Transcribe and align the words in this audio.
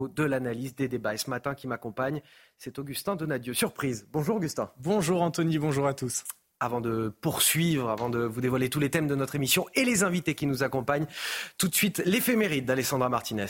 de 0.00 0.24
l'analyse 0.24 0.74
des 0.74 0.88
débats. 0.88 1.14
Et 1.14 1.18
ce 1.18 1.30
matin 1.30 1.54
qui 1.54 1.66
m'accompagne, 1.66 2.22
c'est 2.58 2.78
Augustin 2.78 3.16
Donadieu. 3.16 3.54
Surprise. 3.54 4.06
Bonjour 4.12 4.36
Augustin. 4.36 4.70
Bonjour 4.78 5.22
Anthony, 5.22 5.58
bonjour 5.58 5.86
à 5.86 5.94
tous. 5.94 6.24
Avant 6.60 6.80
de 6.80 7.12
poursuivre, 7.20 7.90
avant 7.90 8.10
de 8.10 8.20
vous 8.20 8.40
dévoiler 8.40 8.70
tous 8.70 8.80
les 8.80 8.90
thèmes 8.90 9.06
de 9.06 9.14
notre 9.14 9.34
émission 9.34 9.66
et 9.74 9.84
les 9.84 10.02
invités 10.02 10.34
qui 10.34 10.46
nous 10.46 10.62
accompagnent, 10.62 11.06
tout 11.58 11.68
de 11.68 11.74
suite 11.74 12.02
l'éphéméride 12.06 12.64
d'Alessandra 12.64 13.08
Martinez. 13.08 13.46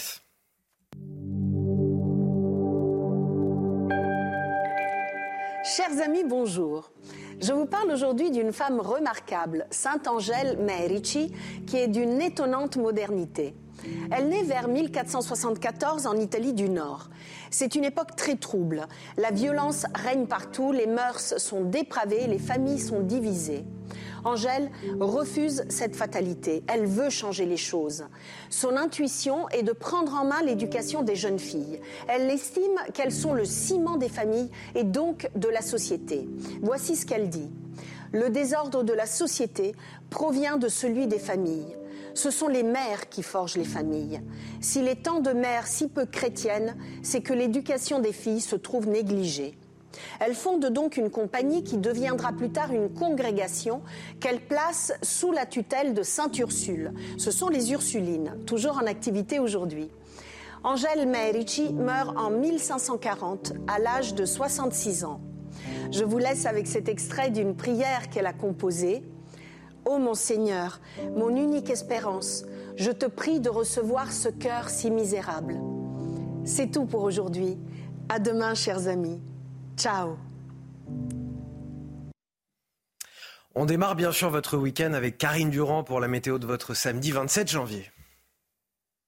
Chers 5.64 5.98
amis, 6.02 6.24
bonjour. 6.24 6.90
Je 7.40 7.52
vous 7.52 7.66
parle 7.66 7.90
aujourd'hui 7.90 8.30
d'une 8.30 8.52
femme 8.52 8.80
remarquable, 8.80 9.66
Sainte 9.70 10.06
Angèle 10.06 10.58
Merici, 10.58 11.32
qui 11.66 11.78
est 11.78 11.88
d'une 11.88 12.20
étonnante 12.20 12.76
modernité. 12.76 13.54
Elle 14.10 14.28
naît 14.28 14.42
vers 14.42 14.68
1474 14.68 16.06
en 16.06 16.16
Italie 16.16 16.52
du 16.52 16.68
Nord. 16.68 17.08
C'est 17.50 17.74
une 17.74 17.84
époque 17.84 18.16
très 18.16 18.36
trouble. 18.36 18.86
La 19.16 19.30
violence 19.30 19.86
règne 19.94 20.26
partout, 20.26 20.72
les 20.72 20.86
mœurs 20.86 21.34
sont 21.38 21.62
dépravées, 21.64 22.26
les 22.26 22.38
familles 22.38 22.80
sont 22.80 23.00
divisées. 23.00 23.64
Angèle 24.24 24.70
refuse 25.00 25.64
cette 25.68 25.96
fatalité. 25.96 26.64
Elle 26.66 26.86
veut 26.86 27.10
changer 27.10 27.44
les 27.44 27.58
choses. 27.58 28.04
Son 28.48 28.76
intuition 28.76 29.48
est 29.50 29.62
de 29.62 29.72
prendre 29.72 30.14
en 30.14 30.24
main 30.24 30.42
l'éducation 30.42 31.02
des 31.02 31.14
jeunes 31.14 31.38
filles. 31.38 31.80
Elle 32.08 32.30
estime 32.30 32.78
qu'elles 32.94 33.12
sont 33.12 33.34
le 33.34 33.44
ciment 33.44 33.96
des 33.96 34.08
familles 34.08 34.50
et 34.74 34.84
donc 34.84 35.28
de 35.36 35.48
la 35.48 35.60
société. 35.60 36.26
Voici 36.62 36.96
ce 36.96 37.04
qu'elle 37.04 37.28
dit. 37.28 37.50
Le 38.12 38.30
désordre 38.30 38.82
de 38.82 38.92
la 38.92 39.06
société 39.06 39.74
provient 40.08 40.56
de 40.56 40.68
celui 40.68 41.06
des 41.06 41.18
familles 41.18 41.76
ce 42.14 42.30
sont 42.30 42.48
les 42.48 42.62
mères 42.62 43.08
qui 43.08 43.22
forgent 43.22 43.56
les 43.56 43.64
familles. 43.64 44.20
S'il 44.60 44.88
est 44.88 45.02
tant 45.02 45.20
de 45.20 45.30
mères 45.30 45.66
si 45.66 45.88
peu 45.88 46.06
chrétiennes, 46.06 46.76
c'est 47.02 47.20
que 47.20 47.32
l'éducation 47.32 47.98
des 47.98 48.12
filles 48.12 48.40
se 48.40 48.56
trouve 48.56 48.88
négligée. 48.88 49.56
Elle 50.20 50.34
fonde 50.34 50.66
donc 50.66 50.96
une 50.96 51.10
compagnie 51.10 51.62
qui 51.62 51.76
deviendra 51.76 52.32
plus 52.32 52.50
tard 52.50 52.72
une 52.72 52.92
congrégation 52.92 53.82
qu'elle 54.20 54.40
place 54.40 54.92
sous 55.02 55.32
la 55.32 55.46
tutelle 55.46 55.94
de 55.94 56.02
Sainte 56.02 56.38
Ursule. 56.38 56.92
Ce 57.16 57.30
sont 57.30 57.48
les 57.48 57.72
Ursulines, 57.72 58.36
toujours 58.46 58.78
en 58.78 58.86
activité 58.86 59.38
aujourd'hui. 59.38 59.90
Angèle 60.62 61.06
Merici 61.06 61.74
meurt 61.74 62.16
en 62.16 62.30
1540 62.30 63.52
à 63.68 63.78
l'âge 63.78 64.14
de 64.14 64.24
66 64.24 65.04
ans. 65.04 65.20
Je 65.90 66.04
vous 66.04 66.18
laisse 66.18 66.46
avec 66.46 66.66
cet 66.66 66.88
extrait 66.88 67.30
d'une 67.30 67.54
prière 67.54 68.08
qu'elle 68.08 68.26
a 68.26 68.32
composée. 68.32 69.04
Ô 69.84 69.98
mon 69.98 70.14
Seigneur, 70.14 70.80
mon 71.14 71.34
unique 71.36 71.70
espérance, 71.70 72.44
je 72.76 72.90
te 72.90 73.06
prie 73.06 73.40
de 73.40 73.50
recevoir 73.50 74.12
ce 74.12 74.28
cœur 74.28 74.68
si 74.68 74.90
misérable. 74.90 75.60
C'est 76.44 76.70
tout 76.70 76.86
pour 76.86 77.02
aujourd'hui. 77.02 77.58
À 78.08 78.18
demain, 78.18 78.54
chers 78.54 78.88
amis. 78.88 79.20
Ciao. 79.76 80.16
On 83.54 83.66
démarre 83.66 83.94
bien 83.94 84.10
sûr 84.10 84.30
votre 84.30 84.56
week-end 84.56 84.94
avec 84.94 85.16
Karine 85.16 85.50
Durand 85.50 85.84
pour 85.84 86.00
la 86.00 86.08
météo 86.08 86.38
de 86.38 86.46
votre 86.46 86.74
samedi 86.74 87.12
27 87.12 87.50
janvier. 87.50 87.90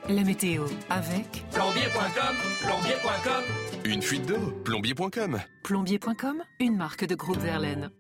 La 0.09 0.23
météo 0.23 0.65
avec 0.89 1.45
plombier.com, 1.51 2.37
plombier.com. 2.61 3.43
Une 3.85 4.03
fuite 4.03 4.27
d'eau, 4.27 4.53
plombier.com. 4.65 5.41
Plombier.com, 5.65 6.43
une 6.61 6.77
marque 6.77 7.07
de 7.07 7.15
groupe 7.17 7.39
Verlaine. 7.39 7.91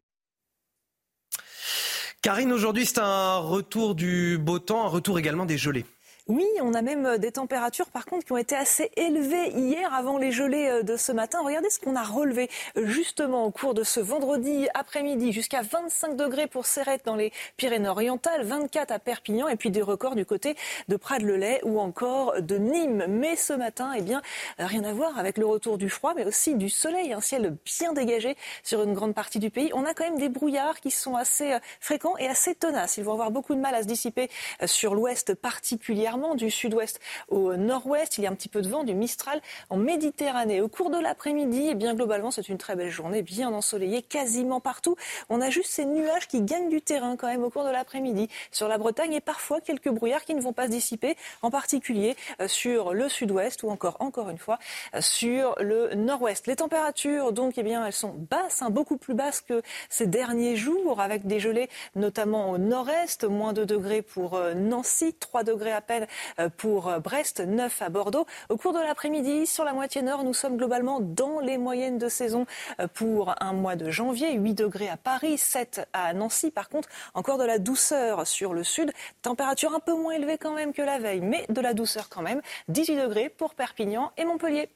Karine, 2.27 2.53
aujourd'hui 2.53 2.85
c'est 2.87 2.99
un 2.99 3.37
retour 3.37 3.95
du 3.95 4.37
beau 4.37 4.59
temps, 4.59 4.85
un 4.85 4.89
retour 4.89 5.17
également 5.17 5.47
des 5.47 5.57
gelées. 5.57 5.85
Oui, 6.29 6.45
on 6.61 6.75
a 6.75 6.83
même 6.83 7.07
euh, 7.07 7.19
des 7.19 7.31
températures 7.31 7.87
par 7.87 8.05
contre 8.05 8.25
qui 8.27 8.33
ont 8.33 8.37
été 8.37 8.57
assez 8.57 8.91
élevées 8.97 9.51
hier 9.51 9.95
avant 9.95 10.19
les 10.19 10.33
gelées 10.33 10.69
euh, 10.69 10.83
de 10.83 10.97
ce 10.97 11.13
matin. 11.13 11.39
Regardez 11.45 11.71
ce 11.71 11.79
qu'on 11.79 11.95
a 11.95 12.03
relevé 12.03 12.51
euh, 12.77 12.85
justement 12.85 13.45
au 13.45 13.53
cours 13.53 13.75
de 13.75 13.85
ce 13.85 14.01
vendredi 14.01 14.67
après-midi 14.75 15.31
jusqu'à 15.31 15.63
25 15.63 16.17
degrés 16.17 16.49
pour 16.49 16.67
Serrette 16.67 17.05
dans 17.05 17.15
les 17.15 17.33
Pyrénées-Orientales, 17.59 18.45
24 18.45 18.91
à 18.91 18.99
Perpignan 18.99 19.47
et 19.47 19.55
puis 19.55 19.71
des 19.71 19.83
records 19.83 20.17
du 20.17 20.27
côté 20.27 20.57
de 20.89 20.97
Prades-le-Lay 20.97 21.61
ou 21.63 21.79
encore 21.79 22.43
de 22.43 22.57
Nîmes. 22.57 23.05
Mais 23.09 23.37
ce 23.37 23.53
matin, 23.53 23.93
eh 23.97 24.03
bien, 24.03 24.21
rien 24.59 24.83
à 24.83 24.93
voir 24.93 25.21
avec 25.21 25.39
le 25.39 25.47
retour 25.47 25.79
du 25.79 25.89
froid 25.89 26.13
mais 26.17 26.25
aussi 26.25 26.57
du 26.57 26.71
soleil, 26.71 27.13
un 27.13 27.21
ciel 27.21 27.57
bien 27.65 27.93
dégagé 27.93 28.37
sur 28.65 28.83
une 28.83 28.95
grande 28.95 29.15
partie 29.15 29.39
du 29.39 29.51
pays. 29.51 29.71
On 29.75 29.85
a 29.85 29.95
quand 29.95 30.05
même 30.05 30.19
des 30.19 30.29
brouillards 30.29 30.81
qui 30.81 30.91
sont 30.91 31.15
assez 31.15 31.57
fréquents 31.79 32.17
et 32.19 32.27
assez 32.27 32.57
tenaces. 32.57 32.97
Ils 32.97 33.05
vont 33.05 33.13
avoir 33.13 33.31
beaucoup 33.31 33.55
de 33.55 33.61
mal 33.61 33.77
à 33.77 33.83
se 33.83 33.87
dissiper 33.87 34.29
sur 34.65 34.97
l'ouest 34.97 35.35
particulièrement 35.35 36.16
du 36.37 36.51
sud-ouest 36.51 37.01
au 37.29 37.57
nord-ouest. 37.57 38.19
Il 38.19 38.25
y 38.25 38.27
a 38.27 38.31
un 38.31 38.35
petit 38.35 38.49
peu 38.49 38.63
de 38.63 38.69
vent, 38.69 38.85
du 38.85 38.95
Mistral 38.95 39.41
en 39.71 39.77
Méditerranée. 39.77 40.61
Au 40.61 40.69
cours 40.69 40.91
de 40.91 40.99
l'après-midi, 40.99 41.67
et 41.67 41.71
eh 41.71 41.75
bien 41.75 41.95
globalement, 41.95 42.31
c'est 42.31 42.49
une 42.49 42.59
très 42.59 42.75
belle 42.75 42.91
journée, 42.91 43.23
bien 43.23 43.53
ensoleillée 43.53 44.03
quasiment 44.03 44.61
partout. 44.61 44.97
On 45.29 45.41
a 45.41 45.51
juste 45.51 45.71
ces 45.71 45.85
nuages 45.85 46.27
qui 46.27 46.41
gagnent 46.43 46.71
du 46.71 46.81
terrain 46.81 47.17
quand 47.17 47.27
même 47.27 47.45
au 47.45 47.51
cours 47.51 47.65
de 47.65 47.71
l'après-midi 47.71 48.29
sur 48.51 48.69
la 48.69 48.79
Bretagne 48.79 49.13
et 49.13 49.21
parfois 49.21 49.61
quelques 49.61 49.91
brouillards 49.91 50.25
qui 50.25 50.35
ne 50.35 50.41
vont 50.41 50.53
pas 50.53 50.67
se 50.67 50.71
dissiper, 50.71 51.17
en 51.43 51.51
particulier 51.51 52.17
euh, 52.41 52.49
sur 52.49 52.95
le 52.95 53.09
sud-ouest 53.09 53.63
ou 53.63 53.71
encore, 53.71 53.97
encore 54.01 54.31
une 54.31 54.39
fois, 54.39 54.59
euh, 54.95 55.01
sur 55.01 55.55
le 55.61 55.95
nord-ouest. 55.95 56.47
Les 56.47 56.57
températures, 56.57 57.33
donc, 57.33 57.59
eh 57.59 57.63
bien, 57.63 57.87
elles 57.87 57.93
sont 57.93 58.15
basses, 58.31 58.63
hein, 58.63 58.71
beaucoup 58.71 58.97
plus 58.97 59.15
basses 59.15 59.43
que 59.43 59.63
ces 59.91 60.07
derniers 60.07 60.57
jours, 60.57 61.01
avec 61.01 61.27
des 61.27 61.41
gelées 61.41 61.69
notamment 61.95 62.51
au 62.51 62.59
nord-est, 62.59 63.25
moins 63.25 63.53
2 63.53 63.67
degrés 63.67 64.03
pour 64.03 64.35
euh, 64.35 64.55
Nancy, 64.55 65.15
3 65.15 65.45
degrés 65.45 65.73
à 65.73 65.81
peine 65.81 66.06
euh, 66.39 66.49
pour 66.57 66.89
euh, 66.89 66.99
Brest, 66.99 67.41
9 67.41 67.83
à 67.83 67.89
Bordeaux. 67.89 68.27
Au 68.49 68.57
cours 68.57 68.73
de 68.73 68.79
l'après-midi, 68.79 69.47
sur 69.47 69.65
la 69.65 69.73
moitié 69.73 70.03
nord, 70.03 70.25
nous 70.25 70.35
sommes 70.35 70.57
globalement 70.57 71.01
dans 71.01 71.41
les 71.41 71.59
moyennes 71.59 71.99
de 71.99 72.09
saison 72.09 72.47
euh, 72.81 72.89
pour 72.93 73.35
un 73.41 73.53
mois 73.53 73.77
de 73.77 73.91
janvier. 73.91 74.33
8 74.35 74.55
degrés 74.55 74.89
à 74.89 74.97
Paris, 74.97 75.39
7 75.39 75.89
à 75.93 76.13
Nancy. 76.13 76.51
Par 76.51 76.69
contre, 76.69 76.89
encore 77.15 77.39
de 77.39 77.45
la 77.45 77.59
douceur 77.59 78.27
sur 78.27 78.55
le 78.55 78.65
sud. 78.65 78.93
Température 79.23 79.75
un 79.75 79.81
peu 79.81 79.95
moins 79.95 80.13
élevée 80.13 80.39
quand 80.39 80.55
même 80.55 80.73
que 80.73 80.83
la 80.83 80.99
veille, 80.99 81.21
mais 81.21 81.47
de 81.49 81.61
la 81.61 81.75
douceur 81.75 82.09
quand 82.09 82.23
même. 82.23 82.41
18 82.69 82.97
degrés 82.97 83.29
pour 83.29 83.55
Perpignan 83.55 84.13
et 84.17 84.25
Montpellier. 84.25 84.69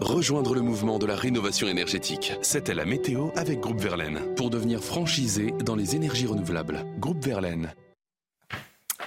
Rejoindre 0.00 0.54
le 0.54 0.60
mouvement 0.60 1.00
de 1.00 1.06
la 1.06 1.16
rénovation 1.16 1.66
énergétique. 1.66 2.32
C'était 2.40 2.74
la 2.74 2.84
météo 2.84 3.30
avec 3.34 3.58
Groupe 3.58 3.80
Verlaine. 3.80 4.32
Pour 4.36 4.48
devenir 4.48 4.80
franchisé 4.84 5.52
dans 5.64 5.74
les 5.74 5.96
énergies 5.96 6.26
renouvelables. 6.26 6.84
Groupe 7.00 7.24
Verlaine. 7.24 7.74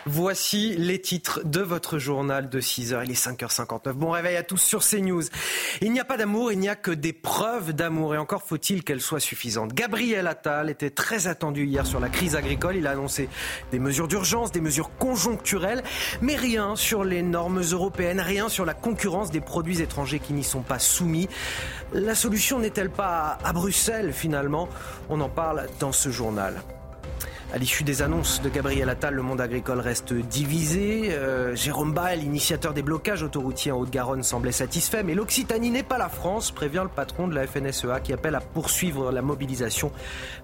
Voici 0.07 0.75
les 0.77 0.99
titres 0.99 1.41
de 1.45 1.61
votre 1.61 1.99
journal 1.99 2.49
de 2.49 2.59
6h. 2.59 3.03
Il 3.05 3.11
est 3.11 3.25
5h59. 3.25 3.91
Bon 3.91 4.09
réveil 4.09 4.35
à 4.35 4.41
tous 4.41 4.57
sur 4.57 4.83
CNews. 4.83 5.21
Il 5.81 5.91
n'y 5.91 5.99
a 5.99 6.05
pas 6.05 6.17
d'amour, 6.17 6.51
il 6.51 6.57
n'y 6.57 6.69
a 6.69 6.75
que 6.75 6.89
des 6.89 7.13
preuves 7.13 7.73
d'amour. 7.73 8.15
Et 8.15 8.17
encore 8.17 8.41
faut-il 8.41 8.83
qu'elles 8.83 9.01
soient 9.01 9.19
suffisantes. 9.19 9.73
Gabriel 9.73 10.25
Attal 10.25 10.71
était 10.71 10.89
très 10.89 11.27
attendu 11.27 11.65
hier 11.65 11.85
sur 11.85 11.99
la 11.99 12.09
crise 12.09 12.35
agricole. 12.35 12.77
Il 12.77 12.87
a 12.87 12.91
annoncé 12.91 13.29
des 13.71 13.77
mesures 13.77 14.07
d'urgence, 14.07 14.51
des 14.51 14.61
mesures 14.61 14.89
conjoncturelles, 14.97 15.83
mais 16.19 16.35
rien 16.35 16.75
sur 16.75 17.03
les 17.03 17.21
normes 17.21 17.61
européennes, 17.61 18.21
rien 18.21 18.49
sur 18.49 18.65
la 18.65 18.73
concurrence 18.73 19.29
des 19.29 19.41
produits 19.41 19.81
étrangers 19.81 20.19
qui 20.19 20.33
n'y 20.33 20.43
sont 20.43 20.63
pas 20.63 20.79
soumis. 20.79 21.29
La 21.93 22.15
solution 22.15 22.57
n'est-elle 22.57 22.89
pas 22.89 23.37
à 23.43 23.53
Bruxelles 23.53 24.13
finalement? 24.13 24.67
On 25.09 25.21
en 25.21 25.29
parle 25.29 25.67
dans 25.79 25.91
ce 25.91 26.09
journal. 26.09 26.59
À 27.53 27.57
l'issue 27.57 27.83
des 27.83 28.01
annonces 28.01 28.41
de 28.41 28.47
Gabriel 28.47 28.87
Attal, 28.87 29.13
le 29.13 29.23
monde 29.23 29.41
agricole 29.41 29.81
reste 29.81 30.13
divisé. 30.13 31.09
Euh, 31.11 31.53
Jérôme 31.53 31.91
Bael, 31.91 32.23
initiateur 32.23 32.73
des 32.73 32.81
blocages 32.81 33.23
autoroutiers 33.23 33.73
en 33.73 33.79
Haute-Garonne, 33.79 34.23
semblait 34.23 34.53
satisfait. 34.53 35.03
Mais 35.03 35.15
l'Occitanie 35.15 35.69
n'est 35.69 35.83
pas 35.83 35.97
la 35.97 36.07
France, 36.07 36.51
prévient 36.51 36.83
le 36.83 36.89
patron 36.89 37.27
de 37.27 37.35
la 37.35 37.45
FNSEA 37.45 37.99
qui 37.99 38.13
appelle 38.13 38.35
à 38.35 38.39
poursuivre 38.39 39.11
la 39.11 39.21
mobilisation. 39.21 39.91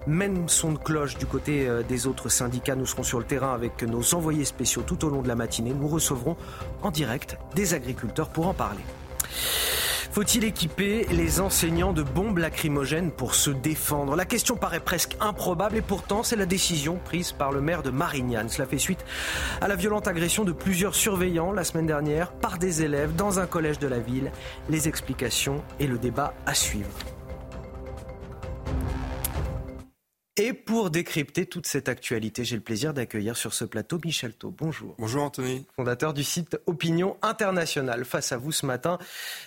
Même 0.06 0.50
son 0.50 0.72
de 0.72 0.78
cloche 0.78 1.16
du 1.16 1.24
côté 1.24 1.66
euh, 1.66 1.82
des 1.82 2.06
autres 2.06 2.28
syndicats. 2.28 2.76
Nous 2.76 2.84
serons 2.84 3.04
sur 3.04 3.18
le 3.18 3.24
terrain 3.24 3.54
avec 3.54 3.82
nos 3.84 4.14
envoyés 4.14 4.44
spéciaux 4.44 4.82
tout 4.82 5.02
au 5.06 5.08
long 5.08 5.22
de 5.22 5.28
la 5.28 5.34
matinée. 5.34 5.72
Nous 5.72 5.88
recevrons 5.88 6.36
en 6.82 6.90
direct 6.90 7.38
des 7.54 7.72
agriculteurs 7.72 8.28
pour 8.28 8.48
en 8.48 8.54
parler. 8.54 8.82
Faut-il 10.10 10.44
équiper 10.44 11.06
les 11.10 11.40
enseignants 11.40 11.92
de 11.92 12.02
bombes 12.02 12.38
lacrymogènes 12.38 13.10
pour 13.10 13.34
se 13.34 13.50
défendre? 13.50 14.16
La 14.16 14.24
question 14.24 14.56
paraît 14.56 14.80
presque 14.80 15.16
improbable 15.20 15.76
et 15.76 15.82
pourtant 15.82 16.22
c'est 16.22 16.36
la 16.36 16.46
décision 16.46 16.98
prise 17.04 17.32
par 17.32 17.52
le 17.52 17.60
maire 17.60 17.82
de 17.82 17.90
Marignane. 17.90 18.48
Cela 18.48 18.66
fait 18.66 18.78
suite 18.78 19.04
à 19.60 19.68
la 19.68 19.76
violente 19.76 20.08
agression 20.08 20.44
de 20.44 20.52
plusieurs 20.52 20.94
surveillants 20.94 21.52
la 21.52 21.64
semaine 21.64 21.86
dernière 21.86 22.32
par 22.32 22.58
des 22.58 22.82
élèves 22.82 23.14
dans 23.14 23.38
un 23.38 23.46
collège 23.46 23.78
de 23.78 23.86
la 23.86 23.98
ville. 23.98 24.32
Les 24.70 24.88
explications 24.88 25.62
et 25.78 25.86
le 25.86 25.98
débat 25.98 26.34
à 26.46 26.54
suivre. 26.54 26.88
Et 30.40 30.52
pour 30.52 30.90
décrypter 30.90 31.46
toute 31.46 31.66
cette 31.66 31.88
actualité, 31.88 32.44
j'ai 32.44 32.54
le 32.54 32.62
plaisir 32.62 32.94
d'accueillir 32.94 33.36
sur 33.36 33.52
ce 33.52 33.64
plateau 33.64 33.98
Michel 34.04 34.32
Thau. 34.32 34.54
Bonjour. 34.56 34.94
Bonjour 34.96 35.24
Anthony. 35.24 35.66
Fondateur 35.74 36.14
du 36.14 36.22
site 36.22 36.56
Opinion 36.66 37.16
Internationale. 37.22 38.04
Face 38.04 38.30
à 38.30 38.36
vous 38.36 38.52
ce 38.52 38.64
matin, 38.64 38.98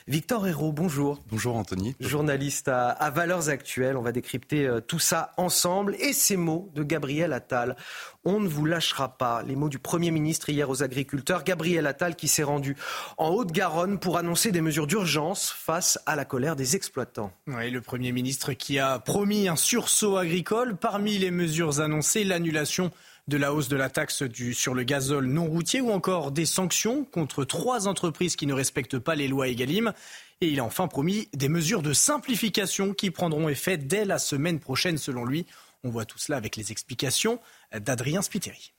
Victor 0.10 0.46
Hérault, 0.46 0.74
bonjour. 0.74 1.22
Bonjour 1.32 1.56
Anthony. 1.56 1.96
Journaliste 2.02 2.68
à, 2.68 2.90
à 2.90 3.10
Valeurs 3.10 3.48
Actuelles. 3.48 3.96
On 3.96 4.02
va 4.02 4.12
décrypter 4.12 4.68
euh, 4.68 4.82
tout 4.82 5.00
ça 5.00 5.32
ensemble. 5.38 5.96
Et 5.96 6.12
ces 6.12 6.36
mots 6.36 6.70
de 6.76 6.84
Gabriel 6.84 7.32
Attal. 7.32 7.78
On 8.24 8.40
ne 8.40 8.48
vous 8.48 8.66
lâchera 8.68 9.18
pas. 9.18 9.42
Les 9.42 9.56
mots 9.56 9.70
du 9.70 9.80
Premier 9.80 10.12
ministre 10.12 10.50
hier 10.50 10.70
aux 10.70 10.84
agriculteurs. 10.84 11.44
Gabriel 11.44 11.88
Attal 11.88 12.16
qui 12.16 12.28
s'est 12.28 12.44
rendu 12.44 12.78
en 13.18 13.30
Haute-Garonne 13.30 13.98
pour 13.98 14.18
annoncer 14.18 14.52
des 14.52 14.62
mesures 14.62 14.86
d'urgence 14.86 15.50
face 15.50 16.00
à 16.06 16.16
la 16.16 16.24
colère 16.24 16.56
des 16.56 16.76
exploitants. 16.76 17.32
Oui, 17.48 17.72
le 17.72 17.82
Premier 17.82 18.12
ministre 18.12 18.54
qui 18.54 18.78
a 18.78 19.00
promis 19.00 19.48
un 19.48 19.56
sursaut 19.56 20.18
agricole. 20.18 20.78
Parmi 20.78 21.18
les 21.18 21.32
mesures 21.32 21.80
annoncées, 21.80 22.24
l'annulation 22.24 22.92
de 23.28 23.38
la 23.38 23.54
hausse 23.54 23.70
de 23.70 23.76
la 23.76 23.90
taxe 23.90 24.24
sur 24.54 24.76
le 24.76 24.84
gazole 24.84 25.26
non 25.26 25.46
routier 25.46 25.82
ou 25.82 25.92
encore 25.92 26.32
des 26.32 26.46
sanctions 26.46 27.06
contre 27.06 27.44
trois 27.44 27.88
entreprises 27.88 28.36
qui 28.36 28.46
ne 28.46 28.54
respectent 28.54 29.00
pas 29.00 29.16
les 29.16 29.28
lois 29.28 29.48
Egalim. 29.48 29.94
Et 30.42 30.48
il 30.48 30.60
a 30.60 30.64
enfin 30.64 30.88
promis 30.88 31.28
des 31.34 31.50
mesures 31.50 31.82
de 31.82 31.94
simplification 31.94 32.94
qui 32.94 33.10
prendront 33.10 33.50
effet 33.50 33.78
dès 33.78 34.06
la 34.06 34.20
semaine 34.20 34.60
prochaine 34.60 34.98
selon 35.00 35.26
lui. 35.26 35.48
On 35.84 35.90
voit 35.90 36.06
tout 36.06 36.20
cela 36.20 36.38
avec 36.38 36.58
les 36.58 36.72
explications 36.72 37.40
d'Adrien 37.74 38.22
Spiteri. 38.22 38.74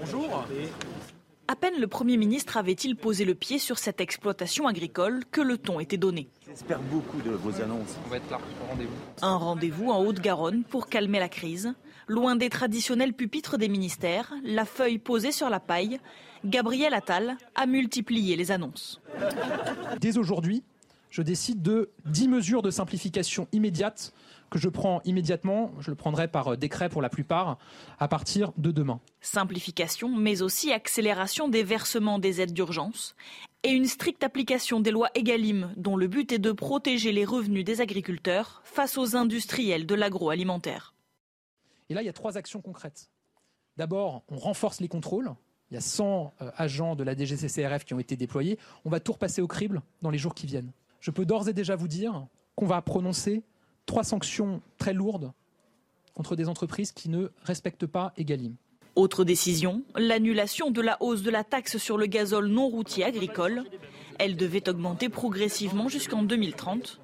Bonjour. 0.00 0.44
À 1.46 1.54
peine 1.54 1.78
le 1.78 1.86
Premier 1.86 2.16
ministre 2.16 2.56
avait-il 2.56 2.96
posé 2.96 3.24
le 3.24 3.36
pied 3.36 3.60
sur 3.60 3.78
cette 3.78 4.00
exploitation 4.00 4.66
agricole 4.66 5.24
que 5.30 5.40
le 5.40 5.58
ton 5.58 5.78
était 5.78 5.96
donné. 5.96 6.28
J'espère 6.44 6.80
beaucoup 6.80 7.22
de 7.22 7.30
vos 7.30 7.60
annonces. 7.60 7.94
On 8.04 8.08
va 8.08 8.16
être 8.16 8.28
là 8.28 8.40
au 8.64 8.66
rendez-vous. 8.68 8.96
Un 9.22 9.36
rendez-vous 9.36 9.90
en 9.90 10.04
Haute-Garonne 10.04 10.64
pour 10.64 10.88
calmer 10.88 11.20
la 11.20 11.28
crise. 11.28 11.72
Loin 12.08 12.34
des 12.34 12.50
traditionnels 12.50 13.12
pupitres 13.12 13.56
des 13.56 13.68
ministères, 13.68 14.32
la 14.42 14.64
feuille 14.64 14.98
posée 14.98 15.30
sur 15.30 15.48
la 15.50 15.60
paille, 15.60 16.00
Gabriel 16.44 16.94
Attal 16.94 17.36
a 17.54 17.66
multiplié 17.66 18.34
les 18.34 18.50
annonces. 18.50 19.00
Dès 20.00 20.18
aujourd'hui, 20.18 20.64
je 21.10 21.22
décide 21.22 21.62
de 21.62 21.90
10 22.06 22.26
mesures 22.26 22.62
de 22.62 22.70
simplification 22.70 23.46
immédiate 23.52 24.12
que 24.50 24.58
je 24.58 24.68
prends 24.68 25.00
immédiatement, 25.04 25.72
je 25.80 25.90
le 25.90 25.96
prendrai 25.96 26.28
par 26.28 26.56
décret 26.56 26.88
pour 26.88 27.02
la 27.02 27.08
plupart, 27.08 27.58
à 27.98 28.08
partir 28.08 28.52
de 28.56 28.70
demain. 28.70 29.00
Simplification, 29.20 30.08
mais 30.16 30.42
aussi 30.42 30.72
accélération 30.72 31.48
des 31.48 31.62
versements 31.62 32.18
des 32.18 32.40
aides 32.40 32.52
d'urgence 32.52 33.14
et 33.62 33.70
une 33.70 33.86
stricte 33.86 34.22
application 34.22 34.78
des 34.78 34.92
lois 34.92 35.10
EGalim, 35.14 35.72
dont 35.76 35.96
le 35.96 36.06
but 36.06 36.30
est 36.30 36.38
de 36.38 36.52
protéger 36.52 37.10
les 37.10 37.24
revenus 37.24 37.64
des 37.64 37.80
agriculteurs 37.80 38.60
face 38.64 38.96
aux 38.96 39.16
industriels 39.16 39.86
de 39.86 39.94
l'agroalimentaire. 39.94 40.94
Et 41.88 41.94
là, 41.94 42.02
il 42.02 42.06
y 42.06 42.08
a 42.08 42.12
trois 42.12 42.36
actions 42.36 42.60
concrètes. 42.60 43.10
D'abord, 43.76 44.22
on 44.28 44.36
renforce 44.36 44.80
les 44.80 44.88
contrôles. 44.88 45.34
Il 45.70 45.74
y 45.74 45.76
a 45.76 45.80
100 45.80 46.32
agents 46.56 46.94
de 46.94 47.02
la 47.02 47.16
DGCCRF 47.16 47.84
qui 47.84 47.94
ont 47.94 47.98
été 47.98 48.16
déployés. 48.16 48.58
On 48.84 48.90
va 48.90 49.00
tout 49.00 49.12
repasser 49.12 49.42
au 49.42 49.48
crible 49.48 49.82
dans 50.00 50.10
les 50.10 50.18
jours 50.18 50.34
qui 50.34 50.46
viennent. 50.46 50.70
Je 51.00 51.10
peux 51.10 51.26
d'ores 51.26 51.48
et 51.48 51.52
déjà 51.52 51.74
vous 51.74 51.88
dire 51.88 52.26
qu'on 52.54 52.66
va 52.66 52.80
prononcer 52.82 53.42
trois 53.86 54.04
sanctions 54.04 54.60
très 54.78 54.92
lourdes 54.92 55.32
contre 56.14 56.36
des 56.36 56.48
entreprises 56.48 56.92
qui 56.92 57.08
ne 57.08 57.28
respectent 57.44 57.86
pas 57.86 58.12
Egalim. 58.16 58.56
Autre 58.96 59.24
décision, 59.24 59.82
l'annulation 59.94 60.70
de 60.70 60.80
la 60.80 60.96
hausse 61.02 61.22
de 61.22 61.30
la 61.30 61.44
taxe 61.44 61.76
sur 61.76 61.98
le 61.98 62.06
gazole 62.06 62.46
non 62.46 62.68
routier 62.68 63.04
agricole. 63.04 63.64
Elle 64.18 64.36
devait 64.36 64.68
augmenter 64.68 65.10
progressivement 65.10 65.88
jusqu'en 65.88 66.22
2030. 66.22 67.00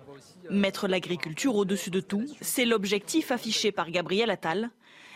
Mettre 0.50 0.88
l'agriculture 0.88 1.54
au-dessus 1.54 1.90
de 1.90 2.00
tout, 2.00 2.24
c'est 2.40 2.64
l'objectif 2.64 3.30
affiché 3.30 3.72
par 3.72 3.90
Gabriel 3.90 4.30
Attal. 4.30 4.70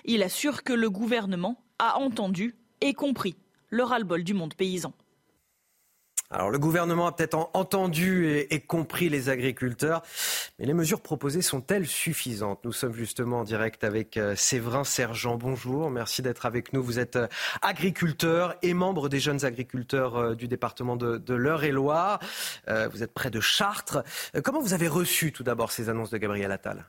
Il 0.05 0.23
assure 0.23 0.63
que 0.63 0.75
le 0.75 0.91
gouvernement 0.91 1.59
a 1.79 1.99
entendu 1.99 2.55
et 2.83 2.93
compris 2.93 3.37
le 3.71 3.83
ras-le-bol 3.83 4.23
du 4.23 4.35
monde 4.35 4.55
paysan. 4.55 4.93
Alors 6.31 6.51
le 6.51 6.59
gouvernement 6.59 7.07
a 7.07 7.13
peut-être 7.13 7.51
entendu 7.55 8.27
et, 8.51 8.61
compris 8.61 9.09
les 9.09 9.29
agriculteurs, 9.29 10.03
mais 10.59 10.67
les 10.67 10.75
mesures 10.75 11.01
proposées 11.01 11.43
sont-elles 11.43 11.87
suffisantes? 11.87 12.65
Nous 12.65 12.73
sommes 12.73 12.95
justement 12.95 13.41
en 13.41 13.45
direct 13.45 13.85
avec 13.85 14.17
euh, 14.17 14.35
Séverin 14.35 14.83
Sergent. 14.83 15.37
Bonjour, 15.37 15.89
merci 15.89 16.23
d'être 16.23 16.45
avec 16.45 16.73
nous. 16.73 16.83
Vous 16.83 16.99
êtes 16.99 17.15
euh, 17.15 17.29
agriculteur 17.63 18.57
et 18.63 18.75
membre 18.75 19.09
des 19.09 19.21
jeunes 19.21 19.45
agriculteurs 19.45 20.17
euh, 20.17 20.35
du 20.35 20.49
département 20.49 20.97
de, 20.97 21.19
de 21.19 21.35
l'Eure-et-Loire. 21.35 22.19
Vous 22.67 23.03
êtes 23.03 23.15
près 23.15 23.31
de 23.31 23.41
Chartres. 23.41 24.03
Comment 24.45 24.61
vous 24.61 24.75
avez 24.75 24.89
reçu 24.89 25.33
tout 25.33 25.43
d'abord 25.43 25.71
ces 25.71 25.89
annonces 25.89 26.11
de 26.11 26.19
Gabriel 26.19 26.51
Attal? 26.51 26.87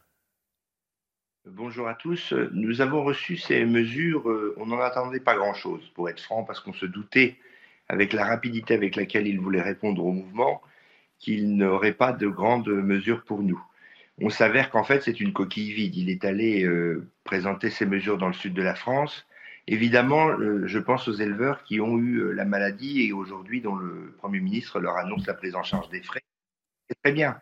Bonjour 1.45 1.87
à 1.87 1.93
tous. 1.93 2.33
Nous 2.51 2.81
avons 2.81 3.03
reçu 3.03 3.37
ces 3.37 3.63
mesures, 3.65 4.25
on 4.57 4.65
n'en 4.65 4.79
attendait 4.79 5.19
pas 5.19 5.35
grand-chose, 5.35 5.81
pour 5.95 6.09
être 6.09 6.21
franc, 6.21 6.43
parce 6.43 6.59
qu'on 6.59 6.73
se 6.73 6.85
doutait 6.85 7.37
avec 7.89 8.13
la 8.13 8.25
rapidité 8.25 8.73
avec 8.73 8.95
laquelle 8.95 9.27
il 9.27 9.39
voulait 9.39 9.61
répondre 9.61 10.05
au 10.05 10.11
mouvement, 10.11 10.61
qu'il 11.19 11.55
n'aurait 11.55 11.93
pas 11.93 12.13
de 12.13 12.27
grandes 12.27 12.67
mesures 12.67 13.23
pour 13.23 13.41
nous. 13.41 13.61
On 14.19 14.29
s'avère 14.29 14.69
qu'en 14.69 14.83
fait, 14.83 15.01
c'est 15.01 15.19
une 15.19 15.33
coquille 15.33 15.73
vide. 15.73 15.95
Il 15.95 16.09
est 16.09 16.25
allé 16.25 16.63
euh, 16.63 17.07
présenter 17.23 17.69
ces 17.69 17.85
mesures 17.85 18.17
dans 18.17 18.27
le 18.27 18.33
sud 18.33 18.53
de 18.53 18.63
la 18.63 18.75
France. 18.75 19.27
Évidemment, 19.67 20.29
euh, 20.29 20.65
je 20.65 20.79
pense 20.79 21.07
aux 21.07 21.13
éleveurs 21.13 21.63
qui 21.63 21.79
ont 21.79 21.97
eu 21.97 22.17
euh, 22.17 22.31
la 22.31 22.45
maladie 22.45 23.03
et 23.03 23.13
aujourd'hui 23.13 23.61
dont 23.61 23.75
le 23.75 24.15
Premier 24.17 24.39
ministre 24.39 24.79
leur 24.79 24.97
annonce 24.97 25.27
la 25.27 25.33
prise 25.33 25.55
en 25.55 25.63
charge 25.63 25.89
des 25.89 26.01
frais. 26.01 26.21
C'est 26.89 26.99
très 27.03 27.11
bien. 27.11 27.39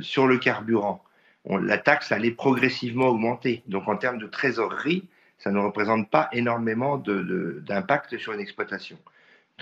sur 0.00 0.26
le 0.26 0.38
carburant, 0.38 1.02
la 1.48 1.78
taxe 1.78 2.12
allait 2.12 2.32
progressivement 2.32 3.06
augmenter. 3.06 3.62
Donc 3.66 3.88
en 3.88 3.96
termes 3.96 4.18
de 4.18 4.26
trésorerie, 4.26 5.08
ça 5.38 5.50
ne 5.50 5.58
représente 5.58 6.10
pas 6.10 6.28
énormément 6.32 6.98
d'impact 6.98 8.18
sur 8.18 8.32
une 8.32 8.40
exploitation. 8.40 8.98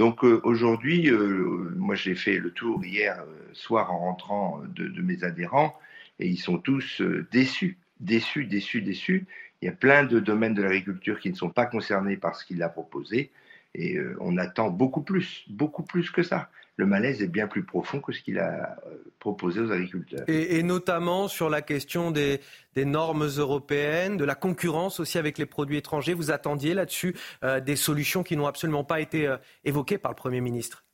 Donc 0.01 0.25
euh, 0.25 0.41
aujourd'hui, 0.45 1.11
euh, 1.11 1.75
moi 1.77 1.95
j'ai 1.95 2.15
fait 2.15 2.39
le 2.39 2.53
tour 2.53 2.83
hier 2.83 3.21
euh, 3.21 3.51
soir 3.53 3.93
en 3.93 3.99
rentrant 3.99 4.63
de, 4.75 4.89
de, 4.89 5.03
mes 5.03 5.25
adhérents 5.25 5.79
et 6.19 6.27
ils 6.27 6.39
sont 6.39 6.57
tous 6.57 7.03
déçus, 7.31 7.77
déçus, 8.01 8.47
déçus, 8.47 8.81
déçus. 8.81 9.27
Il 9.61 9.67
y 9.67 9.69
a 9.69 9.73
plein 9.73 10.05
de 10.05 10.19
domaines 10.19 10.55
de 10.55 10.63
l'agriculture 10.63 11.21
qui 11.21 11.29
ne 11.29 11.35
sont 11.35 11.51
pas 11.51 11.67
concernés 11.67 12.17
par 12.17 12.35
ce 12.35 12.47
qu'il 12.47 12.63
a 12.63 12.71
proposé 12.71 13.31
et 13.75 13.99
on 14.21 14.39
attend 14.39 14.71
beaucoup 14.71 15.03
plus, 15.03 15.45
beaucoup 15.51 15.83
plus 15.83 16.11
que 16.11 16.23
ça 16.23 16.49
le 16.81 16.87
malaise 16.87 17.23
est 17.23 17.29
bien 17.29 17.47
plus 17.47 17.63
profond 17.63 18.01
que 18.01 18.13
ce 18.13 18.21
qu'il 18.21 18.39
a 18.39 18.79
euh, 18.87 18.97
proposé 19.21 19.61
aux 19.61 19.71
agriculteurs. 19.71 20.25
Et, 20.27 20.59
et 20.59 20.63
notamment 20.63 21.29
sur 21.29 21.49
la 21.51 21.63
question 21.63 22.11
des, 22.11 22.41
des, 22.75 22.85
normes 22.85 23.27
européennes, 23.27 24.17
de 24.17 24.25
la 24.25 24.35
concurrence 24.35 24.99
aussi 24.99 25.19
avec 25.19 25.39
les 25.39 25.47
produits 25.47 25.77
étrangers. 25.77 26.15
Vous 26.15 26.31
attendiez 26.31 26.75
là-dessus 26.75 27.15
euh, 27.45 27.61
des 27.61 27.77
solutions 27.77 28.23
qui 28.23 28.37
n'ont 28.37 28.47
absolument 28.47 28.83
pas 28.83 29.01
été 29.01 29.29
euh, 29.29 29.37
évoquées 29.65 29.99
par 29.99 30.11
le 30.11 30.17
Premier 30.17 30.41
ministre? 30.41 30.85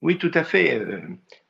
Oui, 0.00 0.16
tout 0.16 0.30
à 0.32 0.44
fait. 0.44 0.80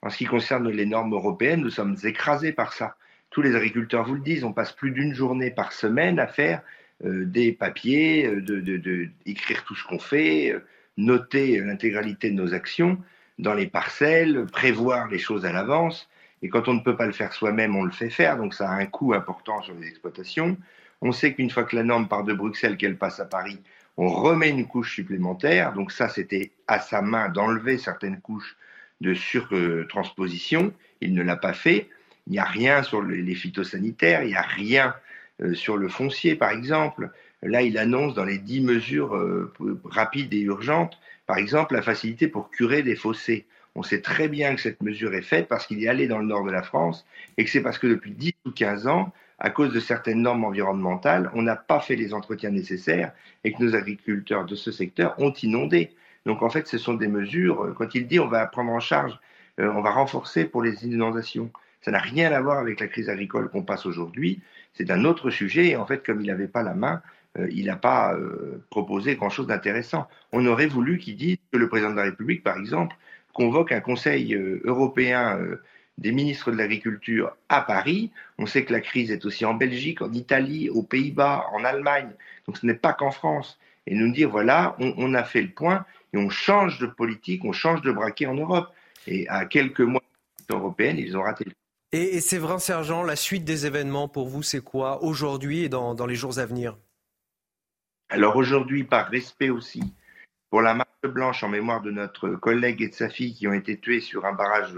En 0.01 0.09
ce 0.09 0.17
qui 0.17 0.25
concerne 0.25 0.71
les 0.71 0.87
normes 0.87 1.13
européennes, 1.13 1.61
nous 1.61 1.71
sommes 1.71 1.97
écrasés 2.03 2.53
par 2.53 2.73
ça. 2.73 2.97
Tous 3.29 3.43
les 3.43 3.55
agriculteurs 3.55 4.07
vous 4.07 4.15
le 4.15 4.23
disent, 4.23 4.43
on 4.43 4.55
passe 4.55 4.73
plus 4.73 4.91
d'une 4.91 5.13
journée 5.13 5.51
par 5.51 5.75
semaine 5.75 6.19
à 6.19 6.27
faire 6.27 6.63
euh, 7.05 7.27
des 7.27 7.53
papiers, 7.53 8.27
de, 8.27 8.61
de, 8.61 9.11
tout 9.67 9.75
ce 9.75 9.87
qu'on 9.87 9.99
fait, 9.99 10.55
noter 10.97 11.61
l'intégralité 11.61 12.31
de 12.31 12.37
nos 12.37 12.55
actions 12.55 12.99
dans 13.39 13.55
les 13.55 13.67
parcelles, 13.67 14.47
prévoir 14.47 15.09
les 15.09 15.19
choses 15.19 15.45
à 15.45 15.53
l'avance. 15.53 16.09
Et 16.43 16.49
quand 16.49 16.69
on 16.69 16.75
ne 16.75 16.81
peut 16.81 16.97
pas 16.97 17.07
le 17.07 17.13
faire 17.13 17.33
soi-même, 17.33 17.77
on 17.77 17.85
le 17.85 17.91
fait 17.91 18.11
faire. 18.11 18.37
Donc 18.37 18.55
ça 18.55 18.71
a 18.71 18.75
un 18.75 18.87
coût 18.87 19.15
important 19.15 19.63
sur 19.63 19.75
les 19.75 19.89
exploitations. 19.89 20.57
On 21.01 21.13
sait 21.13 21.35
qu'une 21.35 21.51
fois 21.51 21.65
que 21.65 21.77
la 21.77 21.85
norme 21.85 22.09
part 22.09 22.25
de 22.25 22.35
Bruxelles, 22.35 22.77
qu'elle 22.77 22.97
passe 22.97 23.21
à 23.21 23.25
Paris, 23.25 23.59
on 23.97 24.09
remet 24.09 24.51
une 24.51 24.67
couche 24.67 24.95
supplémentaire. 24.95 25.73
Donc 25.73 25.93
ça, 25.93 26.09
c'était 26.09 26.53
à 26.67 26.81
sa 26.81 27.03
main 27.03 27.29
d'enlever 27.29 27.79
certaines 27.79 28.21
couches 28.21 28.57
de 29.01 29.15
surtransposition. 29.15 30.73
Il 31.01 31.15
ne 31.15 31.23
l'a 31.23 31.37
pas 31.37 31.53
fait. 31.53 31.89
Il 32.27 32.33
n'y 32.33 32.39
a 32.39 32.45
rien 32.45 32.83
sur 32.83 33.03
les 33.03 33.35
phytosanitaires, 33.35 34.23
il 34.23 34.29
n'y 34.29 34.37
a 34.37 34.43
rien 34.43 34.95
euh, 35.41 35.55
sur 35.55 35.77
le 35.77 35.89
foncier, 35.89 36.35
par 36.35 36.51
exemple. 36.51 37.11
Là, 37.43 37.63
il 37.63 37.79
annonce 37.79 38.15
dans 38.15 38.25
les 38.25 38.39
dix 38.39 38.61
mesures 38.61 39.17
euh, 39.17 39.53
rapides 39.85 40.35
et 40.35 40.41
urgentes 40.41 40.99
par 41.29 41.37
exemple, 41.37 41.75
la 41.75 41.83
facilité 41.83 42.27
pour 42.27 42.51
curer 42.51 42.83
des 42.83 42.97
fossés. 42.97 43.45
On 43.75 43.83
sait 43.83 44.01
très 44.01 44.29
bien 44.29 44.55
que 44.55 44.63
cette 44.63 44.83
mesure 44.83 45.15
est 45.15 45.23
faite 45.23 45.47
parce 45.47 45.67
qu'il 45.67 45.85
est 45.85 45.89
allé 45.89 46.09
dans 46.09 46.19
le 46.19 46.25
nord 46.25 46.43
de 46.43 46.51
la 46.51 46.63
France 46.63 47.07
et 47.37 47.45
que 47.45 47.51
c'est 47.51 47.61
parce 47.61 47.79
que 47.79 47.87
depuis 47.87 48.13
10 48.13 48.33
ou 48.47 48.51
15 48.51 48.87
ans, 48.87 49.13
à 49.39 49.51
cause 49.51 49.71
de 49.75 49.79
certaines 49.79 50.23
normes 50.23 50.45
environnementales, 50.45 51.31
on 51.35 51.43
n'a 51.43 51.55
pas 51.55 51.81
fait 51.81 51.97
les 51.97 52.15
entretiens 52.15 52.51
nécessaires 52.51 53.13
et 53.45 53.53
que 53.53 53.63
nos 53.63 53.77
agriculteurs 53.77 54.47
de 54.47 54.55
ce 54.55 54.73
secteur 54.73 55.15
ont 55.19 55.33
inondé. 55.43 55.91
Donc 56.25 56.43
en 56.43 56.49
fait, 56.49 56.67
ce 56.67 56.79
sont 56.79 56.95
des 56.95 57.09
mesures, 57.09 57.63
euh, 57.63 57.75
quand 57.77 57.95
il 57.95 58.07
dit 58.07 58.19
on 58.19 58.27
va 58.27 58.47
prendre 58.47 58.73
en 58.73 58.81
charge, 58.81 59.21
euh, 59.61 59.71
on 59.77 59.83
va 59.83 59.91
renforcer 59.91 60.47
pour 60.47 60.63
les 60.63 60.87
inondations, 60.87 61.53
ça 61.83 61.91
n'a 61.91 62.01
rien 62.01 62.33
à 62.33 62.41
voir 62.41 62.59
avec 62.59 62.81
la 62.81 62.89
crise 62.89 63.11
agricole 63.11 63.51
qu'on 63.51 63.63
passe 63.63 63.85
aujourd'hui, 63.85 64.41
c'est 64.73 64.91
un 64.91 65.05
autre 65.05 65.29
sujet 65.29 65.69
et 65.69 65.77
en 65.77 65.85
fait, 65.85 66.05
comme 66.05 66.23
il 66.23 66.29
n'avait 66.29 66.49
pas 66.49 66.63
la 66.63 66.75
main, 66.75 67.03
euh, 67.39 67.49
il 67.51 67.67
n'a 67.67 67.77
pas 67.77 68.15
euh, 68.15 68.63
proposé 68.71 69.17
grand-chose 69.17 69.47
d'intéressant. 69.47 70.09
On 70.33 70.45
aurait 70.47 70.67
voulu 70.67 70.99
qu'il 70.99 71.17
dise 71.17 71.39
que 71.53 71.59
le 71.59 71.69
président 71.69 71.91
de 71.91 71.97
la 71.97 72.05
République, 72.05 72.43
par 72.43 72.59
exemple, 72.59 72.97
convoque 73.33 73.73
un 73.73 73.81
Conseil 73.81 74.35
euh, 74.35 74.61
européen 74.65 75.39
des 75.99 76.13
ministres 76.13 76.51
de 76.53 76.57
l'Agriculture 76.57 77.37
à 77.49 77.61
Paris. 77.61 78.11
On 78.39 78.47
sait 78.47 78.65
que 78.65 78.73
la 78.73 78.81
crise 78.81 79.11
est 79.11 79.25
aussi 79.25 79.45
en 79.45 79.55
Belgique, 79.55 80.01
en 80.03 80.13
Italie, 80.13 80.71
aux 80.71 80.83
Pays-Bas, 80.83 81.47
en 81.53 81.65
Allemagne. 81.65 82.11
Donc 82.47 82.57
ce 82.59 82.67
n'est 82.67 82.75
pas 82.75 82.93
qu'en 82.93 83.11
France. 83.11 83.59
Et 83.87 83.95
nous 83.95 84.13
dire, 84.13 84.29
voilà, 84.29 84.77
on, 84.79 85.15
a 85.15 85.25
fait 85.25 85.41
le 85.41 85.49
point 85.49 85.87
et 86.13 86.19
on 86.19 86.29
change 86.29 86.79
de 86.79 86.87
politique, 86.87 87.45
on 87.45 87.53
change 87.53 87.81
de 87.81 87.91
braquet 87.91 88.27
en 88.27 88.35
Europe. 88.35 88.69
Et 89.07 89.27
à 89.29 89.47
quelques 89.47 89.81
mois 89.81 90.03
européenne, 90.51 90.99
ils 90.99 91.17
ont 91.17 91.23
raté 91.23 91.47
le 91.47 91.53
et, 91.93 92.17
et 92.17 92.21
Séverin 92.21 92.59
Sergent, 92.59 93.03
la 93.03 93.17
suite 93.17 93.45
des 93.45 93.65
événements 93.65 94.09
pour 94.09 94.29
vous, 94.29 94.43
c'est 94.43 94.61
quoi 94.61 95.03
aujourd'hui 95.03 95.65
et 95.65 95.69
dans, 95.71 95.95
les 96.07 96.15
jours 96.15 96.39
à 96.39 96.45
venir? 96.45 96.77
Alors 98.11 98.37
aujourd'hui, 98.37 98.85
par 98.85 99.09
respect 99.09 99.51
aussi 99.51 99.83
pour 100.51 100.63
la 100.63 100.75
marque 100.75 101.07
blanche 101.07 101.43
en 101.45 101.49
mémoire 101.49 101.83
de 101.83 101.91
notre 101.91 102.31
collègue 102.31 102.81
et 102.83 102.89
de 102.89 102.95
sa 102.95 103.09
fille 103.09 103.35
qui 103.35 103.47
ont 103.47 103.53
été 103.53 103.79
tués 103.79 104.01
sur 104.01 104.25
un 104.25 104.33
barrage 104.33 104.75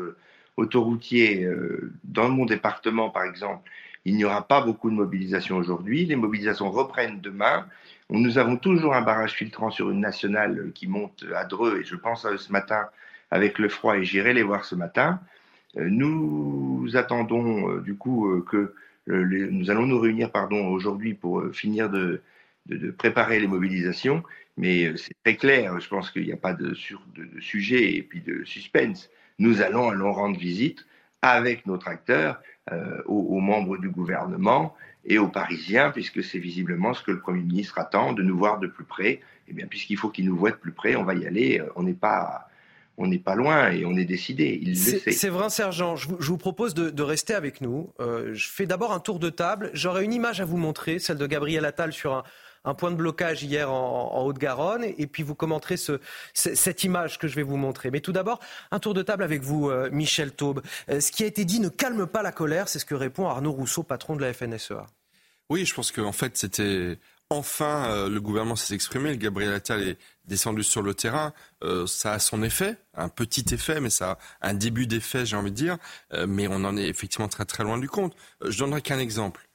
autoroutier 0.56 1.44
euh, 1.44 1.92
dans 2.04 2.28
mon 2.28 2.44
département, 2.44 3.10
par 3.10 3.22
exemple, 3.22 3.70
il 4.04 4.16
n'y 4.16 4.24
aura 4.24 4.46
pas 4.46 4.62
beaucoup 4.62 4.90
de 4.90 4.94
mobilisation 4.96 5.56
aujourd'hui. 5.56 6.06
Les 6.06 6.16
mobilisations 6.16 6.70
reprennent 6.70 7.20
demain. 7.20 7.66
Nous 8.08 8.38
avons 8.38 8.56
toujours 8.56 8.94
un 8.94 9.02
barrage 9.02 9.32
filtrant 9.32 9.70
sur 9.70 9.90
une 9.90 10.00
nationale 10.00 10.72
qui 10.74 10.88
monte 10.88 11.24
à 11.34 11.44
Dreux, 11.44 11.80
et 11.80 11.84
je 11.84 11.96
pense 11.96 12.24
à 12.24 12.32
eux 12.32 12.38
ce 12.38 12.50
matin 12.50 12.88
avec 13.30 13.58
le 13.58 13.68
froid, 13.68 13.96
et 13.96 14.04
j'irai 14.04 14.32
les 14.34 14.42
voir 14.42 14.64
ce 14.64 14.74
matin. 14.74 15.20
Euh, 15.76 15.88
nous 15.88 16.88
attendons 16.94 17.70
euh, 17.70 17.80
du 17.80 17.94
coup 17.94 18.28
euh, 18.28 18.44
que 18.48 18.74
nous 19.06 19.70
allons 19.70 19.86
nous 19.86 19.98
réunir 19.98 20.30
pardon 20.30 20.68
aujourd'hui 20.68 21.14
pour 21.14 21.42
finir 21.52 21.90
de, 21.90 22.22
préparer 22.98 23.40
les 23.40 23.46
mobilisations, 23.46 24.22
mais 24.56 24.96
c'est 24.96 25.14
très 25.24 25.36
clair. 25.36 25.80
Je 25.80 25.88
pense 25.88 26.10
qu'il 26.10 26.24
n'y 26.24 26.32
a 26.32 26.36
pas 26.36 26.54
de, 26.54 26.74
de, 27.14 27.40
sujet 27.40 27.94
et 27.96 28.02
puis 28.02 28.20
de 28.20 28.44
suspense. 28.44 29.10
Nous 29.38 29.62
allons 29.62 29.90
allons 29.90 30.12
rendre 30.12 30.38
visite 30.38 30.86
avec 31.22 31.66
nos 31.66 31.78
tracteurs 31.78 32.40
aux, 33.06 33.40
membres 33.40 33.78
du 33.78 33.90
gouvernement 33.90 34.74
et 35.04 35.18
aux 35.18 35.28
Parisiens, 35.28 35.90
puisque 35.90 36.22
c'est 36.22 36.38
visiblement 36.38 36.94
ce 36.94 37.02
que 37.02 37.10
le 37.10 37.20
Premier 37.20 37.42
ministre 37.42 37.78
attend, 37.78 38.12
de 38.12 38.22
nous 38.22 38.38
voir 38.38 38.60
de 38.60 38.68
plus 38.68 38.84
près. 38.84 39.20
Eh 39.48 39.52
bien, 39.52 39.66
puisqu'il 39.66 39.96
faut 39.96 40.10
qu'il 40.10 40.26
nous 40.26 40.36
voit 40.36 40.52
de 40.52 40.56
plus 40.56 40.72
près, 40.72 40.94
on 40.94 41.02
va 41.02 41.14
y 41.14 41.26
aller. 41.26 41.60
On 41.74 41.82
n'est 41.82 41.94
pas 41.94 42.50
on 43.00 43.06
n'est 43.06 43.18
pas 43.18 43.34
loin 43.34 43.70
et 43.70 43.84
on 43.86 43.96
est 43.96 44.04
décidé. 44.04 44.58
Il 44.62 44.76
Séverin 44.76 45.48
Sergent, 45.48 45.96
je 45.96 46.08
vous, 46.08 46.36
propose 46.36 46.74
de, 46.74 47.02
rester 47.02 47.34
avec 47.34 47.62
nous. 47.62 47.92
Euh, 47.98 48.34
je 48.34 48.48
fais 48.48 48.66
d'abord 48.66 48.92
un 48.92 49.00
tour 49.00 49.18
de 49.18 49.30
table. 49.30 49.70
J'aurai 49.72 50.04
une 50.04 50.12
image 50.12 50.40
à 50.40 50.44
vous 50.44 50.58
montrer, 50.58 50.98
celle 50.98 51.16
de 51.16 51.26
Gabriel 51.26 51.64
Attal 51.64 51.92
sur 51.92 52.12
un, 52.12 52.24
point 52.74 52.90
de 52.90 52.96
blocage 52.96 53.42
hier 53.42 53.70
en, 53.70 54.24
Haute-Garonne, 54.24 54.84
et 54.84 55.06
puis 55.06 55.22
vous 55.22 55.34
commenterez 55.34 55.76
cette 56.34 56.84
image 56.84 57.18
que 57.18 57.28
je 57.28 57.36
vais 57.36 57.42
vous 57.42 57.56
montrer. 57.56 57.90
Mais 57.90 58.00
tout 58.00 58.12
d'abord, 58.12 58.40
un 58.70 58.78
tour 58.78 58.94
de 58.94 59.02
table 59.02 59.22
avec 59.22 59.42
vous, 59.42 59.70
euh, 59.70 59.88
Michel 59.92 60.32
Taube. 60.32 60.62
Euh, 60.88 61.00
ce 61.00 61.12
qui 61.12 61.24
a 61.24 61.26
été 61.26 61.44
dit 61.44 61.60
ne 61.60 61.68
calme 61.68 62.06
pas 62.06 62.22
la 62.22 62.32
colère, 62.32 62.68
c'est 62.68 62.78
ce 62.78 62.84
que 62.84 62.94
répond 62.94 63.26
Arnaud 63.26 63.52
Rousseau, 63.52 63.82
patron 63.82 64.16
de 64.16 64.22
la 64.22 64.32
FNSEA. 64.32 64.86
Oui, 65.48 65.64
je 65.64 65.74
pense 65.74 65.90
qu'en 65.90 66.12
fait, 66.12 66.36
c'était 66.36 66.98
enfin 67.28 68.08
le 68.08 68.20
gouvernement 68.20 68.56
s'est 68.56 68.74
exprimé. 68.74 69.16
Gabriel 69.16 69.52
Attal 69.52 69.82
est 69.82 69.98
descendu 70.30 70.62
sur 70.62 70.80
le 70.80 70.94
terrain, 70.94 71.34
euh, 71.62 71.86
ça 71.86 72.12
a 72.12 72.18
son 72.18 72.42
effet, 72.42 72.76
un 72.94 73.08
petit 73.08 73.44
effet, 73.52 73.80
mais 73.80 73.90
ça 73.90 74.18
a 74.40 74.48
un 74.48 74.54
début 74.54 74.86
d'effet, 74.86 75.26
j'ai 75.26 75.36
envie 75.36 75.50
de 75.50 75.56
dire, 75.56 75.76
euh, 76.14 76.26
mais 76.26 76.46
on 76.48 76.64
en 76.64 76.76
est 76.76 76.88
effectivement 76.88 77.28
très 77.28 77.44
très 77.44 77.64
loin 77.64 77.76
du 77.76 77.88
compte. 77.88 78.16
Euh, 78.42 78.50
je 78.50 78.58
donnerai 78.58 78.80
qu'un 78.80 78.98
exemple. 78.98 79.46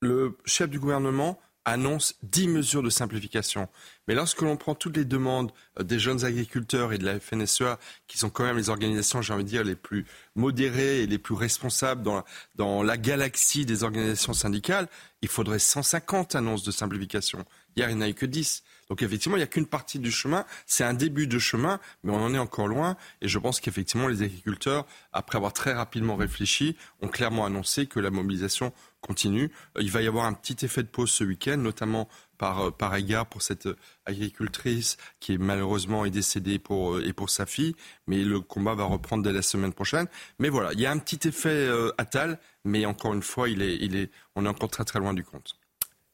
Le 0.00 0.38
chef 0.44 0.70
du 0.70 0.78
gouvernement 0.78 1.38
annonce 1.66 2.14
10 2.22 2.48
mesures 2.48 2.82
de 2.82 2.90
simplification. 2.90 3.68
Mais 4.06 4.14
lorsque 4.14 4.40
l'on 4.40 4.56
prend 4.56 4.76
toutes 4.76 4.96
les 4.96 5.04
demandes 5.04 5.50
des 5.82 5.98
jeunes 5.98 6.24
agriculteurs 6.24 6.92
et 6.92 6.98
de 6.98 7.04
la 7.04 7.18
FNSEA, 7.18 7.78
qui 8.06 8.18
sont 8.18 8.30
quand 8.30 8.44
même 8.44 8.56
les 8.56 8.70
organisations, 8.70 9.20
j'ai 9.20 9.34
envie 9.34 9.44
de 9.44 9.48
dire, 9.48 9.64
les 9.64 9.74
plus 9.74 10.06
modérées 10.36 11.02
et 11.02 11.06
les 11.06 11.18
plus 11.18 11.34
responsables 11.34 12.02
dans, 12.02 12.24
dans 12.54 12.84
la 12.84 12.96
galaxie 12.96 13.66
des 13.66 13.82
organisations 13.82 14.32
syndicales, 14.32 14.88
il 15.22 15.28
faudrait 15.28 15.58
150 15.58 16.36
annonces 16.36 16.62
de 16.62 16.70
simplification. 16.70 17.44
Hier, 17.74 17.90
il 17.90 17.96
n'y 17.96 18.02
en 18.02 18.06
a 18.06 18.08
eu 18.08 18.14
que 18.14 18.26
10. 18.26 18.62
Donc 18.88 19.02
effectivement, 19.02 19.36
il 19.36 19.40
n'y 19.40 19.44
a 19.44 19.48
qu'une 19.48 19.66
partie 19.66 19.98
du 19.98 20.10
chemin. 20.10 20.44
C'est 20.66 20.84
un 20.84 20.94
début 20.94 21.26
de 21.26 21.38
chemin, 21.38 21.80
mais 22.02 22.12
on 22.12 22.22
en 22.22 22.34
est 22.34 22.38
encore 22.38 22.68
loin. 22.68 22.96
Et 23.20 23.28
je 23.28 23.38
pense 23.38 23.60
qu'effectivement, 23.60 24.08
les 24.08 24.22
agriculteurs, 24.22 24.86
après 25.12 25.36
avoir 25.36 25.52
très 25.52 25.72
rapidement 25.72 26.16
réfléchi, 26.16 26.76
ont 27.02 27.08
clairement 27.08 27.44
annoncé 27.44 27.86
que 27.86 28.00
la 28.00 28.10
mobilisation 28.10 28.72
continue. 29.00 29.52
Euh, 29.76 29.82
il 29.82 29.90
va 29.90 30.02
y 30.02 30.06
avoir 30.06 30.24
un 30.24 30.32
petit 30.32 30.64
effet 30.64 30.82
de 30.82 30.88
pause 30.88 31.10
ce 31.10 31.24
week-end, 31.24 31.56
notamment 31.56 32.08
par, 32.36 32.66
euh, 32.66 32.70
par 32.70 32.94
égard 32.96 33.26
pour 33.26 33.42
cette 33.42 33.66
euh, 33.66 33.76
agricultrice 34.04 34.96
qui 35.20 35.34
est 35.34 35.38
malheureusement 35.38 36.04
est 36.04 36.10
décédée 36.10 36.58
pour, 36.58 37.00
et 37.00 37.12
pour 37.12 37.30
sa 37.30 37.46
fille. 37.46 37.74
Mais 38.06 38.22
le 38.22 38.40
combat 38.40 38.74
va 38.74 38.84
reprendre 38.84 39.22
dès 39.22 39.32
la 39.32 39.42
semaine 39.42 39.72
prochaine. 39.72 40.06
Mais 40.38 40.48
voilà, 40.48 40.72
il 40.72 40.80
y 40.80 40.86
a 40.86 40.90
un 40.90 40.98
petit 40.98 41.28
effet 41.28 41.48
euh, 41.48 41.92
atal, 41.98 42.38
mais 42.64 42.86
encore 42.86 43.14
une 43.14 43.22
fois, 43.22 43.48
il 43.48 43.62
est, 43.62 43.76
il 43.76 43.96
est, 43.96 44.10
on 44.34 44.44
est 44.44 44.48
encore 44.48 44.70
très 44.70 44.84
très 44.84 44.98
loin 44.98 45.14
du 45.14 45.24
compte. 45.24 45.55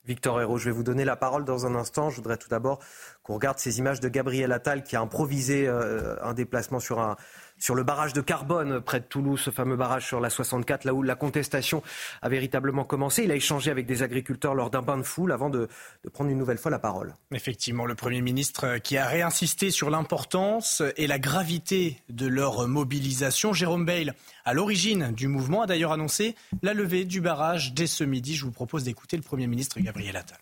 Victor 0.05 0.41
Hérault, 0.41 0.59
je 0.59 0.65
vais 0.65 0.73
vous 0.73 0.83
donner 0.83 1.05
la 1.05 1.15
parole 1.15 1.45
dans 1.45 1.65
un 1.65 1.77
instant. 1.77 2.11
Je 2.11 2.17
voudrais 2.17 2.37
tout 2.37 2.49
d'abord 2.49 2.81
qu'on 3.23 3.35
regarde 3.35 3.59
ces 3.59 3.79
images 3.79 4.01
de 4.01 4.09
Gabriel 4.09 4.53
Attal 4.53 4.83
qui 4.83 4.97
a 4.97 5.01
improvisé 5.01 5.67
euh, 5.67 6.17
un 6.23 6.35
déplacement 6.35 6.81
sur 6.81 7.75
le 7.75 7.83
barrage 7.85 8.13
de 8.13 8.21
Carbone 8.21 8.81
près 8.81 9.01
de 9.01 9.05
Toulouse, 9.05 9.41
ce 9.41 9.51
fameux 9.51 9.77
barrage 9.77 10.07
sur 10.07 10.21
la 10.21 10.31
64, 10.31 10.85
là 10.85 10.93
où 10.93 11.03
la 11.03 11.15
contestation 11.15 11.83
a 12.21 12.29
véritablement 12.29 12.85
commencé. 12.85 13.23
Il 13.25 13.31
a 13.31 13.37
échangé 13.37 13.71
avec 13.71 13.87
des 13.87 14.03
agriculteurs 14.03 14.55
lors 14.55 14.71
d'un 14.71 14.83
bain 14.83 14.99
de 14.99 15.03
foule 15.03 15.31
avant 15.31 15.51
de, 15.51 15.69
prendre 16.13 16.31
une 16.31 16.39
nouvelle 16.39 16.59
fois 16.59 16.71
la 16.71 16.81
parole. 16.81 17.15
Effectivement, 17.33 17.87
le 17.87 17.95
Premier 17.95 18.23
ministre 18.23 18.79
qui 18.79 18.97
a 18.97 19.07
réinsisté 19.07 19.71
sur 19.71 19.89
l'importance 19.89 20.83
et 20.97 21.07
la 21.07 21.19
gravité 21.19 22.03
de 22.09 22.27
leur 22.27 22.67
mobilisation. 22.67 23.53
Jérôme 23.53 23.87
Bail, 23.87 24.13
à 24.45 24.53
l'origine 24.53 25.13
du 25.13 25.29
mouvement, 25.29 25.63
a 25.63 25.67
d'ailleurs 25.67 25.93
annoncé 25.93 26.35
la 26.63 26.75
levée 26.75 27.05
du 27.05 27.21
barrage 27.21 27.73
dès 27.73 27.87
ce 27.87 28.03
midi. 28.03 28.35
Je 28.35 28.45
vous 28.45 28.53
propose 28.53 28.85
d'écouter 28.85 29.17
le 29.17 29.23
Premier 29.23 29.47
ministre 29.47 29.79
Gabriel 29.81 30.17
Attal. 30.17 30.39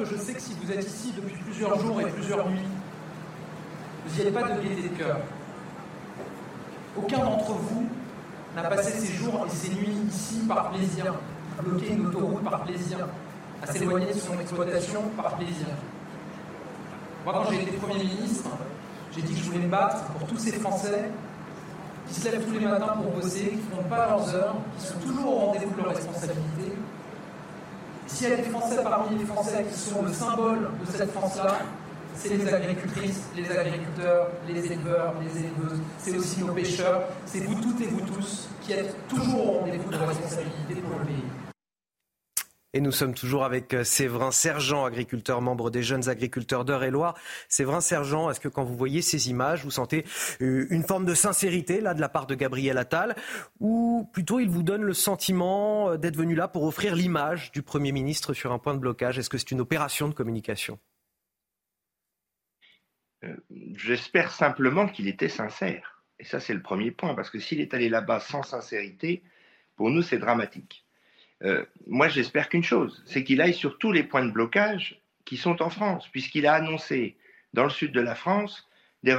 Je 0.00 0.16
sais 0.16 0.32
que 0.32 0.40
si 0.40 0.54
vous 0.62 0.70
êtes 0.70 0.86
ici 0.86 1.12
depuis 1.16 1.34
plusieurs 1.42 1.76
jours 1.80 2.00
et 2.00 2.04
plusieurs 2.04 2.48
nuits, 2.48 2.60
vous 4.06 4.14
n'y 4.14 4.20
avez 4.20 4.30
pas 4.30 4.42
de 4.44 4.62
gaieté 4.62 4.90
de 4.90 4.96
cœur. 4.96 5.18
Aucun 6.96 7.18
d'entre 7.18 7.50
vous 7.54 7.88
n'a 8.54 8.62
passé 8.62 8.92
ses 8.92 9.12
jours 9.14 9.44
et 9.44 9.50
ses 9.50 9.74
nuits 9.74 9.98
ici 10.08 10.44
par 10.46 10.70
plaisir, 10.70 11.16
à 11.58 11.62
bloquer 11.62 11.94
une 11.94 12.06
autoroute 12.06 12.44
par 12.44 12.62
plaisir, 12.62 13.08
à 13.60 13.66
s'éloigner 13.72 14.14
de 14.14 14.20
son 14.20 14.38
exploitation 14.38 15.02
par 15.16 15.34
plaisir. 15.34 15.66
Moi, 17.24 17.34
quand 17.34 17.50
j'ai 17.50 17.62
été 17.62 17.72
Premier 17.72 18.04
ministre, 18.04 18.50
j'ai 19.16 19.22
dit 19.22 19.34
que 19.34 19.40
je 19.40 19.44
voulais 19.46 19.64
me 19.64 19.68
battre 19.68 20.04
pour 20.12 20.28
tous 20.28 20.38
ces 20.38 20.52
Français 20.52 21.10
qui 22.06 22.20
se 22.20 22.30
lèvent 22.30 22.46
tous 22.46 22.56
les 22.56 22.66
matins 22.66 22.94
pour 23.02 23.20
bosser, 23.20 23.48
qui 23.48 23.56
ne 23.56 23.82
font 23.82 23.88
pas 23.88 24.10
leurs 24.10 24.32
heures, 24.32 24.54
qui 24.78 24.86
sont 24.86 24.98
toujours 25.00 25.26
au 25.26 25.38
rendez-vous 25.46 25.74
de 25.74 25.82
leurs 25.82 25.96
responsabilités. 25.96 26.77
S'il 28.08 28.30
y 28.30 28.32
a 28.32 28.36
des 28.36 28.42
Français 28.44 28.78
parmi 28.82 29.18
les 29.18 29.24
Français 29.26 29.66
qui 29.70 29.78
sont 29.78 30.02
le 30.02 30.12
symbole 30.12 30.70
de 30.80 30.96
cette 30.96 31.12
France-là, 31.12 31.58
c'est 32.14 32.36
les 32.36 32.52
agricultrices, 32.52 33.20
les 33.36 33.50
agriculteurs, 33.50 34.28
les 34.48 34.72
éleveurs, 34.72 35.14
les 35.22 35.40
éleveuses, 35.40 35.78
c'est 35.98 36.16
aussi 36.16 36.40
nos 36.40 36.52
pêcheurs, 36.52 37.02
c'est 37.26 37.40
vous 37.40 37.54
toutes 37.60 37.80
et 37.80 37.86
vous 37.86 38.00
tous 38.00 38.48
qui 38.62 38.72
êtes 38.72 38.96
toujours 39.08 39.46
au 39.46 39.58
rendez-vous 39.60 39.90
de 39.90 39.96
responsabilité 39.96 40.74
pour 40.74 40.98
le 40.98 41.04
pays. 41.04 41.24
Et 42.74 42.82
nous 42.82 42.92
sommes 42.92 43.14
toujours 43.14 43.44
avec 43.44 43.72
euh, 43.72 43.82
Séverin 43.82 44.30
Sergent, 44.30 44.84
agriculteur, 44.84 45.40
membre 45.40 45.70
des 45.70 45.82
jeunes 45.82 46.10
agriculteurs 46.10 46.66
d'Eure-et-Loire. 46.66 47.16
Séverin 47.48 47.80
Sergent, 47.80 48.30
est-ce 48.30 48.40
que 48.40 48.48
quand 48.48 48.62
vous 48.62 48.76
voyez 48.76 49.00
ces 49.00 49.30
images, 49.30 49.64
vous 49.64 49.70
sentez 49.70 50.04
euh, 50.42 50.66
une 50.68 50.82
forme 50.82 51.06
de 51.06 51.14
sincérité 51.14 51.80
là 51.80 51.94
de 51.94 52.00
la 52.02 52.10
part 52.10 52.26
de 52.26 52.34
Gabriel 52.34 52.76
Attal? 52.76 53.16
Ou 53.58 54.06
plutôt 54.12 54.38
il 54.38 54.50
vous 54.50 54.62
donne 54.62 54.82
le 54.82 54.92
sentiment 54.92 55.92
euh, 55.92 55.96
d'être 55.96 56.16
venu 56.16 56.34
là 56.34 56.46
pour 56.46 56.64
offrir 56.64 56.94
l'image 56.94 57.52
du 57.52 57.62
Premier 57.62 57.90
ministre 57.90 58.34
sur 58.34 58.52
un 58.52 58.58
point 58.58 58.74
de 58.74 58.80
blocage? 58.80 59.18
Est-ce 59.18 59.30
que 59.30 59.38
c'est 59.38 59.50
une 59.50 59.62
opération 59.62 60.06
de 60.06 60.12
communication? 60.12 60.78
J'espère 63.76 64.30
simplement 64.30 64.88
qu'il 64.88 65.08
était 65.08 65.30
sincère. 65.30 66.04
Et 66.18 66.24
ça, 66.24 66.38
c'est 66.38 66.54
le 66.54 66.62
premier 66.62 66.90
point, 66.90 67.14
parce 67.14 67.30
que 67.30 67.38
s'il 67.38 67.60
est 67.60 67.72
allé 67.72 67.88
là-bas 67.88 68.20
sans 68.20 68.42
sincérité, 68.42 69.22
pour 69.74 69.88
nous, 69.90 70.02
c'est 70.02 70.18
dramatique. 70.18 70.84
Euh, 71.44 71.64
moi, 71.86 72.08
j'espère 72.08 72.48
qu'une 72.48 72.64
chose, 72.64 73.02
c'est 73.06 73.24
qu'il 73.24 73.40
aille 73.40 73.54
sur 73.54 73.78
tous 73.78 73.92
les 73.92 74.02
points 74.02 74.24
de 74.24 74.30
blocage 74.30 75.00
qui 75.24 75.36
sont 75.36 75.62
en 75.62 75.70
France, 75.70 76.08
puisqu'il 76.08 76.46
a 76.46 76.54
annoncé 76.54 77.16
dans 77.54 77.64
le 77.64 77.70
sud 77.70 77.92
de 77.92 78.00
la 78.00 78.14
France 78.14 78.68
des, 79.02 79.14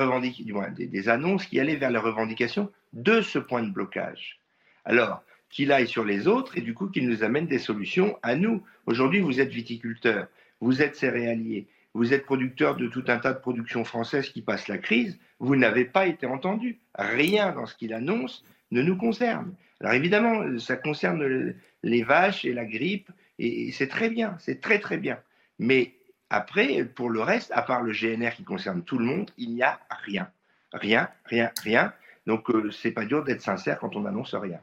des, 0.76 0.88
des 0.88 1.10
annonces 1.10 1.46
qui 1.46 1.60
allaient 1.60 1.76
vers 1.76 1.92
la 1.92 2.02
revendication 2.02 2.72
de 2.94 3.22
ce 3.22 3.40
point 3.40 3.64
de 3.64 3.72
blocage. 3.72 4.40
Alors, 4.86 5.24
qu'il 5.50 5.72
aille 5.72 5.88
sur 5.88 6.06
les 6.06 6.28
autres 6.28 6.58
et 6.58 6.62
du 6.62 6.74
coup 6.74 6.88
qu'il 6.88 7.10
nous 7.10 7.24
amène 7.24 7.48
des 7.48 7.60
solutions 7.60 8.18
à 8.22 8.36
nous. 8.36 8.64
Aujourd'hui, 8.86 9.20
vous 9.20 9.40
êtes 9.40 9.50
viticulteur, 9.50 10.28
vous 10.62 10.82
êtes 10.82 10.96
céréalier, 10.96 11.68
vous 11.94 12.14
êtes 12.14 12.26
producteur 12.26 12.76
de 12.76 12.88
tout 12.88 13.04
un 13.08 13.18
tas 13.18 13.34
de 13.34 13.40
productions 13.40 13.84
françaises 13.84 14.30
qui 14.30 14.42
passent 14.42 14.68
la 14.68 14.78
crise, 14.78 15.20
vous 15.40 15.56
n'avez 15.56 15.86
pas 15.86 16.06
été 16.06 16.28
entendu. 16.28 16.78
Rien 16.96 17.52
dans 17.52 17.66
ce 17.66 17.76
qu'il 17.76 17.94
annonce 17.94 18.46
ne 18.72 18.82
nous 18.82 18.96
concerne. 18.96 19.54
Alors 19.82 19.94
évidemment, 19.94 20.60
ça 20.60 20.76
concerne 20.76 21.54
les 21.84 22.04
vaches 22.04 22.46
et 22.46 22.54
la 22.54 22.66
grippe, 22.66 23.10
et 23.38 23.72
c'est 23.72 23.88
très 23.88 24.10
bien, 24.10 24.36
c'est 24.40 24.60
très 24.60 24.80
très 24.80 24.98
bien. 24.98 25.20
Mais 25.58 25.96
après, 26.30 26.84
pour 26.84 27.10
le 27.10 27.22
reste, 27.22 27.52
à 27.54 27.62
part 27.62 27.82
le 27.82 27.92
GNR 27.92 28.36
qui 28.36 28.44
concerne 28.44 28.84
tout 28.84 28.98
le 28.98 29.06
monde, 29.06 29.32
il 29.38 29.56
n'y 29.56 29.64
a 29.64 29.80
rien. 30.04 30.30
Rien, 30.74 31.10
rien, 31.26 31.52
rien. 31.64 31.94
Donc 32.28 32.50
euh, 32.52 32.70
c'est 32.72 32.92
pas 32.92 33.06
dur 33.06 33.24
d'être 33.24 33.42
sincère 33.42 33.80
quand 33.80 33.96
on 33.96 34.02
n'annonce 34.02 34.36
rien. 34.36 34.60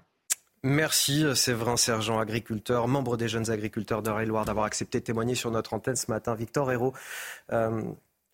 Merci 0.63 1.25
Séverin 1.35 1.77
Sergent, 1.77 2.19
agriculteur, 2.19 2.89
membre 2.89 3.17
des 3.17 3.29
jeunes 3.29 3.51
agriculteurs 3.51 4.03
d'Eure-et-Loire, 4.03 4.45
d'avoir 4.45 4.67
accepté 4.67 5.01
de 5.01 5.05
témoigner 5.05 5.35
sur 5.35 5.51
notre 5.51 5.75
antenne 5.75 5.97
ce 5.97 6.11
matin. 6.11 6.35
Victor 6.35 6.73
Hérault, 6.73 6.93
euh, 7.53 7.83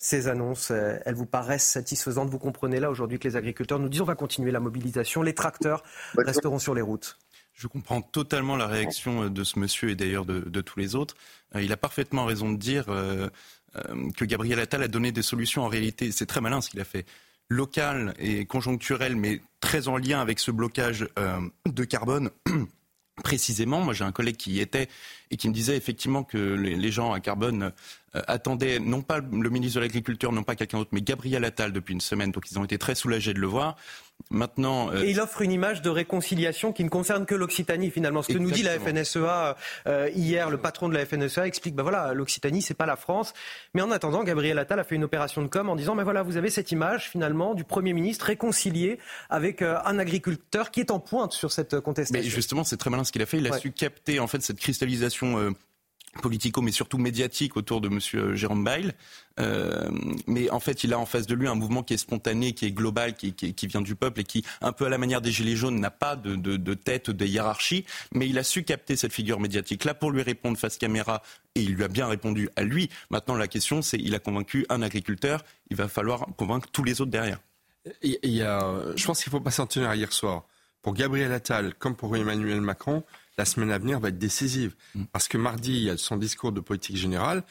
ces 0.03 0.29
annonces, 0.29 0.71
euh, 0.71 0.99
elles 1.05 1.15
vous 1.15 1.27
paraissent 1.27 1.69
satisfaisantes? 1.69 2.29
Vous 2.29 2.39
comprenez 2.39 2.81
là 2.81 2.91
aujourd'hui 2.91 3.19
que 3.19 3.29
les 3.29 3.37
agriculteurs 3.37 3.79
nous 3.79 3.89
disent 3.89 4.01
on 4.01 4.07
va 4.07 4.15
continuer 4.15 4.51
la 4.51 4.61
mobilisation, 4.61 5.23
les 5.23 5.35
tracteurs 5.35 5.83
resteront 6.17 6.59
sur 6.59 6.75
les 6.75 6.83
routes 6.83 7.19
je 7.55 7.67
comprends 7.67 8.01
totalement 8.01 8.57
la 8.57 8.67
réaction 8.67 9.29
de 9.29 9.45
ce 9.45 9.59
monsieur 9.59 9.91
et 9.91 9.95
d'ailleurs 9.95 10.25
de, 10.25 10.61
tous 10.63 10.79
les 10.81 10.97
autres. 10.97 11.15
Il 11.55 11.71
a 11.71 11.77
parfaitement 11.77 12.25
raison 12.25 12.51
de 12.51 12.57
dire 12.57 12.87
que 12.87 14.25
Gabriel 14.25 14.59
Attal 14.59 14.83
a 14.83 14.89
donné 14.89 15.13
des 15.13 15.21
solutions. 15.21 15.63
En 15.63 15.69
réalité, 15.69 16.11
c'est 16.13 16.25
très 16.25 16.41
malin 16.41 16.63
ce 16.63 16.71
qu'il 16.71 16.81
a 16.81 16.85
fait 16.85 17.05
local 17.53 18.15
et 18.19 18.47
conjoncturel, 18.47 19.17
mais 19.17 19.41
très 19.61 19.89
en 19.89 19.97
lien 19.97 20.21
avec 20.21 20.39
ce 20.39 20.51
blocage 20.51 21.07
euh, 21.19 21.41
de 21.67 21.85
carbone. 21.85 22.31
Précisément, 23.23 23.83
moi 23.83 23.93
j'ai 23.93 24.05
un 24.05 24.13
collègue 24.13 24.37
qui 24.37 24.53
y 24.53 24.61
était 24.61 24.89
et 25.31 25.37
qui 25.37 25.47
me 25.47 25.53
disait 25.53 25.77
effectivement 25.77 26.25
que 26.25 26.39
les, 26.39 26.91
gens 26.91 27.13
à 27.13 27.21
Carbone 27.21 27.73
euh, 28.15 28.23
attendaient 28.27 28.79
non 28.79 29.03
pas 29.03 29.21
le 29.21 29.51
ministre 29.51 29.77
de 29.77 29.81
l'Agriculture, 29.81 30.33
non 30.33 30.45
pas 30.45 30.57
quelqu'un 30.57 30.79
d'autre, 30.79 30.93
mais 30.93 31.03
Gabriel 31.03 31.45
Attal 31.45 31.75
depuis 31.75 31.93
une 31.93 32.01
semaine. 32.01 32.33
Donc 32.33 32.51
ils 32.51 32.59
ont 32.59 32.65
été 32.65 32.79
très 32.79 32.95
soulagés 32.95 33.35
de 33.35 33.39
le 33.39 33.47
voir. 33.47 33.77
Maintenant, 34.33 34.91
euh, 34.91 35.03
Et 35.03 35.11
il 35.11 35.21
offre 35.21 35.43
une 35.43 35.53
image 35.53 35.83
de 35.83 35.91
réconciliation 35.91 36.73
qui 36.73 36.85
ne 36.85 36.89
concerne 36.89 37.27
que 37.27 37.35
l'Occitanie 37.35 37.91
finalement. 37.91 38.23
Ce 38.23 38.33
que 38.33 38.39
nous 38.39 38.51
dit 38.51 38.63
la 38.63 38.79
FNSEA 38.79 39.57
euh, 39.87 40.09
hier, 40.15 40.49
le 40.49 40.57
patron 40.57 40.89
de 40.89 40.95
la 40.95 41.05
FNSEA 41.05 41.47
explique, 41.47 41.75
ben 41.75 41.83
voilà, 41.83 42.15
l'Occitanie 42.15 42.63
c'est 42.63 42.75
pas 42.75 42.87
la 42.87 42.97
France. 42.97 43.35
Mais 43.75 43.83
en 43.83 43.91
attendant, 43.91 44.25
Gabriel 44.25 44.59
Attal 44.59 44.81
a 44.81 44.85
fait 44.85 44.95
une 44.95 45.05
opération 45.05 45.43
de 45.43 45.49
com 45.49 45.69
en 45.69 45.77
disant, 45.77 45.95
ben 45.95 46.05
voilà, 46.05 46.23
vous 46.23 46.39
avez 46.39 46.51
cette 46.51 46.73
image 46.73 47.11
finalement 47.11 47.55
du 47.55 47.65
Premier 47.65 47.93
ministre 47.93 48.27
réconcilié 48.27 48.99
avec 49.29 49.61
euh, 49.61 49.79
un 49.85 49.99
agriculteur 49.99 50.71
qui 50.71 50.81
est 50.81 50.91
en 50.91 50.99
pointe 50.99 51.33
sur 51.33 51.53
cette 51.53 51.81
contestation. 51.81 52.25
Mais 52.25 52.29
justement, 52.29 52.65
c'est 52.65 52.79
très 52.79 52.91
malin 52.91 53.05
ce 53.05 53.13
qu'il 53.13 53.23
a 53.23 53.27
fait. 53.27 53.39
Il 53.39 53.47
a 53.47 53.59
su 53.59 53.71
capter 53.71 54.19
en 54.19 54.27
fait 54.27 54.41
cette 54.43 54.59
cristallisation 54.59 55.55
politico, 56.21 56.61
mais 56.61 56.73
surtout 56.73 56.99
médiatique 56.99 57.57
autour 57.57 57.81
de 57.81 57.89
M. 57.89 58.35
Jérôme 58.35 58.65
Bail. 58.65 58.93
Euh, 59.41 59.91
mais 60.27 60.51
en 60.51 60.61
fait, 60.61 60.85
il 60.85 60.93
a 60.93 60.99
en 60.99 61.07
face 61.07 61.27
de 61.27 61.35
lui 61.35 61.49
un 61.49 61.55
mouvement 61.55 61.83
qui 61.83 61.95
est 61.95 61.99
spontané, 61.99 62.53
qui 62.53 62.67
est 62.67 62.73
global, 62.73 63.15
qui, 63.15 63.67
vient 63.67 63.81
du 63.81 63.95
peuple 63.95 64.21
et 64.21 64.25
qui, 64.25 64.45
un 64.61 64.73
peu 64.73 64.85
à 64.85 64.89
la 64.91 64.99
manière 64.99 65.23
des 65.23 65.31
Gilets 65.31 65.57
jaunes, 65.57 65.81
n'a 65.81 65.91
pas 65.91 66.17
de, 66.17 66.75
tête, 66.75 67.11
de 67.11 67.25
hiérarchie. 67.25 67.87
Mais 68.13 68.29
il 68.29 68.39
a 68.39 68.43
su 68.43 68.63
capter 68.65 68.97
cette 68.97 69.13
figure 69.13 69.41
médiatique 69.41 69.85
là 69.85 69.95
pour 69.95 70.11
lui 70.11 70.23
répondre 70.23 70.59
face 70.59 70.77
caméra 70.77 71.23
et 71.55 71.63
il 71.63 71.75
lui 71.75 71.85
a 71.85 71.89
bien 71.89 72.07
répondu 72.07 72.51
à 72.57 72.63
lui. 72.63 72.91
Maintenant, 73.11 73.35
la 73.35 73.49
question, 73.49 73.81
c'est 73.81 73.99
il 73.99 74.15
a 74.15 74.19
convaincu 74.19 74.67
un 74.69 74.83
agriculteur, 74.83 75.45
il 75.71 75.77
va 75.77 75.89
falloir 75.89 76.27
convaincre 76.37 76.69
tous 76.71 76.85
les 76.85 77.01
autres 77.01 77.11
derrière. 77.11 77.39
Il 78.03 78.19
y 78.23 78.43
a, 78.43 78.81
je 78.95 79.05
pense 79.07 79.23
qu'il 79.23 79.31
ne 79.31 79.39
faut 79.39 79.43
pas 79.43 79.51
s'en 79.51 79.67
tenir 79.67 79.89
à 79.89 79.97
hier 79.97 80.13
soir. 80.13 80.45
Pour 80.83 80.95
Gabriel 80.95 81.33
Attal, 81.33 81.75
comme 81.75 81.97
pour 81.97 82.17
Emmanuel 82.17 82.61
Macron, 82.61 83.05
la 83.39 83.45
semaine 83.45 83.71
à 83.71 83.79
venir 83.79 84.01
va 84.01 84.09
être 84.09 84.19
décisive. 84.19 84.75
Mm. 84.95 85.05
Parce 85.13 85.29
que 85.29 85.39
mardi, 85.39 85.73
il 85.73 85.83
y 85.85 85.91
a 85.91 85.97
son 85.97 86.17
discours 86.17 86.53
de 86.53 86.61
politique 86.61 86.97
générale. 86.97 87.43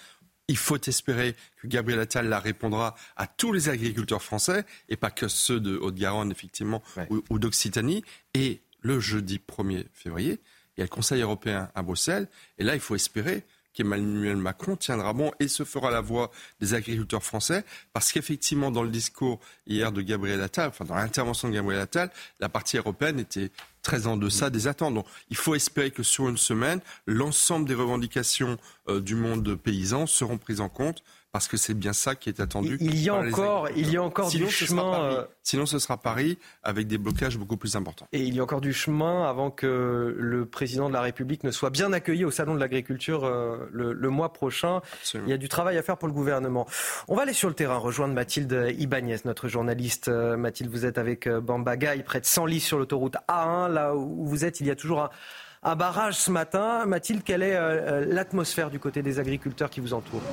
Il 0.47 0.57
faut 0.57 0.79
espérer 0.81 1.35
que 1.61 1.67
Gabriel 1.67 2.00
Attal 2.00 2.27
la 2.27 2.39
répondra 2.39 2.95
à 3.15 3.27
tous 3.27 3.53
les 3.53 3.69
agriculteurs 3.69 4.21
français 4.21 4.65
et 4.89 4.97
pas 4.97 5.11
que 5.11 5.27
ceux 5.27 5.59
de 5.59 5.77
Haute-Garonne, 5.77 6.31
effectivement, 6.31 6.83
ou, 7.29 7.39
d'Occitanie. 7.39 8.03
Et 8.33 8.61
le 8.81 9.00
jeudi 9.00 9.39
1er 9.39 9.85
février, 9.93 10.39
il 10.75 10.79
y 10.79 10.81
a 10.81 10.85
le 10.85 10.89
Conseil 10.89 11.21
européen 11.21 11.69
à 11.73 11.81
Bruxelles. 11.83 12.27
Et 12.57 12.63
là, 12.63 12.73
il 12.73 12.81
faut 12.81 12.95
espérer 12.95 13.45
qu'Emmanuel 13.73 14.38
Macron 14.38 14.75
tiendra 14.75 15.13
bon 15.13 15.31
et 15.39 15.47
se 15.47 15.63
fera 15.63 15.91
la 15.91 16.01
voix 16.01 16.31
des 16.59 16.73
agriculteurs 16.73 17.23
français, 17.23 17.63
parce 17.93 18.11
qu'effectivement, 18.11 18.71
dans 18.71 18.83
le 18.83 18.89
discours 18.89 19.39
hier 19.65 19.91
de 19.91 20.01
Gabriel 20.01 20.41
Attal, 20.41 20.69
enfin 20.69 20.85
dans 20.85 20.95
l'intervention 20.95 21.47
de 21.47 21.53
Gabriel 21.53 21.81
Attal, 21.81 22.11
la 22.39 22.50
partie 22.50 22.77
européenne 22.77 23.19
était 23.19 23.51
très 23.81 24.07
en 24.07 24.17
deçà 24.17 24.50
des 24.50 24.67
attentes. 24.67 24.93
Donc, 24.93 25.05
il 25.29 25.38
faut 25.38 25.55
espérer 25.55 25.91
que 25.91 26.03
sur 26.03 26.29
une 26.29 26.38
semaine, 26.38 26.81
l'ensemble 27.05 27.67
des 27.67 27.75
revendications 27.75 28.57
euh, 28.88 29.00
du 29.00 29.15
monde 29.15 29.55
paysan 29.55 30.05
seront 30.07 30.38
prises 30.38 30.61
en 30.61 30.69
compte 30.69 31.03
parce 31.31 31.47
que 31.47 31.55
c'est 31.55 31.73
bien 31.73 31.93
ça 31.93 32.15
qui 32.15 32.29
est 32.29 32.41
attendu. 32.41 32.77
Il 32.81 33.00
y 33.00 33.09
a 33.09 33.15
encore, 33.15 33.69
il 33.75 33.89
y 33.89 33.95
a 33.95 34.03
encore 34.03 34.29
du 34.29 34.50
chemin. 34.50 35.01
Euh, 35.03 35.25
Sinon, 35.43 35.65
ce 35.65 35.79
sera 35.79 35.97
Paris 35.97 36.38
avec 36.61 36.88
des 36.88 36.97
blocages 36.97 37.38
beaucoup 37.38 37.55
plus 37.55 37.75
importants. 37.75 38.07
Et 38.11 38.21
il 38.21 38.35
y 38.35 38.39
a 38.39 38.43
encore 38.43 38.59
du 38.59 38.73
chemin 38.73 39.27
avant 39.27 39.50
que 39.50 40.15
le 40.17 40.45
président 40.45 40.89
de 40.89 40.93
la 40.93 41.01
République 41.01 41.43
ne 41.43 41.51
soit 41.51 41.69
bien 41.69 41.93
accueilli 41.93 42.25
au 42.25 42.31
salon 42.31 42.53
de 42.53 42.59
l'agriculture 42.59 43.23
euh, 43.23 43.69
le, 43.71 44.09
mois 44.09 44.33
prochain. 44.33 44.81
Il 45.13 45.29
y 45.29 45.33
a 45.33 45.38
du 45.38 45.47
travail 45.47 45.77
à 45.77 45.83
faire 45.83 45.97
pour 45.97 46.09
le 46.09 46.13
gouvernement. 46.13 46.67
On 47.07 47.15
va 47.15 47.21
aller 47.21 47.33
sur 47.33 47.47
le 47.47 47.55
terrain 47.55 47.77
rejoindre 47.77 48.13
Mathilde 48.13 48.73
Ibanez, 48.77 49.17
notre 49.23 49.47
journaliste. 49.47 50.09
Euh, 50.09 50.35
Mathilde, 50.35 50.69
vous 50.69 50.85
êtes 50.85 50.97
avec 50.97 51.29
Bambagaï, 51.29 52.03
près 52.03 52.19
de 52.19 52.25
100 52.25 52.45
lits 52.45 52.59
sur 52.59 52.77
l'autoroute 52.77 53.15
A1. 53.29 53.71
Là 53.71 53.95
où 53.95 54.25
vous 54.25 54.43
êtes, 54.43 54.59
il 54.59 54.67
y 54.67 54.71
a 54.71 54.75
toujours 54.75 55.03
un, 55.03 55.09
un 55.63 55.77
barrage 55.77 56.15
ce 56.15 56.29
matin. 56.29 56.85
Mathilde, 56.85 57.24
quelle 57.24 57.41
est 57.41 58.05
l'atmosphère 58.05 58.70
du 58.70 58.79
côté 58.79 59.01
des 59.01 59.20
agriculteurs 59.20 59.70
qui 59.70 59.79
vous 59.79 59.94
entourent? 59.94 60.24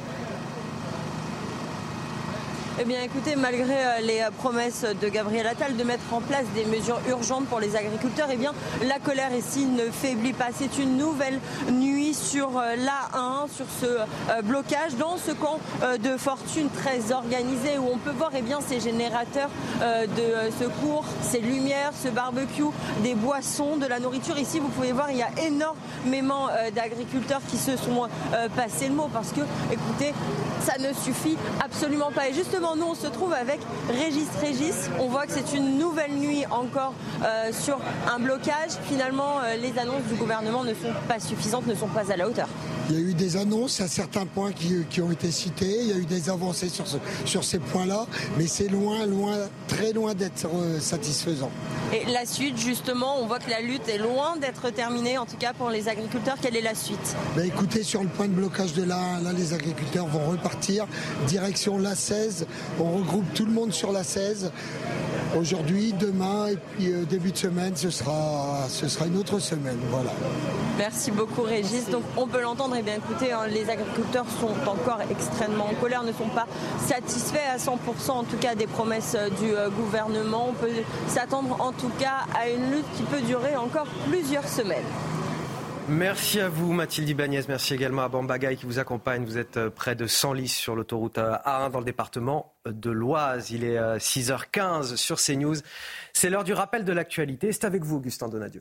Eh 2.81 2.85
bien 2.85 3.03
écoutez, 3.03 3.35
malgré 3.35 3.75
euh, 3.75 4.01
les 4.03 4.21
euh, 4.21 4.31
promesses 4.31 4.85
de 5.01 5.09
Gabriel 5.09 5.49
Attal 5.49 5.77
de 5.77 5.83
mettre 5.83 6.13
en 6.13 6.21
place 6.21 6.45
des 6.55 6.65
mesures 6.65 7.01
urgentes 7.09 7.47
pour 7.47 7.59
les 7.59 7.75
agriculteurs, 7.75 8.29
eh 8.31 8.37
bien 8.37 8.53
la 8.87 9.01
colère 9.01 9.35
ici 9.35 9.67
ne 9.67 9.91
faiblit 9.91 10.33
pas. 10.33 10.49
C'est 10.57 10.79
une 10.79 10.97
nouvelle 10.97 11.41
nuit 11.73 12.15
sur 12.15 12.57
euh, 12.57 12.77
l'A1, 12.77 13.49
sur 13.53 13.67
ce 13.81 14.43
blocage, 14.43 14.95
dans 14.97 15.17
ce 15.17 15.33
camp 15.33 15.59
de 16.03 16.17
fortune 16.17 16.69
très 16.71 17.13
organisé 17.13 17.79
où 17.79 17.89
on 17.93 17.99
peut 17.99 18.11
voir 18.11 18.31
eh 18.37 18.43
bien, 18.43 18.61
ces 18.61 18.81
générateurs 18.81 19.51
de 19.81 20.51
secours, 20.59 21.05
ces 21.23 21.41
lumières, 21.41 21.93
ce 22.01 22.09
barbecue, 22.09 22.63
des 23.03 23.15
boissons, 23.15 23.77
de 23.77 23.87
la 23.87 23.99
nourriture. 23.99 24.39
Ici, 24.39 24.59
vous 24.59 24.69
pouvez 24.69 24.93
voir, 24.93 25.11
il 25.11 25.19
y 25.19 25.23
a 25.23 25.31
énormément 25.47 26.49
d'agriculteurs 26.75 27.41
qui 27.49 27.57
se 27.57 27.77
sont 27.77 28.09
passés 28.57 28.89
le 28.89 28.95
mot 28.95 29.09
parce 29.13 29.33
que, 29.33 29.41
écoutez, 29.73 30.13
ça 30.61 30.79
ne 30.79 30.93
suffit 30.93 31.37
absolument 31.65 32.11
pas. 32.13 32.29
Et 32.29 32.35
justement, 32.35 32.68
nous, 32.77 32.87
on 32.87 32.95
se 32.95 33.07
trouve 33.07 33.33
avec 33.33 33.61
Régis 33.89 34.29
Régis. 34.41 34.91
On 34.99 35.09
voit 35.09 35.27
que 35.27 35.33
c'est 35.33 35.57
une 35.57 35.79
nouvelle 35.79 36.13
nuit 36.13 36.45
encore 36.51 36.95
euh, 37.25 37.51
sur 37.53 37.79
un 38.13 38.19
blocage. 38.19 38.73
Finalement, 38.85 39.39
euh, 39.39 39.57
les 39.57 39.79
annonces 39.79 40.05
du 40.05 40.15
gouvernement 40.15 40.65
ne 40.65 40.75
sont 40.75 40.93
pas 41.09 41.21
suffisantes, 41.21 41.67
ne 41.67 41.75
sont 41.75 41.89
pas 41.89 42.13
à 42.13 42.17
la 42.17 42.29
hauteur. 42.29 42.49
Il 42.89 42.95
y 42.95 42.99
a 42.99 43.01
eu 43.01 43.15
des 43.15 43.37
annonces 43.37 43.81
à 43.81 43.89
certains 43.89 44.27
points 44.27 44.53
qui, 44.53 45.01
ont 45.01 45.11
été 45.11 45.31
cités. 45.31 45.79
Il 45.81 45.89
y 45.89 45.93
a 45.93 45.97
eu 45.97 46.07
des 46.07 46.31
avancées 46.31 46.69
sur, 46.69 46.85
sur 47.25 47.45
ces 47.45 47.59
points-là, 47.59 48.07
mais 48.37 48.47
c'est 48.47 48.69
loin, 48.69 49.07
loin, 49.07 49.37
très 49.69 49.93
loin 49.93 50.15
d'être 50.15 50.47
euh, 50.47 50.81
satisfaisant. 50.81 51.51
Et 51.93 52.11
la 52.11 52.25
suite, 52.27 52.59
justement, 52.59 53.21
on 53.21 53.27
voit 53.27 53.39
que 53.39 53.51
la 53.51 53.61
lutte 53.61 53.89
est 53.89 53.99
loin 53.99 54.37
d'être 54.37 54.71
terminée, 54.71 55.19
en 55.19 55.27
tout 55.27 55.37
cas 55.37 55.53
pour 55.53 55.71
les 55.71 55.89
agriculteurs. 55.89 56.37
Quelle 56.41 56.57
est 56.57 56.63
la 56.63 56.75
suite? 56.75 57.17
Ben 57.37 57.47
Écoutez, 57.47 57.83
sur 57.83 58.03
le 58.03 58.09
point 58.09 58.27
de 58.27 58.33
blocage 58.33 58.73
de 58.73 58.83
là, 58.83 59.21
là, 59.23 59.33
les 59.33 59.53
agriculteurs 59.53 60.07
vont 60.07 60.31
repartir 60.31 60.87
direction 61.27 61.79
la 61.79 61.95
16 61.95 62.47
on 62.81 62.97
regroupe 62.99 63.25
tout 63.35 63.45
le 63.45 63.53
monde 63.53 63.73
sur 63.73 63.93
la 63.93 64.05
16. 64.05 64.51
Aujourd'hui, 65.37 65.93
demain 65.93 66.47
et 66.49 66.57
puis 66.57 66.93
euh, 66.93 67.05
début 67.05 67.33
de 67.33 67.37
semaine, 67.37 67.77
ce 67.77 67.91
sera, 67.91 68.67
ce 68.69 68.89
sera 68.89 69.07
une 69.07 69.17
autre 69.19 69.39
semaine. 69.39 69.79
Voilà. 69.91 70.11
Merci 70.79 71.11
beaucoup 71.11 71.43
Régis. 71.43 71.91
Donc 71.91 72.03
on 72.17 72.27
peut 72.27 72.41
l'entendre, 72.41 72.77
et 72.77 72.79
eh 72.81 72.83
bien 72.83 72.95
écoutez, 72.95 73.33
hein, 73.33 73.47
les 73.47 73.69
agriculteurs 73.69 74.25
sont 74.41 74.71
encore 74.71 75.01
extrêmement 75.11 75.67
en 75.67 75.75
colère, 75.75 76.03
ne 76.03 76.13
sont 76.13 76.29
pas 76.35 76.47
satisfaits 76.87 77.49
à 77.53 77.59
100% 77.59 78.11
en 78.11 78.25
tout 78.25 78.39
cas 78.39 78.55
des 78.55 78.67
promesses 78.67 79.17
euh, 79.19 79.29
du 79.29 79.55
euh, 79.55 79.69
gouvernement. 79.69 80.49
On 80.49 80.55
peut 80.55 80.71
s'attendre 81.09 81.57
en 81.61 81.73
tout 81.73 81.91
cas 81.99 82.27
à 82.35 82.49
une 82.49 82.71
lutte 82.71 82.91
qui 82.97 83.03
peut 83.03 83.21
durer 83.21 83.57
encore 83.57 83.87
plusieurs 84.09 84.49
semaines. 84.49 84.85
Merci 85.89 86.39
à 86.39 86.51
vous 86.51 86.75
Mathilde 86.75 87.09
Ibanez, 87.09 87.41
merci 87.49 87.73
également 87.73 88.03
à 88.03 88.09
Bambagaï 88.09 88.59
qui 88.59 88.67
vous 88.67 88.79
accompagne. 88.79 89.25
Vous 89.25 89.39
êtes 89.39 89.57
euh, 89.57 89.71
près 89.71 89.95
de 89.95 90.07
100 90.07 90.35
lits 90.35 90.49
sur 90.49 90.77
l'autoroute 90.77 91.17
euh, 91.17 91.37
A1 91.47 91.71
dans 91.71 91.79
le 91.79 91.85
département 91.87 92.53
de 92.67 92.91
l'Oise. 92.91 93.53
Il 93.53 93.65
est 93.65 93.79
6h15 93.79 94.93
euh, 94.93 94.97
sur 94.97 95.17
CNews. 95.17 95.57
C'est 96.13 96.29
l'heure 96.29 96.45
du 96.45 96.53
rappel 96.53 96.85
de 96.85 96.93
l'actualité. 96.93 97.53
C'est 97.53 97.65
avec 97.65 97.85
vous 97.85 97.97
Augustin 97.97 98.29
Donadieu. 98.29 98.61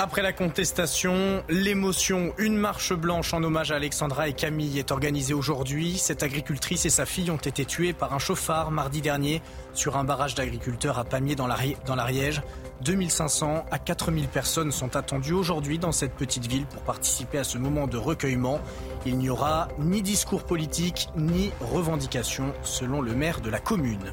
Après 0.00 0.22
la 0.22 0.32
contestation, 0.32 1.42
l'émotion, 1.50 2.32
une 2.38 2.56
marche 2.56 2.94
blanche 2.94 3.34
en 3.34 3.42
hommage 3.42 3.72
à 3.72 3.76
Alexandra 3.76 4.28
et 4.28 4.32
Camille 4.32 4.78
est 4.78 4.92
organisée 4.92 5.34
aujourd'hui. 5.34 5.98
Cette 5.98 6.22
agricultrice 6.22 6.86
et 6.86 6.90
sa 6.90 7.04
fille 7.04 7.30
ont 7.32 7.36
été 7.36 7.64
tuées 7.64 7.92
par 7.92 8.14
un 8.14 8.20
chauffard 8.20 8.70
mardi 8.70 9.02
dernier 9.02 9.42
sur 9.74 9.96
un 9.96 10.04
barrage 10.04 10.34
d'agriculteurs 10.36 10.98
à 10.98 11.04
Pamiers 11.04 11.34
dans 11.34 11.48
l'Ariège. 11.48 12.42
2500 12.84 13.64
à 13.70 13.78
4000 13.78 14.28
personnes 14.28 14.72
sont 14.72 14.96
attendues 14.96 15.32
aujourd'hui 15.32 15.78
dans 15.78 15.92
cette 15.92 16.14
petite 16.14 16.46
ville 16.46 16.66
pour 16.66 16.82
participer 16.82 17.38
à 17.38 17.44
ce 17.44 17.58
moment 17.58 17.86
de 17.86 17.96
recueillement. 17.96 18.60
Il 19.06 19.18
n'y 19.18 19.30
aura 19.30 19.68
ni 19.78 20.02
discours 20.02 20.44
politique 20.44 21.08
ni 21.16 21.50
revendication 21.60 22.52
selon 22.62 23.00
le 23.00 23.14
maire 23.14 23.40
de 23.40 23.50
la 23.50 23.58
commune. 23.58 24.12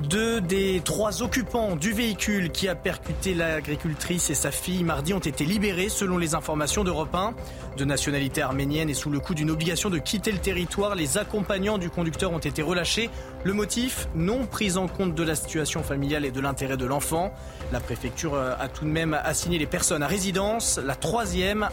Deux 0.00 0.40
des 0.40 0.80
trois 0.84 1.22
occupants 1.24 1.74
du 1.74 1.92
véhicule 1.92 2.52
qui 2.52 2.68
a 2.68 2.76
percuté 2.76 3.34
l'agricultrice 3.34 4.30
et 4.30 4.34
sa 4.34 4.52
fille 4.52 4.84
mardi 4.84 5.12
ont 5.12 5.18
été 5.18 5.44
libérés 5.44 5.88
selon 5.88 6.18
les 6.18 6.36
informations 6.36 6.84
d'Europe 6.84 7.12
1. 7.12 7.34
De 7.76 7.84
nationalité 7.84 8.40
arménienne 8.40 8.88
et 8.88 8.94
sous 8.94 9.10
le 9.10 9.18
coup 9.18 9.34
d'une 9.34 9.50
obligation 9.50 9.90
de 9.90 9.98
quitter 9.98 10.30
le 10.30 10.38
territoire, 10.38 10.94
les 10.94 11.18
accompagnants 11.18 11.78
du 11.78 11.90
conducteur 11.90 12.32
ont 12.32 12.38
été 12.38 12.62
relâchés. 12.62 13.10
Le 13.42 13.52
motif 13.52 14.08
Non 14.14 14.46
prise 14.46 14.76
en 14.76 14.86
compte 14.86 15.16
de 15.16 15.22
la 15.24 15.34
situation 15.34 15.82
familiale 15.82 16.24
et 16.24 16.30
de 16.30 16.40
l'intérêt 16.40 16.76
de 16.76 16.86
l'enfant. 16.86 17.32
La 17.72 17.80
préfecture 17.80 18.34
euh, 18.34 18.54
a 18.56 18.68
tout 18.68 18.84
de 18.84 18.90
même 18.90 19.14
assigné 19.14 19.58
les 19.58 19.66
personnes 19.66 20.04
à 20.04 20.06
résidence. 20.06 20.78
La 20.78 20.94
troisième 20.94 21.68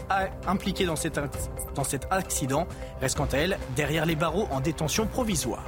impliquée 0.48 0.84
dans 0.84 0.96
cet, 0.96 1.20
dans 1.76 1.84
cet 1.84 2.08
accident 2.10 2.66
reste 3.00 3.16
quant 3.16 3.28
à 3.32 3.36
elle 3.36 3.58
derrière 3.76 4.04
les 4.04 4.16
barreaux 4.16 4.48
en 4.50 4.60
détention 4.60 5.06
provisoire. 5.06 5.62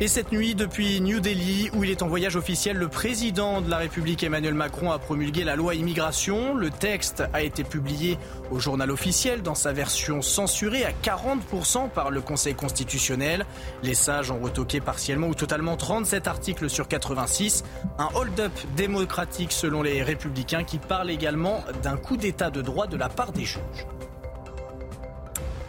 Et 0.00 0.06
cette 0.06 0.30
nuit, 0.30 0.54
depuis 0.54 1.00
New 1.00 1.18
Delhi, 1.18 1.70
où 1.74 1.82
il 1.82 1.90
est 1.90 2.02
en 2.02 2.06
voyage 2.06 2.36
officiel, 2.36 2.76
le 2.76 2.86
président 2.86 3.60
de 3.60 3.68
la 3.68 3.78
République 3.78 4.22
Emmanuel 4.22 4.54
Macron 4.54 4.92
a 4.92 4.98
promulgué 5.00 5.42
la 5.42 5.56
loi 5.56 5.74
immigration. 5.74 6.54
Le 6.54 6.70
texte 6.70 7.24
a 7.32 7.42
été 7.42 7.64
publié 7.64 8.16
au 8.52 8.60
journal 8.60 8.92
officiel 8.92 9.42
dans 9.42 9.56
sa 9.56 9.72
version 9.72 10.22
censurée 10.22 10.84
à 10.84 10.92
40% 10.92 11.90
par 11.90 12.12
le 12.12 12.20
Conseil 12.20 12.54
constitutionnel. 12.54 13.44
Les 13.82 13.94
sages 13.94 14.30
ont 14.30 14.38
retoqué 14.38 14.80
partiellement 14.80 15.26
ou 15.26 15.34
totalement 15.34 15.76
37 15.76 16.28
articles 16.28 16.70
sur 16.70 16.86
86. 16.86 17.64
Un 17.98 18.08
hold-up 18.14 18.52
démocratique 18.76 19.50
selon 19.50 19.82
les 19.82 20.04
républicains 20.04 20.62
qui 20.62 20.78
parle 20.78 21.10
également 21.10 21.64
d'un 21.82 21.96
coup 21.96 22.16
d'état 22.16 22.50
de 22.50 22.62
droit 22.62 22.86
de 22.86 22.96
la 22.96 23.08
part 23.08 23.32
des 23.32 23.44
juges. 23.44 23.88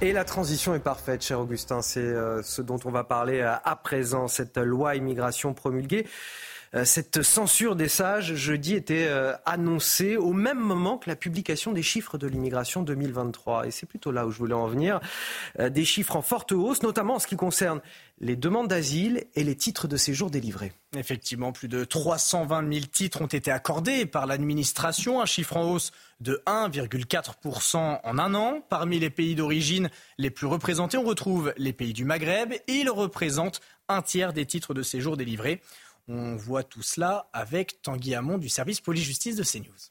Et 0.02 0.14
la 0.14 0.24
transition 0.24 0.74
est 0.76 0.80
parfaite, 0.80 1.22
cher 1.22 1.42
Augustin. 1.42 1.82
C'est 1.82 2.00
euh, 2.00 2.42
ce 2.42 2.62
dont 2.62 2.80
on 2.86 2.90
va 2.90 3.04
parler 3.04 3.42
euh, 3.42 3.54
à 3.66 3.76
présent, 3.76 4.30
cette 4.30 4.58
loi 4.58 4.96
immigration 4.96 5.54
promulguée. 5.54 6.08
Euh, 6.74 6.86
cette 6.86 7.22
censure 7.22 7.76
des 7.76 7.90
sages, 7.90 8.34
jeudi, 8.36 8.76
était 8.76 9.10
annoncée 9.46 10.16
au 10.16 10.32
même 10.32 10.60
moment 10.60 10.98
que 10.98 11.10
la 11.10 11.18
publication 11.18 11.74
des 11.74 11.82
chiffres 11.84 12.18
de 12.18 12.28
l'immigration 12.28 12.82
2023. 12.82 13.68
Et 13.68 13.72
c'est 13.72 13.88
plutôt 13.88 14.14
là 14.14 14.26
où 14.26 14.32
je 14.32 14.38
voulais 14.38 14.54
en 14.54 14.68
venir. 14.68 15.02
Des 15.60 15.84
chiffres 15.84 16.16
en 16.16 16.22
forte 16.22 16.54
hausse, 16.54 16.82
notamment 16.82 17.16
en 17.16 17.20
ce 17.20 17.28
qui 17.28 17.36
concerne 17.36 17.82
les 18.19 18.36
demandes 18.36 18.67
d'asile 18.67 19.25
et 19.36 19.43
les 19.43 19.55
titres 19.55 19.88
de 19.88 19.97
séjour 19.97 20.29
délivrés. 20.29 20.73
Effectivement, 20.95 21.51
plus 21.51 21.67
de 21.67 21.86
320 21.86 22.73
000 22.73 22.86
titres 22.91 23.21
ont 23.21 23.27
été 23.27 23.51
accordés 23.51 24.05
par 24.05 24.25
l'administration, 24.25 25.21
un 25.21 25.25
chiffre 25.25 25.55
en 25.55 25.71
hausse 25.71 25.91
de 26.19 26.41
1,4% 26.45 27.99
en 28.03 28.19
un 28.19 28.36
an. 28.36 28.62
Parmi 28.69 28.99
les 28.99 29.10
pays 29.10 29.36
d'origine 29.36 29.89
les 30.17 30.29
plus 30.29 30.47
représentés, 30.47 30.97
on 30.97 31.03
retrouve 31.03 31.53
les 31.58 31.73
pays 31.73 31.93
du 31.93 32.03
Maghreb 32.03 32.53
et 32.53 32.73
ils 32.73 32.89
représentent 32.89 33.62
un 33.88 34.01
tiers 34.01 34.34
des 34.34 34.45
titres 34.45 34.73
de 34.73 34.82
séjour 34.82 35.15
délivrés. 35.15 35.62
On 36.08 36.36
voit 36.36 36.63
tout 36.63 36.82
cela 36.82 37.29
avec 37.34 37.82
Tanguy 37.82 38.15
Hamon 38.15 38.38
du 38.38 38.49
service 38.49 38.82
police-justice 38.82 39.36
de 39.36 39.43
CNews. 39.43 39.88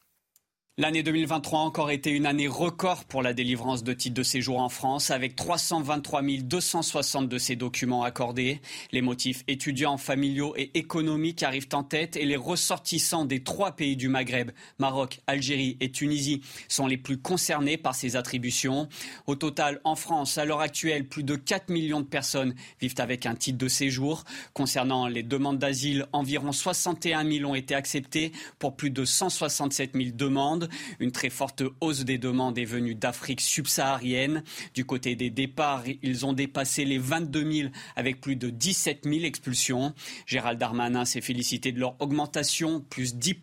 L'année 0.81 1.03
2023 1.03 1.59
a 1.59 1.63
encore 1.65 1.91
été 1.91 2.13
une 2.13 2.25
année 2.25 2.47
record 2.47 3.05
pour 3.05 3.21
la 3.21 3.33
délivrance 3.33 3.83
de 3.83 3.93
titres 3.93 4.15
de 4.15 4.23
séjour 4.23 4.61
en 4.61 4.69
France, 4.69 5.11
avec 5.11 5.35
323 5.35 6.23
260 6.23 7.29
de 7.29 7.37
ces 7.37 7.57
documents 7.57 8.05
accordés. 8.05 8.61
Les 8.93 9.03
motifs 9.03 9.43
étudiants, 9.49 9.97
familiaux 9.97 10.55
et 10.57 10.71
économiques 10.79 11.43
arrivent 11.43 11.67
en 11.73 11.83
tête 11.83 12.17
et 12.17 12.25
les 12.25 12.37
ressortissants 12.37 13.25
des 13.25 13.43
trois 13.43 13.73
pays 13.73 13.97
du 13.97 14.09
Maghreb, 14.09 14.53
Maroc, 14.79 15.19
Algérie 15.27 15.77
et 15.81 15.91
Tunisie, 15.91 16.43
sont 16.69 16.87
les 16.87 16.97
plus 16.97 17.19
concernés 17.19 17.77
par 17.77 17.97
ces 17.97 18.15
attributions. 18.15 18.89
Au 19.27 19.35
total, 19.35 19.81
en 19.83 19.97
France, 19.97 20.39
à 20.39 20.45
l'heure 20.45 20.61
actuelle, 20.61 21.09
plus 21.09 21.25
de 21.25 21.35
4 21.35 21.71
millions 21.71 22.03
de 22.03 22.07
personnes 22.07 22.55
vivent 22.81 22.95
avec 22.99 23.27
un 23.27 23.35
titre 23.35 23.59
de 23.59 23.67
séjour. 23.67 24.23
Concernant 24.55 25.09
les 25.09 25.25
demandes 25.25 25.59
d'asile, 25.59 26.07
environ 26.13 26.53
61 26.53 27.29
000 27.29 27.51
ont 27.51 27.57
été 27.57 27.75
acceptées 27.75 28.31
pour 28.61 28.77
plus 28.77 28.91
de 28.91 29.05
167 29.05 29.95
000 29.97 30.11
demandes. 30.15 30.68
Une 31.01 31.13
très 31.13 31.31
forte 31.31 31.63
hausse 31.81 32.05
des 32.05 32.19
demandes 32.19 32.59
est 32.59 32.65
venue 32.65 32.95
d'Afrique 32.95 33.41
subsaharienne. 33.41 34.43
Du 34.75 34.85
côté 34.85 35.17
des 35.17 35.31
départs, 35.31 35.85
ils 36.03 36.27
ont 36.27 36.33
dépassé 36.33 36.85
les 36.85 36.99
22 36.99 37.53
000 37.53 37.69
avec 37.97 38.21
plus 38.21 38.37
de 38.37 38.51
17 38.51 39.05
000 39.05 39.25
expulsions. 39.25 39.95
Gérald 40.27 40.59
Darmanin 40.59 41.05
s'est 41.05 41.21
félicité 41.21 41.73
de 41.73 41.81
leur 41.81 42.01
augmentation, 42.01 42.81
plus 42.81 43.15
10 43.15 43.37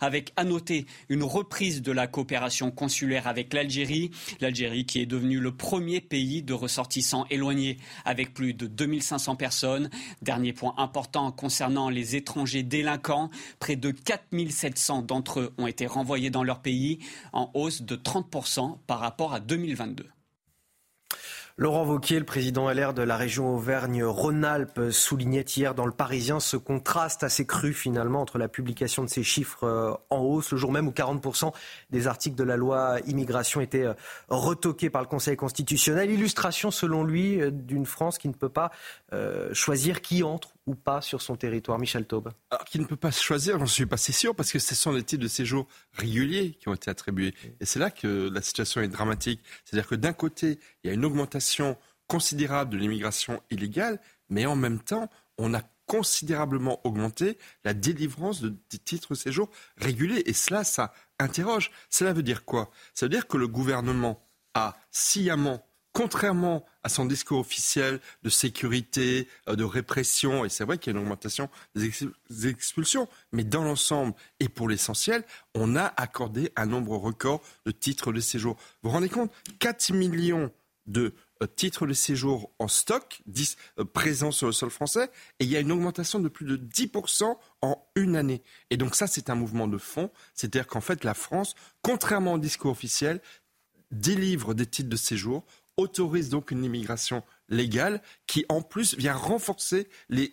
avec 0.00 0.32
à 0.36 0.44
noter 0.44 0.86
une 1.08 1.22
reprise 1.22 1.82
de 1.82 1.92
la 1.92 2.06
coopération 2.06 2.70
consulaire 2.70 3.26
avec 3.26 3.52
l'Algérie. 3.52 4.10
L'Algérie 4.40 4.86
qui 4.86 5.00
est 5.00 5.06
devenue 5.06 5.40
le 5.40 5.52
premier 5.52 6.00
pays 6.00 6.42
de 6.42 6.52
ressortissants 6.52 7.26
éloignés 7.30 7.78
avec 8.04 8.34
plus 8.34 8.54
de 8.54 8.66
2500 8.66 9.36
personnes. 9.36 9.90
Dernier 10.22 10.52
point 10.52 10.74
important 10.78 11.32
concernant 11.32 11.88
les 11.90 12.16
étrangers 12.16 12.62
délinquants, 12.62 13.30
près 13.58 13.76
de 13.76 13.90
4700 13.90 15.02
d'entre 15.02 15.40
eux 15.40 15.52
ont 15.58 15.66
été 15.66 15.86
renvoyés 15.86 16.30
dans 16.30 16.39
leur 16.42 16.60
pays, 16.60 16.98
en 17.32 17.50
hausse 17.54 17.82
de 17.82 17.96
30% 17.96 18.78
par 18.86 19.00
rapport 19.00 19.34
à 19.34 19.40
2022. 19.40 20.06
Laurent 21.60 21.84
Wauquiez, 21.84 22.18
le 22.18 22.24
président 22.24 22.70
LR 22.70 22.94
de 22.94 23.02
la 23.02 23.18
région 23.18 23.54
Auvergne-Rhône-Alpes, 23.54 24.90
soulignait 24.90 25.42
hier 25.42 25.74
dans 25.74 25.84
le 25.84 25.92
Parisien 25.92 26.40
ce 26.40 26.56
contraste 26.56 27.22
assez 27.22 27.44
cru 27.44 27.74
finalement 27.74 28.22
entre 28.22 28.38
la 28.38 28.48
publication 28.48 29.04
de 29.04 29.10
ces 29.10 29.22
chiffres 29.22 29.64
euh, 29.64 29.92
en 30.08 30.20
hausse, 30.20 30.52
le 30.52 30.56
jour 30.56 30.72
même 30.72 30.88
où 30.88 30.90
40% 30.90 31.52
des 31.90 32.06
articles 32.06 32.34
de 32.34 32.44
la 32.44 32.56
loi 32.56 32.96
immigration 33.06 33.60
étaient 33.60 33.84
euh, 33.84 33.92
retoqués 34.30 34.88
par 34.88 35.02
le 35.02 35.08
Conseil 35.08 35.36
constitutionnel. 35.36 36.10
Illustration 36.10 36.70
selon 36.70 37.04
lui 37.04 37.38
euh, 37.38 37.50
d'une 37.50 37.84
France 37.84 38.16
qui 38.16 38.28
ne 38.28 38.32
peut 38.32 38.48
pas 38.48 38.70
choisir 39.52 40.00
qui 40.00 40.22
entre 40.22 40.54
ou 40.70 40.74
pas 40.76 41.00
sur 41.00 41.20
son 41.20 41.34
territoire. 41.34 41.78
Michel 41.78 42.06
Taube. 42.06 42.32
Alors, 42.50 42.64
qui 42.64 42.78
ne 42.78 42.84
peut 42.84 42.96
pas 42.96 43.10
choisir, 43.10 43.58
j'en 43.58 43.66
suis 43.66 43.86
pas 43.86 43.96
si 43.96 44.12
sûr, 44.12 44.36
parce 44.36 44.52
que 44.52 44.60
ce 44.60 44.74
sont 44.74 44.92
les 44.92 45.02
titres 45.02 45.22
de 45.22 45.28
séjour 45.28 45.66
réguliers 45.92 46.52
qui 46.52 46.68
ont 46.68 46.74
été 46.74 46.90
attribués. 46.90 47.34
Et 47.58 47.66
c'est 47.66 47.80
là 47.80 47.90
que 47.90 48.30
la 48.32 48.40
situation 48.40 48.80
est 48.80 48.88
dramatique. 48.88 49.40
C'est-à-dire 49.64 49.88
que 49.88 49.96
d'un 49.96 50.12
côté, 50.12 50.60
il 50.82 50.88
y 50.88 50.90
a 50.90 50.94
une 50.94 51.04
augmentation 51.04 51.76
considérable 52.06 52.70
de 52.72 52.76
l'immigration 52.76 53.42
illégale, 53.50 54.00
mais 54.28 54.46
en 54.46 54.56
même 54.56 54.78
temps, 54.80 55.10
on 55.38 55.54
a 55.54 55.62
considérablement 55.86 56.80
augmenté 56.86 57.36
la 57.64 57.74
délivrance 57.74 58.40
de 58.40 58.54
titres 58.84 59.10
de 59.10 59.18
séjour 59.18 59.50
réguliers. 59.76 60.22
Et 60.26 60.32
cela, 60.32 60.62
ça 60.62 60.94
interroge. 61.18 61.72
Cela 61.88 62.12
veut 62.12 62.22
dire 62.22 62.44
quoi? 62.44 62.70
Ça 62.94 63.06
veut 63.06 63.10
dire 63.10 63.26
que 63.26 63.36
le 63.36 63.48
gouvernement 63.48 64.24
a 64.54 64.76
sciemment 64.92 65.66
contrairement 65.92 66.64
à 66.82 66.88
son 66.88 67.04
discours 67.04 67.40
officiel 67.40 68.00
de 68.22 68.30
sécurité, 68.30 69.28
euh, 69.48 69.56
de 69.56 69.64
répression, 69.64 70.44
et 70.44 70.48
c'est 70.48 70.64
vrai 70.64 70.78
qu'il 70.78 70.92
y 70.92 70.96
a 70.96 70.98
une 70.98 71.04
augmentation 71.04 71.48
des 71.74 71.90
expulsions, 72.46 73.08
mais 73.32 73.44
dans 73.44 73.64
l'ensemble 73.64 74.14
et 74.38 74.48
pour 74.48 74.68
l'essentiel, 74.68 75.24
on 75.54 75.76
a 75.76 75.92
accordé 75.96 76.52
un 76.56 76.66
nombre 76.66 76.96
record 76.96 77.42
de 77.66 77.70
titres 77.70 78.12
de 78.12 78.20
séjour. 78.20 78.56
Vous 78.82 78.90
vous 78.90 78.94
rendez 78.94 79.08
compte 79.08 79.32
4 79.58 79.92
millions 79.92 80.50
de 80.86 81.14
euh, 81.42 81.46
titres 81.46 81.86
de 81.86 81.92
séjour 81.92 82.50
en 82.58 82.68
stock, 82.68 83.22
10, 83.26 83.56
euh, 83.78 83.84
présents 83.84 84.32
sur 84.32 84.46
le 84.46 84.52
sol 84.52 84.70
français, 84.70 85.10
et 85.38 85.44
il 85.44 85.50
y 85.50 85.56
a 85.56 85.60
une 85.60 85.72
augmentation 85.72 86.18
de 86.18 86.28
plus 86.28 86.46
de 86.46 86.56
10% 86.56 87.36
en 87.62 87.82
une 87.94 88.16
année. 88.16 88.42
Et 88.70 88.76
donc 88.76 88.94
ça, 88.94 89.06
c'est 89.06 89.30
un 89.30 89.34
mouvement 89.34 89.68
de 89.68 89.78
fond, 89.78 90.10
c'est-à-dire 90.34 90.66
qu'en 90.66 90.80
fait, 90.80 91.04
la 91.04 91.14
France, 91.14 91.54
contrairement 91.82 92.34
au 92.34 92.38
discours 92.38 92.70
officiel, 92.70 93.20
délivre 93.90 94.54
des 94.54 94.66
titres 94.66 94.88
de 94.88 94.96
séjour 94.96 95.44
autorise 95.80 96.28
donc 96.28 96.50
une 96.50 96.64
immigration 96.64 97.22
légale 97.48 98.00
qui 98.26 98.44
en 98.48 98.62
plus 98.62 98.96
vient 98.96 99.14
renforcer 99.14 99.88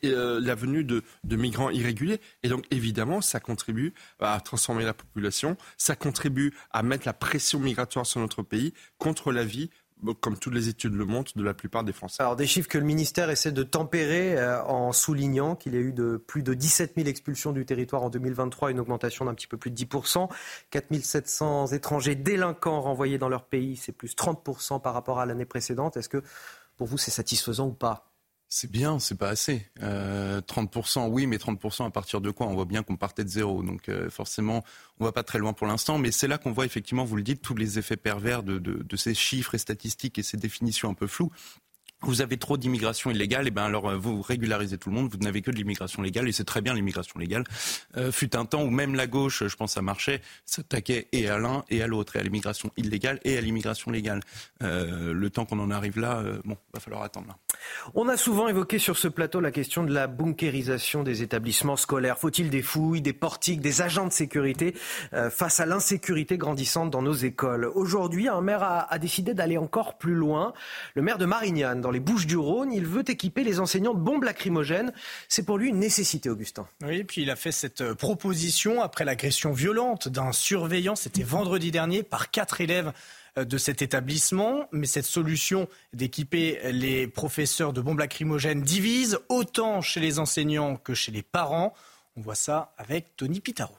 euh, 0.05 0.39
la 0.39 0.55
venue 0.55 0.83
de, 0.83 1.03
migrants 1.29 1.69
irréguliers. 1.69 2.21
Et 2.43 2.49
donc 2.49 2.65
évidemment, 2.71 3.21
ça 3.21 3.39
contribue 3.39 3.93
à 4.19 4.39
transformer 4.39 4.86
la 4.86 4.93
population, 4.93 5.57
ça 5.77 5.95
contribue 5.95 6.53
à 6.71 6.83
mettre 6.83 7.07
la 7.07 7.13
pression 7.13 7.60
migratoire 7.60 8.05
sur 8.05 8.19
notre 8.19 8.43
pays 8.43 8.73
contre 8.97 9.31
la 9.31 9.43
vie 9.43 9.69
comme 10.19 10.38
toutes 10.38 10.53
les 10.53 10.69
études 10.69 10.93
le 10.93 11.05
montrent, 11.05 11.31
de 11.36 11.43
la 11.43 11.53
plupart 11.53 11.83
des 11.83 11.93
Français. 11.93 12.21
Alors 12.23 12.36
des 12.36 12.47
chiffres 12.47 12.69
que 12.69 12.77
le 12.77 12.83
ministère 12.83 13.29
essaie 13.29 13.51
de 13.51 13.63
tempérer 13.63 14.38
euh, 14.38 14.63
en 14.63 14.91
soulignant 14.91 15.55
qu'il 15.55 15.73
y 15.73 15.77
a 15.77 15.79
eu 15.79 15.93
de 15.93 16.17
plus 16.17 16.43
de 16.43 16.53
17 16.53 16.93
000 16.95 17.07
expulsions 17.07 17.51
du 17.51 17.65
territoire 17.65 18.03
en 18.03 18.10
2023, 18.10 18.71
une 18.71 18.79
augmentation 18.79 19.25
d'un 19.25 19.33
petit 19.33 19.47
peu 19.47 19.57
plus 19.57 19.71
de 19.71 19.75
10% 19.75 20.29
4 20.69 20.95
700 21.01 21.67
étrangers 21.67 22.15
délinquants 22.15 22.81
renvoyés 22.81 23.17
dans 23.17 23.29
leur 23.29 23.45
pays, 23.45 23.75
c'est 23.75 23.91
plus 23.91 24.15
30 24.15 24.43
par 24.81 24.93
rapport 24.93 25.19
à 25.19 25.25
l'année 25.25 25.45
précédente. 25.45 25.97
Est-ce 25.97 26.10
que 26.10 26.23
pour 26.77 26.88
vous 26.88 26.97
c'est 26.97 27.12
satisfaisant 27.12 27.67
ou 27.67 27.73
pas? 27.73 28.07
C'est 28.49 28.71
bien, 28.71 28.97
c'est 28.99 29.17
pas 29.17 29.29
assez. 29.29 29.67
Euh, 29.83 30.39
30%, 30.41 31.10
oui, 31.10 31.27
mais 31.27 31.38
30% 31.38 31.86
à 31.86 31.89
partir 31.89 32.21
de 32.21 32.31
quoi? 32.31 32.47
On 32.47 32.53
voit 32.53 32.65
bien 32.65 32.81
qu'on 32.81 32.95
partait 32.95 33.23
de 33.23 33.29
zéro. 33.29 33.62
Donc 33.62 33.89
euh, 33.89 34.10
forcément, 34.10 34.63
on 34.99 35.05
va 35.05 35.12
pas 35.12 35.23
très 35.23 35.39
loin 35.39 35.53
pour 35.53 35.67
l'instant. 35.67 35.97
Mais 35.97 36.12
c'est 36.12 36.27
là 36.27 36.38
qu'on 36.38 36.51
voit 36.51 36.65
effectivement, 36.65 37.03
vous 37.03 37.17
le 37.17 37.23
dites, 37.23 37.41
tous 37.41 37.55
les 37.55 37.77
effets 37.77 37.97
pervers 37.97 38.43
de, 38.43 38.95
ces 38.95 39.13
chiffres 39.13 39.55
et 39.55 39.57
statistiques 39.57 40.17
et 40.17 40.23
ces 40.23 40.38
définitions 40.38 40.89
un 40.89 40.93
peu 40.93 41.07
floues. 41.07 41.31
Vous 42.01 42.21
avez 42.21 42.38
trop 42.38 42.57
d'immigration 42.57 43.10
illégale, 43.12 43.47
et 43.47 43.51
ben 43.51 43.63
alors 43.63 43.89
euh, 43.89 43.97
vous 43.97 44.21
régularisez 44.21 44.77
tout 44.77 44.89
le 44.89 44.95
monde, 44.95 45.10
vous 45.12 45.17
n'avez 45.17 45.41
que 45.41 45.51
de 45.51 45.55
l'immigration 45.55 46.01
légale, 46.01 46.27
et 46.27 46.31
c'est 46.31 46.45
très 46.45 46.62
bien 46.62 46.73
l'immigration 46.73 47.19
légale. 47.19 47.43
Euh, 47.97 48.12
fut 48.12 48.36
un 48.36 48.45
temps 48.45 48.63
où 48.63 48.69
même 48.69 48.95
la 48.95 49.07
gauche, 49.07 49.45
je 49.47 49.55
pense, 49.55 49.73
ça 49.73 49.81
marchait, 49.81 50.21
s'attaquait 50.45 51.07
et 51.12 51.29
à 51.29 51.38
l'un 51.38 51.63
et 51.69 51.81
à 51.81 51.88
l'autre, 51.88 52.15
et 52.15 52.19
à 52.19 52.23
l'immigration 52.23 52.71
illégale 52.77 53.19
et 53.23 53.38
à 53.38 53.41
l'immigration 53.41 53.91
légale. 53.91 54.21
Euh, 54.63 55.13
le 55.13 55.29
temps 55.29 55.45
qu'on 55.45 55.60
en 55.60 55.71
arrive 55.71 55.99
là, 55.99 56.19
euh, 56.19 56.39
bon, 56.45 56.57
va 56.73 56.79
falloir 56.79 57.03
attendre. 57.03 57.38
On 57.95 58.07
a 58.07 58.17
souvent 58.17 58.47
évoqué 58.47 58.79
sur 58.79 58.97
ce 58.97 59.07
plateau 59.07 59.39
la 59.39 59.51
question 59.51 59.83
de 59.83 59.93
la 59.93 60.07
bunkérisation 60.07 61.03
des 61.03 61.23
établissements 61.23 61.75
scolaires. 61.75 62.17
Faut-il 62.17 62.49
des 62.49 62.62
fouilles, 62.62 63.01
des 63.01 63.13
portiques, 63.13 63.62
des 63.62 63.81
agents 63.81 64.05
de 64.07 64.13
sécurité 64.13 64.75
euh, 65.13 65.29
face 65.29 65.60
à 65.60 65.65
l'insécurité 65.65 66.38
grandissante 66.38 66.91
dans 66.91 67.01
nos 67.01 67.13
écoles? 67.13 67.65
Aujourd'hui, 67.73 68.27
un 68.27 68.41
maire 68.41 68.63
a, 68.63 68.91
a 68.91 68.99
décidé 68.99 69.33
d'aller 69.33 69.57
encore 69.57 69.97
plus 69.97 70.15
loin. 70.15 70.53
Le 70.95 71.01
maire 71.01 71.17
de 71.17 71.25
Marignane, 71.25 71.81
dans 71.88 71.91
les 71.91 72.02
Bouches-du-Rhône. 72.02 72.73
Il 72.73 72.86
veut 72.86 73.10
équiper 73.10 73.45
les 73.45 73.62
enseignants 73.62 73.93
de 73.93 74.00
bombes 74.00 74.26
lacrymogènes. 74.26 74.91
C'est 75.30 75.45
pour 75.45 75.58
lui 75.58 75.69
une 75.69 75.80
nécessité, 75.80 76.30
Augustin. 76.30 76.67
Oui, 76.84 77.06
puis 77.06 77.21
il 77.21 77.32
a 77.32 77.38
fait 77.38 77.54
cette 77.54 77.80
euh, 77.80 77.95
proposition 77.95 78.82
après 78.82 79.06
l'agression 79.06 79.54
violente 79.54 80.10
d'un 80.10 80.34
surveillant. 80.34 80.97
C'était 80.97 81.23
vendredi 81.23 81.71
dernier 81.71 82.04
par 82.04 82.30
quatre 82.30 82.60
élèves 82.60 82.91
euh, 83.38 83.45
de 83.45 83.58
cet 83.58 83.82
établissement. 83.82 84.67
Mais 84.73 84.86
cette 84.86 85.06
solution 85.06 85.69
d'équiper 85.93 86.60
les 86.73 87.08
professeurs 87.08 87.71
de 87.71 87.80
bombes 87.80 88.00
lacrymogènes 88.00 88.63
divise 88.63 89.19
autant 89.30 89.80
chez 89.80 90.02
les 90.02 90.19
enseignants 90.19 90.76
que 90.76 90.93
chez 90.93 91.13
les 91.13 91.23
parents. 91.23 91.73
On 92.17 92.21
voit 92.21 92.36
ça 92.36 92.73
avec 92.78 93.15
Tony 93.15 93.39
Pitaro. 93.39 93.76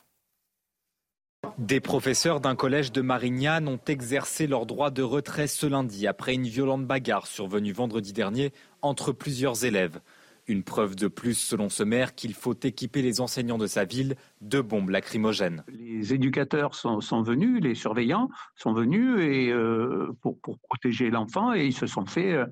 Des 1.56 1.80
professeurs 1.80 2.40
d'un 2.40 2.54
collège 2.54 2.92
de 2.92 3.00
Marignane 3.00 3.68
ont 3.68 3.80
exercé 3.86 4.46
leur 4.46 4.66
droit 4.66 4.90
de 4.90 5.02
retrait 5.02 5.46
ce 5.46 5.66
lundi 5.66 6.06
après 6.06 6.34
une 6.34 6.46
violente 6.46 6.86
bagarre 6.86 7.26
survenue 7.26 7.72
vendredi 7.72 8.12
dernier 8.12 8.52
entre 8.82 9.12
plusieurs 9.12 9.64
élèves. 9.64 10.00
Une 10.48 10.62
preuve 10.62 10.96
de 10.96 11.08
plus, 11.08 11.34
selon 11.34 11.68
ce 11.68 11.82
maire, 11.82 12.14
qu'il 12.14 12.32
faut 12.32 12.54
équiper 12.62 13.02
les 13.02 13.20
enseignants 13.20 13.58
de 13.58 13.66
sa 13.66 13.84
ville 13.84 14.16
de 14.40 14.60
bombes 14.62 14.88
lacrymogènes. 14.88 15.62
Les 15.68 16.14
éducateurs 16.14 16.74
sont, 16.74 17.02
sont 17.02 17.22
venus, 17.22 17.60
les 17.62 17.74
surveillants 17.74 18.30
sont 18.56 18.72
venus 18.72 19.20
et, 19.20 19.50
euh, 19.50 20.10
pour, 20.22 20.38
protéger 20.62 21.10
l'enfant 21.10 21.52
et 21.52 21.66
ils 21.66 21.74
se 21.74 21.86
sont 21.86 22.06
fait, 22.06 22.32
euh, 22.32 22.46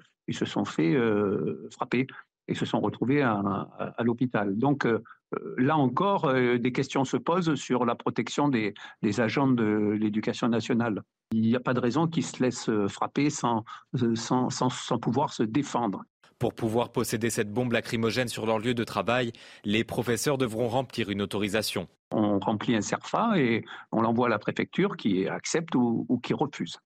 euh, 0.78 1.68
frapper 1.72 2.06
et 2.48 2.54
se 2.54 2.64
sont 2.64 2.80
retrouvés 2.80 3.22
à, 3.22 3.32
à, 3.32 3.94
à 3.96 4.02
l'hôpital. 4.02 4.56
Donc 4.56 4.86
euh, 4.86 5.02
là 5.58 5.76
encore, 5.76 6.26
euh, 6.26 6.58
des 6.58 6.72
questions 6.72 7.04
se 7.04 7.16
posent 7.16 7.54
sur 7.54 7.84
la 7.84 7.94
protection 7.94 8.48
des, 8.48 8.74
des 9.02 9.20
agents 9.20 9.48
de 9.48 9.96
l'éducation 9.98 10.48
nationale. 10.48 11.02
Il 11.32 11.42
n'y 11.42 11.56
a 11.56 11.60
pas 11.60 11.74
de 11.74 11.80
raison 11.80 12.06
qu'ils 12.06 12.24
se 12.24 12.42
laissent 12.42 12.70
frapper 12.88 13.30
sans, 13.30 13.64
sans, 14.14 14.50
sans, 14.50 14.70
sans 14.70 14.98
pouvoir 14.98 15.32
se 15.32 15.42
défendre. 15.42 16.04
Pour 16.38 16.54
pouvoir 16.54 16.92
posséder 16.92 17.30
cette 17.30 17.50
bombe 17.50 17.72
lacrymogène 17.72 18.28
sur 18.28 18.44
leur 18.44 18.58
lieu 18.58 18.74
de 18.74 18.84
travail, 18.84 19.32
les 19.64 19.84
professeurs 19.84 20.36
devront 20.36 20.68
remplir 20.68 21.08
une 21.10 21.22
autorisation. 21.22 21.88
On 22.12 22.38
remplit 22.38 22.76
un 22.76 22.82
CERFA 22.82 23.38
et 23.38 23.64
on 23.90 24.02
l'envoie 24.02 24.26
à 24.26 24.30
la 24.30 24.38
préfecture 24.38 24.96
qui 24.96 25.26
accepte 25.26 25.74
ou, 25.74 26.04
ou 26.08 26.18
qui 26.18 26.34
refuse. 26.34 26.78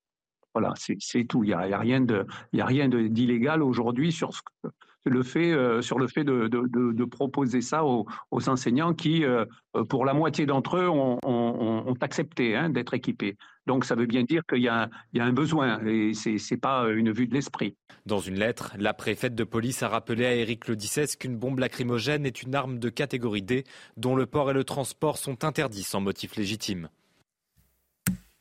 Voilà, 0.55 0.73
c'est 0.77 1.25
tout. 1.25 1.45
Il 1.45 1.49
n'y 1.49 1.53
a, 1.53 1.61
a, 1.61 1.79
rien 1.79 2.01
d'illégal 2.01 3.63
aujourd'hui 3.63 4.13
sur 4.13 4.35
ce 4.35 4.41
que 4.63 4.69
euh, 5.07 5.83
sur 5.83 5.99
le 5.99 6.09
fait 6.09 6.25
de, 6.25 7.05
proposer 7.05 7.61
ça 7.61 7.85
aux, 7.85 8.07
enseignants 8.49 8.95
qui, 8.95 9.25
euh, 9.25 9.45
pour 9.89 10.05
la 10.05 10.15
moitié 10.15 10.47
d'entre 10.47 10.77
eux, 10.77 10.89
ont 10.89 11.95
accepté 12.01 12.57
hein, 12.57 12.71
d'être 12.71 12.95
équipés. 12.95 13.37
Donc 13.67 13.85
ça 13.85 13.95
veut 13.95 14.07
bien 14.07 14.23
dire 14.23 14.43
qu'il 14.49 14.59
y, 14.59 14.65
y, 14.65 14.69
a 14.69 14.89
un 15.25 15.33
besoin 15.33 15.85
et 15.85 16.13
ce 16.15 16.31
n'est 16.31 16.61
pas 16.61 16.89
une 16.89 17.13
vue 17.13 17.27
de 17.27 17.35
l'esprit. 17.35 17.77
Dans 18.07 18.19
une 18.19 18.37
lettre, 18.37 18.75
la 18.79 18.95
préfète 18.95 19.35
de 19.35 19.45
police 19.45 19.83
a 19.83 19.89
rappelé 19.89 20.27
à 20.27 20.35
Éric 20.35 20.67
Lodissès 20.67 21.17
qu'une 21.19 21.37
bombe 21.37 21.59
lacrymogène 21.59 22.27
est 22.27 22.43
une 22.43 22.55
arme 22.55 22.79
de 22.79 22.89
catégorie 22.89 23.43
D 23.43 23.65
dont 23.97 24.17
le 24.17 24.27
port 24.27 24.51
et 24.51 24.55
le 24.55 24.65
transport 24.65 25.19
sont 25.19 25.45
interdits 25.45 25.83
sans 25.83 26.01
motif 26.01 26.37
légitime. 26.37 26.89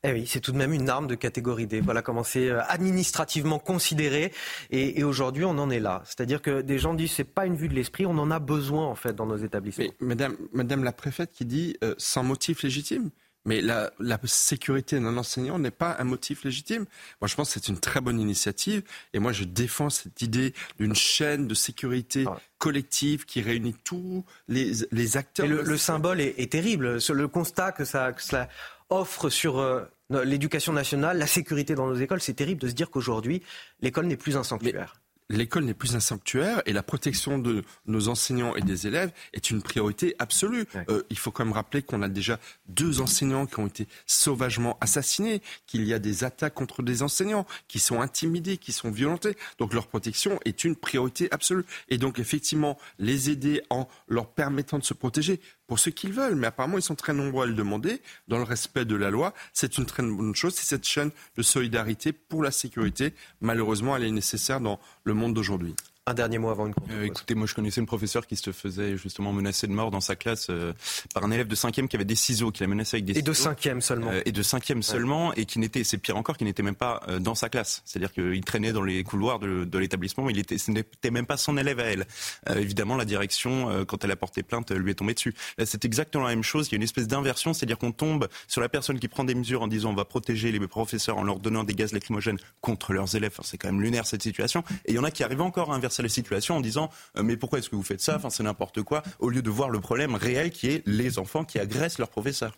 Eh 0.03 0.13
oui, 0.13 0.25
c'est 0.25 0.39
tout 0.39 0.53
de 0.53 0.57
même 0.57 0.71
une 0.71 0.89
arme 0.89 1.07
de 1.07 1.15
catégorie 1.15 1.67
D. 1.67 1.81
Voilà 1.81 2.01
comment 2.01 2.23
c'est 2.23 2.49
administrativement 2.51 3.59
considéré. 3.59 4.31
Et, 4.69 4.99
et 4.99 5.03
aujourd'hui, 5.03 5.43
on 5.43 5.57
en 5.57 5.69
est 5.69 5.81
là. 5.81 6.01
C'est-à-dire 6.05 6.41
que 6.41 6.61
des 6.61 6.79
gens 6.79 6.93
disent 6.93 7.11
c'est 7.11 7.25
pas 7.25 7.45
une 7.45 7.55
vue 7.55 7.67
de 7.67 7.75
l'esprit, 7.75 8.05
on 8.05 8.17
en 8.17 8.31
a 8.31 8.39
besoin 8.39 8.85
en 8.87 8.95
fait 8.95 9.13
dans 9.13 9.25
nos 9.25 9.37
établissements. 9.37 9.85
Mais 9.99 10.07
madame, 10.07 10.37
madame 10.53 10.83
la 10.85 10.93
préfète 10.93 11.31
qui 11.31 11.43
dit 11.43 11.75
euh, 11.83 11.95
sans 11.97 12.23
motif 12.23 12.63
légitime. 12.63 13.09
Mais 13.45 13.61
la, 13.61 13.91
la 13.99 14.19
sécurité 14.25 14.99
d'un 14.99 15.17
enseignant 15.17 15.59
n'est 15.59 15.71
pas 15.71 15.95
un 15.97 16.03
motif 16.03 16.43
légitime. 16.43 16.85
Moi, 17.21 17.27
je 17.27 17.35
pense 17.35 17.53
que 17.53 17.59
c'est 17.59 17.69
une 17.69 17.79
très 17.79 18.01
bonne 18.01 18.19
initiative. 18.19 18.83
Et 19.13 19.19
moi, 19.19 19.31
je 19.31 19.45
défends 19.45 19.89
cette 19.89 20.21
idée 20.21 20.53
d'une 20.77 20.93
chaîne 20.93 21.47
de 21.47 21.53
sécurité. 21.53 22.25
Collective 22.59 23.25
qui 23.25 23.41
réunit 23.41 23.75
tous 23.83 24.23
les, 24.47 24.71
les 24.91 25.17
acteurs. 25.17 25.45
Et 25.45 25.49
le, 25.49 25.63
le 25.63 25.77
symbole 25.77 26.21
est, 26.21 26.35
est, 26.37 26.51
terrible. 26.51 26.99
Le 27.09 27.27
constat 27.27 27.71
que 27.71 27.85
ça, 27.85 28.13
que 28.13 28.21
cela 28.21 28.47
offre 28.89 29.29
sur 29.29 29.59
euh, 29.59 29.85
l'éducation 30.09 30.73
nationale, 30.73 31.17
la 31.17 31.27
sécurité 31.27 31.73
dans 31.73 31.87
nos 31.87 31.95
écoles, 31.95 32.21
c'est 32.21 32.33
terrible 32.33 32.61
de 32.61 32.67
se 32.67 32.73
dire 32.73 32.89
qu'aujourd'hui, 32.89 33.41
l'école 33.81 34.05
n'est 34.05 34.17
plus 34.17 34.37
un 34.37 34.43
sanctuaire. 34.43 34.73
Mais 34.73 35.08
l'école 35.29 35.65
n'est 35.65 35.73
plus 35.73 35.95
un 35.95 35.99
sanctuaire 35.99 36.61
et 36.65 36.73
la 36.73 36.83
protection 36.83 37.37
de 37.37 37.63
nos 37.85 38.07
enseignants 38.07 38.55
et 38.55 38.61
des 38.61 38.87
élèves 38.87 39.11
est 39.33 39.51
une 39.51 39.61
priorité 39.61 40.15
absolue. 40.19 40.65
Euh, 40.89 41.03
il 41.09 41.17
faut 41.17 41.31
quand 41.31 41.45
même 41.45 41.53
rappeler 41.53 41.81
qu'on 41.81 42.01
a 42.01 42.09
déjà 42.09 42.39
deux 42.67 43.01
enseignants 43.01 43.45
qui 43.45 43.59
ont 43.59 43.67
été 43.67 43.87
sauvagement 44.05 44.77
assassinés, 44.81 45.41
qu'il 45.67 45.85
y 45.85 45.93
a 45.93 45.99
des 45.99 46.23
attaques 46.23 46.55
contre 46.55 46.81
des 46.83 47.03
enseignants 47.03 47.45
qui 47.67 47.79
sont 47.79 48.01
intimidés, 48.01 48.57
qui 48.57 48.71
sont 48.71 48.91
violentés. 48.91 49.37
Donc 49.59 49.73
leur 49.73 49.87
protection 49.87 50.39
est 50.45 50.63
une 50.63 50.75
priorité 50.75 51.27
absolue. 51.31 51.65
Et 51.89 51.97
donc 51.97 52.19
effectivement, 52.19 52.77
les 52.97 53.29
aider 53.29 53.61
en 53.69 53.87
leur 54.07 54.27
permettant 54.27 54.79
de 54.79 54.83
se 54.83 54.93
protéger 54.93 55.39
pour 55.69 55.79
ce 55.79 55.91
qu'ils 55.91 56.11
veulent. 56.11 56.35
Mais 56.35 56.47
apparemment, 56.47 56.77
ils 56.77 56.83
sont 56.83 56.95
très 56.95 57.13
nombreux 57.13 57.43
à 57.43 57.47
le 57.47 57.53
demander 57.53 58.01
dans 58.27 58.37
le 58.37 58.43
respect 58.43 58.85
de 58.85 58.95
la 58.95 59.11
loi. 59.11 59.33
C'est 59.53 59.77
une 59.77 59.85
très 59.85 60.03
bonne 60.03 60.35
chose. 60.35 60.55
C'est 60.55 60.65
cette 60.65 60.85
chaîne 60.85 61.11
de 61.37 61.43
solidarité 61.43 62.11
pour 62.11 62.43
la 62.43 62.51
sécurité. 62.51 63.13
Malheureusement, 63.39 63.95
elle 63.95 64.03
est 64.03 64.11
nécessaire 64.11 64.59
dans 64.59 64.79
le 65.03 65.13
monde 65.13 65.35
d'aujourd'hui. 65.35 65.75
Un 66.09 66.15
dernier 66.15 66.39
mot 66.39 66.49
avant 66.49 66.65
une 66.65 66.73
euh, 66.89 67.03
Écoutez, 67.03 67.35
moi 67.35 67.45
je 67.45 67.53
connaissais 67.53 67.79
une 67.79 67.85
professeure 67.85 68.25
qui 68.25 68.35
se 68.35 68.51
faisait 68.51 68.97
justement 68.97 69.31
menacer 69.31 69.67
de 69.67 69.73
mort 69.73 69.91
dans 69.91 70.01
sa 70.01 70.15
classe 70.15 70.47
euh, 70.49 70.73
par 71.13 71.23
un 71.23 71.29
élève 71.29 71.47
de 71.47 71.53
cinquième 71.53 71.87
qui 71.87 71.97
avait 71.97 72.03
des 72.03 72.15
ciseaux, 72.15 72.49
qui 72.49 72.63
la 72.63 72.67
menaçait 72.67 72.97
avec 72.97 73.05
des 73.05 73.11
et 73.11 73.15
ciseaux. 73.17 73.25
Et 73.25 73.29
de 73.29 73.33
cinquième 73.33 73.79
seulement. 73.79 74.09
Euh, 74.09 74.21
et 74.25 74.31
de 74.31 74.41
cinquième 74.41 74.79
ouais. 74.79 74.83
seulement, 74.83 75.35
et 75.35 75.45
qui 75.45 75.59
n'était, 75.59 75.83
c'est 75.83 75.99
pire 75.99 76.17
encore, 76.17 76.35
qui 76.35 76.45
n'était 76.45 76.63
même 76.63 76.73
pas 76.73 77.03
euh, 77.09 77.19
dans 77.19 77.35
sa 77.35 77.47
classe. 77.47 77.83
C'est-à-dire 77.85 78.11
qu'il 78.11 78.43
traînait 78.43 78.73
dans 78.73 78.81
les 78.81 79.03
couloirs 79.03 79.37
de, 79.37 79.65
de 79.65 79.77
l'établissement, 79.77 80.23
mais 80.23 80.33
il 80.33 80.39
était, 80.39 80.57
ce 80.57 80.71
n'était 80.71 81.11
même 81.11 81.27
pas 81.27 81.37
son 81.37 81.57
élève 81.57 81.79
à 81.79 81.83
elle. 81.83 82.07
Évidemment, 82.55 82.95
la 82.95 83.05
direction, 83.05 83.85
quand 83.85 84.03
elle 84.03 84.09
a 84.09 84.15
porté 84.15 84.41
plainte, 84.41 84.71
lui 84.71 84.89
est 84.89 84.95
tombée 84.95 85.13
dessus. 85.13 85.35
Là, 85.59 85.67
c'est 85.67 85.85
exactement 85.85 86.23
la 86.23 86.31
même 86.31 86.43
chose. 86.43 86.69
Il 86.69 86.71
y 86.71 86.75
a 86.75 86.77
une 86.77 86.83
espèce 86.83 87.07
d'inversion, 87.07 87.53
c'est-à-dire 87.53 87.77
qu'on 87.77 87.91
tombe 87.91 88.27
sur 88.47 88.61
la 88.61 88.69
personne 88.69 88.99
qui 88.99 89.09
prend 89.09 89.25
des 89.25 89.35
mesures 89.35 89.61
en 89.61 89.67
disant 89.67 89.91
on 89.91 89.95
va 89.95 90.05
protéger 90.05 90.51
les 90.51 90.59
professeurs 90.67 91.19
en 91.19 91.23
leur 91.23 91.39
donnant 91.39 91.63
des 91.63 91.75
gaz 91.75 91.93
lacrymogènes 91.93 92.39
contre 92.61 92.93
leurs 92.93 93.15
élèves. 93.15 93.33
Enfin, 93.33 93.43
c'est 93.45 93.59
quand 93.59 93.67
même 93.67 93.81
lunaire 93.81 94.07
cette 94.07 94.23
situation. 94.23 94.63
Et 94.85 94.93
il 94.93 94.95
y 94.95 94.99
en 94.99 95.03
a 95.03 95.11
qui 95.11 95.23
arrivent 95.23 95.41
encore 95.41 95.71
à 95.71 95.75
inverser 95.75 95.98
la 96.03 96.09
situation 96.09 96.55
en 96.57 96.61
disant 96.61 96.89
euh, 97.17 97.23
mais 97.23 97.37
pourquoi 97.37 97.59
est-ce 97.59 97.69
que 97.69 97.75
vous 97.75 97.83
faites 97.83 98.01
ça? 98.01 98.15
Enfin, 98.15 98.29
c'est 98.29 98.43
n'importe 98.43 98.81
quoi. 98.83 99.03
Au 99.19 99.29
lieu 99.29 99.41
de 99.41 99.49
voir 99.49 99.69
le 99.69 99.79
problème 99.79 100.15
réel 100.15 100.51
qui 100.51 100.67
est 100.67 100.83
les 100.85 101.19
enfants 101.19 101.43
qui 101.43 101.59
agressent 101.59 101.99
leurs 101.99 102.09
professeurs. 102.09 102.53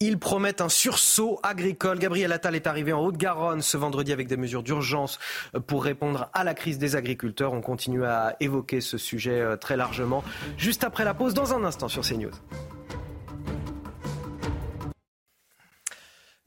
Ils 0.00 0.18
promettent 0.18 0.60
un 0.60 0.68
sursaut 0.68 1.38
agricole. 1.44 2.00
Gabriel 2.00 2.32
Attal 2.32 2.56
est 2.56 2.66
arrivé 2.66 2.92
en 2.92 3.04
Haute-Garonne 3.04 3.62
ce 3.62 3.76
vendredi 3.76 4.12
avec 4.12 4.26
des 4.26 4.36
mesures 4.36 4.64
d'urgence 4.64 5.20
pour 5.68 5.84
répondre 5.84 6.28
à 6.32 6.42
la 6.42 6.54
crise 6.54 6.78
des 6.78 6.96
agriculteurs. 6.96 7.52
On 7.52 7.60
continue 7.60 8.04
à 8.04 8.34
évoquer 8.40 8.80
ce 8.80 8.98
sujet 8.98 9.40
euh, 9.40 9.56
très 9.56 9.76
largement 9.76 10.24
juste 10.58 10.82
après 10.82 11.04
la 11.04 11.14
pause 11.14 11.34
dans 11.34 11.54
un 11.54 11.62
instant 11.62 11.86
sur 11.86 12.02
CNews. 12.02 12.32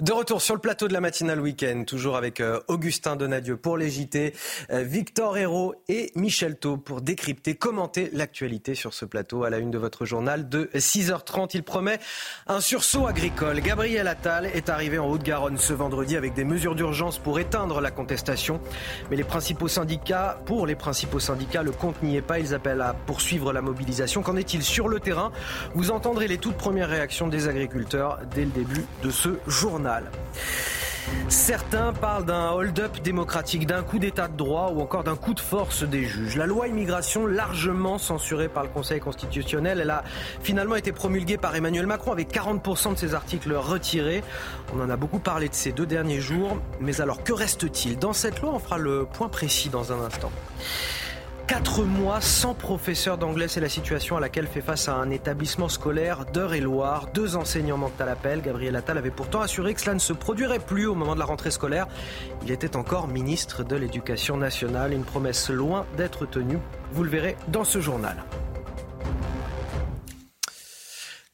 De 0.01 0.11
retour 0.11 0.41
sur 0.41 0.55
le 0.55 0.59
plateau 0.59 0.89
de 0.89 0.93
la 0.93 0.99
matinale 0.99 1.39
week-end, 1.39 1.85
toujours 1.87 2.17
avec 2.17 2.41
euh, 2.41 2.59
Augustin 2.67 3.15
Donadieu 3.15 3.55
pour 3.55 3.77
les 3.77 4.05
euh, 4.13 4.83
Victor 4.83 5.37
Hérault 5.37 5.73
et 5.87 6.11
Michel 6.15 6.57
Taub 6.57 6.83
pour 6.83 6.99
décrypter, 6.99 7.55
commenter 7.55 8.09
l'actualité 8.11 8.75
sur 8.75 8.93
ce 8.93 9.05
plateau 9.05 9.45
à 9.45 9.49
la 9.49 9.57
une 9.57 9.71
de 9.71 9.77
votre 9.77 10.03
journal 10.03 10.49
de 10.49 10.69
6h30. 10.75 11.51
Il 11.53 11.63
promet 11.63 11.99
un 12.45 12.59
sursaut 12.59 13.07
agricole. 13.07 13.61
Gabriel 13.61 14.09
Attal 14.09 14.47
est 14.47 14.67
arrivé 14.67 14.99
en 14.99 15.09
Haute-Garonne 15.09 15.57
ce 15.57 15.71
vendredi 15.71 16.17
avec 16.17 16.33
des 16.33 16.43
mesures 16.43 16.75
d'urgence 16.75 17.17
pour 17.17 17.39
éteindre 17.39 17.79
la 17.79 17.89
contestation. 17.89 18.59
Mais 19.09 19.15
les 19.15 19.23
principaux 19.23 19.69
syndicats, 19.69 20.41
pour 20.45 20.67
les 20.67 20.75
principaux 20.75 21.21
syndicats, 21.21 21.63
le 21.63 21.71
compte 21.71 22.03
n'y 22.03 22.17
est 22.17 22.21
pas. 22.21 22.39
Ils 22.39 22.53
appellent 22.53 22.81
à 22.81 22.93
poursuivre 22.93 23.53
la 23.53 23.61
mobilisation. 23.61 24.23
Qu'en 24.23 24.35
est-il 24.35 24.61
sur 24.61 24.89
le 24.89 24.99
terrain? 24.99 25.31
Vous 25.73 25.91
entendrez 25.91 26.27
les 26.27 26.37
toutes 26.37 26.57
premières 26.57 26.89
réactions 26.89 27.29
des 27.29 27.47
agriculteurs 27.47 28.19
dès 28.35 28.43
le 28.43 28.51
début 28.51 28.83
de 29.01 29.09
ce 29.09 29.29
journal. 29.47 29.84
Certains 31.27 31.93
parlent 31.93 32.25
d'un 32.25 32.51
hold-up 32.51 33.01
démocratique, 33.03 33.67
d'un 33.67 33.83
coup 33.83 33.99
d'état 33.99 34.27
de 34.27 34.35
droit 34.35 34.71
ou 34.73 34.81
encore 34.81 35.03
d'un 35.03 35.15
coup 35.15 35.33
de 35.33 35.39
force 35.39 35.83
des 35.83 36.03
juges. 36.03 36.35
La 36.35 36.45
loi 36.45 36.67
immigration, 36.67 37.27
largement 37.27 37.97
censurée 37.97 38.47
par 38.47 38.63
le 38.63 38.69
Conseil 38.69 38.99
constitutionnel, 38.99 39.79
elle 39.81 39.89
a 39.89 40.03
finalement 40.41 40.75
été 40.75 40.91
promulguée 40.91 41.37
par 41.37 41.55
Emmanuel 41.55 41.85
Macron 41.85 42.11
avec 42.11 42.33
40% 42.33 42.93
de 42.93 42.97
ses 42.97 43.13
articles 43.13 43.53
retirés. 43.53 44.23
On 44.75 44.81
en 44.81 44.89
a 44.89 44.97
beaucoup 44.97 45.19
parlé 45.19 45.49
de 45.49 45.53
ces 45.53 45.71
deux 45.71 45.85
derniers 45.85 46.21
jours. 46.21 46.57
Mais 46.79 47.01
alors, 47.01 47.23
que 47.23 47.33
reste-t-il? 47.33 47.97
Dans 47.99 48.13
cette 48.13 48.41
loi, 48.41 48.51
on 48.53 48.59
fera 48.59 48.77
le 48.77 49.05
point 49.05 49.29
précis 49.29 49.69
dans 49.69 49.91
un 49.91 50.01
instant. 50.01 50.31
Quatre 51.47 51.83
mois 51.83 52.21
sans 52.21 52.55
professeur 52.55 53.19
d'anglais, 53.19 53.47
c'est 53.47 53.59
la 53.59 53.69
situation 53.69 54.17
à 54.17 54.19
laquelle 54.19 54.47
fait 54.47 54.61
face 54.61 54.89
un 54.89 55.11
établissement 55.11 55.69
scolaire 55.69 56.25
d'Eure-et-Loire. 56.25 57.07
Deux 57.13 57.35
enseignants 57.35 57.77
manquent 57.77 58.01
à 58.01 58.05
l'appel. 58.05 58.41
Gabriel 58.41 58.75
Attal 58.75 58.97
avait 58.97 59.11
pourtant 59.11 59.41
assuré 59.41 59.75
que 59.75 59.81
cela 59.81 59.93
ne 59.93 59.99
se 59.99 60.11
produirait 60.11 60.57
plus 60.57 60.87
au 60.87 60.95
moment 60.95 61.13
de 61.13 61.19
la 61.19 61.25
rentrée 61.25 61.51
scolaire. 61.51 61.87
Il 62.43 62.51
était 62.51 62.75
encore 62.75 63.07
ministre 63.07 63.63
de 63.63 63.75
l'Éducation 63.75 64.37
nationale, 64.37 64.91
une 64.91 65.03
promesse 65.03 65.51
loin 65.51 65.85
d'être 65.97 66.25
tenue. 66.25 66.57
Vous 66.91 67.03
le 67.03 67.11
verrez 67.11 67.37
dans 67.49 67.63
ce 67.63 67.79
journal. 67.79 68.23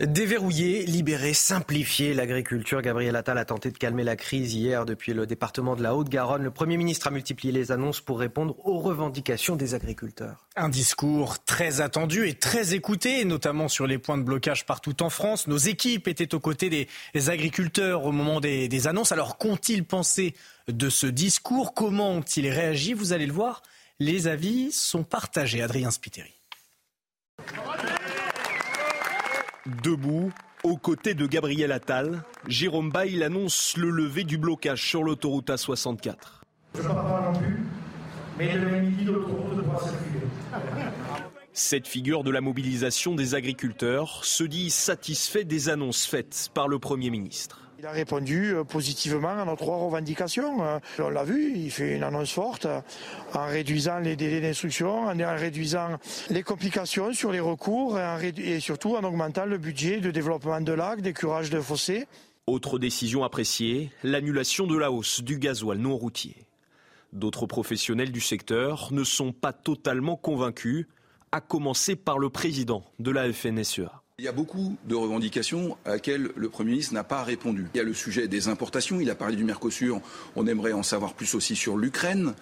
Déverrouiller, 0.01 0.87
libérer, 0.87 1.35
simplifier 1.35 2.15
l'agriculture. 2.15 2.81
Gabriel 2.81 3.15
Attal 3.15 3.37
a 3.37 3.45
tenté 3.45 3.69
de 3.69 3.77
calmer 3.77 4.03
la 4.03 4.15
crise 4.15 4.55
hier 4.55 4.83
depuis 4.83 5.13
le 5.13 5.27
département 5.27 5.75
de 5.75 5.83
la 5.83 5.95
Haute-Garonne. 5.95 6.41
Le 6.41 6.49
Premier 6.49 6.77
ministre 6.77 7.05
a 7.05 7.11
multiplié 7.11 7.51
les 7.51 7.71
annonces 7.71 8.01
pour 8.01 8.19
répondre 8.19 8.55
aux 8.65 8.79
revendications 8.79 9.55
des 9.55 9.75
agriculteurs. 9.75 10.47
Un 10.55 10.69
discours 10.69 11.43
très 11.43 11.81
attendu 11.81 12.27
et 12.27 12.33
très 12.33 12.73
écouté, 12.73 13.25
notamment 13.25 13.67
sur 13.67 13.85
les 13.85 13.99
points 13.99 14.17
de 14.17 14.23
blocage 14.23 14.65
partout 14.65 15.03
en 15.03 15.11
France. 15.11 15.45
Nos 15.45 15.57
équipes 15.57 16.07
étaient 16.07 16.33
aux 16.33 16.39
côtés 16.39 16.71
des, 16.71 17.29
agriculteurs 17.29 18.03
au 18.03 18.11
moment 18.11 18.39
des, 18.39 18.67
des 18.67 18.87
annonces. 18.87 19.11
Alors 19.11 19.37
qu'ont-ils 19.37 19.85
pensé 19.85 20.33
de 20.67 20.89
ce 20.89 21.05
discours? 21.05 21.75
Comment 21.75 22.09
ont-ils 22.09 22.49
réagi? 22.49 22.93
Vous 22.93 23.13
allez 23.13 23.27
le 23.27 23.33
voir, 23.33 23.61
les 23.99 24.25
avis 24.25 24.71
sont 24.71 25.03
partagés. 25.03 25.61
Adrien 25.61 25.91
Spiteri. 25.91 26.33
Debout, 29.83 30.31
aux 30.63 30.77
côtés 30.77 31.13
de 31.13 31.27
Gabriel 31.27 31.71
Attal, 31.71 32.23
Jérôme 32.47 32.89
Bail 32.89 33.23
annonce 33.23 33.77
le 33.77 33.91
lever 33.91 34.23
du 34.23 34.39
blocage 34.39 34.83
sur 34.83 35.03
l'autoroute 35.03 35.49
A64. 35.49 36.15
Je 36.73 36.81
ne 36.81 36.87
pas 36.87 37.31
non 37.31 37.39
plus, 37.39 37.63
mais 38.39 38.57
midi, 38.81 39.03
l'autoroute 39.05 39.63
Cette 41.53 41.87
figure 41.87 42.23
de 42.23 42.31
la 42.31 42.41
mobilisation 42.41 43.13
des 43.13 43.35
agriculteurs 43.35 44.25
se 44.25 44.43
dit 44.43 44.71
satisfait 44.71 45.43
des 45.43 45.69
annonces 45.69 46.07
faites 46.07 46.49
par 46.55 46.67
le 46.67 46.79
Premier 46.79 47.11
ministre. 47.11 47.60
Il 47.81 47.87
a 47.87 47.91
répondu 47.91 48.53
euh, 48.53 48.63
positivement 48.63 49.29
à 49.29 49.43
nos 49.43 49.55
trois 49.55 49.77
revendications. 49.77 50.63
Euh, 50.63 50.77
on 50.99 51.09
l'a 51.09 51.23
vu, 51.23 51.53
il 51.55 51.71
fait 51.71 51.95
une 51.95 52.03
annonce 52.03 52.31
forte 52.31 52.67
euh, 52.67 52.79
en 53.33 53.47
réduisant 53.47 53.97
les 53.97 54.15
délais 54.15 54.39
d'instruction, 54.39 55.07
en 55.07 55.35
réduisant 55.35 55.97
les 56.29 56.43
complications 56.43 57.11
sur 57.11 57.31
les 57.31 57.39
recours 57.39 57.97
et 58.37 58.59
surtout 58.59 58.95
en 58.95 59.03
augmentant 59.03 59.45
le 59.45 59.57
budget 59.57 59.99
de 59.99 60.11
développement 60.11 60.61
de 60.61 60.71
lacs, 60.73 61.01
d'écurage 61.01 61.49
de 61.49 61.59
fossés. 61.59 62.05
Autre 62.45 62.77
décision 62.77 63.23
appréciée, 63.23 63.89
l'annulation 64.03 64.67
de 64.67 64.77
la 64.77 64.91
hausse 64.91 65.23
du 65.23 65.39
gasoil 65.39 65.79
non 65.79 65.97
routier. 65.97 66.35
D'autres 67.13 67.47
professionnels 67.47 68.11
du 68.11 68.21
secteur 68.21 68.89
ne 68.91 69.03
sont 69.03 69.31
pas 69.31 69.53
totalement 69.53 70.17
convaincus, 70.17 70.85
à 71.31 71.41
commencer 71.41 71.95
par 71.95 72.19
le 72.19 72.29
président 72.29 72.83
de 72.99 73.09
la 73.09 73.33
FNSEA. 73.33 74.00
Il 74.21 74.25
y 74.25 74.27
a 74.27 74.31
beaucoup 74.31 74.77
de 74.87 74.93
revendications 74.93 75.79
à 75.83 75.93
laquelle 75.93 76.29
le 76.35 76.47
Premier 76.47 76.73
ministre 76.73 76.93
n'a 76.93 77.03
pas 77.03 77.23
répondu. 77.23 77.65
Il 77.73 77.77
y 77.79 77.81
a 77.81 77.83
le 77.83 77.95
sujet 77.95 78.27
des 78.27 78.49
importations, 78.49 79.01
il 79.01 79.09
a 79.09 79.15
parlé 79.15 79.35
du 79.35 79.43
Mercosur, 79.43 79.99
on 80.35 80.45
aimerait 80.45 80.73
en 80.73 80.83
savoir 80.83 81.15
plus 81.15 81.33
aussi 81.33 81.55
sur 81.55 81.75
l'Ukraine. 81.75 82.35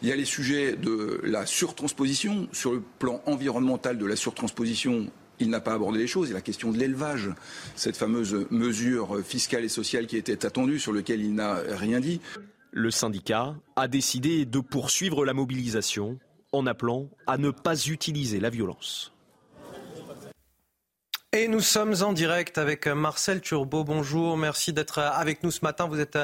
Il 0.00 0.08
y 0.08 0.12
a 0.12 0.14
les 0.14 0.26
sujets 0.26 0.76
de 0.76 1.20
la 1.24 1.44
surtransposition, 1.44 2.46
sur 2.52 2.72
le 2.72 2.84
plan 3.00 3.20
environnemental 3.26 3.98
de 3.98 4.06
la 4.06 4.14
surtransposition, 4.14 5.10
il 5.40 5.50
n'a 5.50 5.58
pas 5.58 5.72
abordé 5.72 5.98
les 5.98 6.06
choses. 6.06 6.28
Il 6.28 6.30
y 6.30 6.34
a 6.34 6.38
la 6.38 6.40
question 6.40 6.70
de 6.70 6.78
l'élevage, 6.78 7.30
cette 7.74 7.96
fameuse 7.96 8.46
mesure 8.50 9.18
fiscale 9.24 9.64
et 9.64 9.68
sociale 9.68 10.06
qui 10.06 10.16
était 10.16 10.46
attendue, 10.46 10.78
sur 10.78 10.92
laquelle 10.92 11.20
il 11.20 11.34
n'a 11.34 11.56
rien 11.66 11.98
dit. 11.98 12.20
Le 12.70 12.92
syndicat 12.92 13.56
a 13.74 13.88
décidé 13.88 14.46
de 14.46 14.60
poursuivre 14.60 15.24
la 15.24 15.34
mobilisation 15.34 16.16
en 16.52 16.64
appelant 16.68 17.08
à 17.26 17.38
ne 17.38 17.50
pas 17.50 17.86
utiliser 17.86 18.38
la 18.38 18.50
violence. 18.50 19.13
Et 21.36 21.48
nous 21.48 21.58
sommes 21.58 21.94
en 22.02 22.12
direct 22.12 22.58
avec 22.58 22.86
Marcel 22.86 23.40
Turbo. 23.40 23.82
Bonjour, 23.82 24.36
merci 24.36 24.72
d'être 24.72 25.00
avec 25.00 25.42
nous 25.42 25.50
ce 25.50 25.64
matin. 25.64 25.88
Vous 25.88 25.98
êtes 25.98 26.16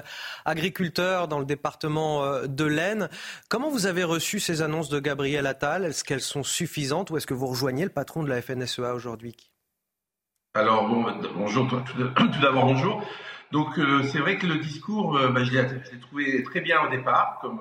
agriculteur 0.44 1.26
dans 1.26 1.40
le 1.40 1.44
département 1.44 2.22
euh, 2.22 2.46
de 2.46 2.64
l'Aisne. 2.64 3.08
Comment 3.48 3.70
vous 3.70 3.86
avez 3.86 4.04
reçu 4.04 4.38
ces 4.38 4.62
annonces 4.62 4.88
de 4.88 5.00
Gabriel 5.00 5.48
Attal? 5.48 5.84
Est-ce 5.84 6.04
qu'elles 6.04 6.20
sont 6.20 6.44
suffisantes 6.44 7.10
ou 7.10 7.16
est-ce 7.16 7.26
que 7.26 7.34
vous 7.34 7.48
rejoignez 7.48 7.82
le 7.82 7.90
patron 7.90 8.22
de 8.22 8.28
la 8.28 8.40
FNSEA 8.40 8.94
aujourd'hui? 8.94 9.34
Alors, 10.54 10.86
bon, 10.86 11.04
bonjour, 11.34 11.66
tout 12.16 12.40
d'abord 12.40 12.66
bonjour. 12.66 13.04
Donc, 13.50 13.80
euh, 13.80 14.04
c'est 14.04 14.20
vrai 14.20 14.38
que 14.38 14.46
le 14.46 14.58
discours, 14.58 15.16
euh, 15.16 15.30
bah, 15.30 15.42
je 15.42 15.50
l'ai 15.50 15.98
trouvé 16.00 16.44
très 16.44 16.60
bien 16.60 16.86
au 16.86 16.88
départ, 16.88 17.40
comme 17.42 17.60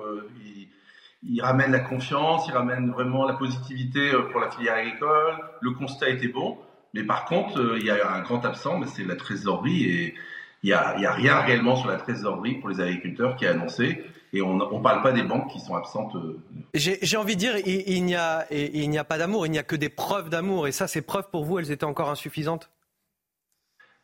il 1.24 1.42
ramène 1.42 1.72
la 1.72 1.80
confiance, 1.80 2.46
il 2.46 2.52
ramène 2.52 2.92
vraiment 2.92 3.26
la 3.26 3.34
positivité 3.34 4.12
pour 4.30 4.40
la 4.40 4.52
filière 4.52 4.74
agricole. 4.74 5.36
Le 5.60 5.72
constat 5.72 6.10
était 6.10 6.28
bon. 6.28 6.56
Mais 6.94 7.04
par 7.04 7.24
contre, 7.24 7.60
euh, 7.60 7.78
il 7.78 7.86
y 7.86 7.90
a 7.90 8.12
un 8.12 8.20
grand 8.22 8.44
absent, 8.44 8.78
mais 8.78 8.86
c'est 8.86 9.04
la 9.04 9.16
trésorerie 9.16 9.84
et 9.84 10.14
il 10.62 10.66
n'y 10.66 10.72
a, 10.72 10.88
a, 10.88 11.12
rien 11.12 11.40
réellement 11.40 11.76
sur 11.76 11.88
la 11.88 11.96
trésorerie 11.96 12.56
pour 12.56 12.68
les 12.68 12.80
agriculteurs 12.80 13.36
qui 13.36 13.44
est 13.44 13.48
annoncé. 13.48 14.04
Et 14.32 14.42
on 14.42 14.56
ne 14.56 14.82
parle 14.82 15.02
pas 15.02 15.12
des 15.12 15.22
banques 15.22 15.50
qui 15.50 15.58
sont 15.58 15.74
absentes. 15.74 16.14
Euh, 16.14 16.38
j'ai 16.74 17.16
envie 17.16 17.34
de 17.34 17.40
dire, 17.40 17.56
il, 17.66 17.88
il 17.88 18.04
n'y 18.04 18.14
a, 18.14 18.46
a, 18.46 19.04
pas 19.04 19.18
d'amour, 19.18 19.46
il 19.46 19.50
n'y 19.50 19.58
a 19.58 19.62
que 19.62 19.74
des 19.74 19.88
preuves 19.88 20.28
d'amour. 20.28 20.68
Et 20.68 20.72
ça, 20.72 20.86
ces 20.86 21.02
preuves, 21.02 21.28
pour 21.30 21.44
vous, 21.44 21.58
elles 21.58 21.72
étaient 21.72 21.84
encore 21.84 22.10
insuffisantes? 22.10 22.70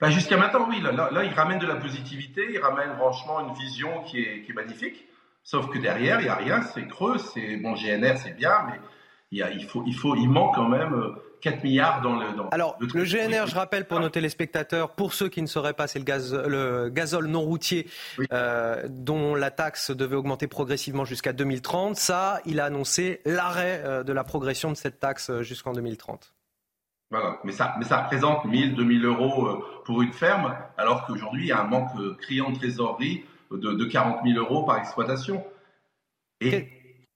Bah, 0.01 0.11
Jusqu'à 0.11 0.37
maintenant, 0.37 0.67
oui. 0.69 0.81
Là, 0.81 1.11
là, 1.11 1.25
il 1.25 1.33
ramène 1.33 1.59
de 1.59 1.67
la 1.67 1.77
positivité, 1.77 2.45
il 2.51 2.59
ramène 2.59 2.95
franchement 2.97 3.41
une 3.49 3.55
vision 3.55 4.03
qui 4.03 4.21
est, 4.21 4.43
qui 4.43 4.51
est 4.51 4.55
magnifique. 4.55 5.05
Sauf 5.45 5.71
que 5.71 5.79
derrière, 5.79 6.21
il 6.21 6.25
n'y 6.25 6.29
a 6.29 6.35
rien, 6.35 6.63
c'est 6.63 6.89
creux. 6.89 7.19
C'est 7.19 7.57
bon, 7.57 7.75
GNR, 7.75 8.17
c'est 8.17 8.37
bien, 8.37 8.67
mais 8.67 8.81
il, 9.31 9.39
y 9.39 9.43
a, 9.43 9.51
il, 9.53 9.65
faut, 9.65 9.85
il, 9.87 9.95
faut, 9.95 10.17
il 10.17 10.29
manque 10.29 10.57
quand 10.57 10.69
même 10.69 10.93
euh, 10.93 11.15
4 11.41 11.63
milliards 11.65 12.01
dans 12.01 12.17
le. 12.17 12.33
Dans 12.37 12.49
Alors, 12.49 12.77
le, 12.81 13.05
GNR, 13.05 13.47
je 13.47 13.55
rappelle 13.55 13.87
pour 13.87 14.01
nos 14.01 14.09
téléspectateurs, 14.09 14.91
pour 14.95 15.15
ceux 15.15 15.29
qui 15.29 15.43
ne 15.43 15.47
sauraient 15.47 15.75
pas, 15.75 15.87
c'est 15.87 15.99
le, 15.99 16.05
gaz, 16.05 16.35
le 16.35 16.89
gazole 16.89 17.27
non 17.27 17.41
routier 17.41 17.89
euh, 18.33 18.85
dont 18.89 19.35
la 19.35 19.51
taxe 19.51 19.91
devait 19.91 20.17
augmenter 20.17 20.47
progressivement 20.47 21.05
jusqu'à 21.05 21.33
2030. 21.33 21.97
Ça, 21.97 22.41
il 22.47 22.61
a 22.61 22.67
annoncé 22.67 23.21
l'arrêt 23.25 23.83
euh, 23.85 24.03
de 24.03 24.13
la 24.13 24.25
progression 24.25 24.71
de 24.71 24.77
cette 24.77 25.01
taxe 25.01 25.31
euh, 25.31 25.43
jusqu'en 25.43 25.73
2030. 25.73 26.33
Voilà, 27.11 27.39
mais 27.45 27.53
ça, 27.53 27.77
mais 27.79 27.85
ça 27.85 28.03
représente 28.03 28.45
1000, 28.45 28.75
2000 28.75 29.05
euros 29.05 29.63
pour 29.85 30.03
une 30.03 30.13
ferme, 30.13 30.57
alors 30.77 31.07
qu'aujourd'hui, 31.07 31.45
il 31.45 31.49
y 31.49 31.53
a 31.53 31.61
un 31.61 31.67
manque 31.67 31.93
criant 32.19 32.51
de 32.51 32.57
trésorerie 32.57 33.25
de, 33.53 33.73
de 33.73 33.85
40 33.85 34.25
000 34.25 34.39
euros 34.39 34.65
par 34.65 34.79
exploitation. 34.79 35.45
Et 36.41 36.69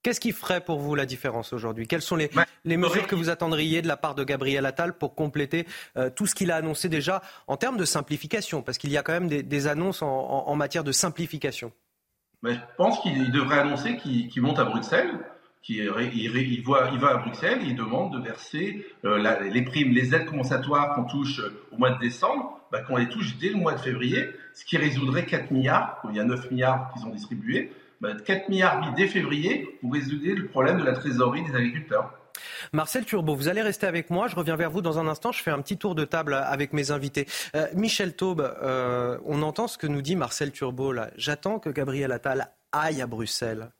Qu'est-ce 0.02 0.20
qui 0.20 0.32
ferait 0.32 0.62
pour 0.62 0.78
vous 0.78 0.94
la 0.94 1.04
différence 1.04 1.52
aujourd'hui? 1.52 1.86
Quelles 1.86 2.00
sont 2.00 2.16
les, 2.16 2.30
les, 2.64 2.78
mesures 2.78 3.06
que 3.06 3.14
vous 3.14 3.28
attendriez 3.28 3.82
de 3.82 3.88
la 3.88 3.98
part 3.98 4.14
de 4.14 4.24
Gabriel 4.24 4.64
Attal 4.64 4.94
pour 4.94 5.14
compléter 5.14 5.66
euh, 5.98 6.08
tout 6.08 6.26
ce 6.26 6.34
qu'il 6.34 6.50
a 6.50 6.56
annoncé 6.56 6.88
déjà 6.88 7.20
en 7.46 7.58
termes 7.58 7.76
de 7.76 7.84
simplification? 7.84 8.62
Parce 8.62 8.78
qu'il 8.78 8.90
y 8.90 8.96
a 8.96 9.02
quand 9.02 9.12
même 9.12 9.28
des, 9.28 9.66
annonces 9.66 10.00
en, 10.00 10.54
matière 10.54 10.84
de 10.84 10.92
simplification. 10.92 11.70
Mais 12.42 12.54
je 12.54 12.60
pense 12.78 13.00
qu'il 13.00 13.30
devrait 13.30 13.58
annoncer 13.58 13.98
qu'il 13.98 14.40
monte 14.40 14.58
à 14.58 14.64
Bruxelles, 14.64 15.10
qu'il 15.62 15.92
il, 16.14 16.62
voit, 16.62 16.88
il 16.94 16.98
va 16.98 17.10
à 17.10 17.16
Bruxelles 17.16 17.58
et 17.62 17.66
il 17.66 17.76
demande 17.76 18.14
de 18.14 18.24
verser 18.26 18.86
euh, 19.04 19.18
les 19.50 19.62
primes, 19.62 19.92
les 19.92 20.14
aides 20.14 20.24
compensatoires 20.24 20.94
qu'on 20.94 21.04
touche 21.04 21.42
au 21.72 21.76
mois 21.76 21.90
de 21.90 21.98
décembre, 21.98 22.58
bah, 22.72 22.80
qu'on 22.80 22.96
les 22.96 23.10
touche 23.10 23.36
dès 23.36 23.50
le 23.50 23.56
mois 23.56 23.74
de 23.74 23.80
février, 23.80 24.30
ce 24.54 24.64
qui 24.64 24.78
résoudrait 24.78 25.26
4 25.26 25.50
milliards, 25.50 26.00
il 26.08 26.16
y 26.16 26.20
a 26.20 26.24
9 26.24 26.50
milliards 26.50 26.90
qui 26.94 27.00
sont 27.00 27.10
distribués, 27.10 27.70
4 28.02 28.26
bah, 28.26 28.34
milliards 28.48 28.94
dès 28.96 29.06
février 29.06 29.78
pour 29.80 29.92
résoudre 29.92 30.24
le 30.26 30.46
problème 30.48 30.78
de 30.78 30.84
la 30.84 30.92
trésorerie 30.92 31.44
des 31.44 31.54
agriculteurs. 31.54 32.14
Marcel 32.72 33.04
Turbo, 33.04 33.34
vous 33.34 33.48
allez 33.48 33.62
rester 33.62 33.86
avec 33.86 34.10
moi. 34.10 34.28
Je 34.28 34.36
reviens 34.36 34.56
vers 34.56 34.70
vous 34.70 34.80
dans 34.80 34.98
un 34.98 35.06
instant. 35.06 35.32
Je 35.32 35.42
fais 35.42 35.50
un 35.50 35.60
petit 35.60 35.76
tour 35.76 35.94
de 35.94 36.04
table 36.04 36.34
avec 36.34 36.72
mes 36.72 36.90
invités. 36.90 37.26
Euh, 37.54 37.66
Michel 37.74 38.14
Taube, 38.14 38.40
euh, 38.40 39.18
on 39.24 39.42
entend 39.42 39.66
ce 39.66 39.76
que 39.76 39.86
nous 39.86 40.02
dit 40.02 40.16
Marcel 40.16 40.52
Turbo 40.52 40.92
là. 40.92 41.10
J'attends 41.16 41.58
que 41.58 41.70
Gabriel 41.70 42.12
Attal 42.12 42.52
aille 42.72 43.02
à 43.02 43.06
Bruxelles. 43.06 43.70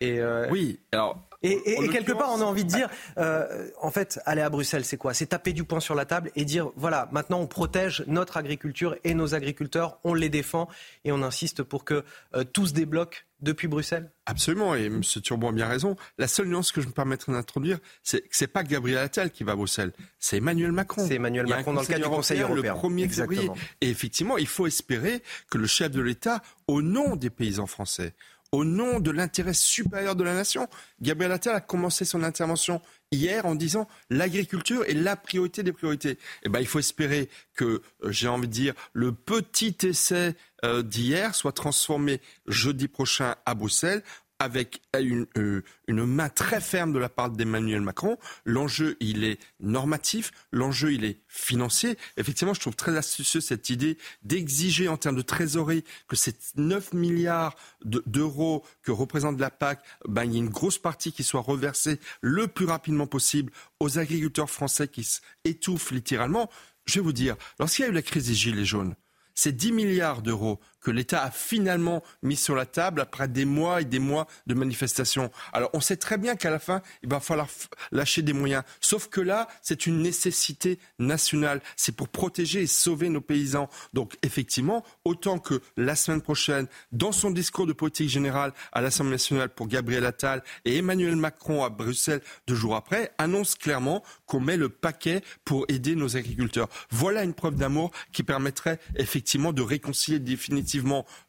Et 0.00 0.20
euh, 0.20 0.46
oui, 0.50 0.80
alors 0.92 1.26
Et, 1.52 1.88
quelque 1.88 2.12
part, 2.12 2.30
on 2.32 2.40
a 2.40 2.44
envie 2.44 2.64
de 2.64 2.70
dire, 2.70 2.88
euh, 3.18 3.68
en 3.80 3.90
fait, 3.90 4.20
aller 4.26 4.42
à 4.42 4.50
Bruxelles, 4.50 4.84
c'est 4.84 4.96
quoi? 4.96 5.14
C'est 5.14 5.26
taper 5.26 5.52
du 5.52 5.64
poing 5.64 5.80
sur 5.80 5.94
la 5.94 6.04
table 6.04 6.30
et 6.36 6.44
dire, 6.44 6.70
voilà, 6.76 7.08
maintenant 7.12 7.40
on 7.40 7.46
protège 7.46 8.04
notre 8.06 8.36
agriculture 8.36 8.96
et 9.04 9.14
nos 9.14 9.34
agriculteurs, 9.34 9.98
on 10.04 10.14
les 10.14 10.28
défend 10.28 10.68
et 11.04 11.12
on 11.12 11.22
insiste 11.22 11.62
pour 11.62 11.84
que 11.84 12.04
euh, 12.34 12.44
tout 12.44 12.66
se 12.66 12.72
débloque 12.72 13.26
depuis 13.40 13.68
Bruxelles 13.68 14.10
Absolument, 14.24 14.74
et 14.74 14.86
M. 14.86 15.02
Turbo 15.02 15.48
a 15.48 15.52
bien 15.52 15.68
raison. 15.68 15.96
La 16.18 16.26
seule 16.26 16.46
nuance 16.46 16.72
que 16.72 16.80
je 16.80 16.86
me 16.86 16.92
permettrai 16.92 17.32
d'introduire, 17.32 17.78
c'est 18.02 18.22
que 18.22 18.36
c'est 18.36 18.46
pas 18.46 18.62
Gabriel 18.62 18.98
Attal 18.98 19.30
qui 19.30 19.44
va 19.44 19.52
à 19.52 19.56
Bruxelles, 19.56 19.92
c'est 20.18 20.38
Emmanuel 20.38 20.72
Macron. 20.72 21.04
C'est 21.06 21.14
Emmanuel 21.14 21.46
Macron 21.46 21.74
dans 21.74 21.82
le 21.82 21.86
cadre 21.86 22.08
du 22.08 22.16
Conseil 22.16 22.40
européen. 22.40 22.74
Le 22.74 22.88
1er 22.88 23.08
février. 23.08 23.50
Et 23.80 23.90
effectivement, 23.90 24.38
il 24.38 24.46
faut 24.48 24.66
espérer 24.66 25.22
que 25.50 25.58
le 25.58 25.66
chef 25.66 25.90
de 25.90 26.00
l'État, 26.00 26.42
au 26.66 26.82
nom 26.82 27.16
des 27.16 27.30
paysans 27.30 27.66
français, 27.66 28.14
au 28.56 28.64
nom 28.64 29.00
de 29.00 29.10
l'intérêt 29.10 29.52
supérieur 29.52 30.16
de 30.16 30.24
la 30.24 30.34
nation. 30.34 30.66
Gabriel 31.02 31.32
Attal 31.32 31.54
a 31.54 31.60
commencé 31.60 32.06
son 32.06 32.22
intervention 32.22 32.80
hier 33.12 33.44
en 33.44 33.54
disant 33.54 33.86
l'agriculture 34.08 34.82
est 34.84 34.94
la 34.94 35.14
priorité 35.14 35.62
des 35.62 35.72
priorités. 35.72 36.18
Eh 36.42 36.48
ben, 36.48 36.60
il 36.60 36.66
faut 36.66 36.78
espérer 36.78 37.28
que, 37.54 37.82
euh, 38.02 38.10
j'ai 38.10 38.28
envie 38.28 38.48
de 38.48 38.52
dire, 38.52 38.74
le 38.94 39.12
petit 39.12 39.76
essai 39.82 40.34
euh, 40.64 40.82
d'hier 40.82 41.34
soit 41.34 41.52
transformé 41.52 42.22
jeudi 42.46 42.88
prochain 42.88 43.34
à 43.44 43.54
Bruxelles 43.54 44.02
avec 44.38 44.82
une, 44.98 45.26
euh, 45.38 45.62
une, 45.88 46.04
main 46.04 46.28
très 46.28 46.60
ferme 46.60 46.92
de 46.92 46.98
la 46.98 47.08
part 47.08 47.30
d'Emmanuel 47.30 47.80
Macron. 47.80 48.18
L'enjeu, 48.44 48.96
il 49.00 49.24
est 49.24 49.38
normatif, 49.60 50.30
l'enjeu, 50.52 50.92
il 50.92 51.04
est 51.04 51.20
financier. 51.28 51.96
Effectivement, 52.16 52.54
je 52.54 52.60
trouve 52.60 52.76
très 52.76 52.96
astucieux 52.96 53.40
cette 53.40 53.70
idée 53.70 53.96
d'exiger 54.22 54.88
en 54.88 54.96
termes 54.96 55.16
de 55.16 55.22
trésorerie 55.22 55.84
que 56.08 56.16
ces 56.16 56.34
9 56.56 56.92
milliards 56.92 57.56
d'euros 57.84 58.64
que 58.82 58.92
représente 58.92 59.40
la 59.40 59.50
PAC, 59.50 59.82
ben, 60.06 60.24
il 60.24 60.32
y 60.32 60.36
ait 60.36 60.40
une 60.40 60.48
grosse 60.48 60.78
partie 60.78 61.12
qui 61.12 61.24
soit 61.24 61.40
reversée 61.40 61.98
le 62.20 62.46
plus 62.46 62.66
rapidement 62.66 63.06
possible 63.06 63.52
aux 63.80 63.98
agriculteurs 63.98 64.50
français 64.50 64.88
qui 64.88 65.04
s'étouffent 65.04 65.92
littéralement. 65.92 66.50
Je 66.84 67.00
vais 67.00 67.04
vous 67.04 67.12
dire, 67.12 67.36
lorsqu'il 67.58 67.84
y 67.84 67.88
a 67.88 67.90
eu 67.90 67.94
la 67.94 68.02
crise 68.02 68.26
des 68.26 68.34
Gilets 68.34 68.64
jaunes, 68.64 68.94
ces 69.34 69.52
10 69.52 69.72
milliards 69.72 70.22
d'euros 70.22 70.60
que 70.86 70.92
l'État 70.92 71.24
a 71.24 71.32
finalement 71.32 72.04
mis 72.22 72.36
sur 72.36 72.54
la 72.54 72.64
table 72.64 73.00
après 73.00 73.26
des 73.26 73.44
mois 73.44 73.80
et 73.80 73.84
des 73.84 73.98
mois 73.98 74.28
de 74.46 74.54
manifestations. 74.54 75.32
Alors 75.52 75.68
on 75.72 75.80
sait 75.80 75.96
très 75.96 76.16
bien 76.16 76.36
qu'à 76.36 76.48
la 76.48 76.60
fin, 76.60 76.80
il 77.02 77.08
va 77.08 77.18
falloir 77.18 77.48
lâcher 77.90 78.22
des 78.22 78.32
moyens. 78.32 78.62
Sauf 78.80 79.08
que 79.08 79.20
là, 79.20 79.48
c'est 79.62 79.86
une 79.86 80.00
nécessité 80.00 80.78
nationale. 81.00 81.60
C'est 81.74 81.90
pour 81.90 82.08
protéger 82.08 82.62
et 82.62 82.66
sauver 82.68 83.08
nos 83.08 83.20
paysans. 83.20 83.68
Donc 83.94 84.16
effectivement, 84.22 84.84
autant 85.04 85.40
que 85.40 85.60
la 85.76 85.96
semaine 85.96 86.22
prochaine, 86.22 86.68
dans 86.92 87.10
son 87.10 87.32
discours 87.32 87.66
de 87.66 87.72
politique 87.72 88.08
générale 88.08 88.52
à 88.70 88.80
l'Assemblée 88.80 89.14
nationale 89.14 89.48
pour 89.48 89.66
Gabriel 89.66 90.06
Attal 90.06 90.44
et 90.64 90.76
Emmanuel 90.76 91.16
Macron 91.16 91.64
à 91.64 91.68
Bruxelles 91.68 92.22
deux 92.46 92.54
jours 92.54 92.76
après, 92.76 93.10
annonce 93.18 93.56
clairement 93.56 94.04
qu'on 94.26 94.38
met 94.38 94.56
le 94.56 94.68
paquet 94.68 95.22
pour 95.44 95.64
aider 95.66 95.96
nos 95.96 96.16
agriculteurs. 96.16 96.68
Voilà 96.90 97.24
une 97.24 97.34
preuve 97.34 97.56
d'amour 97.56 97.90
qui 98.12 98.22
permettrait 98.22 98.78
effectivement 98.94 99.52
de 99.52 99.62
réconcilier 99.62 100.20
définitivement 100.20 100.75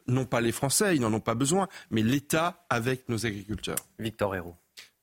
non 0.08 0.26
pas 0.26 0.42
les 0.42 0.52
Français, 0.52 0.96
ils 0.96 1.02
n'en 1.02 1.14
ont 1.14 1.20
pas 1.20 1.36
besoin, 1.36 1.68
mais 1.92 2.04
l'État 2.04 2.66
avec 2.70 3.10
nos 3.10 3.26
agriculteurs. 3.26 3.78
Victor 4.00 4.36
Hérault. 4.36 4.56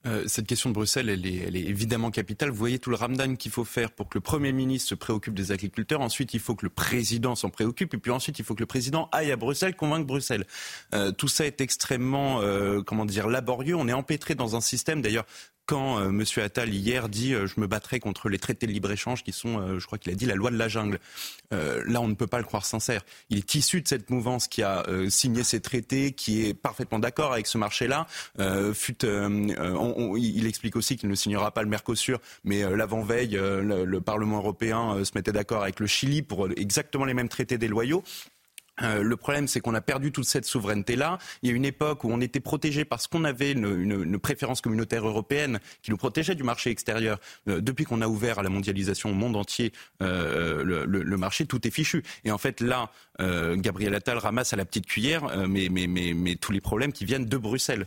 Euh, 0.06 0.24
cette 0.26 0.46
question 0.46 0.68
de 0.68 0.74
Bruxelles, 0.74 1.08
elle 1.08 1.26
est, 1.26 1.38
elle 1.46 1.56
est, 1.56 1.64
évidemment 1.64 2.10
capitale. 2.10 2.50
Vous 2.50 2.56
voyez 2.56 2.78
tout 2.78 2.90
le 2.90 2.96
ramdan 2.96 3.36
qu'il 3.36 3.50
faut 3.50 3.64
faire 3.64 3.90
pour 3.90 4.08
que 4.08 4.18
le 4.18 4.20
Premier 4.20 4.52
ministre 4.52 4.90
se 4.90 4.94
préoccupe 4.94 5.34
des 5.34 5.50
agriculteurs. 5.50 6.02
Ensuite, 6.02 6.34
il 6.34 6.40
faut 6.40 6.54
que 6.54 6.66
le 6.66 6.70
président 6.70 7.34
s'en 7.34 7.48
préoccupe. 7.48 7.94
Et 7.94 7.98
puis 7.98 8.10
ensuite, 8.10 8.38
il 8.38 8.44
faut 8.44 8.54
que 8.54 8.60
le 8.60 8.66
président 8.66 9.08
aille 9.12 9.32
à 9.32 9.36
Bruxelles, 9.36 9.74
convaincre 9.74 10.06
Bruxelles. 10.06 10.44
Euh, 10.94 11.10
tout 11.10 11.28
ça 11.28 11.46
est 11.46 11.62
extrêmement, 11.62 12.42
euh, 12.42 12.82
comment 12.82 13.06
dire, 13.06 13.28
laborieux. 13.28 13.76
On 13.76 13.88
est 13.88 13.94
empêtré 13.94 14.34
dans 14.34 14.56
un 14.56 14.60
système, 14.60 15.00
d'ailleurs, 15.00 15.24
quand 15.66 15.98
euh, 15.98 16.08
M. 16.08 16.24
Attal 16.42 16.72
hier 16.72 17.08
dit 17.08 17.34
euh, 17.34 17.46
je 17.46 17.60
me 17.60 17.66
battrai 17.66 18.00
contre 18.00 18.28
les 18.28 18.38
traités 18.38 18.66
de 18.66 18.72
libre-échange 18.72 19.24
qui 19.24 19.32
sont, 19.32 19.58
euh, 19.58 19.78
je 19.78 19.86
crois 19.86 19.98
qu'il 19.98 20.12
a 20.12 20.14
dit, 20.14 20.26
la 20.26 20.34
loi 20.34 20.50
de 20.50 20.56
la 20.56 20.68
jungle. 20.68 20.98
là, 21.50 22.00
on 22.00 22.08
ne 22.08 22.14
peut 22.14 22.26
pas 22.26 22.38
le 22.38 22.44
croire 22.44 22.64
sincère. 22.64 23.02
Il 23.30 23.38
est 23.38 23.54
issu 23.54 23.80
de 23.80 23.88
cette 23.88 24.10
mouvance 24.10 24.48
qui 24.48 24.62
a 24.62 24.84
signé 25.08 25.44
ces 25.44 25.60
traités, 25.60 26.12
qui 26.12 26.46
est 26.46 26.54
parfaitement 26.54 26.98
d'accord 26.98 27.32
avec 27.32 27.46
ce 27.46 27.58
marché-là. 27.58 28.08
il 28.38 30.46
explique 30.46 30.74
aussi 30.74 30.96
qu'il 30.96 31.08
ne 31.08 31.14
signera 31.14 31.52
pas 31.52 31.62
le 31.62 31.68
Mercosur, 31.68 32.20
mais 32.42 32.62
l'avant-veille, 32.76 33.36
le, 33.36 33.84
le, 33.84 34.00
Parlement 34.00 34.38
européen 34.38 35.04
se 35.04 35.12
mettait 35.14 35.30
d'accord 35.30 35.62
avec 35.62 35.78
le 35.78 35.86
Chili 35.86 36.22
pour 36.22 36.48
exactement 36.56 37.04
les 37.04 37.14
mêmes 37.14 37.28
traités 37.28 37.56
déloyaux. 37.56 38.02
Euh, 38.82 39.02
le 39.02 39.16
problème, 39.16 39.48
c'est 39.48 39.60
qu'on 39.60 39.74
a 39.74 39.80
perdu 39.80 40.12
toute 40.12 40.24
cette 40.24 40.44
souveraineté-là. 40.44 41.18
Il 41.42 41.50
y 41.50 41.52
a 41.52 41.54
une 41.54 41.64
époque 41.64 42.04
où 42.04 42.08
on 42.10 42.20
était 42.20 42.40
protégé 42.40 42.84
parce 42.84 43.06
qu'on 43.06 43.24
avait 43.24 43.52
une, 43.52 44.18
préférence 44.18 44.60
communautaire 44.60 45.06
européenne 45.06 45.60
qui 45.82 45.90
nous 45.90 45.96
protégeait 45.96 46.34
du 46.34 46.42
marché 46.42 46.70
extérieur. 46.70 47.20
Euh, 47.48 47.60
depuis 47.60 47.84
qu'on 47.84 48.00
a 48.00 48.08
ouvert 48.08 48.38
à 48.38 48.42
la 48.42 48.48
mondialisation 48.48 49.10
au 49.10 49.14
monde 49.14 49.36
entier 49.36 49.72
euh, 50.02 50.64
le, 50.64 51.16
marché, 51.16 51.46
tout 51.46 51.66
est 51.66 51.70
fichu. 51.70 52.02
Et 52.24 52.30
en 52.30 52.38
fait, 52.38 52.60
là, 52.60 52.90
Gabriel 53.18 53.94
Attal 53.94 54.18
ramasse 54.18 54.52
à 54.52 54.56
la 54.56 54.64
petite 54.64 54.86
cuillère 54.86 55.28
mais 55.48 56.36
tous 56.40 56.52
les 56.52 56.60
problèmes 56.60 56.92
qui 56.92 57.04
viennent 57.04 57.26
de 57.26 57.36
Bruxelles. 57.36 57.86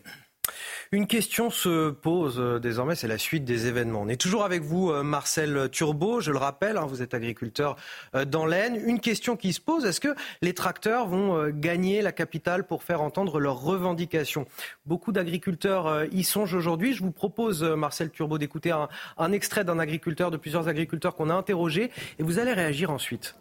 Une 0.91 1.07
question 1.07 1.49
se 1.49 1.89
pose 1.89 2.39
euh, 2.39 2.59
désormais, 2.59 2.95
c'est 2.95 3.07
la 3.07 3.17
suite 3.17 3.43
des 3.43 3.67
événements. 3.67 4.01
On 4.01 4.07
est 4.07 4.19
toujours 4.19 4.45
avec 4.45 4.61
vous, 4.61 4.89
euh, 4.89 5.03
Marcel 5.03 5.69
Turbo, 5.69 6.21
je 6.21 6.31
le 6.31 6.37
rappelle, 6.37 6.77
hein, 6.77 6.85
vous 6.87 7.01
êtes 7.01 7.13
agriculteur 7.13 7.75
euh, 8.15 8.23
dans 8.23 8.45
l'Aisne. 8.45 8.79
Une 8.85 9.01
question 9.01 9.35
qui 9.35 9.51
se 9.51 9.59
pose, 9.59 9.85
est-ce 9.85 9.99
que 9.99 10.15
les 10.41 10.53
tracteurs 10.53 11.07
vont 11.07 11.49
gagner 11.49 12.01
la 12.01 12.11
capitale 12.11 12.65
pour 12.65 12.83
faire 12.83 13.01
entendre 13.01 13.39
leurs 13.39 13.61
revendications? 13.61 14.45
Beaucoup 14.85 15.11
d'agriculteurs 15.11 16.05
y 16.11 16.23
songent 16.23 16.55
aujourd'hui. 16.55 16.93
Je 16.93 17.03
vous 17.03 17.11
propose, 17.11 17.63
Marcel 17.63 18.09
Turbo, 18.09 18.37
d'écouter 18.37 18.71
un, 18.71 19.31
extrait 19.31 19.63
d'un 19.63 19.79
agriculteur, 19.79 20.31
de 20.31 20.37
plusieurs 20.37 20.67
agriculteurs 20.67 21.15
qu'on 21.15 21.29
a 21.29 21.33
interrogés, 21.33 21.91
et 22.19 22.23
vous 22.23 22.39
allez 22.39 22.53
réagir 22.53 22.91
ensuite. 22.91 23.35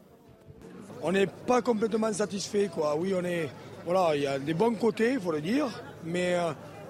On 1.03 1.13
n'est 1.13 1.27
pas 1.27 1.63
complètement 1.63 2.13
satisfait. 2.13 2.69
Oui, 2.97 3.15
il 4.15 4.23
y 4.23 4.27
a 4.27 4.39
des 4.39 4.55
bons 4.55 4.75
côtés, 4.75 5.13
il 5.13 5.21
faut 5.21 5.33
le 5.33 5.41
dire, 5.41 5.67
mais 6.05 6.37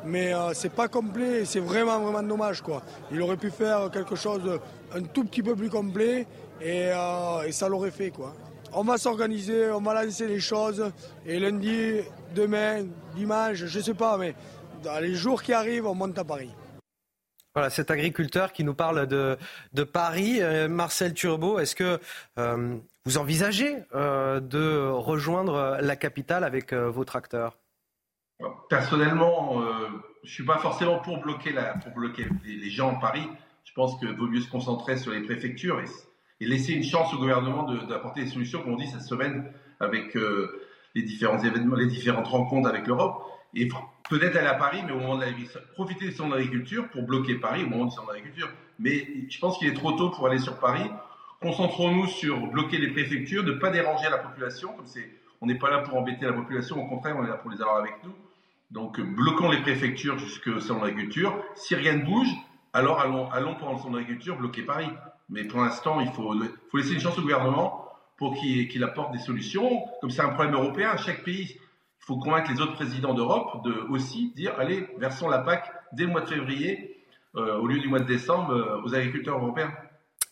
mais 0.05 0.35
euh, 0.35 0.53
c'est 0.55 0.73
pas 0.73 0.89
complet 0.89 1.45
c'est 1.45 1.61
vraiment 1.61 1.99
vraiment 2.01 2.23
dommage 2.23 2.63
quoi. 2.63 2.83
Il 3.11 3.21
aurait 3.23 3.37
pu 3.37 3.51
faire 3.51 3.91
quelque 3.91 4.17
chose 4.17 4.61
un 4.95 5.03
tout 5.03 5.25
petit 5.25 5.43
peu 5.43 5.55
plus 5.55 5.71
complet 5.71 6.27
et, 6.61 6.91
euh, 6.93 7.43
et 7.47 7.53
ça 7.53 7.69
l'aurait 7.69 7.91
fait 7.91 8.11
quoi. 8.11 8.35
On 8.73 8.83
va 8.83 8.99
s'organiser, 8.99 9.71
on 9.71 9.81
va 9.81 10.05
lancer 10.05 10.27
les 10.27 10.41
choses 10.41 10.93
et 11.25 11.39
lundi, 11.39 12.01
demain, 12.35 12.85
dimanche, 13.15 13.65
je 13.65 13.81
sais 13.81 13.95
pas, 13.95 14.19
mais 14.19 14.35
dans 14.83 14.99
les 15.01 15.15
jours 15.15 15.43
qui 15.43 15.53
arrivent, 15.53 15.87
on 15.87 15.95
monte 15.95 16.19
à 16.19 16.25
Paris. 16.25 16.51
Voilà, 17.55 17.71
cet 17.71 17.91
agriculteur 17.91 18.53
qui 18.53 18.65
nous 18.65 18.75
parle 18.75 19.07
de, 19.07 19.39
Paris, 19.85 20.43
euh, 20.43 20.69
Marcel 20.69 21.15
Turbo, 21.15 21.59
est-ce 21.59 21.75
que 21.75 21.99
euh, 22.39 22.77
vous 23.07 23.17
envisagez 23.17 23.77
de 23.95 24.91
rejoindre 24.91 25.79
la 25.81 25.97
capitale 25.97 26.45
avec 26.45 26.75
vos 26.75 27.05
tracteurs? 27.05 27.57
Personnellement, 28.69 29.63
euh, 29.63 29.89
je 30.25 30.33
suis 30.33 30.45
pas 30.45 30.59
forcément 30.59 30.99
pour 30.99 31.19
bloquer, 31.19 31.53
la, 31.53 31.75
pour 31.75 31.93
bloquer 31.93 32.27
les, 32.45 32.71
gens 32.71 32.91
en 32.91 32.97
Paris. 32.97 33.27
Je 33.65 33.73
pense 33.73 33.99
qu'il 33.99 34.09
vaut 34.13 34.27
mieux 34.27 34.41
se 34.41 34.51
concentrer 34.51 34.97
sur 34.97 35.13
les 35.13 35.21
préfectures 35.21 35.81
et, 35.81 36.45
laisser 36.45 36.75
une 36.75 36.85
chance 36.85 37.15
au 37.15 37.19
gouvernement 37.19 37.73
d'apporter 37.85 38.25
des 38.25 38.31
solutions, 38.31 38.61
comme 38.63 38.75
on 38.75 38.77
dit 38.77 38.89
cette 38.89 39.03
semaine, 39.03 39.51
avec 39.81 40.17
euh, 40.17 40.67
les 40.95 41.03
différents 41.03 41.43
événements, 41.43 41.77
les 41.77 41.87
différentes 41.87 42.27
rencontres 42.27 42.69
avec 42.69 42.87
l'Europe. 42.87 43.23
Et 43.55 43.69
peut-être 44.11 44.37
aller 44.37 44.47
à 44.47 44.55
Paris, 44.55 44.83
mais 44.85 44.93
au 44.93 44.99
moment 44.99 45.17
de 45.17 45.25
la 45.25 45.31
profiter 45.73 46.07
de 46.09 46.13
son 46.13 46.31
agriculture 46.33 46.91
pour 46.91 47.05
bloquer 47.05 47.37
Paris 47.37 47.65
au 47.65 47.69
moment 47.69 47.87
de 47.87 47.93
son 47.93 48.07
agriculture. 48.09 48.51
Mais 48.79 49.09
je 49.31 49.39
pense 49.39 49.59
qu'il 49.59 49.69
est 49.69 49.75
trop 49.75 49.93
tôt 49.93 50.11
pour 50.11 50.27
aller 50.27 50.39
sur 50.39 50.59
Paris. 50.59 50.91
Concentrons-nous 51.41 52.07
sur 52.07 52.39
bloquer 52.49 52.79
les 52.79 52.89
préfectures, 52.89 53.45
ne 53.45 53.53
pas 53.53 53.71
déranger 53.71 54.11
la 54.11 54.19
population, 54.19 54.73
comme 54.75 54.87
on 55.41 55.47
n'est 55.47 55.59
pas 55.59 55.71
là 55.71 55.79
pour 55.79 55.97
embêter 55.97 56.27
la 56.27 56.33
population, 56.33 56.83
au 56.83 56.87
contraire, 56.89 57.17
on 57.19 57.25
est 57.25 57.29
là 57.29 57.37
pour 57.37 57.51
les 57.51 57.61
avoir 57.61 57.79
avec 57.79 57.95
nous. 58.05 58.13
Donc 58.71 59.01
bloquons 59.01 59.51
les 59.51 59.61
préfectures 59.61 60.19
jusque 60.19 60.61
salon 60.61 60.81
d'agriculture. 60.81 61.37
Si 61.55 61.75
rien 61.75 61.97
ne 61.97 62.05
bouge, 62.05 62.29
alors 62.73 63.01
allons, 63.01 63.31
allons 63.31 63.55
pour 63.55 63.71
le 63.71 63.79
salon 63.79 63.93
d'agriculture 63.93 64.37
bloquer 64.37 64.63
Paris. 64.63 64.89
Mais 65.29 65.45
pour 65.45 65.61
l'instant, 65.61 66.01
il 66.01 66.09
faut, 66.09 66.35
faut, 66.71 66.77
laisser 66.77 66.95
une 66.95 67.01
chance 67.01 67.19
au 67.19 67.23
gouvernement 67.23 67.89
pour 68.17 68.35
qu'il 68.35 68.83
apporte 68.85 69.13
des 69.13 69.19
solutions. 69.19 69.83
Comme 70.01 70.11
c'est 70.11 70.23
un 70.23 70.31
problème 70.31 70.55
européen, 70.55 70.97
chaque 70.97 71.23
pays, 71.25 71.57
il 71.59 72.05
faut 72.05 72.19
convaincre 72.19 72.53
les 72.53 72.61
autres 72.61 72.75
présidents 72.75 73.15
d'Europe 73.15 73.65
de 73.65 73.73
aussi 73.91 74.33
dire 74.35 74.55
allez, 74.59 74.89
versons 74.99 75.29
la 75.29 75.39
PAC 75.39 75.71
dès 75.93 76.05
le 76.05 76.11
mois 76.11 76.21
de 76.21 76.29
février 76.29 77.05
euh, 77.37 77.59
au 77.59 77.67
lieu 77.67 77.79
du 77.79 77.89
mois 77.89 77.99
de 78.01 78.07
décembre 78.07 78.53
euh, 78.53 78.83
aux 78.83 78.95
agriculteurs 78.95 79.37
européens. 79.37 79.73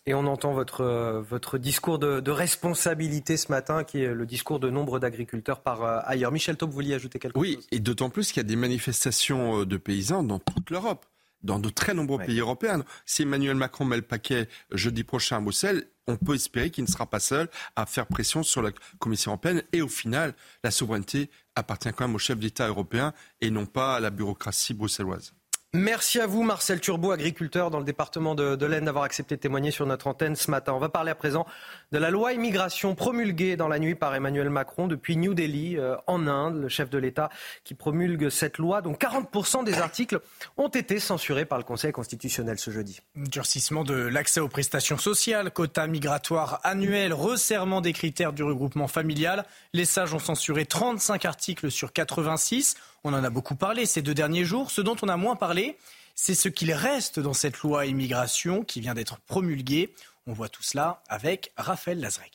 Et 0.07 0.13
on 0.13 0.27
entend 0.27 0.53
votre, 0.53 0.83
euh, 0.83 1.23
votre 1.23 1.57
discours 1.57 1.99
de, 1.99 2.21
de, 2.21 2.31
responsabilité 2.31 3.39
ce 3.39 3.51
matin, 3.51 3.85
qui 3.85 4.03
est 4.03 4.13
le 4.13 4.27
discours 4.27 4.61
de 4.61 4.69
nombre 4.69 4.99
d'agriculteurs 4.99 5.61
par 5.61 5.83
euh, 5.83 6.01
ailleurs. 6.05 6.31
Michel 6.31 6.57
Taub, 6.57 6.69
vous 6.69 6.75
vouliez 6.75 6.95
ajouter 6.95 7.19
quelque 7.19 7.33
chose? 7.33 7.41
Oui, 7.41 7.59
et 7.71 7.81
d'autant 7.81 8.11
plus 8.11 8.29
qu'il 8.29 8.39
y 8.39 8.45
a 8.45 8.49
des 8.49 8.57
manifestations 8.57 9.61
euh, 9.61 9.67
de 9.67 9.77
paysans 9.79 10.23
dans 10.23 10.39
toute 10.39 10.69
l'Europe, 10.69 11.07
dans 11.43 11.59
de 11.59 11.71
très 11.71 11.95
nombreux 11.95 12.19
pays 12.19 12.41
européens. 12.41 12.85
Si 13.07 13.23
Emmanuel 13.23 13.57
Macron 13.57 13.87
met 13.87 13.97
le 13.97 14.03
paquet 14.03 14.47
jeudi 14.73 15.05
prochain 15.05 15.39
à 15.39 15.41
Bruxelles, 15.41 15.87
on 16.07 16.17
peut 16.17 16.35
espérer 16.35 16.71
qu'il 16.71 16.85
ne 16.85 16.89
sera 16.89 17.07
pas 17.07 17.21
seul 17.21 17.49
à 17.75 17.87
faire 17.87 18.07
pression 18.07 18.43
sur 18.43 18.61
la 18.61 18.73
Commission 18.99 19.31
européenne. 19.31 19.63
Et 19.73 19.81
au 19.81 19.89
final, 19.89 20.35
la 20.63 20.71
souveraineté 20.71 21.31
appartient 21.55 21.89
quand 21.95 22.07
même 22.07 22.15
au 22.15 22.19
chef 22.19 22.39
d'État 22.39 22.69
européen 22.69 23.15
et 23.41 23.51
non 23.51 23.65
pas 23.65 23.97
à 23.97 24.01
la 24.01 24.11
bureaucratie 24.11 24.75
bruxelloise. 24.75 25.33
Merci 25.77 26.21
à 26.21 26.29
vous, 26.29 26.45
Marcel 26.45 26.79
Turbo, 26.79 27.11
agriculteur 27.11 27.69
dans 27.69 27.81
le 27.81 27.85
département 27.85 28.37
de, 28.37 28.65
l'Aisne, 28.65 28.85
d'avoir 28.85 29.03
accepté 29.03 29.35
de 29.35 29.41
témoigner 29.41 29.73
sur 29.73 29.87
notre 29.87 30.07
antenne 30.07 30.37
ce 30.37 30.49
matin. 30.49 30.73
On 30.73 30.79
va 30.79 30.89
parler 30.89 31.11
à 31.11 31.17
présent 31.17 31.47
de 31.95 32.01
la 32.01 32.11
loi 32.11 32.33
immigration 32.33 32.97
promulguée 32.97 33.55
dans 33.57 33.69
la 33.69 33.79
nuit 33.79 33.95
par 33.95 34.13
Emmanuel 34.17 34.51
Macron 34.51 34.89
depuis 34.89 35.17
New 35.17 35.33
Delhi, 35.33 35.77
euh, 35.79 35.95
en 36.09 36.27
Inde, 36.27 36.61
le 36.61 36.69
chef 36.69 36.91
de 36.91 36.99
l'État 36.99 37.31
qui 37.63 37.75
promulgue 37.75 38.31
cette 38.31 38.59
loi 38.59 38.83
dont 38.83 38.95
40% 38.95 39.63
des 39.63 39.75
articles 39.75 40.19
ont 40.57 40.67
été 40.67 40.99
censurés 40.99 41.45
par 41.45 41.57
le 41.57 41.63
Conseil 41.63 41.93
constitutionnel 41.93 42.59
ce 42.59 42.73
jeudi. 42.73 42.99
Durcissement 43.15 43.85
de 43.85 43.95
l'accès 43.95 44.41
aux 44.41 44.49
prestations 44.49 44.99
sociales, 44.99 45.53
quota 45.53 45.87
migratoire 45.87 46.59
annuel, 46.65 47.13
resserrement 47.13 47.81
des 47.81 47.93
critères 47.93 48.33
du 48.33 48.43
regroupement 48.43 48.89
familial. 48.89 49.45
Les 49.73 49.85
sages 49.85 50.15
ont 50.15 50.19
censuré 50.19 50.67
35 50.67 51.25
articles 51.27 51.71
sur 51.71 51.93
86. 51.93 52.75
On 53.05 53.15
en 53.15 53.23
a 53.23 53.31
beaucoup 53.31 53.55
parlé 53.55 53.87
ces 53.87 54.03
deux 54.03 54.15
derniers 54.15 54.45
jours. 54.45 54.73
Ce 54.73 54.81
dont 54.81 54.97
on 55.03 55.09
a 55.09 55.17
moins 55.17 55.37
parlé, 55.37 55.77
c'est 56.17 56.35
ce 56.35 56.49
qu'il 56.49 56.73
reste 56.73 57.21
dans 57.21 57.35
cette 57.35 57.59
loi 57.61 57.87
immigration 57.87 58.65
qui 58.65 58.81
vient 58.81 58.95
d'être 58.95 59.21
promulguée. 59.21 59.93
On 60.27 60.33
voit 60.33 60.49
tout 60.49 60.63
cela 60.63 61.03
avec 61.09 61.53
Raphaël 61.57 62.01
Lazreg. 62.01 62.31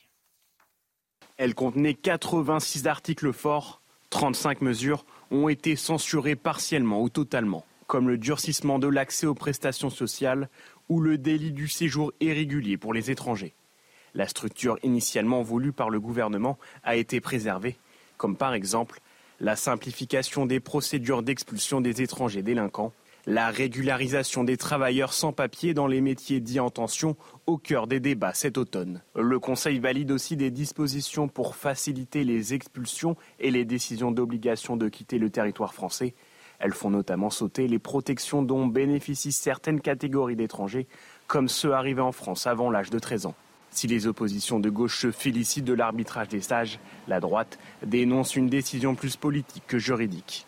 Elle 1.38 1.54
contenait 1.54 1.94
86 1.94 2.86
articles 2.86 3.32
forts, 3.32 3.82
35 4.10 4.60
mesures 4.60 5.04
ont 5.32 5.48
été 5.48 5.74
censurées 5.74 6.36
partiellement 6.36 7.02
ou 7.02 7.08
totalement, 7.08 7.64
comme 7.88 8.08
le 8.08 8.18
durcissement 8.18 8.78
de 8.78 8.86
l'accès 8.86 9.26
aux 9.26 9.34
prestations 9.34 9.90
sociales 9.90 10.48
ou 10.88 11.00
le 11.00 11.18
délit 11.18 11.52
du 11.52 11.66
séjour 11.66 12.12
irrégulier 12.20 12.76
pour 12.76 12.94
les 12.94 13.10
étrangers. 13.10 13.54
La 14.14 14.28
structure 14.28 14.78
initialement 14.84 15.42
voulue 15.42 15.72
par 15.72 15.90
le 15.90 15.98
gouvernement 15.98 16.58
a 16.84 16.94
été 16.94 17.20
préservée, 17.20 17.76
comme 18.16 18.36
par 18.36 18.54
exemple 18.54 19.00
la 19.40 19.56
simplification 19.56 20.46
des 20.46 20.60
procédures 20.60 21.22
d'expulsion 21.22 21.80
des 21.80 22.02
étrangers 22.02 22.42
délinquants, 22.42 22.92
la 23.26 23.50
régularisation 23.50 24.44
des 24.44 24.56
travailleurs 24.56 25.12
sans 25.12 25.32
papier 25.32 25.74
dans 25.74 25.86
les 25.86 26.00
métiers 26.00 26.40
dits 26.40 26.60
en 26.60 26.70
tension 26.70 27.16
au 27.46 27.58
cœur 27.58 27.86
des 27.86 28.00
débats 28.00 28.34
cet 28.34 28.58
automne. 28.58 29.02
Le 29.14 29.38
Conseil 29.38 29.78
valide 29.78 30.10
aussi 30.10 30.36
des 30.36 30.50
dispositions 30.50 31.28
pour 31.28 31.56
faciliter 31.56 32.24
les 32.24 32.54
expulsions 32.54 33.16
et 33.38 33.50
les 33.50 33.64
décisions 33.64 34.10
d'obligation 34.10 34.76
de 34.76 34.88
quitter 34.88 35.18
le 35.18 35.30
territoire 35.30 35.74
français. 35.74 36.14
Elles 36.58 36.74
font 36.74 36.90
notamment 36.90 37.30
sauter 37.30 37.68
les 37.68 37.78
protections 37.78 38.42
dont 38.42 38.66
bénéficient 38.66 39.32
certaines 39.32 39.80
catégories 39.80 40.36
d'étrangers, 40.36 40.86
comme 41.26 41.48
ceux 41.48 41.72
arrivés 41.72 42.02
en 42.02 42.12
France 42.12 42.46
avant 42.46 42.70
l'âge 42.70 42.90
de 42.90 42.98
13 42.98 43.26
ans. 43.26 43.34
Si 43.70 43.86
les 43.86 44.06
oppositions 44.06 44.58
de 44.60 44.68
gauche 44.68 44.98
se 44.98 45.10
félicitent 45.10 45.64
de 45.64 45.72
l'arbitrage 45.72 46.28
des 46.28 46.40
sages, 46.40 46.80
la 47.06 47.20
droite 47.20 47.58
dénonce 47.86 48.36
une 48.36 48.48
décision 48.48 48.94
plus 48.94 49.16
politique 49.16 49.62
que 49.66 49.78
juridique. 49.78 50.46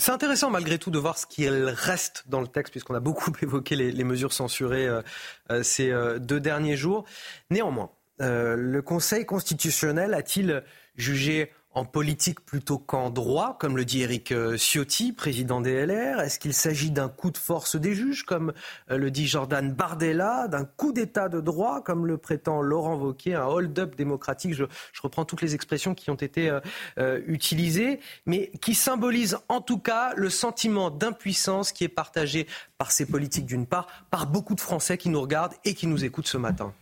C'est 0.00 0.12
intéressant 0.12 0.48
malgré 0.48 0.78
tout 0.78 0.90
de 0.90 0.98
voir 0.98 1.18
ce 1.18 1.26
qui 1.26 1.46
reste 1.46 2.24
dans 2.26 2.40
le 2.40 2.46
texte, 2.46 2.72
puisqu'on 2.72 2.94
a 2.94 3.00
beaucoup 3.00 3.30
évoqué 3.42 3.76
les, 3.76 4.04
mesures 4.04 4.32
censurées 4.32 4.88
euh, 4.88 5.02
euh, 5.50 5.62
ces 5.62 5.90
euh, 5.90 6.18
deux 6.18 6.40
derniers 6.40 6.76
jours. 6.76 7.04
Néanmoins, 7.50 7.90
le 8.18 8.80
Conseil 8.80 9.24
constitutionnel 9.26 10.14
a-t-il 10.14 10.62
jugé 10.96 11.52
en 11.72 11.84
politique 11.84 12.40
plutôt 12.40 12.78
qu'en 12.78 13.10
droit, 13.10 13.56
comme 13.58 13.76
le 13.76 13.84
dit 13.84 14.02
Éric 14.02 14.32
euh, 14.32 14.56
Ciotti, 14.56 15.12
président 15.12 15.60
des 15.60 15.86
LR 15.86 16.20
Est-ce 16.20 16.40
qu'il 16.40 16.52
s'agit 16.52 16.90
d'un 16.90 17.08
coup 17.08 17.30
de 17.30 17.38
force 17.38 17.76
des 17.76 17.94
juges, 17.94 18.24
comme 18.24 18.52
euh, 18.90 18.96
le 18.96 19.10
dit 19.12 19.28
Jordan 19.28 19.72
Bardella, 19.72 20.48
d'un 20.48 20.64
coup 20.64 20.92
d'état 20.92 21.28
de 21.28 21.40
droit, 21.40 21.80
comme 21.82 22.06
le 22.06 22.18
prétend 22.18 22.60
Laurent 22.60 22.96
Wauquiez, 22.96 23.34
un 23.34 23.46
hold-up 23.46 23.94
démocratique? 23.94 24.54
Je, 24.54 24.64
reprends 25.00 25.24
toutes 25.24 25.42
les 25.42 25.54
expressions 25.54 25.94
qui 25.94 26.10
ont 26.10 26.16
été 26.16 26.50
euh, 26.98 27.20
utilisées, 27.26 28.00
mais 28.26 28.50
qui 28.60 28.74
symbolise 28.74 29.38
en 29.48 29.60
tout 29.60 29.78
cas 29.78 30.12
le 30.14 30.28
sentiment 30.28 30.90
d'impuissance 30.90 31.72
qui 31.72 31.84
est 31.84 31.88
partagé 31.88 32.46
par 32.78 32.90
ces 32.90 33.06
politiques 33.06 33.46
d'une 33.46 33.66
part, 33.66 33.86
par 34.10 34.26
beaucoup 34.26 34.54
de 34.54 34.60
Français 34.60 34.98
qui 34.98 35.08
nous 35.08 35.20
regardent 35.20 35.54
et 35.64 35.74
qui 35.74 35.86
nous 35.86 36.04
écoutent 36.04 36.28
ce 36.28 36.36
matin. 36.36 36.74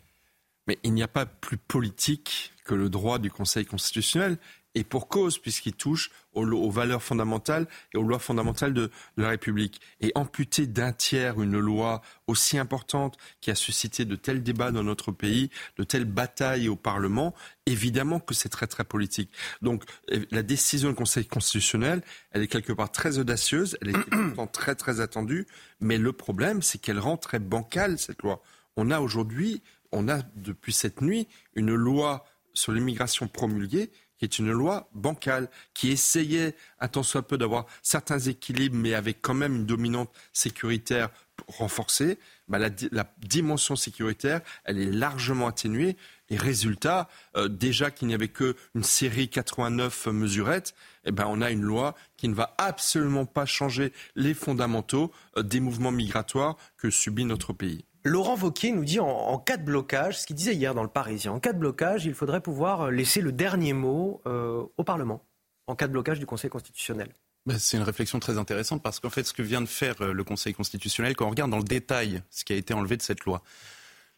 Mais 0.67 0.79
il 0.83 0.93
n'y 0.93 1.03
a 1.03 1.09
pas 1.09 1.27
plus 1.27 1.57
politique 1.57 2.53
que 2.65 2.75
le 2.75 2.91
droit 2.91 3.19
du 3.19 3.31
Conseil 3.31 3.65
constitutionnel 3.65 4.37
et 4.79 4.85
pour 4.85 5.09
cause, 5.09 5.39
puisqu'il 5.39 5.73
touche 5.73 6.11
aux, 6.35 6.71
valeurs 6.71 7.03
fondamentales 7.03 7.67
et 7.93 7.97
aux 7.97 8.03
lois 8.05 8.21
fondamentales 8.21 8.73
de, 8.73 8.93
la 9.17 9.31
République. 9.31 9.81
Et 10.01 10.13
amputer 10.15 10.69
d'un 10.69 10.93
tiers 10.93 11.43
une 11.43 11.59
loi 11.59 12.01
aussi 12.29 12.59
importante 12.59 13.19
qui 13.41 13.51
a 13.51 13.57
suscité 13.57 14.05
de 14.05 14.15
tels 14.15 14.45
débats 14.45 14.71
dans 14.71 14.85
notre 14.85 15.11
pays, 15.11 15.51
de 15.79 15.83
telles 15.83 16.05
batailles 16.05 16.69
au 16.69 16.77
Parlement, 16.77 17.35
évidemment 17.67 18.21
que 18.21 18.35
c'est 18.35 18.49
très 18.49 18.69
très 18.69 18.85
politique. 18.85 19.33
Donc 19.63 19.83
la 20.31 20.45
décision 20.45 20.91
du 20.91 20.95
Conseil 20.95 21.27
constitutionnel, 21.27 22.03
elle 22.31 22.43
est 22.43 22.49
quelque 22.49 22.73
part 22.73 22.93
très 22.93 23.19
audacieuse, 23.19 23.77
elle 23.83 23.91
est 23.91 23.99
pourtant 24.11 24.47
très 24.47 24.77
très 24.77 25.01
attendue, 25.01 25.49
mais 25.81 25.99
le 25.99 26.13
problème 26.13 26.63
c'est 26.63 26.79
qu'elle 26.79 27.01
rend 27.01 27.17
très 27.17 27.41
bancale 27.41 27.99
cette 27.99 28.23
loi. 28.23 28.43
On 28.77 28.93
a 28.93 29.01
aujourd'hui, 29.01 29.61
on 29.91 30.09
a 30.09 30.23
depuis 30.37 30.73
cette 30.73 31.01
nuit 31.01 31.27
une 31.55 31.75
loi 31.75 32.25
sur 32.53 32.73
l'immigration 32.73 33.27
promulguée 33.27 33.91
qui 34.19 34.25
est 34.25 34.39
une 34.39 34.51
loi 34.51 34.89
bancale, 34.95 35.49
qui 35.75 35.91
essayait 35.91 36.55
un 36.81 37.03
soit 37.03 37.27
peu 37.27 37.39
d'avoir 37.39 37.67
certains 37.83 38.19
équilibres, 38.19 38.77
mais 38.77 38.95
avec 38.95 39.23
quand 39.23 39.35
même 39.35 39.55
une 39.55 39.67
dominante 39.67 40.11
sécuritaire 40.33 41.11
renforcée, 41.47 42.19
bah, 42.49 42.59
la, 42.59 42.71
dimension 43.19 43.77
sécuritaire, 43.77 44.41
elle 44.65 44.79
est 44.79 44.91
largement 44.91 45.47
atténuée. 45.47 45.97
Et 46.31 46.37
résultat, 46.37 47.09
euh, 47.37 47.49
déjà 47.49 47.91
qu'il 47.91 48.09
n'y 48.09 48.15
avait 48.15 48.29
qu'une 48.29 48.83
série 48.83 49.29
89 49.29 50.09
mesurettes, 50.09 50.75
eh 51.05 51.13
ben, 51.13 51.25
on 51.29 51.41
a 51.41 51.51
une 51.51 51.63
loi 51.63 51.95
qui 52.17 52.29
ne 52.29 52.35
va 52.35 52.55
absolument 52.59 53.25
pas 53.25 53.47
changer 53.47 53.93
les 54.15 54.35
fondamentaux 54.35 55.13
euh, 55.37 55.43
des 55.43 55.61
mouvements 55.61 55.93
migratoires 55.93 56.57
que 56.77 56.91
subit 56.91 57.25
notre 57.25 57.53
pays. 57.53 57.85
Laurent 58.05 58.37
Vauquier 58.37 58.71
nous 58.71 58.85
dit 58.85 59.01
en, 59.01 59.39
cas 59.39 59.57
de 59.57 59.65
blocage, 59.65 60.21
ce 60.21 60.27
qu'il 60.27 60.37
disait 60.37 60.55
hier 60.55 60.75
dans 60.75 60.83
le 60.83 60.89
Parisien, 60.89 61.33
en 61.33 61.41
cas 61.41 61.53
de 61.53 61.59
blocage, 61.59 62.07
il 62.07 62.15
faudrait 62.15 62.41
pouvoir 62.41 62.83
euh, 62.83 62.91
laisser 62.91 63.21
le 63.21 63.33
dernier 63.33 63.73
mot 63.73 64.23
euh, 64.27 64.65
au 64.77 64.85
Parlement, 64.85 65.25
en 65.67 65.75
cas 65.75 65.87
de 65.87 65.93
blocage 65.93 66.19
du 66.19 66.27
Conseil 66.27 66.51
constitutionnel. 66.51 67.15
Ben, 67.47 67.59
c'est 67.59 67.77
une 67.77 67.83
réflexion 67.83 68.19
très 68.19 68.39
intéressante 68.39 68.83
parce 68.83 69.01
qu'en 69.01 69.11
fait, 69.11 69.25
ce 69.25 69.33
que 69.33 69.43
vient 69.43 69.61
de 69.61 69.67
faire 69.67 70.01
euh, 70.03 70.13
le 70.13 70.25
Conseil 70.25 70.55
constitutionnel, 70.55 71.17
quand 71.17 71.27
on 71.27 71.31
regarde 71.31 71.51
dans 71.51 71.59
le 71.59 71.65
détail 71.65 72.23
ce 72.31 72.45
qui 72.45 72.53
a 72.53 72.57
été 72.57 72.73
enlevé 72.75 72.97
de 72.97 73.03
cette 73.03 73.25
loi, 73.25 73.43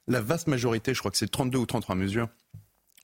la 0.08 0.20
vaste 0.20 0.46
majorité, 0.46 0.94
je 0.94 0.98
crois 0.98 1.10
que 1.10 1.16
c'est 1.16 1.30
32 1.30 1.58
ou 1.58 1.66
33 1.66 1.94
mesures, 1.94 2.28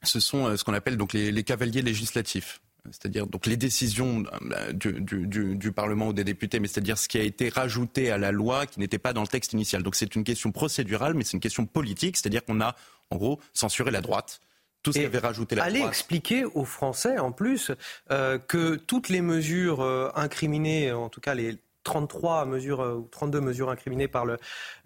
ce 0.03 0.21
sont 0.21 0.57
ce 0.57 0.65
qu'on 0.65 0.75
appelle 0.75 0.97
donc 0.97 1.15
les 1.15 1.45
cavaliers 1.45 1.83
législatifs 1.83 2.61
c'est-à-dire 2.93 3.27
donc 3.27 3.47
les 3.47 3.57
décisions 3.57 4.25
euh, 4.53 4.73
du, 4.73 5.73
Parlement 5.73 6.09
ou 6.09 6.13
des 6.13 6.25
députés, 6.25 6.61
mais 6.61 6.69
c'est-à-dire 6.69 6.97
ce 6.99 7.09
qui 7.09 7.19
a 7.19 7.23
été 7.23 7.49
rajouté 7.49 8.11
à 8.11 8.19
la 8.19 8.33
loi 8.33 8.67
qui 8.67 8.81
n'était 8.81 8.99
pas 8.99 9.13
dans 9.13 9.21
le 9.21 9.27
texte 9.27 9.53
initial. 9.53 9.83
Donc 9.83 9.95
c'est 9.95 10.15
une 10.17 10.25
question 10.25 10.53
procédurale, 10.53 11.15
mais 11.15 11.25
c'est 11.25 11.35
une 11.35 11.41
question 11.41 11.67
politique, 11.67 12.17
c'est-à-dire 12.17 12.45
qu'on 12.45 12.61
a 12.61 12.77
en 13.11 13.17
gros 13.17 13.41
censuré 13.53 13.91
la 13.91 14.01
droite. 14.01 14.41
Tout 14.83 14.93
ce 14.93 15.01
avait 15.01 15.19
rajouté 15.19 15.57
la 15.57 15.65
allez 15.65 15.81
expliquer 15.81 16.45
aux 16.45 16.65
Français, 16.65 17.19
en 17.19 17.33
plus, 17.33 17.73
euh, 18.13 18.39
que 18.39 18.77
toutes 18.77 19.09
les 19.09 19.21
mesures 19.21 19.81
euh, 19.81 20.11
incriminées, 20.15 20.93
en 20.93 21.09
tout 21.09 21.21
cas 21.21 21.35
les, 21.35 21.59
33 21.87 22.47
mesures 22.47 22.81
euh, 22.81 22.95
ou 22.95 23.09
32 23.13 23.41
mesures 23.41 23.71
incriminées 23.71 24.09
par 24.09 24.27
le, 24.27 24.39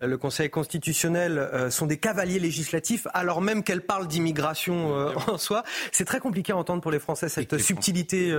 le 0.03 0.19
Conseil 0.19 0.51
constitutionnel 0.51 1.39
euh, 1.39 1.71
sont 1.71 1.87
des 1.87 1.97
cavaliers 1.97 2.39
législatifs, 2.39 3.07
alors 3.15 3.41
même 3.41 3.65
qu'elles 3.65 3.81
parlent 3.81 4.07
d'immigration 4.07 4.95
euh, 4.95 5.15
en 5.27 5.39
soi. 5.39 5.65
C'est 5.93 6.05
très 6.05 6.21
compliqué 6.21 6.53
à 6.53 6.57
entendre 6.57 6.83
pour 6.83 6.91
les 6.91 6.99
Français 6.99 7.31
cette 7.31 7.57
subtilité 7.59 8.33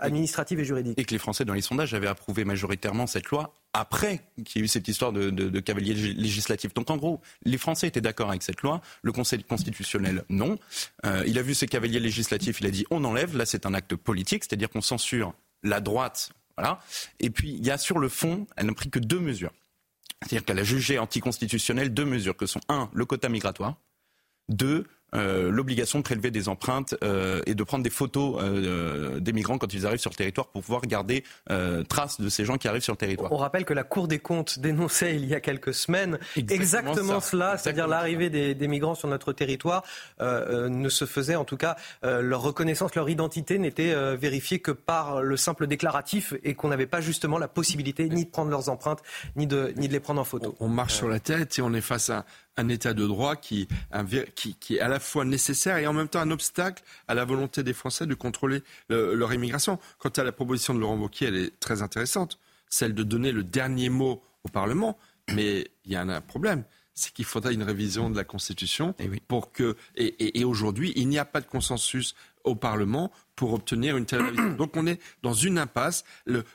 administrative 0.00 0.58
et 0.58 0.64
juridique. 0.64 0.98
Et 0.98 1.04
que 1.04 1.12
les 1.12 1.18
Français, 1.18 1.44
dans 1.44 1.54
les 1.54 1.62
sondages, 1.62 1.94
avaient 1.94 2.08
approuvé 2.08 2.44
majoritairement 2.44 3.06
cette 3.06 3.28
loi 3.28 3.54
après 3.72 4.20
qu'il 4.44 4.60
y 4.60 4.62
ait 4.62 4.64
eu 4.64 4.68
cette 4.68 4.88
histoire 4.88 5.12
de, 5.12 5.30
de, 5.30 5.48
de 5.48 5.60
cavalier 5.60 5.94
législatif. 5.94 6.74
Donc 6.74 6.90
en 6.90 6.96
gros, 6.96 7.20
les 7.44 7.58
Français 7.58 7.86
étaient 7.86 8.00
d'accord 8.00 8.30
avec 8.30 8.42
cette 8.42 8.62
loi, 8.62 8.80
le 9.02 9.12
Conseil 9.12 9.44
constitutionnel 9.44 10.24
non. 10.28 10.58
il 11.26 11.38
a 11.38 11.42
vu 11.42 11.54
ces 11.54 11.68
cavaliers 11.68 12.00
législatifs, 12.00 12.60
il 12.60 12.66
a 12.66 12.70
dit 12.70 12.84
on 12.90 13.04
enlève. 13.04 13.36
Là, 13.36 13.46
c'est 13.46 13.66
un 13.66 13.74
acte 13.74 13.94
politique, 13.94 14.44
c'est-à-dire 14.44 14.70
qu'on 14.70 14.80
censure 14.80 15.34
la 15.62 15.80
droite 15.80 16.30
et 17.20 17.30
puis, 17.30 17.50
il 17.52 17.64
y 17.64 17.70
a 17.70 17.78
sur 17.78 17.98
le 17.98 18.08
fond, 18.08 18.46
elle 18.56 18.66
n'a 18.66 18.74
pris 18.74 18.90
que 18.90 18.98
deux 18.98 19.20
mesures. 19.20 19.52
C'est-à-dire 20.22 20.44
qu'elle 20.44 20.58
a 20.58 20.64
jugé 20.64 20.98
anticonstitutionnel 20.98 21.94
deux 21.94 22.04
mesures, 22.04 22.36
que 22.36 22.46
sont 22.46 22.60
un, 22.68 22.90
le 22.92 23.04
quota 23.04 23.28
migratoire, 23.28 23.76
deux, 24.48 24.86
euh, 25.14 25.50
l'obligation 25.50 25.98
de 26.00 26.04
prélever 26.04 26.30
des 26.30 26.48
empreintes 26.48 26.94
euh, 27.02 27.40
et 27.46 27.54
de 27.54 27.62
prendre 27.62 27.82
des 27.82 27.90
photos 27.90 28.36
euh, 28.42 29.20
des 29.20 29.32
migrants 29.32 29.56
quand 29.56 29.72
ils 29.72 29.86
arrivent 29.86 30.00
sur 30.00 30.10
le 30.10 30.16
territoire 30.16 30.48
pour 30.48 30.62
pouvoir 30.62 30.82
garder 30.82 31.24
trace 31.88 32.20
de 32.20 32.28
ces 32.28 32.44
gens 32.44 32.58
qui 32.58 32.68
arrivent 32.68 32.82
sur 32.82 32.92
le 32.92 32.98
territoire. 32.98 33.32
On 33.32 33.36
rappelle 33.36 33.64
que 33.64 33.74
la 33.74 33.84
Cour 33.84 34.08
des 34.08 34.18
comptes 34.18 34.58
dénonçait 34.58 35.16
il 35.16 35.24
y 35.24 35.34
a 35.34 35.40
quelques 35.40 35.72
semaines 35.72 36.18
exactement, 36.36 37.20
cela, 37.20 37.56
c'est-à-dire 37.56 37.88
l'arrivée 37.88 38.30
des, 38.30 38.68
migrants 38.68 38.94
sur 38.94 39.08
notre 39.08 39.32
territoire 39.32 39.82
ne 40.20 40.88
se 40.88 41.06
faisait 41.06 41.36
en 41.36 41.44
tout 41.44 41.56
cas 41.56 41.76
leur 42.02 42.42
reconnaissance, 42.42 42.94
leur 42.94 43.08
identité 43.08 43.58
n'était 43.58 43.94
vérifiée 44.16 44.58
que 44.60 44.72
par 44.72 45.22
le 45.22 45.36
simple 45.36 45.66
déclaratif 45.66 46.34
et 46.44 46.54
qu'on 46.54 46.68
n'avait 46.68 46.86
pas 46.86 47.00
justement 47.00 47.38
la 47.38 47.48
possibilité 47.48 48.08
ni 48.08 48.24
de 48.24 48.30
prendre 48.30 48.50
leurs 48.50 48.68
empreintes 48.68 49.02
ni 49.36 49.46
de, 49.46 49.72
ni 49.76 49.88
de 49.88 49.92
les 49.92 50.00
prendre 50.00 50.20
en 50.20 50.24
photo. 50.24 50.54
On, 50.60 50.68
marche 50.68 50.94
sur 50.94 51.08
la 51.08 51.20
tête 51.20 51.58
et 51.58 51.62
on 51.62 51.72
est 51.72 51.80
face 51.80 52.10
à 52.10 52.24
un 52.58 52.68
état 52.68 52.92
de 52.92 53.06
droit 53.06 53.36
qui, 53.36 53.68
qui, 54.34 54.54
qui, 54.54 54.76
est 54.76 54.80
à 54.80 54.88
la 54.88 55.00
fois 55.00 55.24
nécessaire 55.24 55.78
et 55.78 55.86
en 55.86 55.92
même 55.92 56.08
temps 56.08 56.20
un 56.20 56.30
obstacle 56.30 56.82
à 57.06 57.14
la 57.14 57.24
volonté 57.24 57.62
des 57.62 57.72
Français 57.72 58.06
de 58.06 58.14
contrôler 58.14 58.62
leur 58.88 59.32
immigration. 59.32 59.78
Quant 59.98 60.10
à 60.10 60.24
la 60.24 60.32
proposition 60.32 60.74
de 60.74 60.80
Laurent 60.80 60.96
Wauquiez, 60.96 61.28
elle 61.28 61.36
est 61.36 61.60
très 61.60 61.82
intéressante. 61.82 62.38
celle 62.68 62.94
de 62.94 63.02
donner 63.02 63.32
le 63.32 63.44
dernier 63.44 63.88
mot 63.88 64.22
au 64.44 64.48
Parlement. 64.48 64.98
Mais 65.34 65.70
il 65.84 65.92
y 65.92 65.96
a 65.96 66.02
un 66.02 66.20
problème 66.20 66.64
c'est 66.98 67.12
qu'il 67.12 67.24
faudra 67.24 67.52
une 67.52 67.62
révision 67.62 68.10
de 68.10 68.16
la 68.16 68.24
Constitution 68.24 68.94
et 68.98 69.08
eh 69.12 69.20
pour 69.20 69.52
que 69.52 69.76
et, 69.94 70.44
aujourd'hui 70.44 70.92
il 70.96 71.08
n'y 71.08 71.18
a 71.18 71.24
pas 71.24 71.40
de 71.40 71.46
consensus 71.46 72.14
au 72.44 72.54
Parlement 72.54 73.12
pour 73.36 73.54
obtenir 73.54 73.96
une 73.96 74.04
telle 74.04 74.22
révision. 74.22 74.50
Donc 74.54 74.76
on 74.76 74.86
est 74.86 75.00
dans 75.22 75.32
une 75.32 75.58
impasse. 75.58 76.04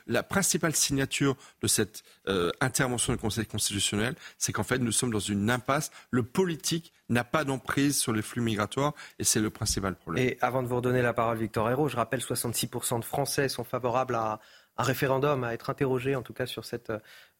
La 0.06 0.22
principale 0.22 0.74
signature 0.74 1.36
de 1.62 1.66
cette 1.66 2.02
euh, 2.28 2.50
intervention 2.60 3.12
du 3.12 3.18
Conseil 3.18 3.46
constitutionnel, 3.46 4.14
c'est 4.38 4.52
qu'en 4.52 4.64
fait 4.64 4.78
nous 4.78 4.92
sommes 4.92 5.10
dans 5.10 5.18
une 5.18 5.50
impasse. 5.50 5.90
Le 6.10 6.22
politique 6.22 6.92
n'a 7.08 7.24
pas 7.24 7.44
d'emprise 7.44 7.98
sur 7.98 8.12
les 8.12 8.22
flux 8.22 8.42
migratoires 8.42 8.92
et 9.18 9.24
c'est 9.24 9.40
le 9.40 9.50
principal 9.50 9.94
problème. 9.94 10.24
Et 10.24 10.38
avant 10.40 10.62
de 10.62 10.68
vous 10.68 10.76
redonner 10.76 11.02
la 11.02 11.14
parole, 11.14 11.38
Victor 11.38 11.70
Hérault, 11.70 11.88
je 11.88 11.96
rappelle 11.96 12.20
66% 12.20 13.00
de 13.00 13.04
Français 13.04 13.48
sont 13.48 13.64
favorables 13.64 14.14
à 14.14 14.40
un 14.76 14.82
référendum, 14.82 15.44
à 15.44 15.54
être 15.54 15.70
interrogé 15.70 16.16
en 16.16 16.22
tout 16.22 16.32
cas 16.32 16.46
sur 16.46 16.64
cette, 16.64 16.92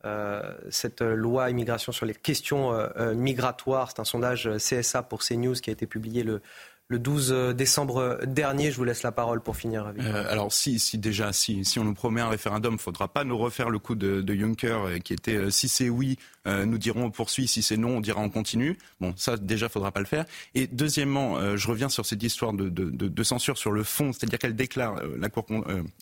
euh, 0.04 0.54
cette 0.70 1.00
loi 1.02 1.50
immigration, 1.50 1.92
sur 1.92 2.06
les 2.06 2.14
questions 2.14 2.72
euh, 2.72 3.14
migratoires. 3.14 3.90
C'est 3.90 4.00
un 4.00 4.04
sondage 4.04 4.48
CSA 4.56 5.02
pour 5.02 5.20
CNews 5.20 5.54
qui 5.54 5.70
a 5.70 5.72
été 5.72 5.86
publié 5.86 6.22
le, 6.22 6.40
le 6.88 6.98
12 6.98 7.54
décembre 7.56 8.20
dernier. 8.26 8.70
Je 8.70 8.76
vous 8.76 8.84
laisse 8.84 9.02
la 9.02 9.12
parole 9.12 9.40
pour 9.40 9.56
finir. 9.56 9.92
Euh, 9.98 10.30
alors 10.30 10.52
si, 10.52 10.78
si 10.78 10.98
déjà, 10.98 11.32
si, 11.32 11.64
si 11.64 11.78
on 11.78 11.84
nous 11.84 11.94
promet 11.94 12.20
un 12.20 12.28
référendum, 12.28 12.74
il 12.74 12.76
ne 12.76 12.80
faudra 12.80 13.08
pas 13.08 13.24
nous 13.24 13.38
refaire 13.38 13.70
le 13.70 13.78
coup 13.78 13.94
de, 13.94 14.24
Juncker 14.34 15.00
qui 15.02 15.12
était 15.12 15.50
si 15.50 15.68
c'est 15.68 15.88
oui, 15.88 16.18
nous 16.46 16.78
dirons 16.78 17.04
on 17.04 17.10
poursuit, 17.10 17.46
si 17.46 17.62
c'est 17.62 17.76
non, 17.76 17.96
on 17.96 18.00
dira 18.00 18.20
on 18.20 18.30
continue. 18.30 18.76
Bon, 19.00 19.14
ça 19.16 19.36
déjà, 19.36 19.66
il 19.66 19.72
faudra 19.72 19.92
pas 19.92 20.00
le 20.00 20.06
faire. 20.06 20.24
Et 20.54 20.66
deuxièmement, 20.66 21.56
je 21.56 21.68
reviens 21.68 21.88
sur 21.88 22.04
cette 22.04 22.22
histoire 22.22 22.52
de, 22.52 23.22
censure 23.22 23.56
sur 23.56 23.72
le 23.72 23.82
fond, 23.82 24.12
c'est-à-dire 24.12 24.38
qu'elle 24.38 24.56
déclare, 24.56 24.96
la 25.18 25.28
Cour, 25.28 25.46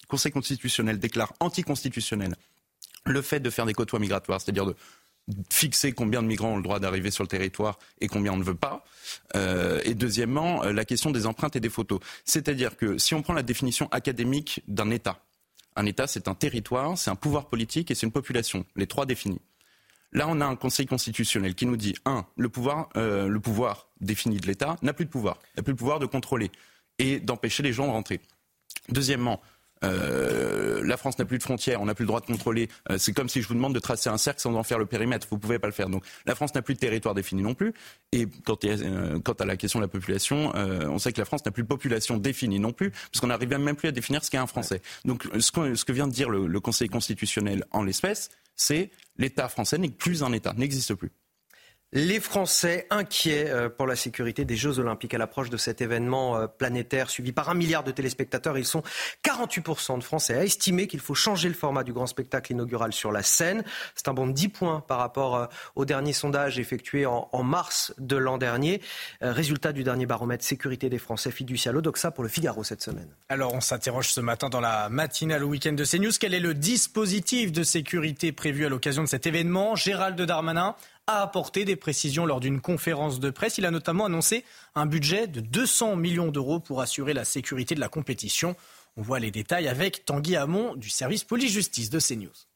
Conseil 0.08 0.32
constitutionnel 0.32 0.98
déclare 0.98 1.32
anticonstitutionnel 1.40 2.34
le 3.04 3.22
fait 3.22 3.40
de 3.40 3.50
faire 3.50 3.66
des 3.66 3.74
quotas 3.74 3.98
migratoires, 3.98 4.40
c'est-à-dire 4.40 4.66
de 4.66 4.76
fixer 5.50 5.92
combien 5.92 6.22
de 6.22 6.26
migrants 6.26 6.52
ont 6.52 6.56
le 6.56 6.62
droit 6.62 6.80
d'arriver 6.80 7.10
sur 7.10 7.24
le 7.24 7.28
territoire 7.28 7.78
et 8.00 8.08
combien 8.08 8.32
on 8.32 8.36
ne 8.36 8.44
veut 8.44 8.54
pas. 8.54 8.84
Euh, 9.36 9.80
et 9.84 9.94
deuxièmement, 9.94 10.64
euh, 10.64 10.72
la 10.72 10.84
question 10.84 11.10
des 11.10 11.26
empreintes 11.26 11.56
et 11.56 11.60
des 11.60 11.70
photos. 11.70 12.00
C'est-à-dire 12.24 12.76
que 12.76 12.98
si 12.98 13.14
on 13.14 13.22
prend 13.22 13.32
la 13.32 13.42
définition 13.42 13.88
académique 13.92 14.62
d'un 14.68 14.90
État, 14.90 15.22
un 15.76 15.86
État 15.86 16.06
c'est 16.06 16.28
un 16.28 16.34
territoire, 16.34 16.98
c'est 16.98 17.10
un 17.10 17.16
pouvoir 17.16 17.48
politique 17.48 17.90
et 17.90 17.94
c'est 17.94 18.06
une 18.06 18.12
population, 18.12 18.64
les 18.76 18.86
trois 18.86 19.06
définis. 19.06 19.40
Là, 20.14 20.26
on 20.28 20.42
a 20.42 20.44
un 20.44 20.56
Conseil 20.56 20.86
constitutionnel 20.86 21.54
qui 21.54 21.64
nous 21.64 21.76
dit 21.76 21.94
un, 22.04 22.26
le 22.36 22.50
pouvoir, 22.50 22.90
euh, 22.96 23.28
le 23.28 23.40
pouvoir 23.40 23.88
défini 24.00 24.36
de 24.36 24.46
l'État 24.46 24.76
n'a 24.82 24.92
plus 24.92 25.06
de 25.06 25.10
pouvoir, 25.10 25.38
n'a 25.56 25.62
plus 25.62 25.72
le 25.72 25.76
pouvoir 25.76 26.00
de 26.00 26.06
contrôler 26.06 26.50
et 26.98 27.18
d'empêcher 27.18 27.62
les 27.62 27.72
gens 27.72 27.86
de 27.86 27.92
rentrer. 27.92 28.20
Deuxièmement, 28.90 29.40
la 29.82 30.96
France 30.96 31.18
n'a 31.18 31.24
plus 31.24 31.38
de 31.38 31.42
frontières, 31.42 31.80
on 31.80 31.86
n'a 31.86 31.94
plus 31.94 32.04
le 32.04 32.08
droit 32.08 32.20
de 32.20 32.26
contrôler. 32.26 32.68
Euh, 32.90 32.98
c'est 32.98 33.12
comme 33.12 33.28
si 33.28 33.42
je 33.42 33.48
vous 33.48 33.54
demande 33.54 33.74
de 33.74 33.78
tracer 33.78 34.10
un 34.10 34.18
cercle 34.18 34.40
sans 34.40 34.54
en 34.54 34.62
faire 34.62 34.78
le 34.78 34.86
périmètre. 34.86 35.26
Vous 35.30 35.36
ne 35.36 35.40
pouvez 35.40 35.58
pas 35.58 35.66
le 35.66 35.72
faire. 35.72 35.88
Donc 35.88 36.04
la 36.26 36.34
France 36.34 36.54
n'a 36.54 36.62
plus 36.62 36.74
de 36.74 36.80
territoire 36.80 37.14
défini 37.14 37.42
non 37.42 37.54
plus. 37.54 37.72
Et 38.12 38.26
quant, 38.44 38.56
euh, 38.64 39.18
à 39.38 39.44
la 39.44 39.56
question 39.56 39.78
de 39.78 39.84
la 39.84 39.88
population, 39.88 40.52
on 40.54 40.98
sait 40.98 41.12
que 41.12 41.20
la 41.20 41.24
France 41.24 41.44
n'a 41.44 41.50
plus 41.50 41.62
de 41.62 41.68
population 41.68 42.16
définie 42.16 42.58
non 42.58 42.72
plus, 42.72 42.90
parce 42.90 43.20
qu'on 43.20 43.28
n'arrive 43.28 43.48
même 43.48 43.76
plus 43.76 43.88
à 43.88 43.92
définir 43.92 44.24
ce 44.24 44.30
qu'est 44.30 44.38
un 44.38 44.46
Français. 44.46 44.82
Donc 45.04 45.26
ce, 45.38 45.74
ce, 45.74 45.84
que 45.84 45.92
vient 45.92 46.06
de 46.06 46.12
dire 46.12 46.28
le, 46.28 46.46
le 46.46 46.60
Conseil 46.60 46.88
constitutionnel 46.88 47.64
en 47.70 47.82
l'espèce, 47.82 48.30
c'est 48.56 48.90
l'État 49.16 49.48
français 49.48 49.78
n'est 49.78 49.90
plus 49.90 50.22
un 50.22 50.32
État, 50.32 50.54
n'existe 50.56 50.94
plus. 50.94 51.10
Les 51.94 52.20
Français 52.20 52.86
inquiets 52.88 53.50
euh, 53.50 53.68
pour 53.68 53.86
la 53.86 53.96
sécurité 53.96 54.46
des 54.46 54.56
Jeux 54.56 54.78
Olympiques 54.78 55.12
à 55.12 55.18
l'approche 55.18 55.50
de 55.50 55.58
cet 55.58 55.82
événement 55.82 56.38
euh, 56.38 56.46
planétaire 56.46 57.10
suivi 57.10 57.32
par 57.32 57.50
un 57.50 57.54
milliard 57.54 57.84
de 57.84 57.90
téléspectateurs. 57.90 58.56
Ils 58.56 58.64
sont 58.64 58.82
48% 59.24 59.98
de 59.98 60.02
Français 60.02 60.34
à 60.34 60.42
estimer 60.42 60.86
qu'il 60.86 61.00
faut 61.00 61.12
changer 61.12 61.48
le 61.48 61.54
format 61.54 61.84
du 61.84 61.92
grand 61.92 62.06
spectacle 62.06 62.52
inaugural 62.52 62.94
sur 62.94 63.12
la 63.12 63.22
scène. 63.22 63.62
C'est 63.94 64.08
un 64.08 64.14
bond 64.14 64.26
de 64.26 64.32
10 64.32 64.48
points 64.48 64.80
par 64.80 65.00
rapport 65.00 65.36
euh, 65.36 65.46
au 65.76 65.84
dernier 65.84 66.14
sondage 66.14 66.58
effectué 66.58 67.04
en, 67.04 67.28
mars 67.42 67.92
de 67.98 68.16
l'an 68.16 68.38
dernier. 68.38 68.80
Résultat 69.20 69.72
du 69.72 69.82
dernier 69.82 70.06
baromètre 70.06 70.44
sécurité 70.44 70.88
des 70.88 70.98
Français 70.98 71.30
fiducial 71.30 71.76
Odoxa 71.76 72.10
pour 72.12 72.22
le 72.22 72.30
Figaro 72.30 72.62
cette 72.62 72.82
semaine. 72.82 73.08
Alors 73.28 73.52
on 73.52 73.60
s'interroge 73.60 74.10
ce 74.10 74.20
matin 74.20 74.48
dans 74.48 74.60
la 74.60 74.88
matinale 74.88 75.44
au 75.44 75.48
week-end 75.48 75.72
de 75.72 75.84
CNews. 75.84 76.12
Quel 76.18 76.34
est 76.34 76.40
le 76.40 76.54
dispositif 76.54 77.50
de 77.52 77.64
sécurité 77.64 78.32
prévu 78.32 78.64
à 78.64 78.68
l'occasion 78.68 79.02
de 79.02 79.08
cet 79.08 79.26
événement? 79.26 79.74
Gérald 79.74 80.20
Darmanin 80.22 80.76
a 81.06 81.22
apporté 81.22 81.64
des 81.64 81.76
précisions 81.76 82.26
lors 82.26 82.40
d'une 82.40 82.60
conférence 82.60 83.18
de 83.18 83.30
presse. 83.30 83.58
Il 83.58 83.66
a 83.66 83.70
notamment 83.70 84.06
annoncé 84.06 84.44
un 84.74 84.86
budget 84.86 85.26
de 85.26 85.40
200 85.40 85.96
millions 85.96 86.30
d'euros 86.30 86.60
pour 86.60 86.80
assurer 86.80 87.12
la 87.12 87.24
sécurité 87.24 87.74
de 87.74 87.80
la 87.80 87.88
compétition. 87.88 88.54
On 88.96 89.02
voit 89.02 89.18
les 89.18 89.30
détails 89.30 89.68
avec 89.68 90.04
Tanguy 90.04 90.36
Hamon 90.36 90.76
du 90.76 90.90
service 90.90 91.24
police-justice 91.24 91.90
de 91.90 91.98
CNews. 91.98 92.51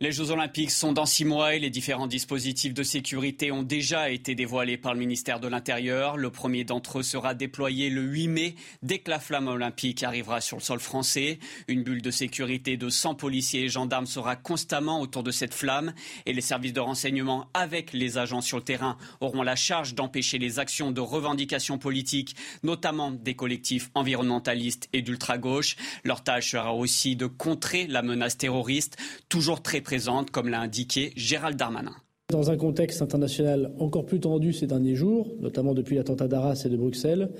Les 0.00 0.12
Jeux 0.12 0.30
Olympiques 0.30 0.70
sont 0.70 0.92
dans 0.92 1.06
six 1.06 1.24
mois 1.24 1.56
et 1.56 1.58
les 1.58 1.70
différents 1.70 2.06
dispositifs 2.06 2.72
de 2.72 2.84
sécurité 2.84 3.50
ont 3.50 3.64
déjà 3.64 4.10
été 4.10 4.36
dévoilés 4.36 4.76
par 4.76 4.94
le 4.94 5.00
ministère 5.00 5.40
de 5.40 5.48
l'Intérieur. 5.48 6.16
Le 6.16 6.30
premier 6.30 6.62
d'entre 6.62 7.00
eux 7.00 7.02
sera 7.02 7.34
déployé 7.34 7.90
le 7.90 8.02
8 8.02 8.28
mai, 8.28 8.54
dès 8.84 9.00
que 9.00 9.10
la 9.10 9.18
flamme 9.18 9.48
olympique 9.48 10.04
arrivera 10.04 10.40
sur 10.40 10.56
le 10.56 10.62
sol 10.62 10.78
français. 10.78 11.40
Une 11.66 11.82
bulle 11.82 12.00
de 12.00 12.12
sécurité 12.12 12.76
de 12.76 12.88
100 12.88 13.16
policiers 13.16 13.64
et 13.64 13.68
gendarmes 13.68 14.06
sera 14.06 14.36
constamment 14.36 15.00
autour 15.00 15.24
de 15.24 15.32
cette 15.32 15.52
flamme 15.52 15.92
et 16.26 16.32
les 16.32 16.42
services 16.42 16.74
de 16.74 16.78
renseignement 16.78 17.48
avec 17.52 17.92
les 17.92 18.18
agents 18.18 18.40
sur 18.40 18.58
le 18.58 18.62
terrain 18.62 18.98
auront 19.20 19.42
la 19.42 19.56
charge 19.56 19.96
d'empêcher 19.96 20.38
les 20.38 20.60
actions 20.60 20.92
de 20.92 21.00
revendication 21.00 21.76
politique, 21.76 22.36
notamment 22.62 23.10
des 23.10 23.34
collectifs 23.34 23.90
environnementalistes 23.96 24.88
et 24.92 25.02
d'ultra-gauche. 25.02 25.74
Leur 26.04 26.22
tâche 26.22 26.52
sera 26.52 26.72
aussi 26.72 27.16
de 27.16 27.26
contrer 27.26 27.88
la 27.88 28.02
menace 28.02 28.38
terroriste, 28.38 28.96
toujours 29.28 29.60
très 29.60 29.82
présente, 29.88 30.30
comme 30.30 30.50
l'a 30.50 30.60
indiqué 30.60 31.12
Gérald 31.16 31.56
Darmanin. 31.56 31.94
Dans 32.30 32.50
un 32.50 32.58
contexte 32.58 33.00
international 33.00 33.72
encore 33.78 34.04
plus 34.04 34.20
tendu 34.20 34.52
ces 34.52 34.66
derniers 34.66 34.94
jours, 34.94 35.34
notamment 35.40 35.72
depuis 35.72 35.96
l'attentat 35.96 36.28
d'Arras 36.28 36.60
et 36.66 36.68
de 36.68 36.76
Bruxelles, 36.76 37.30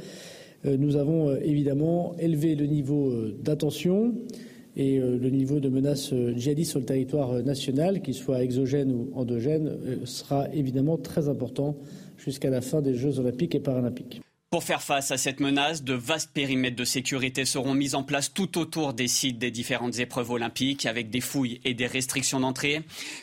euh, 0.64 0.78
nous 0.78 0.96
avons 0.96 1.28
euh, 1.28 1.40
évidemment 1.42 2.16
élevé 2.18 2.54
le 2.54 2.64
niveau 2.64 3.10
euh, 3.10 3.36
d'attention 3.42 4.14
et 4.76 4.98
le 4.98 5.28
niveau 5.28 5.60
de 5.60 5.68
menace 5.68 6.14
djihadiste 6.36 6.70
sur 6.70 6.78
le 6.78 6.86
territoire 6.86 7.42
national, 7.42 8.00
qu'il 8.00 8.14
soit 8.14 8.42
exogène 8.44 8.92
ou 8.92 9.10
endogène, 9.12 9.76
sera 10.04 10.48
évidemment 10.54 10.96
très 10.96 11.28
important 11.28 11.76
jusqu'à 12.16 12.48
la 12.48 12.60
fin 12.60 12.80
des 12.80 12.94
Jeux 12.94 13.18
olympiques 13.18 13.56
et 13.56 13.60
paralympiques. 13.60 14.20
Pour 14.50 14.64
faire 14.64 14.80
face 14.80 15.10
à 15.10 15.18
cette 15.18 15.40
menace, 15.40 15.82
de 15.82 15.92
vastes 15.92 16.32
périmètres 16.32 16.74
de 16.74 16.84
sécurité 16.84 17.44
seront 17.44 17.74
mis 17.74 17.94
en 17.94 18.02
place 18.02 18.32
tout 18.32 18.56
autour 18.56 18.94
des 18.94 19.06
sites 19.06 19.38
des 19.38 19.50
différentes 19.50 19.98
épreuves 19.98 20.30
olympiques 20.30 20.86
avec 20.86 21.10
des 21.10 21.20
fouilles 21.20 21.60
et 21.66 21.74
des 21.74 21.86
restrictions 21.86 22.40
d'entrée. 22.40 22.80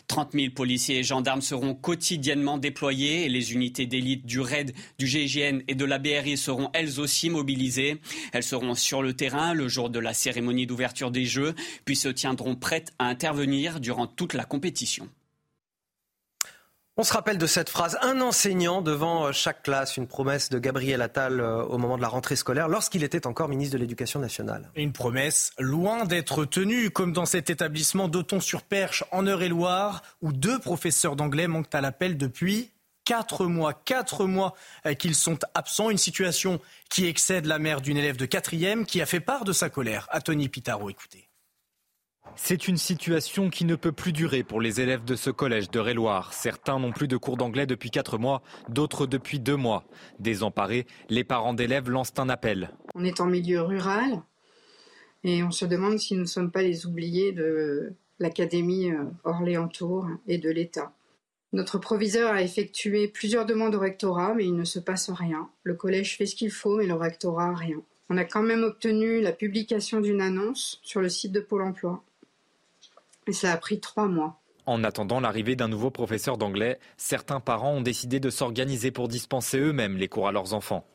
30 0.07 0.33
000 0.33 0.53
policiers 0.53 0.99
et 0.99 1.03
gendarmes 1.03 1.41
seront 1.41 1.73
quotidiennement 1.73 2.59
déployés 2.59 3.25
et 3.25 3.29
les 3.29 3.53
unités 3.53 3.87
d'élite 3.87 4.27
du 4.27 4.39
RAID, 4.39 4.75
du 4.99 5.07
GIGN 5.07 5.63
et 5.67 5.73
de 5.73 5.85
la 5.85 5.97
BRI 5.97 6.37
seront 6.37 6.69
elles 6.73 6.99
aussi 6.99 7.31
mobilisées. 7.31 7.99
Elles 8.31 8.43
seront 8.43 8.75
sur 8.75 9.01
le 9.01 9.13
terrain 9.13 9.55
le 9.55 9.67
jour 9.67 9.89
de 9.89 9.97
la 9.97 10.13
cérémonie 10.13 10.67
d'ouverture 10.67 11.09
des 11.09 11.25
Jeux 11.25 11.55
puis 11.85 11.95
se 11.95 12.09
tiendront 12.09 12.55
prêtes 12.55 12.93
à 12.99 13.07
intervenir 13.07 13.79
durant 13.79 14.05
toute 14.05 14.35
la 14.35 14.45
compétition. 14.45 15.09
On 16.97 17.03
se 17.03 17.11
rappelle 17.11 17.37
de 17.37 17.45
cette 17.45 17.69
phrase, 17.69 17.97
un 18.01 18.21
enseignant 18.21 18.81
devant 18.81 19.25
euh, 19.25 19.33
chaque 19.33 19.63
classe, 19.63 19.97
une 19.97 20.07
promesse 20.07 20.49
de 20.49 20.59
Gabriel 20.59 21.01
Attal 21.01 21.41
euh, 21.41 21.61
au 21.65 21.77
moment 21.77 21.97
de 21.97 22.01
la 22.01 22.07
rentrée 22.07 22.37
scolaire, 22.37 22.69
lorsqu'il 22.69 23.03
était 23.03 23.27
encore 23.27 23.49
ministre 23.49 23.73
de 23.73 23.79
l'Éducation 23.81 24.21
nationale. 24.21 24.71
Une 24.77 24.93
promesse 24.93 25.51
loin 25.59 26.05
d'être 26.05 26.45
tenue, 26.45 26.91
comme 26.91 27.11
dans 27.11 27.25
cet 27.25 27.49
établissement 27.49 28.07
d'Auton-sur-Perche 28.07 29.03
en 29.11 29.27
Eure-et-Loire, 29.27 30.03
où 30.21 30.31
deux 30.31 30.57
professeurs 30.57 31.17
d'anglais 31.17 31.47
manquent 31.47 31.75
à 31.75 31.81
l'appel 31.81 32.17
depuis 32.17 32.71
quatre 33.03 33.45
mois. 33.45 33.73
Quatre 33.73 34.23
mois 34.23 34.53
euh, 34.85 34.93
qu'ils 34.93 35.15
sont 35.15 35.39
absents, 35.53 35.89
une 35.89 35.97
situation 35.97 36.61
qui 36.89 37.07
excède 37.07 37.45
la 37.45 37.59
mère 37.59 37.81
d'une 37.81 37.97
élève 37.97 38.15
de 38.15 38.25
quatrième 38.25 38.85
qui 38.85 39.01
a 39.01 39.05
fait 39.05 39.19
part 39.19 39.43
de 39.43 39.51
sa 39.51 39.69
colère. 39.69 40.07
À 40.11 40.21
Tony 40.21 40.47
Pitaro, 40.47 40.89
écoutez. 40.89 41.24
C'est 42.35 42.67
une 42.67 42.77
situation 42.77 43.49
qui 43.49 43.65
ne 43.65 43.75
peut 43.75 43.91
plus 43.91 44.11
durer 44.11 44.43
pour 44.43 44.59
les 44.59 44.81
élèves 44.81 45.05
de 45.05 45.15
ce 45.15 45.29
collège 45.29 45.71
de 45.71 45.79
Réloir. 45.79 46.33
Certains 46.33 46.79
n'ont 46.79 46.91
plus 46.91 47.07
de 47.07 47.17
cours 47.17 47.37
d'anglais 47.37 47.65
depuis 47.65 47.91
4 47.91 48.17
mois, 48.17 48.41
d'autres 48.69 49.07
depuis 49.07 49.39
2 49.39 49.55
mois. 49.55 49.85
Désemparés, 50.19 50.85
les 51.09 51.23
parents 51.23 51.53
d'élèves 51.53 51.89
lancent 51.89 52.13
un 52.17 52.29
appel. 52.29 52.71
On 52.93 53.03
est 53.03 53.21
en 53.21 53.27
milieu 53.27 53.61
rural 53.61 54.21
et 55.23 55.43
on 55.43 55.51
se 55.51 55.65
demande 55.65 55.97
si 55.97 56.13
nous 56.13 56.21
ne 56.21 56.25
sommes 56.25 56.51
pas 56.51 56.61
les 56.61 56.85
oubliés 56.85 57.31
de 57.31 57.93
l'Académie 58.19 58.91
euh, 58.91 59.03
Orléans-Tours 59.23 60.07
et 60.27 60.37
de 60.37 60.49
l'État. 60.49 60.93
Notre 61.53 61.77
proviseur 61.77 62.31
a 62.31 62.41
effectué 62.41 63.07
plusieurs 63.07 63.45
demandes 63.45 63.75
au 63.75 63.79
rectorat, 63.79 64.33
mais 64.33 64.45
il 64.45 64.55
ne 64.55 64.65
se 64.65 64.79
passe 64.79 65.09
rien. 65.09 65.49
Le 65.63 65.73
collège 65.73 66.17
fait 66.17 66.25
ce 66.25 66.35
qu'il 66.35 66.51
faut, 66.51 66.77
mais 66.77 66.85
le 66.85 66.95
rectorat 66.95 67.55
rien. 67.55 67.81
On 68.09 68.17
a 68.17 68.25
quand 68.25 68.43
même 68.43 68.63
obtenu 68.63 69.21
la 69.21 69.31
publication 69.31 70.01
d'une 70.01 70.21
annonce 70.21 70.79
sur 70.83 71.01
le 71.01 71.09
site 71.09 71.31
de 71.31 71.39
Pôle 71.39 71.63
emploi. 71.63 72.03
Et 73.27 73.33
ça 73.33 73.51
a 73.51 73.57
pris 73.57 73.79
trois 73.79 74.07
mois. 74.07 74.39
En 74.65 74.83
attendant 74.83 75.19
l'arrivée 75.19 75.55
d'un 75.55 75.67
nouveau 75.67 75.91
professeur 75.91 76.37
d'anglais, 76.37 76.79
certains 76.97 77.39
parents 77.39 77.75
ont 77.75 77.81
décidé 77.81 78.19
de 78.19 78.29
s'organiser 78.29 78.91
pour 78.91 79.07
dispenser 79.07 79.59
eux-mêmes 79.59 79.97
les 79.97 80.07
cours 80.07 80.27
à 80.27 80.31
leurs 80.31 80.53
enfants. 80.53 80.85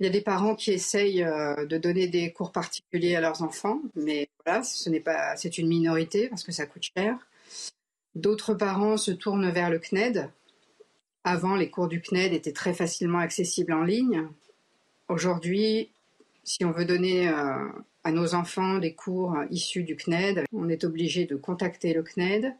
Il 0.00 0.06
y 0.06 0.08
a 0.08 0.12
des 0.12 0.20
parents 0.20 0.56
qui 0.56 0.72
essayent 0.72 1.22
euh, 1.22 1.64
de 1.66 1.78
donner 1.78 2.08
des 2.08 2.32
cours 2.32 2.52
particuliers 2.52 3.14
à 3.14 3.20
leurs 3.20 3.42
enfants, 3.42 3.80
mais 3.94 4.28
voilà, 4.44 4.62
ce 4.62 4.90
n'est 4.90 5.00
pas, 5.00 5.36
c'est 5.36 5.56
une 5.56 5.68
minorité 5.68 6.28
parce 6.28 6.42
que 6.42 6.52
ça 6.52 6.66
coûte 6.66 6.90
cher. 6.96 7.16
D'autres 8.14 8.54
parents 8.54 8.96
se 8.96 9.12
tournent 9.12 9.50
vers 9.50 9.70
le 9.70 9.78
CNED. 9.78 10.30
Avant, 11.22 11.56
les 11.56 11.70
cours 11.70 11.88
du 11.88 12.02
CNED 12.02 12.32
étaient 12.34 12.52
très 12.52 12.74
facilement 12.74 13.18
accessibles 13.18 13.72
en 13.72 13.84
ligne. 13.84 14.28
Aujourd'hui, 15.08 15.90
si 16.42 16.64
on 16.64 16.72
veut 16.72 16.84
donner 16.84 17.28
euh, 17.28 17.68
à 18.04 18.12
nos 18.12 18.34
enfants 18.34 18.78
des 18.78 18.92
cours 18.92 19.36
issus 19.50 19.82
du 19.82 19.96
CNED, 19.96 20.44
on 20.52 20.68
est 20.68 20.84
obligé 20.84 21.24
de 21.24 21.36
contacter 21.36 21.94
le 21.94 22.02
CNED 22.02 22.54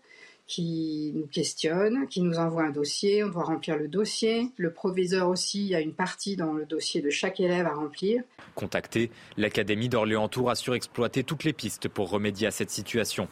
qui 0.47 1.12
nous 1.14 1.26
questionne, 1.26 2.07
qui 2.09 2.20
nous 2.20 2.38
envoie 2.38 2.64
un 2.64 2.70
dossier, 2.70 3.24
on 3.24 3.28
doit 3.28 3.45
remplir 3.45 3.76
le 3.76 3.88
dossier. 3.88 4.51
Le 4.57 4.72
proviseur 4.72 5.28
aussi, 5.28 5.74
a 5.74 5.80
une 5.80 5.95
partie 5.95 6.36
dans 6.36 6.53
le 6.53 6.66
dossier 6.66 7.01
de 7.01 7.11
chaque 7.11 7.40
élève 7.40 7.66
à 7.66 7.74
remplir. 7.74 8.22
Contacté, 8.55 9.11
l'Académie 9.36 9.88
d'Orléans-Tours 9.88 10.51
a 10.51 10.55
surexploité 10.55 11.24
toutes 11.24 11.45
les 11.45 11.55
pistes 11.55 11.88
pour 11.88 12.11
remédier 12.11 12.47
à 12.47 12.51
cette 12.51 12.70
situation. 12.70 13.28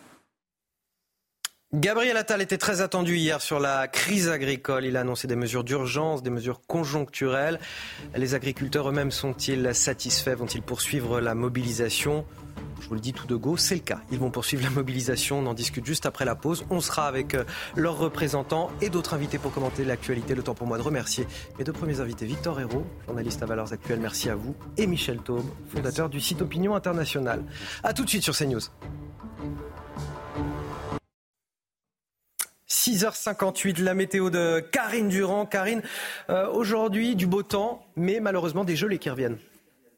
Gabriel 1.74 2.18
Attal 2.18 2.42
était 2.42 2.58
très 2.58 2.82
attendu 2.82 3.16
hier 3.16 3.40
sur 3.40 3.58
la 3.58 3.88
crise 3.88 4.28
agricole. 4.28 4.84
Il 4.84 4.98
a 4.98 5.00
annoncé 5.00 5.26
des 5.26 5.36
mesures 5.36 5.64
d'urgence, 5.64 6.22
des 6.22 6.28
mesures 6.28 6.60
conjoncturelles. 6.66 7.58
Les 8.14 8.34
agriculteurs 8.34 8.90
eux-mêmes 8.90 9.10
sont-ils 9.10 9.74
satisfaits? 9.74 10.34
Vont-ils 10.34 10.60
poursuivre 10.60 11.18
la 11.18 11.34
mobilisation? 11.34 12.26
Je 12.82 12.88
vous 12.88 12.94
le 12.94 13.00
dis 13.00 13.14
tout 13.14 13.26
de 13.26 13.36
go, 13.36 13.56
c'est 13.56 13.76
le 13.76 13.80
cas. 13.80 14.02
Ils 14.10 14.18
vont 14.18 14.30
poursuivre 14.30 14.62
la 14.64 14.68
mobilisation. 14.68 15.38
On 15.38 15.46
en 15.46 15.54
discute 15.54 15.86
juste 15.86 16.04
après 16.04 16.26
la 16.26 16.34
pause. 16.34 16.66
On 16.68 16.82
sera 16.82 17.06
avec 17.06 17.34
euh, 17.34 17.44
leurs 17.74 17.96
représentants 17.96 18.70
et 18.82 18.90
d'autres 18.90 19.14
invités 19.14 19.38
pour 19.38 19.50
commenter 19.54 19.86
l'actualité. 19.86 20.34
Le 20.34 20.42
temps 20.42 20.54
pour 20.54 20.66
moi 20.66 20.76
de 20.76 20.82
remercier 20.82 21.26
mes 21.58 21.64
deux 21.64 21.72
premiers 21.72 22.00
invités, 22.00 22.26
Victor 22.26 22.60
Hérault, 22.60 22.84
journaliste 23.06 23.42
à 23.42 23.46
Valeurs 23.46 23.72
Actuelles, 23.72 24.00
merci 24.00 24.28
à 24.28 24.34
vous, 24.34 24.54
et 24.76 24.86
Michel 24.86 25.20
Taube, 25.20 25.46
fondateur 25.68 26.10
du 26.10 26.20
site 26.20 26.42
Opinion 26.42 26.74
Internationale. 26.74 27.42
A 27.82 27.94
tout 27.94 28.04
de 28.04 28.10
suite 28.10 28.24
sur 28.24 28.36
CNews. 28.36 28.60
6h58, 32.72 33.82
la 33.82 33.92
météo 33.92 34.30
de 34.30 34.60
Karine 34.60 35.08
Durand. 35.08 35.44
Karine, 35.44 35.82
euh, 36.30 36.48
aujourd'hui 36.48 37.14
du 37.14 37.26
beau 37.26 37.42
temps, 37.42 37.84
mais 37.96 38.18
malheureusement 38.18 38.64
des 38.64 38.76
gelées 38.76 38.98
qui 38.98 39.10
reviennent. 39.10 39.36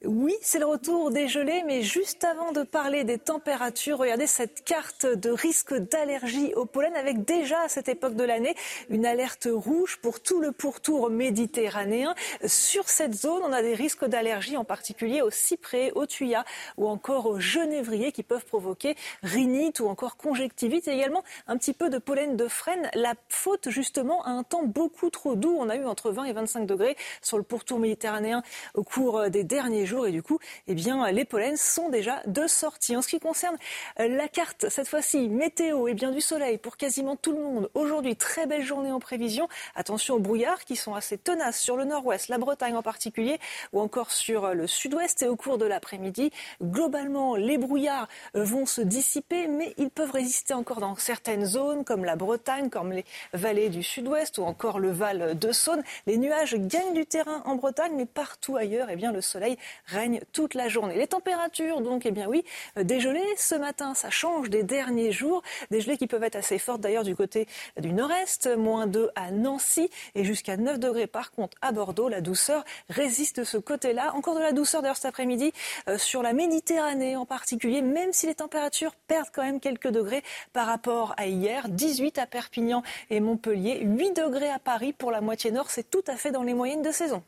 Oui, 0.06 0.34
c'est 0.42 0.58
le 0.58 0.66
retour 0.66 1.10
des 1.10 1.28
gelées, 1.28 1.62
mais 1.66 1.80
juste 1.80 2.24
avant 2.24 2.52
de 2.52 2.62
parler 2.62 3.04
des 3.04 3.16
températures, 3.16 3.96
regardez 3.96 4.26
cette 4.26 4.62
carte 4.62 5.06
de 5.06 5.30
risque 5.30 5.72
d'allergie 5.74 6.52
au 6.56 6.66
pollen 6.66 6.94
avec 6.94 7.24
déjà 7.24 7.60
à 7.62 7.68
cette 7.70 7.88
époque 7.88 8.14
de 8.14 8.24
l'année 8.24 8.54
une 8.90 9.06
alerte 9.06 9.48
rouge 9.50 9.98
pour 10.02 10.20
tout 10.20 10.40
le 10.40 10.52
pourtour 10.52 11.08
méditerranéen. 11.08 12.14
Sur 12.44 12.90
cette 12.90 13.14
zone, 13.14 13.42
on 13.46 13.52
a 13.52 13.62
des 13.62 13.74
risques 13.74 14.04
d'allergie 14.04 14.58
en 14.58 14.64
particulier 14.64 15.22
au 15.22 15.30
cyprès, 15.30 15.90
au 15.94 16.04
thuya 16.04 16.44
ou 16.76 16.86
encore 16.86 17.24
au 17.24 17.40
genévrier 17.40 18.12
qui 18.12 18.22
peuvent 18.22 18.44
provoquer 18.44 18.96
rhinite 19.22 19.80
ou 19.80 19.86
encore 19.86 20.18
conjectivite 20.18 20.86
et 20.86 20.92
également 20.92 21.24
un 21.46 21.56
petit 21.56 21.72
peu 21.72 21.88
de 21.88 21.98
pollen 21.98 22.36
de 22.36 22.48
frêne. 22.48 22.90
La 22.92 23.14
faute 23.30 23.70
justement 23.70 24.22
à 24.24 24.30
un 24.30 24.42
temps 24.42 24.64
beaucoup 24.64 25.08
trop 25.08 25.34
doux. 25.34 25.56
On 25.58 25.70
a 25.70 25.76
eu 25.76 25.86
entre 25.86 26.10
20 26.10 26.24
et 26.24 26.32
25 26.34 26.66
degrés 26.66 26.96
sur 27.22 27.38
le 27.38 27.42
pourtour 27.42 27.78
méditerranéen 27.78 28.42
au 28.74 28.82
cours 28.82 29.30
des 29.30 29.44
derniers 29.44 29.86
jours 29.86 29.93
et 30.04 30.10
du 30.10 30.22
coup, 30.22 30.38
eh 30.66 30.74
bien, 30.74 31.10
les 31.12 31.24
pollens 31.24 31.60
sont 31.60 31.88
déjà 31.88 32.22
de 32.26 32.46
sortie. 32.46 32.96
En 32.96 33.02
ce 33.02 33.08
qui 33.08 33.20
concerne 33.20 33.56
euh, 34.00 34.08
la 34.08 34.28
carte, 34.28 34.68
cette 34.68 34.88
fois-ci, 34.88 35.28
météo, 35.28 35.86
et 35.86 35.94
bien, 35.94 36.10
du 36.10 36.20
soleil 36.20 36.58
pour 36.58 36.76
quasiment 36.76 37.16
tout 37.16 37.32
le 37.32 37.38
monde. 37.38 37.70
Aujourd'hui, 37.74 38.16
très 38.16 38.46
belle 38.46 38.64
journée 38.64 38.90
en 38.90 39.00
prévision. 39.00 39.48
Attention 39.76 40.16
aux 40.16 40.18
brouillards 40.18 40.64
qui 40.64 40.76
sont 40.76 40.94
assez 40.94 41.18
tenaces 41.18 41.60
sur 41.60 41.76
le 41.76 41.84
nord-ouest, 41.84 42.28
la 42.28 42.38
Bretagne 42.38 42.76
en 42.76 42.82
particulier, 42.82 43.38
ou 43.72 43.80
encore 43.80 44.10
sur 44.10 44.46
euh, 44.46 44.54
le 44.54 44.66
sud-ouest 44.66 45.22
et 45.22 45.28
au 45.28 45.36
cours 45.36 45.58
de 45.58 45.66
l'après-midi. 45.66 46.30
Globalement, 46.62 47.36
les 47.36 47.58
brouillards 47.58 48.08
euh, 48.36 48.44
vont 48.44 48.66
se 48.66 48.80
dissiper, 48.80 49.46
mais 49.46 49.74
ils 49.78 49.90
peuvent 49.90 50.12
résister 50.12 50.54
encore 50.54 50.80
dans 50.80 50.96
certaines 50.96 51.46
zones, 51.46 51.84
comme 51.84 52.04
la 52.04 52.16
Bretagne, 52.16 52.70
comme 52.70 52.92
les 52.92 53.04
vallées 53.32 53.68
du 53.68 53.82
sud-ouest 53.82 54.38
ou 54.38 54.42
encore 54.42 54.78
le 54.78 54.90
Val 54.90 55.38
de 55.38 55.52
Saône. 55.52 55.82
Les 56.06 56.16
nuages 56.16 56.56
gagnent 56.56 56.94
du 56.94 57.06
terrain 57.06 57.42
en 57.44 57.56
Bretagne, 57.56 57.92
mais 57.94 58.06
partout 58.06 58.56
ailleurs, 58.56 58.88
eh 58.90 58.96
bien, 58.96 59.12
le 59.12 59.20
soleil 59.20 59.58
règne 59.86 60.20
toute 60.32 60.54
la 60.54 60.68
journée. 60.68 60.96
Les 60.96 61.06
températures, 61.06 61.80
donc, 61.80 62.06
eh 62.06 62.10
bien 62.10 62.26
oui, 62.26 62.44
euh, 62.78 62.84
dégelées. 62.84 63.22
Ce 63.36 63.54
matin, 63.54 63.94
ça 63.94 64.10
change 64.10 64.50
des 64.50 64.62
derniers 64.62 65.12
jours. 65.12 65.42
Des 65.70 65.80
gelées 65.80 65.96
qui 65.96 66.06
peuvent 66.06 66.24
être 66.24 66.36
assez 66.36 66.58
fortes 66.58 66.80
d'ailleurs 66.80 67.04
du 67.04 67.14
côté 67.16 67.46
du 67.78 67.92
nord-est, 67.92 68.48
moins 68.56 68.86
2 68.86 69.10
à 69.14 69.30
Nancy 69.30 69.90
et 70.14 70.24
jusqu'à 70.24 70.56
9 70.56 70.78
degrés 70.78 71.06
par 71.06 71.30
contre 71.30 71.56
à 71.60 71.72
Bordeaux. 71.72 72.08
La 72.08 72.20
douceur 72.20 72.64
résiste 72.88 73.40
de 73.40 73.44
ce 73.44 73.56
côté-là. 73.56 74.14
Encore 74.14 74.34
de 74.34 74.40
la 74.40 74.52
douceur 74.52 74.82
d'ailleurs 74.82 74.96
cet 74.96 75.06
après-midi 75.06 75.52
euh, 75.88 75.98
sur 75.98 76.22
la 76.22 76.32
Méditerranée 76.32 77.16
en 77.16 77.26
particulier, 77.26 77.82
même 77.82 78.12
si 78.12 78.26
les 78.26 78.34
températures 78.34 78.94
perdent 79.06 79.30
quand 79.32 79.42
même 79.42 79.60
quelques 79.60 79.88
degrés 79.88 80.22
par 80.52 80.66
rapport 80.66 81.14
à 81.16 81.26
hier. 81.26 81.68
18 81.68 82.18
à 82.18 82.26
Perpignan 82.26 82.82
et 83.10 83.20
Montpellier, 83.20 83.80
8 83.82 84.12
degrés 84.16 84.50
à 84.50 84.58
Paris 84.58 84.92
pour 84.92 85.10
la 85.10 85.20
moitié 85.20 85.50
nord. 85.50 85.70
C'est 85.70 85.90
tout 85.90 86.04
à 86.06 86.16
fait 86.16 86.30
dans 86.30 86.42
les 86.42 86.54
moyennes 86.54 86.82
de 86.82 86.92
saison. 86.92 87.22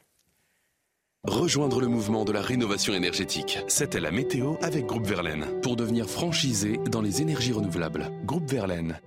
Rejoindre 1.26 1.80
le 1.80 1.88
mouvement 1.88 2.24
de 2.24 2.30
la 2.30 2.40
rénovation 2.40 2.94
énergétique. 2.94 3.58
C'était 3.66 3.98
la 3.98 4.12
météo 4.12 4.54
avec 4.62 4.86
Groupe 4.86 5.06
Verlaine. 5.06 5.46
Pour 5.60 5.74
devenir 5.74 6.08
franchisé 6.08 6.78
dans 6.90 7.02
les 7.02 7.20
énergies 7.20 7.52
renouvelables. 7.52 8.12
Groupe 8.24 8.48
Verlaine. 8.48 9.00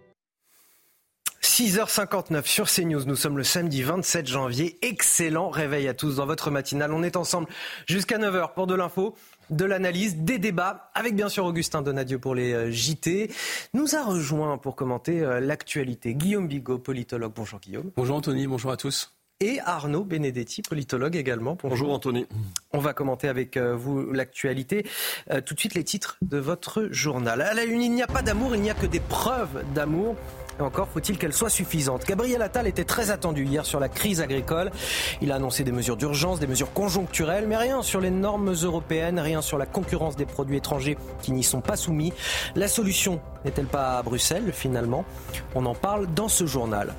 6h59 1.41 2.45
sur 2.45 2.69
CNews. 2.69 3.05
Nous 3.05 3.15
sommes 3.15 3.37
le 3.37 3.45
samedi 3.45 3.83
27 3.83 4.27
janvier. 4.27 4.77
Excellent 4.81 5.49
réveil 5.49 5.87
à 5.87 5.93
tous 5.93 6.17
dans 6.17 6.25
votre 6.25 6.51
matinale. 6.51 6.91
On 6.91 7.03
est 7.03 7.15
ensemble 7.15 7.47
jusqu'à 7.87 8.17
9h 8.17 8.53
pour 8.53 8.67
de 8.67 8.75
l'info 8.75 9.15
de 9.49 9.65
l'analyse, 9.65 10.17
des 10.17 10.37
débats, 10.37 10.91
avec 10.93 11.15
bien 11.15 11.27
sûr 11.27 11.43
Augustin 11.45 11.81
Donadieu 11.81 12.19
pour 12.19 12.35
les 12.35 12.53
euh, 12.53 12.69
JT. 12.69 13.31
Nous 13.73 13.95
a 13.95 14.03
rejoint 14.03 14.59
pour 14.59 14.75
commenter 14.75 15.21
euh, 15.21 15.39
l'actualité 15.39 16.13
Guillaume 16.13 16.47
Bigot, 16.47 16.77
politologue. 16.77 17.33
Bonjour 17.35 17.59
Guillaume. 17.59 17.91
Bonjour 17.95 18.17
Anthony, 18.17 18.45
bonjour 18.45 18.71
à 18.71 18.77
tous 18.77 19.11
et 19.41 19.59
Arnaud 19.61 20.03
Benedetti, 20.03 20.61
politologue 20.61 21.15
également. 21.15 21.57
Bonjour, 21.63 21.93
Anthony. 21.93 22.25
On 22.73 22.79
va 22.79 22.93
commenter 22.93 23.29
avec 23.29 23.55
euh, 23.55 23.73
vous 23.73 24.11
l'actualité. 24.11 24.85
Euh, 25.31 25.39
tout 25.39 25.53
de 25.53 25.59
suite 25.59 25.75
les 25.75 25.85
titres 25.85 26.17
de 26.21 26.37
votre 26.37 26.89
journal. 26.91 27.41
À 27.41 27.53
la 27.53 27.63
une, 27.63 27.81
il 27.81 27.91
n'y 27.91 28.01
a 28.01 28.07
pas 28.07 28.21
d'amour, 28.21 28.53
il 28.55 28.61
n'y 28.61 28.69
a 28.69 28.73
que 28.73 28.85
des 28.85 28.99
preuves 28.99 29.63
d'amour. 29.73 30.17
Et 30.59 30.61
encore 30.61 30.89
faut-il 30.89 31.17
qu'elle 31.17 31.33
soit 31.33 31.49
suffisante. 31.49 32.05
Gabriel 32.05 32.41
Attal 32.41 32.67
était 32.67 32.83
très 32.83 33.11
attendu 33.11 33.45
hier 33.45 33.65
sur 33.65 33.79
la 33.79 33.87
crise 33.87 34.19
agricole. 34.19 34.71
Il 35.21 35.31
a 35.31 35.35
annoncé 35.35 35.63
des 35.63 35.71
mesures 35.71 35.95
d'urgence, 35.95 36.39
des 36.39 36.47
mesures 36.47 36.73
conjoncturelles, 36.73 37.45
mais 37.47 37.55
rien 37.55 37.81
sur 37.81 38.01
les 38.01 38.11
normes 38.11 38.51
européennes, 38.51 39.19
rien 39.19 39.41
sur 39.41 39.57
la 39.57 39.65
concurrence 39.65 40.17
des 40.17 40.25
produits 40.25 40.57
étrangers 40.57 40.97
qui 41.21 41.31
n'y 41.31 41.43
sont 41.43 41.61
pas 41.61 41.77
soumis. 41.77 42.11
La 42.55 42.67
solution 42.67 43.21
n'est-elle 43.45 43.67
pas 43.67 43.99
à 43.99 44.03
Bruxelles 44.03 44.51
finalement? 44.51 45.05
On 45.55 45.65
en 45.65 45.75
parle 45.75 46.07
dans 46.13 46.27
ce 46.27 46.45
journal. 46.45 46.93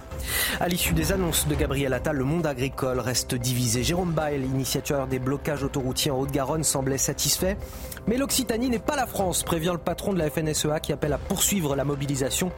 À 0.59 0.69
l'issue 0.69 0.95
des 0.95 1.13
annonces 1.13 1.47
de 1.47 1.55
Gabriel 1.55 1.93
Attal, 1.93 2.17
le 2.17 2.25
monde 2.25 2.47
agricole 2.47 2.99
reste 2.99 3.35
divisé. 3.35 3.83
Jérôme 3.83 4.13
Bail, 4.13 4.41
initiateur 4.43 5.07
des 5.07 5.19
blocages 5.19 5.65
autoroutiers 5.65 6.11
en 6.11 6.19
Haute-Garonne, 6.19 6.65
semblait 6.65 6.99
satisfait. 6.99 7.59
Mais 8.07 8.17
l'Occitanie 8.17 8.71
n'est 8.71 8.79
pas 8.79 8.97
la 8.97 9.07
France, 9.07 9.43
prévient 9.43 9.73
le 9.73 9.79
patron 9.79 10.15
de 10.15 10.19
la 10.19 10.31
FNSEA 10.31 10.81
qui 10.81 10.95
appelle 10.95 11.13
à 11.13 11.19
poursuivre 11.19 11.77
la 11.77 11.85
mobilisation 11.85 12.51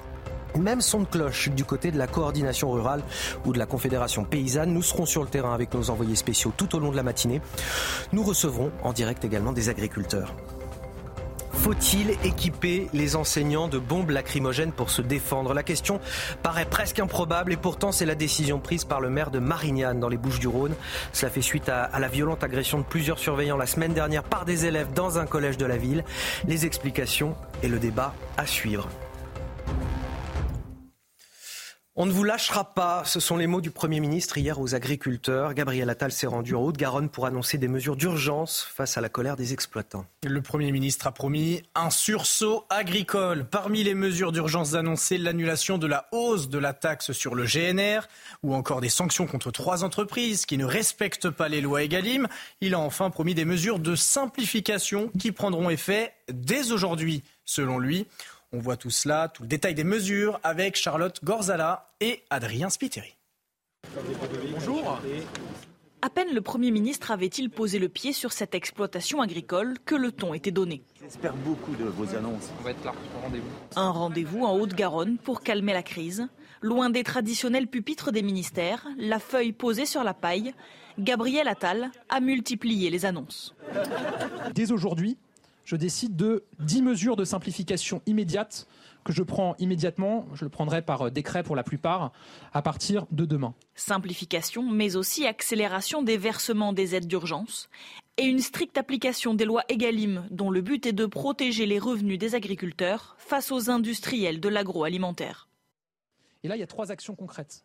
même 0.59 0.81
son 0.81 1.01
de 1.01 1.07
cloche 1.07 1.51
du 1.51 1.65
côté 1.65 1.91
de 1.91 1.99
la 1.99 2.07
coordination 2.07 2.71
rurale 2.71 3.03
ou 3.45 3.53
de 3.53 3.59
la 3.59 3.67
Confédération 3.67 4.25
paysanne. 4.25 4.73
Nous 4.73 4.83
serons 4.83 5.07
sur 5.07 5.23
le 5.23 5.29
terrain 5.29 5.55
avec 5.55 5.73
nos 5.75 5.91
envoyés 5.91 6.17
spéciaux 6.17 6.53
tout 6.57 6.75
au 6.77 6.79
long 6.79 6.91
de 6.91 6.97
la 6.97 7.03
matinée. 7.03 7.41
Nous 8.13 8.23
recevrons 8.23 8.71
en 8.83 8.93
direct 8.93 9.25
également 9.25 9.53
des 9.53 9.69
agriculteurs. 9.69 10.35
Faut-il 11.53 12.11
équiper 12.25 12.89
les 12.93 13.15
enseignants 13.15 13.69
de 13.69 13.79
bombes 13.79 14.11
lacrymogènes 14.11 14.73
pour 14.73 14.91
se 14.91 15.01
défendre? 15.01 15.55
La 15.55 15.63
question 15.63 16.01
paraît 16.43 16.65
presque 16.65 16.99
improbable 16.99 17.53
et 17.53 17.57
pourtant 17.57 17.93
c'est 17.93 18.07
la 18.07 18.17
décision 18.17 18.59
prise 18.59 18.85
par 18.85 19.01
le 19.01 19.11
maire 19.11 19.31
de 19.31 19.39
Marignane 19.39 20.01
dans 20.01 20.09
les 20.09 20.17
Bouches-du-Rhône. 20.17 20.75
Cela 21.13 21.31
fait 21.31 21.43
suite 21.43 21.69
à, 21.69 21.85
à, 21.85 22.01
la 22.01 22.09
violente 22.09 22.43
agression 22.43 22.79
de 22.79 22.85
plusieurs 22.85 23.21
surveillants 23.21 23.57
la 23.57 23.67
semaine 23.67 23.93
dernière 23.93 24.25
par 24.25 24.45
des 24.45 24.67
élèves 24.67 24.93
dans 24.93 25.21
un 25.21 25.27
collège 25.27 25.57
de 25.57 25.67
la 25.67 25.77
ville. 25.77 26.05
Les 26.49 26.67
explications 26.67 27.37
et 27.63 27.69
le 27.69 27.79
débat 27.79 28.13
à 28.37 28.47
suivre. 28.47 28.89
On 31.95 32.07
ne 32.07 32.11
vous 32.11 32.25
lâchera 32.25 32.73
pas, 32.73 33.05
ce 33.05 33.21
sont 33.21 33.37
les 33.37 33.47
mots 33.47 33.61
du 33.61 33.71
Premier 33.71 34.01
ministre 34.01 34.39
hier 34.39 34.59
aux 34.59 34.75
agriculteurs. 34.75 35.53
Gabriel 35.53 35.91
Attal 35.91 36.11
s'est 36.11 36.27
rendu 36.27 36.55
en 36.55 36.63
Haute-Garonne 36.63 37.11
pour 37.11 37.27
annoncer 37.27 37.59
des 37.59 37.69
mesures 37.69 37.97
d'urgence 37.97 38.63
face 38.63 38.97
à 38.97 39.03
la 39.03 39.11
colère 39.11 39.37
des 39.37 39.53
exploitants. 39.53 40.07
Le 40.23 40.41
Premier 40.41 40.73
ministre 40.73 41.07
a 41.07 41.13
promis 41.13 41.63
un 41.75 41.91
sursaut 41.91 42.65
agricole. 42.71 43.45
Parmi 43.45 43.83
les 43.83 43.93
mesures 43.93 44.33
d'urgence 44.33 44.73
annoncées, 44.73 45.19
l'annulation 45.19 45.77
de 45.77 45.87
la 45.87 46.09
hausse 46.13 46.49
de 46.49 46.57
la 46.57 46.73
taxe 46.73 47.13
sur 47.13 47.35
le 47.35 47.45
GNR 47.45 48.09
ou 48.43 48.55
encore 48.55 48.81
des 48.81 48.89
sanctions 48.89 49.27
contre 49.27 49.51
trois 49.51 49.85
entreprises 49.85 50.47
qui 50.47 50.57
ne 50.57 50.65
respectent 50.65 51.29
pas 51.29 51.51
les 51.51 51.61
lois 51.61 51.83
Egalim. 51.83 52.27
Il 52.63 52.73
a 52.73 52.79
enfin 52.79 53.11
promis 53.11 53.35
des 53.35 53.45
mesures 53.45 53.79
de 53.79 53.97
simplification 53.97 55.11
qui 55.19 55.31
prendront 55.31 55.69
effet 55.69 56.15
dès 56.33 56.73
aujourd'hui, 56.73 57.23
selon 57.45 57.79
lui. 57.79 58.07
On 58.55 58.59
voit 58.59 58.77
tout 58.77 58.91
cela, 58.91 59.29
tout 59.29 59.45
le 59.45 59.49
détail 59.49 59.75
des 59.75 59.83
mesures 59.83 60.39
avec 60.43 60.77
Charlotte 60.77 61.25
Gorzala 61.25 61.91
et 62.01 62.23
Adrien 62.29 62.69
Spiteri. 62.69 63.17
Bonjour. 64.53 65.01
À 66.03 66.11
peine 66.11 66.35
le 66.35 66.41
Premier 66.43 66.71
ministre 66.71 67.13
avait-il 67.13 67.49
posé 67.49 67.79
le 67.79 67.89
pied 67.89 68.13
sur 68.13 68.33
cette 68.33 68.55
exploitation 68.55 69.23
agricole 69.23 69.79
que 69.87 69.95
le 69.95 70.13
ton 70.13 70.35
était 70.35 70.51
donné. 70.51 70.83
J'espère 71.01 71.35
beaucoup 71.35 71.75
de 71.77 71.85
vos 71.85 72.15
annonces. 72.15 72.51
On 72.61 72.63
va 72.63 72.73
être 72.73 72.85
là, 72.85 72.93
rendez-vous. 73.23 73.49
Un 73.75 73.91
rendez-vous 73.91 74.45
en 74.45 74.59
Haute-Garonne 74.59 75.17
pour 75.17 75.41
calmer 75.41 75.73
la 75.73 75.83
crise. 75.83 76.29
Loin 76.61 76.91
des 76.91 77.05
traditionnels 77.05 77.69
pupitres 77.69 78.13
des 78.13 78.23
ministères, 78.23 78.87
la 78.99 79.19
feuille 79.19 79.53
posée 79.53 79.87
sur 79.87 80.05
la 80.05 80.13
paille, 80.13 80.53
Gabriel 80.99 81.49
Attal 81.49 81.91
a 82.11 82.21
multiplié 82.21 82.91
les 82.91 83.07
annonces. 83.07 83.55
Dès 84.55 84.73
aujourd'hui, 84.73 85.17
je 85.73 85.77
décide 85.79 86.17
de 86.17 86.45
10 86.59 86.83
mesures 86.83 87.17
de 87.17 87.25
simplification 87.25 88.03
immédiate 88.05 88.67
que 89.05 89.13
je 89.15 89.23
prends 89.23 89.57
immédiatement, 89.59 90.27
je 90.35 90.45
le 90.45 90.51
prendrai 90.51 90.83
par 90.83 91.11
décret 91.11 91.43
pour 91.43 91.57
la 91.57 91.65
plupart, 91.65 92.13
à 92.53 92.61
partir 92.61 93.07
de 93.11 93.25
demain. 93.25 93.55
Simplification, 93.75 94.71
mais 94.71 94.97
aussi 94.97 95.27
accélération 95.27 96.03
des 96.03 96.19
versements 96.19 96.75
des 96.75 96.95
aides 96.95 97.07
d'urgence 97.07 97.71
et 98.19 98.25
une 98.25 98.41
stricte 98.41 98.77
application 98.77 99.33
des 99.33 99.47
lois 99.47 99.65
EGalim 99.71 100.27
dont 100.31 100.51
le 100.51 100.61
but 100.61 100.85
est 100.85 100.93
de 100.93 101.07
protéger 101.07 101.65
les 101.65 101.79
revenus 101.79 102.19
des 102.19 102.35
agriculteurs 102.35 103.17
face 103.17 103.51
aux 103.51 103.71
industriels 103.71 104.41
de 104.41 104.51
l'agroalimentaire. 104.51 105.49
Et 106.45 106.49
là, 106.49 106.57
il 106.57 106.61
y 106.61 106.65
a 106.65 106.67
trois 106.67 106.93
actions 106.93 107.15
concrètes. 107.15 107.65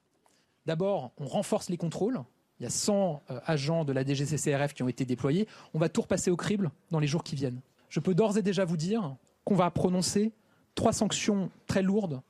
D'abord, 0.66 1.12
on 1.18 1.26
renforce 1.26 1.68
les 1.70 1.78
contrôles. 1.78 2.24
Il 2.62 2.64
y 2.64 2.68
a 2.68 2.70
100 2.70 3.22
agents 3.46 3.84
de 3.84 3.92
la 3.92 4.06
DGCCRF 4.06 4.74
qui 4.74 4.84
ont 4.84 4.88
été 4.88 5.04
déployés. 5.04 5.46
On 5.74 5.80
va 5.80 5.90
tout 5.90 6.04
repasser 6.04 6.32
au 6.32 6.38
crible 6.38 6.72
dans 6.90 7.00
les 7.00 7.08
jours 7.08 7.26
qui 7.26 7.36
viennent. 7.36 7.60
Je 7.90 8.00
peux 8.00 8.14
d'ores 8.14 8.38
et 8.38 8.42
déjà 8.42 8.66
vous 8.66 8.78
dire 8.78 9.16
qu'on 9.44 9.56
va 9.56 9.72
prononcer 9.72 10.34
trois 10.76 10.94
sanctions 10.94 11.50
très 11.68 11.82
lourdes 11.82 12.22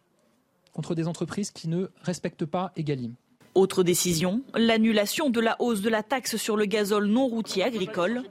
contre 0.72 0.95
des 0.95 1.08
entreprises 1.08 1.51
qui 1.51 1.68
ne 1.68 1.88
respectent 2.01 2.45
pas 2.45 2.72
Egalim. 2.76 3.16
Autre 3.55 3.82
décision, 3.82 4.43
l'annulation 4.53 5.32
de 5.32 5.39
la 5.39 5.55
hausse 5.60 5.82
de 5.82 5.89
la 5.89 6.03
taxe 6.03 6.38
sur 6.38 6.55
le 6.55 6.66
gazole 6.66 7.08
non 7.08 7.26
routier 7.26 7.64
agricole. 7.64 8.24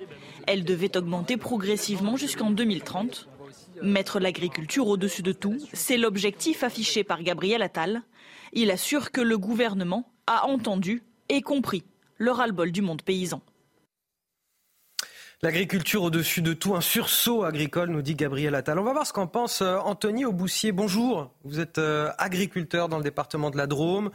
Elle 0.47 0.62
devait 0.62 0.97
augmenter 0.97 1.37
progressivement 1.37 2.16
jusqu'en 2.16 2.53
2030. 2.53 3.29
Mettre 3.83 4.20
l'agriculture 4.20 4.87
au-dessus 4.87 5.22
de 5.22 5.33
tout, 5.33 5.59
c'est 5.72 5.97
l'objectif 5.99 6.62
affiché 6.62 7.03
par 7.03 7.24
Gabriel 7.24 7.62
Attal. 7.62 8.03
Il 8.53 8.70
assure 8.70 9.11
que 9.11 9.20
le 9.20 9.37
gouvernement 9.37 10.09
a 10.29 10.47
entendu 10.47 11.03
et 11.29 11.43
compris 11.43 11.83
le 12.18 12.31
ras-le-bol 12.31 12.70
du 12.70 12.81
monde 12.81 13.03
paysan. 13.03 13.43
L'agriculture 15.43 16.03
au-dessus 16.03 16.41
de 16.41 16.55
tout, 16.55 16.74
un 16.74 16.80
sursaut 16.80 17.45
agricole, 17.45 17.91
nous 17.91 18.01
dit 18.01 18.14
Gabriel 18.14 18.55
Attal. 18.55 18.78
On 18.78 18.84
va 18.84 18.95
voir 18.95 19.07
ce 19.07 19.12
qu'en 19.12 19.26
pense 19.26 19.61
euh, 19.61 19.76
Anthony 19.76 20.24
Auboussier. 20.24 20.72
Bonjour, 20.72 21.30
vous 21.45 21.61
êtes 21.61 21.76
euh, 21.76 22.09
agriculteur 22.16 22.89
dans 22.89 22.97
le 22.97 23.03
département 23.03 23.51
de 23.51 23.59
la 23.59 23.66
Drôme. 23.66 24.11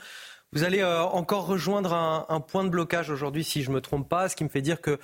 Vous 0.52 0.64
allez 0.64 0.80
euh, 0.80 1.04
encore 1.04 1.46
rejoindre 1.46 1.94
un, 1.94 2.40
point 2.40 2.64
de 2.64 2.70
blocage 2.70 3.12
aujourd'hui, 3.12 3.44
si 3.44 3.62
je 3.62 3.70
ne 3.70 3.76
me 3.76 3.82
trompe 3.82 4.10
pas, 4.10 4.30
ce 4.30 4.36
qui 4.36 4.44
me 4.44 4.50
fait 4.50 4.64
dire 4.64 4.82
que 4.82 4.98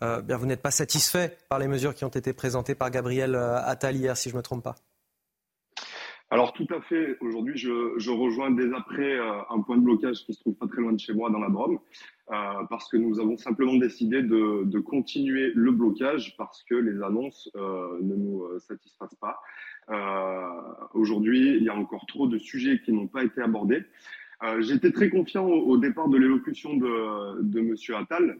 vous 0.00 0.46
n'êtes 0.46 0.62
pas 0.62 0.70
satisfait 0.70 1.36
par 1.48 1.58
les 1.58 1.66
mesures 1.66 1.92
qui 1.92 2.04
ont 2.04 2.08
été 2.08 2.32
présentées 2.32 2.76
par 2.76 2.90
Gabriel 2.92 3.34
Attal 3.34 3.96
hier, 3.96 4.16
si 4.16 4.28
je 4.30 4.34
ne 4.34 4.38
me 4.38 4.42
trompe 4.42 4.62
pas. 4.62 4.76
Alors 6.30 6.52
tout 6.52 6.66
à 6.70 6.80
fait. 6.82 7.18
Aujourd'hui, 7.20 7.58
je, 7.58 8.10
rejoins 8.10 8.50
dès 8.52 8.72
après 8.74 9.18
un 9.50 9.60
point 9.60 9.76
de 9.76 9.82
blocage 9.82 10.24
qui 10.24 10.32
se 10.32 10.40
trouve 10.40 10.54
pas 10.54 10.68
très 10.68 10.80
loin 10.80 10.92
de 10.92 11.00
chez 11.00 11.12
moi 11.12 11.28
dans 11.30 11.40
la 11.40 11.50
Drôme. 11.50 11.80
Euh, 12.30 12.64
parce 12.70 12.88
que 12.88 12.96
nous 12.96 13.20
avons 13.20 13.36
simplement 13.36 13.74
décidé 13.74 14.22
de, 14.22 14.78
continuer 14.80 15.52
le 15.54 15.72
blocage 15.72 16.34
parce 16.38 16.62
que 16.62 16.74
les 16.74 17.02
annonces 17.02 17.50
euh, 17.54 17.98
ne 18.00 18.14
nous 18.14 18.44
euh, 18.44 18.58
satisfassent 18.60 19.16
pas. 19.16 19.40
Aujourd'hui, 20.94 21.56
il 21.58 21.64
y 21.64 21.68
a 21.68 21.74
encore 21.74 22.06
trop 22.06 22.26
de 22.26 22.38
sujets 22.38 22.80
qui 22.82 22.92
n'ont 22.92 23.08
pas 23.08 23.22
été 23.22 23.42
abordés. 23.42 23.82
J'étais 24.60 24.92
très 24.92 25.10
confiant 25.10 25.46
au, 25.46 25.72
au 25.72 25.76
départ 25.76 26.08
de 26.08 26.16
l'élocution 26.16 26.74
de, 26.74 27.42
de 27.42 27.60
M. 27.60 27.74
Attal. 27.94 28.38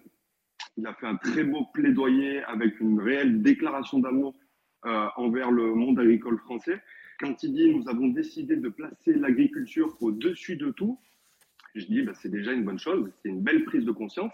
Il 0.79 0.87
a 0.87 0.95
fait 0.95 1.07
un 1.07 1.17
très 1.17 1.45
beau 1.45 1.67
plaidoyer 1.75 2.43
avec 2.45 2.81
une 2.81 2.99
réelle 2.99 3.43
déclaration 3.43 3.99
d'amour 3.99 4.35
envers 5.17 5.51
le 5.51 5.75
monde 5.75 5.99
agricole 5.99 6.39
français. 6.39 6.81
Quand 7.21 7.43
il 7.43 7.53
dit 7.53 7.75
nous 7.75 7.87
avons 7.91 8.09
décidé 8.09 8.57
de 8.57 8.71
placer 8.71 9.13
l'agriculture 9.13 9.95
au-dessus 10.01 10.57
de 10.57 10.71
tout, 10.71 10.99
je 11.75 11.87
dis, 11.87 12.03
bah, 12.03 12.13
c'est 12.15 12.31
déjà 12.31 12.53
une 12.53 12.65
bonne 12.65 12.79
chose, 12.79 13.11
c'est 13.23 13.29
une 13.29 13.43
belle 13.43 13.65
prise 13.65 13.85
de 13.85 13.93
conscience. 13.93 14.33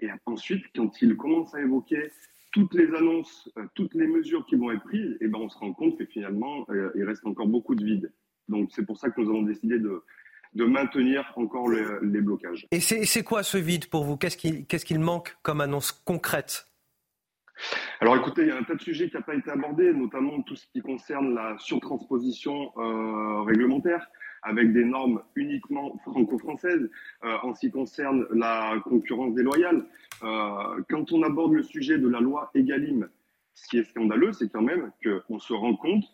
Et 0.00 0.08
ensuite, 0.26 0.64
quand 0.74 1.02
il 1.02 1.16
commence 1.16 1.54
à 1.54 1.60
évoquer 1.60 2.10
toutes 2.52 2.74
les 2.74 2.94
annonces, 2.94 3.50
euh, 3.58 3.66
toutes 3.74 3.94
les 3.94 4.06
mesures 4.06 4.46
qui 4.46 4.56
vont 4.56 4.70
être 4.70 4.82
prises, 4.84 5.12
et 5.20 5.24
eh 5.24 5.28
ben 5.28 5.38
on 5.38 5.48
se 5.48 5.58
rend 5.58 5.72
compte 5.72 5.98
que 5.98 6.06
finalement, 6.06 6.64
euh, 6.70 6.90
il 6.94 7.04
reste 7.04 7.26
encore 7.26 7.46
beaucoup 7.46 7.74
de 7.74 7.84
vide. 7.84 8.12
Donc 8.48 8.70
c'est 8.72 8.86
pour 8.86 8.96
ça 8.96 9.10
que 9.10 9.20
nous 9.20 9.28
avons 9.28 9.42
décidé 9.42 9.78
de, 9.78 10.02
de 10.54 10.64
maintenir 10.64 11.30
encore 11.36 11.68
les, 11.68 11.84
les 12.02 12.20
blocages. 12.20 12.66
Et 12.70 12.80
c'est 12.80 13.22
quoi 13.22 13.42
ce 13.42 13.58
vide 13.58 13.88
pour 13.90 14.04
vous? 14.04 14.16
Qu'est-ce 14.16 14.36
qu'il 14.36 14.66
qu 14.66 14.98
manque 14.98 15.36
comme 15.42 15.60
annonce 15.60 15.92
concrète? 15.92 16.66
Alors 18.00 18.16
écoutez, 18.16 18.42
il 18.42 18.48
y 18.48 18.50
a 18.52 18.56
un 18.56 18.62
tas 18.62 18.76
de 18.76 18.80
sujets 18.80 19.10
qui 19.10 19.16
n'ont 19.16 19.22
pas 19.22 19.34
été 19.34 19.50
abordés, 19.50 19.92
notamment 19.92 20.40
tout 20.42 20.54
ce 20.54 20.66
qui 20.72 20.80
concerne 20.80 21.34
la 21.34 21.56
surtransposition 21.58 22.72
euh, 22.78 23.42
réglementaire 23.42 24.06
avec 24.48 24.72
des 24.72 24.84
normes 24.84 25.22
uniquement 25.36 25.98
franco-françaises 25.98 26.90
euh, 27.24 27.36
en 27.42 27.54
ce 27.54 27.60
qui 27.60 27.70
concerne 27.70 28.26
la 28.32 28.80
concurrence 28.84 29.34
déloyale. 29.34 29.84
Euh, 30.22 30.82
quand 30.88 31.12
on 31.12 31.22
aborde 31.22 31.52
le 31.52 31.62
sujet 31.62 31.98
de 31.98 32.08
la 32.08 32.20
loi 32.20 32.50
Egalim, 32.54 33.08
ce 33.54 33.68
qui 33.68 33.78
est 33.78 33.84
scandaleux, 33.84 34.32
c'est 34.32 34.48
quand 34.48 34.62
même 34.62 34.90
qu'on 35.26 35.38
se 35.38 35.52
rend 35.52 35.76
compte 35.76 36.04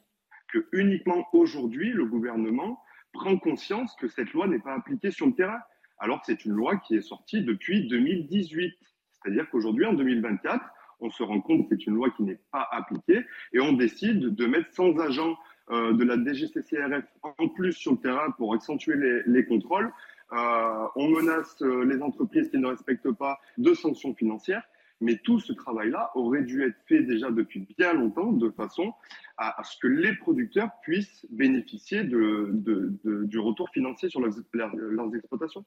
que 0.53 0.66
uniquement 0.72 1.26
aujourd'hui, 1.32 1.91
le 1.91 2.07
gouvernement 2.07 2.82
prend 3.12 3.37
conscience 3.39 3.95
que 4.01 4.09
cette 4.09 4.32
loi 4.32 4.49
n'est 4.49 4.59
pas 4.59 4.74
appliquée 4.74 5.12
sur 5.12 5.26
le 5.26 5.35
terrain, 5.35 5.61
alors 5.99 6.18
que 6.20 6.26
c'est 6.26 6.45
une 6.45 6.53
loi 6.53 6.76
qui 6.78 6.97
est 6.97 7.03
sortie 7.03 7.43
depuis 7.43 7.87
2018. 7.87 8.74
C'est-à-dire 9.12 9.49
qu'aujourd'hui, 9.51 9.87
en 9.87 9.93
2024, 9.93 10.64
on 11.01 11.11
se 11.11 11.22
rend 11.22 11.41
compte 11.41 11.68
que 11.68 11.76
c'est 11.76 11.87
une 11.87 11.95
loi 11.95 12.11
qui 12.11 12.24
n'est 12.24 12.41
pas 12.51 12.68
appliquée 12.72 13.24
et 13.53 13.61
on 13.61 13.72
décide 13.72 14.35
de 14.35 14.47
mettre 14.47 14.72
100 14.72 14.99
agents 14.99 15.37
de 15.71 16.05
la 16.05 16.17
DGCCRF 16.17 17.05
en 17.23 17.49
plus 17.49 17.73
sur 17.73 17.93
le 17.93 17.99
terrain 17.99 18.31
pour 18.33 18.55
accentuer 18.55 19.23
les, 19.27 19.45
contrôles. 19.47 19.91
Euh, 20.33 20.87
on 20.97 21.09
menace 21.09 21.57
euh, 21.62 21.85
les 21.85 22.03
entreprises 22.03 22.51
qui 22.51 22.59
ne 22.59 22.67
respectent 22.67 23.12
pas 23.12 23.39
de 23.59 23.75
sanctions 23.75 24.15
financières. 24.15 24.62
Mais 25.01 25.19
tout 25.19 25.41
ce 25.41 25.53
travail-là 25.53 26.11
aurait 26.15 26.43
dû 26.43 26.65
être 26.65 26.77
fait 26.87 27.03
déjà 27.03 27.31
depuis 27.31 27.67
bien 27.77 27.93
longtemps 27.93 28.33
de 28.33 28.49
façon 28.51 28.95
à, 29.37 29.62
ce 29.65 29.77
que 29.79 29.89
les 29.89 30.15
producteurs 30.15 30.71
puissent 30.83 31.27
bénéficier 31.31 32.05
du 32.05 33.39
retour 33.39 33.69
financier 33.71 34.09
sur 34.09 34.21
leurs, 34.21 35.15
exploitations. 35.15 35.65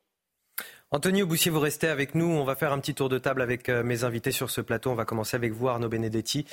Anthony 0.92 1.24
Boussier, 1.24 1.52
vous 1.52 1.60
restez 1.60 1.88
avec 1.88 2.16
nous. 2.16 2.26
On 2.26 2.46
va 2.46 2.56
faire 2.56 2.72
un 2.72 2.80
petit 2.80 2.96
tour 2.96 3.10
de 3.10 3.20
table 3.20 3.42
avec 3.42 3.70
mes 3.70 4.06
invités 4.06 4.32
sur 4.32 4.50
ce 4.50 4.62
plateau. 4.62 4.92
On 4.92 4.96
va 4.96 5.06
commencer 5.06 5.36
avec 5.36 5.52
vous, 5.52 5.68
Arnaud 5.68 5.90
Benedetti. 5.90 6.46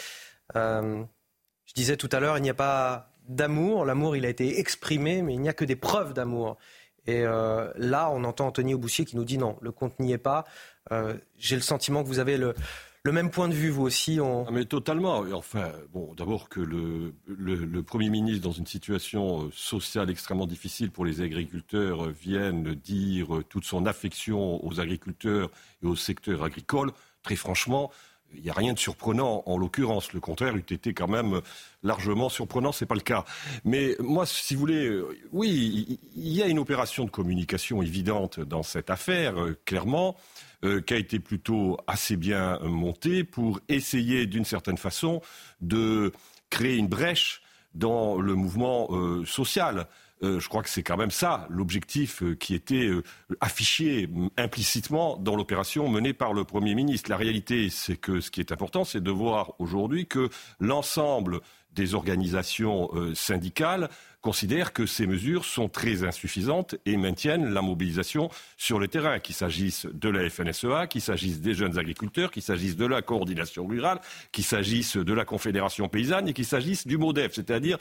je 0.55 1.75
disais 1.77 1.97
tout 1.97 2.09
à 2.11 2.19
l'heure, 2.19 2.39
il 2.39 2.43
n'y 2.43 2.51
a 2.51 2.55
pas 2.55 3.14
d'amour. 3.29 3.85
L'amour, 3.85 4.17
il 4.17 4.27
a 4.27 4.29
été 4.29 4.59
exprimé, 4.59 5.23
mais 5.23 5.35
il 5.35 5.41
n'y 5.41 5.49
a 5.49 5.53
que 5.53 5.65
des 5.65 5.77
preuves 5.77 6.13
d'amour. 6.13 6.57
Et 7.07 7.23
euh, 7.25 7.71
là, 7.77 8.11
on 8.11 8.25
entend 8.25 8.47
Anthony 8.47 8.75
Auboussier 8.75 9.05
qui 9.05 9.17
nous 9.17 9.25
dit 9.25 9.39
non, 9.39 9.57
le 9.61 9.73
compte 9.73 9.99
n'y 10.01 10.13
est 10.13 10.19
pas. 10.19 10.45
Euh, 10.93 11.15
j'ai 11.39 11.57
le 11.57 11.63
sentiment 11.63 12.03
que 12.03 12.09
vous 12.09 12.19
avez 12.19 12.39
le, 12.39 12.55
même 13.05 13.31
point 13.31 13.49
de 13.49 13.55
vue, 13.55 13.69
vous 13.69 13.83
aussi. 13.83 14.19
Ah, 14.21 14.51
mais 14.51 14.65
totalement. 14.65 15.25
Enfin, 15.33 15.71
bon, 15.93 16.15
d'abord 16.15 16.49
que 16.49 16.61
le, 16.61 17.13
le, 17.27 17.83
Premier 17.83 18.09
ministre, 18.09 18.43
dans 18.43 18.53
une 18.53 18.67
situation 18.67 19.43
euh, 19.43 19.51
sociale 19.53 20.09
extrêmement 20.09 20.47
difficile 20.47 20.91
pour 20.91 21.05
les 21.05 21.21
agriculteurs, 21.21 22.09
vienne 22.09 22.75
dire 22.75 23.43
toute 23.51 23.65
son 23.65 23.85
affection 23.85 24.65
aux 24.65 24.81
agriculteurs 24.81 25.51
et 25.83 25.87
au 25.87 25.97
secteur 25.97 26.43
agricole, 26.43 26.93
très 27.23 27.37
franchement, 27.37 27.91
il 28.37 28.43
n'y 28.43 28.51
a 28.51 28.55
rien 28.55 28.73
de 28.73 28.79
surprenant 28.79 29.43
en 29.47 29.59
l'occurrence. 29.59 30.13
Le 30.13 30.21
contraire 30.21 30.57
eût 30.57 30.65
été 30.71 30.95
quand 30.95 31.09
même 31.09 31.41
largement 31.83 32.29
surprenant, 32.29 32.73
ce 32.73 32.85
n'est 32.85 32.89
pas 32.89 32.95
le 32.95 33.01
cas. 33.01 33.25
Mais 33.65 33.97
moi, 33.99 34.27
si 34.27 34.55
vous 34.55 34.61
voulez, 34.61 34.87
euh, 34.87 35.19
oui, 35.33 35.99
il 36.17 36.33
y 36.33 36.43
a 36.43 36.47
une 36.47 36.59
opération 36.59 37.05
de 37.05 37.11
communication 37.11 37.83
évidente 37.83 38.41
dans 38.41 38.63
cette 38.63 38.91
affaire, 38.91 39.41
euh, 39.41 39.59
clairement, 39.65 40.17
euh, 40.65 40.81
qui 40.81 40.95
a 40.95 40.97
été 40.97 41.19
plutôt 41.19 41.79
assez 41.87 42.17
bien 42.17 42.59
montée 42.61 43.25
pour 43.25 43.61
essayer 43.69 44.27
d'une 44.27 44.45
certaine 44.45 44.79
façon 44.79 45.21
de 45.61 46.13
créer 46.51 46.77
une 46.77 46.89
brèche 46.89 47.43
dans 47.75 48.21
le 48.21 48.35
mouvement 48.35 48.89
social. 49.27 49.89
Euh, 50.23 50.39
je 50.39 50.49
crois 50.49 50.63
que 50.63 50.69
c'est 50.69 50.83
quand 50.83 50.97
même 50.97 51.11
ça 51.11 51.47
l'objectif 51.51 52.23
euh, 52.23 52.35
qui 52.35 52.55
était 52.55 52.87
euh, 52.87 53.03
affiché 53.41 54.09
implicitement 54.37 55.17
dans 55.17 55.35
l'opération 55.35 55.89
menée 55.89 56.13
par 56.13 56.33
le 56.33 56.45
Premier 56.45 56.75
ministre. 56.75 57.11
La 57.11 57.17
réalité, 57.17 57.69
c'est 57.69 57.97
que 57.97 58.21
ce 58.21 58.31
qui 58.31 58.41
est 58.41 58.53
important, 58.53 58.85
c'est 58.85 59.03
de 59.03 59.11
voir 59.11 59.55
aujourd'hui 59.59 60.07
que 60.07 60.29
l'ensemble 60.61 61.41
des 61.73 61.95
organisations 61.95 62.89
syndicales 63.15 63.89
considèrent 64.25 64.73
que 64.73 64.87
ces 64.87 65.09
mesures 65.09 65.45
sont 65.45 65.69
très 65.69 66.03
insuffisantes 66.03 66.77
et 66.87 66.97
maintiennent 66.97 67.53
la 67.53 67.61
mobilisation 67.61 68.31
sur 68.57 68.79
le 68.79 68.87
terrain, 68.89 69.19
qu'il 69.19 69.35
s'agisse 69.35 69.87
de 69.93 70.09
la 70.09 70.31
FNSEA, 70.31 70.87
qu'il 70.87 71.03
s'agisse 71.03 71.41
des 71.41 71.53
jeunes 71.53 71.77
agriculteurs, 71.77 72.31
qu'il 72.31 72.43
s'agisse 72.43 72.77
de 72.77 72.87
la 72.87 73.03
coordination 73.03 73.67
rurale, 73.67 74.01
qu'il 74.31 74.45
s'agisse 74.45 74.97
de 74.97 75.13
la 75.13 75.27
Confédération 75.27 75.89
paysanne 75.89 76.29
et 76.29 76.33
qu'il 76.33 76.47
s'agisse 76.47 76.87
du 76.87 76.97
MODEF, 76.97 77.35
c'est-à-dire 77.35 77.77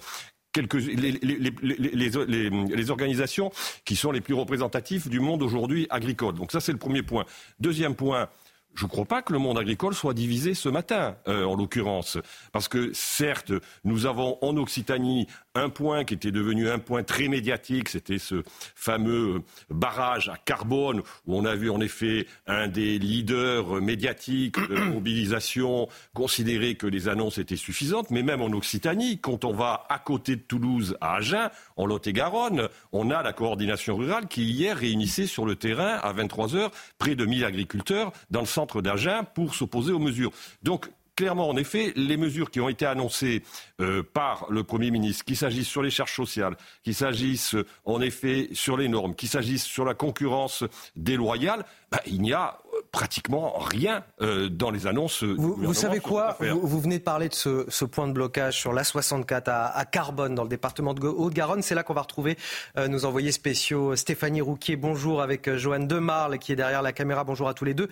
quelques, 0.54 0.76
les, 0.76 1.12
les, 1.12 1.52
les, 1.62 2.92
organisations 2.92 3.52
qui 3.84 3.96
sont 3.96 4.12
les 4.12 4.22
plus 4.22 4.34
représentatives 4.36 5.10
du 5.10 5.20
monde 5.20 5.42
aujourd'hui 5.42 5.88
agricole. 5.90 6.36
Donc 6.36 6.52
ça, 6.52 6.60
c'est 6.60 6.72
le 6.72 6.78
premier 6.78 7.02
point. 7.02 7.26
Deuxième 7.60 7.96
point, 7.96 8.30
je 8.76 8.86
ne 8.86 8.90
crois 8.90 9.06
pas 9.06 9.22
que 9.22 9.34
le 9.34 9.40
monde 9.40 9.58
agricole 9.58 9.94
soit 9.94 10.14
divisé 10.14 10.54
ce 10.54 10.70
matin, 10.70 11.16
euh, 11.28 11.44
en 11.44 11.56
l'occurrence. 11.56 12.18
Parce 12.52 12.68
que 12.68 12.92
certes, 12.94 13.52
nous 13.84 14.06
avons 14.06 14.38
en 14.42 14.58
Occitanie 14.58 15.28
un 15.56 15.70
point 15.70 16.04
qui 16.04 16.16
était 16.16 16.32
devenu 16.32 16.70
un 16.70 16.80
point 16.80 17.04
très 17.04 17.28
médiatique, 17.28 17.90
c'était 17.90 18.18
ce 18.18 18.44
fameux 18.76 19.44
barrage 19.70 20.30
à 20.30 20.38
carbone, 20.38 21.02
où 21.28 21.38
on 21.38 21.46
a 21.46 21.56
vu 21.56 21.70
en 21.70 21.80
effet 21.80 22.26
un 22.48 22.68
des 22.68 22.98
leaders 22.98 23.82
médiatiques 23.82 24.60
de 24.70 24.76
la 24.76 24.86
mobilisation 24.86 25.88
considérer 26.14 26.76
que 26.76 26.88
les 26.88 27.08
annonces 27.08 27.38
étaient 27.38 27.56
suffisantes, 27.56 28.10
mais 28.10 28.24
même 28.24 28.42
en 28.42 28.48
Occitanie, 28.48 29.20
quand 29.20 29.46
on 29.46 29.54
va 29.54 29.86
à 29.90 30.00
côté 30.00 30.36
de 30.36 30.42
Toulouse, 30.42 30.98
à 31.02 31.16
Agen, 31.16 31.50
en 31.78 31.86
Lot-et-Garonne, 31.86 32.68
on 32.92 33.12
a 33.12 33.22
la 33.22 33.34
coordination 33.34 33.96
rurale 33.96 34.28
qui 34.28 34.44
hier 34.44 34.78
réunissait 34.78 35.28
sur 35.28 35.46
le 35.46 35.56
terrain 35.56 36.00
à 36.02 36.14
23 36.14 36.56
heures 36.56 36.72
près 36.98 37.16
de 37.16 37.26
1000 37.26 37.46
agriculteurs 37.46 38.12
dans 38.32 38.42
le 38.42 38.46
centre 38.48 38.82
d'Agen 38.82 39.24
pour 39.36 39.54
s'opposer 39.54 39.92
aux 39.92 40.00
mesures. 40.00 40.32
Donc 40.64 40.90
clairement, 41.16 41.50
en 41.50 41.58
effet, 41.58 41.94
les 41.96 42.18
mesures 42.18 42.52
qui 42.52 42.60
ont 42.60 42.70
été 42.70 42.86
annoncées 42.86 43.44
euh, 43.80 44.04
par 44.04 44.48
le 44.50 44.64
Premier 44.64 44.92
ministre, 44.92 45.26
qu'il 45.26 45.38
s'agisse 45.38 45.68
sur 45.68 45.84
les 45.84 45.92
charges 45.92 46.16
sociales, 46.16 46.56
qu'il 46.84 46.96
s'agisse 46.96 47.56
en 47.86 48.02
effet 48.02 48.50
sur 48.54 48.78
les 48.78 48.88
normes, 48.88 49.16
qu'il 49.16 49.30
s'agisse 49.30 49.64
sur 49.64 49.86
la 49.86 49.94
concurrence 49.94 50.64
déloyale, 50.96 51.66
bah, 51.92 52.02
il 52.06 52.22
n'y 52.22 52.34
a 52.34 52.58
pratiquement 52.94 53.58
rien 53.58 54.06
euh, 54.22 54.48
dans 54.50 54.70
les 54.70 54.88
annonces. 54.88 55.24
Vous, 55.24 55.74
savez 55.74 56.00
quoi 56.00 56.38
vous, 56.40 56.80
venez 56.80 57.00
de 57.00 57.04
parler 57.04 57.28
de 57.28 57.34
ce, 57.34 57.86
point 57.86 58.08
de 58.08 58.14
blocage 58.14 58.60
sur 58.60 58.72
l'A64 58.72 59.44
à, 59.48 59.86
Carbone, 59.86 60.36
dans 60.36 60.44
le 60.44 60.50
département 60.50 60.94
de 60.94 61.02
Haute-Garonne. 61.02 61.64
C'est 61.64 61.76
là 61.76 61.82
qu'on 61.84 61.96
va 61.96 62.04
retrouver 62.04 62.38
euh, 62.78 62.88
nos 62.88 63.04
envoyés 63.06 63.32
spéciaux 63.32 63.96
Stéphanie 63.96 64.42
Rouquier, 64.42 64.76
bonjour, 64.76 65.24
avec 65.24 65.50
euh, 65.50 65.58
Joanne 65.58 65.88
Demarle 65.88 66.38
qui 66.38 66.52
est 66.52 66.56
derrière 66.56 66.84
la 66.84 66.94
caméra. 66.94 67.24
Bonjour 67.24 67.50
à 67.50 67.56
tous 67.56 67.66
les 67.66 67.74
deux. 67.74 67.90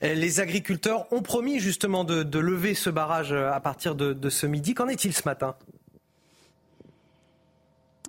les 0.00 0.40
agriculteurs 0.40 1.12
ont 1.12 1.22
promis 1.22 1.60
justement 1.60 2.04
de, 2.04 2.38
lever 2.38 2.72
ce 2.72 2.88
barrage 2.88 3.32
à 3.32 3.60
partir 3.60 3.94
de 3.94 4.30
ce 4.30 4.46
midi. 4.46 4.72
Qu'en 4.72 4.88
est-il 4.88 5.12
ce 5.12 5.22
matin? 5.26 5.56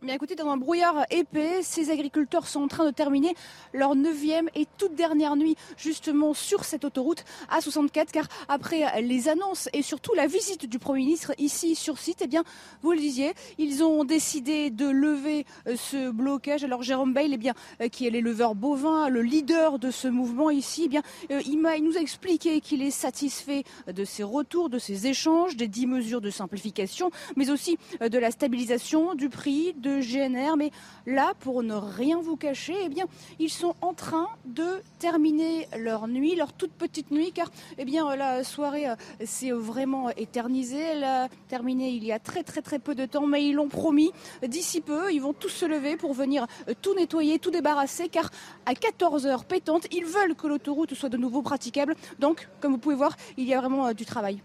Bien 0.01 0.15
écoutez, 0.15 0.35
dans 0.35 0.49
un 0.49 0.55
brouillard 0.55 1.05
épais, 1.11 1.61
ces 1.61 1.91
agriculteurs 1.91 2.47
sont 2.47 2.61
en 2.61 2.67
train 2.69 2.85
de 2.85 2.91
terminer 2.91 3.35
leur 3.73 3.95
neuvième 3.95 4.47
et 4.55 4.65
toute 4.77 4.95
dernière 4.95 5.35
nuit 5.35 5.57
justement 5.75 6.33
sur 6.33 6.63
cette 6.63 6.85
autoroute 6.85 7.25
A64 7.51 8.05
car 8.13 8.25
après 8.47 9.01
les 9.01 9.27
annonces 9.27 9.67
et 9.73 9.81
surtout 9.81 10.13
la 10.13 10.25
visite 10.25 10.67
du 10.67 10.79
Premier 10.79 11.01
ministre 11.01 11.33
ici 11.37 11.75
sur 11.75 11.97
site, 11.97 12.19
eh 12.21 12.27
bien, 12.27 12.45
vous 12.81 12.93
le 12.93 12.97
disiez, 12.97 13.33
ils 13.57 13.83
ont 13.83 14.05
décidé 14.05 14.69
de 14.69 14.87
lever 14.87 15.45
euh, 15.67 15.75
ce 15.75 16.11
blocage. 16.11 16.63
Alors 16.63 16.81
Jérôme 16.81 17.13
Bail, 17.13 17.31
eh 17.33 17.37
bien, 17.37 17.53
euh, 17.81 17.89
qui 17.89 18.07
est 18.07 18.09
l'éleveur 18.09 18.55
bovin, 18.55 19.09
le 19.09 19.21
leader 19.21 19.79
de 19.79 19.91
ce 19.91 20.07
mouvement 20.07 20.49
ici, 20.49 20.83
eh 20.85 20.87
bien, 20.87 21.01
euh, 21.29 21.41
il, 21.45 21.59
il 21.77 21.83
nous 21.83 21.97
a 21.97 21.99
expliqué 21.99 22.61
qu'il 22.61 22.81
est 22.83 22.91
satisfait 22.91 23.65
de 23.87 24.05
ces 24.05 24.23
retours, 24.23 24.69
de 24.69 24.79
ces 24.79 25.07
échanges, 25.07 25.57
des 25.57 25.67
dix 25.67 25.87
mesures 25.87 26.21
de 26.21 26.29
simplification, 26.29 27.11
mais 27.35 27.49
aussi 27.49 27.77
de 27.99 28.17
la 28.17 28.31
stabilisation 28.31 29.13
du 29.13 29.27
prix, 29.27 29.73
de 29.73 29.88
GNR. 29.97 30.57
Mais 30.57 30.71
là, 31.05 31.33
pour 31.39 31.63
ne 31.63 31.73
rien 31.73 32.19
vous 32.21 32.35
cacher, 32.35 32.75
eh 32.85 32.89
bien, 32.89 33.05
ils 33.39 33.49
sont 33.49 33.75
en 33.81 33.93
train 33.93 34.27
de 34.45 34.81
terminer 34.99 35.67
leur 35.77 36.07
nuit, 36.07 36.35
leur 36.35 36.53
toute 36.53 36.71
petite 36.71 37.11
nuit, 37.11 37.31
car 37.33 37.51
eh 37.77 37.85
bien, 37.85 38.15
la 38.15 38.43
soirée 38.43 38.89
euh, 38.89 38.95
s'est 39.25 39.51
vraiment 39.51 40.09
éternisée. 40.11 40.81
Elle 40.81 41.03
a 41.03 41.27
terminé 41.47 41.89
il 41.89 42.03
y 42.03 42.11
a 42.11 42.19
très 42.19 42.43
très 42.43 42.61
très 42.61 42.79
peu 42.79 42.95
de 42.95 43.05
temps, 43.05 43.27
mais 43.27 43.45
ils 43.45 43.53
l'ont 43.53 43.69
promis. 43.69 44.11
D'ici 44.47 44.81
peu, 44.81 45.11
ils 45.11 45.19
vont 45.19 45.33
tous 45.33 45.49
se 45.49 45.65
lever 45.65 45.97
pour 45.97 46.13
venir 46.13 46.45
euh, 46.67 46.73
tout 46.81 46.93
nettoyer, 46.95 47.39
tout 47.39 47.51
débarrasser, 47.51 48.09
car 48.09 48.29
à 48.65 48.73
14 48.73 49.25
heures 49.25 49.45
pétantes, 49.45 49.87
ils 49.91 50.05
veulent 50.05 50.35
que 50.35 50.47
l'autoroute 50.47 50.93
soit 50.93 51.09
de 51.09 51.17
nouveau 51.17 51.41
praticable. 51.41 51.95
Donc, 52.19 52.47
comme 52.59 52.73
vous 52.73 52.77
pouvez 52.77 52.95
voir, 52.95 53.15
il 53.37 53.47
y 53.47 53.53
a 53.53 53.59
vraiment 53.59 53.87
euh, 53.87 53.93
du 53.93 54.05
travail. 54.05 54.41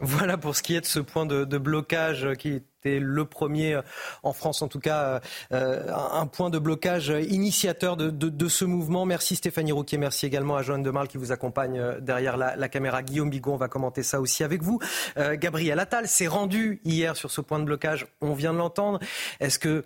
Voilà 0.00 0.38
pour 0.38 0.56
ce 0.56 0.62
qui 0.62 0.74
est 0.74 0.80
de 0.80 0.86
ce 0.86 0.98
point 0.98 1.26
de, 1.26 1.58
blocage 1.58 2.26
qui 2.38 2.62
était 2.80 2.98
le 2.98 3.24
premier 3.24 3.74
euh, 3.74 3.82
en 4.22 4.32
France, 4.32 4.62
en 4.62 4.68
tout 4.68 4.80
cas, 4.80 5.20
euh, 5.52 5.94
un 6.12 6.26
point 6.26 6.50
de 6.50 6.58
blocage 6.58 7.12
initiateur 7.28 7.96
de, 7.96 8.48
ce 8.48 8.64
mouvement. 8.64 9.06
Merci 9.06 9.36
Stéphanie 9.36 9.72
Rouquier, 9.72 9.98
merci 9.98 10.26
également 10.26 10.56
à 10.56 10.62
Joanne 10.62 10.82
Demarle 10.82 11.08
qui 11.08 11.18
vous 11.18 11.32
accompagne 11.32 11.78
euh, 11.78 12.00
derrière 12.00 12.36
la, 12.36 12.68
caméra. 12.68 13.02
Guillaume 13.02 13.30
Bigon, 13.30 13.54
on 13.54 13.56
va 13.56 13.68
commenter 13.68 14.02
ça 14.02 14.20
aussi 14.20 14.44
avec 14.44 14.62
vous. 14.62 14.78
Gabriel 15.16 15.78
Attal 15.80 16.06
s'est 16.06 16.26
rendu 16.26 16.80
hier 16.84 17.16
sur 17.16 17.30
ce 17.30 17.40
point 17.40 17.58
de 17.58 17.64
blocage, 17.64 18.06
on 18.20 18.34
vient 18.34 18.52
de 18.52 18.58
l'entendre. 18.58 19.00
Est-ce 19.40 19.58
que 19.58 19.84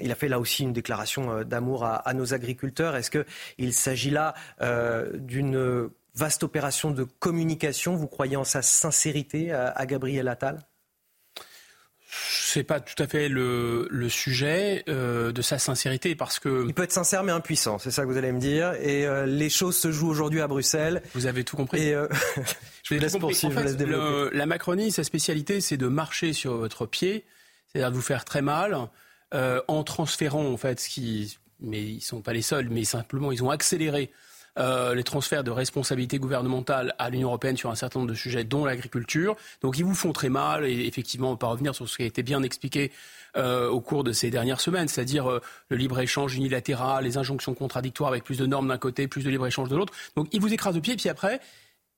il 0.00 0.12
a 0.12 0.14
fait 0.14 0.28
là 0.28 0.38
aussi 0.38 0.64
une 0.64 0.72
déclaration 0.72 1.42
d'amour 1.42 1.84
à, 1.84 2.12
nos 2.14 2.34
agriculteurs? 2.34 2.96
Est-ce 2.96 3.10
qu'il 3.10 3.72
s'agit 3.72 4.10
là 4.10 4.34
d'une 5.14 5.90
vaste 6.14 6.42
opération 6.42 6.90
de 6.90 7.04
communication? 7.04 7.94
Vous 7.96 8.08
croyez 8.08 8.36
en 8.36 8.44
sa 8.44 8.60
sincérité 8.60 9.52
à, 9.52 9.86
Gabriel 9.86 10.28
Attal? 10.28 10.58
C'est 12.14 12.64
pas 12.64 12.80
tout 12.80 13.00
à 13.02 13.06
fait 13.06 13.28
le, 13.28 13.88
sujet 14.08 14.84
euh, 14.88 15.32
de 15.32 15.40
sa 15.40 15.58
sincérité 15.58 16.14
parce 16.14 16.38
que 16.38 16.64
il 16.66 16.74
peut 16.74 16.82
être 16.82 16.92
sincère 16.92 17.22
mais 17.24 17.32
impuissant, 17.32 17.78
c'est 17.78 17.90
ça 17.90 18.02
que 18.02 18.08
vous 18.08 18.18
allez 18.18 18.32
me 18.32 18.40
dire. 18.40 18.74
Et 18.74 19.06
euh, 19.06 19.24
les 19.24 19.48
choses 19.48 19.76
se 19.76 19.90
jouent 19.90 20.08
aujourd'hui 20.08 20.40
à 20.40 20.48
Bruxelles. 20.48 21.02
Vous 21.14 21.26
avez 21.26 21.44
tout 21.44 21.56
compris. 21.56 21.82
Et 21.82 21.94
euh, 21.94 22.08
je 22.82 22.94
vous 22.94 23.00
laisse 23.00 23.16
poursuivre, 23.16 23.58
je 23.58 23.64
laisse 23.64 23.76
développer. 23.76 24.36
la 24.36 24.46
Macronie, 24.46 24.92
sa 24.92 25.04
spécialité, 25.04 25.60
c'est 25.60 25.78
de 25.78 25.88
marcher 25.88 26.32
sur 26.32 26.56
votre 26.56 26.84
pied, 26.86 27.24
c'est-à-dire 27.66 27.90
de 27.90 27.96
vous 27.96 28.02
faire 28.02 28.24
très 28.24 28.42
mal 28.42 28.88
en 29.32 29.82
transférant 29.82 30.44
en 30.44 30.58
fait 30.58 30.78
ce 30.78 30.90
qui, 30.90 31.38
mais 31.60 31.82
ils 31.82 32.02
sont 32.02 32.20
pas 32.20 32.34
les 32.34 32.42
seuls, 32.42 32.68
mais 32.68 32.84
simplement 32.84 33.32
ils 33.32 33.42
ont 33.42 33.48
accéléré 33.48 34.10
euh, 34.58 34.94
les 34.94 35.04
transferts 35.04 35.44
de 35.44 35.50
responsabilités 35.50 36.18
gouvernementales 36.18 36.94
à 36.98 37.10
l'Union 37.10 37.28
européenne 37.28 37.56
sur 37.56 37.70
un 37.70 37.74
certain 37.74 38.00
nombre 38.00 38.10
de 38.10 38.16
sujets, 38.16 38.44
dont 38.44 38.64
l'agriculture. 38.64 39.36
Donc 39.62 39.78
ils 39.78 39.84
vous 39.84 39.94
font 39.94 40.12
très 40.12 40.28
mal, 40.28 40.66
et 40.66 40.86
effectivement, 40.86 41.28
on 41.28 41.32
va 41.32 41.38
pas 41.38 41.46
revenir 41.46 41.74
sur 41.74 41.88
ce 41.88 41.96
qui 41.96 42.02
a 42.02 42.06
été 42.06 42.22
bien 42.22 42.42
expliqué 42.42 42.92
euh, 43.36 43.68
au 43.68 43.80
cours 43.80 44.04
de 44.04 44.12
ces 44.12 44.30
dernières 44.30 44.60
semaines, 44.60 44.88
c'est-à-dire 44.88 45.30
euh, 45.30 45.40
le 45.68 45.76
libre-échange 45.76 46.36
unilatéral, 46.36 47.04
les 47.04 47.16
injonctions 47.16 47.54
contradictoires 47.54 48.10
avec 48.10 48.24
plus 48.24 48.38
de 48.38 48.46
normes 48.46 48.68
d'un 48.68 48.78
côté, 48.78 49.08
plus 49.08 49.24
de 49.24 49.30
libre-échange 49.30 49.68
de 49.68 49.76
l'autre. 49.76 49.94
Donc 50.16 50.28
ils 50.32 50.40
vous 50.40 50.52
écrasent 50.52 50.74
de 50.74 50.80
pied, 50.80 50.96
puis 50.96 51.08
après, 51.08 51.40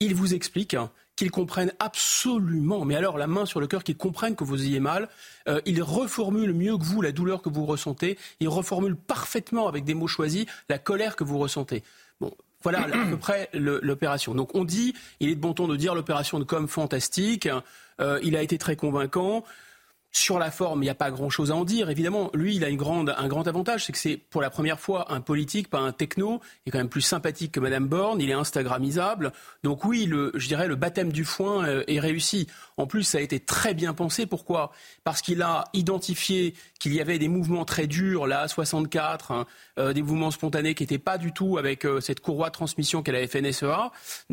ils 0.00 0.14
vous 0.14 0.34
expliquent 0.34 0.76
qu'ils 1.16 1.30
comprennent 1.30 1.72
absolument, 1.78 2.84
mais 2.84 2.96
alors 2.96 3.18
la 3.18 3.26
main 3.26 3.46
sur 3.46 3.60
le 3.60 3.66
cœur, 3.66 3.84
qu'ils 3.84 3.96
comprennent 3.96 4.34
que 4.36 4.44
vous 4.44 4.64
ayez 4.64 4.80
mal. 4.80 5.08
Euh, 5.48 5.60
ils 5.64 5.82
reformulent 5.82 6.52
mieux 6.52 6.76
que 6.76 6.84
vous 6.84 7.02
la 7.02 7.12
douleur 7.12 7.42
que 7.42 7.48
vous 7.48 7.66
ressentez. 7.66 8.18
Ils 8.40 8.48
reformulent 8.48 8.96
parfaitement 8.96 9.68
avec 9.68 9.84
des 9.84 9.94
mots 9.94 10.08
choisis 10.08 10.46
la 10.68 10.78
colère 10.78 11.16
que 11.16 11.24
vous 11.24 11.38
ressentez. 11.38 11.82
Bon, 12.20 12.32
voilà 12.62 12.82
à 12.82 13.10
peu 13.10 13.18
près 13.18 13.50
l'opération. 13.52 14.34
Donc 14.34 14.54
on 14.54 14.64
dit, 14.64 14.94
il 15.20 15.28
est 15.28 15.34
de 15.34 15.40
bon 15.40 15.52
ton 15.52 15.68
de 15.68 15.76
dire 15.76 15.94
l'opération 15.94 16.38
de 16.38 16.44
com 16.44 16.66
fantastique. 16.66 17.48
Euh, 18.00 18.18
il 18.22 18.36
a 18.36 18.42
été 18.42 18.58
très 18.58 18.76
convaincant. 18.76 19.44
Sur 20.16 20.38
la 20.38 20.52
forme, 20.52 20.80
il 20.80 20.86
n'y 20.86 20.90
a 20.90 20.94
pas 20.94 21.10
grand-chose 21.10 21.50
à 21.50 21.56
en 21.56 21.64
dire. 21.64 21.90
Évidemment, 21.90 22.30
lui, 22.34 22.54
il 22.54 22.64
a 22.64 22.68
une 22.68 22.76
grande, 22.76 23.12
un 23.18 23.26
grand 23.26 23.48
avantage, 23.48 23.84
c'est 23.84 23.92
que 23.92 23.98
c'est 23.98 24.16
pour 24.16 24.40
la 24.40 24.48
première 24.48 24.78
fois 24.78 25.12
un 25.12 25.20
politique, 25.20 25.68
pas 25.68 25.80
un 25.80 25.90
techno. 25.90 26.40
Il 26.64 26.68
est 26.68 26.70
quand 26.70 26.78
même 26.78 26.88
plus 26.88 27.00
sympathique 27.00 27.50
que 27.50 27.58
Madame 27.58 27.88
Borne. 27.88 28.20
Il 28.20 28.30
est 28.30 28.34
Instagramisable. 28.34 29.32
Donc 29.64 29.84
oui, 29.84 30.06
le, 30.06 30.30
je 30.36 30.46
dirais 30.46 30.68
le 30.68 30.76
baptême 30.76 31.10
du 31.10 31.24
foin 31.24 31.66
euh, 31.66 31.82
est 31.88 31.98
réussi. 31.98 32.46
En 32.76 32.86
plus, 32.86 33.02
ça 33.02 33.18
a 33.18 33.22
été 33.22 33.40
très 33.40 33.74
bien 33.74 33.92
pensé. 33.92 34.24
Pourquoi? 34.24 34.70
Parce 35.02 35.20
qu'il 35.20 35.42
a 35.42 35.64
identifié 35.72 36.54
qu'il 36.78 36.94
y 36.94 37.00
avait 37.00 37.18
des 37.18 37.28
mouvements 37.28 37.64
très 37.64 37.88
durs, 37.88 38.28
là, 38.28 38.46
64, 38.46 39.32
hein, 39.32 39.46
euh, 39.80 39.92
des 39.92 40.02
mouvements 40.02 40.30
spontanés 40.30 40.76
qui 40.76 40.84
n'étaient 40.84 40.98
pas 40.98 41.18
du 41.18 41.32
tout 41.32 41.58
avec 41.58 41.84
euh, 41.84 42.00
cette 42.00 42.20
courroie 42.20 42.50
de 42.50 42.54
transmission 42.54 43.02
qu'elle 43.02 43.16
avait 43.16 43.26
fait 43.26 43.42
NSEA, 43.42 43.90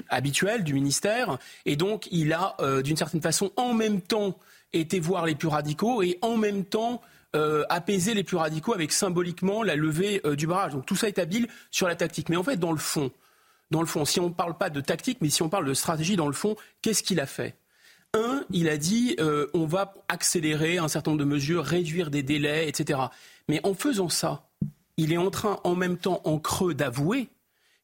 habituelle 0.10 0.64
du 0.64 0.76
ministère. 0.76 1.40
Et 1.66 1.76
donc, 1.76 2.08
il 2.12 2.34
a, 2.34 2.56
d'une 2.84 2.98
certaine 2.98 3.22
façon, 3.22 3.52
en 3.56 3.74
même 3.74 4.00
temps, 4.00 4.38
était 4.74 5.00
voir 5.00 5.26
les 5.26 5.36
plus 5.36 5.48
radicaux 5.48 6.02
et 6.02 6.18
en 6.22 6.38
même 6.38 6.66
temps 6.66 7.02
euh, 7.36 7.64
apaiser 7.70 8.14
les 8.14 8.24
plus 8.24 8.38
radicaux 8.38 8.74
avec 8.74 8.92
symboliquement 8.92 9.64
la 9.64 9.76
levée 9.76 10.22
euh, 10.26 10.36
du 10.36 10.48
barrage. 10.48 10.74
Donc 10.74 10.86
tout 10.86 10.96
ça 10.96 11.08
est 11.08 11.20
habile 11.20 11.48
sur 11.70 11.88
la 11.88 11.96
tactique. 11.96 12.30
Mais 12.30 12.36
en 12.36 12.44
fait, 12.44 12.58
dans 12.58 12.72
le 12.72 12.78
fond, 12.78 13.12
dans 13.72 13.80
le 13.80 13.88
fond, 13.88 14.04
si 14.04 14.20
on 14.20 14.28
ne 14.30 14.34
parle 14.34 14.58
pas 14.58 14.70
de 14.70 14.82
tactique, 14.82 15.20
mais 15.22 15.30
si 15.30 15.42
on 15.42 15.48
parle 15.48 15.66
de 15.66 15.74
stratégie, 15.74 16.18
dans 16.18 16.28
le 16.28 16.34
fond, 16.34 16.58
qu'est-ce 16.82 17.04
qu'il 17.04 17.20
a 17.22 17.26
fait? 17.26 17.56
Un, 18.14 18.44
il 18.50 18.68
a 18.68 18.76
dit 18.76 19.16
euh, 19.22 19.48
on 19.54 19.66
va 19.66 19.94
accélérer 20.10 20.78
un 20.78 20.90
certain 20.90 21.12
nombre 21.12 21.24
de 21.24 21.30
mesures, 21.30 21.64
réduire 21.64 22.12
des 22.12 22.24
délais, 22.24 22.68
etc. 22.68 23.00
Mais 23.48 23.66
en 23.66 23.74
faisant 23.74 24.10
ça, 24.10 24.50
il 24.98 25.14
est 25.14 25.18
en 25.18 25.32
train, 25.32 25.62
en 25.64 25.76
même 25.76 25.98
temps, 25.98 26.20
en 26.26 26.38
creux, 26.38 26.74
d'avouer 26.74 27.30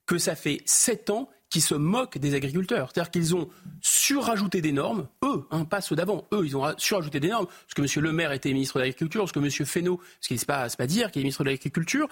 que 0.05 0.17
ça 0.17 0.35
fait 0.35 0.61
sept 0.65 1.09
ans 1.09 1.29
qui 1.49 1.61
se 1.61 1.75
moquent 1.75 2.17
des 2.17 2.35
agriculteurs. 2.35 2.89
C'est-à-dire 2.91 3.11
qu'ils 3.11 3.35
ont 3.35 3.49
surajouté 3.81 4.61
des 4.61 4.71
normes, 4.71 5.07
eux, 5.23 5.45
hein, 5.51 5.65
pas 5.65 5.81
ceux 5.81 5.95
d'avant, 5.95 6.27
eux, 6.33 6.45
ils 6.45 6.57
ont 6.57 6.65
surajouté 6.77 7.19
des 7.19 7.29
normes, 7.29 7.45
parce 7.45 7.73
que 7.73 7.81
M. 7.81 8.03
Le 8.03 8.11
Maire 8.11 8.31
était 8.31 8.51
ministre 8.51 8.75
de 8.75 8.81
l'Agriculture, 8.81 9.21
parce 9.21 9.31
que 9.31 9.39
M. 9.39 9.49
Fesneau, 9.49 10.01
ce 10.19 10.27
qui 10.27 10.33
n'est 10.33 10.45
pas, 10.45 10.67
pas 10.69 10.87
dire, 10.87 11.11
qu'il 11.11 11.21
est 11.21 11.23
ministre 11.23 11.43
de 11.43 11.49
l'Agriculture, 11.49 12.07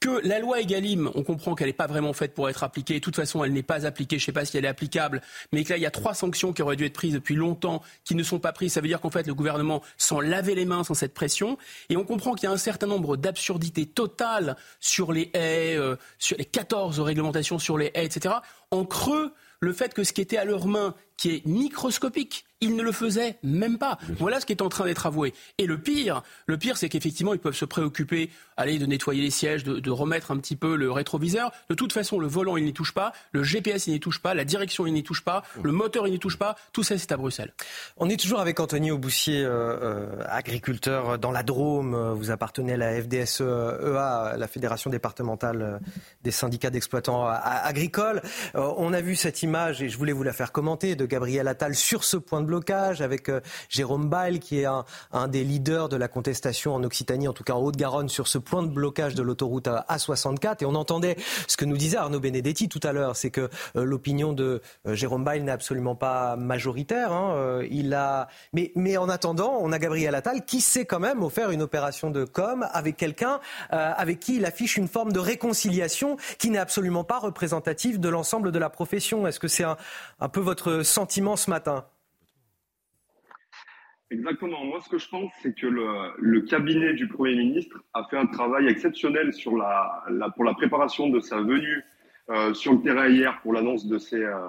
que 0.00 0.20
la 0.26 0.38
loi 0.38 0.60
Egalim, 0.60 1.10
on 1.14 1.22
comprend 1.24 1.54
qu'elle 1.54 1.66
n'est 1.66 1.72
pas 1.72 1.86
vraiment 1.86 2.12
faite 2.12 2.34
pour 2.34 2.48
être 2.48 2.62
appliquée, 2.62 2.94
de 2.94 3.00
toute 3.00 3.16
façon, 3.16 3.42
elle 3.42 3.52
n'est 3.52 3.62
pas 3.62 3.86
appliquée, 3.86 4.18
je 4.18 4.22
ne 4.22 4.26
sais 4.26 4.32
pas 4.32 4.44
si 4.44 4.56
elle 4.56 4.64
est 4.64 4.68
applicable, 4.68 5.20
mais 5.52 5.64
que 5.64 5.70
là, 5.70 5.78
il 5.78 5.82
y 5.82 5.86
a 5.86 5.90
trois 5.90 6.14
sanctions 6.14 6.52
qui 6.52 6.62
auraient 6.62 6.76
dû 6.76 6.84
être 6.84 6.92
prises 6.92 7.14
depuis 7.14 7.34
longtemps, 7.34 7.82
qui 8.04 8.14
ne 8.14 8.22
sont 8.22 8.38
pas 8.38 8.52
prises. 8.52 8.74
Ça 8.74 8.80
veut 8.80 8.88
dire 8.88 9.00
qu'en 9.00 9.10
fait, 9.10 9.26
le 9.26 9.34
gouvernement 9.34 9.82
s'en 9.96 10.20
lavait 10.20 10.54
les 10.54 10.64
mains 10.64 10.84
sans 10.84 10.94
cette 10.94 11.14
pression, 11.14 11.58
et 11.88 11.96
on 11.96 12.04
comprend 12.04 12.34
qu'il 12.34 12.48
y 12.48 12.50
a 12.50 12.52
un 12.52 12.56
certain 12.56 12.86
nombre 12.86 13.16
d'absurdités 13.16 13.86
totales 13.86 14.56
sur 14.78 15.12
les 15.12 15.30
haies, 15.34 15.76
euh, 15.76 15.96
sur 16.18 16.36
les 16.36 16.44
14 16.44 17.00
réglementations 17.00 17.58
sur 17.58 17.78
les 17.78 17.90
haies, 17.94 18.04
etc 18.04 18.36
en 18.70 18.84
creux 18.84 19.32
le 19.60 19.72
fait 19.72 19.94
que 19.94 20.04
ce 20.04 20.12
qui 20.12 20.20
était 20.20 20.36
à 20.36 20.44
leurs 20.44 20.66
mains, 20.66 20.94
qui 21.16 21.30
est 21.30 21.46
microscopique, 21.46 22.45
ils 22.60 22.74
ne 22.74 22.82
le 22.82 22.92
faisaient 22.92 23.38
même 23.42 23.78
pas. 23.78 23.98
Voilà 24.18 24.40
ce 24.40 24.46
qui 24.46 24.52
est 24.52 24.62
en 24.62 24.68
train 24.68 24.84
d'être 24.84 25.06
avoué. 25.06 25.34
Et 25.58 25.66
le 25.66 25.78
pire, 25.78 26.22
le 26.46 26.56
pire, 26.56 26.76
c'est 26.76 26.88
qu'effectivement, 26.88 27.34
ils 27.34 27.38
peuvent 27.38 27.54
se 27.54 27.64
préoccuper, 27.64 28.30
aller 28.56 28.78
de 28.78 28.86
nettoyer 28.86 29.22
les 29.22 29.30
sièges, 29.30 29.64
de, 29.64 29.90
remettre 29.90 30.30
un 30.30 30.36
petit 30.38 30.56
peu 30.56 30.76
le 30.76 30.90
rétroviseur. 30.90 31.52
De 31.70 31.74
toute 31.74 31.92
façon, 31.92 32.18
le 32.18 32.26
volant, 32.26 32.56
il 32.56 32.64
n'y 32.64 32.72
touche 32.72 32.92
pas, 32.92 33.12
le 33.32 33.42
GPS, 33.42 33.86
il 33.86 33.92
n'y 33.92 34.00
touche 34.00 34.20
pas, 34.20 34.34
la 34.34 34.44
direction, 34.44 34.86
il 34.86 34.92
n'y 34.92 35.02
touche 35.02 35.22
pas, 35.22 35.42
le 35.62 35.72
moteur, 35.72 36.06
il 36.06 36.10
n'y 36.10 36.18
touche 36.18 36.38
pas. 36.38 36.56
Tout 36.72 36.82
ça, 36.82 36.98
c'est 36.98 37.12
à 37.12 37.16
Bruxelles. 37.16 37.52
On 37.96 38.08
est 38.08 38.18
toujours 38.18 38.40
avec 38.40 38.60
Anthony 38.60 38.90
Auboussier, 38.90 39.42
euh, 39.42 39.48
euh, 39.82 40.24
agriculteur 40.28 41.18
dans 41.18 41.30
la 41.30 41.42
Drôme. 41.42 42.12
Vous 42.12 42.30
appartenez 42.30 42.74
à 42.74 42.76
la 42.76 43.02
FDSEA, 43.02 44.36
la 44.36 44.48
Fédération 44.48 44.90
départementale 44.90 45.80
des 46.22 46.30
syndicats 46.30 46.70
d'exploitants 46.70 47.26
agricoles. 47.26 48.22
Euh, 48.54 48.72
on 48.76 48.92
a 48.92 49.00
vu 49.00 49.16
cette 49.16 49.42
image, 49.42 49.82
et 49.82 49.88
je 49.88 49.98
voulais 49.98 50.12
vous 50.12 50.22
la 50.22 50.32
faire 50.32 50.52
commenter, 50.52 50.96
de 50.96 51.06
Gabriel 51.06 51.48
Attal 51.48 51.74
sur 51.74 52.04
ce 52.04 52.16
point 52.16 52.42
de 52.42 52.45
blocage 52.46 53.02
avec 53.02 53.28
euh, 53.28 53.40
Jérôme 53.68 54.08
Bail, 54.08 54.40
qui 54.40 54.60
est 54.60 54.66
un, 54.66 55.28
des 55.28 55.44
leaders 55.44 55.88
de 55.88 55.96
la 55.96 56.08
contestation 56.08 56.74
en 56.74 56.82
Occitanie, 56.84 57.28
en 57.28 57.32
tout 57.32 57.44
cas 57.44 57.54
en 57.54 57.60
Haute-Garonne, 57.60 58.08
sur 58.08 58.28
ce 58.28 58.38
point 58.38 58.62
de 58.62 58.68
blocage 58.68 59.14
de 59.14 59.22
l'autoroute 59.22 59.66
A64. 59.66 60.62
Et 60.62 60.66
on 60.66 60.74
entendait 60.74 61.16
ce 61.48 61.56
que 61.56 61.64
nous 61.64 61.76
disait 61.76 61.96
Arnaud 61.96 62.20
Benedetti 62.20 62.68
tout 62.68 62.80
à 62.82 62.92
l'heure, 62.92 63.16
c'est 63.16 63.30
que 63.30 63.50
euh, 63.76 63.84
l'opinion 63.84 64.32
de 64.32 64.62
euh, 64.86 64.94
Jérôme 64.94 65.24
Bail 65.24 65.42
n'est 65.42 65.52
absolument 65.52 65.94
pas 65.94 66.36
majoritaire. 66.36 67.12
Hein. 67.12 67.62
il 67.70 67.92
a... 67.94 68.28
mais, 68.52 68.96
en 68.96 69.08
attendant, 69.08 69.58
on 69.60 69.72
a 69.72 69.78
Gabriel 69.78 70.14
Attal 70.14 70.44
qui 70.44 70.60
sait 70.60 70.86
quand 70.86 71.00
même 71.00 71.22
offert 71.22 71.50
une 71.50 71.62
opération 71.62 72.10
de 72.10 72.24
com 72.24 72.66
avec 72.72 72.96
quelqu'un 72.96 73.40
avec 73.70 74.20
qui 74.20 74.36
il 74.36 74.44
affiche 74.44 74.76
une 74.76 74.88
forme 74.88 75.12
de 75.12 75.18
réconciliation 75.18 76.16
qui 76.38 76.50
n'est 76.50 76.58
absolument 76.58 77.04
pas 77.04 77.18
représentative 77.18 78.00
de 78.00 78.08
l'ensemble 78.08 78.52
de 78.52 78.58
la 78.58 78.70
profession. 78.70 79.26
Est-ce 79.26 79.40
que 79.40 79.48
c'est 79.48 79.64
un 79.64 80.28
peu 80.28 80.40
votre 80.40 80.82
sentiment 80.82 81.36
ce 81.36 81.50
matin? 81.50 81.84
Exactement. 84.10 84.64
Moi, 84.64 84.80
ce 84.84 84.88
que 84.88 84.98
je 84.98 85.08
pense, 85.08 85.32
c'est 85.42 85.54
que 85.54 85.66
le, 85.66 86.40
cabinet 86.42 86.94
du 86.94 87.08
Premier 87.08 87.34
ministre 87.34 87.82
a 87.92 88.04
fait 88.04 88.16
un 88.16 88.26
travail 88.26 88.68
exceptionnel 88.68 89.32
sur 89.32 89.56
la, 89.56 90.04
pour 90.36 90.44
la 90.44 90.54
préparation 90.54 91.08
de 91.08 91.18
sa 91.18 91.38
venue 91.38 91.84
euh, 92.30 92.54
sur 92.54 92.72
le 92.72 92.80
terrain 92.82 93.08
hier 93.08 93.40
pour 93.42 93.52
l'annonce 93.52 93.86
de, 93.86 93.98
euh, 94.14 94.48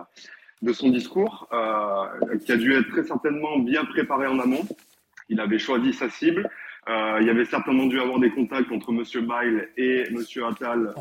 de 0.61 0.73
son 0.73 0.89
discours, 0.89 1.47
euh, 1.53 2.37
qui 2.37 2.51
a 2.51 2.57
dû 2.57 2.73
être 2.73 2.89
très 2.89 3.03
certainement 3.03 3.57
bien 3.57 3.83
préparé 3.85 4.27
en 4.27 4.39
amont. 4.39 4.63
Il 5.29 5.39
avait 5.41 5.59
choisi 5.59 5.91
sa 5.91 6.09
cible. 6.09 6.49
il 6.87 7.25
y 7.25 7.29
avait 7.29 7.45
certainement 7.45 7.87
dû 7.87 7.99
avoir 7.99 8.19
des 8.19 8.29
contacts 8.29 8.71
entre 8.71 8.91
M. 8.93 9.25
Bail 9.25 9.67
et 9.75 10.05
M. 10.07 10.23
Attal 10.49 10.93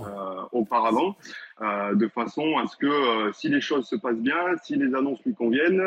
auparavant, 0.50 1.16
de 1.60 2.08
façon 2.08 2.58
à 2.58 2.66
ce 2.66 2.76
que 2.76 3.30
si 3.32 3.48
les 3.48 3.60
choses 3.60 3.86
se 3.86 3.94
passent 3.94 4.18
bien, 4.18 4.56
si 4.64 4.74
les 4.74 4.92
annonces 4.96 5.22
lui 5.24 5.32
conviennent, 5.34 5.84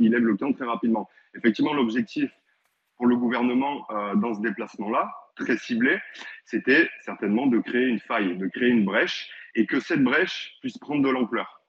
il 0.00 0.10
lève 0.10 0.24
le 0.24 0.36
camp 0.36 0.52
très 0.52 0.64
rapidement. 0.64 1.08
Effectivement, 1.38 1.72
l'objectif 1.72 2.30
pour 2.96 3.06
le 3.06 3.16
gouvernement 3.16 3.86
euh, 3.90 4.16
dans 4.16 4.34
ce 4.34 4.40
déplacement-là, 4.40 5.10
très 5.36 5.56
ciblé, 5.56 5.98
c'était 6.44 6.90
certainement 7.02 7.46
de 7.46 7.58
créer 7.60 7.86
une 7.86 8.00
faille, 8.00 8.36
de 8.36 8.48
créer 8.48 8.70
une 8.70 8.84
brèche, 8.84 9.30
et 9.54 9.66
que 9.66 9.78
cette 9.78 10.02
brèche 10.02 10.56
puisse 10.60 10.76
prendre 10.78 11.02
de 11.02 11.08
l'ampleur. 11.08 11.62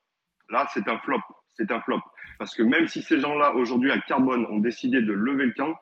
Là, 0.49 0.67
c'est 0.73 0.87
un 0.87 0.97
flop, 0.99 1.21
c'est 1.53 1.71
un 1.71 1.79
flop. 1.81 2.01
Parce 2.39 2.55
que 2.55 2.63
même 2.63 2.87
si 2.87 3.03
ces 3.03 3.19
gens-là, 3.19 3.53
aujourd'hui, 3.53 3.91
à 3.91 3.99
Carbone, 3.99 4.45
ont 4.47 4.59
décidé 4.59 5.01
de 5.01 5.13
lever 5.13 5.45
le 5.45 5.53
camp, 5.53 5.75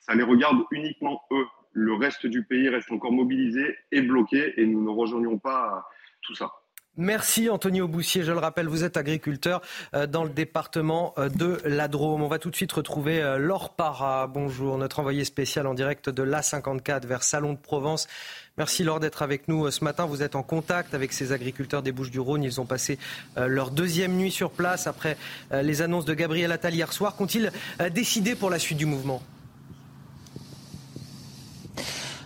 ça 0.00 0.14
les 0.14 0.22
regarde 0.22 0.62
uniquement 0.70 1.20
eux. 1.32 1.46
Le 1.72 1.92
reste 1.92 2.26
du 2.26 2.42
pays 2.44 2.70
reste 2.70 2.90
encore 2.90 3.12
mobilisé 3.12 3.76
et 3.92 4.00
bloqué, 4.00 4.58
et 4.58 4.64
nous 4.64 4.82
ne 4.82 4.90
rejoignons 4.90 5.38
pas 5.38 5.86
tout 6.22 6.34
ça. 6.34 6.50
Merci 6.98 7.50
Antonio 7.50 7.86
Boussier. 7.88 8.22
Je 8.22 8.32
le 8.32 8.38
rappelle, 8.38 8.68
vous 8.68 8.82
êtes 8.82 8.96
agriculteur 8.96 9.60
euh, 9.92 10.06
dans 10.06 10.24
le 10.24 10.30
département 10.30 11.12
euh, 11.18 11.28
de 11.28 11.60
la 11.66 11.88
Drôme. 11.88 12.22
On 12.22 12.28
va 12.28 12.38
tout 12.38 12.48
de 12.48 12.56
suite 12.56 12.72
retrouver 12.72 13.20
euh, 13.22 13.36
Laure 13.36 13.74
Para. 13.74 14.26
Bonjour, 14.26 14.78
notre 14.78 15.00
envoyé 15.00 15.26
spécial 15.26 15.66
en 15.66 15.74
direct 15.74 16.08
de 16.08 16.22
l'A54 16.22 17.04
vers 17.04 17.22
Salon 17.22 17.52
de 17.52 17.58
Provence. 17.58 18.08
Merci 18.56 18.82
Laure 18.82 18.98
d'être 18.98 19.20
avec 19.20 19.46
nous 19.46 19.70
ce 19.70 19.84
matin. 19.84 20.06
Vous 20.06 20.22
êtes 20.22 20.36
en 20.36 20.42
contact 20.42 20.94
avec 20.94 21.12
ces 21.12 21.32
agriculteurs 21.32 21.82
des 21.82 21.92
Bouches-du-Rhône. 21.92 22.42
Ils 22.42 22.62
ont 22.62 22.64
passé 22.64 22.98
leur 23.36 23.70
deuxième 23.70 24.16
nuit 24.16 24.30
sur 24.30 24.50
place 24.50 24.86
après 24.86 25.18
les 25.52 25.82
annonces 25.82 26.06
de 26.06 26.14
Gabriel 26.14 26.50
Attal 26.50 26.74
hier 26.74 26.90
soir. 26.90 27.16
Qu'ont-ils 27.16 27.52
décidé 27.92 28.34
pour 28.34 28.48
la 28.48 28.58
suite 28.58 28.78
du 28.78 28.86
mouvement? 28.86 29.20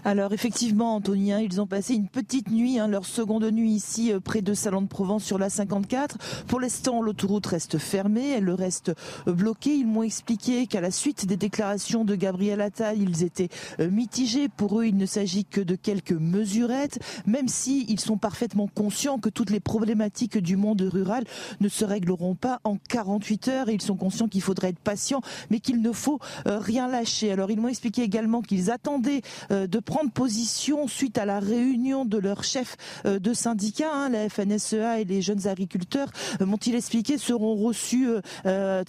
Alors 0.05 0.33
effectivement, 0.33 0.95
Antonien, 0.95 1.41
ils 1.41 1.61
ont 1.61 1.67
passé 1.67 1.95
une 1.95 2.09
petite 2.09 2.51
nuit, 2.51 2.79
hein, 2.79 2.89
leur 2.89 3.05
seconde 3.05 3.45
nuit 3.45 3.73
ici 3.73 4.13
euh, 4.13 4.21
près 4.21 4.41
de 4.41 4.55
Salon 4.55 4.81
de 4.83 4.87
Provence 4.87 5.25
sur 5.25 5.39
la 5.39 5.51
54. 5.51 6.17
Pour 6.47 6.59
l'instant, 6.59 7.03
l'autoroute 7.03 7.47
reste 7.47 7.77
fermée, 7.77 8.31
elle 8.31 8.49
reste 8.51 8.93
euh, 9.29 9.33
bloquée. 9.33 9.75
Ils 9.75 9.87
m'ont 9.87 10.03
expliqué 10.03 10.67
qu'à 10.67 10.81
la 10.81 10.91
suite 10.91 11.27
des 11.27 11.37
déclarations 11.37 12.05
de 12.05 12.15
Gabriel 12.15 12.63
Attal, 12.63 12.99
ils 12.99 13.25
étaient 13.25 13.51
euh, 13.79 13.91
mitigés. 13.91 14.49
Pour 14.49 14.81
eux, 14.81 14.87
il 14.87 14.97
ne 14.97 15.05
s'agit 15.05 15.45
que 15.45 15.61
de 15.61 15.75
quelques 15.75 16.13
mesurettes, 16.13 16.99
même 17.27 17.49
si 17.49 17.85
ils 17.89 18.01
sont 18.01 18.17
parfaitement 18.17 18.69
conscients 18.69 19.19
que 19.19 19.29
toutes 19.29 19.51
les 19.51 19.61
problématiques 19.61 20.39
du 20.39 20.57
monde 20.57 20.81
rural 20.81 21.25
ne 21.61 21.69
se 21.69 21.85
régleront 21.85 22.37
pas 22.37 22.61
en 22.65 22.79
48 22.89 23.49
heures. 23.49 23.69
Ils 23.69 23.83
sont 23.83 23.97
conscients 23.97 24.29
qu'il 24.29 24.43
faudrait 24.43 24.69
être 24.71 24.79
patient, 24.79 25.21
mais 25.51 25.61
qu'il 25.61 25.83
ne 25.83 25.93
faut 25.93 26.21
rien 26.47 26.89
lâcher. 26.89 27.33
Alors 27.33 27.51
ils 27.51 27.61
m'ont 27.61 27.69
expliqué 27.69 28.03
également 28.03 28.41
qu'ils 28.41 28.71
attendaient 28.71 29.23
de 29.51 29.79
prendre 29.91 30.12
position 30.12 30.86
suite 30.86 31.18
à 31.18 31.24
la 31.24 31.41
réunion 31.41 32.05
de 32.05 32.16
leur 32.16 32.45
chef 32.45 32.76
euh, 33.07 33.18
de 33.18 33.34
syndicat, 33.34 33.91
hein, 33.93 34.09
la 34.09 34.28
FNSEA 34.28 35.01
et 35.01 35.05
les 35.05 35.20
jeunes 35.20 35.49
agriculteurs, 35.49 36.12
euh, 36.41 36.47
m'ont-ils 36.47 36.76
expliqué, 36.76 37.18
seront 37.18 37.57
reçus 37.57 38.09
euh, 38.47 38.84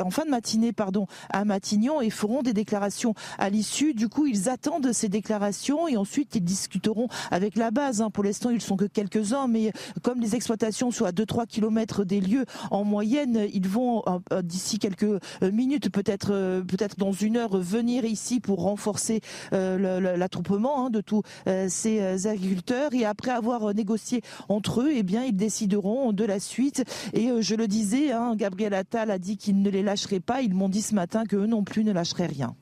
en 0.00 0.10
fin 0.10 0.24
de 0.24 0.30
matinée 0.30 0.72
pardon, 0.72 1.06
à 1.28 1.44
Matignon 1.44 2.00
et 2.00 2.10
feront 2.10 2.42
des 2.42 2.52
déclarations 2.52 3.14
à 3.38 3.48
l'issue. 3.48 3.94
Du 3.94 4.08
coup, 4.08 4.26
ils 4.26 4.48
attendent 4.48 4.92
ces 4.92 5.08
déclarations 5.08 5.86
et 5.86 5.96
ensuite 5.96 6.34
ils 6.34 6.42
discuteront 6.42 7.06
avec 7.30 7.54
la 7.54 7.70
base. 7.70 8.02
Hein. 8.02 8.10
Pour 8.10 8.24
l'instant, 8.24 8.50
ils 8.50 8.60
sont 8.60 8.76
que 8.76 8.86
quelques-uns, 8.86 9.46
mais 9.46 9.72
comme 10.02 10.20
les 10.20 10.34
exploitations 10.34 10.90
sont 10.90 11.04
à 11.04 11.12
2-3 11.12 11.46
km 11.46 12.02
des 12.02 12.20
lieux 12.20 12.44
en 12.72 12.82
moyenne, 12.82 13.46
ils 13.52 13.68
vont 13.68 14.02
d'ici 14.42 14.80
quelques 14.80 15.22
minutes, 15.42 15.92
peut-être 15.92 16.62
peut-être 16.66 16.96
dans 16.98 17.12
une 17.12 17.36
heure, 17.36 17.56
venir 17.56 18.04
ici 18.04 18.40
pour 18.40 18.62
renforcer 18.62 19.20
la 19.52 20.28
Hein, 20.48 20.90
de 20.90 21.00
tous 21.00 21.22
euh, 21.46 21.66
ces 21.68 22.00
euh, 22.00 22.30
agriculteurs. 22.30 22.92
Et 22.94 23.04
après 23.04 23.30
avoir 23.30 23.70
euh, 23.70 23.72
négocié 23.72 24.22
entre 24.48 24.82
eux, 24.82 24.90
eh 24.92 25.02
bien, 25.02 25.24
ils 25.24 25.36
décideront 25.36 26.12
de 26.12 26.24
la 26.24 26.40
suite. 26.40 26.84
Et 27.12 27.30
je 27.40 27.54
le 27.54 27.68
disais, 27.68 28.12
hein, 28.12 28.34
Gabriel 28.36 28.74
Attal 28.74 29.10
a 29.10 29.18
dit 29.18 29.36
qu'il 29.36 29.62
ne 29.62 29.70
les 29.70 29.82
lâcherait 29.82 30.20
pas. 30.20 30.42
Ils 30.42 30.54
m'ont 30.54 30.68
dit 30.68 30.82
ce 30.82 30.94
matin 30.94 31.24
qu'eux 31.24 31.46
non 31.46 31.62
plus 31.62 31.84
ne 31.84 31.92
lâcheraient 31.92 32.26
rien. 32.26 32.54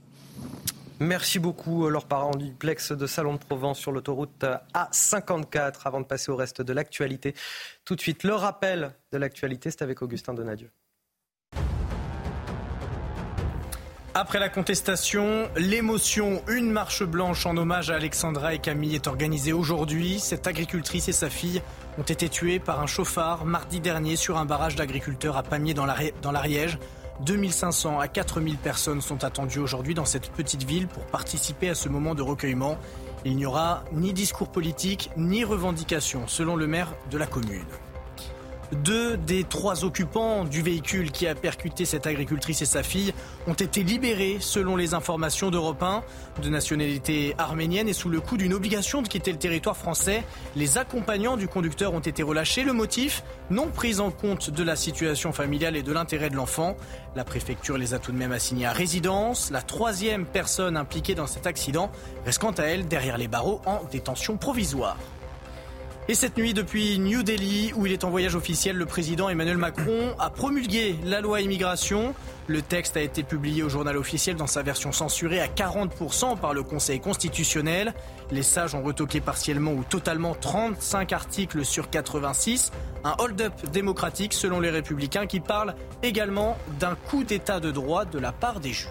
Merci 1.00 1.38
beaucoup, 1.38 1.88
leur 1.88 2.06
parent 2.06 2.34
duplex 2.34 2.90
de 2.90 3.06
Salon 3.06 3.34
de 3.34 3.38
Provence 3.38 3.78
sur 3.78 3.92
l'autoroute 3.92 4.44
A54. 4.74 5.74
Avant 5.84 6.00
de 6.00 6.06
passer 6.06 6.32
au 6.32 6.36
reste 6.36 6.60
de 6.60 6.72
l'actualité, 6.72 7.34
tout 7.84 7.94
de 7.94 8.00
suite, 8.00 8.24
le 8.24 8.34
rappel 8.34 8.92
de 9.12 9.18
l'actualité, 9.18 9.70
c'est 9.70 9.82
avec 9.82 10.02
Augustin 10.02 10.34
Donadieu. 10.34 10.70
Après 14.20 14.40
la 14.40 14.48
contestation, 14.48 15.48
l'émotion, 15.54 16.42
une 16.48 16.72
marche 16.72 17.04
blanche 17.04 17.46
en 17.46 17.56
hommage 17.56 17.90
à 17.90 17.94
Alexandra 17.94 18.52
et 18.52 18.58
Camille 18.58 18.96
est 18.96 19.06
organisée 19.06 19.52
aujourd'hui. 19.52 20.18
Cette 20.18 20.48
agricultrice 20.48 21.06
et 21.06 21.12
sa 21.12 21.30
fille 21.30 21.62
ont 21.98 22.02
été 22.02 22.28
tuées 22.28 22.58
par 22.58 22.80
un 22.80 22.88
chauffard 22.88 23.44
mardi 23.44 23.78
dernier 23.78 24.16
sur 24.16 24.36
un 24.36 24.44
barrage 24.44 24.74
d'agriculteurs 24.74 25.36
à 25.36 25.44
Pamiers 25.44 25.72
dans 25.72 26.32
l'Ariège. 26.32 26.78
2500 27.24 28.00
à 28.00 28.08
4000 28.08 28.56
personnes 28.56 29.02
sont 29.02 29.22
attendues 29.22 29.60
aujourd'hui 29.60 29.94
dans 29.94 30.04
cette 30.04 30.32
petite 30.32 30.64
ville 30.64 30.88
pour 30.88 31.06
participer 31.06 31.68
à 31.68 31.76
ce 31.76 31.88
moment 31.88 32.16
de 32.16 32.22
recueillement. 32.22 32.76
Il 33.24 33.36
n'y 33.36 33.46
aura 33.46 33.84
ni 33.92 34.12
discours 34.12 34.48
politique 34.48 35.10
ni 35.16 35.44
revendication, 35.44 36.26
selon 36.26 36.56
le 36.56 36.66
maire 36.66 36.92
de 37.12 37.18
la 37.18 37.26
commune. 37.28 37.62
Deux 38.72 39.16
des 39.16 39.44
trois 39.44 39.84
occupants 39.84 40.44
du 40.44 40.60
véhicule 40.60 41.10
qui 41.10 41.26
a 41.26 41.34
percuté 41.34 41.86
cette 41.86 42.06
agricultrice 42.06 42.60
et 42.60 42.66
sa 42.66 42.82
fille 42.82 43.14
ont 43.46 43.54
été 43.54 43.82
libérés 43.82 44.36
selon 44.40 44.76
les 44.76 44.92
informations 44.92 45.50
d'Europe 45.50 45.82
1 45.82 46.02
de 46.42 46.48
nationalité 46.50 47.34
arménienne 47.38 47.88
et 47.88 47.94
sous 47.94 48.10
le 48.10 48.20
coup 48.20 48.36
d'une 48.36 48.52
obligation 48.52 49.00
de 49.00 49.08
quitter 49.08 49.32
le 49.32 49.38
territoire 49.38 49.76
français. 49.76 50.22
Les 50.54 50.76
accompagnants 50.76 51.38
du 51.38 51.48
conducteur 51.48 51.94
ont 51.94 52.00
été 52.00 52.22
relâchés. 52.22 52.62
Le 52.62 52.74
motif 52.74 53.24
Non 53.50 53.68
prise 53.68 54.00
en 54.00 54.10
compte 54.10 54.50
de 54.50 54.62
la 54.62 54.76
situation 54.76 55.32
familiale 55.32 55.74
et 55.74 55.82
de 55.82 55.92
l'intérêt 55.92 56.28
de 56.28 56.36
l'enfant. 56.36 56.76
La 57.16 57.24
préfecture 57.24 57.78
les 57.78 57.94
a 57.94 57.98
tout 57.98 58.12
de 58.12 58.18
même 58.18 58.32
assignés 58.32 58.66
à 58.66 58.72
résidence. 58.72 59.50
La 59.50 59.62
troisième 59.62 60.26
personne 60.26 60.76
impliquée 60.76 61.14
dans 61.14 61.26
cet 61.26 61.46
accident 61.46 61.90
reste 62.26 62.40
quant 62.40 62.52
à 62.52 62.64
elle 62.64 62.86
derrière 62.86 63.16
les 63.16 63.28
barreaux 63.28 63.62
en 63.64 63.80
détention 63.90 64.36
provisoire. 64.36 64.98
Et 66.10 66.14
cette 66.14 66.38
nuit, 66.38 66.54
depuis 66.54 66.98
New 66.98 67.22
Delhi, 67.22 67.74
où 67.76 67.84
il 67.84 67.92
est 67.92 68.02
en 68.02 68.08
voyage 68.08 68.34
officiel, 68.34 68.76
le 68.76 68.86
président 68.86 69.28
Emmanuel 69.28 69.58
Macron 69.58 70.14
a 70.18 70.30
promulgué 70.30 70.96
la 71.04 71.20
loi 71.20 71.42
immigration. 71.42 72.14
Le 72.46 72.62
texte 72.62 72.96
a 72.96 73.02
été 73.02 73.22
publié 73.22 73.62
au 73.62 73.68
journal 73.68 73.94
officiel 73.94 74.34
dans 74.34 74.46
sa 74.46 74.62
version 74.62 74.90
censurée 74.90 75.38
à 75.38 75.48
40% 75.48 76.38
par 76.38 76.54
le 76.54 76.62
Conseil 76.62 76.98
constitutionnel. 76.98 77.92
Les 78.30 78.42
sages 78.42 78.74
ont 78.74 78.82
retoqué 78.82 79.20
partiellement 79.20 79.72
ou 79.72 79.84
totalement 79.84 80.34
35 80.34 81.12
articles 81.12 81.62
sur 81.66 81.90
86. 81.90 82.72
Un 83.04 83.14
hold-up 83.18 83.52
démocratique 83.70 84.32
selon 84.32 84.60
les 84.60 84.70
républicains 84.70 85.26
qui 85.26 85.40
parlent 85.40 85.74
également 86.02 86.56
d'un 86.80 86.94
coup 86.94 87.22
d'état 87.22 87.60
de 87.60 87.70
droit 87.70 88.06
de 88.06 88.18
la 88.18 88.32
part 88.32 88.60
des 88.60 88.72
juges. 88.72 88.88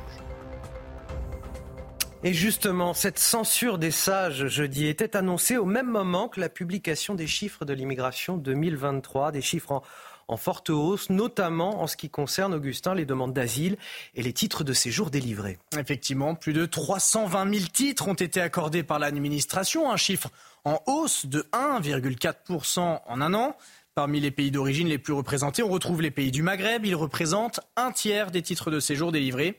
Et 2.27 2.33
justement, 2.33 2.93
cette 2.93 3.19
censure 3.19 3.77
des 3.77 3.89
sages 3.89 4.47
jeudi 4.47 4.87
était 4.87 5.15
annoncée 5.15 5.55
au 5.55 5.63
même 5.63 5.89
moment 5.89 6.27
que 6.27 6.41
la 6.41 6.49
publication 6.49 7.15
des 7.15 7.25
chiffres 7.25 7.63
de 7.63 7.71
l'immigration 7.71 8.35
2023, 8.35 9.31
des 9.31 9.41
chiffres 9.41 9.81
en, 10.27 10.35
forte 10.35 10.69
hausse, 10.69 11.09
notamment 11.09 11.81
en 11.81 11.87
ce 11.87 11.95
qui 11.95 12.09
concerne, 12.09 12.53
Augustin, 12.53 12.95
les 12.95 13.05
demandes 13.05 13.31
d'asile 13.31 13.77
et 14.13 14.23
les 14.23 14.33
titres 14.33 14.65
de 14.65 14.73
séjour 14.73 15.09
délivrés. 15.09 15.57
Effectivement, 15.79 16.35
plus 16.35 16.51
de 16.51 16.65
320 16.65 17.49
000 17.49 17.65
titres 17.71 18.09
ont 18.09 18.13
été 18.13 18.41
accordés 18.41 18.83
par 18.83 18.99
l'administration, 18.99 19.89
un 19.89 19.95
chiffre 19.95 20.27
en 20.65 20.81
hausse 20.85 21.27
de 21.27 21.47
1,4% 21.53 22.99
en 23.07 23.21
un 23.21 23.33
an. 23.35 23.55
Parmi 23.95 24.19
les 24.19 24.31
pays 24.31 24.51
d'origine 24.51 24.89
les 24.89 24.99
plus 24.99 25.13
représentés, 25.13 25.63
on 25.63 25.69
retrouve 25.69 26.01
les 26.01 26.11
pays 26.11 26.31
du 26.31 26.43
Maghreb. 26.43 26.85
Ils 26.85 26.93
représentent 26.93 27.61
un 27.77 27.91
tiers 27.91 28.31
des 28.31 28.41
titres 28.41 28.69
de 28.69 28.81
séjour 28.81 29.13
délivrés. 29.13 29.57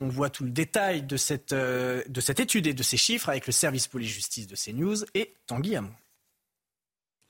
On 0.00 0.08
voit 0.08 0.30
tout 0.30 0.44
le 0.44 0.50
détail 0.50 1.02
de 1.02 1.16
cette, 1.16 1.52
euh, 1.52 2.02
de 2.08 2.20
cette 2.20 2.40
étude 2.40 2.66
et 2.66 2.74
de 2.74 2.82
ces 2.82 2.96
chiffres 2.96 3.28
avec 3.28 3.46
le 3.46 3.52
service 3.52 3.86
police-justice 3.86 4.46
de 4.46 4.56
CNews 4.56 5.04
et 5.14 5.34
Tanguy. 5.46 5.76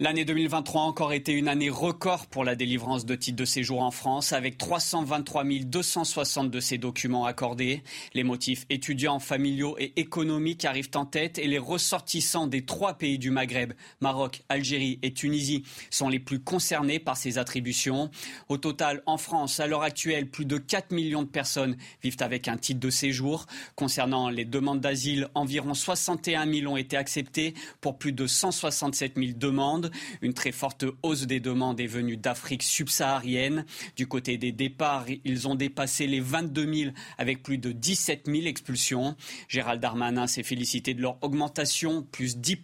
L'année 0.02 0.24
2023 0.24 0.80
a 0.80 0.84
encore 0.86 1.12
été 1.12 1.32
une 1.34 1.46
année 1.46 1.68
record 1.68 2.26
pour 2.26 2.42
la 2.42 2.54
délivrance 2.54 3.04
de 3.04 3.14
titres 3.14 3.36
de 3.36 3.44
séjour 3.44 3.82
en 3.82 3.90
France, 3.90 4.32
avec 4.32 4.56
323 4.56 5.44
260 5.44 6.50
de 6.50 6.58
ces 6.58 6.78
documents 6.78 7.26
accordés. 7.26 7.82
Les 8.14 8.24
motifs 8.24 8.64
étudiants, 8.70 9.18
familiaux 9.18 9.76
et 9.78 9.92
économiques 10.00 10.64
arrivent 10.64 10.88
en 10.94 11.04
tête 11.04 11.38
et 11.38 11.46
les 11.46 11.58
ressortissants 11.58 12.46
des 12.46 12.64
trois 12.64 12.94
pays 12.94 13.18
du 13.18 13.30
Maghreb, 13.30 13.74
Maroc, 14.00 14.42
Algérie 14.48 14.98
et 15.02 15.12
Tunisie, 15.12 15.64
sont 15.90 16.08
les 16.08 16.18
plus 16.18 16.40
concernés 16.40 16.98
par 16.98 17.18
ces 17.18 17.36
attributions. 17.36 18.10
Au 18.48 18.56
total, 18.56 19.02
en 19.04 19.18
France, 19.18 19.60
à 19.60 19.66
l'heure 19.66 19.82
actuelle, 19.82 20.30
plus 20.30 20.46
de 20.46 20.56
4 20.56 20.92
millions 20.92 21.24
de 21.24 21.28
personnes 21.28 21.76
vivent 22.02 22.16
avec 22.20 22.48
un 22.48 22.56
titre 22.56 22.80
de 22.80 22.88
séjour. 22.88 23.44
Concernant 23.76 24.30
les 24.30 24.46
demandes 24.46 24.80
d'asile, 24.80 25.28
environ 25.34 25.74
61 25.74 26.50
000 26.50 26.72
ont 26.72 26.78
été 26.78 26.96
acceptées 26.96 27.52
pour 27.82 27.98
plus 27.98 28.12
de 28.12 28.26
167 28.26 29.16
000 29.18 29.32
demandes. 29.36 29.89
Une 30.22 30.34
très 30.34 30.52
forte 30.52 30.84
hausse 31.02 31.22
des 31.22 31.40
demandes 31.40 31.80
est 31.80 31.86
venue 31.86 32.16
d'Afrique 32.16 32.62
subsaharienne. 32.62 33.64
Du 33.96 34.06
côté 34.06 34.38
des 34.38 34.52
départs, 34.52 35.06
ils 35.24 35.48
ont 35.48 35.54
dépassé 35.54 36.06
les 36.06 36.20
22 36.20 36.74
000 36.74 36.90
avec 37.18 37.42
plus 37.42 37.58
de 37.58 37.72
17 37.72 38.26
000 38.26 38.46
expulsions. 38.46 39.16
Gérald 39.48 39.80
Darmanin 39.80 40.26
s'est 40.26 40.42
félicité 40.42 40.94
de 40.94 41.02
leur 41.02 41.22
augmentation, 41.22 42.02
plus 42.02 42.36
10 42.36 42.58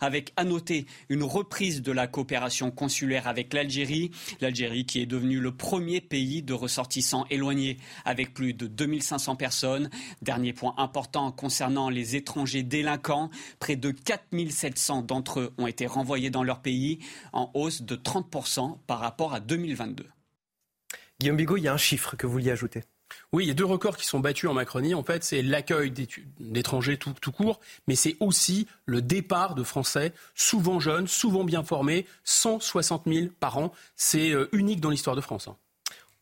avec 0.00 0.32
à 0.36 0.44
noter 0.44 0.86
une 1.08 1.22
reprise 1.22 1.82
de 1.82 1.92
la 1.92 2.06
coopération 2.06 2.70
consulaire 2.70 3.28
avec 3.28 3.52
l'Algérie. 3.52 4.10
L'Algérie 4.40 4.86
qui 4.86 5.00
est 5.00 5.06
devenue 5.06 5.40
le 5.40 5.52
premier 5.52 6.00
pays 6.00 6.42
de 6.42 6.52
ressortissants 6.52 7.26
éloignés 7.30 7.78
avec 8.04 8.34
plus 8.34 8.54
de 8.54 8.66
2500 8.66 9.36
personnes. 9.36 9.90
Dernier 10.22 10.52
point 10.52 10.74
important 10.78 11.32
concernant 11.32 11.90
les 11.90 12.16
étrangers 12.16 12.62
délinquants, 12.62 13.30
près 13.58 13.76
de 13.76 13.90
4700 13.90 15.02
d'entre 15.02 15.40
eux 15.40 15.52
ont 15.58 15.66
été 15.66 15.86
renvoyés 15.86 16.30
dans 16.30 16.39
dans 16.40 16.44
leur 16.44 16.62
pays, 16.62 17.00
en 17.34 17.50
hausse 17.52 17.82
de 17.82 17.96
30% 17.96 18.78
par 18.86 18.98
rapport 18.98 19.34
à 19.34 19.40
2022. 19.40 20.06
Guillaume 21.20 21.36
Bigot, 21.36 21.58
il 21.58 21.64
y 21.64 21.68
a 21.68 21.74
un 21.74 21.76
chiffre 21.76 22.16
que 22.16 22.26
vous 22.26 22.32
vouliez 22.32 22.50
ajouter? 22.50 22.84
Oui, 23.32 23.44
il 23.44 23.48
y 23.48 23.50
a 23.50 23.54
deux 23.54 23.66
records 23.66 23.98
qui 23.98 24.06
sont 24.06 24.20
battus 24.20 24.48
en 24.48 24.54
Macronie. 24.54 24.94
En 24.94 25.02
fait, 25.02 25.22
c'est 25.22 25.42
l'accueil 25.42 25.92
d'étrangers 26.38 26.96
tout, 26.96 27.12
tout, 27.20 27.32
court, 27.32 27.60
mais 27.88 27.94
c'est 27.94 28.16
aussi 28.20 28.66
le 28.86 29.02
départ 29.02 29.54
de 29.54 29.62
Français, 29.62 30.14
souvent 30.34 30.80
jeunes, 30.80 31.08
souvent 31.08 31.44
bien 31.44 31.62
formés, 31.62 32.06
160 32.24 33.02
000 33.06 33.26
par 33.38 33.58
an. 33.58 33.72
C'est 33.96 34.30
euh, 34.30 34.48
unique 34.52 34.80
dans 34.80 34.90
l'histoire 34.90 35.16
de 35.16 35.20
France. 35.20 35.48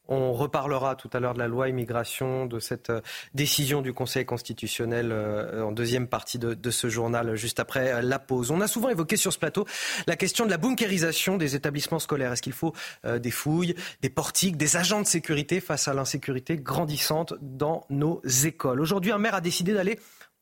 On 0.08 0.32
reparlera 0.32 0.96
tout 0.96 1.10
à 1.12 1.20
l'heure 1.20 1.34
de 1.34 1.38
la 1.38 1.48
loi 1.48 1.68
immigration, 1.68 2.46
de 2.46 2.58
cette 2.60 2.88
euh, 2.88 3.02
décision 3.34 3.82
du 3.82 3.92
Conseil 3.92 4.24
constitutionnel 4.24 5.10
euh, 5.12 5.62
en 5.62 5.70
deuxième 5.70 6.06
partie 6.06 6.38
de, 6.38 6.70
ce 6.70 6.88
journal, 6.88 7.36
juste 7.36 7.60
après 7.60 7.92
euh, 7.92 8.00
la 8.00 8.18
pause. 8.18 8.50
On 8.50 8.62
a 8.62 8.68
souvent 8.68 8.88
évoqué 8.88 9.16
sur 9.16 9.34
ce 9.34 9.38
plateau 9.38 9.66
la 10.06 10.16
question 10.16 10.46
de 10.46 10.50
la 10.50 10.56
bunkérisation 10.56 11.36
des 11.36 11.54
établissements 11.54 11.98
scolaires. 11.98 12.32
Est-ce 12.32 12.42
qu'il 12.42 12.52
faut 12.52 12.72
des 13.04 13.30
fouilles, 13.30 13.74
des 14.00 14.08
portiques, 14.08 14.56
des 14.56 14.76
agents 14.76 15.00
de 15.00 15.06
sécurité 15.06 15.60
face 15.60 15.88
à 15.88 15.94
l'insécurité 15.94 16.56
grandissante 16.56 17.34
dans 17.40 17.84
nos 17.90 18.22
écoles? 18.44 18.80
Aujourd'hui, 18.80 19.12
un 19.12 19.18
maire 19.18 19.34
a 19.34 19.40
décidé 19.40 19.74
d'aller 19.74 19.98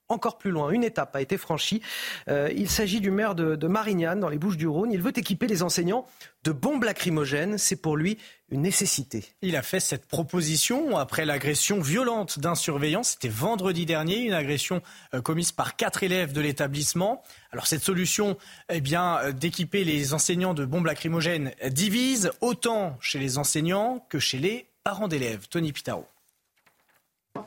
encore 0.09 0.39
plus 0.39 0.51
loin. 0.51 0.71
Une 0.71 0.85
étape 0.85 1.15
a 1.17 1.21
été 1.21 1.37
franchie. 1.37 1.83
Euh, 2.29 2.51
il 2.55 2.69
s'agit 2.69 3.01
du 3.01 3.11
maire 3.11 3.35
de, 3.35 3.67
Marignane, 3.67 4.21
dans 4.21 4.29
les 4.29 4.39
Bouches 4.39 4.57
du 4.57 4.69
Rhône. 4.69 4.93
Il 4.93 5.03
veut 5.03 5.17
équiper 5.17 5.47
les 5.47 5.63
enseignants 5.63 6.07
de 6.45 6.53
bombes 6.53 6.85
lacrymogènes. 6.85 7.59
C'est 7.59 7.77
pour 7.77 7.97
lui 7.97 8.19
une 8.51 8.63
nécessité. 8.63 9.25
Il 9.43 9.57
a 9.57 9.63
fait 9.63 9.81
cette 9.81 10.07
proposition 10.07 10.97
après 10.97 11.25
l'agression 11.25 11.81
violente 11.81 12.39
d'un 12.39 12.55
surveillant. 12.55 13.03
C'était 13.03 13.29
vendredi 13.29 13.87
dernier, 13.87 14.19
une 14.19 14.35
agression 14.35 14.83
euh, 15.15 15.21
commise 15.21 15.51
par 15.51 15.75
quatre 15.75 16.05
élèves 16.05 16.33
de 16.33 16.41
l'établissement. 16.41 17.23
Alors 17.51 17.67
cette 17.67 17.83
solution, 17.83 18.37
eh 18.69 18.81
bien, 18.81 19.19
euh, 19.19 19.33
d'équiper 19.33 19.83
les 19.83 20.15
enseignants 20.15 20.55
de 20.55 20.65
bombes 20.65 20.87
lacrymogènes 20.87 21.53
divise 21.71 22.31
autant 22.41 22.97
chez 23.01 23.19
les 23.19 23.39
enseignants 23.39 24.07
que 24.09 24.21
chez 24.21 24.39
les 24.39 24.67
parents 24.85 25.09
d'élèves. 25.09 25.49
Tony 25.49 25.73
Pitaro. 25.73 26.07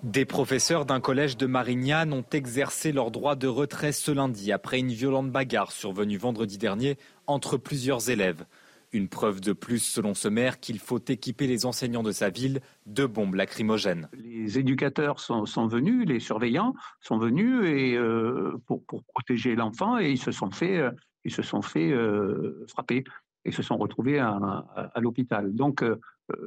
Des 0.04 0.26
professeurs 0.26 0.86
d'un 0.86 1.00
collège 1.00 1.38
de 1.38 1.46
Marignane 1.48 2.14
ont 2.14 2.26
exercé 2.32 2.92
leur 2.92 3.10
droit 3.10 3.36
de 3.36 3.48
retrait 3.48 3.92
ce 3.92 4.12
lundi 4.12 4.52
après 4.52 4.80
une 4.80 4.92
violente 4.92 5.32
bagarre 5.32 5.72
survenue 5.72 6.18
vendredi 6.18 6.58
dernier 6.58 6.98
entre 7.26 7.58
plusieurs 7.58 8.10
élèves. 8.10 8.46
Une 8.92 9.08
preuve 9.08 9.40
de 9.40 9.54
plus, 9.54 9.80
selon 9.80 10.16
ce 10.16 10.28
maire, 10.28 10.60
qu'il 10.60 10.80
faut 10.80 10.98
équiper 10.98 11.46
les 11.46 11.68
enseignants 11.68 12.02
de 12.02 12.12
sa 12.12 12.30
ville 12.30 12.60
de 12.88 13.06
bombes 13.06 13.36
lacrymogènes. 13.36 14.10
Les 14.14 14.58
éducateurs 14.58 15.20
sont, 15.20 15.68
venus, 15.68 16.08
les 16.08 16.20
surveillants 16.20 16.74
sont 17.00 17.20
venus 17.20 17.66
et, 17.66 17.96
euh, 17.96 18.58
pour, 18.66 18.84
protéger 19.14 19.56
l'enfant 19.56 20.00
et 20.00 20.10
ils 20.10 20.18
se 20.18 20.32
sont 20.32 20.50
fait, 20.50 20.78
euh, 20.78 20.90
ils 21.24 21.32
se 21.32 21.44
sont 21.44 21.62
euh, 21.76 22.66
frapper 22.68 23.04
et 23.46 23.52
se 23.52 23.62
sont 23.62 23.78
retrouvés 23.78 24.18
à, 24.18 24.92
l'hôpital. 24.98 25.54
Donc 25.54 25.84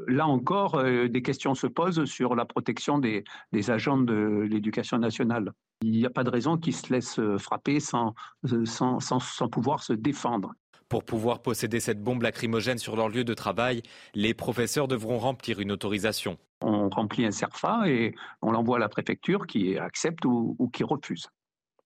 là 0.08 0.26
encore, 0.26 0.82
des 0.82 1.22
questions 1.22 1.54
se 1.54 1.66
posent 1.66 2.04
sur 2.04 2.34
la 2.34 2.44
protection 2.44 2.98
des, 2.98 3.24
agents 3.70 3.98
de 3.98 4.46
l'éducation 4.48 4.98
nationale. 4.98 5.52
Il 5.80 5.92
n'y 5.92 6.04
a 6.04 6.10
pas 6.10 6.22
de 6.22 6.30
raison 6.30 6.58
qu'ils 6.58 6.76
se 6.76 6.92
laissent 6.92 7.20
frapper 7.38 7.80
sans, 7.80 8.14
pouvoir 9.50 9.82
se 9.82 9.94
défendre. 9.94 10.52
Pour 10.92 11.04
pouvoir 11.04 11.40
posséder 11.40 11.80
cette 11.80 12.02
bombe 12.02 12.20
lacrymogène 12.20 12.76
sur 12.76 12.96
leur 12.96 13.08
lieu 13.08 13.24
de 13.24 13.32
travail, 13.32 13.82
les 14.14 14.34
professeurs 14.34 14.88
devront 14.88 15.16
remplir 15.16 15.58
une 15.58 15.72
autorisation. 15.72 16.36
On 16.60 16.90
remplit 16.90 17.24
un 17.24 17.30
CERFA 17.30 17.88
et 17.88 18.14
on 18.42 18.52
l'envoie 18.52 18.76
à 18.76 18.78
la 18.78 18.90
préfecture 18.90 19.46
qui 19.46 19.78
accepte 19.78 20.26
ou, 20.26 20.70
qui 20.70 20.84
refuse. 20.84 21.28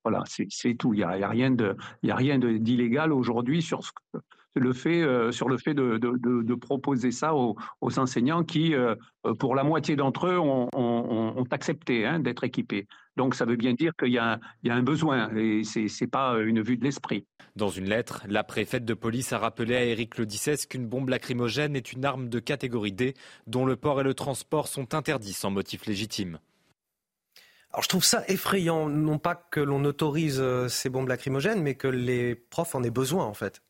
Voilà, 0.03 0.25
c'est 0.27 0.75
tout. 0.75 0.93
Il 0.93 0.97
n'y 0.97 1.05
a, 1.05 1.11
a, 1.11 1.29
rien 1.29 2.39
d'illégal 2.41 3.13
aujourd'hui 3.13 3.63
sur 3.63 3.85
ce, 3.85 3.93
le 4.61 4.73
fait, 4.73 5.03
euh, 5.03 5.33
sur 5.33 5.49
le 5.49 5.59
fait 5.59 5.75
de, 5.75 6.55
proposer 6.55 7.11
ça 7.11 7.35
aux, 7.35 7.57
enseignants 7.81 8.43
qui, 8.43 8.75
euh, 8.75 8.95
pour 9.39 9.55
la 9.55 9.65
moitié 9.65 9.97
d'entre 9.97 10.27
eux, 10.27 10.39
ont, 10.39 11.45
accepté 11.51 12.05
hein, 12.05 12.19
d'être 12.19 12.45
équipés. 12.45 12.87
Donc 13.17 13.35
ça 13.35 13.45
veut 13.45 13.57
bien 13.57 13.73
dire 13.73 13.93
qu'il 13.99 14.13
y, 14.13 14.19
a 14.19 14.39
un 14.69 14.83
besoin 14.83 15.35
et 15.35 15.65
ce 15.65 15.81
n'est 15.81 16.11
pas 16.11 16.39
une 16.39 16.61
vue 16.61 16.77
de 16.77 16.85
l'esprit. 16.85 17.25
Dans 17.55 17.71
une 17.71 17.89
lettre, 17.89 18.23
la 18.29 18.45
préfète 18.45 18.85
de 18.85 18.93
police 18.93 19.33
a 19.33 19.39
rappelé 19.39 19.77
à 19.77 19.85
Éric 19.85 20.19
Lodissès 20.19 20.67
qu'une 20.69 20.87
bombe 20.87 21.09
lacrymogène 21.09 21.77
est 21.77 21.93
une 21.93 22.05
arme 22.05 22.29
de 22.29 22.39
catégorie 22.39 22.93
D 22.93 23.15
dont 23.47 23.65
le 23.65 23.77
port 23.77 24.01
et 24.01 24.05
le 24.05 24.13
transport 24.13 24.69
sont 24.69 24.95
interdits 24.95 25.33
sans 25.33 25.51
motif 25.51 25.87
légitime. 25.87 26.39
Alors 27.73 27.83
je 27.83 27.89
trouve 27.89 28.05
ça 28.05 28.25
effrayant, 28.29 28.89
non 28.89 29.19
pas 29.19 29.35
que 29.35 29.61
l'on 29.61 29.85
autorise 29.85 30.39
euh, 30.41 30.69
ces 30.69 30.89
bombes 30.89 31.09
lacrymogènes, 31.09 31.63
mais 31.63 31.75
que 31.75 31.89
les 31.89 32.35
profs 32.35 32.75
en 32.75 32.83
aient 32.83 32.91
besoin 32.91 33.25
en 33.25 33.35
fait. 33.35 33.61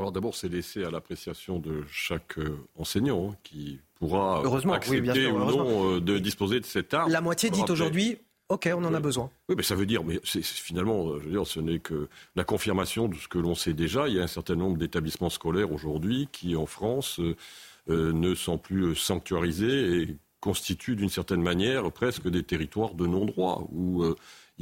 Alors 0.00 0.12
d'abord, 0.12 0.34
c'est 0.34 0.48
laissé 0.48 0.82
à 0.82 0.90
l'appréciation 0.90 1.58
de 1.58 1.84
chaque 1.90 2.38
euh, 2.38 2.56
enseignant 2.78 3.30
hein, 3.30 3.36
qui 3.42 3.80
pourra 3.96 4.42
accepter 4.74 5.26
ou 5.26 5.38
non 5.38 5.96
euh, 5.96 6.00
de 6.00 6.18
disposer 6.18 6.58
de 6.58 6.64
cette 6.64 6.94
arme. 6.94 7.12
La 7.12 7.20
moitié 7.20 7.50
dit 7.50 7.62
aujourd'hui, 7.68 8.16
OK, 8.48 8.68
on 8.74 8.82
en 8.82 8.94
a 8.94 9.00
besoin. 9.00 9.30
Oui, 9.50 9.56
mais 9.58 9.62
ça 9.62 9.74
veut 9.74 9.84
dire, 9.84 10.02
mais 10.02 10.18
finalement, 10.24 11.18
je 11.18 11.24
veux 11.24 11.30
dire, 11.30 11.46
ce 11.46 11.60
n'est 11.60 11.80
que 11.80 12.08
la 12.34 12.44
confirmation 12.44 13.08
de 13.08 13.14
ce 13.14 13.28
que 13.28 13.38
l'on 13.38 13.54
sait 13.54 13.74
déjà. 13.74 14.08
Il 14.08 14.14
y 14.14 14.20
a 14.20 14.22
un 14.22 14.26
certain 14.26 14.56
nombre 14.56 14.78
d'établissements 14.78 15.28
scolaires 15.28 15.70
aujourd'hui 15.70 16.30
qui, 16.32 16.56
en 16.56 16.66
France, 16.66 17.20
euh, 17.20 18.12
ne 18.12 18.34
sont 18.34 18.56
plus 18.56 18.96
sanctuarisés 18.96 20.00
et 20.00 20.16
constituent 20.40 20.96
d'une 20.96 21.10
certaine 21.10 21.42
manière 21.42 21.92
presque 21.92 22.26
des 22.26 22.42
territoires 22.42 22.94
de 22.94 23.06
non-droit 23.06 23.68
où 23.70 24.02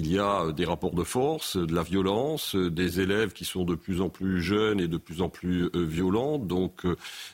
il 0.01 0.12
y 0.12 0.19
a 0.20 0.53
des 0.53 0.65
rapports 0.65 0.95
de 0.95 1.03
force, 1.03 1.57
de 1.57 1.75
la 1.75 1.83
violence, 1.83 2.55
des 2.55 3.01
élèves 3.01 3.33
qui 3.33 3.45
sont 3.45 3.65
de 3.65 3.75
plus 3.75 4.01
en 4.01 4.09
plus 4.09 4.41
jeunes 4.41 4.79
et 4.79 4.87
de 4.87 4.97
plus 4.97 5.23
en 5.23 5.29
plus 5.29 5.69
violents. 5.75 6.39
Donc 6.39 6.87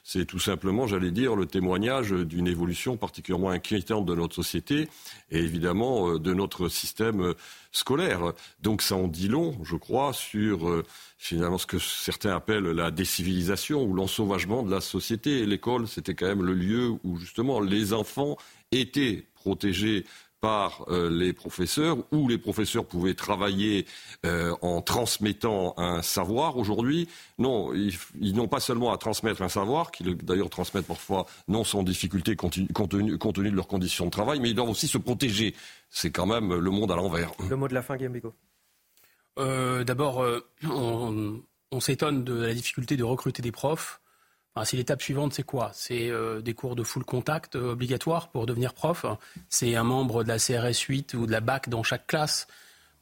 c'est 0.02 0.24
tout 0.24 0.38
simplement, 0.38 0.86
j'allais 0.86 1.10
dire, 1.10 1.36
le 1.36 1.44
témoignage 1.44 2.12
d'une 2.12 2.48
évolution 2.48 2.96
particulièrement 2.96 3.50
inquiétante 3.50 4.06
de 4.06 4.14
notre 4.14 4.34
société 4.34 4.88
et 5.30 5.40
évidemment 5.40 6.18
de 6.18 6.32
notre 6.32 6.68
système 6.68 7.34
scolaire. 7.70 8.32
Donc 8.62 8.80
ça 8.80 8.96
en 8.96 9.08
dit 9.08 9.28
long, 9.28 9.58
je 9.62 9.76
crois, 9.76 10.14
sur 10.14 10.82
finalement 11.18 11.58
ce 11.58 11.66
que 11.66 11.78
certains 11.78 12.34
appellent 12.34 12.64
la 12.64 12.90
décivilisation 12.90 13.84
ou 13.84 13.92
l'ensauvagement 13.92 14.62
de 14.62 14.70
la 14.70 14.80
société. 14.80 15.44
L'école, 15.44 15.86
c'était 15.86 16.14
quand 16.14 16.28
même 16.28 16.42
le 16.42 16.54
lieu 16.54 16.94
où 17.04 17.18
justement 17.18 17.60
les 17.60 17.92
enfants 17.92 18.38
étaient 18.72 19.26
protégés 19.34 20.06
par 20.40 20.84
euh, 20.88 21.08
les 21.08 21.32
professeurs, 21.32 21.96
où 22.12 22.28
les 22.28 22.38
professeurs 22.38 22.84
pouvaient 22.84 23.14
travailler 23.14 23.86
euh, 24.26 24.54
en 24.60 24.82
transmettant 24.82 25.74
un 25.78 26.02
savoir. 26.02 26.58
Aujourd'hui, 26.58 27.08
non, 27.38 27.72
ils, 27.72 28.34
n'ont 28.34 28.48
pas 28.48 28.60
seulement 28.60 28.92
à 28.92 28.98
transmettre 28.98 29.40
un 29.42 29.48
savoir, 29.48 29.90
qu'ils 29.90 30.16
d'ailleurs 30.16 30.50
transmettent 30.50 30.86
parfois 30.86 31.26
non 31.48 31.64
sans 31.64 31.82
difficulté 31.82 32.36
compte 32.36 32.58
tenu, 32.90 33.16
de 33.16 33.56
leurs 33.56 33.68
conditions 33.68 34.04
de 34.04 34.10
travail, 34.10 34.40
mais 34.40 34.50
ils 34.50 34.54
doivent 34.54 34.68
aussi 34.68 34.88
se 34.88 34.98
protéger. 34.98 35.54
C'est 35.88 36.10
quand 36.10 36.26
même 36.26 36.54
le 36.54 36.70
monde 36.70 36.92
à 36.92 36.96
l'envers. 36.96 37.32
Le 37.48 37.56
mot 37.56 37.68
de 37.68 37.74
la 37.74 37.82
fin, 37.82 37.96
Guillaume 37.96 38.20
euh, 39.38 39.82
D'abord, 39.84 40.24
on, 40.64 41.42
on 41.70 41.80
s'étonne 41.80 42.22
de 42.24 42.34
la 42.34 42.54
difficulté 42.54 42.96
de 42.96 43.04
recruter 43.04 43.42
des 43.42 43.52
profs. 43.52 44.00
Si 44.62 44.76
l'étape 44.76 45.02
suivante, 45.02 45.32
c'est 45.34 45.42
quoi? 45.42 45.72
C'est 45.74 46.08
euh, 46.10 46.40
des 46.40 46.54
cours 46.54 46.76
de 46.76 46.84
full 46.84 47.04
contact 47.04 47.56
euh, 47.56 47.72
obligatoires 47.72 48.28
pour 48.28 48.46
devenir 48.46 48.72
prof? 48.72 49.04
C'est 49.48 49.74
un 49.74 49.82
membre 49.82 50.22
de 50.22 50.28
la 50.28 50.38
CRS 50.38 50.78
8 50.88 51.14
ou 51.14 51.26
de 51.26 51.32
la 51.32 51.40
BAC 51.40 51.68
dans 51.68 51.82
chaque 51.82 52.06
classe? 52.06 52.46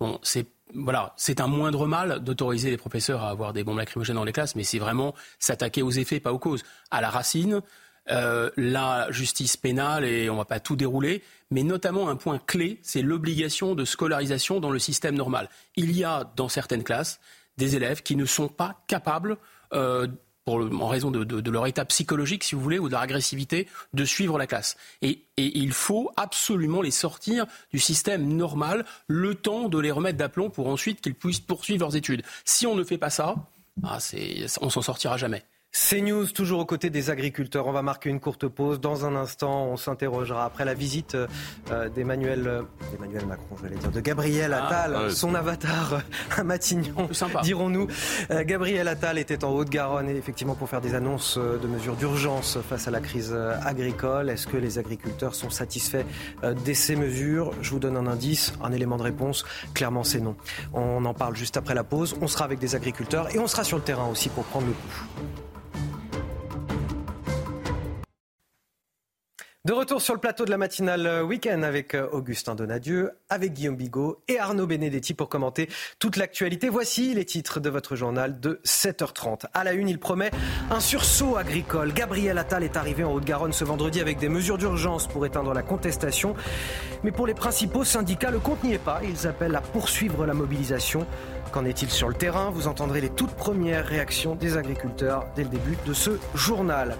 Bon, 0.00 0.18
c'est 0.22 0.46
voilà, 0.74 1.12
c'est 1.18 1.40
un 1.40 1.46
moindre 1.46 1.86
mal 1.86 2.20
d'autoriser 2.24 2.70
les 2.70 2.78
professeurs 2.78 3.22
à 3.22 3.28
avoir 3.28 3.52
des 3.52 3.64
bombes 3.64 3.76
lacrymogènes 3.76 4.16
dans 4.16 4.24
les 4.24 4.32
classes, 4.32 4.56
mais 4.56 4.64
c'est 4.64 4.78
vraiment 4.78 5.14
s'attaquer 5.38 5.82
aux 5.82 5.90
effets, 5.90 6.20
pas 6.20 6.32
aux 6.32 6.38
causes. 6.38 6.62
À 6.90 7.02
la 7.02 7.10
racine, 7.10 7.60
euh, 8.10 8.50
la 8.56 9.10
justice 9.10 9.56
pénale, 9.56 10.04
et 10.04 10.30
on 10.30 10.36
va 10.36 10.44
pas 10.44 10.60
tout 10.60 10.76
dérouler, 10.76 11.22
mais 11.50 11.62
notamment 11.62 12.08
un 12.08 12.16
point 12.16 12.38
clé, 12.38 12.78
c'est 12.82 13.02
l'obligation 13.02 13.74
de 13.74 13.84
scolarisation 13.84 14.60
dans 14.60 14.70
le 14.70 14.78
système 14.78 15.14
normal. 15.14 15.48
Il 15.76 15.92
y 15.96 16.04
a 16.04 16.24
dans 16.36 16.48
certaines 16.48 16.84
classes 16.84 17.20
des 17.58 17.76
élèves 17.76 18.02
qui 18.02 18.16
ne 18.16 18.24
sont 18.24 18.48
pas 18.48 18.82
capables 18.86 19.36
euh, 19.74 20.08
en 20.46 20.88
raison 20.88 21.10
de, 21.10 21.50
leur 21.50 21.66
état 21.66 21.84
psychologique, 21.84 22.44
si 22.44 22.54
vous 22.54 22.60
voulez, 22.60 22.78
ou 22.78 22.86
de 22.86 22.92
leur 22.92 23.00
agressivité, 23.00 23.68
de 23.92 24.04
suivre 24.04 24.38
la 24.38 24.46
classe. 24.46 24.76
Et, 25.00 25.24
il 25.36 25.72
faut 25.72 26.10
absolument 26.16 26.82
les 26.82 26.90
sortir 26.90 27.46
du 27.72 27.78
système 27.78 28.28
normal, 28.36 28.84
le 29.06 29.34
temps 29.34 29.68
de 29.68 29.78
les 29.78 29.90
remettre 29.90 30.18
d'aplomb 30.18 30.50
pour 30.50 30.68
ensuite 30.68 31.00
qu'ils 31.00 31.14
puissent 31.14 31.40
poursuivre 31.40 31.80
leurs 31.80 31.96
études. 31.96 32.22
Si 32.44 32.66
on 32.66 32.74
ne 32.74 32.84
fait 32.84 32.98
pas 32.98 33.10
ça, 33.10 33.34
ah, 33.82 33.98
on 34.60 34.70
s'en 34.70 34.82
sortira 34.82 35.16
jamais. 35.16 35.42
C'est 35.74 36.02
News, 36.02 36.26
toujours 36.26 36.60
aux 36.60 36.66
côtés 36.66 36.90
des 36.90 37.08
agriculteurs. 37.08 37.66
On 37.66 37.72
va 37.72 37.80
marquer 37.80 38.10
une 38.10 38.20
courte 38.20 38.46
pause. 38.46 38.78
Dans 38.78 39.06
un 39.06 39.16
instant, 39.16 39.64
on 39.64 39.78
s'interrogera 39.78 40.44
après 40.44 40.66
la 40.66 40.74
visite 40.74 41.14
euh, 41.14 41.88
d'Emmanuel, 41.88 42.46
euh, 42.46 42.62
Macron, 43.26 43.56
je 43.62 43.68
dire, 43.68 43.90
de 43.90 44.00
Gabriel 44.00 44.52
ah, 44.52 44.66
Attal, 44.66 45.10
son 45.10 45.34
avatar 45.34 45.94
euh, 45.94 45.98
à 46.36 46.44
Matignon, 46.44 47.08
dirons-nous. 47.42 47.86
Gabriel 48.44 48.86
Attal 48.86 49.16
était 49.16 49.44
en 49.44 49.50
Haute-Garonne, 49.52 50.10
effectivement, 50.10 50.54
pour 50.54 50.68
faire 50.68 50.82
des 50.82 50.94
annonces 50.94 51.38
de 51.38 51.66
mesures 51.66 51.96
d'urgence 51.96 52.58
face 52.68 52.86
à 52.86 52.90
la 52.90 53.00
crise 53.00 53.34
agricole. 53.64 54.28
Est-ce 54.28 54.46
que 54.46 54.58
les 54.58 54.78
agriculteurs 54.78 55.34
sont 55.34 55.48
satisfaits 55.48 56.04
de 56.42 56.72
ces 56.74 56.96
mesures? 56.96 57.52
Je 57.62 57.70
vous 57.70 57.78
donne 57.78 57.96
un 57.96 58.06
indice, 58.06 58.52
un 58.62 58.72
élément 58.72 58.98
de 58.98 59.04
réponse. 59.04 59.44
Clairement, 59.72 60.04
c'est 60.04 60.20
non. 60.20 60.36
On 60.74 61.02
en 61.06 61.14
parle 61.14 61.34
juste 61.34 61.56
après 61.56 61.74
la 61.74 61.84
pause. 61.84 62.14
On 62.20 62.28
sera 62.28 62.44
avec 62.44 62.58
des 62.58 62.74
agriculteurs 62.74 63.34
et 63.34 63.38
on 63.38 63.46
sera 63.46 63.64
sur 63.64 63.78
le 63.78 63.82
terrain 63.82 64.08
aussi 64.08 64.28
pour 64.28 64.44
prendre 64.44 64.66
le 64.66 64.72
coup. 64.72 65.22
De 69.64 69.72
retour 69.72 70.02
sur 70.02 70.12
le 70.12 70.18
plateau 70.18 70.44
de 70.44 70.50
la 70.50 70.58
matinale 70.58 71.22
week-end 71.22 71.62
avec 71.62 71.94
euh, 71.94 72.08
Augustin 72.10 72.56
Donadieu, 72.56 73.12
avec 73.30 73.52
Guillaume 73.52 73.76
Bigot 73.76 74.20
et 74.26 74.40
Arnaud 74.40 74.66
Benedetti 74.66 75.14
pour 75.14 75.28
commenter 75.28 75.68
toute 76.00 76.16
l'actualité. 76.16 76.68
Voici 76.68 77.14
les 77.14 77.24
titres 77.24 77.60
de 77.60 77.70
votre 77.70 77.94
journal 77.94 78.40
de 78.40 78.60
7h30. 78.64 79.44
À 79.54 79.62
la 79.62 79.74
une, 79.74 79.88
il 79.88 80.00
promet 80.00 80.32
un 80.72 80.80
sursaut 80.80 81.36
agricole. 81.36 81.92
Gabriel 81.92 82.38
Attal 82.38 82.64
est 82.64 82.76
arrivé 82.76 83.04
en 83.04 83.12
Haute-Garonne 83.12 83.52
ce 83.52 83.62
vendredi 83.62 84.00
avec 84.00 84.18
des 84.18 84.28
mesures 84.28 84.58
d'urgence 84.58 85.06
pour 85.06 85.24
éteindre 85.26 85.54
la 85.54 85.62
contestation. 85.62 86.34
Mais 87.04 87.12
pour 87.12 87.28
les 87.28 87.34
principaux 87.34 87.84
syndicats, 87.84 88.32
le 88.32 88.40
compte 88.40 88.64
n'y 88.64 88.74
est 88.74 88.78
pas. 88.78 89.00
Ils 89.04 89.28
appellent 89.28 89.54
à 89.54 89.60
poursuivre 89.60 90.26
la 90.26 90.34
mobilisation. 90.34 91.06
Qu'en 91.52 91.64
est-il 91.64 91.88
sur 91.88 92.08
le 92.08 92.14
terrain? 92.14 92.50
Vous 92.50 92.66
entendrez 92.66 93.00
les 93.00 93.10
toutes 93.10 93.36
premières 93.36 93.86
réactions 93.86 94.34
des 94.34 94.56
agriculteurs 94.56 95.26
dès 95.36 95.44
le 95.44 95.50
début 95.50 95.78
de 95.86 95.92
ce 95.92 96.18
journal. 96.34 96.96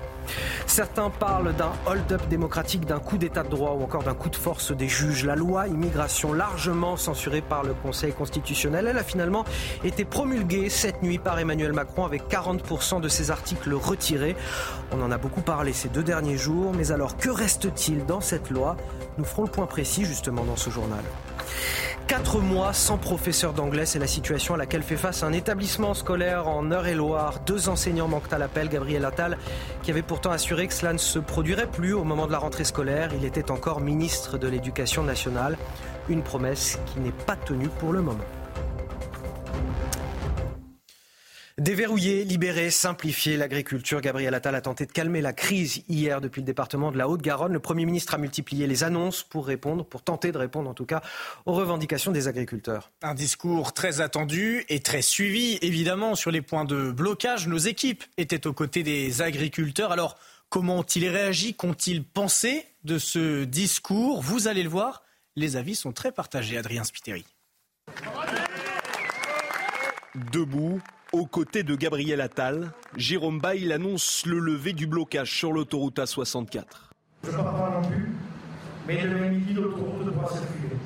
Certains 0.67 1.11
parlent 1.11 1.55
d'un 1.55 1.73
hold-up 1.87 2.23
démocratique, 2.29 2.87
d'un 2.87 2.99
coup 2.99 3.19
d'état 3.19 3.43
de 3.43 3.49
droit 3.49 3.73
ou 3.73 3.83
encore 3.83 4.03
d'un 4.03 4.15
coup 4.15 4.31
de 4.31 4.37
force 4.37 4.73
des 4.73 4.89
juges. 4.89 5.25
La 5.25 5.37
loi 5.37 5.69
immigration, 5.69 6.33
largement 6.33 6.97
censurée 6.97 7.43
par 7.43 7.63
le 7.63 7.75
Conseil 7.75 8.13
constitutionnel, 8.13 8.87
elle 8.89 8.99
a 8.99 9.05
finalement 9.05 9.45
été 9.85 10.05
promulguée 10.05 10.69
cette 10.69 11.03
nuit 11.03 11.19
par 11.19 11.39
Emmanuel 11.39 11.73
Macron 11.73 12.05
avec 12.05 12.29
40% 12.29 13.01
de 13.01 13.09
ses 13.09 13.31
articles 13.31 13.73
retirés. 13.75 14.37
On 14.93 15.03
en 15.03 15.11
a 15.11 15.19
beaucoup 15.19 15.43
parlé 15.43 15.73
ces 15.73 15.89
deux 15.89 16.03
derniers 16.03 16.39
jours, 16.39 16.73
mais 16.75 16.93
alors 16.93 17.17
que 17.17 17.31
reste-t-il 17.31 18.05
dans 18.07 18.21
cette 18.21 18.51
loi? 18.51 18.77
Nous 19.19 19.25
ferons 19.25 19.43
le 19.43 19.51
point 19.51 19.67
précis 19.67 20.05
justement 20.05 20.45
dans 20.45 20.57
ce 20.57 20.71
journal. 20.71 21.03
Quatre 22.07 22.41
mois 22.41 22.73
sans 22.73 22.99
professeur 22.99 23.53
d'anglais, 23.55 23.87
c'est 23.87 23.99
la 23.99 24.07
situation 24.07 24.55
à 24.55 24.57
laquelle 24.57 24.83
fait 24.83 24.97
face 24.97 25.23
un 25.23 25.33
établissement 25.33 25.95
scolaire 25.95 26.47
en 26.47 26.71
Eure-et-Loire. 26.71 27.41
Deux 27.47 27.69
enseignants 27.69 28.09
manquent 28.09 28.33
à 28.33 28.39
l'appel. 28.39 28.69
Gabriel 28.69 29.05
Attal, 29.05 29.39
qui 29.83 29.91
avait 29.91 30.03
pourtant 30.03 30.31
assuré 30.31 30.67
que 30.67 30.75
cela 30.75 30.93
ne 30.93 30.99
se 30.99 31.19
produirait 31.19 31.67
plus 31.67 31.95
au 31.95 32.05
moment 32.05 32.27
de 32.27 32.33
la 32.33 32.39
rentrée 32.39 32.65
scolaire, 32.65 33.11
il 33.17 33.25
était 33.25 33.51
encore 33.51 33.81
ministre 33.81 34.37
de 34.37 34.47
l'Éducation 34.47 35.03
nationale. 35.03 35.57
Une 36.09 36.23
promesse 36.23 36.79
qui 36.87 37.01
n'est 37.01 37.13
pas 37.13 37.37
tenue 37.37 37.69
pour 37.69 37.93
le 37.93 38.03
moment. 38.03 38.25
Déverrouiller, 41.59 42.25
libérer, 42.25 42.71
simplifier 42.71 43.37
l'agriculture. 43.37 44.01
Gabriel 44.01 44.33
Attal 44.35 44.55
a 44.55 44.61
tenté 44.63 44.87
de 44.87 44.93
calmer 44.93 45.21
la 45.21 45.35
crise 45.35 45.85
hier 45.89 46.21
depuis 46.21 46.41
le 46.41 46.47
département 46.47 46.91
de 46.91 46.97
la 46.97 47.09
Haute-Garonne. 47.09 47.53
Le 47.53 47.61
Premier 47.61 47.85
ministre 47.85 48.15
a 48.15 48.19
multiplié 48.19 48.67
les 48.67 48.85
annonces 48.85 49.23
pour 49.23 49.47
répondre, 49.47 49.85
pour 49.85 50.03
tenter 50.03 50.33
de 50.33 50.39
répondre 50.39 50.71
en 50.71 50.75
tout 50.75 50.87
cas 50.87 51.03
aux 51.45 51.53
revendications 51.53 52.11
des 52.11 52.27
agriculteurs. 52.27 52.91
Un 53.03 53.15
discours 53.15 53.75
très 53.75 54.01
attendu 54.01 54.65
et 54.71 54.81
très 54.81 55.03
suivi, 55.03 55.59
évidemment, 55.61 56.15
sur 56.15 56.31
les 56.31 56.41
points 56.41 56.65
de 56.65 56.91
blocage. 56.91 57.47
Nos 57.47 57.59
équipes 57.59 58.03
étaient 58.17 58.47
aux 58.47 58.55
côtés 58.55 58.83
des 58.83 59.21
agriculteurs. 59.21 59.93
Alors, 59.93 60.17
comment 60.49 60.79
ont-ils 60.79 61.07
réagi? 61.07 61.55
Qu'ont-ils 61.55 62.03
pensé 62.03 62.65
de 62.85 62.99
ce 62.99 63.45
discours? 63.45 64.23
Vous 64.23 64.49
allez 64.49 64.63
le 64.63 64.71
voir, 64.71 65.03
les 65.37 65.57
avis 65.57 65.75
sont 65.75 65.93
très 65.93 66.13
partagés. 66.13 66.57
Adrien 66.57 66.85
Spiteri. 66.85 67.27
Debout, 70.33 70.81
aux 71.13 71.27
côtés 71.27 71.63
de 71.63 71.75
Gabriel 71.75 72.21
Attal, 72.21 72.73
Jérôme 72.97 73.39
Bail 73.39 73.71
annonce 73.73 74.25
le 74.27 74.39
lever 74.39 74.73
du 74.73 74.87
blocage 74.87 75.37
sur 75.37 75.53
l'autoroute 75.53 75.99
A64. 75.99 76.65
Je 77.25 77.31
ne 77.31 77.37
pas 77.37 77.81
non 77.81 77.89
plus, 77.89 78.13
mais 78.87 79.31
midi, 79.31 79.53
l'autoroute 79.53 80.07
devra 80.07 80.29
circuler. 80.29 80.77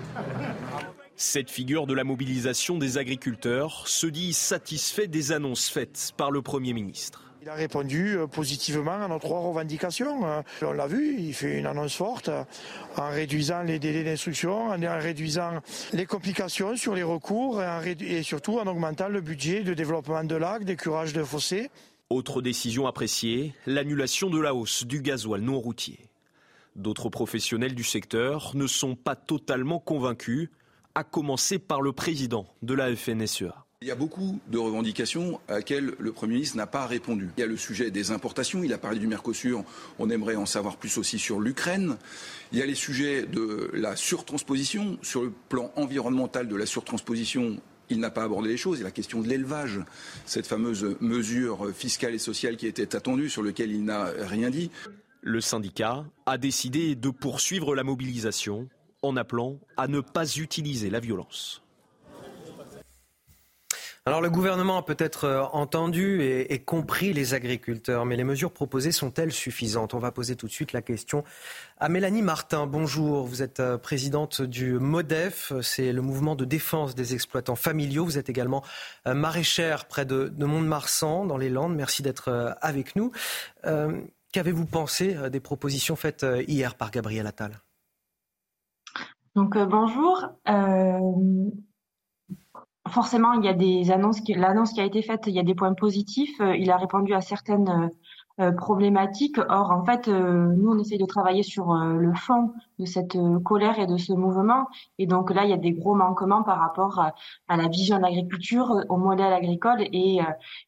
Cette 1.15 1.51
figure 1.51 1.87
de 1.87 1.95
la 1.95 2.05
mobilisation 2.05 2.77
des 2.77 2.99
agriculteurs 2.99 3.89
se 3.89 4.07
dit 4.07 4.35
satisfait 4.35 5.07
des 5.07 5.33
annonces 5.33 5.71
faites 5.71 6.13
par 6.17 6.31
le 6.31 6.43
Premier 6.43 6.75
ministre. 6.75 7.26
Il 7.47 7.51
a 7.51 7.55
répondu 7.55 8.17
euh, 8.17 8.27
positivement 8.27 9.05
à 9.05 9.07
nos 9.07 9.21
trois 9.21 9.39
revendications. 9.39 10.27
Euh, 10.27 10.43
on 10.63 10.73
l'a 10.73 10.89
vu, 10.89 11.15
il 11.17 11.33
fait 11.33 11.59
une 11.59 11.67
annonce 11.67 11.95
forte 11.95 12.29
euh, 12.29 12.43
en 12.97 13.09
réduisant 13.09 13.63
les 13.63 13.79
délais 13.79 14.03
d'instruction, 14.03 14.71
en 14.71 14.99
réduisant 14.99 15.61
les 15.93 16.07
complications 16.07 16.75
sur 16.75 16.97
les 16.97 17.05
recours 17.05 17.63
et 18.01 18.25
surtout 18.25 18.59
en 18.59 18.67
augmentant 18.67 19.07
le 19.07 19.21
budget 19.21 19.63
de 19.63 19.75
développement 19.75 20.25
de 20.25 20.35
lacs, 20.35 20.65
d'écurage 20.65 21.13
de 21.13 21.23
fossés. 21.23 21.71
Autre 22.11 22.43
décision 22.43 22.89
appréciée, 22.89 23.55
l'annulation 23.65 24.29
de 24.29 24.41
la 24.41 24.53
hausse 24.53 24.85
du 24.85 25.01
gasoil 25.01 25.41
non 25.41 25.61
routier. 25.61 26.01
D'autres 26.75 27.11
professionnels 27.11 27.77
du 27.77 27.85
secteur 27.85 28.57
ne 28.57 28.67
sont 28.67 28.97
pas 28.97 29.15
totalement 29.15 29.79
convaincus, 29.79 30.51
à 30.97 31.05
commencer 31.05 31.61
par 31.61 31.81
le 31.81 31.93
président 31.93 32.49
de 32.63 32.75
la 32.75 32.97
FNSEA. 32.97 33.66
Il 33.83 33.89
y 33.89 33.91
a 33.91 33.95
beaucoup 33.95 34.41
de 34.49 34.57
revendications 34.57 35.39
à 35.49 35.57
laquelle 35.57 35.93
le 35.99 36.11
Premier 36.11 36.37
ministre 36.37 36.57
n'a 36.57 36.67
pas 36.67 36.87
répondu. 36.87 37.29
Il 37.37 37.41
y 37.41 37.45
a 37.45 37.47
le 37.47 37.59
sujet 37.59 37.91
des 37.91 38.11
importations, 38.11 38.65
il 38.65 38.73
a 38.73 38.79
parlé 38.79 38.99
du 38.99 39.07
Mercosur, 39.07 39.65
on 39.99 40.09
aimerait 40.09 40.37
en 40.37 40.47
savoir 40.47 40.79
plus 40.79 40.97
aussi 40.97 41.19
sur 41.19 41.41
l'Ukraine. 41.41 41.99
Il 42.53 42.59
y 42.59 42.63
a 42.63 42.67
les 42.67 42.75
sujets 42.75 43.27
de 43.27 43.71
la 43.75 43.95
surtransposition, 43.95 44.97
sur 45.03 45.25
le 45.25 45.33
plan 45.51 45.73
environnemental 45.77 46.49
de 46.49 46.57
la 46.57 46.65
surtransposition, 46.65 47.61
il 47.91 48.01
n'a 48.01 48.09
pas 48.09 48.23
abordé 48.23 48.49
les 48.49 48.57
choses. 48.57 48.81
A 48.81 48.85
la 48.85 48.91
question 48.91 49.21
de 49.21 49.29
l'élevage, 49.29 49.81
cette 50.25 50.47
fameuse 50.47 50.97
mesure 51.03 51.71
fiscale 51.75 52.15
et 52.15 52.19
sociale 52.19 52.57
qui 52.57 52.67
était 52.67 52.97
attendue, 52.97 53.29
sur 53.29 53.43
laquelle 53.43 53.73
il 53.73 53.85
n'a 53.85 54.07
rien 54.21 54.49
dit. 54.49 54.71
Le 55.21 55.43
syndicat 55.43 56.07
a 56.25 56.39
décidé 56.39 56.95
de 56.95 57.11
poursuivre 57.11 57.75
la 57.75 57.85
mobilisation 57.85 58.71
en 59.03 59.19
appelant 59.19 59.61
à 59.77 59.87
ne 59.87 60.01
pas 60.01 60.37
utiliser 60.37 60.89
la 60.89 61.01
violence. 61.01 61.63
Alors 64.09 64.21
le 64.21 64.31
gouvernement 64.31 64.79
a 64.79 64.83
peut-être 64.83 65.25
euh, 65.25 65.43
entendu 65.53 66.23
et, 66.23 66.61
compris 66.61 67.13
les 67.13 67.35
agriculteurs, 67.35 68.07
mais 68.07 68.15
les 68.15 68.23
mesures 68.23 68.53
proposées 68.53 68.93
sont-elles 68.93 69.33
suffisantes? 69.33 69.95
On 69.95 69.99
va 69.99 70.13
poser 70.13 70.37
tout 70.37 70.47
de 70.47 70.53
suite 70.53 70.73
la 70.73 70.81
question 70.81 71.25
à 71.79 71.89
Mélanie 71.89 72.23
Martin. 72.23 72.69
Bonjour, 72.69 73.27
vous 73.27 73.43
êtes 73.43 73.59
euh, 73.59 73.79
présidente 73.79 74.43
du 74.43 74.79
MODEF, 74.79 75.53
c'est 75.61 75.93
le 75.93 76.03
mouvement 76.03 76.37
de 76.37 76.45
défense 76.45 76.95
des 76.95 77.15
exploitants 77.15 77.57
familiaux. 77.57 78.05
Vous 78.05 78.17
êtes 78.17 78.29
également 78.29 78.63
euh, 79.09 79.15
maraîchère 79.15 79.87
près 79.87 80.05
de, 80.05 80.33
Mont-de-Marsan, 80.39 81.27
dans 81.27 81.37
les 81.37 81.51
Landes. 81.51 81.75
Merci 81.75 82.05
d'être 82.05 82.57
avec 82.61 82.95
nous. 82.95 83.11
Qu'avez-vous 83.65 84.67
pensé 84.67 85.17
des 85.31 85.41
propositions 85.41 85.97
faites 85.97 86.25
hier 86.47 86.77
par 86.77 86.93
Gabriel 86.93 87.27
Attal? 87.27 87.61
Donc 89.35 89.59
bonjour 89.59 90.29
forcément, 92.89 93.33
il 93.35 93.45
y 93.45 93.49
a 93.49 93.55
des 93.55 93.91
annonces, 93.91 94.21
l'annonce 94.29 94.73
qui 94.73 94.81
a 94.81 94.85
été 94.85 95.03
faite, 95.03 95.25
il 95.27 95.35
y 95.35 95.39
a 95.39 95.43
des 95.43 95.55
points 95.55 95.75
positifs. 95.75 96.41
Euh, 96.41 96.57
il 96.57 96.71
a 96.71 96.77
répondu 96.77 97.15
à 97.15 97.21
certaines 97.21 97.69
euh, 97.69 97.89
euh, 98.45 98.53
problématiques. 98.53 99.39
Or, 99.49 99.71
en 99.71 99.85
fait, 99.85 100.09
nous, 100.09 100.71
on 100.71 100.79
essaye 100.79 100.99
de 100.99 101.07
travailler 101.07 101.43
sur 101.43 101.75
le 101.75 102.13
fond 102.15 102.53
de 102.79 102.85
cette 102.85 103.17
colère 103.45 103.79
et 103.79 103.87
de 103.87 103.97
ce 103.97 104.13
mouvement. 104.13 104.67
Et 104.99 105.07
donc 105.07 105.33
là, 105.33 105.45
il 105.45 105.51
y 105.51 105.55
a 105.55 105.59
des 105.59 105.73
gros 105.73 105.95
manquements 105.95 106.43
par 106.43 106.59
rapport 106.59 107.01
à, 107.01 107.57
la 107.57 107.69
vision 107.69 107.97
de 107.97 108.03
l'agriculture, 108.03 108.85
au 108.91 108.99
modèle 108.99 109.33
agricole, 109.33 109.81
et, 109.81 110.19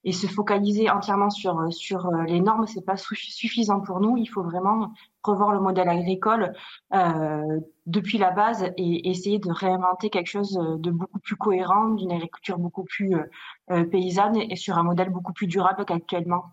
et 0.05 0.13
se 0.13 0.27
focaliser 0.27 0.89
entièrement 0.89 1.29
sur 1.29 1.71
sur 1.71 2.11
les 2.27 2.41
normes, 2.41 2.67
c'est 2.67 2.87
pas 2.87 2.97
suffisant 2.97 3.81
pour 3.81 4.01
nous. 4.01 4.17
Il 4.17 4.27
faut 4.27 4.43
vraiment 4.43 4.93
revoir 5.23 5.53
le 5.53 5.61
modèle 5.61 5.89
agricole 5.89 6.53
euh, 6.95 7.61
depuis 7.87 8.19
la 8.19 8.31
base 8.31 8.65
et 8.77 9.11
essayer 9.11 9.39
de 9.39 9.51
réinventer 9.51 10.11
quelque 10.11 10.29
chose 10.29 10.59
de 10.59 10.91
beaucoup 10.91 11.19
plus 11.19 11.37
cohérent, 11.37 11.91
d'une 11.91 12.13
agriculture 12.13 12.59
beaucoup 12.59 12.85
plus 12.85 13.15
euh, 13.15 13.23
euh, 13.71 13.85
paysanne 13.85 14.37
et 14.37 14.57
sur 14.57 14.79
un 14.79 14.83
modèle 14.83 15.11
beaucoup 15.11 15.33
plus 15.33 15.47
durable 15.47 15.85
qu'actuellement. 15.85 16.45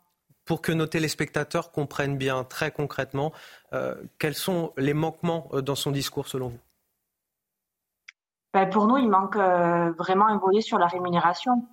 Pour 0.45 0.61
que 0.61 0.71
nos 0.71 0.85
téléspectateurs 0.85 1.71
comprennent 1.71 2.17
bien 2.17 2.43
très 2.43 2.69
concrètement, 2.69 3.31
quels 4.19 4.35
sont 4.35 4.73
les 4.77 4.93
manquements 4.93 5.49
dans 5.63 5.73
son 5.73 5.89
discours 5.89 6.27
selon 6.27 6.49
vous? 6.49 6.59
Ben, 8.53 8.69
Pour 8.69 8.85
nous, 8.85 8.97
il 8.97 9.09
manque 9.09 9.37
vraiment 9.37 10.27
un 10.27 10.37
volet 10.37 10.61
sur 10.61 10.77
la 10.77 10.85
rémunération 10.85 11.67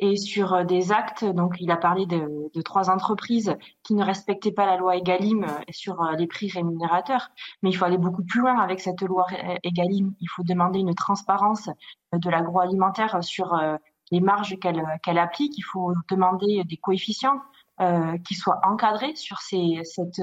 et 0.00 0.16
sur 0.16 0.54
euh, 0.54 0.64
des 0.64 0.90
actes. 0.90 1.24
Donc, 1.24 1.56
il 1.60 1.70
a 1.70 1.76
parlé 1.76 2.06
de, 2.06 2.50
trois 2.62 2.90
entreprises 2.90 3.56
qui 3.84 3.94
ne 3.94 4.04
respectaient 4.04 4.50
pas 4.50 4.66
la 4.66 4.76
loi 4.76 4.96
Egalim 4.96 5.44
euh, 5.44 5.48
sur 5.70 6.02
euh, 6.02 6.12
les 6.16 6.26
prix 6.26 6.50
rémunérateurs. 6.50 7.30
Mais 7.62 7.70
il 7.70 7.74
faut 7.74 7.84
aller 7.84 7.98
beaucoup 7.98 8.24
plus 8.24 8.40
loin 8.40 8.58
avec 8.58 8.80
cette 8.80 9.02
loi 9.02 9.26
Egalim. 9.62 10.14
Il 10.20 10.28
faut 10.28 10.42
demander 10.42 10.80
une 10.80 10.94
transparence 10.94 11.68
de 12.12 12.30
l'agroalimentaire 12.30 13.22
sur 13.22 13.58
les 14.10 14.20
marges 14.20 14.58
qu'elle 14.58 15.18
applique. 15.18 15.56
Il 15.58 15.62
faut 15.62 15.92
demander 16.08 16.64
des 16.64 16.76
coefficients 16.76 17.40
qui 18.24 18.34
soient 18.34 18.60
encadrés 18.64 19.14
sur 19.16 19.38
cette 19.40 20.20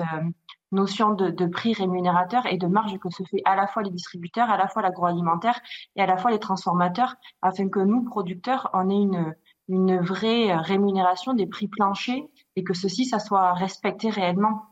notion 0.72 1.12
de, 1.12 1.30
de, 1.30 1.46
prix 1.46 1.74
rémunérateur 1.74 2.46
et 2.46 2.58
de 2.58 2.68
marge 2.68 2.98
que 3.00 3.10
se 3.10 3.24
fait 3.24 3.42
à 3.46 3.56
la 3.56 3.68
fois 3.68 3.84
les 3.84 3.92
distributeurs, 3.92 4.50
à 4.50 4.58
la 4.58 4.68
fois 4.68 4.82
l'agroalimentaire 4.82 5.60
et 5.96 6.02
à 6.02 6.06
la 6.06 6.18
fois 6.18 6.32
les 6.32 6.40
transformateurs, 6.40 7.16
afin 7.42 7.70
que 7.70 7.80
nous, 7.80 8.04
producteurs, 8.04 8.70
on 8.74 8.90
ait 8.90 9.02
une, 9.02 9.36
une 9.68 10.00
vraie 10.00 10.56
rémunération 10.56 11.34
des 11.34 11.48
prix 11.48 11.68
planchers 11.68 12.24
et 12.56 12.64
que 12.64 12.74
ceci, 12.74 13.06
ça 13.06 13.20
soit 13.20 13.54
respecté 13.54 14.10
réellement. 14.10 14.64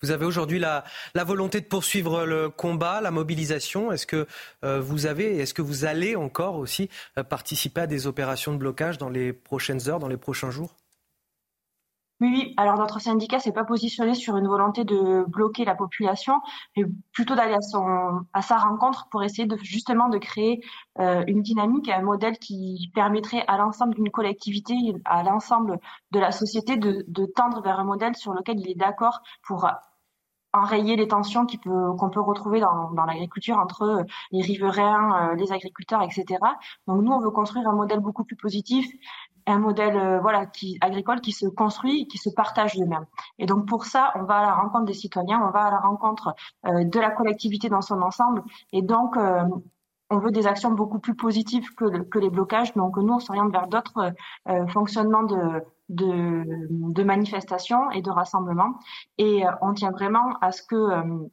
Vous 0.00 0.12
avez 0.12 0.24
aujourd'hui 0.24 0.60
la, 0.60 0.84
volonté 1.24 1.60
de 1.60 1.66
poursuivre 1.66 2.24
le 2.24 2.50
combat, 2.50 3.00
la 3.00 3.10
mobilisation. 3.10 3.90
Est-ce 3.90 4.06
que 4.06 4.26
euh, 4.64 4.80
vous 4.80 5.06
avez, 5.06 5.38
est-ce 5.38 5.54
que 5.54 5.62
vous 5.62 5.84
allez 5.84 6.14
encore 6.14 6.56
aussi 6.56 6.88
euh, 7.18 7.24
participer 7.24 7.80
à 7.82 7.86
des 7.88 8.06
opérations 8.06 8.52
de 8.52 8.58
blocage 8.58 8.98
dans 8.98 9.08
les 9.08 9.32
prochaines 9.32 9.88
heures, 9.88 9.98
dans 9.98 10.08
les 10.08 10.16
prochains 10.16 10.50
jours? 10.50 10.76
Oui, 12.20 12.30
oui. 12.32 12.54
Alors 12.56 12.76
notre 12.76 13.00
syndicat 13.00 13.38
s'est 13.38 13.52
pas 13.52 13.64
positionné 13.64 14.14
sur 14.14 14.36
une 14.36 14.48
volonté 14.48 14.84
de 14.84 15.24
bloquer 15.28 15.64
la 15.64 15.76
population, 15.76 16.40
mais 16.76 16.84
plutôt 17.12 17.36
d'aller 17.36 17.54
à 18.32 18.42
sa 18.42 18.56
rencontre 18.56 19.08
pour 19.10 19.22
essayer 19.22 19.48
justement 19.62 20.08
de 20.08 20.18
créer 20.18 20.60
euh, 20.98 21.22
une 21.28 21.42
dynamique, 21.42 21.88
un 21.88 22.02
modèle 22.02 22.38
qui 22.38 22.90
permettrait 22.94 23.44
à 23.46 23.56
l'ensemble 23.56 23.94
d'une 23.94 24.10
collectivité, 24.10 24.74
à 25.04 25.22
l'ensemble 25.22 25.78
de 26.10 26.18
la 26.18 26.32
société 26.32 26.76
de, 26.76 27.04
tendre 27.36 27.62
vers 27.62 27.78
un 27.78 27.84
modèle 27.84 28.16
sur 28.16 28.32
lequel 28.32 28.58
il 28.58 28.70
est 28.70 28.74
d'accord 28.74 29.20
pour 29.46 29.68
enrayer 30.52 30.96
les 30.96 31.08
tensions 31.08 31.46
qu'on 31.46 32.10
peut, 32.10 32.20
retrouver 32.20 32.60
dans, 32.60 32.90
l'agriculture 33.06 33.58
entre 33.58 34.04
les 34.32 34.42
riverains, 34.42 35.32
euh, 35.32 35.34
les 35.34 35.52
agriculteurs, 35.52 36.02
etc. 36.02 36.24
Donc 36.86 37.02
nous, 37.02 37.12
on 37.12 37.20
veut 37.20 37.30
construire 37.30 37.68
un 37.68 37.74
modèle 37.74 38.00
beaucoup 38.00 38.24
plus 38.24 38.36
positif 38.36 38.86
un 39.48 39.58
modèle 39.58 39.96
euh, 39.96 40.20
voilà 40.20 40.46
qui 40.46 40.78
agricole 40.80 41.20
qui 41.20 41.32
se 41.32 41.46
construit, 41.46 42.06
qui 42.08 42.18
se 42.18 42.30
partage 42.30 42.76
de 42.76 42.84
même. 42.84 43.06
Et 43.38 43.46
donc 43.46 43.66
pour 43.66 43.84
ça, 43.84 44.12
on 44.14 44.24
va 44.24 44.38
à 44.38 44.42
la 44.42 44.54
rencontre 44.54 44.84
des 44.84 44.94
citoyens, 44.94 45.40
on 45.46 45.50
va 45.50 45.64
à 45.64 45.70
la 45.70 45.78
rencontre 45.78 46.34
euh, 46.66 46.84
de 46.84 47.00
la 47.00 47.10
collectivité 47.10 47.68
dans 47.68 47.80
son 47.80 48.02
ensemble. 48.02 48.42
Et 48.72 48.82
donc 48.82 49.16
euh, 49.16 49.42
on 50.10 50.18
veut 50.18 50.30
des 50.30 50.46
actions 50.46 50.70
beaucoup 50.70 50.98
plus 50.98 51.14
positives 51.14 51.74
que, 51.74 52.02
que 52.02 52.18
les 52.18 52.30
blocages. 52.30 52.72
Donc 52.74 52.96
nous, 52.96 53.12
on 53.12 53.18
s'oriente 53.18 53.52
vers 53.52 53.66
d'autres 53.66 54.14
fonctionnements 54.68 55.24
de, 55.24 55.62
de, 55.90 57.02
manifestations 57.02 57.90
et 57.90 58.00
de 58.00 58.10
rassemblements. 58.10 58.78
Et 59.18 59.44
on 59.60 59.74
tient 59.74 59.90
vraiment 59.90 60.38
à 60.40 60.50
ce 60.50 60.62
que 60.62 61.28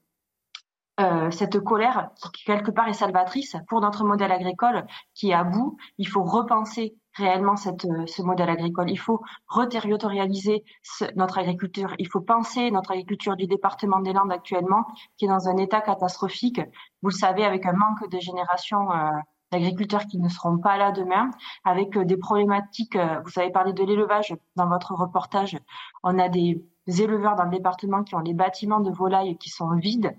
cette 1.31 1.57
colère 1.61 2.09
qui 2.33 2.43
quelque 2.43 2.69
part 2.69 2.89
est 2.89 2.93
salvatrice 2.93 3.55
pour 3.69 3.79
notre 3.79 4.03
modèle 4.03 4.33
agricole 4.33 4.85
qui 5.13 5.29
est 5.29 5.33
à 5.33 5.45
bout. 5.45 5.77
Il 5.97 6.09
faut 6.09 6.23
repenser 6.23 6.97
réellement 7.15 7.53
euh, 7.53 8.05
ce 8.05 8.21
modèle 8.21 8.49
agricole. 8.49 8.89
Il 8.89 8.99
faut 8.99 9.21
reterritorialiser 9.47 10.63
notre 11.15 11.37
agriculture. 11.37 11.95
Il 11.99 12.07
faut 12.07 12.21
penser 12.21 12.71
notre 12.71 12.91
agriculture 12.91 13.35
du 13.35 13.47
département 13.47 13.99
des 13.99 14.13
Landes 14.13 14.31
actuellement, 14.31 14.85
qui 15.17 15.25
est 15.25 15.29
dans 15.29 15.47
un 15.47 15.57
état 15.57 15.81
catastrophique. 15.81 16.61
Vous 17.01 17.09
le 17.09 17.15
savez, 17.15 17.43
avec 17.43 17.65
un 17.65 17.73
manque 17.73 18.09
de 18.09 18.19
génération 18.19 18.91
euh, 18.91 19.09
d'agriculteurs 19.51 20.05
qui 20.05 20.19
ne 20.19 20.29
seront 20.29 20.57
pas 20.57 20.77
là 20.77 20.91
demain, 20.91 21.29
avec 21.63 21.95
euh, 21.97 22.05
des 22.05 22.17
problématiques. 22.17 22.97
vous 22.97 23.39
avez 23.39 23.51
parlé 23.51 23.73
de 23.73 23.83
l'élevage 23.83 24.35
dans 24.55 24.67
votre 24.67 24.93
reportage. 24.93 25.57
On 26.03 26.19
a 26.19 26.29
des 26.29 26.61
éleveurs 26.87 27.35
dans 27.35 27.45
le 27.45 27.51
département 27.51 28.03
qui 28.03 28.15
ont 28.15 28.19
les 28.19 28.33
bâtiments 28.33 28.81
de 28.81 28.91
volailles 28.91 29.37
qui 29.37 29.49
sont 29.49 29.73
vides. 29.75 30.15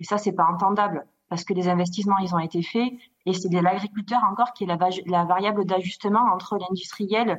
Et 0.00 0.04
ça, 0.04 0.18
c'est 0.18 0.32
pas 0.32 0.46
entendable 0.46 1.06
parce 1.28 1.44
que 1.44 1.52
les 1.52 1.68
investissements, 1.68 2.18
ils 2.18 2.34
ont 2.34 2.38
été 2.38 2.62
faits 2.62 2.90
et 3.28 3.34
c'est 3.34 3.50
l'agriculteur 3.50 4.20
encore 4.24 4.54
qui 4.54 4.64
est 4.64 4.66
la, 4.66 5.24
variable 5.24 5.66
d'ajustement 5.66 6.24
entre 6.32 6.56
l'industriel 6.56 7.38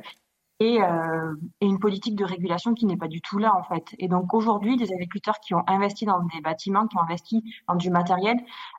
euh, 0.62 1.34
et, 1.60 1.66
une 1.66 1.80
politique 1.80 2.14
de 2.14 2.24
régulation 2.24 2.74
qui 2.74 2.86
n'est 2.86 2.96
pas 2.96 3.08
du 3.08 3.20
tout 3.20 3.38
là 3.38 3.52
en 3.56 3.64
fait. 3.64 3.96
Et 3.98 4.06
donc 4.06 4.32
aujourd'hui, 4.34 4.76
les 4.76 4.92
agriculteurs 4.92 5.40
qui 5.40 5.54
ont 5.54 5.64
investi 5.66 6.04
dans 6.04 6.20
des 6.20 6.40
bâtiments, 6.42 6.86
qui 6.86 6.96
ont 6.96 7.02
investi 7.02 7.42
dans 7.66 7.74
du 7.74 7.90
matériel, 7.90 8.36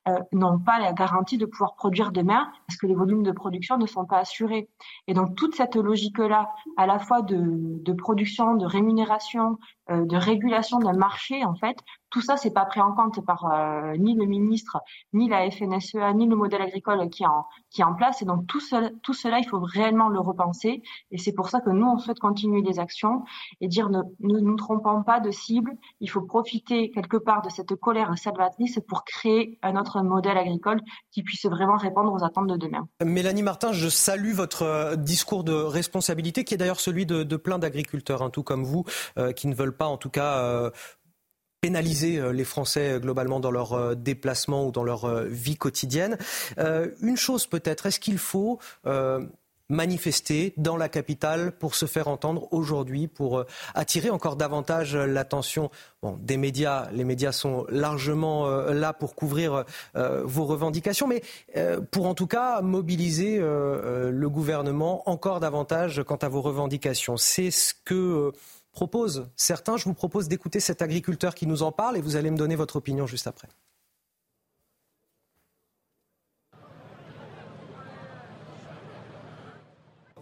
euh, 0.07 0.17
n'ont 0.31 0.59
pas 0.59 0.79
la 0.79 0.93
garantie 0.93 1.37
de 1.37 1.45
pouvoir 1.45 1.75
produire 1.75 2.11
demain 2.11 2.49
parce 2.67 2.77
que 2.77 2.87
les 2.87 2.95
volumes 2.95 3.23
de 3.23 3.31
production 3.31 3.77
ne 3.77 3.87
sont 3.87 4.05
pas 4.05 4.19
assurés. 4.19 4.69
Et 5.07 5.13
donc 5.13 5.35
toute 5.35 5.55
cette 5.55 5.75
logique-là, 5.75 6.53
à 6.77 6.85
la 6.85 6.97
fois 6.99 7.23
de, 7.23 7.93
production, 7.93 8.55
de 8.55 8.65
rémunération, 8.65 9.57
de 9.89 10.15
régulation 10.15 10.79
d'un 10.79 10.93
marché, 10.93 11.43
en 11.43 11.55
fait, 11.55 11.77
tout 12.11 12.21
ça, 12.21 12.35
c'est 12.37 12.51
pas 12.51 12.65
pris 12.65 12.81
en 12.81 12.91
compte 12.91 13.25
par 13.25 13.45
euh, 13.45 13.95
ni 13.97 14.13
le 14.15 14.25
ministre, 14.25 14.77
ni 15.13 15.29
la 15.29 15.49
FNSEA, 15.49 16.13
ni 16.13 16.27
le 16.27 16.35
modèle 16.35 16.61
agricole 16.61 17.09
qui 17.09 17.23
est 17.23 17.27
en, 17.27 17.45
qui 17.71 17.81
est 17.81 17.85
en 17.85 17.95
place. 17.95 18.21
Et 18.21 18.25
donc 18.25 18.45
tout, 18.47 18.59
tout 19.01 19.13
cela, 19.13 19.39
il 19.39 19.47
faut 19.47 19.61
réellement 19.61 20.09
le 20.09 20.19
repenser. 20.19 20.83
Et 21.11 21.17
c'est 21.17 21.31
pour 21.31 21.49
ça 21.49 21.61
que 21.61 21.69
nous, 21.69 21.87
on 21.87 21.97
souhaite 21.97 22.19
continuer 22.19 22.61
les 22.61 22.79
actions 22.79 23.23
et 23.61 23.69
dire 23.69 23.89
ne, 23.89 24.01
nous 24.19 24.55
trompons 24.57 25.03
pas 25.03 25.21
de 25.21 25.31
cible. 25.31 25.71
Il 26.01 26.09
faut 26.09 26.21
profiter 26.21 26.91
quelque 26.91 27.15
part 27.15 27.41
de 27.41 27.49
cette 27.49 27.73
colère 27.75 28.13
salvatrice 28.17 28.79
pour 28.87 29.05
créer 29.05 29.57
un 29.63 29.77
autre 29.77 30.01
modèle 30.01 30.37
agricole 30.37 30.81
qui 31.11 31.23
puisse 31.23 31.45
vraiment 31.45 31.77
répondre 31.77 32.11
aux 32.11 32.25
attentes 32.25 32.47
de 32.47 32.57
demain. 32.57 32.89
Mélanie 33.01 33.43
Martin, 33.43 33.71
je 33.71 33.87
salue 33.87 34.33
votre 34.33 34.63
euh, 34.63 34.95
discours 34.97 35.45
de 35.45 35.53
responsabilité 35.53 36.43
qui 36.43 36.55
est 36.55 36.57
d'ailleurs 36.57 36.81
celui 36.81 37.05
de, 37.05 37.23
de 37.23 37.37
plein 37.37 37.57
d'agriculteurs, 37.57 38.21
hein, 38.21 38.29
tout 38.29 38.43
comme 38.43 38.63
vous, 38.63 38.83
qui 39.35 39.47
ne 39.47 39.55
veulent 39.55 39.75
pas 39.75 39.80
en 39.87 39.97
tout 39.97 40.09
cas 40.09 40.39
euh, 40.39 40.71
pénaliser 41.61 42.17
euh, 42.17 42.31
les 42.31 42.43
Français 42.43 42.93
euh, 42.93 42.99
globalement 42.99 43.39
dans 43.39 43.51
leur 43.51 43.95
déplacement 43.95 44.65
ou 44.65 44.71
dans 44.71 44.83
leur 44.83 45.25
vie 45.25 45.57
quotidienne. 45.57 46.17
une 46.57 47.17
chose 47.17 47.47
peut-être, 47.47 47.85
est-ce 47.85 47.99
qu'il 47.99 48.17
faut 48.17 48.59
manifester 49.69 50.53
dans 50.57 50.75
la 50.75 50.89
capitale 50.89 51.53
pour 51.53 51.75
se 51.75 51.85
faire 51.85 52.09
entendre 52.09 52.51
aujourd'hui, 52.51 53.07
pour 53.07 53.45
attirer 53.73 54.09
encore 54.09 54.35
davantage 54.35 54.95
l'attention? 54.95 55.71
Des 56.19 56.35
médias. 56.35 56.89
Les 56.91 57.05
médias 57.05 57.31
sont 57.31 57.65
largement 57.69 58.49
là 58.49 58.91
pour 58.91 59.15
couvrir 59.15 59.63
vos 59.95 60.45
revendications, 60.45 61.07
mais 61.07 61.21
pour 61.91 62.07
en 62.07 62.15
tout 62.15 62.27
cas 62.27 62.61
mobiliser 62.61 63.37
le 63.39 64.27
gouvernement 64.27 65.09
encore 65.09 65.39
davantage 65.39 66.03
quant 66.03 66.17
à 66.17 66.27
vos 66.27 66.41
revendications. 66.41 67.17
C'est 67.17 67.51
ce 67.51 67.73
que 67.85 68.33
propose 68.71 69.29
certains. 69.35 69.77
Je 69.77 69.85
vous 69.85 69.93
propose 69.93 70.27
d'écouter 70.27 70.59
cet 70.59 70.81
agriculteur 70.81 71.35
qui 71.35 71.47
nous 71.47 71.63
en 71.63 71.71
parle 71.71 71.97
et 71.97 72.01
vous 72.01 72.15
allez 72.15 72.31
me 72.31 72.37
donner 72.37 72.55
votre 72.55 72.77
opinion 72.77 73.07
juste 73.07 73.27
après. 73.27 73.47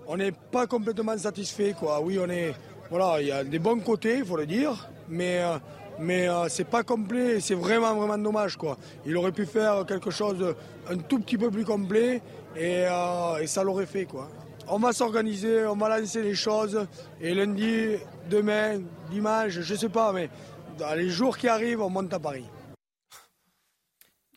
on 0.10 0.18
n'est 0.18 0.32
pas 0.32 0.66
complètement 0.66 1.18
satisfait. 1.18 1.76
Quoi. 1.80 2.02
Oui, 2.02 2.18
on 2.20 2.28
est, 2.30 2.56
voilà, 2.90 3.22
il 3.22 3.28
y 3.28 3.32
a 3.32 3.44
des 3.44 3.60
bons 3.60 3.80
côtés, 3.80 4.18
il 4.18 4.26
faut 4.26 4.38
le 4.38 4.48
dire, 4.48 4.90
mais, 5.08 5.40
euh, 5.40 5.60
mais 6.00 6.28
euh, 6.28 6.50
c'est 6.50 6.64
pas 6.64 6.82
complet. 6.82 7.40
C'est 7.40 7.54
vraiment, 7.54 7.94
vraiment 7.94 8.18
dommage. 8.18 8.58
Quoi. 8.58 8.76
Il 9.06 9.16
aurait 9.18 9.32
pu 9.32 9.46
faire 9.46 9.86
quelque 9.86 10.10
chose 10.10 10.56
un 10.90 10.98
tout 10.98 11.20
petit 11.20 11.38
peu 11.38 11.52
plus 11.52 11.64
complet 11.64 12.24
et, 12.56 12.86
euh, 12.88 13.38
et 13.40 13.46
ça 13.46 13.64
l'aurait 13.64 13.86
fait. 13.86 14.06
Quoi. 14.06 14.28
On 14.72 14.78
va 14.78 14.94
s'organiser, 14.94 15.66
on 15.66 15.76
va 15.76 16.00
lancer 16.00 16.22
les 16.22 16.36
choses 16.36 16.86
et 17.20 17.34
lundi, 17.34 17.96
demain, 18.30 18.80
dimanche, 19.10 19.60
je 19.62 19.74
sais 19.74 19.90
pas, 19.90 20.14
mais 20.14 20.30
dans 20.78 20.94
les 20.94 21.10
jours 21.10 21.40
qui 21.40 21.48
arrivent, 21.48 21.82
on 21.82 21.90
monte 21.90 22.14
à 22.14 22.20
Paris. 22.20 22.46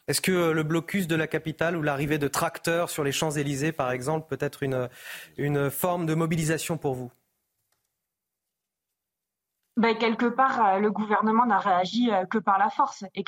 Est-ce 0.08 0.22
que 0.22 0.50
le 0.50 0.62
blocus 0.62 1.06
de 1.06 1.16
la 1.16 1.26
capitale 1.26 1.76
ou 1.76 1.82
l'arrivée 1.82 2.16
de 2.16 2.28
tracteurs 2.28 2.88
sur 2.88 3.04
les 3.04 3.12
Champs-Élysées, 3.12 3.72
par 3.72 3.92
exemple, 3.92 4.26
peut 4.28 4.42
être 4.44 4.62
une, 4.62 4.88
une 5.36 5.70
forme 5.70 6.06
de 6.06 6.14
mobilisation 6.14 6.78
pour 6.78 6.94
vous? 6.94 7.12
Ben, 9.78 9.96
quelque 9.96 10.26
part, 10.26 10.62
euh, 10.64 10.78
le 10.78 10.90
gouvernement 10.90 11.46
n'a 11.46 11.58
réagi 11.58 12.10
euh, 12.10 12.26
que 12.26 12.36
par 12.36 12.58
la 12.58 12.68
force. 12.68 13.04
Et, 13.14 13.24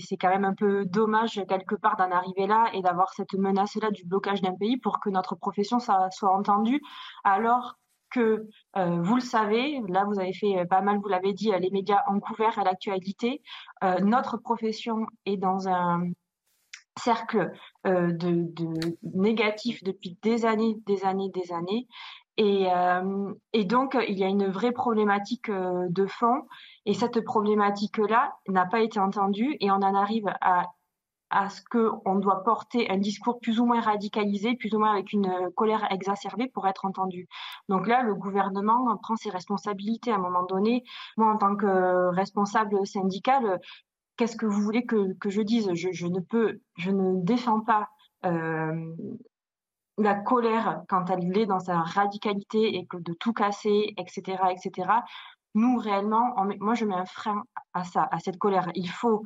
c'est 0.00 0.16
quand 0.16 0.28
même 0.28 0.44
un 0.44 0.54
peu 0.54 0.84
dommage, 0.84 1.42
quelque 1.48 1.74
part, 1.74 1.96
d'en 1.96 2.12
arriver 2.12 2.46
là 2.46 2.70
et 2.74 2.80
d'avoir 2.80 3.12
cette 3.12 3.32
menace-là 3.34 3.90
du 3.90 4.04
blocage 4.04 4.40
d'un 4.40 4.54
pays 4.54 4.76
pour 4.76 5.00
que 5.00 5.10
notre 5.10 5.34
profession 5.34 5.80
soit 5.80 6.32
entendue, 6.32 6.80
alors 7.24 7.76
que, 8.10 8.46
euh, 8.76 9.02
vous 9.02 9.16
le 9.16 9.20
savez, 9.20 9.82
là 9.88 10.04
vous 10.04 10.20
avez 10.20 10.32
fait 10.32 10.64
pas 10.66 10.80
mal, 10.80 10.98
vous 10.98 11.08
l'avez 11.08 11.32
dit, 11.32 11.50
les 11.58 11.70
médias 11.70 12.02
ont 12.08 12.20
couvert 12.20 12.58
à 12.58 12.64
l'actualité. 12.64 13.42
Notre 14.00 14.36
profession 14.38 15.06
est 15.26 15.36
dans 15.36 15.68
un 15.68 16.04
cercle 16.96 17.52
de 17.84 18.48
négatif 19.02 19.82
depuis 19.84 20.18
des 20.22 20.46
années, 20.46 20.76
des 20.86 21.04
années, 21.04 21.30
des 21.34 21.52
années. 21.52 21.86
Et, 22.38 22.68
euh, 22.72 23.34
et, 23.52 23.64
donc, 23.64 23.98
il 24.08 24.16
y 24.16 24.22
a 24.22 24.28
une 24.28 24.46
vraie 24.46 24.70
problématique 24.70 25.48
euh, 25.50 25.86
de 25.90 26.06
fond. 26.06 26.46
Et 26.86 26.94
cette 26.94 27.20
problématique-là 27.24 28.36
n'a 28.46 28.64
pas 28.64 28.80
été 28.80 29.00
entendue. 29.00 29.56
Et 29.60 29.72
on 29.72 29.74
en 29.74 29.94
arrive 29.94 30.32
à, 30.40 30.64
ce 31.50 31.60
qu'on 31.68 32.14
doit 32.14 32.44
porter 32.44 32.88
un 32.90 32.96
discours 32.96 33.40
plus 33.40 33.58
ou 33.60 33.66
moins 33.66 33.80
radicalisé, 33.80 34.54
plus 34.54 34.72
ou 34.72 34.78
moins 34.78 34.92
avec 34.92 35.12
une 35.12 35.50
colère 35.56 35.86
exacerbée 35.90 36.48
pour 36.48 36.68
être 36.68 36.84
entendu. 36.86 37.28
Donc 37.68 37.88
là, 37.88 38.02
le 38.02 38.14
gouvernement 38.14 38.96
prend 39.02 39.16
ses 39.16 39.30
responsabilités 39.30 40.12
à 40.12 40.14
un 40.14 40.18
moment 40.18 40.44
donné. 40.44 40.84
Moi, 41.16 41.30
en 41.30 41.36
tant 41.36 41.56
que 41.56 42.14
responsable 42.14 42.86
syndical, 42.86 43.60
qu'est-ce 44.16 44.36
que 44.36 44.46
vous 44.46 44.62
voulez 44.62 44.86
que, 44.86 45.16
je 45.26 45.42
dise? 45.42 45.70
Je, 45.74 46.06
ne 46.06 46.20
peux, 46.20 46.60
je 46.76 46.92
ne 46.92 47.20
défends 47.24 47.60
pas. 47.60 47.88
Euh, 48.24 48.94
la 49.98 50.14
colère 50.14 50.82
quand 50.88 51.10
elle 51.10 51.36
est 51.36 51.46
dans 51.46 51.60
sa 51.60 51.80
radicalité 51.80 52.76
et 52.76 52.86
que 52.86 52.96
de 52.96 53.12
tout 53.12 53.32
casser, 53.32 53.94
etc., 53.96 54.38
etc. 54.50 54.90
Nous 55.54 55.76
réellement, 55.76 56.34
moi 56.60 56.74
je 56.74 56.84
mets 56.84 56.94
un 56.94 57.04
frein 57.04 57.42
à 57.74 57.84
ça, 57.84 58.08
à 58.10 58.20
cette 58.20 58.38
colère. 58.38 58.70
Il 58.74 58.88
faut 58.88 59.24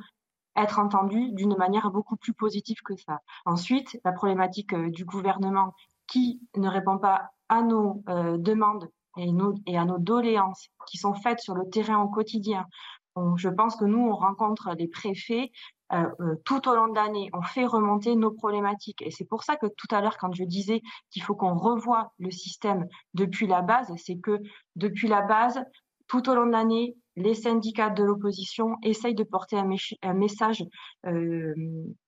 être 0.55 0.79
entendu 0.79 1.31
d'une 1.31 1.55
manière 1.55 1.89
beaucoup 1.91 2.15
plus 2.15 2.33
positive 2.33 2.81
que 2.83 2.95
ça. 2.95 3.19
Ensuite, 3.45 3.99
la 4.03 4.11
problématique 4.11 4.73
euh, 4.73 4.89
du 4.89 5.05
gouvernement 5.05 5.73
qui 6.07 6.41
ne 6.55 6.67
répond 6.67 6.97
pas 6.99 7.31
à 7.49 7.61
nos 7.61 8.03
euh, 8.09 8.37
demandes 8.37 8.89
et, 9.17 9.77
à 9.77 9.85
nos 9.85 9.97
doléances 9.99 10.69
qui 10.87 10.97
sont 10.97 11.13
faites 11.13 11.39
sur 11.39 11.55
le 11.55 11.69
terrain 11.69 12.01
au 12.01 12.09
quotidien. 12.09 12.65
Je 13.35 13.49
pense 13.49 13.75
que 13.75 13.85
nous, 13.85 13.99
on 13.99 14.15
rencontre 14.15 14.73
les 14.75 14.87
préfets 14.87 15.51
euh, 15.91 16.09
euh, 16.21 16.35
tout 16.45 16.67
au 16.67 16.75
long 16.75 16.87
de 16.87 16.95
l'année, 16.95 17.29
on 17.33 17.41
fait 17.41 17.65
remonter 17.65 18.15
nos 18.15 18.31
problématiques. 18.31 19.01
Et 19.01 19.11
c'est 19.11 19.25
pour 19.25 19.43
ça 19.43 19.57
que 19.57 19.67
tout 19.67 19.87
à 19.91 20.01
l'heure, 20.01 20.17
quand 20.17 20.33
je 20.33 20.43
disais 20.43 20.81
qu'il 21.11 21.23
faut 21.23 21.35
qu'on 21.35 21.55
revoie 21.55 22.13
le 22.19 22.31
système 22.31 22.87
depuis 23.13 23.47
la 23.47 23.61
base, 23.61 23.91
c'est 23.97 24.17
que 24.17 24.39
depuis 24.75 25.07
la 25.07 25.21
base, 25.21 25.61
tout 26.07 26.29
au 26.29 26.35
long 26.35 26.45
de 26.45 26.51
l'année, 26.51 26.95
les 27.15 27.35
syndicats 27.35 27.89
de 27.89 28.03
l'opposition 28.03 28.75
essayent 28.81 29.15
de 29.15 29.23
porter 29.23 29.57
un, 29.57 30.13
message 30.13 30.63
euh, 31.05 31.53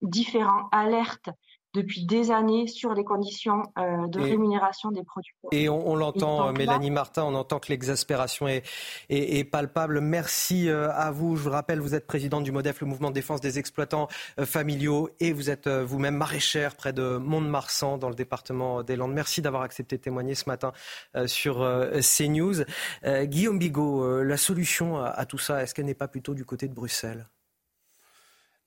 différent, 0.02 0.68
alerte 0.72 1.30
depuis 1.76 2.06
des 2.06 2.32
années 2.32 2.68
sur 2.68 2.94
les 2.94 3.04
conditions 3.04 3.64
euh, 3.78 4.08
de 4.08 4.20
et, 4.22 4.32
rémunération 4.32 4.92
des 4.92 5.04
producteurs. 5.04 5.50
Et 5.52 5.70
on, 5.70 5.90
on 5.90 5.96
l'entend, 5.96 6.52
Mélanie 6.54 6.90
Martin, 6.90 7.24
on 7.26 7.36
entend 7.36 7.60
que 7.60 7.68
l'exaspération 7.70 8.48
est, 8.48 8.64
est, 9.10 9.38
est, 9.40 9.44
palpable. 9.44 10.00
Merci 10.00 10.70
euh, 10.70 10.90
à 10.92 11.12
vous. 11.12 11.36
Je 11.36 11.44
vous 11.44 11.50
rappelle, 11.50 11.80
vous 11.80 11.94
êtes 11.94 12.08
présidente 12.08 12.44
du 12.44 12.52
MODEF, 12.52 12.80
le 12.82 12.88
mouvement 12.88 13.10
de 13.10 13.16
défense 13.16 13.42
des 13.42 13.60
exploitants 13.60 14.08
euh, 14.40 14.46
familiaux, 14.46 15.10
et 15.20 15.34
vous 15.34 15.50
êtes 15.50 15.68
euh, 15.68 15.84
vous-même 15.84 16.16
maraîchère 16.16 16.76
près 16.76 16.94
de 16.94 17.18
Mont-de-Marsan, 17.18 17.98
dans 17.98 18.10
le 18.10 18.16
département 18.16 18.82
des 18.82 18.96
Landes. 18.96 19.14
Merci 19.14 19.42
d'avoir 19.42 19.64
accepté 19.64 19.98
de 19.98 20.02
témoigner 20.02 20.36
ce 20.36 20.48
matin 20.48 20.72
euh, 21.16 21.28
sur 21.28 21.56
CNews. 22.02 22.64
Guillaume 23.06 23.60
Bigot, 23.60 24.24
la 24.24 24.38
solution 24.38 24.98
à, 24.98 25.08
à 25.08 25.26
tout 25.26 25.38
ça, 25.38 25.62
est-ce 25.62 25.74
qu'elle 25.74 25.86
n'est 25.86 25.94
pas 25.94 26.08
plutôt 26.08 26.34
du 26.34 26.46
côté 26.46 26.68
de 26.68 26.74
Bruxelles? 26.74 27.28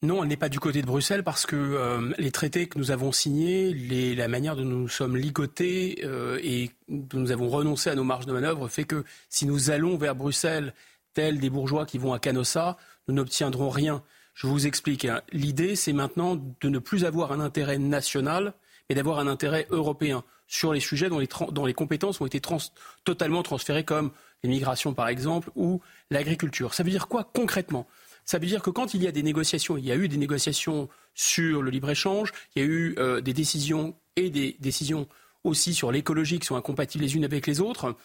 Non, 0.00 0.22
elle 0.22 0.28
n'est 0.28 0.36
pas 0.36 0.48
du 0.48 0.60
côté 0.60 0.80
de 0.80 0.86
Bruxelles 0.86 1.24
parce 1.24 1.44
que 1.44 1.56
euh, 1.56 2.12
les 2.18 2.30
traités 2.30 2.68
que 2.68 2.78
nous 2.78 2.92
avons 2.92 3.10
signés, 3.10 3.74
les, 3.74 4.14
la 4.14 4.28
manière 4.28 4.54
dont 4.54 4.64
nous 4.64 4.88
sommes 4.88 5.16
ligotés 5.16 6.02
euh, 6.04 6.38
et 6.40 6.70
dont 6.88 7.18
nous 7.18 7.32
avons 7.32 7.48
renoncé 7.48 7.90
à 7.90 7.96
nos 7.96 8.04
marges 8.04 8.26
de 8.26 8.32
manœuvre 8.32 8.68
fait 8.68 8.84
que 8.84 9.04
si 9.28 9.44
nous 9.44 9.70
allons 9.70 9.96
vers 9.96 10.14
Bruxelles, 10.14 10.72
tels 11.14 11.40
des 11.40 11.50
bourgeois 11.50 11.84
qui 11.84 11.98
vont 11.98 12.12
à 12.12 12.20
Canossa, 12.20 12.76
nous 13.08 13.14
n'obtiendrons 13.14 13.70
rien. 13.70 14.04
Je 14.34 14.46
vous 14.46 14.68
explique. 14.68 15.04
Hein. 15.04 15.20
L'idée, 15.32 15.74
c'est 15.74 15.92
maintenant 15.92 16.36
de 16.36 16.68
ne 16.68 16.78
plus 16.78 17.04
avoir 17.04 17.32
un 17.32 17.40
intérêt 17.40 17.78
national, 17.78 18.54
mais 18.88 18.94
d'avoir 18.94 19.18
un 19.18 19.26
intérêt 19.26 19.66
européen 19.70 20.22
sur 20.46 20.72
les 20.72 20.80
sujets 20.80 21.08
dont 21.08 21.18
les, 21.18 21.28
dont 21.50 21.66
les 21.66 21.74
compétences 21.74 22.20
ont 22.20 22.26
été 22.26 22.40
trans 22.40 22.58
totalement 23.02 23.42
transférées, 23.42 23.84
comme 23.84 24.12
l'immigration 24.44 24.94
par 24.94 25.08
exemple, 25.08 25.50
ou 25.56 25.80
l'agriculture. 26.12 26.72
Ça 26.72 26.84
veut 26.84 26.90
dire 26.90 27.08
quoi 27.08 27.28
concrètement? 27.34 27.88
Ça 28.28 28.38
veut 28.38 28.46
dire 28.46 28.60
que 28.60 28.68
quand 28.68 28.92
il 28.92 29.02
y 29.02 29.06
a 29.06 29.10
des 29.10 29.22
négociations, 29.22 29.78
il 29.78 29.86
y 29.86 29.90
a 29.90 29.96
eu 29.96 30.06
des 30.06 30.18
négociations 30.18 30.90
sur 31.14 31.62
le 31.62 31.70
libre-échange, 31.70 32.30
il 32.54 32.62
y 32.62 32.62
a 32.62 32.68
eu 32.68 32.94
euh, 32.98 33.22
des 33.22 33.32
décisions 33.32 33.96
et 34.16 34.28
des 34.28 34.54
décisions 34.60 35.08
aussi 35.44 35.72
sur 35.72 35.90
l'écologie 35.90 36.38
qui 36.38 36.46
sont 36.46 36.56
incompatibles 36.56 37.04
les 37.04 37.16
unes 37.16 37.24
avec 37.24 37.46
les 37.46 37.62
autres, 37.62 37.96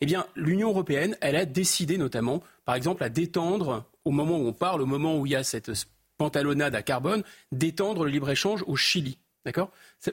eh 0.00 0.06
bien, 0.06 0.24
l'Union 0.36 0.68
européenne, 0.68 1.16
elle 1.20 1.34
a 1.34 1.46
décidé 1.46 1.98
notamment, 1.98 2.44
par 2.64 2.76
exemple, 2.76 3.02
à 3.02 3.08
détendre, 3.08 3.84
au 4.04 4.12
moment 4.12 4.38
où 4.38 4.46
on 4.46 4.52
parle, 4.52 4.82
au 4.82 4.86
moment 4.86 5.18
où 5.18 5.26
il 5.26 5.32
y 5.32 5.36
a 5.36 5.42
cette 5.42 5.72
pantalonnade 6.16 6.76
à 6.76 6.82
carbone, 6.82 7.24
d'étendre 7.50 8.04
le 8.04 8.10
libre-échange 8.12 8.62
au 8.68 8.76
Chili. 8.76 9.18
D'accord? 9.44 9.72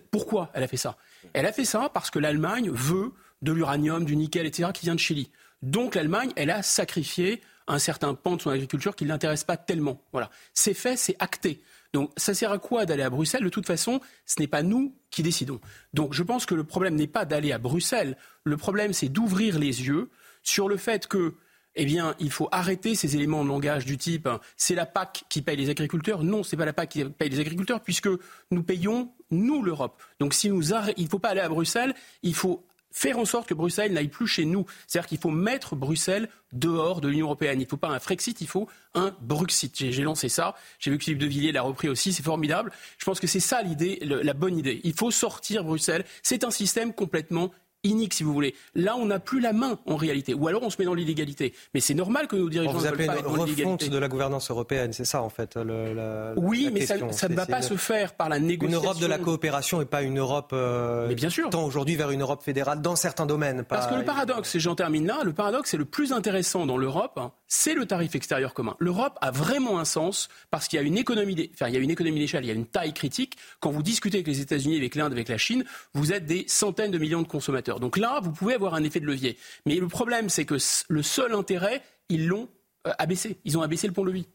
Pourquoi 0.10 0.50
elle 0.56 0.64
a 0.64 0.68
fait 0.68 0.78
ça? 0.78 0.98
Elle 1.34 1.46
a 1.46 1.54
fait 1.54 1.66
ça 1.66 1.92
parce 1.94 2.10
que 2.10 2.18
l'Allemagne 2.18 2.72
veut 2.72 3.12
de 3.44 3.52
l'uranium, 3.52 4.04
du 4.04 4.16
nickel, 4.16 4.48
etc., 4.48 4.72
qui 4.74 4.88
vient 4.88 4.96
de 4.96 5.00
Chili. 5.00 5.30
Donc 5.62 5.94
l'Allemagne, 5.94 6.32
elle 6.36 6.50
a 6.50 6.64
sacrifié 6.64 7.42
un 7.70 7.80
certain 7.80 8.14
pan 8.16 8.36
de 8.36 8.42
son 8.42 8.50
agriculture 8.50 8.96
qui 8.96 9.06
ne 9.06 9.10
l'intéresse 9.10 9.44
pas 9.46 9.56
tellement. 9.56 10.02
Voilà. 10.12 10.30
C'est 10.54 10.74
fait, 10.74 10.98
c'est 10.98 11.16
acté. 11.20 11.62
Donc 11.94 12.12
ça 12.18 12.34
sert 12.34 12.52
à 12.52 12.60
quoi 12.60 12.86
d'aller 12.86 13.04
à 13.04 13.10
Bruxelles? 13.10 13.44
De 13.44 13.50
toute 13.50 13.66
façon, 13.66 14.02
ce 14.26 14.40
n'est 14.40 14.48
pas 14.48 14.64
nous 14.64 14.94
qui 15.12 15.24
décidons. 15.24 15.62
Donc 15.94 16.14
je 16.14 16.24
pense 16.24 16.46
que 16.46 16.56
le 16.56 16.64
problème 16.64 16.96
n'est 16.96 17.08
pas 17.08 17.26
d'aller 17.26 17.52
à 17.52 17.58
Bruxelles. 17.58 18.18
Le 18.44 18.58
problème, 18.58 18.94
c'est 18.94 19.10
d'ouvrir 19.10 19.58
les 19.58 19.88
yeux 19.88 20.10
sur 20.44 20.68
le 20.68 20.78
fait 20.78 21.08
que 21.08 21.36
eh 21.76 21.86
bien, 21.86 22.16
il 22.20 22.32
faut 22.32 22.50
arrêter 22.52 22.96
ces 22.96 23.16
éléments 23.16 23.44
de 23.44 23.50
langage 23.50 23.86
du 23.86 23.98
type 23.98 24.28
c'est 24.58 24.76
la 24.76 24.86
PAC 24.86 25.24
qui 25.30 25.42
paye 25.42 25.56
les 25.56 25.70
agriculteurs. 25.70 26.24
Non, 26.24 26.44
ce 26.44 26.56
n'est 26.56 26.58
pas 26.58 26.66
la 26.66 26.74
PAC 26.74 26.90
qui 26.90 27.06
paye 27.06 27.30
les 27.30 27.40
agriculteurs, 27.40 27.82
puisque 27.82 28.10
nous 28.52 28.64
payons, 28.64 29.14
nous, 29.32 29.62
l'Europe. 29.64 30.02
Donc, 30.20 30.34
si 30.34 30.50
nous 30.50 30.74
il 30.74 31.04
ne 31.04 31.10
faut 31.10 31.20
pas 31.20 31.30
aller 31.30 31.42
à 31.42 31.48
Bruxelles, 31.48 31.94
il 32.24 32.34
faut 32.34 32.66
faire 32.92 33.20
en 33.20 33.26
sorte 33.26 33.48
que 33.48 33.54
Bruxelles 33.54 33.94
n'aille 33.94 34.08
plus 34.08 34.28
chez 34.28 34.46
nous. 34.46 34.66
C'est-à-dire 34.88 35.08
qu'il 35.08 35.20
faut 35.20 35.30
mettre 35.30 35.76
Bruxelles 35.76 36.30
dehors 36.52 37.02
de 37.02 37.08
l'Union 37.08 37.28
européenne. 37.28 37.60
Il 37.60 37.66
ne 37.66 37.70
faut 37.70 37.78
pas 37.78 37.90
un 37.90 38.00
Frexit, 38.00 38.42
il 38.42 38.48
faut 38.48 38.68
un 38.94 39.16
Bruxit. 39.22 39.92
J'ai 39.92 40.04
lancé 40.04 40.30
ça. 40.30 40.56
J'ai 40.80 40.92
vu 40.92 40.98
que 40.98 41.04
Philippe 41.04 41.20
de 41.20 41.28
Villiers 41.28 41.52
l'a 41.52 41.62
repris 41.62 41.90
aussi. 41.90 42.14
C'est 42.14 42.24
formidable. 42.24 42.72
Je 42.98 43.06
pense 43.06 43.20
que 43.20 43.28
c'est 43.28 43.40
ça 43.40 43.62
l'idée, 43.62 44.00
la 44.02 44.34
bonne 44.34 44.58
idée. 44.58 44.82
Il 44.84 44.94
faut 44.94 45.12
sortir 45.12 45.64
Bruxelles. 45.64 46.06
C'est 46.24 46.44
un 46.44 46.52
système 46.52 46.94
complètement 46.94 47.52
inique, 47.84 48.14
si 48.14 48.24
vous 48.24 48.34
voulez. 48.34 48.56
Là, 48.76 48.96
on 48.98 49.06
n'a 49.06 49.20
plus 49.20 49.40
la 49.40 49.54
main, 49.54 49.80
en 49.86 49.96
réalité. 49.96 50.34
Ou 50.34 50.48
alors, 50.48 50.64
on 50.64 50.70
se 50.70 50.78
met 50.80 50.86
dans 50.86 50.94
l'illégalité. 50.94 51.54
Mais 51.74 51.80
c'est 51.80 51.94
normal 51.94 52.28
que 52.28 52.36
nos 52.36 52.50
dirigeants 52.50 52.74
vous 52.74 52.86
ne 52.86 52.90
veulent 52.90 53.08
pas 53.08 53.18
être 53.18 53.24
dans 53.36 53.46
l'illégalité. 53.46 53.90
de 53.90 53.98
la 53.98 54.08
gouvernance 54.08 54.50
européenne, 54.52 54.94
c'est 54.94 55.06
ça, 55.06 55.22
en 55.22 55.30
fait 55.30 55.56
le, 55.56 55.94
la, 55.94 56.34
Oui, 56.38 56.66
la 56.66 56.72
mais 56.72 56.80
question. 56.82 57.12
ça, 57.12 57.20
ça 57.20 57.30
ne 57.30 57.36
va 57.36 57.46
pas 57.46 57.58
une, 57.58 57.64
se 57.64 57.76
faire 57.76 58.14
par 58.16 58.30
la 58.30 58.40
négociation. 58.40 58.80
Une 58.80 58.86
Europe 58.86 59.00
de 59.00 59.06
la 59.06 59.18
coopération 59.18 59.82
et 59.82 59.86
pas 59.86 60.02
une 60.02 60.20
Europe... 60.20 60.52
Euh, 60.54 61.08
mais 61.08 61.16
bien 61.16 61.30
sûr. 61.30 61.50
Tend 61.50 61.66
aujourd'hui 61.66 61.96
vers 61.96 62.12
une 62.12 62.22
Europe 62.22 62.44
fédérale 62.44 62.82
dans 62.82 62.96
certains 62.96 63.26
domaines. 63.26 63.64
Pas... 63.64 63.78
Parce 63.78 63.88
que 63.88 63.96
le 63.96 64.06
paradoxe, 64.06 64.56
et 64.56 64.60
j'en 64.60 64.76
termine 64.76 65.08
là, 65.08 65.22
le 65.24 65.34
paradoxe, 65.34 65.72
c'est 65.72 65.78
le 65.78 65.86
plus 65.86 66.12
intéressant 66.14 66.66
dans 66.66 66.78
l'Europe, 66.78 67.18
hein, 67.18 67.32
c'est 67.50 67.74
le 67.74 67.86
tarif 67.86 68.16
extérieur 68.16 68.54
commun. 68.54 68.76
L'Europe 68.80 69.18
a 69.22 69.32
vraiment 69.32 69.80
un 69.80 69.86
sens 69.86 70.30
parce 70.52 70.68
qu'il 70.68 70.78
y 70.78 70.80
a 70.82 70.86
une 70.86 70.98
économie, 70.98 71.50
enfin, 71.54 71.68
il 71.68 71.88
d'échelle, 71.88 72.46
il 72.46 72.48
y 72.48 72.52
a 72.52 72.54
une 72.54 72.68
taille 72.68 72.94
critique. 72.94 73.38
Quand 73.60 73.72
vous 73.72 73.84
discutez 73.84 74.18
avec 74.18 74.28
les 74.28 74.40
États-Unis, 74.40 74.78
avec 74.78 74.96
l'Inde, 74.96 75.12
avec 75.12 75.28
la 75.28 75.38
Chine, 75.38 75.66
vous 75.94 76.14
êtes 76.14 76.26
des 76.26 76.46
centaines 76.48 76.92
de 76.92 76.98
millions 77.00 77.24
de 77.24 77.28
consommateurs. 77.28 77.80
Donc 77.80 77.98
là, 77.98 78.20
vous 78.22 78.32
pouvez 78.32 78.54
avoir 78.54 78.76
un 78.76 78.84
effet 78.84 79.00
de 79.00 79.08
levier. 79.08 79.36
Mais 79.66 79.76
le 79.76 79.88
problème, 79.88 80.30
c'est 80.30 80.46
que 80.46 80.58
le 80.88 81.04
seul 81.04 81.34
intérêt, 81.34 81.82
ils 82.08 82.28
l'ont 82.28 82.48
euh, 82.88 82.92
abaissé. 83.00 83.38
Ils 83.46 83.58
ont 83.58 83.62
abaissé 83.64 83.88
le 83.88 83.94
pont-levis. 83.94 84.28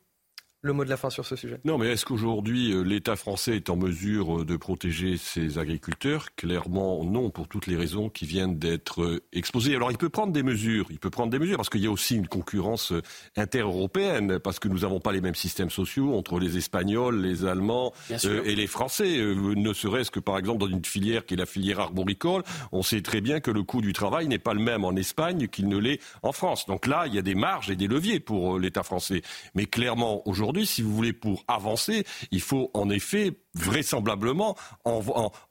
Le 0.65 0.73
mot 0.73 0.85
de 0.85 0.89
la 0.89 0.97
fin 0.97 1.11
sur 1.11 1.27
ce 1.27 1.36
sujet. 1.36 1.61
Non, 1.65 1.77
mais 1.77 1.89
est-ce 1.89 2.07
qu'aujourd'hui 2.07 2.73
euh, 2.73 2.82
l'État 2.82 3.16
français 3.16 3.57
est 3.57 3.69
en 3.69 3.77
mesure 3.77 4.41
euh, 4.41 4.45
de 4.47 4.57
protéger 4.57 5.19
ses 5.19 5.59
agriculteurs? 5.59 6.35
Clairement, 6.36 7.05
non, 7.05 7.28
pour 7.28 7.49
toutes 7.49 7.66
les 7.66 7.77
raisons 7.77 8.09
qui 8.09 8.24
viennent 8.24 8.59
d'être 8.59 9.03
euh, 9.03 9.23
exposées. 9.35 9.77
Alors, 9.77 9.91
il 9.91 9.99
peut 9.99 10.09
prendre 10.09 10.32
des 10.32 10.43
mesures, 10.43 10.86
il 10.89 10.99
peut 10.99 11.11
prendre 11.11 11.31
des 11.31 11.39
mesures 11.39 11.59
parce 11.59 11.69
qu'il 11.69 11.82
y 11.82 11.86
a 11.86 11.91
aussi 11.91 12.16
une 12.16 12.28
concurrence 12.28 12.95
inter-européenne, 13.36 14.39
parce 14.39 14.59
que 14.59 14.69
nous 14.69 14.81
n'avons 14.81 15.01
pas 15.01 15.12
les 15.12 15.20
mêmes 15.20 15.35
systèmes 15.35 15.69
sociaux 15.69 16.16
entre 16.16 16.39
les 16.39 16.57
Espagnols, 16.57 17.20
les 17.20 17.45
Allemands 17.45 17.93
et 18.11 18.55
les 18.55 18.66
Français. 18.66 19.19
ne 19.19 19.73
serait-ce 19.74 20.11
que 20.11 20.20
par 20.20 20.39
exemple 20.39 20.61
dans 20.61 20.69
une 20.69 20.85
filière 20.85 21.27
qui 21.27 21.35
est 21.35 21.36
la 21.36 21.47
filière 21.47 21.81
arboricole, 21.81 22.43
on 22.73 22.82
sait 22.82 23.03
très 23.03 23.20
bien 23.20 23.41
que 23.41 23.51
le 23.51 23.62
coût 23.62 23.82
du 23.82 23.93
travail 23.93 24.28
n'est 24.28 24.39
pas 24.39 24.55
le 24.55 24.61
même 24.61 24.85
en 24.85 24.93
Espagne 24.93 25.47
qu'il 25.49 25.69
ne 25.69 25.77
l'est 25.77 26.01
en 26.23 26.32
France. 26.32 26.65
Donc 26.66 26.86
là, 26.86 27.05
il 27.07 27.15
y 27.15 27.19
a 27.19 27.23
des 27.23 27.35
marges 27.35 27.70
et 27.70 27.77
des 27.77 27.86
leviers 27.86 28.20
pour 28.20 28.59
l'État 28.59 28.82
français. 28.82 29.23
Mais 29.55 29.66
clairement, 29.66 30.27
aujourd'hui 30.27 30.54
si 30.63 30.83
vous 30.83 30.95
voulez, 30.95 31.13
pour 31.13 31.45
avancer, 31.49 32.05
il 32.31 32.41
faut 32.41 32.71
en 32.75 32.91
effet 32.91 33.33
vraisemblablement 33.55 34.57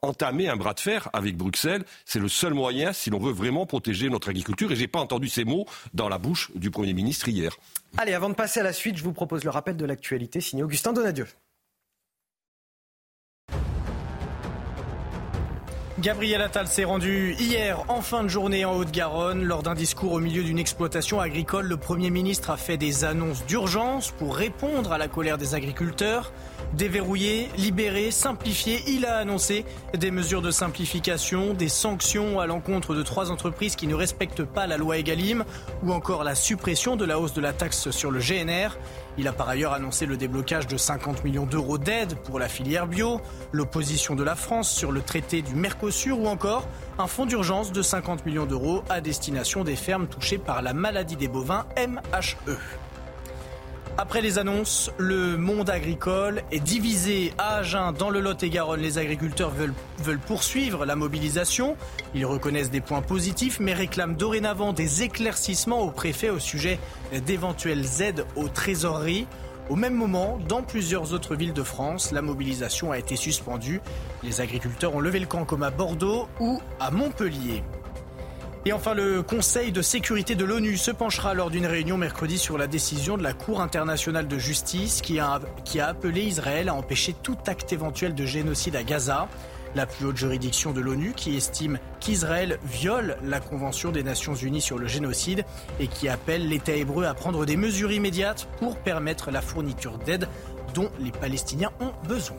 entamer 0.02 0.48
un 0.48 0.56
bras 0.56 0.74
de 0.74 0.80
fer 0.80 1.08
avec 1.12 1.36
Bruxelles. 1.36 1.84
C'est 2.04 2.18
le 2.18 2.28
seul 2.28 2.54
moyen 2.54 2.92
si 2.92 3.10
l'on 3.10 3.18
veut 3.18 3.32
vraiment 3.32 3.66
protéger 3.66 4.08
notre 4.08 4.30
agriculture. 4.30 4.72
Et 4.72 4.76
je 4.76 4.80
n'ai 4.80 4.88
pas 4.88 5.00
entendu 5.00 5.28
ces 5.28 5.44
mots 5.44 5.66
dans 5.92 6.08
la 6.08 6.18
bouche 6.18 6.50
du 6.54 6.70
Premier 6.70 6.92
ministre 6.92 7.28
hier. 7.28 7.56
Allez, 7.96 8.14
avant 8.14 8.28
de 8.28 8.34
passer 8.34 8.60
à 8.60 8.62
la 8.62 8.72
suite, 8.72 8.96
je 8.96 9.04
vous 9.04 9.12
propose 9.12 9.44
le 9.44 9.50
rappel 9.50 9.76
de 9.76 9.84
l'actualité 9.84 10.40
signé 10.40 10.62
Augustin 10.62 10.92
Donadieu. 10.92 11.26
Gabriel 16.04 16.42
Attal 16.42 16.66
s'est 16.66 16.84
rendu 16.84 17.34
hier 17.38 17.82
en 17.88 18.02
fin 18.02 18.24
de 18.24 18.28
journée 18.28 18.66
en 18.66 18.76
Haute-Garonne. 18.76 19.42
Lors 19.42 19.62
d'un 19.62 19.72
discours 19.72 20.12
au 20.12 20.20
milieu 20.20 20.44
d'une 20.44 20.58
exploitation 20.58 21.18
agricole, 21.18 21.64
le 21.64 21.78
Premier 21.78 22.10
ministre 22.10 22.50
a 22.50 22.58
fait 22.58 22.76
des 22.76 23.06
annonces 23.06 23.46
d'urgence 23.46 24.10
pour 24.10 24.36
répondre 24.36 24.92
à 24.92 24.98
la 24.98 25.08
colère 25.08 25.38
des 25.38 25.54
agriculteurs. 25.54 26.30
Déverrouiller, 26.74 27.48
libérer, 27.56 28.10
simplifier, 28.10 28.82
il 28.86 29.06
a 29.06 29.16
annoncé 29.16 29.64
des 29.96 30.10
mesures 30.10 30.42
de 30.42 30.50
simplification, 30.50 31.54
des 31.54 31.70
sanctions 31.70 32.38
à 32.38 32.44
l'encontre 32.44 32.94
de 32.94 33.02
trois 33.02 33.30
entreprises 33.30 33.74
qui 33.74 33.86
ne 33.86 33.94
respectent 33.94 34.44
pas 34.44 34.66
la 34.66 34.76
loi 34.76 34.98
Egalim 34.98 35.42
ou 35.82 35.94
encore 35.94 36.22
la 36.22 36.34
suppression 36.34 36.96
de 36.96 37.06
la 37.06 37.18
hausse 37.18 37.32
de 37.32 37.40
la 37.40 37.54
taxe 37.54 37.90
sur 37.92 38.10
le 38.10 38.20
GNR. 38.20 38.76
Il 39.16 39.28
a 39.28 39.32
par 39.32 39.48
ailleurs 39.48 39.72
annoncé 39.72 40.06
le 40.06 40.16
déblocage 40.16 40.66
de 40.66 40.76
50 40.76 41.24
millions 41.24 41.46
d'euros 41.46 41.78
d'aide 41.78 42.16
pour 42.24 42.38
la 42.38 42.48
filière 42.48 42.86
bio, 42.86 43.20
l'opposition 43.52 44.14
de 44.14 44.24
la 44.24 44.34
France 44.34 44.70
sur 44.70 44.90
le 44.90 45.02
traité 45.02 45.42
du 45.42 45.54
Mercosur 45.54 46.20
ou 46.20 46.26
encore 46.26 46.66
un 46.98 47.06
fonds 47.06 47.26
d'urgence 47.26 47.70
de 47.70 47.82
50 47.82 48.26
millions 48.26 48.46
d'euros 48.46 48.82
à 48.90 49.00
destination 49.00 49.62
des 49.62 49.76
fermes 49.76 50.08
touchées 50.08 50.38
par 50.38 50.62
la 50.62 50.74
maladie 50.74 51.16
des 51.16 51.28
bovins 51.28 51.66
MHE. 51.76 52.56
Après 53.96 54.20
les 54.20 54.40
annonces, 54.40 54.90
le 54.98 55.36
monde 55.36 55.70
agricole 55.70 56.42
est 56.50 56.58
divisé 56.58 57.32
à 57.38 57.58
Agen, 57.58 57.92
dans 57.92 58.10
le 58.10 58.20
Lot-et-Garonne. 58.20 58.80
Les 58.80 58.98
agriculteurs 58.98 59.50
veulent, 59.50 59.72
veulent 60.02 60.18
poursuivre 60.18 60.84
la 60.84 60.96
mobilisation. 60.96 61.76
Ils 62.12 62.26
reconnaissent 62.26 62.72
des 62.72 62.80
points 62.80 63.02
positifs, 63.02 63.60
mais 63.60 63.72
réclament 63.72 64.16
dorénavant 64.16 64.72
des 64.72 65.04
éclaircissements 65.04 65.80
au 65.80 65.92
préfet 65.92 66.28
au 66.28 66.40
sujet 66.40 66.80
d'éventuelles 67.24 68.02
aides 68.02 68.26
aux 68.34 68.48
trésoreries. 68.48 69.28
Au 69.70 69.76
même 69.76 69.94
moment, 69.94 70.40
dans 70.48 70.62
plusieurs 70.62 71.12
autres 71.12 71.36
villes 71.36 71.52
de 71.52 71.62
France, 71.62 72.10
la 72.10 72.20
mobilisation 72.20 72.90
a 72.90 72.98
été 72.98 73.14
suspendue. 73.14 73.80
Les 74.24 74.40
agriculteurs 74.40 74.96
ont 74.96 75.00
levé 75.00 75.20
le 75.20 75.26
camp 75.26 75.44
comme 75.44 75.62
à 75.62 75.70
Bordeaux 75.70 76.26
ou 76.40 76.60
à 76.80 76.90
Montpellier. 76.90 77.62
Et 78.66 78.72
enfin, 78.72 78.94
le 78.94 79.22
Conseil 79.22 79.72
de 79.72 79.82
sécurité 79.82 80.36
de 80.36 80.44
l'ONU 80.44 80.78
se 80.78 80.90
penchera 80.90 81.34
lors 81.34 81.50
d'une 81.50 81.66
réunion 81.66 81.98
mercredi 81.98 82.38
sur 82.38 82.56
la 82.56 82.66
décision 82.66 83.18
de 83.18 83.22
la 83.22 83.34
Cour 83.34 83.60
internationale 83.60 84.26
de 84.26 84.38
justice 84.38 85.02
qui 85.02 85.18
a, 85.18 85.38
appelé 85.82 86.22
Israël 86.22 86.70
à 86.70 86.74
empêcher 86.74 87.14
tout 87.22 87.36
acte 87.46 87.74
éventuel 87.74 88.14
de 88.14 88.24
génocide 88.24 88.74
à 88.74 88.82
Gaza. 88.82 89.28
La 89.74 89.84
plus 89.84 90.06
haute 90.06 90.16
juridiction 90.16 90.72
de 90.72 90.80
l'ONU 90.80 91.12
qui 91.14 91.36
estime 91.36 91.78
qu'Israël 92.00 92.58
viole 92.64 93.18
la 93.22 93.38
Convention 93.38 93.92
des 93.92 94.02
Nations 94.02 94.34
Unies 94.34 94.62
sur 94.62 94.78
le 94.78 94.86
génocide 94.86 95.44
et 95.78 95.86
qui 95.86 96.08
appelle 96.08 96.48
l'État 96.48 96.74
hébreu 96.74 97.04
à 97.04 97.12
prendre 97.12 97.44
des 97.44 97.58
mesures 97.58 97.92
immédiates 97.92 98.48
pour 98.58 98.78
permettre 98.78 99.30
la 99.30 99.42
fourniture 99.42 99.98
d'aide 99.98 100.26
dont 100.72 100.90
les 101.00 101.12
Palestiniens 101.12 101.72
ont 101.80 101.92
besoin. 102.08 102.38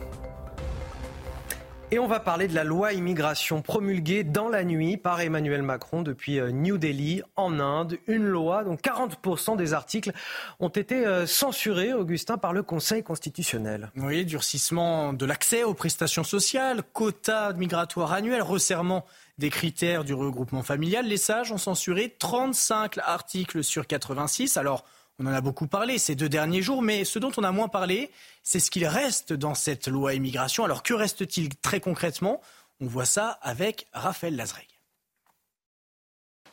Et 1.96 1.98
on 1.98 2.06
va 2.06 2.20
parler 2.20 2.46
de 2.46 2.54
la 2.54 2.62
loi 2.62 2.92
immigration 2.92 3.62
promulguée 3.62 4.22
dans 4.22 4.50
la 4.50 4.64
nuit 4.64 4.98
par 4.98 5.18
Emmanuel 5.22 5.62
Macron 5.62 6.02
depuis 6.02 6.38
euh, 6.38 6.50
New 6.50 6.76
Delhi 6.76 7.22
en 7.36 7.58
Inde. 7.58 7.96
Une 8.06 8.26
loi 8.26 8.64
dont 8.64 8.74
40% 8.74 9.56
des 9.56 9.72
articles 9.72 10.12
ont 10.60 10.68
été 10.68 11.06
euh, 11.06 11.26
censurés, 11.26 11.94
Augustin, 11.94 12.36
par 12.36 12.52
le 12.52 12.62
Conseil 12.62 13.02
constitutionnel. 13.02 13.90
Oui, 13.96 14.26
durcissement 14.26 15.14
de 15.14 15.24
l'accès 15.24 15.64
aux 15.64 15.72
prestations 15.72 16.22
sociales, 16.22 16.82
quotas 16.92 17.54
migratoires 17.54 18.12
annuels, 18.12 18.42
resserrement 18.42 19.06
des 19.38 19.48
critères 19.48 20.04
du 20.04 20.12
regroupement 20.12 20.62
familial. 20.62 21.06
Les 21.06 21.16
sages 21.16 21.50
ont 21.50 21.56
censuré 21.56 22.14
35 22.18 22.98
articles 22.98 23.64
sur 23.64 23.86
86. 23.86 24.58
Alors, 24.58 24.84
on 25.18 25.26
en 25.26 25.32
a 25.32 25.40
beaucoup 25.40 25.66
parlé 25.66 25.96
ces 25.96 26.14
deux 26.14 26.28
derniers 26.28 26.60
jours, 26.60 26.82
mais 26.82 27.04
ce 27.04 27.18
dont 27.18 27.32
on 27.38 27.42
a 27.42 27.50
moins 27.50 27.68
parlé, 27.68 28.10
c'est 28.46 28.60
ce 28.60 28.70
qu'il 28.70 28.86
reste 28.86 29.32
dans 29.32 29.56
cette 29.56 29.88
loi 29.88 30.14
immigration. 30.14 30.64
Alors 30.64 30.84
que 30.84 30.94
reste-t-il 30.94 31.48
très 31.56 31.80
concrètement? 31.80 32.40
On 32.80 32.86
voit 32.86 33.04
ça 33.04 33.30
avec 33.42 33.88
Raphaël 33.92 34.36
Lazreg. 34.36 34.68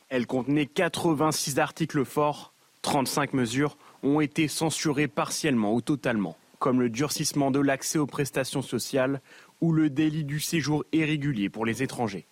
Elle 0.08 0.26
contenait 0.26 0.66
86 0.66 1.60
articles 1.60 2.04
forts, 2.04 2.52
35 2.82 3.32
mesures 3.32 3.78
ont 4.02 4.20
été 4.20 4.48
censurées 4.48 5.06
partiellement 5.06 5.72
ou 5.72 5.80
totalement, 5.80 6.36
comme 6.58 6.80
le 6.80 6.90
durcissement 6.90 7.52
de 7.52 7.60
l'accès 7.60 7.98
aux 7.98 8.06
prestations 8.06 8.60
sociales 8.60 9.22
ou 9.60 9.70
le 9.72 9.88
délit 9.88 10.24
du 10.24 10.40
séjour 10.40 10.84
irrégulier 10.90 11.48
pour 11.48 11.64
les 11.64 11.84
étrangers. 11.84 12.26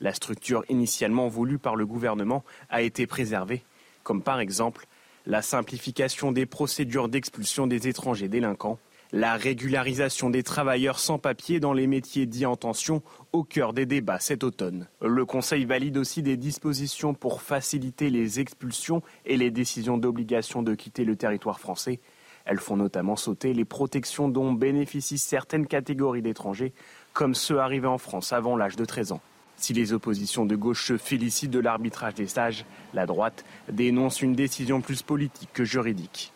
La 0.00 0.12
structure 0.12 0.66
initialement 0.68 1.28
voulue 1.28 1.58
par 1.58 1.76
le 1.76 1.86
gouvernement 1.86 2.44
a 2.68 2.82
été 2.82 3.06
préservée, 3.06 3.64
comme 4.02 4.22
par 4.22 4.38
exemple 4.38 4.86
la 5.24 5.40
simplification 5.40 6.30
des 6.30 6.44
procédures 6.44 7.08
d'expulsion 7.08 7.66
des 7.66 7.88
étrangers 7.88 8.28
délinquants, 8.28 8.78
la 9.12 9.36
régularisation 9.36 10.28
des 10.30 10.42
travailleurs 10.42 10.98
sans 10.98 11.18
papier 11.18 11.60
dans 11.60 11.72
les 11.72 11.86
métiers 11.86 12.26
dits 12.26 12.46
en 12.46 12.56
tension 12.56 13.02
au 13.32 13.42
cœur 13.42 13.72
des 13.72 13.86
débats 13.86 14.20
cet 14.20 14.44
automne. 14.44 14.86
Le 15.00 15.24
Conseil 15.24 15.64
valide 15.64 15.96
aussi 15.96 16.22
des 16.22 16.36
dispositions 16.36 17.14
pour 17.14 17.40
faciliter 17.40 18.10
les 18.10 18.40
expulsions 18.40 19.02
et 19.24 19.36
les 19.36 19.50
décisions 19.50 19.96
d'obligation 19.96 20.62
de 20.62 20.74
quitter 20.74 21.04
le 21.04 21.16
territoire 21.16 21.58
français. 21.58 22.00
Elles 22.44 22.60
font 22.60 22.76
notamment 22.76 23.16
sauter 23.16 23.54
les 23.54 23.64
protections 23.64 24.28
dont 24.28 24.52
bénéficient 24.52 25.18
certaines 25.18 25.66
catégories 25.66 26.22
d'étrangers, 26.22 26.72
comme 27.12 27.34
ceux 27.34 27.58
arrivés 27.58 27.88
en 27.88 27.98
France 27.98 28.32
avant 28.32 28.56
l'âge 28.56 28.76
de 28.76 28.84
13 28.84 29.12
ans. 29.12 29.20
Si 29.56 29.72
les 29.72 29.92
oppositions 29.92 30.46
de 30.46 30.54
gauche 30.54 30.86
se 30.86 30.96
félicitent 30.96 31.50
de 31.50 31.58
l'arbitrage 31.58 32.14
des 32.14 32.28
sages, 32.28 32.64
la 32.94 33.06
droite 33.06 33.44
dénonce 33.70 34.22
une 34.22 34.34
décision 34.34 34.80
plus 34.80 35.02
politique 35.02 35.50
que 35.52 35.64
juridique. 35.64 36.32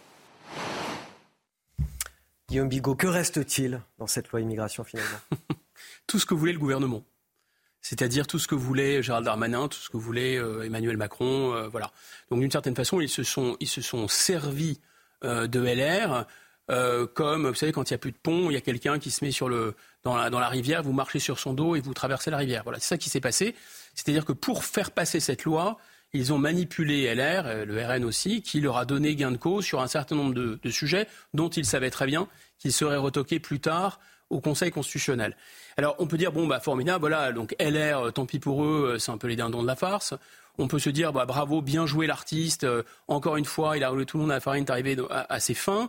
Guillaume 2.53 2.69
Bigot, 2.69 2.97
que 2.97 3.07
reste-t-il 3.07 3.81
dans 3.97 4.07
cette 4.07 4.29
loi 4.29 4.43
immigration 4.43 4.85
finalement? 4.85 5.17
Tout 6.07 6.19
ce 6.19 6.27
que 6.27 6.35
voulait 6.35 6.53
le 6.53 6.59
gouvernement. 6.59 7.03
C'est-à-dire 7.81 8.27
tout 8.27 8.39
ce 8.39 8.47
que 8.47 8.55
voulait 8.55 9.03
Gérald 9.03 9.25
Darmanin, 9.25 9.69
tout 9.69 9.79
ce 9.79 9.89
que 9.89 9.97
voulait 9.97 10.37
euh, 10.37 10.63
Emmanuel 10.63 10.99
Macron, 10.99 11.55
euh, 11.55 11.69
voilà. 11.69 11.91
Donc 12.31 12.41
d'une 12.41 12.51
certaine 12.51 12.77
façon, 12.77 13.01
ils 13.01 13.09
se 13.09 13.23
sont, 13.23 13.57
ils 13.61 13.69
se 13.69 13.81
sont 13.81 14.07
servis 14.07 14.81
euh, 15.25 15.47
de 15.47 15.61
LR 15.61 16.27
comme, 17.15 17.49
vous 17.49 17.55
savez, 17.55 17.73
quand 17.73 17.89
il 17.91 17.95
n'y 17.95 17.97
a 17.97 17.99
plus 17.99 18.13
de 18.13 18.19
pont, 18.23 18.51
il 18.51 18.55
y 18.55 18.57
a 18.57 18.61
quelqu'un 18.61 18.99
qui 18.99 19.11
se 19.11 19.25
met 19.25 19.31
sur 19.31 19.49
le, 19.49 19.75
dans 20.05 20.15
la, 20.15 20.49
rivière, 20.49 20.83
vous 20.83 20.93
marchez 20.93 21.19
sur 21.19 21.39
son 21.39 21.55
dos 21.55 21.75
et 21.75 21.81
vous 21.81 21.95
traversez 21.95 22.31
la 22.31 22.37
rivière. 22.37 22.63
Voilà, 22.65 22.79
c'est 22.81 22.89
ça 22.89 22.99
qui 22.99 23.11
s'est 23.11 23.21
passé. 23.21 23.55
C'est-à-dire 23.95 24.27
que 24.27 24.33
pour 24.33 24.65
faire 24.65 24.91
passer 24.91 25.21
cette 25.21 25.45
loi, 25.45 25.79
ils 26.15 26.33
ont 26.33 26.39
manipulé 26.39 27.15
LR, 27.15 27.47
euh, 27.47 27.65
le 27.65 27.85
RN 27.85 28.05
aussi, 28.05 28.43
qui 28.43 28.61
leur 28.61 28.77
a 28.77 28.85
donné 28.85 29.15
gain 29.17 29.31
de 29.31 29.37
cause 29.37 29.65
sur 29.65 29.81
un 29.81 29.87
certain 29.87 30.15
nombre 30.15 30.35
de, 30.35 30.71
sujets 30.71 31.07
dont 31.35 31.49
ils 31.49 31.65
savaient 31.65 31.91
très 31.91 32.07
bien 32.07 32.29
qu'ils 32.59 32.73
seraient 32.73 32.97
retoqués 32.97 33.41
plus 33.41 33.61
tard 33.61 34.01
au 34.31 34.41
Conseil 34.41 34.71
constitutionnel. 34.71 35.37
Alors 35.77 35.97
on 35.99 36.07
peut 36.07 36.17
dire 36.17 36.33
bon 36.33 36.47
bah 36.47 36.61
formidable, 36.61 37.01
voilà 37.01 37.33
donc 37.33 37.55
LR, 37.59 38.07
euh, 38.07 38.11
tant 38.11 38.27
pis 38.27 38.39
pour 38.39 38.65
eux, 38.65 38.93
euh, 38.95 38.99
c'est 38.99 39.11
un 39.11 39.19
peu 39.19 39.27
les 39.27 39.37
dindons 39.37 39.63
de 39.63 39.67
la 39.67 39.77
farce. 39.77 40.15
On 40.59 40.69
peut 40.69 40.79
se 40.79 40.91
dire 40.91 41.13
bah, 41.13 41.25
bravo, 41.25 41.63
bien 41.63 41.87
joué 41.87 42.07
l'artiste. 42.07 42.67
encore 43.09 43.37
une 43.39 43.47
fois, 43.47 43.79
il 43.79 43.85
a 43.85 43.89
roulé 43.89 44.05
tout 44.05 44.19
le 44.19 44.23
monde 44.23 44.33
à 44.33 44.35
la 44.35 44.41
farine, 44.41 44.65
est 44.65 44.71
arrivé 44.71 44.99
à 45.11 45.41
ses 45.41 45.55
fins. 45.55 45.89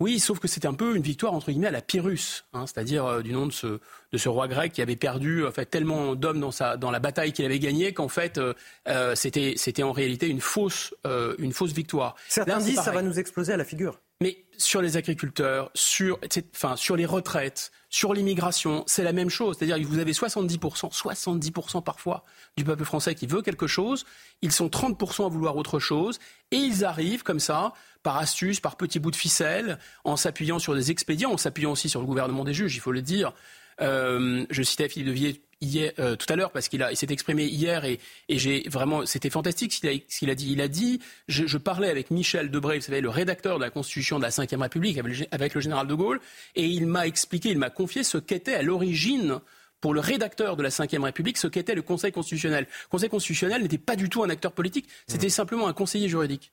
Oui, 0.00 0.18
sauf 0.18 0.40
que 0.40 0.48
c'était 0.48 0.66
un 0.66 0.74
peu 0.74 0.96
une 0.96 1.02
victoire 1.02 1.32
entre 1.32 1.50
guillemets 1.50 1.68
à 1.68 1.72
la 1.72 1.82
Pyrrhus, 1.82 2.44
hein, 2.52 2.66
c'est-à-dire 2.66 3.04
euh, 3.04 3.22
du 3.22 3.32
nom 3.32 3.46
de 3.46 3.52
ce, 3.52 3.78
de 4.12 4.18
ce 4.18 4.28
roi 4.28 4.48
grec 4.48 4.72
qui 4.72 4.82
avait 4.82 4.96
perdu 4.96 5.46
en 5.46 5.52
fait, 5.52 5.66
tellement 5.66 6.14
d'hommes 6.14 6.40
dans, 6.40 6.50
sa, 6.50 6.76
dans 6.76 6.90
la 6.90 6.98
bataille 6.98 7.32
qu'il 7.32 7.44
avait 7.44 7.58
gagnée 7.58 7.92
qu'en 7.92 8.08
fait 8.08 8.38
euh, 8.38 8.52
euh, 8.88 9.14
c'était, 9.14 9.54
c'était 9.56 9.82
en 9.82 9.92
réalité 9.92 10.28
une 10.28 10.40
fausse, 10.40 10.94
une 11.38 11.52
fausse 11.52 11.72
victoire. 11.72 12.16
Certains 12.28 12.58
disent 12.58 12.78
que 12.78 12.84
ça 12.84 12.90
va 12.90 13.02
nous 13.02 13.18
exploser 13.18 13.52
à 13.52 13.56
la 13.56 13.64
figure. 13.64 14.00
Mais 14.22 14.44
sur 14.56 14.80
les 14.82 14.96
agriculteurs, 14.96 15.70
sur, 15.74 16.20
enfin, 16.54 16.76
sur 16.76 16.94
les 16.94 17.06
retraites, 17.06 17.72
sur 17.88 18.14
l'immigration, 18.14 18.84
c'est 18.86 19.02
la 19.02 19.12
même 19.12 19.30
chose. 19.30 19.56
C'est-à-dire 19.58 19.78
que 19.78 19.84
vous 19.84 19.98
avez 19.98 20.12
70%, 20.12 20.92
70% 20.92 21.82
parfois 21.82 22.22
du 22.56 22.62
peuple 22.62 22.84
français 22.84 23.16
qui 23.16 23.26
veut 23.26 23.42
quelque 23.42 23.66
chose, 23.66 24.04
ils 24.40 24.52
sont 24.52 24.68
30% 24.68 25.26
à 25.26 25.28
vouloir 25.28 25.56
autre 25.56 25.80
chose, 25.80 26.20
et 26.52 26.56
ils 26.56 26.84
arrivent 26.84 27.24
comme 27.24 27.40
ça 27.40 27.72
par 28.02 28.18
astuce, 28.18 28.60
par 28.60 28.76
petits 28.76 28.98
bouts 28.98 29.10
de 29.10 29.16
ficelle, 29.16 29.78
en 30.04 30.16
s'appuyant 30.16 30.58
sur 30.58 30.74
des 30.74 30.90
expédients, 30.90 31.32
en 31.32 31.36
s'appuyant 31.36 31.72
aussi 31.72 31.88
sur 31.88 32.00
le 32.00 32.06
gouvernement 32.06 32.44
des 32.44 32.54
juges, 32.54 32.74
il 32.74 32.80
faut 32.80 32.92
le 32.92 33.02
dire. 33.02 33.32
Euh, 33.80 34.44
je 34.50 34.62
citais 34.62 34.88
Philippe 34.88 35.08
de 35.08 35.40
hier, 35.62 35.92
euh, 35.98 36.16
tout 36.16 36.30
à 36.30 36.36
l'heure 36.36 36.50
parce 36.50 36.68
qu'il 36.68 36.84
s'est 36.94 37.06
exprimé 37.10 37.44
hier 37.44 37.84
et, 37.84 38.00
j'ai 38.28 38.68
vraiment 38.68 39.06
c'était 39.06 39.30
fantastique 39.30 39.72
ce 39.72 39.80
qu'il 40.18 40.30
a, 40.30 40.34
dit. 40.34 40.52
Il 40.52 40.60
a 40.60 40.68
dit 40.68 41.00
je, 41.28 41.56
parlais 41.56 41.88
avec 41.88 42.10
Michel 42.10 42.50
Debré, 42.50 42.78
vous 42.78 42.84
savez 42.84 43.00
le 43.00 43.08
rédacteur 43.08 43.58
de 43.58 43.64
la 43.64 43.70
Constitution 43.70 44.18
de 44.18 44.24
la 44.24 44.28
Ve 44.28 44.60
République 44.60 45.00
avec 45.30 45.54
le 45.54 45.60
général 45.60 45.86
de 45.86 45.94
Gaulle 45.94 46.20
et 46.54 46.66
il 46.66 46.86
m'a 46.86 47.06
expliqué, 47.06 47.50
il 47.50 47.58
m'a 47.58 47.70
confié 47.70 48.02
ce 48.02 48.18
qu'était 48.18 48.54
à 48.54 48.62
l'origine 48.62 49.40
pour 49.82 49.92
le 49.92 50.00
rédacteur 50.00 50.56
de 50.56 50.62
la 50.62 50.70
Ve 50.70 51.02
République 51.02 51.36
ce 51.36 51.48
qu'était 51.48 51.74
le 51.74 51.82
Conseil 51.82 52.12
constitutionnel. 52.12 52.66
Le 52.84 52.88
Conseil 52.88 53.10
constitutionnel 53.10 53.62
n'était 53.62 53.76
pas 53.76 53.96
du 53.96 54.08
tout 54.08 54.22
un 54.22 54.30
acteur 54.30 54.52
politique, 54.52 54.88
c'était 55.06 55.26
mmh. 55.26 55.30
simplement 55.30 55.68
un 55.68 55.72
conseiller 55.74 56.08
juridique. 56.08 56.52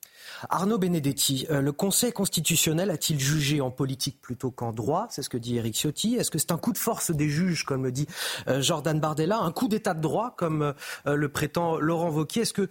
Arnaud 0.50 0.78
Benedetti, 0.78 1.46
euh, 1.50 1.62
le 1.62 1.72
Conseil 1.72 2.12
constitutionnel 2.12 2.90
a-t-il 2.90 3.20
jugé 3.20 3.60
en 3.60 3.70
politique 3.70 4.20
plutôt 4.20 4.50
qu'en 4.50 4.72
droit? 4.72 5.06
C'est 5.10 5.22
ce 5.22 5.28
que 5.28 5.38
dit 5.38 5.56
Eric 5.56 5.74
Ciotti. 5.74 6.16
Est-ce 6.16 6.30
que 6.30 6.38
c'est 6.38 6.50
un 6.50 6.58
coup 6.58 6.72
de 6.72 6.78
force 6.78 7.12
des 7.12 7.28
juges, 7.28 7.64
comme 7.64 7.84
le 7.84 7.92
dit 7.92 8.08
euh, 8.48 8.60
Jordan 8.60 8.98
Bardella, 8.98 9.38
un 9.38 9.52
coup 9.52 9.68
d'état 9.68 9.94
de 9.94 10.00
droit, 10.00 10.34
comme 10.36 10.74
euh, 11.06 11.14
le 11.14 11.28
prétend 11.28 11.78
Laurent 11.78 12.10
Wauquiez? 12.10 12.42
Est-ce 12.42 12.52
que 12.52 12.68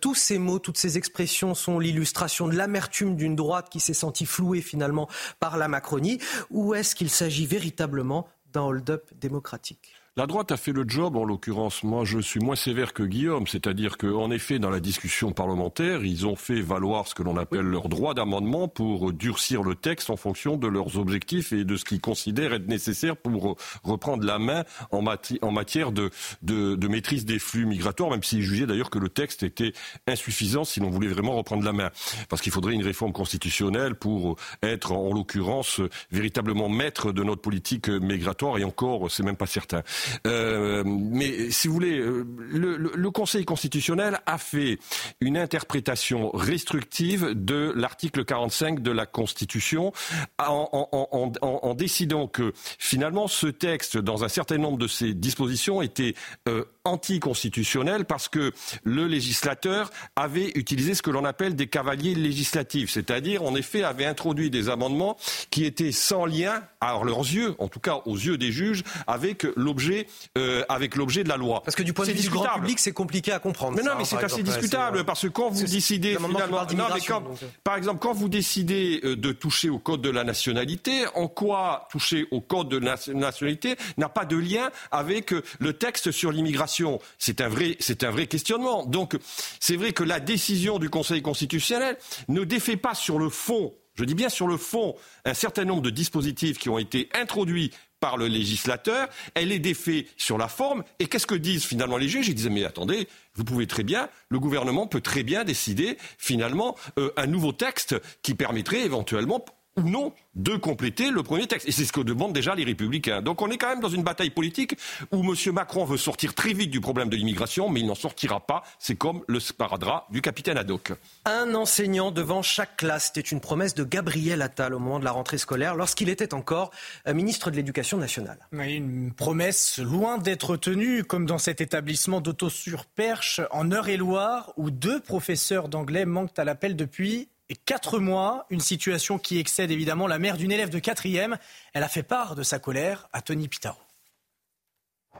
tous 0.00 0.14
ces 0.14 0.38
mots, 0.38 0.58
toutes 0.58 0.76
ces 0.76 0.98
expressions 0.98 1.54
sont 1.54 1.78
l'illustration 1.78 2.48
de 2.48 2.54
l'amertume 2.54 3.16
d'une 3.16 3.34
droite 3.34 3.70
qui 3.70 3.80
s'est 3.80 3.94
sentie 3.94 4.26
flouée 4.26 4.60
finalement 4.60 5.08
par 5.40 5.56
la 5.56 5.68
Macronie? 5.68 6.18
Ou 6.50 6.74
est-ce 6.74 6.94
qu'il 6.94 7.08
s'agit 7.08 7.46
véritablement 7.46 8.28
d'un 8.52 8.62
hold-up 8.62 9.10
démocratique? 9.14 10.01
La 10.14 10.26
droite 10.26 10.52
a 10.52 10.58
fait 10.58 10.72
le 10.72 10.84
job, 10.86 11.16
en 11.16 11.24
l'occurrence. 11.24 11.84
Moi, 11.84 12.04
je 12.04 12.18
suis 12.18 12.38
moins 12.38 12.54
sévère 12.54 12.92
que 12.92 13.02
Guillaume, 13.02 13.46
c'est-à-dire 13.46 13.96
qu'en 13.96 14.30
effet, 14.30 14.58
dans 14.58 14.68
la 14.68 14.78
discussion 14.78 15.32
parlementaire, 15.32 16.04
ils 16.04 16.26
ont 16.26 16.36
fait 16.36 16.60
valoir 16.60 17.08
ce 17.08 17.14
que 17.14 17.22
l'on 17.22 17.38
appelle 17.38 17.64
leur 17.64 17.88
droit 17.88 18.12
d'amendement 18.12 18.68
pour 18.68 19.14
durcir 19.14 19.62
le 19.62 19.74
texte 19.74 20.10
en 20.10 20.18
fonction 20.18 20.58
de 20.58 20.68
leurs 20.68 20.98
objectifs 20.98 21.54
et 21.54 21.64
de 21.64 21.78
ce 21.78 21.86
qu'ils 21.86 22.02
considèrent 22.02 22.52
être 22.52 22.68
nécessaire 22.68 23.16
pour 23.16 23.56
reprendre 23.84 24.26
la 24.26 24.38
main 24.38 24.64
en, 24.90 25.00
matière 25.00 25.92
de, 25.92 26.10
de, 26.42 26.88
maîtrise 26.88 27.24
des 27.24 27.38
flux 27.38 27.64
migratoires, 27.64 28.10
même 28.10 28.22
s'ils 28.22 28.42
jugeaient 28.42 28.66
d'ailleurs 28.66 28.90
que 28.90 28.98
le 28.98 29.08
texte 29.08 29.42
était 29.42 29.72
insuffisant 30.06 30.64
si 30.64 30.80
l'on 30.80 30.90
voulait 30.90 31.08
vraiment 31.08 31.36
reprendre 31.36 31.64
la 31.64 31.72
main. 31.72 31.90
Parce 32.28 32.42
qu'il 32.42 32.52
faudrait 32.52 32.74
une 32.74 32.84
réforme 32.84 33.14
constitutionnelle 33.14 33.94
pour 33.94 34.36
être, 34.62 34.92
en 34.92 35.14
l'occurrence, 35.14 35.80
véritablement 36.10 36.68
maître 36.68 37.12
de 37.12 37.24
notre 37.24 37.40
politique 37.40 37.88
migratoire, 37.88 38.58
et 38.58 38.64
encore, 38.64 39.10
c'est 39.10 39.22
même 39.22 39.36
pas 39.36 39.46
certain. 39.46 39.82
Euh, 40.26 40.82
mais 40.86 41.50
si 41.50 41.68
vous 41.68 41.74
voulez, 41.74 41.98
euh, 41.98 42.24
le, 42.50 43.10
Conseil 43.12 43.44
constitutionnel 43.44 44.20
a 44.24 44.38
fait 44.38 44.78
une 45.20 45.36
interprétation 45.36 46.30
restrictive 46.32 47.32
de 47.34 47.70
l'article 47.76 48.24
45 48.24 48.80
de 48.80 48.90
la 48.90 49.04
Constitution 49.04 49.92
en, 50.38 51.74
décidant 51.76 52.26
que 52.26 52.54
finalement 52.78 53.28
ce 53.28 53.48
texte, 53.48 53.98
dans 53.98 54.24
un 54.24 54.28
certain 54.28 54.56
nombre 54.56 54.78
de 54.78 54.86
ses 54.86 55.12
dispositions, 55.12 55.82
était 55.82 56.14
euh, 56.48 56.64
anticonstitutionnel 56.84 58.06
parce 58.06 58.28
que 58.28 58.52
le 58.82 59.06
législateur 59.06 59.90
avait 60.16 60.50
utilisé 60.54 60.94
ce 60.94 61.02
que 61.02 61.10
l'on 61.10 61.24
appelle 61.24 61.54
des 61.54 61.68
cavaliers 61.68 62.14
législatifs, 62.14 62.90
c'est-à-dire 62.90 63.42
en 63.42 63.54
effet 63.54 63.82
avait 63.84 64.06
introduit 64.06 64.50
des 64.50 64.68
amendements 64.68 65.16
qui 65.50 65.64
étaient 65.64 65.92
sans 65.92 66.26
lien, 66.26 66.62
à 66.80 66.98
leurs 67.04 67.20
yeux, 67.20 67.54
en 67.58 67.68
tout 67.68 67.80
cas 67.80 68.00
aux 68.06 68.16
yeux 68.16 68.38
des 68.38 68.52
juges, 68.52 68.82
avec 69.06 69.46
l'objet 69.56 69.91
euh, 70.38 70.64
avec 70.68 70.96
l'objet 70.96 71.24
de 71.24 71.28
la 71.28 71.36
loi. 71.36 71.62
Parce 71.64 71.76
que 71.76 71.82
du 71.82 71.92
point 71.92 72.06
de 72.06 72.12
vue 72.12 72.20
du 72.20 72.30
grand 72.30 72.54
public, 72.54 72.78
c'est 72.78 72.92
compliqué 72.92 73.32
à 73.32 73.38
comprendre. 73.38 73.76
Mais 73.76 73.82
non, 73.82 73.92
mais 73.96 74.02
hein, 74.02 74.06
c'est 74.06 74.22
assez 74.22 74.42
discutable 74.42 75.04
parce 75.04 75.22
que 75.22 75.28
quand 75.28 75.50
vous 75.50 75.64
décidez 75.64 76.16
finalement, 76.16 76.64
non, 76.74 76.84
mais 76.94 77.00
quand, 77.00 77.22
euh. 77.22 77.46
par 77.64 77.76
exemple, 77.76 78.00
quand 78.00 78.12
vous 78.12 78.28
décidez 78.28 79.00
euh, 79.04 79.16
de 79.16 79.32
toucher 79.32 79.68
au 79.68 79.78
code 79.78 80.02
de 80.02 80.10
la 80.10 80.24
nationalité, 80.24 81.04
en 81.14 81.28
quoi 81.28 81.88
toucher 81.90 82.26
au 82.30 82.40
code 82.40 82.68
de 82.68 82.78
la 82.78 82.96
nationalité 83.14 83.76
n'a 83.96 84.08
pas 84.08 84.24
de 84.24 84.36
lien 84.36 84.70
avec 84.90 85.34
le 85.58 85.72
texte 85.72 86.10
sur 86.10 86.32
l'immigration? 86.32 87.00
C'est 87.18 87.40
un 87.40 87.48
vrai, 87.48 87.76
c'est 87.80 88.04
un 88.04 88.10
vrai 88.10 88.26
questionnement. 88.26 88.86
Donc, 88.86 89.16
c'est 89.60 89.76
vrai 89.76 89.92
que 89.92 90.04
la 90.04 90.20
décision 90.20 90.78
du 90.78 90.90
Conseil 90.90 91.22
constitutionnel 91.22 91.96
ne 92.28 92.44
défait 92.44 92.76
pas 92.76 92.94
sur 92.94 93.18
le 93.18 93.28
fond 93.28 93.72
je 93.94 94.04
dis 94.04 94.14
bien 94.14 94.28
sur 94.28 94.46
le 94.46 94.56
fond, 94.56 94.94
un 95.24 95.34
certain 95.34 95.64
nombre 95.64 95.82
de 95.82 95.90
dispositifs 95.90 96.58
qui 96.58 96.68
ont 96.68 96.78
été 96.78 97.08
introduits 97.14 97.72
par 98.02 98.16
le 98.16 98.26
législateur, 98.26 99.08
elle 99.34 99.52
est 99.52 99.60
défait 99.60 100.08
sur 100.16 100.36
la 100.36 100.48
forme. 100.48 100.82
Et 100.98 101.06
qu'est-ce 101.06 101.26
que 101.28 101.36
disent 101.36 101.64
finalement 101.64 101.96
les 101.96 102.08
juges? 102.08 102.26
Ils 102.26 102.34
disent 102.34 102.50
mais 102.50 102.64
attendez, 102.64 103.06
vous 103.36 103.44
pouvez 103.44 103.68
très 103.68 103.84
bien, 103.84 104.08
le 104.28 104.40
gouvernement 104.40 104.88
peut 104.88 105.00
très 105.00 105.22
bien 105.22 105.44
décider 105.44 105.96
finalement 106.18 106.76
euh, 106.98 107.12
un 107.16 107.28
nouveau 107.28 107.52
texte 107.52 107.94
qui 108.22 108.34
permettrait 108.34 108.80
éventuellement 108.80 109.44
ou 109.76 109.82
non 109.82 110.12
de 110.34 110.56
compléter 110.56 111.10
le 111.10 111.22
premier 111.22 111.46
texte. 111.46 111.68
Et 111.68 111.72
c'est 111.72 111.84
ce 111.84 111.92
que 111.92 112.00
demandent 112.00 112.32
déjà 112.32 112.54
les 112.54 112.64
républicains. 112.64 113.22
Donc 113.22 113.42
on 113.42 113.50
est 113.50 113.58
quand 113.58 113.68
même 113.68 113.80
dans 113.80 113.88
une 113.88 114.02
bataille 114.02 114.30
politique 114.30 114.76
où 115.10 115.22
M. 115.22 115.34
Macron 115.52 115.84
veut 115.84 115.96
sortir 115.96 116.34
très 116.34 116.52
vite 116.52 116.70
du 116.70 116.80
problème 116.80 117.08
de 117.08 117.16
l'immigration, 117.16 117.68
mais 117.68 117.80
il 117.80 117.86
n'en 117.86 117.94
sortira 117.94 118.40
pas. 118.40 118.62
C'est 118.78 118.96
comme 118.96 119.22
le 119.26 119.40
sparadrap 119.40 120.06
du 120.10 120.20
capitaine 120.22 120.58
Haddock. 120.58 120.92
Un 121.24 121.54
enseignant 121.54 122.10
devant 122.10 122.42
chaque 122.42 122.76
classe, 122.76 123.06
c'était 123.14 123.28
une 123.28 123.40
promesse 123.40 123.74
de 123.74 123.84
Gabriel 123.84 124.42
Attal 124.42 124.74
au 124.74 124.78
moment 124.78 124.98
de 124.98 125.04
la 125.04 125.12
rentrée 125.12 125.38
scolaire, 125.38 125.74
lorsqu'il 125.74 126.08
était 126.08 126.34
encore 126.34 126.70
euh, 127.06 127.14
ministre 127.14 127.50
de 127.50 127.56
l'Éducation 127.56 127.98
nationale. 127.98 128.38
Une 128.52 129.12
promesse 129.12 129.78
loin 129.78 130.18
d'être 130.18 130.56
tenue, 130.56 131.04
comme 131.04 131.26
dans 131.26 131.38
cet 131.38 131.60
établissement 131.60 132.20
d'auto-sur-perche 132.20 133.40
en 133.50 133.70
Eure-et-Loire, 133.70 134.52
où 134.56 134.70
deux 134.70 135.00
professeurs 135.00 135.68
d'anglais 135.68 136.04
manquent 136.04 136.38
à 136.38 136.44
l'appel 136.44 136.76
depuis 136.76 137.28
quatre 137.64 137.98
mois, 137.98 138.46
une 138.50 138.60
situation 138.60 139.18
qui 139.18 139.38
excède 139.38 139.70
évidemment 139.70 140.06
la 140.06 140.18
mère 140.18 140.36
d'une 140.36 140.52
élève 140.52 140.70
de 140.70 140.78
quatrième. 140.78 141.38
Elle 141.74 141.82
a 141.82 141.88
fait 141.88 142.02
part 142.02 142.34
de 142.34 142.42
sa 142.42 142.58
colère 142.58 143.08
à 143.12 143.22
Tony 143.22 143.48
Pitaro. 143.48 143.78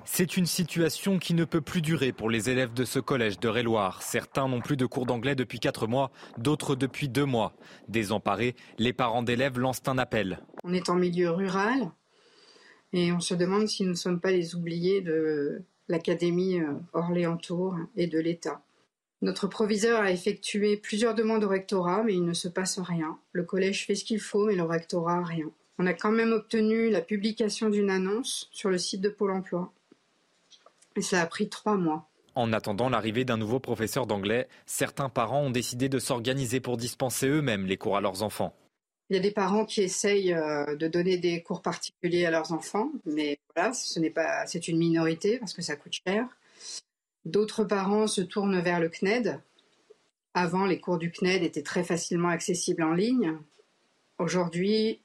C'est 0.05 0.37
une 0.37 0.47
situation 0.47 1.19
qui 1.19 1.35
ne 1.35 1.45
peut 1.45 1.61
plus 1.61 1.81
durer 1.81 2.13
pour 2.13 2.29
les 2.29 2.51
élèves 2.51 2.73
de 2.73 2.85
ce 2.85 2.99
collège 2.99 3.39
de 3.39 3.49
Réloir. 3.49 4.03
Certains 4.03 4.49
n'ont 4.49 4.61
plus 4.61 4.77
de 4.77 4.87
cours 4.87 5.07
d'anglais 5.07 5.37
depuis 5.37 5.61
quatre 5.61 5.87
mois, 5.87 6.11
d'autres 6.39 6.75
depuis 6.75 7.09
deux 7.09 7.25
mois. 7.25 7.53
Désemparés, 7.89 8.57
les 8.79 8.93
parents 8.93 9.23
d'élèves 9.23 9.59
lancent 9.59 9.83
un 9.87 9.99
appel. 9.99 10.41
On 10.65 10.73
est 10.73 10.89
en 10.89 10.97
milieu 10.97 11.31
rural 11.31 11.93
et 12.93 13.13
on 13.13 13.21
se 13.21 13.35
demande 13.35 13.69
si 13.69 13.85
nous 13.85 13.91
ne 13.91 13.97
sommes 13.97 14.21
pas 14.21 14.33
les 14.33 14.55
oubliés 14.57 15.03
de 15.03 15.63
l'Académie 15.89 16.59
euh, 16.61 16.73
Orléans-Tours 16.95 17.77
et 17.97 18.07
de 18.07 18.19
l'État. 18.19 18.63
Notre 19.23 19.47
proviseur 19.47 20.01
a 20.01 20.11
effectué 20.11 20.77
plusieurs 20.77 21.15
demandes 21.15 21.45
au 21.45 21.49
rectorat, 21.49 22.03
mais 22.03 22.15
il 22.15 22.25
ne 22.25 22.33
se 22.33 22.49
passe 22.49 22.81
rien. 22.81 23.19
Le 23.31 23.45
collège 23.45 23.87
fait 23.87 23.95
ce 23.95 24.05
qu'il 24.05 24.19
faut, 24.19 24.47
mais 24.47 24.57
le 24.57 24.65
rectorat 24.65 25.23
rien. 25.23 25.49
On 25.79 25.87
a 25.87 25.95
quand 25.95 26.11
même 26.11 26.33
obtenu 26.33 26.91
la 26.91 27.01
publication 27.01 27.71
d'une 27.71 27.89
annonce 27.89 28.49
sur 28.51 28.69
le 28.69 28.79
site 28.79 29.01
de 29.01 29.09
Pôle 29.09 29.31
emploi. 29.31 29.73
Et 30.97 31.03
ça 31.03 31.23
a 31.23 31.27
pris 31.27 31.49
trois 31.49 31.77
mois. 31.77 32.09
En 32.35 32.53
attendant 32.53 32.89
l'arrivée 32.89 33.25
d'un 33.25 33.37
nouveau 33.37 33.61
professeur 33.61 34.07
d'anglais, 34.07 34.49
certains 34.67 35.09
parents 35.09 35.43
ont 35.43 35.51
décidé 35.51 35.89
de 35.89 36.01
s'organiser 36.01 36.59
pour 36.59 36.77
dispenser 36.77 37.29
eux-mêmes 37.29 37.67
les 37.67 37.77
cours 37.77 37.97
à 37.97 38.01
leurs 38.01 38.25
enfants. 38.25 38.57
Il 39.09 39.17
y 39.17 39.19
a 39.19 39.23
des 39.23 39.31
parents 39.31 39.67
qui 39.67 39.83
essayent 39.83 40.33
euh, 40.33 40.75
de 40.75 40.89
donner 40.89 41.19
des 41.19 41.43
cours 41.43 41.63
particuliers 41.63 42.27
à 42.27 42.31
leurs 42.31 42.53
enfants, 42.53 42.91
mais 43.05 43.39
voilà, 43.55 43.73
ce 43.73 44.01
n'est 44.01 44.11
pas, 44.11 44.47
c'est 44.47 44.67
une 44.67 44.79
minorité 44.79 45.39
parce 45.39 45.53
que 45.53 45.63
ça 45.63 45.77
coûte 45.77 45.93
cher. 46.07 46.27
D'autres 47.25 47.65
parents 47.65 48.07
se 48.07 48.21
tournent 48.21 48.61
vers 48.61 48.81
le 48.81 48.89
CNED. 48.89 49.41
Avant, 50.35 50.67
les 50.67 50.81
cours 50.81 50.99
du 50.99 51.11
CNED 51.11 51.43
étaient 51.43 51.63
très 51.63 51.85
facilement 51.85 52.29
accessibles 52.29 52.83
en 52.83 52.95
ligne. 52.95 53.37
Aujourd'hui, 54.19 55.01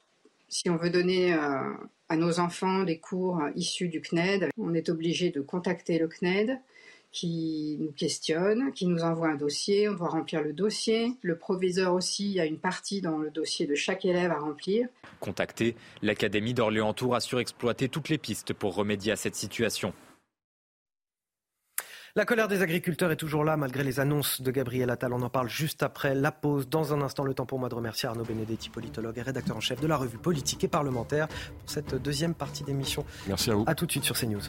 si 0.50 0.70
on 0.70 0.78
veut 0.78 0.90
donner 0.90 1.34
euh, 1.34 1.74
à 2.10 2.16
nos 2.16 2.40
enfants 2.40 2.84
des 2.84 3.00
cours 3.00 3.42
issus 3.56 3.90
du 3.90 4.02
CNED, 4.02 4.50
on 4.58 4.74
est 4.74 4.90
obligé 4.90 5.30
de 5.32 5.42
contacter 5.42 6.00
le 6.00 6.08
CNED 6.08 6.60
qui 7.12 7.78
nous 7.80 7.92
questionne, 7.92 8.72
qui 8.74 8.86
nous 8.86 9.02
envoie 9.02 9.30
un 9.30 9.36
dossier, 9.36 9.90
on 9.90 9.94
doit 9.94 10.10
remplir 10.10 10.42
le 10.42 10.54
dossier. 10.54 11.14
Le 11.22 11.38
proviseur 11.38 11.94
aussi 11.94 12.40
a 12.40 12.46
une 12.46 12.60
partie 12.60 13.02
dans 13.02 13.18
le 13.18 13.32
dossier 13.32 13.66
de 13.66 13.76
chaque 13.76 14.06
élève 14.06 14.32
à 14.32 14.40
remplir. 14.40 14.88
Contacté, 15.20 15.76
l'Académie 16.02 16.54
d'Orléans-Tours 16.54 17.16
a 17.16 17.20
exploiter 17.40 17.90
toutes 17.90 18.10
les 18.10 18.18
pistes 18.18 18.54
pour 18.54 18.76
remédier 18.76 19.12
à 19.12 19.16
cette 19.16 19.36
situation. 19.36 19.94
La 22.18 22.26
colère 22.26 22.48
des 22.48 22.64
agriculteurs 22.64 23.12
est 23.12 23.16
toujours 23.16 23.44
là 23.44 23.58
malgré 23.58 23.84
les 23.84 24.00
annonces 24.00 24.42
de 24.42 24.50
Gabriel 24.50 24.90
Attal. 24.90 25.14
On 25.14 25.22
en 25.22 25.30
parle 25.30 25.50
juste 25.50 25.84
après 25.84 26.16
la 26.16 26.32
pause. 26.32 26.68
Dans 26.68 26.92
un 26.92 27.04
instant, 27.04 27.24
le 27.24 27.36
temps 27.36 27.46
pour 27.46 27.60
moi 27.60 27.70
de 27.70 27.76
remercier 27.76 28.10
Arnaud 28.10 28.24
Benedetti, 28.24 28.72
politologue 28.72 29.20
et 29.20 29.22
rédacteur 29.22 29.56
en 29.56 29.60
chef 29.60 29.80
de 29.82 29.86
la 29.86 29.98
revue 29.98 30.18
politique 30.18 30.64
et 30.64 30.68
parlementaire 30.68 31.28
pour 31.28 31.70
cette 31.70 31.94
deuxième 31.94 32.34
partie 32.34 32.64
d'émission. 32.64 33.06
Merci 33.28 33.52
à 33.52 33.54
vous. 33.54 33.66
A 33.68 33.76
tout 33.76 33.86
de 33.86 33.92
suite 33.92 34.04
sur 34.04 34.18
CNews. 34.18 34.42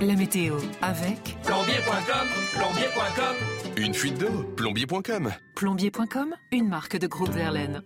La 0.00 0.14
météo 0.14 0.54
avec 0.80 1.36
plombier.com, 1.42 2.28
plombier.com. 2.52 3.36
Une 3.78 3.94
fuite 3.94 4.18
d'eau, 4.18 4.44
plombier.com. 4.56 5.32
Plombier.com, 5.56 6.34
une 6.52 6.68
marque 6.68 6.96
de 6.96 7.08
groupe 7.08 7.30
Verlaine. 7.30 7.82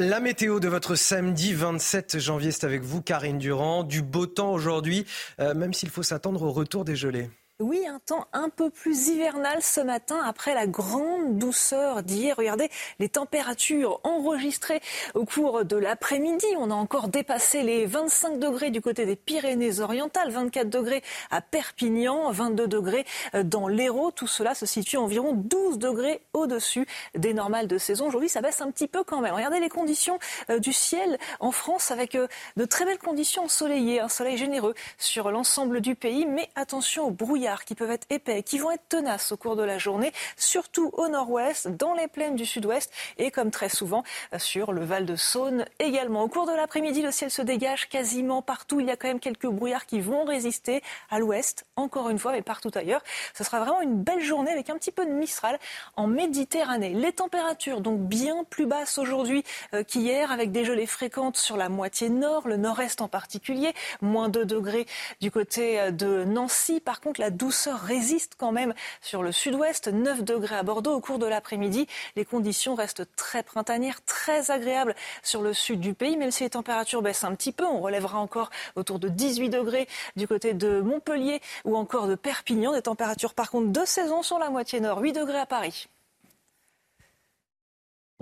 La 0.00 0.18
météo 0.18 0.60
de 0.60 0.68
votre 0.68 0.94
samedi 0.94 1.52
27 1.52 2.18
janvier, 2.18 2.52
c'est 2.52 2.64
avec 2.64 2.82
vous, 2.82 3.02
Karine 3.02 3.36
Durand. 3.36 3.84
Du 3.84 4.00
beau 4.00 4.24
temps 4.24 4.50
aujourd'hui, 4.50 5.04
euh, 5.40 5.52
même 5.52 5.74
s'il 5.74 5.90
faut 5.90 6.02
s'attendre 6.02 6.40
au 6.42 6.52
retour 6.52 6.86
des 6.86 6.96
gelées. 6.96 7.28
Oui, 7.60 7.86
un 7.86 7.98
temps 7.98 8.26
un 8.32 8.48
peu 8.48 8.70
plus 8.70 9.08
hivernal 9.08 9.58
ce 9.60 9.82
matin 9.82 10.18
après 10.24 10.54
la 10.54 10.66
grande 10.66 11.36
douceur 11.36 12.02
d'hier. 12.02 12.34
Regardez 12.38 12.70
les 12.98 13.10
températures 13.10 14.00
enregistrées 14.02 14.80
au 15.12 15.26
cours 15.26 15.66
de 15.66 15.76
l'après-midi. 15.76 16.46
On 16.56 16.70
a 16.70 16.74
encore 16.74 17.08
dépassé 17.08 17.62
les 17.62 17.84
25 17.84 18.38
degrés 18.38 18.70
du 18.70 18.80
côté 18.80 19.04
des 19.04 19.14
Pyrénées-Orientales, 19.14 20.30
24 20.30 20.70
degrés 20.70 21.02
à 21.30 21.42
Perpignan, 21.42 22.30
22 22.32 22.66
degrés 22.66 23.04
dans 23.44 23.68
l'Hérault. 23.68 24.10
Tout 24.10 24.26
cela 24.26 24.54
se 24.54 24.64
situe 24.64 24.96
environ 24.96 25.34
12 25.34 25.76
degrés 25.76 26.22
au-dessus 26.32 26.86
des 27.14 27.34
normales 27.34 27.66
de 27.66 27.76
saison. 27.76 28.06
Aujourd'hui, 28.06 28.30
ça 28.30 28.40
baisse 28.40 28.62
un 28.62 28.70
petit 28.70 28.88
peu 28.88 29.04
quand 29.04 29.20
même. 29.20 29.34
Regardez 29.34 29.60
les 29.60 29.68
conditions 29.68 30.18
euh, 30.48 30.60
du 30.60 30.72
ciel 30.72 31.18
en 31.40 31.52
France 31.52 31.90
avec 31.90 32.14
euh, 32.14 32.26
de 32.56 32.64
très 32.64 32.86
belles 32.86 32.96
conditions 32.96 33.44
ensoleillées, 33.44 34.00
un 34.00 34.08
soleil 34.08 34.38
généreux 34.38 34.74
sur 34.96 35.30
l'ensemble 35.30 35.82
du 35.82 35.94
pays. 35.94 36.24
Mais 36.24 36.48
attention 36.54 37.04
au 37.04 37.10
brouillard 37.10 37.49
qui 37.58 37.74
peuvent 37.74 37.90
être 37.90 38.06
épais, 38.10 38.42
qui 38.42 38.58
vont 38.58 38.70
être 38.70 38.88
tenaces 38.88 39.32
au 39.32 39.36
cours 39.36 39.56
de 39.56 39.62
la 39.62 39.78
journée, 39.78 40.12
surtout 40.36 40.90
au 40.94 41.08
nord-ouest, 41.08 41.68
dans 41.68 41.94
les 41.94 42.08
plaines 42.08 42.36
du 42.36 42.46
sud-ouest 42.46 42.92
et 43.18 43.30
comme 43.30 43.50
très 43.50 43.68
souvent 43.68 44.02
sur 44.38 44.72
le 44.72 44.84
Val 44.84 45.06
de 45.06 45.16
Saône 45.16 45.64
également. 45.78 46.22
Au 46.22 46.28
cours 46.28 46.46
de 46.46 46.52
l'après-midi, 46.52 47.02
le 47.02 47.10
ciel 47.10 47.30
se 47.30 47.42
dégage 47.42 47.88
quasiment 47.88 48.42
partout. 48.42 48.80
Il 48.80 48.86
y 48.86 48.90
a 48.90 48.96
quand 48.96 49.08
même 49.08 49.20
quelques 49.20 49.46
brouillards 49.46 49.86
qui 49.86 50.00
vont 50.00 50.24
résister 50.24 50.82
à 51.10 51.18
l'ouest, 51.18 51.66
encore 51.76 52.08
une 52.10 52.18
fois, 52.18 52.32
mais 52.32 52.42
partout 52.42 52.70
ailleurs. 52.74 53.02
Ce 53.34 53.44
sera 53.44 53.60
vraiment 53.60 53.80
une 53.80 53.96
belle 54.02 54.22
journée 54.22 54.50
avec 54.50 54.70
un 54.70 54.76
petit 54.76 54.92
peu 54.92 55.04
de 55.04 55.10
Mistral 55.10 55.58
en 55.96 56.06
Méditerranée. 56.06 56.94
Les 56.94 57.12
températures 57.12 57.80
donc 57.80 58.00
bien 58.00 58.44
plus 58.44 58.66
basses 58.66 58.98
aujourd'hui 58.98 59.44
euh, 59.74 59.82
qu'hier, 59.82 60.30
avec 60.30 60.52
des 60.52 60.64
gelées 60.64 60.86
fréquentes 60.86 61.36
sur 61.36 61.56
la 61.56 61.68
moitié 61.68 62.08
nord, 62.08 62.48
le 62.48 62.56
nord-est 62.56 63.00
en 63.00 63.08
particulier, 63.08 63.72
moins 64.00 64.28
2 64.28 64.44
degrés 64.44 64.86
du 65.20 65.30
côté 65.30 65.80
euh, 65.80 65.90
de 65.90 66.24
Nancy. 66.24 66.80
Par 66.80 67.00
contre, 67.00 67.20
la 67.20 67.30
douceur 67.40 67.80
résiste 67.80 68.34
quand 68.38 68.52
même 68.52 68.74
sur 69.00 69.22
le 69.22 69.32
sud-ouest, 69.32 69.88
9 69.88 70.22
degrés 70.22 70.56
à 70.56 70.62
Bordeaux 70.62 70.92
au 70.92 71.00
cours 71.00 71.18
de 71.18 71.26
l'après-midi. 71.26 71.86
Les 72.14 72.26
conditions 72.26 72.74
restent 72.74 73.08
très 73.16 73.42
printanières, 73.42 74.04
très 74.04 74.50
agréables 74.50 74.94
sur 75.22 75.40
le 75.40 75.54
sud 75.54 75.80
du 75.80 75.94
pays, 75.94 76.18
même 76.18 76.30
si 76.30 76.44
les 76.44 76.50
températures 76.50 77.00
baissent 77.00 77.24
un 77.24 77.34
petit 77.34 77.52
peu. 77.52 77.64
On 77.64 77.80
relèvera 77.80 78.18
encore 78.18 78.50
autour 78.76 78.98
de 78.98 79.08
18 79.08 79.48
degrés 79.48 79.88
du 80.16 80.28
côté 80.28 80.52
de 80.52 80.82
Montpellier 80.82 81.40
ou 81.64 81.76
encore 81.76 82.06
de 82.08 82.14
Perpignan. 82.14 82.74
Des 82.74 82.82
températures 82.82 83.32
par 83.32 83.50
contre 83.50 83.72
de 83.72 83.84
saison 83.86 84.22
sur 84.22 84.38
la 84.38 84.50
moitié 84.50 84.80
nord, 84.80 84.98
8 84.98 85.12
degrés 85.14 85.40
à 85.40 85.46
Paris. 85.46 85.88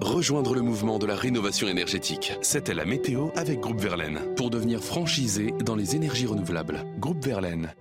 Rejoindre 0.01 0.55
le 0.55 0.63
mouvement 0.63 1.01
de 1.01 1.07
la 1.07 1.17
rénovation 1.17 1.67
énergétique. 1.67 2.35
C'était 2.41 2.73
la 2.73 2.85
météo 2.85 3.31
avec 3.35 3.59
Groupe 3.59 3.81
Verlaine 3.81 4.33
pour 4.37 4.49
devenir 4.49 4.81
franchisé 4.81 5.51
dans 5.65 5.75
les 5.75 5.97
énergies 5.97 6.27
renouvelables. 6.27 6.85
Groupe 7.01 7.25
Verlaine. 7.25 7.75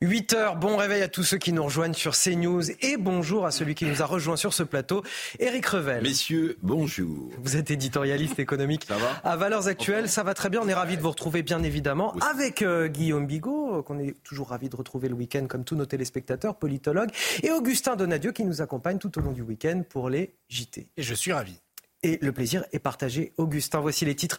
8 0.00 0.32
heures, 0.34 0.54
bon 0.54 0.76
réveil 0.76 1.02
à 1.02 1.08
tous 1.08 1.24
ceux 1.24 1.38
qui 1.38 1.52
nous 1.52 1.64
rejoignent 1.64 1.92
sur 1.92 2.14
CNews 2.14 2.70
et 2.70 2.96
bonjour 2.96 3.46
à 3.46 3.50
celui 3.50 3.74
qui 3.74 3.84
nous 3.84 4.00
a 4.00 4.06
rejoint 4.06 4.36
sur 4.36 4.54
ce 4.54 4.62
plateau, 4.62 5.02
Éric 5.40 5.66
Revel. 5.66 6.04
Messieurs, 6.04 6.56
bonjour. 6.62 7.30
Vous 7.42 7.56
êtes 7.56 7.72
éditorialiste 7.72 8.38
économique 8.38 8.84
ça 8.86 8.96
va 8.96 9.10
à 9.24 9.34
Valeurs 9.34 9.66
Actuelles, 9.66 10.08
ça 10.08 10.22
va 10.22 10.34
très 10.34 10.50
bien, 10.50 10.60
on 10.62 10.68
est 10.68 10.74
ravis 10.74 10.96
de 10.96 11.02
vous 11.02 11.10
retrouver 11.10 11.42
bien 11.42 11.64
évidemment 11.64 12.14
avec 12.20 12.62
euh, 12.62 12.86
Guillaume 12.86 13.26
Bigot, 13.26 13.82
qu'on 13.82 13.98
est 13.98 14.14
toujours 14.22 14.50
ravi 14.50 14.68
de 14.68 14.76
retrouver 14.76 15.08
le 15.08 15.16
week-end 15.16 15.46
comme 15.48 15.64
tous 15.64 15.74
nos 15.74 15.86
téléspectateurs, 15.86 16.60
politologue, 16.60 17.10
et 17.42 17.50
Augustin 17.50 17.96
Donadieu 17.96 18.30
qui 18.30 18.44
nous 18.44 18.62
accompagne 18.62 18.98
tout 18.98 19.18
au 19.18 19.20
long 19.20 19.32
du 19.32 19.42
week-end 19.42 19.82
pour 19.88 20.10
les 20.10 20.36
JT. 20.48 20.90
Et 20.96 21.02
je 21.02 21.14
suis 21.14 21.32
ravi 21.32 21.60
et 22.02 22.18
le 22.22 22.32
plaisir 22.32 22.64
est 22.72 22.78
partagé. 22.78 23.32
Augustin, 23.38 23.80
voici 23.80 24.04
les 24.04 24.14
titres 24.14 24.38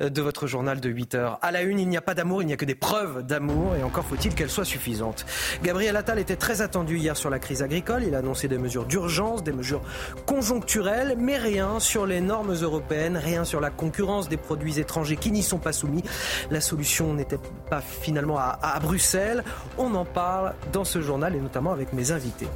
euh, 0.00 0.10
de 0.10 0.22
votre 0.22 0.46
journal 0.46 0.80
de 0.80 0.88
8 0.88 1.14
heures. 1.14 1.38
À 1.42 1.50
la 1.50 1.62
une, 1.62 1.78
il 1.78 1.88
n'y 1.88 1.96
a 1.96 2.02
pas 2.02 2.14
d'amour, 2.14 2.42
il 2.42 2.46
n'y 2.46 2.52
a 2.52 2.56
que 2.56 2.64
des 2.64 2.74
preuves 2.74 3.26
d'amour 3.26 3.74
et 3.76 3.82
encore 3.82 4.04
faut-il 4.04 4.34
qu'elles 4.34 4.50
soient 4.50 4.64
suffisantes. 4.64 5.26
Gabriel 5.62 5.96
Attal 5.96 6.18
était 6.18 6.36
très 6.36 6.62
attendu 6.62 6.98
hier 6.98 7.16
sur 7.16 7.30
la 7.30 7.38
crise 7.38 7.62
agricole. 7.62 8.04
Il 8.04 8.14
a 8.14 8.18
annoncé 8.18 8.48
des 8.48 8.58
mesures 8.58 8.84
d'urgence, 8.84 9.42
des 9.42 9.52
mesures 9.52 9.82
conjoncturelles, 10.26 11.16
mais 11.18 11.36
rien 11.36 11.80
sur 11.80 12.06
les 12.06 12.20
normes 12.20 12.52
européennes, 12.52 13.16
rien 13.16 13.44
sur 13.44 13.60
la 13.60 13.70
concurrence 13.70 14.28
des 14.28 14.36
produits 14.36 14.78
étrangers 14.78 15.16
qui 15.16 15.32
n'y 15.32 15.42
sont 15.42 15.58
pas 15.58 15.72
soumis. 15.72 16.04
La 16.50 16.60
solution 16.60 17.12
n'était 17.14 17.38
pas 17.68 17.80
finalement 17.80 18.38
à, 18.38 18.58
à 18.62 18.78
Bruxelles. 18.78 19.42
On 19.78 19.94
en 19.94 20.04
parle 20.04 20.54
dans 20.72 20.84
ce 20.84 21.00
journal 21.00 21.34
et 21.34 21.40
notamment 21.40 21.72
avec 21.72 21.92
mes 21.92 22.12
invités. 22.12 22.48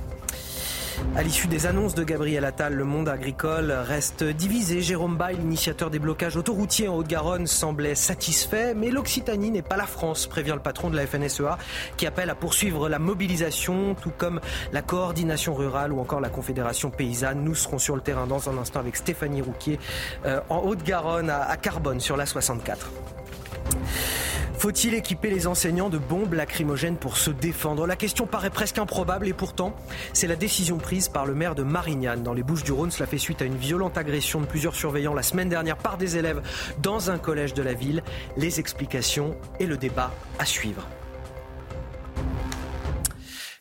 À 1.16 1.23
l'issue 1.23 1.47
des 1.47 1.66
annonces 1.66 1.95
de 1.95 2.05
Gabriel 2.05 2.45
Attal, 2.45 2.75
le 2.75 2.85
monde 2.85 3.09
agricole 3.09 3.71
reste 3.71 4.25
divisé. 4.25 4.81
Jérôme 4.81 5.16
Bay, 5.16 5.35
l'initiateur 5.35 5.91
des 5.91 5.99
blocages 5.99 6.37
autoroutiers 6.37 6.89
en 6.89 6.97
Haute-Garonne, 6.97 7.47
semblait 7.47 7.95
satisfait, 7.95 8.75
mais 8.75 8.91
l'Occitanie 8.91 9.51
n'est 9.51 9.62
pas 9.62 9.77
la 9.77 9.87
France, 9.87 10.27
prévient 10.27 10.53
le 10.55 10.61
patron 10.61 10.91
de 10.91 10.97
la 10.97 11.07
FNSEA, 11.07 11.59
qui 11.97 12.07
appelle 12.07 12.31
à 12.31 12.35
poursuivre 12.35 12.89
la 12.89 12.99
mobilisation, 12.99 13.95
tout 13.95 14.12
comme 14.16 14.41
la 14.73 14.83
coordination 14.83 15.55
rurale 15.55 15.93
ou 15.93 16.01
encore 16.01 16.21
la 16.21 16.29
Confédération 16.29 16.91
paysanne. 16.91 17.45
Nous 17.45 17.55
serons 17.55 17.79
sur 17.79 17.95
le 17.95 18.03
terrain 18.03 18.27
dans 18.27 18.49
un 18.49 18.59
instant 18.59 18.81
avec 18.81 18.97
Stéphanie 18.97 19.43
Rouquier 19.43 19.79
euh, 20.27 20.41
en 20.49 20.59
Haute-Garonne, 20.59 21.31
à 21.31 21.57
Carbone, 21.57 22.01
sur 22.01 22.16
la 22.16 22.27
64. 22.27 22.91
Faut-il 24.57 24.95
équiper 24.95 25.29
les 25.29 25.47
enseignants 25.47 25.91
de 25.91 25.99
bombes 25.99 26.33
lacrymogènes 26.33 26.97
pour 26.97 27.19
se 27.19 27.31
défendre? 27.31 27.87
La 27.87 27.97
question 27.97 28.27
paraît 28.27 28.51
presque 28.51 28.79
improbable 28.79 29.29
et 29.29 29.33
pourtant, 29.33 29.77
c'est 30.13 30.27
la 30.27 30.37
décision 30.37 30.79
prise 30.79 31.09
par 31.09 31.27
le 31.27 31.35
maire 31.35 31.55
de 31.55 31.63
Marignane 31.63 32.23
dans 32.23 32.33
les 32.33 32.43
Bouches-du-Rhône. 32.43 32.91
Cela 32.91 33.07
fait 33.07 33.19
suite 33.19 33.43
à 33.43 33.45
une 33.45 33.57
violente 33.57 33.99
agression 33.99 34.41
de 34.41 34.47
plusieurs 34.47 34.75
surveillants 34.75 35.13
la 35.13 35.23
semaine 35.23 35.49
dernière 35.49 35.77
par 35.77 35.99
des 35.99 36.17
élèves 36.17 36.41
dans 36.79 37.11
un 37.11 37.19
collège 37.19 37.53
de 37.53 37.63
la 37.63 37.75
ville. 37.75 38.03
Les 38.37 38.59
explications 38.61 39.37
et 39.61 39.67
le 39.67 39.77
débat 39.77 40.11
à 40.39 40.47
suivre. 40.47 40.87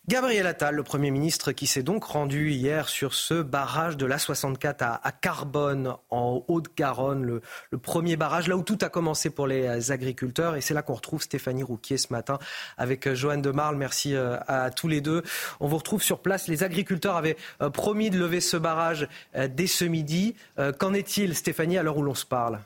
Gabriel 0.10 0.48
Attal, 0.48 0.76
le 0.76 0.84
Premier 0.84 1.12
ministre, 1.12 1.54
qui 1.54 1.66
s'est 1.66 1.82
donc 1.82 2.04
rendu 2.04 2.52
hier 2.52 2.90
sur 2.90 3.14
ce 3.14 3.42
barrage 3.42 3.96
de 3.96 4.06
l'A64 4.06 5.00
à, 5.02 5.12
Carbone, 5.14 5.96
en 6.10 6.44
Haute-Garonne, 6.50 7.24
le, 7.24 7.42
premier 7.78 8.18
barrage, 8.18 8.50
là 8.50 8.58
où 8.58 8.64
tout 8.64 8.78
a 8.82 8.90
commencé 8.90 9.30
pour 9.30 9.48
les 9.48 9.92
agriculteurs. 9.92 10.58
Et 10.58 10.62
c'est 10.62 10.74
là 10.74 10.82
qu'on 10.82 10.96
retrouve 10.96 11.22
Stéphanie 11.22 11.64
Rouquier 11.64 11.98
ce 11.98 12.12
matin 12.12 12.38
avec 12.78 13.08
euh, 13.08 13.16
Joanne 13.16 13.42
de 13.42 13.52
Marle. 13.52 13.78
Merci 13.78 14.14
euh, 14.14 14.36
à 14.50 14.72
tous 14.72 14.90
les 14.90 15.00
deux. 15.00 15.24
On 15.62 15.70
vous 15.70 15.78
retrouve 15.78 16.04
sur 16.04 16.20
place. 16.20 16.50
Les 16.50 16.64
agriculteurs 16.64 17.16
avaient 17.16 17.38
euh, 17.62 17.70
promis 17.70 18.10
de 18.10 18.20
lever 18.20 18.42
ce 18.42 18.58
barrage 18.58 19.08
dès 19.34 19.68
ce 19.68 19.86
midi. 19.86 20.36
Qu'en 20.80 20.94
est-il, 20.94 21.34
Stéphanie, 21.34 21.78
à 21.78 21.84
l'heure 21.84 21.98
où 21.98 22.04
l'on 22.04 22.14
se 22.14 22.26
parle? 22.26 22.60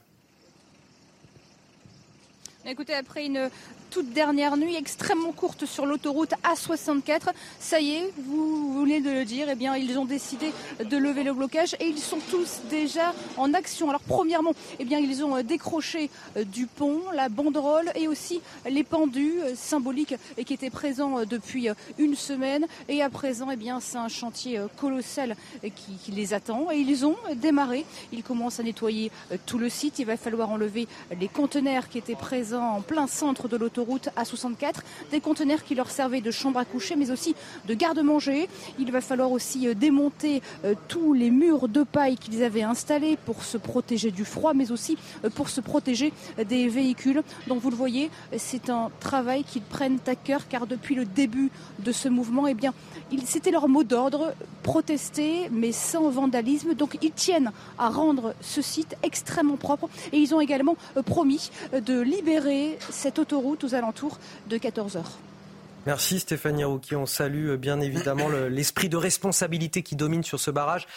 Écoutez, 2.66 2.96
après 2.96 3.26
une 3.26 3.50
toute 3.90 4.12
dernière 4.12 4.58
nuit 4.58 4.76
extrêmement 4.76 5.32
courte 5.32 5.66
sur 5.66 5.86
l'autoroute 5.86 6.34
A64. 6.44 7.34
Ça 7.60 7.80
y 7.80 7.92
est, 7.92 8.14
vous 8.18 8.82
venez 8.82 9.02
de 9.02 9.10
le 9.10 9.26
dire, 9.26 9.48
eh 9.50 9.56
bien, 9.56 9.76
ils 9.76 9.98
ont 9.98 10.06
décidé 10.06 10.52
de 10.84 10.98
lever 10.98 11.24
le 11.24 11.34
blocage 11.34 11.76
et 11.80 11.88
ils 11.88 12.00
sont 12.00 12.20
tous 12.30 12.60
déjà 12.70 13.14
en 13.38 13.54
action. 13.54 13.90
Alors, 13.90 14.02
premièrement, 14.02 14.54
eh 14.80 14.86
bien, 14.86 15.00
ils 15.00 15.24
ont 15.24 15.42
décroché 15.42 16.10
euh, 16.36 16.44
du 16.44 16.68
pont, 16.68 17.02
la 17.14 17.30
banderole 17.30 17.92
et 17.96 18.08
aussi 18.08 18.42
les 18.70 18.84
pendus 18.84 19.36
euh, 19.42 19.54
symboliques 19.56 20.16
et 20.38 20.44
qui 20.44 20.54
étaient 20.54 20.70
présents 20.70 21.20
euh, 21.20 21.26
depuis 21.26 21.70
une 21.98 22.16
semaine. 22.16 22.66
Et 22.90 23.02
à 23.02 23.10
présent, 23.10 23.50
eh 23.52 23.56
bien, 23.56 23.80
c'est 23.80 23.98
un 23.98 24.10
chantier 24.10 24.62
colossal 24.78 25.36
qui, 25.64 25.94
qui 26.04 26.12
les 26.12 26.34
attend 26.34 26.72
et 26.72 26.78
ils 26.78 27.06
ont 27.06 27.16
démarré. 27.36 27.86
Ils 28.12 28.24
commencent 28.24 28.60
à 28.60 28.64
nettoyer 28.64 29.12
tout 29.46 29.58
le 29.58 29.70
site. 29.70 30.00
Il 30.00 30.06
va 30.06 30.18
falloir 30.18 30.52
enlever 30.52 30.88
les 31.20 31.28
conteneurs 31.28 31.90
qui 31.90 31.98
étaient 31.98 32.16
présents 32.16 32.76
en 32.76 32.82
plein 32.82 33.08
centre 33.08 33.48
de 33.48 33.58
l'autoroute 33.58 33.78
route 33.88 34.10
A64, 34.18 34.76
des 35.12 35.22
conteneurs 35.22 35.64
qui 35.64 35.76
leur 35.76 35.90
servaient 35.90 36.22
de 36.22 36.32
chambre 36.32 36.60
à 36.60 36.66
coucher, 36.66 36.96
mais 36.96 37.12
aussi 37.12 37.36
de 37.68 37.74
garde-manger. 37.74 38.50
Il 38.80 38.92
va 38.92 39.02
falloir 39.02 39.32
aussi 39.32 39.68
euh, 39.68 39.74
démonter 39.74 40.42
euh, 40.66 40.74
tous 40.88 41.14
les 41.14 41.32
murs 41.32 41.68
de 41.68 41.84
paille 41.84 42.18
qu'ils 42.18 42.44
avaient 42.44 42.64
installés 42.64 43.18
pour 43.26 43.44
se 43.44 43.58
protéger 43.58 44.12
du 44.12 44.26
froid, 44.26 44.54
mais 44.54 44.72
aussi 44.72 44.98
euh, 45.24 45.30
pour 45.30 45.50
se 45.50 45.62
protéger 45.62 46.12
des 46.48 46.68
véhicules. 46.68 47.24
Donc 47.48 47.62
vous 47.62 47.70
le 47.70 47.76
voyez, 47.76 48.12
c'est 48.38 48.70
un 48.70 48.92
travail 49.00 49.44
qu'ils 49.44 49.62
prennent 49.62 50.00
à 50.08 50.16
cœur, 50.16 50.48
car 50.48 50.68
depuis 50.68 50.96
le 50.96 51.06
début 51.06 51.50
de 51.80 51.92
ce 51.92 52.10
mouvement, 52.10 52.48
eh 52.48 52.54
bien, 52.54 52.74
c'était 53.26 53.52
leur 53.52 53.70
mot 53.70 53.84
d'ordre, 53.84 54.34
protester, 54.64 55.50
mais 55.52 55.72
sans 55.72 56.10
vandalisme. 56.10 56.74
Donc 56.74 56.98
ils 57.02 57.12
tiennent 57.12 57.52
à 57.78 57.90
rendre 57.90 58.34
ce 58.42 58.62
site 58.62 58.96
extrêmement 59.04 59.58
propre 59.58 59.90
et 60.12 60.18
ils 60.18 60.36
ont 60.36 60.42
également 60.42 60.76
promis 61.06 61.52
de 61.74 62.00
libérer 62.02 62.78
cette 62.90 63.20
autoroute 63.20 63.64
aux 63.68 63.76
alentours 63.76 64.18
de 64.50 64.58
14 64.58 64.98
heures. 64.98 65.12
Merci 65.86 66.20
Stéphanie 66.20 66.64
Rouquier. 66.64 66.98
On 66.98 67.06
salue 67.06 67.50
euh, 67.50 67.58
bien 67.58 67.80
évidemment 67.80 68.28
l'esprit 68.50 68.90
de 68.90 68.98
responsabilité 68.98 69.84
qui 69.84 69.96
domine 69.96 70.24
sur 70.24 70.40
ce 70.40 70.52
barrage. 70.52 70.88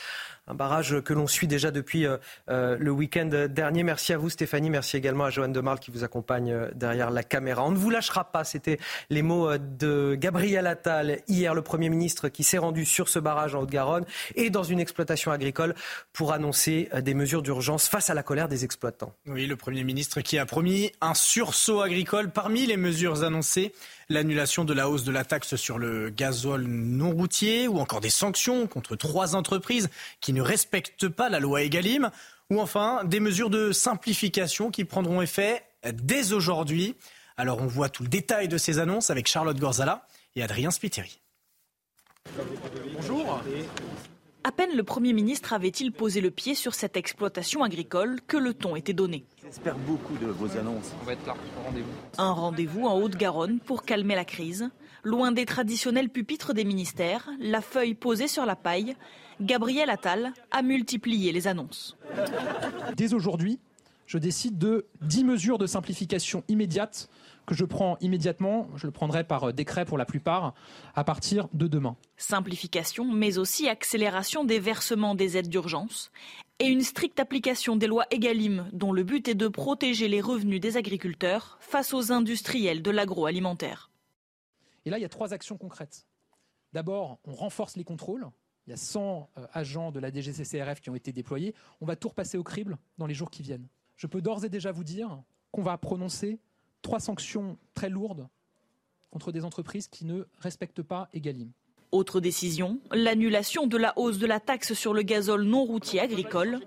Un 0.50 0.54
barrage 0.54 1.00
que 1.02 1.12
l'on 1.12 1.28
suit 1.28 1.46
déjà 1.46 1.70
depuis 1.70 2.06
le 2.48 2.90
week-end 2.90 3.46
dernier. 3.48 3.84
Merci 3.84 4.12
à 4.12 4.18
vous 4.18 4.30
Stéphanie, 4.30 4.68
merci 4.68 4.96
également 4.96 5.24
à 5.24 5.30
Joanne 5.30 5.52
Demarle 5.52 5.78
qui 5.78 5.92
vous 5.92 6.02
accompagne 6.02 6.68
derrière 6.74 7.10
la 7.10 7.22
caméra. 7.22 7.64
On 7.64 7.70
ne 7.70 7.76
vous 7.76 7.90
lâchera 7.90 8.24
pas, 8.24 8.42
c'était 8.42 8.78
les 9.10 9.22
mots 9.22 9.56
de 9.58 10.16
Gabriel 10.18 10.66
Attal 10.66 11.20
hier, 11.28 11.54
le 11.54 11.62
Premier 11.62 11.88
ministre 11.88 12.28
qui 12.28 12.42
s'est 12.42 12.58
rendu 12.58 12.84
sur 12.84 13.08
ce 13.08 13.20
barrage 13.20 13.54
en 13.54 13.60
Haute-Garonne 13.62 14.04
et 14.34 14.50
dans 14.50 14.64
une 14.64 14.80
exploitation 14.80 15.30
agricole 15.30 15.74
pour 16.12 16.32
annoncer 16.32 16.88
des 17.00 17.14
mesures 17.14 17.42
d'urgence 17.42 17.86
face 17.86 18.10
à 18.10 18.14
la 18.14 18.24
colère 18.24 18.48
des 18.48 18.64
exploitants. 18.64 19.14
Oui, 19.26 19.46
le 19.46 19.56
Premier 19.56 19.84
ministre 19.84 20.20
qui 20.20 20.36
a 20.36 20.46
promis 20.46 20.90
un 21.00 21.14
sursaut 21.14 21.80
agricole 21.80 22.30
parmi 22.30 22.66
les 22.66 22.76
mesures 22.76 23.22
annoncées 23.22 23.72
l'annulation 24.10 24.64
de 24.64 24.74
la 24.74 24.90
hausse 24.90 25.04
de 25.04 25.12
la 25.12 25.24
taxe 25.24 25.56
sur 25.56 25.78
le 25.78 26.10
gazole 26.10 26.64
non 26.64 27.12
routier 27.12 27.68
ou 27.68 27.78
encore 27.78 28.00
des 28.00 28.10
sanctions 28.10 28.66
contre 28.66 28.96
trois 28.96 29.34
entreprises 29.36 29.88
qui 30.20 30.34
ne 30.34 30.42
respectent 30.42 31.08
pas 31.08 31.30
la 31.30 31.40
loi 31.40 31.62
Egalim 31.62 32.10
ou 32.50 32.60
enfin 32.60 33.04
des 33.04 33.20
mesures 33.20 33.48
de 33.48 33.72
simplification 33.72 34.70
qui 34.70 34.84
prendront 34.84 35.22
effet 35.22 35.62
dès 35.92 36.32
aujourd'hui. 36.32 36.96
Alors 37.36 37.62
on 37.62 37.66
voit 37.66 37.88
tout 37.88 38.02
le 38.02 38.08
détail 38.08 38.48
de 38.48 38.58
ces 38.58 38.80
annonces 38.80 39.10
avec 39.10 39.28
Charlotte 39.28 39.58
Gorzala 39.58 40.06
et 40.34 40.42
Adrien 40.42 40.72
Spiteri. 40.72 41.20
Bonjour. 42.94 43.40
À 44.42 44.52
peine 44.52 44.74
le 44.74 44.82
Premier 44.82 45.12
ministre 45.12 45.52
avait-il 45.52 45.92
posé 45.92 46.22
le 46.22 46.30
pied 46.30 46.54
sur 46.54 46.74
cette 46.74 46.96
exploitation 46.96 47.62
agricole 47.62 48.20
que 48.26 48.38
le 48.38 48.54
ton 48.54 48.74
était 48.74 48.94
donné. 48.94 49.26
J'espère 49.42 49.76
beaucoup 49.76 50.16
de 50.16 50.26
vos 50.28 50.56
annonces. 50.56 50.92
On 51.02 51.04
va 51.04 51.12
être 51.12 51.26
là 51.26 51.34
pour 51.54 51.64
rendez-vous. 51.64 51.90
Un 52.16 52.32
rendez-vous 52.32 52.86
en 52.86 52.98
Haute-Garonne 52.98 53.58
pour 53.60 53.84
calmer 53.84 54.14
la 54.14 54.24
crise. 54.24 54.70
Loin 55.04 55.32
des 55.32 55.44
traditionnels 55.44 56.08
pupitres 56.08 56.54
des 56.54 56.64
ministères, 56.64 57.28
la 57.38 57.60
feuille 57.60 57.94
posée 57.94 58.28
sur 58.28 58.46
la 58.46 58.56
paille, 58.56 58.96
Gabriel 59.42 59.90
Attal 59.90 60.32
a 60.50 60.62
multiplié 60.62 61.32
les 61.32 61.46
annonces. 61.46 61.98
Dès 62.96 63.12
aujourd'hui, 63.12 63.58
je 64.06 64.16
décide 64.16 64.56
de 64.56 64.86
10 65.02 65.24
mesures 65.24 65.58
de 65.58 65.66
simplification 65.66 66.44
immédiates 66.48 67.10
que 67.46 67.54
je 67.54 67.64
prends 67.64 67.96
immédiatement. 68.00 68.68
Je 68.76 68.86
le 68.86 68.92
prendrai 68.92 69.24
par 69.24 69.52
décret 69.52 69.84
pour 69.84 69.98
la 69.98 70.04
plupart 70.04 70.54
à 70.94 71.04
partir 71.04 71.48
de 71.52 71.66
demain. 71.66 71.96
Simplification, 72.16 73.04
mais 73.04 73.38
aussi 73.38 73.68
accélération 73.68 74.44
des 74.44 74.58
versements 74.58 75.14
des 75.14 75.36
aides 75.36 75.48
d'urgence 75.48 76.10
et 76.60 76.66
une 76.66 76.82
stricte 76.82 77.18
application 77.18 77.74
des 77.74 77.86
lois 77.86 78.04
EGalim 78.10 78.68
dont 78.72 78.92
le 78.92 79.02
but 79.02 79.28
est 79.28 79.34
de 79.34 79.48
protéger 79.48 80.08
les 80.08 80.20
revenus 80.20 80.60
des 80.60 80.76
agriculteurs 80.76 81.56
face 81.60 81.94
aux 81.94 82.12
industriels 82.12 82.82
de 82.82 82.90
l'agroalimentaire. 82.90 83.90
Et 84.84 84.90
là, 84.90 84.98
il 84.98 85.02
y 85.02 85.06
a 85.06 85.08
trois 85.08 85.32
actions 85.32 85.56
concrètes. 85.56 86.06
D'abord, 86.72 87.18
on 87.24 87.34
renforce 87.34 87.76
les 87.76 87.84
contrôles. 87.84 88.28
Il 88.66 88.70
y 88.70 88.72
a 88.74 88.76
100 88.76 89.30
euh, 89.38 89.46
agents 89.52 89.90
de 89.90 89.98
la 89.98 90.12
DGCCRF 90.12 90.80
qui 90.80 90.90
ont 90.90 90.94
été 90.94 91.12
déployés. 91.12 91.54
On 91.80 91.86
va 91.86 91.96
tout 91.96 92.08
repasser 92.08 92.36
au 92.36 92.44
crible 92.44 92.76
dans 92.98 93.06
les 93.06 93.14
jours 93.14 93.30
qui 93.30 93.42
viennent. 93.42 93.66
Je 93.96 94.06
peux 94.06 94.20
d'ores 94.20 94.44
et 94.44 94.50
déjà 94.50 94.70
vous 94.70 94.84
dire 94.84 95.22
qu'on 95.50 95.62
va 95.62 95.76
prononcer 95.78 96.38
trois 96.82 97.00
sanctions 97.00 97.58
très 97.74 97.88
lourdes 97.88 98.28
contre 99.10 99.32
des 99.32 99.44
entreprises 99.44 99.88
qui 99.88 100.04
ne 100.04 100.24
respectent 100.38 100.82
pas 100.82 101.08
Egalim. 101.12 101.50
Autre 101.92 102.20
décision, 102.20 102.78
l'annulation 102.92 103.66
de 103.66 103.76
la 103.76 103.92
hausse 103.98 104.18
de 104.18 104.26
la 104.26 104.38
taxe 104.38 104.74
sur 104.74 104.94
le 104.94 105.02
gazole 105.02 105.42
non 105.42 105.64
routier 105.64 105.98
agricole. 105.98 106.60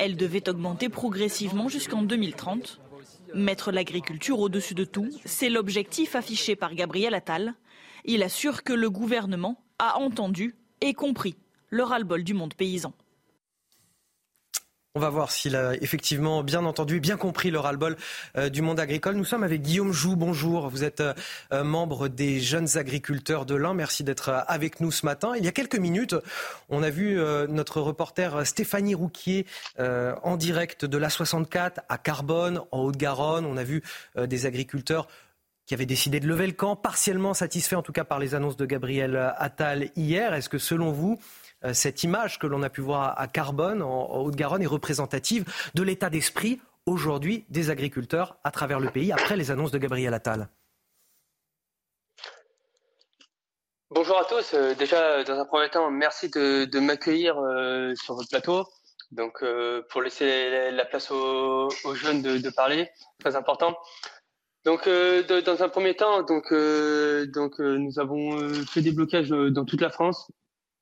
Elle 0.00 0.16
devait 0.16 0.48
augmenter 0.48 0.88
progressivement 0.88 1.68
jusqu'en 1.68 2.02
2030. 2.02 2.80
Mettre 3.34 3.70
l'agriculture 3.70 4.40
au-dessus 4.40 4.74
de 4.74 4.84
tout, 4.84 5.08
c'est 5.24 5.48
l'objectif 5.48 6.16
affiché 6.16 6.56
par 6.56 6.74
Gabriel 6.74 7.14
Attal. 7.14 7.54
Il 8.04 8.22
assure 8.24 8.64
que 8.64 8.72
le 8.72 8.90
gouvernement 8.90 9.62
a 9.78 9.98
entendu 9.98 10.56
et 10.80 10.92
compris 10.92 11.36
le 11.70 11.84
ras-le-bol 11.84 12.24
du 12.24 12.34
monde 12.34 12.54
paysan. 12.54 12.92
On 14.96 15.00
va 15.00 15.10
voir 15.10 15.32
s'il 15.32 15.56
a 15.56 15.74
effectivement 15.82 16.44
bien 16.44 16.64
entendu 16.64 17.00
bien 17.00 17.16
compris 17.16 17.50
le 17.50 17.58
ras-le-bol 17.58 17.96
euh, 18.36 18.48
du 18.48 18.62
monde 18.62 18.78
agricole. 18.78 19.16
Nous 19.16 19.24
sommes 19.24 19.42
avec 19.42 19.60
Guillaume 19.60 19.90
Joux. 19.90 20.14
Bonjour. 20.14 20.68
Vous 20.68 20.84
êtes 20.84 21.00
euh, 21.00 21.14
euh, 21.52 21.64
membre 21.64 22.06
des 22.06 22.38
jeunes 22.38 22.78
agriculteurs 22.78 23.44
de 23.44 23.56
l'Ain. 23.56 23.74
Merci 23.74 24.04
d'être 24.04 24.28
avec 24.46 24.78
nous 24.78 24.92
ce 24.92 25.04
matin. 25.04 25.32
Il 25.36 25.44
y 25.44 25.48
a 25.48 25.50
quelques 25.50 25.74
minutes, 25.74 26.14
on 26.68 26.84
a 26.84 26.90
vu 26.90 27.18
notre 27.48 27.80
reporter 27.80 28.46
Stéphanie 28.46 28.94
Rouquier 28.94 29.46
en 29.78 30.36
direct 30.36 30.84
de 30.84 30.96
la 30.96 31.10
64 31.10 31.80
à 31.88 31.98
Carbone, 31.98 32.60
en 32.70 32.82
Haute-Garonne. 32.82 33.46
On 33.46 33.56
a 33.56 33.64
vu 33.64 33.82
des 34.16 34.46
agriculteurs 34.46 35.08
qui 35.66 35.74
avaient 35.74 35.86
décidé 35.86 36.20
de 36.20 36.28
lever 36.28 36.46
le 36.46 36.52
camp, 36.52 36.76
partiellement 36.76 37.34
satisfaits 37.34 37.76
en 37.76 37.82
tout 37.82 37.92
cas 37.92 38.04
par 38.04 38.20
les 38.20 38.34
annonces 38.34 38.56
de 38.56 38.66
Gabriel 38.66 39.34
Attal 39.38 39.90
hier. 39.96 40.34
Est-ce 40.34 40.48
que 40.48 40.58
selon 40.58 40.92
vous, 40.92 41.18
cette 41.72 42.02
image 42.02 42.38
que 42.38 42.46
l'on 42.46 42.62
a 42.62 42.70
pu 42.70 42.80
voir 42.80 43.18
à 43.18 43.26
Carbone, 43.28 43.82
en 43.82 44.20
Haute-Garonne, 44.22 44.62
est 44.62 44.66
représentative 44.66 45.44
de 45.74 45.82
l'état 45.82 46.10
d'esprit 46.10 46.60
aujourd'hui 46.86 47.44
des 47.48 47.70
agriculteurs 47.70 48.36
à 48.44 48.50
travers 48.50 48.80
le 48.80 48.90
pays 48.90 49.12
après 49.12 49.36
les 49.36 49.50
annonces 49.50 49.70
de 49.70 49.78
Gabriel 49.78 50.12
Attal 50.14 50.48
Bonjour 53.90 54.18
à 54.18 54.24
tous. 54.24 54.54
Euh, 54.54 54.74
déjà, 54.74 55.22
dans 55.22 55.38
un 55.38 55.44
premier 55.44 55.70
temps, 55.70 55.88
merci 55.90 56.28
de, 56.28 56.80
m'accueillir 56.80 57.38
euh, 57.38 57.94
sur 57.94 58.14
votre 58.14 58.28
plateau. 58.28 58.66
Donc, 59.12 59.44
pour 59.90 60.02
laisser 60.02 60.72
la 60.72 60.84
place 60.84 61.12
aux, 61.12 61.70
jeunes 61.94 62.20
de, 62.20 62.50
parler, 62.50 62.90
très 63.20 63.36
important. 63.36 63.76
Donc, 64.64 64.88
dans 64.88 65.62
un 65.62 65.68
premier 65.68 65.94
temps, 65.94 66.24
donc, 66.24 66.52
donc, 66.52 67.58
nous 67.60 67.98
avons 68.00 68.36
fait 68.64 68.80
des 68.80 68.90
blocages 68.90 69.28
dans 69.28 69.64
toute 69.64 69.80
la 69.80 69.90
France 69.90 70.32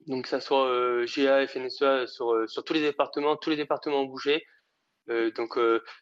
donc 0.07 0.27
ça 0.27 0.41
soit 0.41 0.67
euh, 0.69 1.07
GA, 1.07 1.47
FNSEA 1.47 2.07
sur, 2.07 2.33
euh, 2.33 2.47
sur 2.47 2.65
tous 2.65 2.73
les 2.73 2.81
départements, 2.81 3.37
tous 3.37 3.51
les 3.51 3.57
départements 3.57 4.01
ont 4.01 4.07
bougé. 4.07 4.45
Euh, 5.11 5.31
donc 5.33 5.59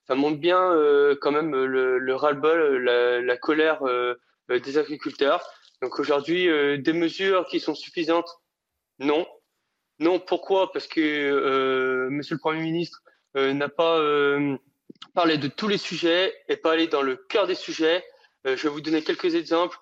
ça 0.07 0.15
montre 0.15 0.39
bien 0.39 0.75
quand 1.21 1.33
même 1.33 1.53
le, 1.53 1.99
le 1.99 2.15
ras-le-bol, 2.15 2.85
la, 2.85 3.21
la, 3.21 3.37
colère 3.37 3.83
des 4.49 4.79
agriculteurs. 4.79 5.43
Donc 5.83 5.99
aujourd'hui, 5.99 6.47
des 6.79 6.93
mesures 6.93 7.47
qui 7.47 7.61
sont 7.61 7.75
suffisantes 7.75 8.31
Non. 8.99 9.27
Non, 10.01 10.19
pourquoi? 10.19 10.71
Parce 10.73 10.87
que 10.87 12.09
Monsieur 12.11 12.35
le 12.35 12.41
Premier 12.41 12.61
ministre 12.61 13.03
n'a 13.35 13.71
pas 13.71 13.99
parlé 15.15 15.39
de 15.39 15.49
tous 15.49 15.69
les 15.69 15.79
sujets 15.79 16.35
et 16.49 16.59
pas 16.59 16.73
allé 16.73 16.87
dans 16.87 17.03
le 17.03 17.17
cœur 17.17 17.47
des 17.47 17.55
sujets. 17.55 18.05
je 18.45 18.55
vais 18.55 18.69
vous 18.69 18.83
donner 18.83 19.03
quelques 19.03 19.35
exemples. 19.35 19.79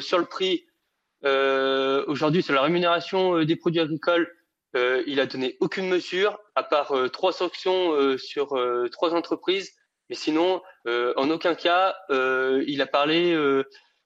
sur 0.00 0.18
le 0.18 0.26
prix, 0.26 0.67
euh, 0.67 0.67
aujourd'hui, 1.24 2.42
sur 2.42 2.54
la 2.54 2.62
rémunération 2.62 3.36
euh, 3.36 3.44
des 3.44 3.56
produits 3.56 3.80
agricoles, 3.80 4.32
euh, 4.76 5.02
il 5.06 5.20
a 5.20 5.26
donné 5.26 5.56
aucune 5.60 5.88
mesure, 5.88 6.38
à 6.54 6.62
part 6.62 6.94
trois 7.12 7.32
sanctions 7.32 8.18
sur 8.18 8.48
trois 8.92 9.14
entreprises. 9.14 9.72
Mais 10.10 10.16
sinon, 10.16 10.62
en 10.86 11.30
aucun 11.30 11.54
cas, 11.54 11.96
il 12.10 12.80
a 12.80 12.86
parlé 12.86 13.34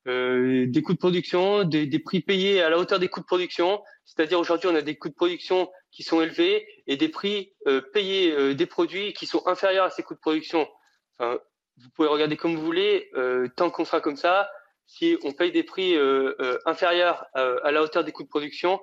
des 0.06 0.82
coûts 0.84 0.92
de 0.92 0.98
production, 0.98 1.64
des, 1.64 1.86
des, 1.86 1.98
prix 1.98 2.20
payés 2.20 2.62
à 2.62 2.70
la 2.70 2.78
hauteur 2.78 2.98
des 2.98 3.08
coûts 3.08 3.20
de 3.20 3.26
production. 3.26 3.82
C'est-à-dire 4.04 4.38
aujourd'hui, 4.38 4.68
on 4.70 4.74
a 4.74 4.82
des 4.82 4.96
coûts 4.96 5.08
de 5.08 5.14
production 5.14 5.70
qui 5.90 6.02
sont 6.04 6.22
élevés 6.22 6.66
et 6.86 6.96
des 6.96 7.08
prix 7.08 7.52
payés 7.92 8.54
des 8.54 8.66
produits 8.66 9.12
qui 9.14 9.26
sont 9.26 9.46
inférieurs 9.46 9.86
à 9.86 9.90
ces 9.90 10.02
coûts 10.04 10.14
de 10.14 10.20
production. 10.20 10.68
Enfin, 11.18 11.38
vous 11.78 11.88
pouvez 11.96 12.08
regarder 12.08 12.36
comme 12.36 12.54
vous 12.54 12.64
voulez. 12.64 13.10
tant 13.56 13.70
qu'on 13.70 13.84
sera 13.84 14.00
comme 14.00 14.16
ça, 14.16 14.48
si 14.98 15.16
on 15.24 15.32
paye 15.32 15.52
des 15.52 15.62
prix 15.62 15.96
euh, 15.96 16.34
euh, 16.40 16.58
inférieurs 16.66 17.24
euh, 17.36 17.58
à 17.64 17.70
la 17.72 17.82
hauteur 17.82 18.04
des 18.04 18.12
coûts 18.12 18.24
de 18.24 18.28
production, 18.28 18.80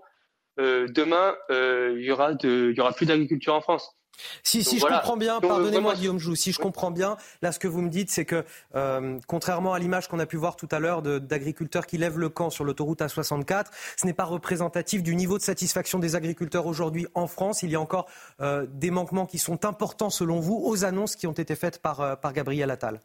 demain, 0.57 1.35
il 1.49 2.03
y 2.03 2.11
aura 2.11 2.33
de, 2.33 2.71
il 2.71 2.77
y 2.77 2.81
aura 2.81 2.91
plus 2.91 3.05
d'agriculture 3.05 3.53
en 3.53 3.61
France. 3.61 3.95
Si, 4.43 4.61
si 4.65 4.77
je 4.77 4.85
comprends 4.85 5.15
bien, 5.15 5.39
pardonnez-moi 5.39 5.95
Guillaume 5.95 6.19
Jou, 6.19 6.35
si 6.35 6.51
je 6.51 6.59
comprends 6.59 6.91
bien, 6.91 7.15
là 7.41 7.53
ce 7.53 7.59
que 7.59 7.69
vous 7.69 7.81
me 7.81 7.87
dites, 7.87 8.09
c'est 8.09 8.25
que 8.25 8.43
contrairement 9.25 9.71
à 9.71 9.79
l'image 9.79 10.09
qu'on 10.09 10.19
a 10.19 10.25
pu 10.25 10.35
voir 10.35 10.57
tout 10.57 10.67
à 10.71 10.79
l'heure 10.79 11.01
d'agriculteurs 11.01 11.87
qui 11.87 11.97
lèvent 11.97 12.19
le 12.19 12.27
camp 12.27 12.49
sur 12.49 12.65
l'autoroute 12.65 12.99
A64, 12.99 13.67
ce 13.95 14.05
n'est 14.05 14.11
pas 14.11 14.25
représentatif 14.25 15.01
du 15.01 15.15
niveau 15.15 15.37
de 15.37 15.43
satisfaction 15.43 15.97
des 15.97 16.17
agriculteurs 16.17 16.65
aujourd'hui 16.65 17.07
en 17.13 17.27
France. 17.27 17.63
Il 17.63 17.71
y 17.71 17.77
a 17.77 17.79
encore 17.79 18.07
des 18.41 18.91
manquements 18.91 19.27
qui 19.27 19.37
sont 19.37 19.63
importants 19.63 20.09
selon 20.09 20.41
vous 20.41 20.61
aux 20.61 20.83
annonces 20.83 21.15
qui 21.15 21.25
ont 21.25 21.31
été 21.31 21.55
faites 21.55 21.81
par, 21.81 22.19
par 22.19 22.33
Gabriel 22.33 22.69
Attal. 22.69 22.99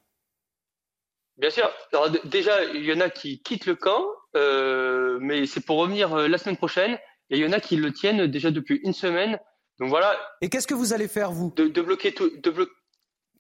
Bien 1.37 1.51
sûr. 1.51 1.69
Alors, 1.93 2.11
déjà, 2.25 2.65
il 2.65 2.85
y 2.85 2.93
en 2.93 3.01
a 3.01 3.11
qui 3.11 3.43
quittent 3.43 3.67
le 3.67 3.75
camp, 3.75 4.05
euh, 4.37 5.19
mais 5.21 5.47
c'est 5.47 5.65
pour 5.65 5.79
revenir 5.79 6.15
euh, 6.15 6.29
la 6.29 6.39
semaine 6.39 6.57
prochaine. 6.57 6.99
Et 7.31 7.39
il 7.39 7.39
y 7.39 7.47
en 7.47 7.53
a 7.53 7.61
qui 7.61 7.77
le 7.77 7.93
tiennent 7.93 8.27
déjà 8.27 8.51
depuis 8.51 8.81
une 8.85 8.93
semaine. 8.93 9.39
Donc 9.81 9.89
voilà. 9.89 10.17
Et 10.41 10.49
qu'est-ce 10.49 10.67
que 10.67 10.75
vous 10.75 10.93
allez 10.93 11.09
faire, 11.09 11.33
vous? 11.33 11.53
De, 11.57 11.81
bloquer 11.81 12.13
tout. 12.13 12.31
De 12.37 12.51
blo... 12.51 12.67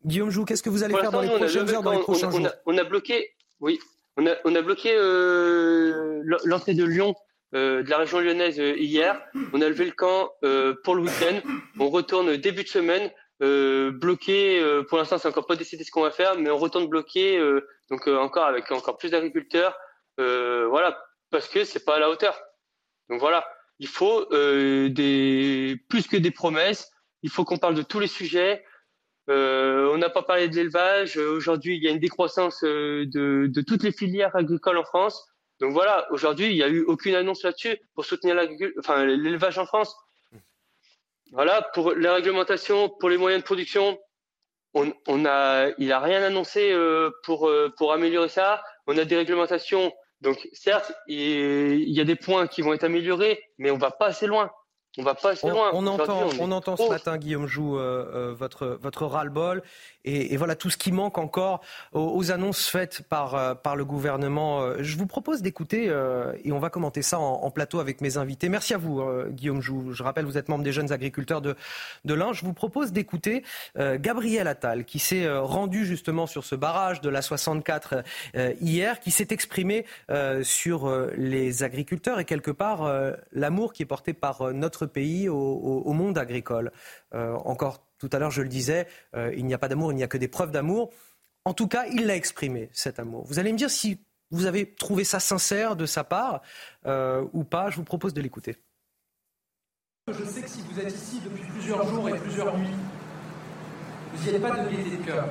Guillaume 0.04 0.30
Jou, 0.30 0.44
qu'est-ce 0.44 0.62
que 0.62 0.70
vous 0.70 0.82
allez 0.82 0.94
faire 0.94 1.12
dans 1.12 1.20
les 1.20 1.28
prochaines 1.28 1.68
heures, 1.70 1.82
dans 1.82 1.92
les 1.92 1.98
prochains 2.00 2.30
jours? 2.30 2.48
on 2.66 2.76
a, 2.76 2.84
bloqué, 2.84 3.30
oui, 3.60 3.78
on 4.16 4.26
a, 4.26 4.34
on 4.44 4.54
a 4.54 4.60
bloqué 4.60 4.92
euh, 4.94 6.22
l'entrée 6.44 6.74
de 6.74 6.84
Lyon, 6.84 7.14
euh, 7.54 7.82
de 7.82 7.90
la 7.90 7.98
région 7.98 8.20
lyonnaise 8.20 8.58
euh, 8.58 8.76
hier. 8.76 9.22
On 9.52 9.62
a 9.62 9.68
levé 9.68 9.84
le 9.84 9.92
camp 9.92 10.30
euh, 10.44 10.74
pour 10.82 10.94
le 10.94 11.02
week-end. 11.02 11.40
On 11.78 11.88
retourne 11.88 12.36
début 12.36 12.64
de 12.64 12.68
semaine. 12.68 13.10
Euh, 13.42 13.90
bloqué. 13.90 14.60
Euh, 14.60 14.84
pour 14.84 14.98
l'instant, 14.98 15.18
c'est 15.18 15.28
encore 15.28 15.46
pas 15.46 15.56
décidé 15.56 15.84
ce 15.84 15.90
qu'on 15.90 16.02
va 16.02 16.10
faire, 16.10 16.38
mais 16.38 16.50
on 16.50 16.58
retourne 16.58 16.86
bloqué, 16.86 17.36
euh, 17.38 17.66
donc 17.90 18.06
encore 18.06 18.46
avec 18.46 18.70
encore 18.72 18.96
plus 18.96 19.10
d'agriculteurs, 19.10 19.76
voilà, 20.18 20.98
parce 21.30 21.48
que 21.48 21.64
c'est 21.64 21.84
pas 21.84 21.96
à 21.96 21.98
la 21.98 22.10
hauteur. 22.10 22.40
Donc 23.08 23.20
voilà. 23.20 23.46
il 23.78 23.88
faut 23.88 24.32
euh, 24.32 24.88
des 24.88 25.76
plus 25.88 26.06
que 26.06 26.16
des 26.16 26.30
promesses. 26.30 26.90
Il 27.22 27.30
faut 27.30 27.44
qu'on 27.44 27.58
parle 27.58 27.74
de 27.74 27.82
tous 27.82 28.00
les 28.00 28.06
sujets. 28.06 28.64
Euh, 29.30 29.90
on 29.92 29.98
n'a 29.98 30.10
pas 30.10 30.22
parlé 30.22 30.48
de 30.48 30.56
l'élevage. 30.56 31.16
Aujourd'hui, 31.16 31.76
il 31.76 31.82
y 31.82 31.88
a 31.88 31.90
une 31.90 31.98
décroissance 31.98 32.62
euh, 32.64 33.06
de, 33.06 33.46
de, 33.48 33.60
toutes 33.62 33.82
les 33.82 33.92
filières 33.92 34.36
agricoles 34.36 34.76
en 34.76 34.84
France. 34.84 35.26
Donc 35.60 35.72
voilà, 35.72 36.06
aujourd'hui, 36.12 36.50
il 36.50 36.54
n'y 36.54 36.62
a 36.62 36.68
eu 36.68 36.82
aucune 36.82 37.14
annonce 37.14 37.42
là-dessus 37.42 37.78
pour 37.94 38.04
soutenir 38.04 38.36
enfin, 38.78 39.04
l'élevage 39.04 39.58
en 39.58 39.64
France. 39.64 39.96
Voilà, 41.32 41.62
pour 41.74 41.92
les 41.92 42.08
réglementations, 42.08 42.88
pour 42.88 43.08
les 43.08 43.16
moyens 43.16 43.42
de 43.42 43.46
production, 43.46 43.98
on, 44.74 44.92
on 45.08 45.24
a, 45.24 45.70
il 45.78 45.88
n'a 45.88 46.00
rien 46.00 46.22
annoncé 46.22 46.72
euh, 46.72 47.10
pour, 47.24 47.48
euh, 47.48 47.72
pour 47.76 47.92
améliorer 47.92 48.28
ça. 48.28 48.62
On 48.86 48.98
a 48.98 49.04
des 49.04 49.16
réglementations. 49.16 49.92
Donc 50.20 50.48
certes, 50.52 50.92
il 51.06 51.90
y 51.90 52.00
a 52.00 52.04
des 52.04 52.16
points 52.16 52.46
qui 52.46 52.62
vont 52.62 52.72
être 52.72 52.84
améliorés, 52.84 53.40
mais 53.58 53.70
on 53.70 53.78
va 53.78 53.90
pas 53.90 54.06
assez 54.06 54.26
loin. 54.26 54.50
On 54.96 55.02
va 55.02 55.14
pas 55.14 55.30
assez 55.30 55.48
loin. 55.48 55.70
On, 55.72 55.86
entend, 55.88 56.28
on, 56.38 56.52
entend 56.52 56.76
ce 56.76 56.88
matin, 56.88 57.18
Guillaume 57.18 57.48
Joux, 57.48 57.76
euh, 57.76 58.06
euh, 58.14 58.34
votre, 58.34 58.78
votre 58.80 59.06
ras-le-bol. 59.06 59.62
Et, 60.04 60.34
et, 60.34 60.36
voilà 60.36 60.54
tout 60.54 60.70
ce 60.70 60.76
qui 60.76 60.92
manque 60.92 61.18
encore 61.18 61.62
aux, 61.92 62.30
annonces 62.30 62.68
faites 62.68 63.02
par, 63.02 63.34
euh, 63.34 63.54
par 63.54 63.74
le 63.74 63.84
gouvernement. 63.84 64.78
Je 64.78 64.96
vous 64.96 65.06
propose 65.06 65.42
d'écouter, 65.42 65.86
et 66.44 66.52
on 66.52 66.58
va 66.58 66.70
commenter 66.70 67.02
ça 67.02 67.18
en, 67.18 67.42
en, 67.42 67.50
plateau 67.50 67.80
avec 67.80 68.00
mes 68.00 68.18
invités. 68.18 68.48
Merci 68.48 68.74
à 68.74 68.78
vous, 68.78 69.02
Guillaume 69.30 69.60
Joux. 69.60 69.92
Je 69.92 70.02
rappelle, 70.02 70.26
vous 70.26 70.38
êtes 70.38 70.48
membre 70.48 70.62
des 70.62 70.72
jeunes 70.72 70.92
agriculteurs 70.92 71.40
de, 71.40 71.56
de 72.04 72.14
l'Ain. 72.14 72.32
Je 72.32 72.44
vous 72.44 72.52
propose 72.52 72.92
d'écouter 72.92 73.42
Gabriel 73.76 74.46
Attal, 74.46 74.84
qui 74.84 74.98
s'est 74.98 75.28
rendu 75.38 75.86
justement 75.86 76.26
sur 76.26 76.44
ce 76.44 76.54
barrage 76.54 77.00
de 77.00 77.08
la 77.08 77.22
64 77.22 78.04
hier, 78.60 79.00
qui 79.00 79.10
s'est 79.10 79.28
exprimé 79.30 79.86
sur 80.42 80.94
les 81.16 81.62
agriculteurs 81.62 82.20
et 82.20 82.24
quelque 82.24 82.50
part 82.50 82.90
l'amour 83.32 83.72
qui 83.72 83.82
est 83.82 83.86
porté 83.86 84.12
par 84.12 84.52
notre 84.84 84.92
pays 84.92 85.28
au, 85.28 85.92
monde 85.92 86.18
agricole. 86.18 86.70
Euh, 87.14 87.34
encore 87.44 87.86
tout 87.98 88.10
à 88.12 88.18
l'heure, 88.18 88.30
je 88.30 88.42
le 88.42 88.48
disais, 88.48 88.86
euh, 89.16 89.32
il 89.36 89.46
n'y 89.46 89.54
a 89.54 89.58
pas 89.58 89.68
d'amour, 89.68 89.92
il 89.92 89.96
n'y 89.96 90.02
a 90.02 90.08
que 90.08 90.18
des 90.18 90.28
preuves 90.28 90.50
d'amour. 90.50 90.92
En 91.44 91.54
tout 91.54 91.68
cas, 91.68 91.86
il 91.86 92.06
l'a 92.06 92.16
exprimé, 92.16 92.68
cet 92.72 92.98
amour. 92.98 93.24
Vous 93.26 93.38
allez 93.38 93.52
me 93.52 93.58
dire 93.58 93.70
si 93.70 94.00
vous 94.30 94.46
avez 94.46 94.74
trouvé 94.74 95.04
ça 95.04 95.20
sincère 95.20 95.76
de 95.76 95.86
sa 95.86 96.04
part 96.04 96.42
euh, 96.86 97.24
ou 97.32 97.44
pas. 97.44 97.70
Je 97.70 97.76
vous 97.76 97.84
propose 97.84 98.14
de 98.14 98.20
l'écouter. 98.20 98.56
Je 100.08 100.24
sais 100.24 100.42
que 100.42 100.50
si 100.50 100.62
vous 100.62 100.78
êtes 100.80 100.92
ici 100.92 101.20
depuis 101.24 101.48
plusieurs 101.50 101.86
jours 101.88 102.08
et 102.08 102.18
plusieurs 102.18 102.56
nuits, 102.58 102.76
vous 104.12 104.22
n'y 104.22 104.36
êtes 104.36 104.42
pas 104.42 104.50
de 104.50 104.68
gaieté 104.68 104.96
de 104.96 105.02
cœur. 105.02 105.28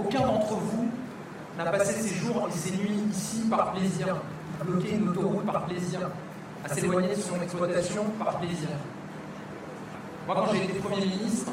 Aucun 0.00 0.20
d'entre 0.20 0.54
vous 0.54 0.90
n'a 1.56 1.70
passé 1.70 2.00
ses 2.00 2.14
jours 2.14 2.48
et 2.48 2.56
ses 2.56 2.76
nuits 2.76 3.02
ici 3.10 3.42
par 3.48 3.72
plaisir, 3.72 4.16
bloqué 4.64 4.94
une 4.94 5.08
autoroute 5.08 5.46
par 5.46 5.66
plaisir, 5.66 6.10
à 6.64 6.74
s'éloigner 6.74 7.14
de 7.14 7.20
son 7.20 7.40
exploitation 7.42 8.04
par 8.18 8.38
plaisir. 8.38 8.68
Moi, 10.26 10.36
quand 10.36 10.52
j'ai 10.52 10.64
été 10.64 10.74
Premier 10.74 11.06
ministre, 11.06 11.52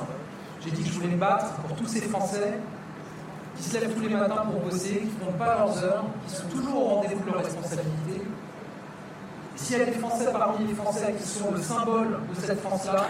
j'ai 0.64 0.72
dit 0.72 0.84
que 0.84 0.90
je 0.90 0.94
voulais 0.94 1.14
me 1.14 1.18
battre 1.18 1.53
pour 1.56 1.76
tous 1.77 1.88
ces 1.88 2.02
Français 2.02 2.60
qui 3.56 3.64
se 3.64 3.77
lèvent 3.80 3.94
tous 3.94 4.02
les 4.02 4.15
matins 4.15 4.44
pour 4.52 4.61
bosser, 4.61 4.99
qui 4.99 5.06
ne 5.06 5.32
font 5.32 5.38
pas 5.38 5.57
leurs 5.57 5.84
heures, 5.84 6.06
qui 6.27 6.36
sont 6.36 6.48
toujours 6.48 6.76
au 6.76 6.95
rendez-vous 6.95 7.23
de 7.23 7.32
leurs 7.32 7.44
responsabilités. 7.44 8.22
S'il 9.56 9.77
y 9.77 9.82
a 9.82 9.86
des 9.86 9.94
Français 9.94 10.27
parmi 10.32 10.68
les 10.68 10.73
Français 10.73 11.15
qui 11.18 11.27
sont 11.27 11.52
le 11.52 11.61
symbole 11.61 12.19
de 12.30 12.41
cette 12.41 12.60
France-là, 12.61 13.07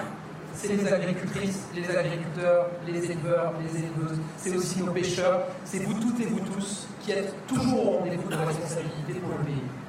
c'est 0.54 0.68
les 0.68 0.94
agricultrices, 0.94 1.64
les 1.76 1.90
agriculteurs, 1.96 2.68
les 2.88 3.12
éleveurs, 3.12 3.54
les 3.60 3.80
éleveuses, 3.80 4.20
c'est 4.38 4.56
aussi 4.56 4.82
nos 4.84 4.92
pêcheurs, 4.92 5.42
c'est 5.66 5.80
vous 5.80 5.94
toutes 5.96 6.20
et 6.20 6.26
vous 6.26 6.40
tous 6.40 6.88
qui 7.02 7.12
êtes 7.12 7.34
toujours 7.48 7.88
au 7.88 7.98
rendez-vous 8.00 8.30
de 8.30 8.36
leurs 8.36 8.48
responsabilités 8.48 9.20
pour 9.20 9.38
le 9.38 9.46
pays. 9.46 9.85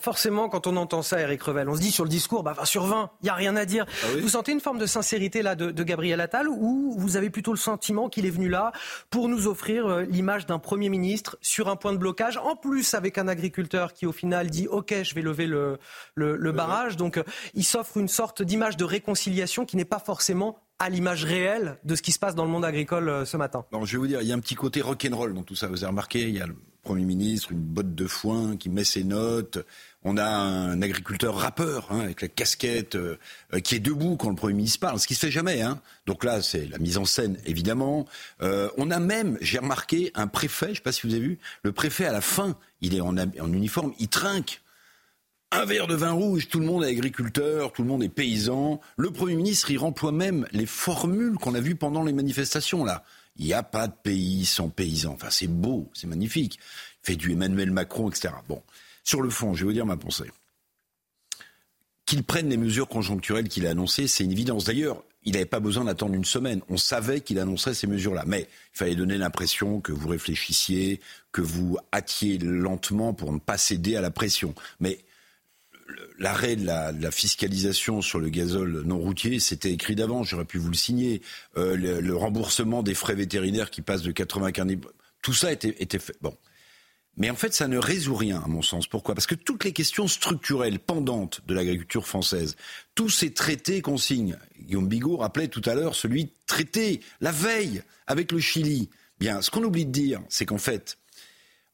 Forcément, 0.00 0.48
quand 0.48 0.66
on 0.66 0.76
entend 0.76 1.02
ça, 1.02 1.20
Eric 1.20 1.42
Revel, 1.42 1.68
on 1.68 1.74
se 1.74 1.80
dit 1.80 1.90
sur 1.90 2.04
le 2.04 2.10
discours, 2.10 2.42
bah, 2.42 2.54
20 2.54 2.64
sur 2.64 2.84
20, 2.84 3.10
il 3.20 3.24
n'y 3.24 3.30
a 3.30 3.34
rien 3.34 3.56
à 3.56 3.64
dire. 3.64 3.86
Ah 4.02 4.06
vous 4.20 4.28
sentez 4.28 4.52
une 4.52 4.60
forme 4.60 4.78
de 4.78 4.86
sincérité 4.86 5.42
là 5.42 5.54
de, 5.54 5.82
Gabriel 5.82 6.20
Attal 6.20 6.48
ou 6.48 6.94
vous 6.96 7.16
avez 7.16 7.30
plutôt 7.30 7.52
le 7.52 7.58
sentiment 7.58 8.08
qu'il 8.08 8.26
est 8.26 8.30
venu 8.30 8.48
là 8.48 8.72
pour 9.08 9.28
nous 9.28 9.46
offrir 9.46 9.86
euh, 9.86 10.02
l'image 10.02 10.46
d'un 10.46 10.58
Premier 10.58 10.88
ministre 10.88 11.38
sur 11.40 11.68
un 11.68 11.76
point 11.76 11.92
de 11.92 11.98
blocage, 11.98 12.36
en 12.36 12.56
plus 12.56 12.94
avec 12.94 13.18
un 13.18 13.28
agriculteur 13.28 13.92
qui 13.92 14.06
au 14.06 14.12
final 14.12 14.50
dit 14.50 14.68
OK, 14.68 14.94
je 15.02 15.14
vais 15.14 15.22
lever 15.22 15.46
le, 15.46 15.78
le, 16.14 16.52
barrage. 16.52 16.96
Donc 16.96 17.16
euh, 17.16 17.24
il 17.54 17.64
s'offre 17.64 17.96
une 17.96 18.08
sorte 18.08 18.42
d'image 18.42 18.76
de 18.76 18.84
réconciliation 18.84 19.64
qui 19.64 19.76
n'est 19.76 19.84
pas 19.84 19.98
forcément 19.98 20.58
à 20.78 20.88
l'image 20.88 21.24
réelle 21.24 21.78
de 21.84 21.94
ce 21.94 22.02
qui 22.02 22.10
se 22.10 22.18
passe 22.18 22.34
dans 22.34 22.44
le 22.44 22.50
monde 22.50 22.64
agricole 22.64 23.08
euh, 23.08 23.24
ce 23.24 23.36
matin. 23.36 23.64
Non, 23.72 23.84
je 23.84 23.92
vais 23.92 23.98
vous 23.98 24.06
dire, 24.06 24.22
il 24.22 24.28
y 24.28 24.32
a 24.32 24.34
un 24.34 24.40
petit 24.40 24.54
côté 24.54 24.80
rock'n'roll 24.80 25.34
dans 25.34 25.42
tout 25.42 25.54
ça. 25.54 25.68
Vous 25.68 25.84
avez 25.84 25.90
remarqué, 25.90 26.22
il 26.22 26.36
y 26.36 26.40
a 26.40 26.46
le 26.46 26.56
Premier 26.82 27.04
ministre, 27.04 27.52
une 27.52 27.60
botte 27.60 27.94
de 27.94 28.06
foin 28.06 28.56
qui 28.56 28.70
met 28.70 28.84
ses 28.84 29.04
notes. 29.04 29.58
On 30.02 30.16
a 30.16 30.24
un 30.24 30.80
agriculteur 30.80 31.36
rappeur 31.36 31.88
hein, 31.90 32.00
avec 32.00 32.22
la 32.22 32.28
casquette 32.28 32.94
euh, 32.94 33.18
euh, 33.52 33.60
qui 33.60 33.74
est 33.74 33.80
debout 33.80 34.16
quand 34.16 34.30
le 34.30 34.34
Premier 34.34 34.54
ministre 34.54 34.80
parle, 34.80 34.98
ce 34.98 35.06
qui 35.06 35.14
se 35.14 35.20
fait 35.20 35.30
jamais. 35.30 35.60
Hein. 35.60 35.80
Donc 36.06 36.24
là, 36.24 36.40
c'est 36.40 36.66
la 36.68 36.78
mise 36.78 36.96
en 36.96 37.04
scène, 37.04 37.36
évidemment. 37.44 38.06
Euh, 38.40 38.70
on 38.78 38.90
a 38.90 38.98
même, 38.98 39.36
j'ai 39.42 39.58
remarqué, 39.58 40.10
un 40.14 40.26
préfet, 40.26 40.66
je 40.66 40.70
ne 40.70 40.74
sais 40.76 40.82
pas 40.82 40.92
si 40.92 41.06
vous 41.06 41.12
avez 41.12 41.22
vu, 41.22 41.38
le 41.62 41.72
préfet 41.72 42.06
à 42.06 42.12
la 42.12 42.22
fin, 42.22 42.56
il 42.80 42.94
est 42.94 43.02
en, 43.02 43.14
uniforme, 43.52 43.92
il 43.98 44.08
trinque 44.08 44.62
un 45.52 45.66
verre 45.66 45.86
de 45.86 45.96
vin 45.96 46.12
rouge, 46.12 46.48
tout 46.48 46.60
le 46.60 46.66
monde 46.66 46.84
est 46.84 46.88
agriculteur, 46.88 47.72
tout 47.72 47.82
le 47.82 47.88
monde 47.88 48.04
est 48.04 48.08
paysan. 48.08 48.80
Le 48.96 49.10
Premier 49.10 49.34
ministre, 49.34 49.70
il 49.70 49.78
remploie 49.78 50.12
même 50.12 50.46
les 50.52 50.64
formules 50.64 51.34
qu'on 51.34 51.54
a 51.54 51.60
vues 51.60 51.74
pendant 51.74 52.04
les 52.04 52.12
manifestations, 52.12 52.84
là. 52.84 53.04
Il 53.36 53.46
n'y 53.46 53.52
a 53.52 53.62
pas 53.62 53.88
de 53.88 53.92
pays 54.02 54.44
sans 54.44 54.68
paysans. 54.68 55.14
Enfin, 55.14 55.30
c'est 55.30 55.48
beau, 55.48 55.90
c'est 55.92 56.06
magnifique. 56.06 56.58
Il 57.02 57.06
fait 57.06 57.16
du 57.16 57.32
Emmanuel 57.32 57.70
Macron, 57.70 58.10
etc. 58.10 58.34
Bon. 58.48 58.62
Sur 59.10 59.22
le 59.22 59.30
fond, 59.30 59.54
je 59.54 59.62
vais 59.62 59.64
vous 59.64 59.72
dire 59.72 59.86
ma 59.86 59.96
pensée. 59.96 60.30
Qu'il 62.06 62.22
prenne 62.22 62.48
les 62.48 62.56
mesures 62.56 62.86
conjoncturelles 62.86 63.48
qu'il 63.48 63.66
a 63.66 63.70
annoncées, 63.70 64.06
c'est 64.06 64.22
une 64.22 64.30
évidence. 64.30 64.62
D'ailleurs, 64.62 65.02
il 65.24 65.32
n'avait 65.32 65.46
pas 65.46 65.58
besoin 65.58 65.86
d'attendre 65.86 66.14
une 66.14 66.24
semaine. 66.24 66.60
On 66.68 66.76
savait 66.76 67.20
qu'il 67.20 67.40
annoncerait 67.40 67.74
ces 67.74 67.88
mesures-là. 67.88 68.22
Mais 68.28 68.42
il 68.42 68.78
fallait 68.78 68.94
donner 68.94 69.18
l'impression 69.18 69.80
que 69.80 69.90
vous 69.90 70.06
réfléchissiez, 70.06 71.00
que 71.32 71.40
vous 71.40 71.76
hâtiez 71.92 72.38
lentement 72.38 73.12
pour 73.12 73.32
ne 73.32 73.40
pas 73.40 73.58
céder 73.58 73.96
à 73.96 74.00
la 74.00 74.12
pression. 74.12 74.54
Mais 74.78 75.00
l'arrêt 76.20 76.54
de 76.54 76.64
la, 76.64 77.10
fiscalisation 77.10 78.02
sur 78.02 78.20
le 78.20 78.28
gazole 78.28 78.82
non 78.82 78.98
routier, 78.98 79.40
c'était 79.40 79.72
écrit 79.72 79.96
d'avant, 79.96 80.22
j'aurais 80.22 80.44
pu 80.44 80.58
vous 80.58 80.70
le 80.70 80.76
signer. 80.76 81.20
Euh, 81.56 81.74
le, 81.74 82.14
remboursement 82.14 82.84
des 82.84 82.94
frais 82.94 83.16
vétérinaires 83.16 83.70
qui 83.70 83.82
passe 83.82 84.02
de 84.02 84.12
95 84.12 84.76
tout 85.20 85.34
ça 85.34 85.50
était, 85.50 85.74
était 85.80 85.98
fait. 85.98 86.16
Bon. 86.20 86.36
Mais 87.20 87.28
en 87.28 87.36
fait, 87.36 87.52
ça 87.52 87.68
ne 87.68 87.76
résout 87.76 88.14
rien, 88.14 88.40
à 88.42 88.48
mon 88.48 88.62
sens. 88.62 88.86
Pourquoi? 88.86 89.14
Parce 89.14 89.26
que 89.26 89.34
toutes 89.34 89.64
les 89.64 89.74
questions 89.74 90.08
structurelles 90.08 90.78
pendantes 90.78 91.42
de 91.46 91.52
l'agriculture 91.52 92.06
française, 92.06 92.56
tous 92.94 93.10
ces 93.10 93.34
traités 93.34 93.82
qu'on 93.82 93.98
signe, 93.98 94.38
Guillaume 94.58 94.88
Bigot 94.88 95.18
rappelait 95.18 95.48
tout 95.48 95.60
à 95.66 95.74
l'heure 95.74 95.94
celui 95.94 96.32
traité 96.46 97.02
la 97.20 97.30
veille 97.30 97.82
avec 98.06 98.32
le 98.32 98.40
Chili. 98.40 98.88
Bien, 99.18 99.42
ce 99.42 99.50
qu'on 99.50 99.62
oublie 99.62 99.84
de 99.84 99.90
dire, 99.90 100.22
c'est 100.30 100.46
qu'en 100.46 100.56
fait, 100.56 100.96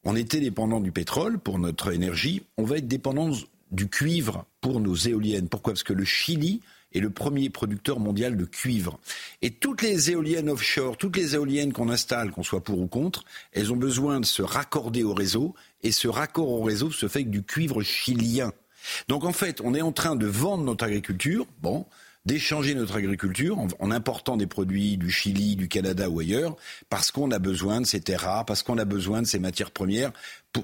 on 0.03 0.17
était 0.17 0.41
dépendant 0.41 0.81
du 0.81 0.91
pétrole 0.91 1.39
pour 1.39 1.59
notre 1.59 1.93
énergie, 1.93 2.43
on 2.57 2.65
va 2.65 2.79
être 2.79 2.87
dépendant 2.89 3.31
du 3.71 3.87
cuivre 3.87 4.45
pour 4.59 4.81
nos 4.81 4.95
éoliennes. 4.95 5.47
Pourquoi? 5.47 5.71
Parce 5.71 5.83
que 5.83 5.93
le 5.93 6.03
Chili 6.03 6.59
est 6.97 7.01
le 7.01 7.09
premier 7.09 7.49
producteur 7.49 7.99
mondial 7.99 8.35
de 8.37 8.45
cuivre. 8.45 8.99
Et 9.41 9.51
toutes 9.51 9.81
les 9.81 10.11
éoliennes 10.11 10.49
offshore, 10.49 10.97
toutes 10.97 11.17
les 11.17 11.35
éoliennes 11.35 11.73
qu'on 11.73 11.89
installe, 11.89 12.31
qu'on 12.31 12.43
soit 12.43 12.63
pour 12.63 12.79
ou 12.79 12.87
contre, 12.87 13.23
elles 13.53 13.71
ont 13.71 13.77
besoin 13.77 14.19
de 14.19 14.25
se 14.25 14.41
raccorder 14.41 15.03
au 15.03 15.13
réseau. 15.13 15.55
Et 15.83 15.91
ce 15.91 16.07
raccord 16.07 16.49
au 16.49 16.63
réseau 16.63 16.91
se 16.91 17.07
fait 17.07 17.19
avec 17.19 17.29
du 17.29 17.43
cuivre 17.43 17.81
chilien. 17.81 18.51
Donc 19.07 19.23
en 19.23 19.33
fait, 19.33 19.61
on 19.63 19.73
est 19.73 19.81
en 19.81 19.91
train 19.91 20.15
de 20.15 20.25
vendre 20.25 20.63
notre 20.63 20.85
agriculture, 20.85 21.45
bon, 21.61 21.85
d'échanger 22.27 22.75
notre 22.75 22.97
agriculture 22.97 23.57
en, 23.79 23.91
important 23.91 24.35
des 24.35 24.47
produits 24.47 24.97
du 24.97 25.09
Chili, 25.09 25.55
du 25.55 25.69
Canada 25.69 26.09
ou 26.09 26.19
ailleurs, 26.19 26.57
parce 26.89 27.09
qu'on 27.09 27.31
a 27.31 27.39
besoin 27.39 27.79
de 27.79 27.85
ces 27.85 28.01
terres 28.01 28.21
rares, 28.21 28.45
parce 28.45 28.63
qu'on 28.63 28.77
a 28.77 28.85
besoin 28.85 29.21
de 29.21 29.27
ces 29.27 29.39
matières 29.39 29.71
premières. 29.71 30.11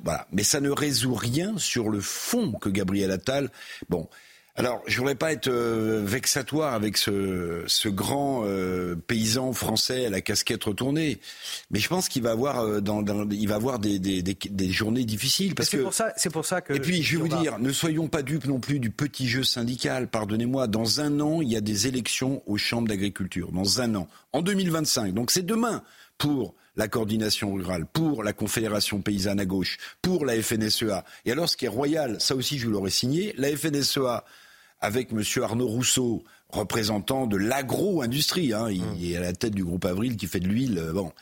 voilà. 0.04 0.28
Mais 0.34 0.44
ça 0.44 0.60
ne 0.60 0.70
résout 0.70 1.14
rien 1.14 1.58
sur 1.58 1.90
le 1.90 2.02
fond 2.02 2.52
que 2.54 2.70
Gabriel 2.70 3.12
Attal. 3.12 3.50
Bon, 3.88 4.10
alors, 4.56 4.84
je 4.86 5.00
voudrais 5.00 5.16
pas 5.16 5.32
être 5.32 5.48
euh, 5.48 6.04
vexatoire 6.06 6.76
avec 6.76 6.98
ce, 6.98 7.64
ce 7.66 7.90
grand 7.90 8.44
euh, 8.46 8.96
paysan 8.96 9.52
français 9.52 10.06
à 10.06 10.10
la 10.12 10.22
casquette 10.22 10.64
retournée, 10.66 11.20
mais 11.72 11.80
je 11.80 11.90
pense 11.90 12.08
qu'il 12.08 12.22
va 12.22 12.32
avoir, 12.32 12.60
euh, 12.60 12.80
dans, 12.80 13.02
dans, 13.02 13.28
il 13.32 13.48
va 13.48 13.56
avoir 13.56 13.80
des, 13.80 13.98
des, 13.98 14.22
des, 14.22 14.38
des 14.38 14.70
journées 14.70 15.06
difficiles. 15.06 15.56
Parce 15.56 15.70
c'est 15.70 15.80
pour 15.80 15.96
ça, 15.96 16.14
c'est 16.18 16.32
pour 16.32 16.46
ça 16.46 16.62
que. 16.62 16.74
Et 16.74 16.80
puis, 16.80 17.02
je 17.02 17.18
vais 17.18 17.28
vous 17.28 17.42
dire, 17.42 17.58
ne 17.58 17.72
soyons 17.72 18.08
pas 18.08 18.22
dupes 18.22 18.46
non 18.46 18.60
plus 18.60 18.80
du 18.80 18.92
petit 18.92 19.28
jeu 19.28 19.44
syndical. 19.44 20.08
Pardonnez-moi, 20.08 20.68
dans 20.68 21.02
un 21.02 21.20
an, 21.20 21.42
il 21.42 21.52
y 21.52 21.56
a 21.56 21.62
des 21.62 21.88
élections 21.88 22.44
aux 22.46 22.58
chambres 22.58 22.88
d'agriculture. 22.88 23.52
Dans 23.52 23.82
un 23.82 23.96
an, 23.96 24.08
en 24.34 24.44
2025. 24.44 25.16
Donc, 25.16 25.32
c'est 25.32 25.46
demain 25.46 25.82
pour 26.20 26.54
la 26.76 26.88
coordination 26.88 27.54
rurale, 27.54 27.88
pour 27.92 28.24
la 28.24 28.34
Confédération 28.34 29.02
paysanne 29.02 29.40
à 29.40 29.46
gauche, 29.46 29.80
pour 30.04 30.26
la 30.26 30.40
FNSEA. 30.40 31.06
Et 31.26 31.32
alors, 31.32 31.50
ce 31.50 31.58
qui 31.58 31.66
est 31.66 31.70
royal, 31.70 32.18
ça 32.20 32.36
aussi, 32.36 32.60
je 32.60 32.68
vous 32.68 32.72
l'aurais 32.72 32.92
signé, 32.92 33.34
la 33.38 33.56
FNSEA 33.56 34.24
avec 34.84 35.14
M. 35.14 35.24
Arnaud 35.42 35.68
Rousseau, 35.68 36.24
représentant 36.50 37.26
de 37.26 37.38
l'agro-industrie. 37.38 38.54
Hein. 38.54 38.70
Il 38.70 38.84
mmh. 38.84 39.14
est 39.14 39.16
à 39.16 39.22
la 39.22 39.32
tête 39.32 39.56
du 39.56 39.64
groupe 39.64 39.86
Avril 39.86 40.18
qui 40.18 40.28
fait 40.28 40.42
de 40.42 40.48
l'huile. 40.48 40.78
Euh, 40.78 40.92
bon. 40.92 41.14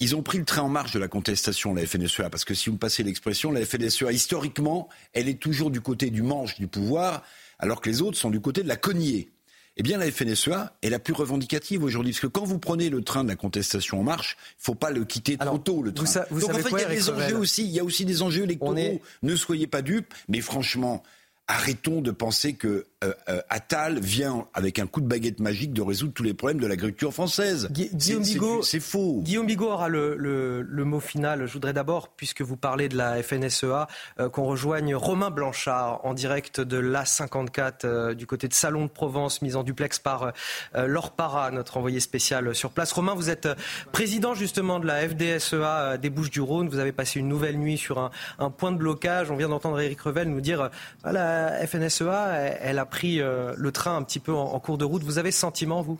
ils 0.00 0.16
ont 0.16 0.22
pris 0.22 0.38
le 0.38 0.46
train 0.46 0.62
en 0.62 0.70
marche 0.70 0.92
de 0.92 0.98
la 0.98 1.06
contestation, 1.06 1.74
la 1.74 1.84
FNSEA, 1.84 2.30
parce 2.30 2.46
que 2.46 2.54
si 2.54 2.70
vous 2.70 2.76
me 2.76 2.78
passez 2.78 3.02
l'expression, 3.02 3.52
la 3.52 3.64
FNSEA, 3.64 4.10
historiquement, 4.10 4.88
elle 5.12 5.28
est 5.28 5.38
toujours 5.38 5.70
du 5.70 5.82
côté 5.82 6.08
du 6.08 6.22
manche 6.22 6.56
du 6.56 6.66
pouvoir, 6.66 7.22
alors 7.58 7.82
que 7.82 7.90
les 7.90 8.00
autres 8.00 8.16
sont 8.16 8.30
du 8.30 8.40
côté 8.40 8.62
de 8.62 8.68
la 8.68 8.76
cognée. 8.76 9.28
Eh 9.76 9.82
bien, 9.82 9.98
la 9.98 10.10
FNSEA 10.10 10.72
est 10.80 10.88
la 10.88 10.98
plus 10.98 11.12
revendicative 11.12 11.84
aujourd'hui, 11.84 12.12
parce 12.12 12.22
que 12.22 12.26
quand 12.26 12.44
vous 12.44 12.58
prenez 12.58 12.88
le 12.88 13.02
train 13.02 13.22
de 13.22 13.28
la 13.28 13.36
contestation 13.36 14.00
en 14.00 14.02
marche, 14.02 14.38
il 14.40 14.60
ne 14.60 14.64
faut 14.64 14.74
pas 14.74 14.90
le 14.90 15.04
quitter 15.04 15.36
trop 15.36 15.58
tôt, 15.58 15.82
le 15.82 15.92
train. 15.92 16.06
Donc, 16.30 16.54
en 16.54 16.58
fait, 16.58 16.70
il 16.70 16.78
y 16.78 16.84
a 16.84 16.88
des 16.88 17.10
enjeux 17.10 17.36
aussi, 17.36 17.64
il 17.64 17.70
y 17.70 17.80
a 17.80 17.84
aussi 17.84 18.06
des 18.06 18.22
enjeux 18.22 18.44
électoraux. 18.44 19.02
Ne 19.22 19.36
soyez 19.36 19.66
pas 19.66 19.82
dupes, 19.82 20.14
mais 20.26 20.40
franchement, 20.40 21.02
arrêtons 21.48 22.02
de 22.02 22.10
penser 22.10 22.52
que 22.52 22.86
euh, 23.04 23.12
euh, 23.28 23.40
Attal 23.48 24.00
vient 24.00 24.46
avec 24.54 24.80
un 24.80 24.88
coup 24.88 25.00
de 25.00 25.06
baguette 25.06 25.38
magique 25.38 25.72
de 25.72 25.82
résoudre 25.82 26.12
tous 26.14 26.24
les 26.24 26.34
problèmes 26.34 26.58
de 26.58 26.66
l'agriculture 26.66 27.12
française. 27.12 27.68
Guillaume 27.70 28.24
Bigot, 28.24 28.62
c'est 28.62 28.80
faux. 28.80 29.20
Guillaume 29.22 29.46
Bigot 29.46 29.70
aura 29.70 29.88
le, 29.88 30.16
le, 30.16 30.62
le, 30.62 30.84
mot 30.84 30.98
final. 30.98 31.46
Je 31.46 31.52
voudrais 31.52 31.72
d'abord, 31.72 32.08
puisque 32.08 32.42
vous 32.42 32.56
parlez 32.56 32.88
de 32.88 32.96
la 32.96 33.22
FNSEA, 33.22 33.86
euh, 34.18 34.28
qu'on 34.28 34.46
rejoigne 34.46 34.96
Romain 34.96 35.30
Blanchard 35.30 36.04
en 36.04 36.12
direct 36.12 36.60
de 36.60 36.76
l'A54 36.76 37.72
euh, 37.84 38.14
du 38.14 38.26
côté 38.26 38.48
de 38.48 38.54
Salon 38.54 38.86
de 38.86 38.90
Provence, 38.90 39.42
mise 39.42 39.54
en 39.54 39.62
duplex 39.62 40.00
par 40.00 40.32
Laure 40.74 41.12
Para, 41.12 41.52
notre 41.52 41.76
envoyé 41.76 42.00
spécial 42.00 42.52
sur 42.54 42.70
place. 42.70 42.90
Romain, 42.90 43.14
vous 43.14 43.30
êtes 43.30 43.48
président 43.92 44.34
justement 44.34 44.80
de 44.80 44.86
la 44.86 45.08
FDSEA 45.08 45.98
des 45.98 46.10
Bouches-du-Rhône. 46.10 46.68
Vous 46.68 46.78
avez 46.78 46.92
passé 46.92 47.20
une 47.20 47.28
nouvelle 47.28 47.58
nuit 47.58 47.78
sur 47.78 47.98
un, 47.98 48.10
un 48.40 48.50
point 48.50 48.72
de 48.72 48.76
blocage. 48.76 49.30
On 49.30 49.36
vient 49.36 49.48
d'entendre 49.48 49.80
Éric 49.80 50.00
Revel 50.00 50.28
nous 50.28 50.40
dire 50.40 50.70
ah, 51.04 51.12
la 51.12 51.66
FNSEA, 51.66 52.32
elle, 52.34 52.58
elle 52.60 52.78
a 52.78 52.87
pris 52.88 53.20
euh, 53.20 53.54
le 53.56 53.72
train 53.72 53.96
un 53.96 54.02
petit 54.02 54.18
peu 54.18 54.32
en, 54.32 54.58
cours 54.60 54.78
de 54.78 54.84
route. 54.84 55.02
Vous 55.02 55.18
avez 55.18 55.30
ce 55.30 55.40
sentiment, 55.40 55.82
vous? 55.82 55.98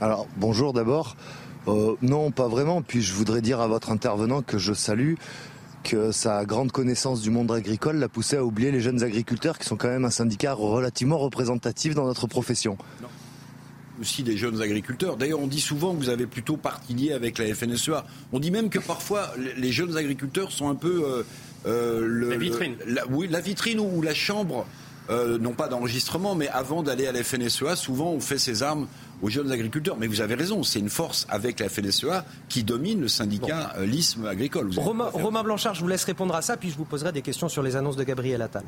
Alors, 0.00 0.26
bonjour 0.36 0.72
d'abord. 0.72 1.16
Euh, 1.68 1.94
non, 2.02 2.32
pas 2.32 2.48
vraiment. 2.48 2.82
Puis 2.82 3.02
je 3.02 3.14
voudrais 3.14 3.40
dire 3.40 3.60
à 3.60 3.68
votre 3.68 3.90
intervenant 3.90 4.42
que 4.42 4.58
je 4.58 4.72
salue 4.72 5.14
que 5.82 6.12
sa 6.12 6.44
grande 6.44 6.72
connaissance 6.72 7.22
du 7.22 7.30
monde 7.30 7.50
agricole 7.50 7.96
l'a 7.96 8.08
poussé 8.08 8.36
à 8.36 8.44
oublier 8.44 8.70
les 8.70 8.80
jeunes 8.80 9.02
agriculteurs 9.02 9.58
qui 9.58 9.66
sont 9.66 9.76
quand 9.76 9.88
même 9.88 10.04
un 10.04 10.10
syndicat 10.10 10.54
relativement 10.54 11.18
représentatif 11.18 11.94
dans 11.94 12.04
notre 12.04 12.26
profession. 12.26 12.76
aussi 14.00 14.22
des 14.22 14.36
jeunes 14.36 14.60
agriculteurs. 14.60 15.16
D'ailleurs, 15.16 15.40
on 15.40 15.46
dit 15.46 15.60
souvent 15.60 15.94
que 15.94 15.98
vous 15.98 16.08
avez 16.08 16.26
plutôt 16.26 16.56
parti 16.56 17.12
avec 17.12 17.38
la 17.38 17.52
FNSEA. 17.54 18.04
On 18.32 18.40
dit 18.40 18.50
même 18.50 18.70
que 18.70 18.78
parfois 18.78 19.32
les 19.56 19.72
jeunes 19.72 19.96
agriculteurs 19.96 20.50
sont 20.50 20.68
un 20.68 20.74
peu 20.74 21.04
euh, 21.04 21.22
euh, 21.66 22.28
la 22.30 22.36
vitrine. 22.36 22.76
oui, 23.10 23.28
la 23.30 23.40
vitrine 23.40 23.80
ou 23.80 24.02
la 24.02 24.14
chambre. 24.14 24.66
Euh, 25.10 25.36
non 25.36 25.52
pas 25.52 25.66
d'enregistrement, 25.66 26.36
mais 26.36 26.48
avant 26.48 26.84
d'aller 26.84 27.08
à 27.08 27.12
la 27.12 27.24
FNSEA, 27.24 27.74
souvent 27.74 28.12
on 28.12 28.20
fait 28.20 28.38
ses 28.38 28.62
armes 28.62 28.86
aux 29.20 29.28
jeunes 29.28 29.50
agriculteurs. 29.50 29.96
Mais 29.98 30.06
vous 30.06 30.20
avez 30.20 30.36
raison, 30.36 30.62
c'est 30.62 30.78
une 30.78 30.90
force 30.90 31.26
avec 31.28 31.58
la 31.58 31.68
FNSEA 31.68 32.24
qui 32.48 32.62
domine 32.62 33.00
le 33.00 33.08
syndicat 33.08 33.72
euh, 33.78 33.84
l'ISM 33.84 34.26
agricole. 34.26 34.70
Romain, 34.76 35.10
Romain, 35.12 35.42
Blanchard, 35.42 35.74
je 35.74 35.80
vous 35.80 35.88
laisse 35.88 36.04
répondre 36.04 36.34
à 36.36 36.40
ça, 36.40 36.56
puis 36.56 36.70
je 36.70 36.76
vous 36.76 36.84
poserai 36.84 37.10
des 37.10 37.22
questions 37.22 37.48
sur 37.48 37.64
les 37.64 37.74
annonces 37.74 37.96
de 37.96 38.04
Gabriel 38.04 38.42
Attal. 38.42 38.64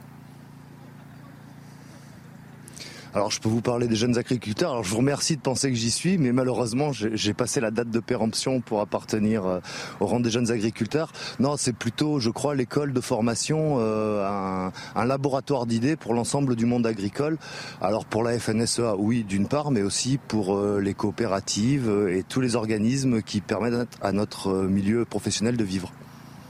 Alors 3.15 3.31
je 3.31 3.41
peux 3.41 3.49
vous 3.49 3.61
parler 3.61 3.87
des 3.87 3.95
jeunes 3.95 4.19
agriculteurs. 4.19 4.73
Alors 4.73 4.83
je 4.83 4.91
vous 4.91 4.97
remercie 4.97 5.37
de 5.37 5.41
penser 5.41 5.71
que 5.71 5.77
j'y 5.77 5.93
suis, 5.93 6.19
mais 6.19 6.33
malheureusement 6.33 6.91
j'ai 6.93 7.33
passé 7.33 7.61
la 7.61 7.71
date 7.71 7.89
de 7.89 8.01
péremption 8.01 8.61
pour 8.61 8.81
appartenir 8.81 9.47
euh, 9.47 9.61
au 10.01 10.07
rang 10.07 10.19
des 10.19 10.31
jeunes 10.31 10.51
agriculteurs. 10.51 11.13
Non, 11.39 11.57
c'est 11.57 11.75
plutôt, 11.75 12.19
je 12.19 12.31
crois, 12.31 12.57
l'école 12.57 12.93
de 12.93 13.01
formation, 13.01 13.77
euh, 13.79 14.69
un, 14.97 15.05
laboratoire 15.05 15.67
d'idées 15.67 15.95
pour 15.95 16.13
l'ensemble 16.13 16.57
du 16.57 16.67
monde 16.67 16.89
agricole. 16.89 17.39
Alors 17.81 18.05
pour 18.05 18.25
la 18.25 18.37
FNSEA, 18.37 18.97
oui, 18.99 19.23
d'une 19.23 19.47
part, 19.47 19.71
mais 19.71 19.83
aussi 19.83 20.19
pour 20.19 20.57
euh, 20.57 20.81
les 20.81 20.95
coopératives 20.95 21.89
et 22.11 22.25
tous 22.25 22.41
les 22.41 22.57
organismes 22.57 23.23
qui 23.23 23.41
permettent 23.41 23.97
à 24.03 24.11
notre 24.11 24.65
milieu 24.65 25.05
professionnel 25.05 25.57
de 25.57 25.65
vivre. 25.65 25.93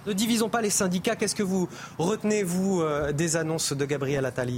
Ne 0.06 0.14
divisons 0.14 0.48
pas 0.48 0.62
les 0.62 0.70
syndicats. 0.70 1.14
Qu'est-ce 1.14 1.34
que 1.34 1.42
vous 1.42 1.68
retenez, 1.98 2.42
vous, 2.42 2.82
des 3.12 3.36
annonces 3.36 3.74
de 3.74 3.84
Gabriel 3.84 4.24
Attal 4.24 4.50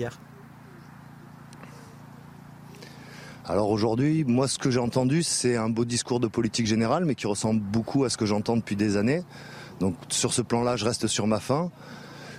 Alors 3.48 3.70
aujourd'hui, 3.70 4.24
moi 4.24 4.48
ce 4.48 4.58
que 4.58 4.72
j'ai 4.72 4.80
entendu, 4.80 5.22
c'est 5.22 5.54
un 5.54 5.68
beau 5.68 5.84
discours 5.84 6.18
de 6.18 6.26
politique 6.26 6.66
générale, 6.66 7.04
mais 7.04 7.14
qui 7.14 7.28
ressemble 7.28 7.60
beaucoup 7.60 8.02
à 8.02 8.10
ce 8.10 8.16
que 8.16 8.26
j'entends 8.26 8.56
depuis 8.56 8.74
des 8.74 8.96
années. 8.96 9.22
Donc 9.78 9.94
sur 10.08 10.34
ce 10.34 10.42
plan-là, 10.42 10.74
je 10.74 10.84
reste 10.84 11.06
sur 11.06 11.28
ma 11.28 11.38
faim. 11.38 11.70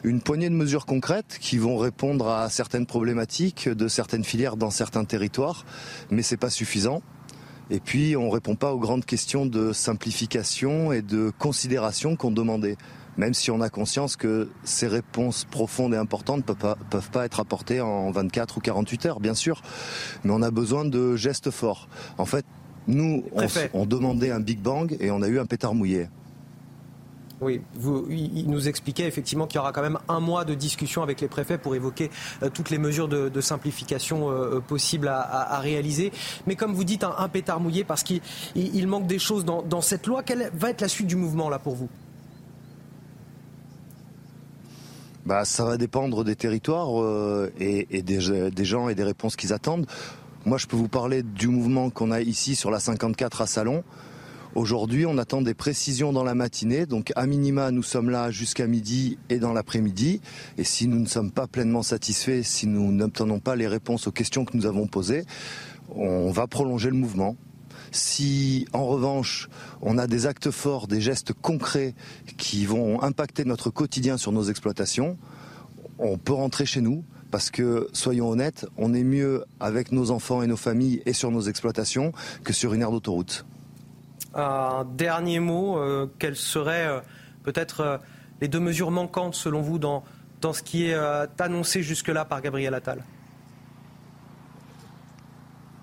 Une 0.04 0.20
poignée 0.20 0.50
de 0.50 0.54
mesures 0.54 0.86
concrètes 0.86 1.38
qui 1.40 1.60
vont 1.60 1.78
répondre 1.78 2.28
à 2.28 2.50
certaines 2.50 2.86
problématiques 2.86 3.70
de 3.70 3.88
certaines 3.88 4.26
filières 4.26 4.58
dans 4.58 4.70
certains 4.70 5.06
territoires, 5.06 5.66
mais 6.12 6.24
c'est 6.24 6.36
pas 6.36 6.50
suffisant. 6.50 7.02
Et 7.70 7.80
puis 7.80 8.18
on 8.18 8.30
répond 8.30 8.56
pas 8.56 8.74
aux 8.74 8.80
grandes 8.80 9.06
questions 9.06 9.46
de 9.46 9.72
simplification 9.72 10.92
et 10.92 11.02
de 11.02 11.32
considération 11.40 12.18
qu'on 12.18 12.32
demandait 12.32 12.76
même 13.18 13.34
si 13.34 13.52
on 13.52 13.62
a 13.62 13.70
conscience 13.70 14.16
que 14.16 14.50
ces 14.64 14.88
réponses 14.88 15.46
profondes 15.46 15.94
et 15.94 15.98
importantes 15.98 16.48
ne 16.48 16.54
peuvent, 16.54 16.76
peuvent 16.90 17.10
pas, 17.10 17.26
être 17.26 17.40
apportées 17.40 17.82
en 17.82 18.12
24 18.12 18.58
ou 18.58 18.62
48 18.62 19.06
heures, 19.08 19.20
bien 19.20 19.34
sûr. 19.34 19.62
Mais 20.24 20.32
on 20.32 20.42
a 20.42 20.52
besoin 20.52 20.86
de 20.86 21.16
gestes 21.16 21.52
forts. 21.52 21.90
En 22.18 22.26
fait, 22.26 22.46
nous, 22.88 23.26
on, 23.74 23.86
demandait 23.86 24.32
un 24.32 24.40
Big 24.40 24.60
Bang 24.60 24.96
et 25.00 25.12
on 25.12 25.22
a 25.22 25.28
eu 25.28 25.40
un 25.40 25.46
pétard 25.46 25.74
mouillé. 25.74 26.08
Oui, 27.40 27.62
vous, 27.76 28.08
il 28.10 28.50
nous 28.50 28.68
expliquait 28.68 29.06
effectivement 29.06 29.46
qu'il 29.46 29.58
y 29.58 29.60
aura 29.60 29.72
quand 29.72 29.84
même 29.84 30.00
un 30.08 30.20
mois 30.20 30.44
de 30.44 30.56
discussion 30.56 31.04
avec 31.04 31.22
les 31.22 31.28
préfets 31.28 31.60
pour 31.60 31.76
évoquer 31.76 32.10
euh, 32.42 32.50
toutes 32.50 32.72
les 32.72 32.80
mesures 32.80 33.08
de, 33.08 33.42
simplification 33.42 34.32
euh, 34.32 34.60
possibles 34.60 35.08
à, 35.08 35.60
réaliser. 35.60 36.12
Mais 36.48 36.56
comme 36.56 36.74
vous 36.74 36.84
dites, 36.84 37.04
un, 37.04 37.30
pétard 37.30 37.60
mouillé 37.60 37.84
parce 37.84 38.04
qu'il 38.04 38.88
manque 38.88 39.06
des 39.06 39.20
choses 39.20 39.46
dans, 39.46 39.62
dans 39.62 39.82
cette 39.82 40.08
loi. 40.08 40.24
Quelle 40.24 40.50
va 40.56 40.72
être 40.72 40.82
la 40.82 40.88
suite 40.88 41.08
du 41.08 41.16
mouvement 41.16 41.50
là 41.50 41.60
pour 41.60 41.76
vous? 41.76 41.90
Bah, 45.28 45.44
Ça 45.44 45.66
va 45.66 45.78
dépendre 45.78 46.24
des 46.24 46.36
territoires 46.36 47.04
euh, 47.04 47.52
et, 47.60 48.02
des, 48.02 48.50
des, 48.50 48.66
gens 48.66 48.90
et 48.90 48.96
des 48.96 49.04
réponses 49.04 49.36
qu'ils 49.36 49.52
attendent. 49.52 49.86
Moi, 50.46 50.58
je 50.58 50.68
peux 50.68 50.78
vous 50.78 50.88
parler 50.88 51.22
du 51.22 51.50
mouvement 51.50 51.90
qu'on 51.90 52.12
a 52.12 52.22
ici 52.22 52.56
sur 52.56 52.72
la 52.72 52.80
54 52.80 53.42
à 53.42 53.48
Salon. 53.48 53.84
Aujourd'hui, 54.56 55.06
on 55.06 55.18
attend 55.18 55.42
des 55.42 55.54
précisions 55.54 56.14
dans 56.14 56.24
la 56.24 56.34
matinée. 56.34 56.86
Donc, 56.86 57.12
à 57.18 57.28
minima, 57.28 57.72
nous 57.72 57.84
sommes 57.84 58.10
là 58.10 58.32
jusqu'à 58.32 58.68
midi 58.68 59.18
et 59.30 59.38
dans 59.38 59.52
l'après-midi. 59.52 60.22
Et 60.58 60.64
si 60.64 60.88
nous 60.88 61.00
ne 61.00 61.06
sommes 61.06 61.32
pas 61.32 61.46
pleinement 61.46 61.84
satisfaits, 61.84 62.44
si 62.44 62.66
nous 62.66 62.94
n'obtenons 62.94 63.40
pas 63.40 63.58
les 63.58 63.68
réponses 63.68 64.08
aux 64.08 64.12
questions 64.14 64.46
que 64.46 64.56
nous 64.56 64.66
avons 64.66 64.88
posées, 64.88 65.26
on 65.94 66.32
va 66.32 66.48
prolonger 66.48 66.90
le 66.90 66.96
mouvement. 66.96 67.36
Si 67.92 68.68
en 68.74 68.86
revanche 68.86 69.50
on 69.82 69.98
a 69.98 70.08
des 70.08 70.26
actes 70.26 70.52
forts, 70.52 70.88
des 70.88 71.02
gestes 71.02 71.34
concrets 71.34 71.96
qui 72.38 72.66
vont 72.66 73.02
impacter 73.02 73.46
notre 73.46 73.70
quotidien 73.70 74.18
sur 74.18 74.32
nos 74.32 74.44
exploitations, 74.44 75.18
on 76.00 76.18
peut 76.18 76.34
rentrer 76.34 76.66
chez 76.66 76.82
nous 76.82 77.04
parce 77.32 77.50
que, 77.50 77.90
soyons 77.94 78.30
honnêtes, 78.30 78.66
on 78.78 78.94
est 78.94 79.04
mieux 79.04 79.46
avec 79.60 79.92
nos 79.92 80.12
enfants 80.12 80.42
et 80.42 80.48
nos 80.48 80.58
familles 80.58 81.02
et 81.06 81.14
sur 81.14 81.32
nos 81.32 81.42
exploitations 81.42 82.14
que 82.44 82.54
sur 82.54 82.74
une 82.74 82.82
aire 82.82 82.92
d'autoroute. 82.92 83.46
Un 84.34 84.86
dernier 84.96 85.40
mot, 85.40 85.78
euh, 85.78 86.08
quelles 86.20 86.36
seraient 86.36 86.88
euh, 86.88 87.00
peut-être 87.44 87.82
euh, 87.82 87.98
les 88.42 88.48
deux 88.48 88.60
mesures 88.60 88.92
manquantes 88.92 89.36
selon 89.36 89.62
vous 89.62 89.80
dans, 89.80 90.04
dans 90.42 90.54
ce 90.54 90.62
qui 90.62 90.86
est 90.86 90.96
annoncé 91.40 91.82
jusque-là 91.82 92.24
par 92.24 92.42
Gabriel 92.42 92.74
Attal? 92.74 93.04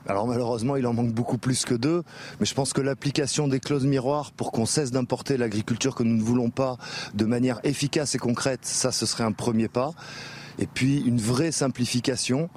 Alors 0.06 0.26
malheureusement, 0.26 0.76
il 0.76 0.86
en 0.86 0.92
manque 0.92 1.12
beaucoup 1.12 1.38
plus 1.38 1.64
que 1.64 1.74
deux, 1.74 2.02
mais 2.40 2.46
je 2.46 2.54
pense 2.54 2.72
que 2.72 2.80
l'application 2.80 3.48
des 3.48 3.60
clauses 3.60 3.86
miroirs 3.86 4.32
pour 4.32 4.52
qu'on 4.52 4.66
cesse 4.66 4.90
d'importer 4.90 5.36
l'agriculture 5.36 5.94
que 5.94 6.02
nous 6.02 6.16
ne 6.16 6.22
voulons 6.22 6.50
pas 6.50 6.76
de 7.14 7.24
manière 7.24 7.60
efficace 7.64 8.14
et 8.14 8.18
concrète, 8.18 8.60
ça 8.62 8.92
ce 8.92 9.06
serait 9.06 9.24
un 9.24 9.32
premier 9.32 9.68
pas. 9.68 9.92
Et 10.58 10.66
puis 10.66 11.00
une 11.00 11.20
vraie 11.20 11.52
simplification, 11.52 12.50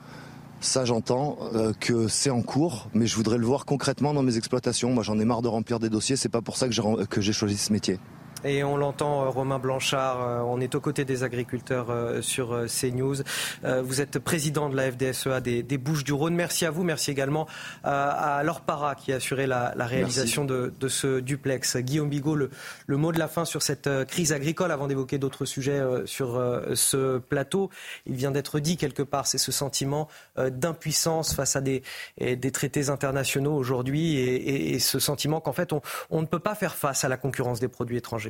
ça 0.59 0.85
j'entends 0.85 1.37
euh, 1.53 1.73
que 1.79 2.07
c'est 2.07 2.29
en 2.29 2.41
cours, 2.41 2.89
mais 2.93 3.07
je 3.07 3.15
voudrais 3.15 3.37
le 3.37 3.45
voir 3.45 3.65
concrètement 3.65 4.13
dans 4.13 4.23
mes 4.23 4.37
exploitations. 4.37 4.91
Moi 4.91 5.03
j'en 5.03 5.17
ai 5.19 5.25
marre 5.25 5.41
de 5.41 5.47
remplir 5.47 5.79
des 5.79 5.89
dossiers, 5.89 6.15
c'est 6.15 6.29
pas 6.29 6.41
pour 6.41 6.57
ça 6.57 6.67
que 6.67 7.21
j'ai 7.21 7.33
choisi 7.33 7.57
ce 7.57 7.71
métier. 7.71 7.99
Et 8.43 8.63
on 8.63 8.77
l'entend, 8.77 9.23
euh, 9.23 9.29
Romain 9.29 9.59
Blanchard, 9.59 10.21
euh, 10.21 10.39
on 10.41 10.59
est 10.59 10.75
aux 10.75 10.79
côtés 10.79 11.05
des 11.05 11.23
agriculteurs 11.23 11.87
euh, 11.89 12.21
sur 12.21 12.65
CNews. 12.67 13.17
Vous 13.63 14.01
êtes 14.01 14.19
président 14.19 14.69
de 14.69 14.75
la 14.75 14.91
FDSEA 14.91 15.41
des, 15.41 15.77
Bouches-du-Rhône. 15.77 16.35
Merci 16.35 16.65
à 16.65 16.71
vous. 16.71 16.83
Merci 16.83 17.11
également 17.11 17.47
à 17.83 18.41
Laure 18.43 18.61
qui 18.97 19.13
a 19.13 19.17
assuré 19.17 19.47
la, 19.47 19.73
réalisation 19.77 20.45
de, 20.45 20.71
ce 20.87 21.19
duplex. 21.19 21.77
Guillaume 21.77 22.09
Bigot, 22.09 22.35
le, 22.35 22.49
mot 22.97 23.11
de 23.11 23.19
la 23.19 23.27
fin 23.27 23.45
sur 23.45 23.61
cette 23.61 23.89
crise 24.05 24.33
agricole 24.33 24.71
avant 24.71 24.87
d'évoquer 24.87 25.17
d'autres 25.17 25.45
sujets 25.45 25.81
sur 26.05 26.41
ce 26.73 27.17
plateau. 27.17 27.69
Il 28.05 28.15
vient 28.15 28.31
d'être 28.31 28.59
dit 28.59 28.77
quelque 28.77 29.03
part, 29.03 29.27
c'est 29.27 29.37
ce 29.37 29.51
sentiment 29.51 30.07
d'impuissance 30.37 31.33
face 31.33 31.55
à 31.55 31.61
des, 31.61 31.83
des, 32.19 32.51
traités 32.51 32.89
internationaux 32.89 33.55
aujourd'hui 33.55 34.17
et, 34.17 34.79
ce 34.79 34.99
sentiment 34.99 35.39
qu'en 35.39 35.53
fait 35.53 35.71
on 36.09 36.21
ne 36.21 36.25
peut 36.25 36.39
pas 36.39 36.55
faire 36.55 36.75
face 36.75 37.03
à 37.03 37.09
la 37.09 37.17
concurrence 37.17 37.59
des 37.59 37.67
produits 37.67 37.97
étrangers. 37.97 38.26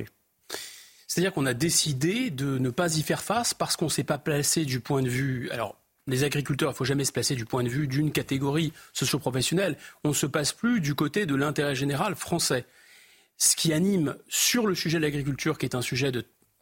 C'est-à-dire 1.08 1.32
qu'on 1.32 1.46
a 1.46 1.54
décidé 1.54 2.30
de 2.30 2.58
ne 2.58 2.70
pas 2.70 2.96
y 2.96 3.02
faire 3.02 3.22
face 3.22 3.54
parce 3.54 3.76
qu'on 3.76 3.86
ne 3.86 3.90
s'est 3.90 4.04
pas 4.04 4.18
placé 4.18 4.66
du 4.66 4.80
point 4.80 5.02
de 5.02 5.08
vue. 5.08 5.50
Alors, 5.50 5.76
les 6.06 6.22
agriculteurs, 6.22 6.70
il 6.70 6.72
ne 6.72 6.76
faut 6.76 6.84
jamais 6.84 7.04
se 7.04 7.12
placer 7.12 7.34
du 7.34 7.46
point 7.46 7.64
de 7.64 7.68
vue 7.68 7.88
d'une 7.88 8.12
catégorie 8.12 8.72
socio-professionnelle. 8.92 9.76
On 10.04 10.10
ne 10.10 10.14
se 10.14 10.26
passe 10.26 10.52
plus 10.52 10.80
du 10.80 10.94
côté 10.94 11.24
de 11.24 11.34
l'intérêt 11.34 11.74
général 11.74 12.14
français. 12.14 12.66
Ce 13.38 13.56
qui 13.56 13.72
anime 13.72 14.16
sur 14.28 14.66
le 14.66 14.74
sujet 14.74 14.98
de 14.98 15.02
l'agriculture, 15.02 15.56
qui 15.58 15.64
est 15.64 15.74
un 15.74 15.82
sujet 15.82 16.12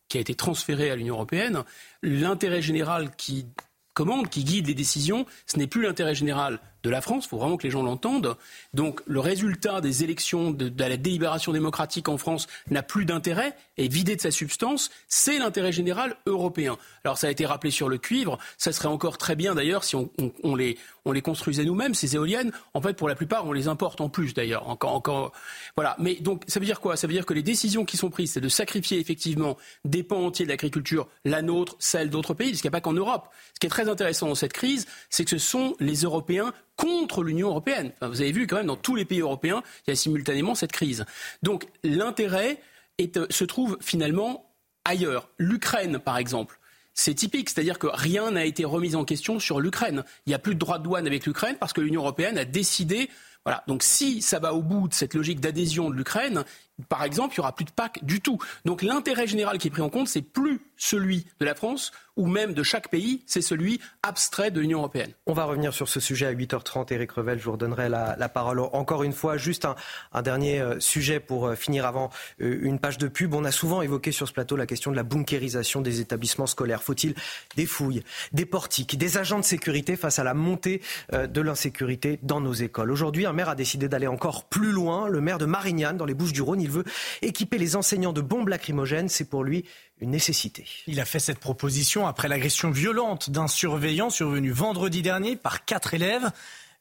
qui 0.09 0.19
a 0.19 0.21
été 0.21 0.35
transféré 0.35 0.91
à 0.91 0.97
l'Union 0.97 1.15
européenne, 1.15 1.65
l'intérêt 2.03 2.63
général 2.63 3.15
qui 3.17 3.47
commande, 3.95 4.29
qui 4.29 4.45
guide 4.45 4.69
les 4.69 4.75
décisions, 4.75 5.27
ce 5.47 5.59
n'est 5.59 5.67
plus 5.67 5.83
l'intérêt 5.83 6.15
général 6.15 6.61
de 6.87 6.91
la 6.91 7.01
France, 7.01 7.25
il 7.27 7.29
faut 7.29 7.39
vraiment 7.39 7.57
que 7.57 7.65
les 7.65 7.71
gens 7.71 7.83
l'entendent. 7.83 8.37
Donc 8.73 9.03
le 9.07 9.21
résultat 9.21 9.81
des 9.81 10.05
élections, 10.05 10.53
de, 10.53 10.73
la 10.79 10.97
délibération 10.97 11.53
démocratique 11.53 12.09
en 12.09 12.17
France 12.17 12.47
n'a 12.71 12.83
plus 12.83 13.05
d'intérêt, 13.05 13.55
est 13.77 13.93
vidé 13.93 14.17
de 14.17 14.21
sa 14.21 14.31
substance, 14.31 14.91
c'est 15.09 15.39
l'intérêt 15.39 15.73
général 15.73 16.17
européen. 16.27 16.79
Alors 17.07 17.19
ça 17.19 17.29
a 17.29 17.31
été 17.31 17.47
rappelé 17.47 17.71
sur 17.71 17.89
le 17.89 17.99
cuivre, 17.99 18.37
ça 18.59 18.73
serait 18.73 18.89
encore 18.89 19.17
très 19.17 19.37
bien 19.37 19.55
d'ailleurs 19.55 19.85
si 19.85 19.95
on, 19.95 20.55
les, 20.57 20.77
on 21.05 21.15
construisait 21.21 21.65
nous-mêmes, 21.65 21.95
ces 21.95 22.17
éoliennes. 22.17 22.51
En 22.75 22.81
fait, 22.81 22.95
pour 22.95 23.09
la 23.09 23.15
plupart, 23.15 23.47
on 23.47 23.53
les 23.53 23.69
importe 23.69 24.01
en 24.01 24.09
plus 24.09 24.35
d'ailleurs. 24.35 24.69
Encore, 24.69 24.93
encore, 24.93 25.33
voilà. 25.77 25.95
Mais 26.01 26.17
donc, 26.17 26.43
ça 26.49 26.59
veut 26.59 26.67
dire 26.67 26.81
quoi? 26.81 26.97
Ça 26.97 27.07
veut 27.07 27.13
dire 27.13 27.25
que 27.25 27.33
les 27.33 27.45
décisions 27.45 27.85
qui 27.85 27.97
sont 27.97 28.11
prises, 28.11 28.33
c'est 28.33 28.41
de 28.41 28.49
sacrifier 28.49 28.99
effectivement 28.99 29.57
des 29.85 30.03
pans 30.03 30.27
entiers 30.27 30.47
de 30.47 30.51
l'agriculture, 30.51 31.07
la 31.25 31.43
nôtre, 31.43 31.77
celle 31.79 32.11
d'autres 32.11 32.35
pays, 32.35 32.51
parce 32.51 32.61
qu'il 32.61 32.69
n'y 32.69 32.75
a 32.75 32.79
pas 32.79 32.81
qu'en 32.81 32.93
Europe. 32.93 33.29
Ce 33.55 33.61
qui 33.61 33.69
est 33.69 33.71
très 33.71 33.89
intéressant 33.89 34.27
dans 34.27 34.35
cette 34.35 34.53
crise, 34.53 34.87
c'est 35.09 35.23
que 35.23 35.31
ce 35.31 35.39
sont 35.39 35.77
les 35.79 36.03
Européens 36.03 36.53
contre 36.75 37.23
l'Union 37.23 37.51
européenne. 37.51 37.93
vous 38.03 38.21
avez 38.21 38.33
vu 38.33 38.49
quand 38.49 38.57
même 38.57 38.67
dans 38.67 38.77
tous 38.77 38.97
les 38.97 39.05
pays 39.05 39.21
européens, 39.21 39.63
il 39.87 39.91
y 39.91 39.93
a 39.93 39.97
simultanément 39.97 40.57
cette 40.57 40.73
crise. 40.73 41.05
Donc 41.45 41.69
l'intérêt 41.85 42.61
euh, 43.01 43.27
se 43.31 43.45
trouve 43.45 43.79
finalement 43.81 44.53
ailleurs. 44.85 45.29
L'Ukraine, 45.39 46.01
par 46.01 46.19
exemple. 46.19 46.59
C'est 46.99 47.15
typique, 47.15 47.51
c'est-à-dire 47.51 47.79
que 47.79 47.87
rien 47.87 48.33
n'a 48.33 48.47
été 48.47 48.65
remis 48.65 48.97
en 48.97 49.05
question 49.05 49.39
sur 49.39 49.61
l'Ukraine. 49.61 50.03
Il 50.25 50.31
n'y 50.31 50.35
a 50.35 50.39
plus 50.39 50.55
de 50.55 50.59
droit 50.59 50.79
de 50.79 50.85
douane 50.85 51.07
avec 51.07 51.27
l'Ukraine 51.27 51.57
parce 51.61 51.75
que 51.75 51.83
l'Union 51.83 52.01
européenne 52.01 52.39
a 52.39 52.47
décidé 52.47 53.11
voilà. 53.45 53.63
Donc 53.69 53.85
si 53.85 54.23
ça 54.23 54.41
va 54.41 54.55
au 54.55 54.61
bout 54.61 54.89
de 54.89 54.95
cette 54.95 55.15
logique 55.15 55.39
d'adhésion 55.39 55.89
de 55.89 55.95
l'Ukraine, 55.95 56.43
par 56.89 57.05
exemple, 57.05 57.35
il 57.35 57.39
n'y 57.39 57.43
aura 57.43 57.55
plus 57.55 57.65
de 57.65 57.71
PAC 57.71 58.05
du 58.05 58.21
tout. 58.21 58.39
Donc 58.65 58.83
l'intérêt 58.83 59.29
général 59.29 59.59
qui 59.59 59.69
est 59.69 59.71
pris 59.71 59.83
en 59.83 59.89
compte, 59.89 60.09
c'est 60.09 60.21
plus 60.21 60.63
celui 60.77 61.27
de 61.41 61.47
la 61.47 61.55
France 61.55 61.93
ou 62.17 62.27
même 62.27 62.55
de 62.55 62.63
chaque 62.63 62.89
pays, 62.89 63.23
c'est 63.27 63.43
celui 63.43 63.81
abstrait 64.03 64.51
de 64.51 64.61
l'Union 64.61 64.79
européenne. 64.79 65.13
On 65.27 65.35
va 65.35 65.45
revenir 65.45 65.75
sur 65.75 65.89
ce 65.89 66.01
sujet 66.01 66.27
à 66.27 66.33
8h30. 66.33 66.93
Éric 66.93 67.13
Revel, 67.13 67.39
je 67.39 67.45
vous 67.45 67.53
redonnerai 67.53 67.89
la, 67.89 68.29
parole 68.29 68.61
encore 68.61 69.03
une 69.03 69.13
fois. 69.13 69.37
Juste 69.37 69.67
un, 70.13 70.23
dernier 70.23 70.61
euh, 70.61 70.81
sujet 70.81 71.21
pour 71.21 71.47
euh, 71.47 71.55
finir 71.55 71.87
avant 71.87 72.11
euh, 72.41 72.59
une 72.63 72.79
page 72.79 72.99
de 72.99 73.09
pub. 73.09 73.35
On 73.35 73.45
a 73.45 73.53
souvent 73.53 73.83
évoqué 73.83 74.13
sur 74.13 74.27
ce 74.27 74.33
plateau 74.33 74.57
la 74.57 74.67
question 74.67 74.91
de 74.91 74.97
la 74.97 75.03
bunkérisation 75.03 75.83
des 75.83 76.01
établissements 76.01 76.47
scolaires. 76.47 76.83
Faut-il 76.83 77.15
des 77.55 77.67
fouilles, 77.67 78.03
des 78.33 78.47
portiques, 78.47 78.97
des 78.97 79.19
agents 79.19 79.39
de 79.39 79.45
sécurité 79.45 79.97
face 79.97 80.19
à 80.19 80.25
la 80.25 80.35
montée 80.35 80.81
de 81.13 81.41
l'insécurité 81.41 82.19
dans 82.23 82.41
nos 82.41 82.55
écoles? 82.55 82.91
Aujourd'hui, 82.91 83.27
un 83.27 83.33
maire 83.33 83.51
a 83.51 83.55
décidé 83.55 83.89
d'aller 83.89 84.07
encore 84.07 84.45
plus 84.45 84.73
loin. 84.73 85.09
Le 85.09 85.21
maire 85.21 85.39
de 85.39 85.47
Marignane, 85.47 85.97
dans 85.97 86.05
les 86.05 86.15
Bouches-du-Rhône, 86.15 86.61
il 86.61 86.71
veut 86.71 86.85
équiper 87.23 87.59
les 87.59 87.77
enseignants 87.77 88.13
de 88.13 88.21
bombes 88.21 88.49
lacrymogènes. 88.49 89.09
C'est 89.09 89.29
pour 89.29 89.45
lui 89.45 89.65
une 90.01 90.11
nécessité. 90.11 90.67
Il 90.87 91.01
a 91.01 91.05
fait 91.05 91.19
cette 91.19 91.39
proposition 91.39 92.07
après 92.07 92.29
l'agression 92.29 92.71
violente 92.71 93.31
d'un 93.31 93.49
surveillant 93.49 94.11
survenu 94.11 94.51
vendredi 94.51 95.03
dernier 95.03 95.37
par 95.37 95.65
quatre 95.65 95.95
élèves. 95.95 96.31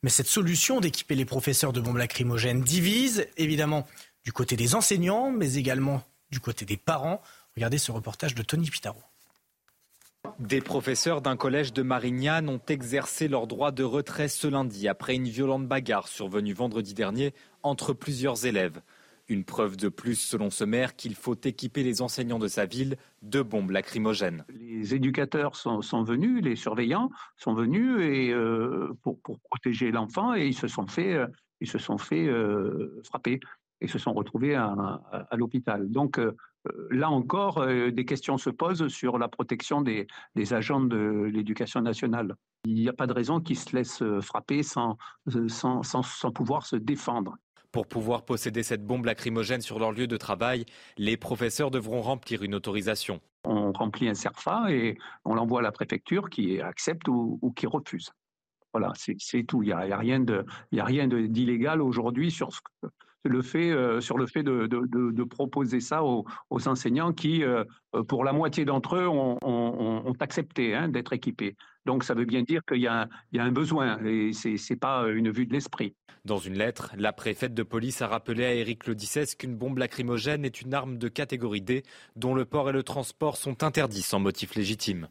Mais 0.03 0.09
cette 0.09 0.27
solution 0.27 0.81
d'équiper 0.81 1.15
les 1.15 1.25
professeurs 1.25 1.73
de 1.73 1.79
bombes 1.79 1.97
lacrymogènes 1.97 2.61
divise, 2.61 3.27
évidemment, 3.37 3.87
du 4.23 4.31
côté 4.31 4.55
des 4.55 4.75
enseignants, 4.75 5.31
mais 5.31 5.55
également 5.55 6.03
du 6.29 6.39
côté 6.39 6.65
des 6.65 6.77
parents. 6.77 7.21
Regardez 7.55 7.77
ce 7.77 7.91
reportage 7.91 8.35
de 8.35 8.43
Tony 8.43 8.69
Pitaro. 8.69 9.01
Des 10.39 10.59
professeurs 10.59 11.21
d'un 11.21 11.37
collège 11.37 11.71
de 11.71 11.83
Marignane 11.83 12.49
ont 12.49 12.61
exercé 12.67 13.27
leur 13.27 13.47
droit 13.47 13.71
de 13.71 13.83
retrait 13.83 14.27
ce 14.27 14.47
lundi 14.47 14.87
après 14.87 15.15
une 15.15 15.29
violente 15.29 15.67
bagarre 15.67 16.07
survenue 16.07 16.53
vendredi 16.53 16.93
dernier 16.93 17.33
entre 17.63 17.93
plusieurs 17.93 18.45
élèves. 18.45 18.81
Une 19.27 19.43
preuve 19.43 19.75
de 19.75 19.89
plus, 19.89 20.19
selon 20.19 20.51
ce 20.51 20.63
maire, 20.63 20.95
qu'il 20.95 21.15
faut 21.15 21.35
équiper 21.35 21.81
les 21.81 22.03
enseignants 22.03 22.37
de 22.37 22.47
sa 22.47 22.65
ville 22.65 22.95
de 23.23 23.41
bombes 23.41 23.71
lacrymogènes. 23.71 24.45
Les 24.49 24.93
éducateurs 24.93 25.55
sont, 25.55 26.03
venus, 26.03 26.43
les 26.43 26.55
surveillants 26.55 27.09
sont 27.35 27.55
venus 27.55 28.01
et, 28.01 28.31
euh, 28.31 28.93
pour, 29.01 29.19
protéger 29.49 29.91
l'enfant 29.91 30.35
et 30.35 30.45
ils 30.45 30.55
se 30.55 30.67
sont 30.67 30.85
fait, 30.85 31.13
euh, 31.13 31.25
ils 31.59 31.67
se 31.67 31.79
sont 31.79 31.97
euh, 32.11 33.01
frapper 33.03 33.39
et 33.81 33.87
se 33.87 33.97
sont 33.97 34.13
retrouvés 34.13 34.53
à, 34.53 35.01
l'hôpital. 35.33 35.89
Donc 35.89 36.19
là 36.89 37.09
encore, 37.09 37.65
des 37.65 38.05
questions 38.05 38.37
se 38.37 38.49
posent 38.49 38.87
sur 38.87 39.17
la 39.17 39.27
protection 39.27 39.81
des, 39.81 40.07
agents 40.53 40.81
de 40.81 41.29
l'éducation 41.31 41.81
nationale. 41.81 42.35
Il 42.63 42.75
n'y 42.75 42.87
a 42.87 42.93
pas 42.93 43.05
de 43.05 43.13
raison 43.13 43.41
qu'ils 43.41 43.59
se 43.59 43.75
laissent 43.75 44.03
frapper 44.21 44.63
sans, 44.63 44.97
sans 45.27 46.31
pouvoir 46.31 46.65
se 46.65 46.77
défendre. 46.77 47.35
Pour 47.75 47.87
pouvoir 47.87 48.23
posséder 48.23 48.63
cette 48.63 48.85
bombe 48.85 49.03
lacrymogène 49.03 49.59
sur 49.59 49.79
leur 49.79 49.91
lieu 49.91 50.07
de 50.07 50.15
travail, 50.15 50.65
les 50.97 51.17
professeurs 51.17 51.71
devront 51.71 51.99
remplir 51.99 52.41
une 52.41 52.55
autorisation. 52.55 53.19
On 53.43 53.73
remplit 53.73 54.07
un 54.07 54.13
CERFA 54.13 54.71
et 54.71 54.97
on 55.25 55.35
l'envoie 55.35 55.59
à 55.59 55.61
la 55.61 55.73
préfecture 55.73 56.29
qui 56.29 56.61
accepte 56.61 57.09
ou, 57.09 57.53
qui 57.53 57.67
refuse. 57.67 58.11
Voilà, 58.71 58.93
c'est 58.95 59.43
tout. 59.43 59.61
Il 59.61 59.65
n'y 59.65 59.73
a, 59.73 59.97
rien 60.85 61.07
d'illégal 61.09 61.81
aujourd'hui 61.81 62.31
sur 62.31 62.51
le 63.27 63.41
fait, 63.41 63.71
euh, 63.71 64.01
sur 64.01 64.17
le 64.17 64.27
fait 64.27 64.43
de, 64.43 65.23
proposer 65.23 65.79
ça 65.79 66.03
aux, 66.03 66.25
enseignants 66.49 67.11
qui, 67.11 67.43
euh, 67.43 67.63
pour 68.07 68.23
la 68.23 68.33
moitié 68.33 68.65
d'entre 68.65 68.95
eux, 68.97 69.07
ont, 69.07 70.13
accepté 70.19 70.73
hein, 70.73 70.87
d'être 70.87 71.13
équipés. 71.13 71.55
Donc 71.85 72.03
ça 72.03 72.13
veut 72.13 72.25
bien 72.25 72.41
dire 72.41 72.61
qu'il 72.67 72.81
y, 72.81 72.87
a 72.87 73.07
un 73.37 73.51
besoin 73.51 73.99
et 74.03 74.33
ce 74.33 74.49
n'est 74.49 74.79
pas 74.79 75.07
une 75.09 75.29
vue 75.29 75.45
de 75.45 75.53
l'esprit. 75.53 75.93
Dans 76.23 76.37
une 76.37 76.57
lettre, 76.57 76.91
la 76.97 77.13
préfète 77.13 77.53
de 77.53 77.61
police 77.61 78.01
a 78.01 78.07
rappelé 78.07 78.45
à 78.45 78.53
Éric 78.53 78.87
Lodissès 78.87 79.35
qu'une 79.37 79.55
bombe 79.55 79.77
lacrymogène 79.77 80.43
est 80.45 80.61
une 80.61 80.73
arme 80.73 80.97
de 80.97 81.07
catégorie 81.07 81.61
D 81.61 81.83
dont 82.15 82.33
le 82.33 82.45
port 82.45 82.69
et 82.69 82.73
le 82.73 82.81
transport 82.81 83.37
sont 83.37 83.63
interdits 83.63 84.01
sans 84.01 84.19
motif 84.19 84.55
légitime. 84.55 85.07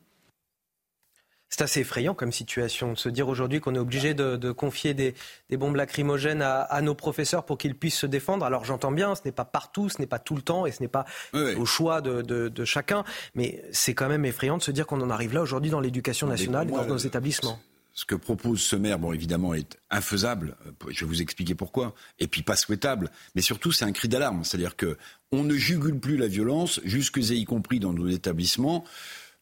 C'est 1.49 1.63
assez 1.63 1.81
effrayant 1.81 2.15
comme 2.15 2.33
situation 2.33 2.93
de 2.93 2.99
se 2.99 3.09
dire 3.09 3.29
aujourd'hui 3.29 3.61
qu'on 3.61 3.75
est 3.75 3.79
obligé 3.79 4.13
de, 4.15 4.53
confier 4.53 4.93
des, 4.93 5.15
bombes 5.53 5.77
lacrymogènes 5.77 6.43
à, 6.43 6.81
nos 6.83 6.95
professeurs 6.95 7.45
pour 7.45 7.59
qu'ils 7.59 7.77
puissent 7.77 7.99
se 7.99 8.07
défendre. 8.07 8.45
Alors 8.45 8.65
j'entends 8.65 8.91
bien, 8.91 9.15
ce 9.15 9.21
n'est 9.25 9.33
pas 9.33 9.45
partout, 9.45 9.89
ce 9.89 10.01
n'est 10.01 10.07
pas 10.07 10.19
tout 10.19 10.35
le 10.35 10.43
temps 10.43 10.67
et 10.67 10.73
ce 10.73 10.83
n'est 10.83 10.89
pas 10.89 11.05
au 11.33 11.65
choix 11.65 12.01
de, 12.01 12.65
chacun, 12.65 13.05
mais 13.35 13.63
c'est 13.73 13.95
quand 13.95 14.09
même 14.09 14.25
effrayant 14.25 14.57
de 14.57 14.63
se 14.63 14.71
dire 14.71 14.87
qu'on 14.87 15.01
en 15.01 15.11
arrive 15.11 15.35
là 15.35 15.43
aujourd'hui 15.43 15.71
dans 15.71 15.81
l'éducation 15.81 16.27
nationale 16.27 16.69
et 16.69 16.73
dans 16.73 16.87
nos 16.87 16.99
établissements 16.99 17.59
ce 17.95 18.05
que 18.05 18.17
propose 18.17 18.61
ce 18.61 18.75
maire, 18.75 18.99
bon, 18.99 19.13
évidemment, 19.13 19.55
est 19.55 19.79
infaisable. 19.89 20.57
Euh, 20.67 20.73
je 20.91 21.05
vais 21.05 21.09
vous 21.09 21.23
expliquer 21.23 21.55
pourquoi. 21.55 21.95
Et 22.19 22.27
puis 22.27 22.43
pas 22.43 22.57
souhaitable. 22.57 23.11
Mais 23.37 23.41
surtout, 23.41 23.71
c'est 23.71 23.85
un 23.85 23.93
cri 23.93 24.09
d'alarme. 24.09 24.45
C'est-à-dire 24.45 24.77
que 24.77 24.99
on 25.31 25.45
ne 25.45 25.55
jugule 25.55 25.99
plus 25.99 26.17
la 26.17 26.27
violence, 26.27 26.81
jusque 26.85 27.19
et 27.19 27.35
y 27.35 27.45
compris 27.45 27.79
dans 27.79 27.93
nos 27.93 28.09
établissements. 28.09 28.85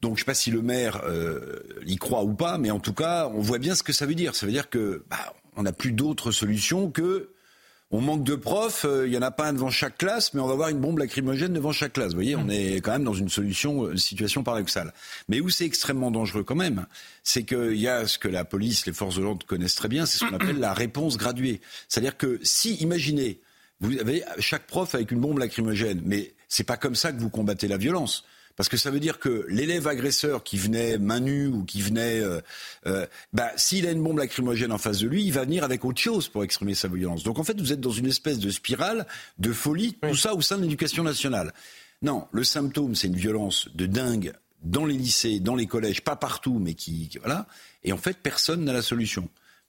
Donc, 0.02 0.10
je 0.10 0.14
ne 0.14 0.18
sais 0.18 0.24
pas 0.26 0.34
si 0.34 0.50
le 0.50 0.62
maire 0.62 1.00
euh, 1.06 1.60
y 1.86 1.96
croit 1.96 2.24
ou 2.24 2.34
pas, 2.34 2.58
mais 2.58 2.70
en 2.70 2.80
tout 2.80 2.92
cas, 2.92 3.30
on 3.34 3.40
voit 3.40 3.58
bien 3.58 3.74
ce 3.76 3.84
que 3.84 3.92
ça 3.92 4.04
veut 4.04 4.16
dire. 4.16 4.34
Ça 4.34 4.46
veut 4.46 4.52
dire 4.52 4.68
que 4.68 5.04
bah, 5.08 5.32
on 5.56 5.62
n'a 5.62 5.72
plus 5.72 5.92
d'autre 5.92 6.32
solution 6.32 6.90
que 6.90 7.30
on 7.94 8.00
manque 8.00 8.24
de 8.24 8.34
profs, 8.34 8.86
euh, 8.86 9.06
il 9.06 9.10
n'y 9.10 9.18
en 9.18 9.22
a 9.22 9.30
pas 9.30 9.48
un 9.48 9.52
devant 9.52 9.70
chaque 9.70 9.98
classe, 9.98 10.32
mais 10.32 10.40
on 10.40 10.46
va 10.46 10.54
avoir 10.54 10.70
une 10.70 10.80
bombe 10.80 10.98
lacrymogène 10.98 11.52
devant 11.52 11.72
chaque 11.72 11.92
classe. 11.92 12.08
Vous 12.08 12.16
voyez, 12.16 12.34
on 12.34 12.48
est 12.48 12.76
quand 12.76 12.92
même 12.92 13.04
dans 13.04 13.12
une 13.12 13.28
solution, 13.28 13.90
une 13.90 13.98
situation 13.98 14.42
paradoxale. 14.42 14.94
Mais 15.28 15.40
où 15.40 15.50
c'est 15.50 15.66
extrêmement 15.66 16.10
dangereux 16.10 16.42
quand 16.42 16.54
même, 16.54 16.86
c'est 17.22 17.44
qu'il 17.44 17.76
y 17.76 17.88
a 17.88 18.06
ce 18.06 18.18
que 18.18 18.28
la 18.28 18.46
police, 18.46 18.86
les 18.86 18.94
forces 18.94 19.16
de 19.16 19.22
l'ordre 19.22 19.46
connaissent 19.46 19.74
très 19.74 19.88
bien, 19.88 20.06
c'est 20.06 20.18
ce 20.18 20.24
qu'on 20.24 20.34
appelle 20.34 20.58
la 20.58 20.72
réponse 20.72 21.18
graduée. 21.18 21.60
C'est-à-dire 21.86 22.16
que 22.16 22.40
si, 22.42 22.76
imaginez, 22.76 23.40
vous 23.80 23.98
avez 23.98 24.24
chaque 24.38 24.66
prof 24.66 24.94
avec 24.94 25.10
une 25.10 25.20
bombe 25.20 25.38
lacrymogène, 25.38 26.00
mais 26.04 26.32
c'est 26.48 26.64
pas 26.64 26.78
comme 26.78 26.94
ça 26.94 27.12
que 27.12 27.20
vous 27.20 27.30
combattez 27.30 27.68
la 27.68 27.76
violence. 27.76 28.24
Parce 28.56 28.68
que 28.68 28.76
ça 28.76 28.90
veut 28.90 29.00
dire 29.00 29.18
que 29.18 29.46
l'élève 29.48 29.86
agresseur 29.86 30.42
qui 30.42 30.56
venait 30.56 30.98
main 30.98 31.20
nue 31.20 31.46
ou 31.46 31.64
qui 31.64 31.80
venait, 31.80 32.20
euh, 32.20 32.40
euh, 32.86 33.06
bah, 33.32 33.50
s'il 33.56 33.86
a 33.86 33.90
une 33.90 34.02
bombe 34.02 34.18
lacrymogène 34.18 34.72
en 34.72 34.78
face 34.78 34.98
de 34.98 35.08
lui, 35.08 35.24
il 35.24 35.32
va 35.32 35.44
venir 35.44 35.64
avec 35.64 35.84
autre 35.84 36.00
chose 36.00 36.28
pour 36.28 36.44
exprimer 36.44 36.74
sa 36.74 36.88
violence. 36.88 37.22
Donc 37.22 37.38
en 37.38 37.44
fait, 37.44 37.58
vous 37.60 37.72
êtes 37.72 37.80
dans 37.80 37.90
une 37.90 38.06
espèce 38.06 38.38
de 38.38 38.50
spirale 38.50 39.06
de 39.38 39.52
folie, 39.52 39.94
tout 39.94 40.16
ça 40.16 40.34
au 40.34 40.40
sein 40.40 40.56
de 40.56 40.62
l'éducation 40.62 41.02
nationale. 41.02 41.52
Non, 42.02 42.26
le 42.32 42.44
symptôme, 42.44 42.94
c'est 42.94 43.06
une 43.06 43.16
violence 43.16 43.68
de 43.74 43.86
dingue 43.86 44.32
dans 44.62 44.84
les 44.84 44.96
lycées, 44.96 45.40
dans 45.40 45.54
les 45.54 45.66
collèges, 45.66 46.02
pas 46.02 46.16
partout, 46.16 46.58
mais 46.58 46.74
qui, 46.74 47.10
voilà. 47.20 47.46
Et 47.84 47.92
en 47.92 47.96
fait, 47.96 48.16
personne 48.18 48.64
n'a 48.64 48.72
la 48.72 48.82
solution. 48.82 49.28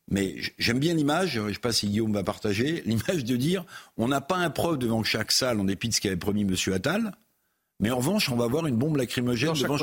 Mais 0.10 0.36
j'aime 0.58 0.80
bien 0.80 0.94
l'image, 0.94 1.32
je 1.32 1.40
ne 1.40 1.54
sais 1.54 1.60
pas 1.60 1.72
si 1.72 1.88
Guillaume 1.88 2.14
va 2.14 2.24
partager, 2.24 2.84
l'image 2.86 3.24
de 3.24 3.36
dire 3.38 3.66
on 3.98 4.08
n'a 4.08 4.22
pas 4.22 4.36
un 4.36 4.50
prof 4.50 4.78
devant 4.78 5.04
chaque 5.04 5.32
salle 5.32 5.60
en 5.60 5.64
dépit 5.64 5.90
de 5.90 5.94
ce 5.94 6.02
qu'avait 6.02 6.18
promis 6.18 6.42
M. 6.42 6.56
Attal, 6.74 7.14
mais 7.84 7.92
en 7.92 7.98
revanche, 7.98 8.30
on 8.30 8.38
va 8.38 8.46
avoir 8.46 8.66
une 8.66 8.78
bombe 8.78 8.96
lacrymogène 8.96 9.52
devant 9.54 9.78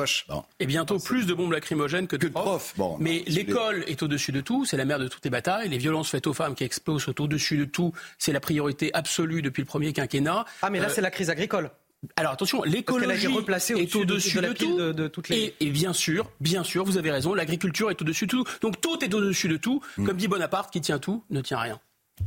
Et 0.59 0.65
bientôt 0.67 0.99
plus 0.99 1.27
de 1.27 1.35
bombes 1.35 1.53
lacrymogènes 1.53 2.07
que 2.07 2.17
de, 2.17 2.29
profs. 2.29 2.75
mais 2.99 3.23
l'école 3.27 3.85
est 3.87 4.03
au-dessus 4.03 4.33
de 4.33 4.41
tout, 4.41 4.65
c'est 4.65 4.79
la 4.79 4.87
mère 4.87 4.99
de 4.99 5.07
toutes 5.07 5.25
les 5.25 5.31
batailles. 5.31 5.69
Les 5.69 5.77
violences 5.77 6.09
faites 6.09 6.27
aux 6.27 6.33
femmes 6.33 6.55
qui 6.55 6.65
explosent 6.65 7.09
au-dessus 7.19 7.59
de 7.59 7.67
tout, 7.67 7.93
c'est 8.19 8.33
la 8.33 8.41
priorité 8.41 8.91
absolue 8.95 9.43
depuis 9.43 9.61
le 9.61 9.67
premier 9.67 9.93
quinquennat. 9.93 10.47
Ah, 10.63 10.71
mais 10.71 10.79
là, 10.81 10.87
euh, 10.87 10.93
c'est 10.93 11.03
la 11.03 11.11
crise 11.11 11.29
agricole. 11.29 11.71
alors 12.17 12.33
attention, 12.33 12.63
l'écologie 12.63 13.27
est 13.27 13.97
au-dessus 13.97 14.41
de, 14.41 15.09
tout. 15.09 15.23
et, 15.31 15.53
bien 15.71 15.93
sûr, 15.93 16.31
bien 16.41 16.65
sûr, 16.65 16.85
vous 16.85 16.97
avez 16.97 17.11
raison, 17.11 17.35
l'agriculture 17.35 17.91
est 17.91 18.01
au-dessus 18.01 18.27
de 18.27 18.31
tout. 18.31 18.45
Donc 18.63 18.81
tout 18.81 19.05
est 19.05 19.13
au-dessus 19.13 19.49
de 19.49 19.59
tout. 19.59 19.83
Mm. 19.99 20.07
Comme 20.07 20.17
dit 20.17 20.29
Bonaparte, 20.29 20.73
qui 20.73 20.81
tient 20.81 20.99
tout 20.99 21.23
ne 21.29 21.43
tient 21.43 21.59
rien. 21.59 21.79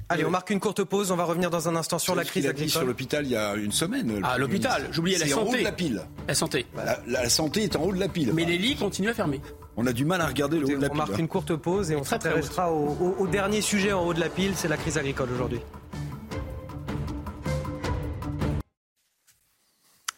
Allez, 0.10 0.26
on 0.26 0.30
marque 0.30 0.50
une 0.50 0.60
courte 0.60 0.84
pause. 0.84 1.12
On 1.12 1.16
va 1.16 1.24
revenir 1.24 1.50
dans 1.50 1.70
un 1.70 1.76
instant 1.76 2.00
sur 2.00 2.16
la 2.16 2.24
crise 2.24 2.46
agricole. 2.46 2.70
sur 2.70 2.86
l'hôpital 2.86 3.26
il 3.26 3.32
y 3.32 3.36
a 3.36 3.56
une 3.56 3.72
semaine. 3.72 4.22
Ah, 4.24 4.38
l'hôpital. 4.38 4.88
J'oubliais 4.92 5.18
la 5.18 5.28
santé. 5.28 5.42
en 5.42 5.52
haut 5.52 5.58
de 5.58 5.64
la 5.64 5.72
pile. 5.72 6.02
La 6.28 6.36
santé. 6.36 6.66
La, 7.08 7.30
santé 7.30 7.64
est 7.64 7.76
en 7.76 7.84
haut 7.84 7.94
de 7.94 8.00
la 8.00 8.08
pile. 8.08 8.32
Mais 8.34 8.46
les 8.46 8.58
lits 8.58 8.76
continuent 8.76 9.10
à 9.10 9.14
fermer. 9.14 9.42
On 9.76 9.88
a 9.88 9.94
du 9.94 10.06
mal 10.06 10.22
à 10.22 10.28
regarder 10.28 10.60
le 10.60 10.66
haut 10.66 10.68
de 10.68 10.74
la 10.74 10.90
pile. 10.90 11.02
On 11.02 11.08
marque 11.08 11.18
une 11.18 11.28
courte 11.28 11.56
pause 11.56 11.92
et 11.92 11.96
on 11.96 12.04
s'intéressera 12.04 12.72
au 12.72 13.28
dernier 13.28 13.62
sujet 13.62 13.92
en 13.92 14.06
haut 14.06 14.14
de 14.14 14.20
la 14.20 14.30
pile, 14.30 14.54
c'est 14.56 14.68
la 14.68 14.78
crise 14.78 14.98
agricole 14.98 15.30
aujourd'hui. 15.34 15.60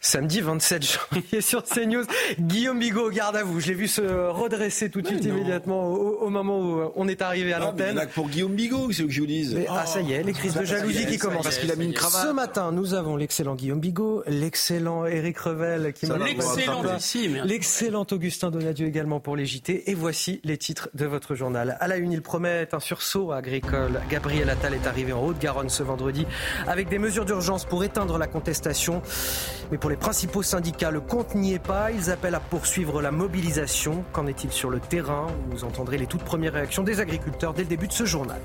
Samedi 0.06 0.40
27 0.40 0.86
janvier 0.86 1.42
sur 1.42 1.64
CNews, 1.64 2.04
Guillaume 2.40 2.78
Bigot, 2.78 3.10
garde 3.10 3.38
à 3.38 3.44
vous. 3.44 3.60
Je 3.60 3.70
l'ai 3.70 3.74
vu 3.74 3.88
se 3.88 4.04
redresser 4.04 4.92
tout 4.92 5.02
de 5.02 5.08
suite 5.08 5.26
immédiatement 5.26 5.88
au, 5.88 6.30
moment 6.30 6.60
où 6.60 6.80
euh, 6.80 6.92
on 6.96 7.08
est 7.08 7.24
arrivé 7.24 7.54
à 7.54 7.58
ah, 7.58 7.62
l'antenne. 7.62 8.08
pour 8.14 8.30
Guillaume 8.30 8.54
Bigot, 8.54 8.92
c'est 8.92 9.02
ce 9.02 9.04
que 9.08 9.12
je 9.12 9.22
vous 9.22 9.26
dis. 9.26 9.56
ah, 9.68 9.88
ça 9.88 10.02
y 10.02 10.14
est, 10.14 10.22
les 10.22 10.34
crises 10.34 10.54
de 10.54 10.64
jalousie 10.64 11.08
qui 11.08 11.18
commencent. 11.18 11.42
Parce 11.42 11.58
qu'il 11.58 11.72
a 11.72 11.76
mis 11.76 11.86
une 11.86 11.94
cravate. 11.94 12.22
Ce 12.28 12.32
matin, 12.32 12.72
nous 12.72 12.94
avons 12.94 13.16
l'excellent 13.16 13.56
Guillaume 13.56 13.80
Bigot, 13.80 14.22
l'excellent 14.28 15.08
Eric 15.08 15.40
Revel 15.40 15.92
qui 15.94 16.06
m'a 16.06 16.20
L'excellent 16.20 16.84
L'excellent 17.44 18.06
Augustin 18.12 18.52
Donadieu 18.52 18.86
également 18.86 19.20
pour 19.20 19.36
les 19.36 19.48
JT. 19.48 19.90
Et 19.90 19.96
voici 19.96 20.40
les 20.44 20.58
titres 20.58 20.90
de 20.94 21.08
votre 21.08 21.34
journal. 21.34 21.78
À 21.80 21.88
la 21.88 21.98
une, 21.98 22.12
il 22.12 22.22
promet 22.22 22.68
un 22.72 22.80
sursaut 22.80 23.32
agricole. 23.32 24.00
Gabriel 24.12 24.52
Attal 24.52 24.76
est 24.76 24.86
arrivé 24.86 25.14
en 25.14 25.26
Haute-Garonne 25.26 25.70
ce 25.70 25.82
vendredi 25.82 26.28
avec 26.68 26.90
des 26.90 27.00
mesures 27.00 27.26
d'urgence 27.26 27.66
pour 27.66 27.84
éteindre 27.84 28.20
la 28.20 28.28
contestation. 28.28 29.02
Mais 29.72 29.80
pour 29.80 29.90
les 29.90 29.95
principaux 29.98 30.44
syndicats, 30.44 30.92
le 30.92 31.02
compte 31.02 31.36
n'y 31.36 31.54
est 31.54 31.60
pas. 31.60 31.92
Ils 31.92 32.12
appellent 32.12 32.36
à 32.36 32.40
poursuivre 32.40 33.02
la 33.02 33.12
mobilisation. 33.12 34.04
Qu'en 34.14 34.28
est-il 34.28 34.52
sur 34.52 34.70
le 34.70 34.80
terrain? 34.80 35.28
Vous 35.50 35.64
entendrez 35.64 35.98
les 35.98 36.08
toutes 36.08 36.24
premières 36.24 36.54
réactions 36.54 36.84
des 36.84 37.00
agriculteurs 37.00 37.54
dès 37.54 37.64
le 37.64 37.70
début 37.70 37.88
de 37.88 37.94
ce 37.94 38.06
journal. 38.06 38.40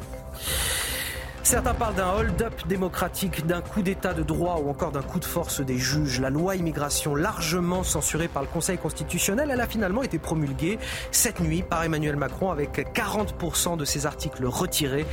Certains 1.43 1.75
parlent 1.75 1.95
d'un 1.95 2.13
hold-up 2.13 2.53
démocratique, 2.69 3.47
d'un 3.47 3.61
coup 3.61 3.83
d'état 3.83 4.13
de 4.15 4.23
droit 4.23 4.61
ou 4.63 4.69
encore 4.69 4.93
d'un 4.93 5.03
coup 5.03 5.19
de 5.19 5.25
force 5.25 5.61
des 5.61 5.79
juges. 5.79 6.21
La 6.21 6.31
loi 6.31 6.55
immigration, 6.55 7.15
largement 7.15 7.83
censurée 7.83 8.29
par 8.29 8.43
le 8.43 8.49
Conseil 8.49 8.79
constitutionnel, 8.79 9.51
elle 9.51 9.61
a 9.61 9.67
finalement 9.67 10.03
été 10.03 10.19
promulguée 10.19 10.79
cette 11.11 11.41
nuit 11.41 11.63
par 11.63 11.83
Emmanuel 11.83 12.17
Macron 12.17 12.51
avec 12.51 12.95
40% 12.95 13.77
de 13.77 13.85
ses 13.85 14.07
articles 14.07 14.45
retirés. 14.45 15.07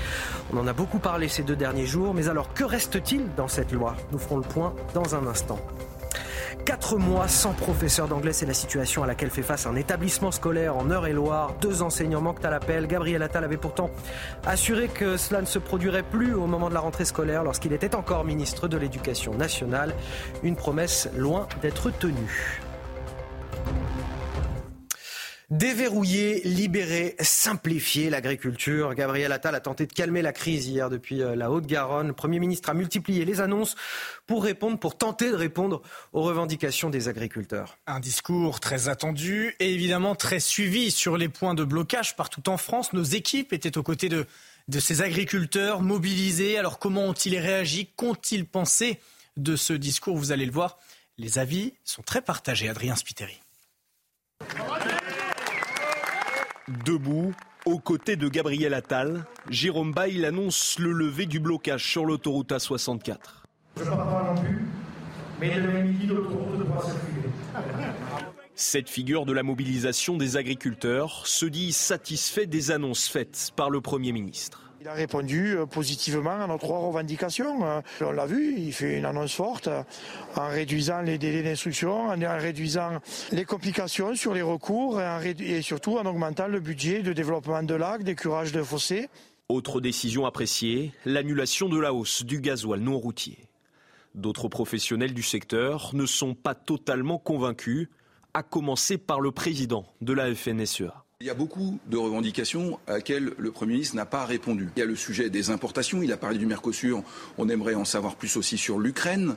On 0.53 0.57
en 0.57 0.67
a 0.67 0.73
beaucoup 0.73 0.99
parlé 0.99 1.27
ces 1.27 1.43
deux 1.43 1.55
derniers 1.55 1.87
jours, 1.87 2.13
mais 2.13 2.27
alors 2.27 2.53
que 2.53 2.65
reste-t-il 2.65 3.33
dans 3.35 3.47
cette 3.47 3.71
loi? 3.71 3.95
Nous 4.11 4.19
ferons 4.19 4.37
le 4.37 4.43
point 4.43 4.75
dans 4.93 5.15
un 5.15 5.25
instant. 5.25 5.59
Quatre 6.65 6.97
mois 6.97 7.27
sans 7.27 7.53
professeur 7.53 8.07
d'anglais, 8.07 8.33
c'est 8.33 8.45
la 8.45 8.53
situation 8.53 9.03
à 9.03 9.07
laquelle 9.07 9.29
fait 9.29 9.41
face 9.41 9.65
un 9.65 9.75
établissement 9.75 10.31
scolaire 10.31 10.75
en 10.75 10.89
Eure-et-Loire. 10.89 11.53
Deux 11.61 11.81
enseignants 11.81 12.21
manquent 12.21 12.43
à 12.43 12.49
l'appel. 12.49 12.87
Gabriel 12.87 13.23
Attal 13.23 13.43
avait 13.43 13.57
pourtant 13.57 13.89
assuré 14.45 14.87
que 14.87 15.17
cela 15.17 15.41
ne 15.41 15.45
se 15.45 15.59
produirait 15.59 16.03
plus 16.03 16.33
au 16.33 16.45
moment 16.45 16.69
de 16.69 16.73
la 16.73 16.81
rentrée 16.81 17.05
scolaire 17.05 17.43
lorsqu'il 17.43 17.73
était 17.73 17.95
encore 17.95 18.25
ministre 18.25 18.67
de 18.67 18.77
l'Éducation 18.77 19.33
nationale. 19.33 19.93
Une 20.43 20.55
promesse 20.55 21.09
loin 21.15 21.47
d'être 21.61 21.89
tenue. 21.89 22.61
Déverrouiller, 25.49 26.41
libérer, 26.43 27.15
simplifier 27.21 28.09
l'agriculture. 28.09 28.93
Gabriel 28.95 29.31
Attal 29.31 29.55
a 29.55 29.61
tenté 29.61 29.85
de 29.85 29.93
calmer 29.93 30.21
la 30.21 30.33
crise 30.33 30.67
hier 30.67 30.89
depuis 30.89 31.21
euh, 31.21 31.37
la 31.37 31.49
Haute-Garonne. 31.49 32.07
Le 32.07 32.13
Premier 32.13 32.39
ministre 32.39 32.69
a 32.69 32.73
multiplié 32.73 33.23
les 33.23 33.39
annonces 33.39 33.75
pour 34.25 34.43
répondre, 34.43 34.77
pour 34.77 34.97
tenter 34.97 35.31
de 35.31 35.35
répondre 35.35 35.81
aux 36.11 36.21
revendications 36.21 36.89
des 36.89 37.07
agriculteurs. 37.07 37.77
Un 37.87 38.01
discours 38.01 38.59
très 38.59 38.89
attendu 38.89 39.55
et 39.61 39.73
évidemment 39.73 40.15
très 40.15 40.41
suivi 40.41 40.91
sur 40.91 41.15
les 41.15 41.29
points 41.29 41.53
de 41.53 41.63
blocage 41.63 42.17
partout 42.17 42.49
en 42.49 42.57
France. 42.57 42.91
Nos 42.91 43.03
équipes 43.03 43.53
étaient 43.53 43.77
aux 43.77 43.83
côtés 43.83 44.09
de, 44.09 44.25
de 44.67 44.79
ces 44.81 45.01
agriculteurs 45.01 45.81
mobilisés. 45.81 46.57
Alors 46.57 46.77
comment 46.77 47.05
ont-ils 47.05 47.37
réagi? 47.37 47.89
Qu'ont-ils 47.95 48.45
pensé 48.45 48.99
de 49.37 49.55
ce 49.55 49.71
discours? 49.71 50.17
Vous 50.17 50.33
allez 50.33 50.45
le 50.45 50.51
voir. 50.51 50.77
Les 51.17 51.39
avis 51.39 51.71
sont 51.85 52.01
très 52.01 52.21
partagés. 52.21 52.67
Adrien 52.67 52.97
Spiteri. 52.97 53.39
Debout, 56.67 57.33
aux 57.65 57.79
côtés 57.79 58.17
de 58.17 58.27
Gabriel 58.27 58.73
Attal, 58.73 59.23
Jérôme 59.49 59.93
Bail 59.93 60.25
annonce 60.25 60.77
le 60.79 60.91
lever 60.91 61.25
du 61.25 61.39
blocage 61.39 61.89
sur 61.89 62.05
l'autoroute 62.05 62.51
A64. 62.51 63.15
Cette 68.55 68.89
figure 68.89 69.25
de 69.25 69.31
la 69.31 69.43
mobilisation 69.43 70.17
des 70.17 70.35
agriculteurs 70.35 71.25
se 71.25 71.45
dit 71.45 71.71
satisfait 71.71 72.47
des 72.47 72.71
annonces 72.71 73.07
faites 73.07 73.53
par 73.55 73.69
le 73.69 73.79
Premier 73.79 74.11
ministre. 74.11 74.66
Il 74.79 74.87
a 74.87 74.93
répondu 74.93 75.57
euh, 75.57 75.65
positivement 75.65 76.43
à 76.43 76.45
nos 76.45 76.59
trois 76.59 76.77
revendications. 76.79 77.65
Euh, 77.65 77.81
on 78.01 78.11
l'a 78.11 78.27
vu, 78.27 78.55
il 78.57 78.71
fait 78.71 78.97
une 78.97 79.05
annonce 79.05 79.33
forte 79.33 79.67
euh, 79.67 79.81
en 80.35 80.49
réduisant 80.49 81.01
les 81.01 81.17
délais 81.17 81.41
d'instruction, 81.41 82.09
en 82.09 82.37
réduisant 82.37 82.99
les 83.31 83.43
complications 83.43 84.13
sur 84.15 84.35
les 84.35 84.43
recours 84.43 85.01
et 85.01 85.61
surtout 85.63 85.97
en 85.97 86.05
augmentant 86.05 86.47
le 86.47 86.59
budget 86.59 87.01
de 87.01 87.11
développement 87.11 87.63
de 87.63 87.73
lacs, 87.73 88.03
des 88.03 88.13
curages 88.13 88.51
de 88.51 88.61
fossés. 88.61 89.09
Autre 89.49 89.81
décision 89.81 90.25
appréciée, 90.27 90.91
l'annulation 91.05 91.69
de 91.69 91.79
la 91.79 91.93
hausse 91.93 92.23
du 92.23 92.39
gasoil 92.39 92.79
non 92.79 92.99
routier. 92.99 93.37
D'autres 94.13 94.47
professionnels 94.47 95.13
du 95.13 95.23
secteur 95.23 95.91
ne 95.93 96.05
sont 96.05 96.35
pas 96.35 96.53
totalement 96.53 97.17
convaincus, 97.17 97.87
à 98.33 98.43
commencer 98.43 98.99
par 98.99 99.21
le 99.21 99.31
président 99.31 99.85
de 100.01 100.13
la 100.13 100.33
FNSEA. 100.35 101.06
Il 101.19 101.25
y 101.25 101.31
a 101.31 101.33
beaucoup 101.33 101.79
de 101.87 101.97
revendications 101.97 102.79
à 102.85 102.93
laquelle 102.93 103.33
le 103.39 103.51
Premier 103.51 103.73
ministre 103.73 103.95
n'a 103.95 104.05
pas 104.05 104.23
répondu. 104.23 104.69
Il 104.75 104.79
y 104.79 104.83
a 104.83 104.85
le 104.85 104.95
sujet 104.95 105.31
des 105.31 105.49
importations, 105.49 106.03
il 106.03 106.11
a 106.11 106.17
parlé 106.17 106.37
du 106.37 106.45
Mercosur, 106.45 107.03
on 107.39 107.49
aimerait 107.49 107.73
en 107.73 107.85
savoir 107.85 108.17
plus 108.17 108.37
aussi 108.37 108.55
sur 108.55 108.77
l'Ukraine. 108.77 109.35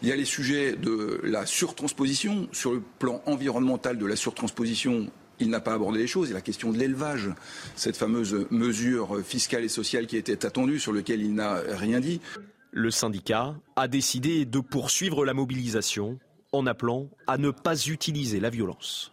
Il 0.00 0.08
y 0.08 0.12
a 0.12 0.16
les 0.16 0.24
sujets 0.24 0.74
de 0.74 1.20
la 1.24 1.44
surtransposition, 1.44 2.48
sur 2.52 2.72
le 2.72 2.82
plan 2.98 3.20
environnemental 3.26 3.98
de 3.98 4.06
la 4.06 4.16
surtransposition, 4.16 5.10
il 5.38 5.50
n'a 5.50 5.60
pas 5.60 5.74
abordé 5.74 5.98
les 5.98 6.06
choses. 6.06 6.28
Il 6.28 6.30
y 6.30 6.34
a 6.34 6.38
la 6.38 6.40
question 6.40 6.72
de 6.72 6.78
l'élevage, 6.78 7.28
cette 7.76 7.98
fameuse 7.98 8.46
mesure 8.50 9.20
fiscale 9.22 9.64
et 9.64 9.68
sociale 9.68 10.06
qui 10.06 10.16
était 10.16 10.46
attendue, 10.46 10.78
sur 10.78 10.94
laquelle 10.94 11.20
il 11.20 11.34
n'a 11.34 11.60
rien 11.76 12.00
dit. 12.00 12.22
Le 12.70 12.90
syndicat 12.90 13.54
a 13.76 13.86
décidé 13.86 14.46
de 14.46 14.60
poursuivre 14.60 15.26
la 15.26 15.34
mobilisation 15.34 16.18
en 16.52 16.66
appelant 16.66 17.10
à 17.26 17.36
ne 17.36 17.50
pas 17.50 17.76
utiliser 17.84 18.40
la 18.40 18.48
violence. 18.48 19.12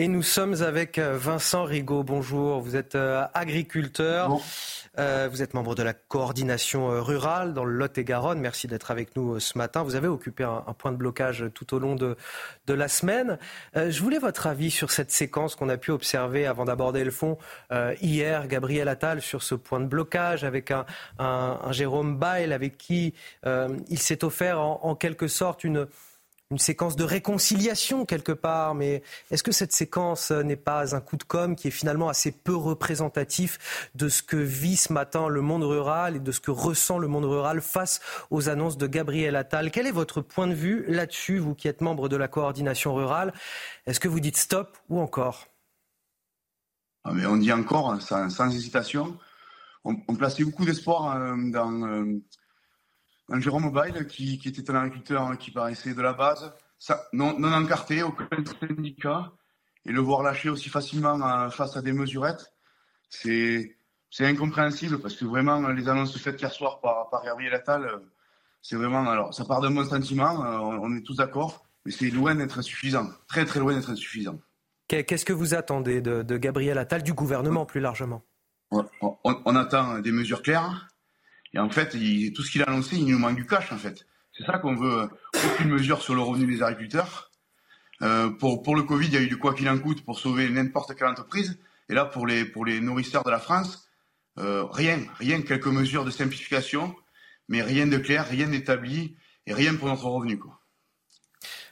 Et 0.00 0.06
nous 0.06 0.22
sommes 0.22 0.62
avec 0.62 0.96
euh, 0.96 1.18
Vincent 1.18 1.64
Rigaud. 1.64 2.04
Bonjour, 2.04 2.60
vous 2.60 2.76
êtes 2.76 2.94
euh, 2.94 3.26
agriculteur. 3.34 4.30
Euh, 4.96 5.28
vous 5.28 5.42
êtes 5.42 5.54
membre 5.54 5.74
de 5.74 5.82
la 5.82 5.92
coordination 5.92 7.02
rurale 7.02 7.52
dans 7.52 7.64
le 7.64 7.72
Lot-et-Garonne. 7.72 8.38
Merci 8.38 8.68
d'être 8.68 8.92
avec 8.92 9.16
nous 9.16 9.40
ce 9.40 9.58
matin. 9.58 9.82
Vous 9.82 9.96
avez 9.96 10.06
occupé 10.06 10.44
un, 10.44 10.62
point 10.78 10.92
de 10.92 10.96
blocage 10.96 11.46
tout 11.52 11.74
au 11.74 11.80
long 11.80 11.96
de, 11.96 12.16
de 12.68 12.74
la 12.74 12.86
semaine. 12.86 13.38
je 13.74 14.00
voulais 14.00 14.18
votre 14.18 14.46
avis 14.46 14.70
sur 14.70 14.92
cette 14.92 15.10
séquence 15.10 15.56
qu'on 15.56 15.68
a 15.68 15.76
pu 15.76 15.90
observer 15.90 16.46
avant 16.46 16.64
d'aborder 16.64 17.04
le 17.04 17.12
fond 17.12 17.38
hier. 18.00 18.48
Gabriel 18.48 18.88
Attal 18.88 19.20
sur 19.20 19.44
ce 19.44 19.54
point 19.54 19.78
de 19.78 19.86
blocage 19.86 20.42
avec 20.42 20.72
un, 20.72 20.84
un, 21.20 21.70
Jérôme 21.70 22.18
Bail 22.18 22.52
avec 22.52 22.76
qui 22.76 23.14
il 23.44 23.98
s'est 23.98 24.24
offert 24.24 24.58
en, 24.60 24.80
en 24.82 24.96
quelque 24.96 25.28
sorte 25.28 25.62
une 25.62 25.86
une 26.50 26.58
séquence 26.58 26.96
de 26.96 27.04
réconciliation 27.04 28.06
quelque 28.06 28.32
part, 28.32 28.74
mais 28.74 29.02
est-ce 29.30 29.42
que 29.42 29.52
cette 29.52 29.72
séquence 29.72 30.30
n'est 30.30 30.56
pas 30.56 30.96
un 30.96 31.00
coup 31.00 31.18
de 31.18 31.24
com' 31.24 31.54
qui 31.54 31.68
est 31.68 31.72
finalement 31.72 32.08
assez 32.08 32.32
peu 32.32 32.56
représentatif 32.56 33.90
de 33.94 34.08
ce 34.08 34.22
que 34.22 34.38
vit 34.38 34.76
ce 34.76 34.94
matin 34.94 35.28
le 35.28 35.42
monde 35.42 35.62
rural 35.62 36.16
et 36.16 36.20
de 36.20 36.32
ce 36.32 36.40
que 36.40 36.50
ressent 36.50 36.98
le 36.98 37.06
monde 37.06 37.26
rural 37.26 37.60
face 37.60 38.00
aux 38.30 38.48
annonces 38.48 38.78
de 38.78 38.86
Gabriel 38.86 39.36
Attal? 39.36 39.70
Quel 39.70 39.86
est 39.86 39.92
votre 39.92 40.22
point 40.22 40.46
de 40.46 40.54
vue 40.54 40.86
là-dessus, 40.88 41.36
vous 41.36 41.54
qui 41.54 41.68
êtes 41.68 41.82
membre 41.82 42.08
de 42.08 42.16
la 42.16 42.28
coordination 42.28 42.94
rurale? 42.94 43.34
Est-ce 43.86 44.00
que 44.00 44.08
vous 44.08 44.20
dites 44.20 44.38
stop 44.38 44.78
ou 44.88 45.00
encore? 45.00 45.48
Ah, 47.04 47.12
On 47.28 47.36
dit 47.36 47.52
encore, 47.52 47.92
hein, 47.92 48.00
sans, 48.00 48.50
hésitation. 48.50 49.18
On, 49.84 49.96
on 50.08 50.14
plaçait 50.14 50.44
beaucoup 50.44 50.64
d'espoir 50.64 51.14
euh, 51.14 51.34
dans 51.50 51.86
euh, 51.86 52.22
un 53.28 53.40
Jérôme 53.40 53.70
Bail 53.70 54.06
qui, 54.06 54.38
qui, 54.38 54.48
était 54.48 54.70
un 54.70 54.76
agriculteur 54.76 55.36
qui 55.38 55.50
paraissait 55.50 55.94
de 55.94 56.02
la 56.02 56.12
base, 56.12 56.52
ça, 56.78 57.04
non, 57.12 57.38
non 57.38 57.52
encarté, 57.52 58.02
aucun 58.02 58.28
syndicat, 58.60 59.32
et 59.84 59.92
le 59.92 60.00
voir 60.00 60.22
lâcher 60.22 60.48
aussi 60.48 60.68
facilement 60.68 61.20
euh, 61.22 61.50
face 61.50 61.76
à 61.76 61.82
des 61.82 61.92
mesurettes, 61.92 62.52
c'est 63.08 63.74
c'est 64.10 64.24
incompréhensible 64.24 65.00
parce 65.00 65.16
que 65.16 65.26
vraiment 65.26 65.68
les 65.68 65.88
annonces 65.88 66.16
faites 66.16 66.40
hier 66.40 66.52
soir 66.52 66.80
par, 66.80 67.10
par 67.10 67.22
Gabriel 67.24 67.54
Attal, 67.54 67.84
euh, 67.84 67.98
c'est 68.62 68.76
vraiment 68.76 69.08
alors 69.08 69.34
ça 69.34 69.44
part 69.44 69.60
d'un 69.60 69.70
bon 69.70 69.84
sentiment, 69.84 70.44
euh, 70.44 70.78
on 70.80 70.96
est 70.96 71.02
tous 71.02 71.16
d'accord, 71.16 71.66
mais 71.84 71.92
c'est 71.92 72.10
loin 72.10 72.34
d'être 72.34 72.58
insuffisant, 72.58 73.08
très 73.28 73.44
très 73.44 73.60
loin 73.60 73.74
d'être 73.74 73.90
insuffisant. 73.90 74.38
Qu'est-ce 74.88 75.26
que 75.26 75.34
vous 75.34 75.52
attendez 75.52 76.00
de, 76.00 76.22
de, 76.22 76.36
Gabriel 76.38 76.78
Attal, 76.78 77.02
du 77.02 77.12
gouvernement 77.12 77.66
plus 77.66 77.80
largement? 77.80 78.24
On, 78.70 78.86
on, 79.22 79.56
attend 79.56 79.98
des 79.98 80.12
mesures 80.12 80.40
claires, 80.40 80.88
et 81.54 81.58
en 81.58 81.70
fait, 81.70 81.90
tout 82.34 82.42
ce 82.42 82.50
qu'il 82.50 82.62
a 82.62 82.66
annoncé, 82.66 82.96
il 82.96 83.06
nous 83.06 83.18
manque 83.18 83.36
du 83.36 83.46
cash, 83.46 83.72
en 83.72 83.78
fait. 83.78 84.06
C'est 84.36 84.44
ça 84.44 84.58
qu'on 84.58 84.76
veut. 84.76 85.08
Aucune 85.34 85.68
mesure 85.68 86.02
sur 86.02 86.14
le 86.14 86.20
revenu 86.20 86.46
des 86.46 86.62
agriculteurs. 86.62 87.30
Euh, 88.02 88.30
pour, 88.30 88.62
pour 88.62 88.76
le 88.76 88.82
Covid, 88.82 89.08
il 89.08 89.14
y 89.14 89.16
a 89.16 89.20
eu 89.20 89.28
du 89.28 89.38
quoi 89.38 89.54
qu'il 89.54 89.68
en 89.68 89.78
coûte 89.78 90.04
pour 90.04 90.18
sauver 90.18 90.48
n'importe 90.48 90.94
quelle 90.94 91.08
entreprise. 91.08 91.58
Et 91.88 91.94
là, 91.94 92.04
pour 92.04 92.26
les, 92.26 92.44
pour 92.44 92.64
les 92.64 92.80
nourrisseurs 92.80 93.24
de 93.24 93.30
la 93.30 93.40
France, 93.40 93.88
euh, 94.38 94.64
rien, 94.64 95.00
rien, 95.18 95.42
quelques 95.42 95.66
mesures 95.66 96.04
de 96.04 96.10
simplification, 96.10 96.94
mais 97.48 97.62
rien 97.62 97.86
de 97.86 97.98
clair, 97.98 98.28
rien 98.28 98.48
d'établi 98.48 99.16
et 99.46 99.54
rien 99.54 99.74
pour 99.74 99.88
notre 99.88 100.04
revenu. 100.04 100.38
Quoi. 100.38 100.57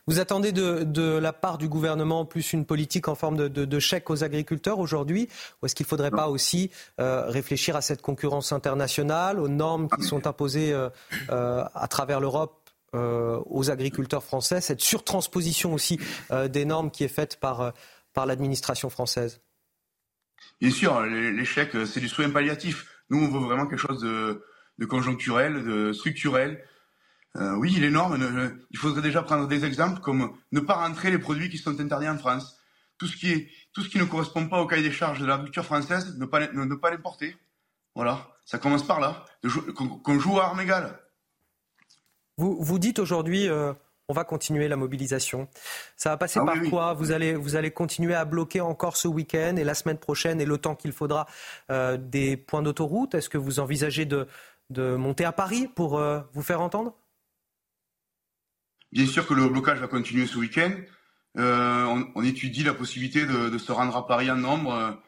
Vous 0.08 0.20
attendez 0.20 0.52
de, 0.52 0.84
de, 0.84 1.18
la 1.18 1.32
part 1.32 1.58
du 1.58 1.68
gouvernement 1.68 2.24
plus 2.24 2.52
une 2.52 2.64
politique 2.64 3.08
en 3.08 3.16
forme 3.16 3.36
de, 3.36 3.48
de, 3.48 3.64
de 3.64 3.78
chèque 3.80 4.08
aux 4.08 4.22
agriculteurs 4.22 4.78
aujourd'hui 4.78 5.28
Ou 5.60 5.66
est-ce 5.66 5.74
qu'il 5.74 5.84
ne 5.84 5.88
faudrait 5.88 6.12
pas 6.12 6.28
aussi 6.28 6.70
euh, 7.00 7.24
réfléchir 7.26 7.74
à 7.74 7.80
cette 7.80 8.02
concurrence 8.02 8.52
internationale, 8.52 9.40
aux 9.40 9.48
normes 9.48 9.88
qui 9.88 10.04
sont 10.04 10.28
imposées 10.28 10.72
euh, 10.72 10.90
euh, 11.30 11.64
à 11.74 11.88
travers 11.88 12.20
l'Europe 12.20 12.62
aux 12.92 13.70
agriculteurs 13.70 14.24
français, 14.24 14.62
cette 14.62 14.80
surtransposition 14.80 15.74
aussi 15.74 16.00
des 16.48 16.64
normes 16.64 16.90
qui 16.90 17.04
est 17.04 17.08
faite 17.08 17.38
par, 17.38 17.74
par 18.14 18.24
l'administration 18.24 18.88
française? 18.88 19.42
Bien 20.62 20.70
sûr, 20.70 21.02
les, 21.02 21.44
chèques, 21.44 21.76
c'est 21.84 22.00
du 22.00 22.08
soin 22.08 22.30
palliatif. 22.30 22.86
Nous, 23.10 23.18
on 23.18 23.28
veut 23.28 23.44
vraiment 23.44 23.66
quelque 23.66 23.80
chose 23.80 24.00
de 24.00 24.86
conjoncturel, 24.86 25.62
de 25.62 25.92
structurel, 25.92 26.64
euh, 27.36 27.54
oui, 27.56 27.74
il 27.76 27.84
est 27.84 27.88
énorme. 27.88 28.18
il 28.70 28.78
faudrait 28.78 29.02
déjà 29.02 29.22
prendre 29.22 29.46
des 29.46 29.64
exemples 29.64 30.00
comme 30.00 30.32
ne 30.52 30.60
pas 30.60 30.74
rentrer 30.74 31.10
les 31.10 31.18
produits 31.18 31.50
qui 31.50 31.58
sont 31.58 31.78
interdits 31.80 32.08
en 32.08 32.18
France. 32.18 32.58
Tout 32.98 33.06
ce 33.06 33.16
qui, 33.16 33.30
est, 33.30 33.50
tout 33.74 33.82
ce 33.82 33.90
qui 33.90 33.98
ne 33.98 34.04
correspond 34.04 34.48
pas 34.48 34.60
au 34.60 34.66
cahier 34.66 34.82
des 34.82 34.92
charges 34.92 35.20
de 35.20 35.26
l'agriculture 35.26 35.64
française, 35.64 36.16
ne 36.18 36.24
pas, 36.24 36.40
ne, 36.50 36.74
pas 36.74 36.90
l'importer. 36.90 37.36
Voilà, 37.94 38.26
ça 38.46 38.58
commence 38.58 38.86
par 38.86 39.00
là, 39.00 39.24
qu'on 40.02 40.18
joue 40.18 40.38
à 40.40 40.46
armes 40.46 40.60
égales. 40.60 40.98
Vous, 42.38 42.56
vous 42.62 42.78
dites 42.78 42.98
aujourd'hui, 42.98 43.48
euh, 43.48 43.72
on 44.08 44.14
va 44.14 44.24
continuer 44.24 44.68
la 44.68 44.76
mobilisation. 44.76 45.48
Ça 45.96 46.10
va 46.10 46.16
passer 46.16 46.38
Ah 46.40 46.46
par 46.46 46.54
oui, 46.54 46.60
oui. 46.64 46.70
quoi? 46.70 46.94
Vous 46.94 47.12
allez, 47.12 47.34
vous 47.34 47.56
allez 47.56 47.70
continuer 47.70 48.14
à 48.14 48.24
bloquer 48.24 48.60
encore 48.60 48.96
ce 48.96 49.08
week-end 49.08 49.56
et 49.56 49.64
la 49.64 49.74
semaine 49.74 49.98
prochaine 49.98 50.40
et 50.40 50.46
le 50.46 50.58
temps 50.58 50.74
qu'il 50.74 50.92
faudra 50.92 51.26
euh, 51.70 51.96
des 51.98 52.36
points 52.36 52.62
d'autoroute? 52.62 53.14
Est-ce 53.14 53.28
que 53.28 53.38
vous 53.38 53.58
envisagez 53.60 54.04
de, 54.06 54.26
de 54.70 54.96
monter 54.96 55.24
à 55.24 55.32
Paris 55.32 55.68
pour 55.74 55.98
euh, 55.98 56.20
vous 56.32 56.42
faire 56.42 56.60
entendre? 56.60 56.94
Bien 58.96 59.06
sûr 59.06 59.26
que 59.26 59.34
le 59.34 59.46
blocage 59.46 59.78
va 59.78 59.88
continuer 59.88 60.26
ce 60.26 60.38
week-end. 60.38 60.72
Euh, 61.36 61.84
on, 62.14 62.24
étudie 62.24 62.64
la 62.64 62.72
possibilité 62.72 63.26
de, 63.26 63.58
se 63.58 63.70
rendre 63.70 63.94
à 63.94 64.06
Paris 64.06 64.30
en 64.30 64.36
nombre. 64.36 64.98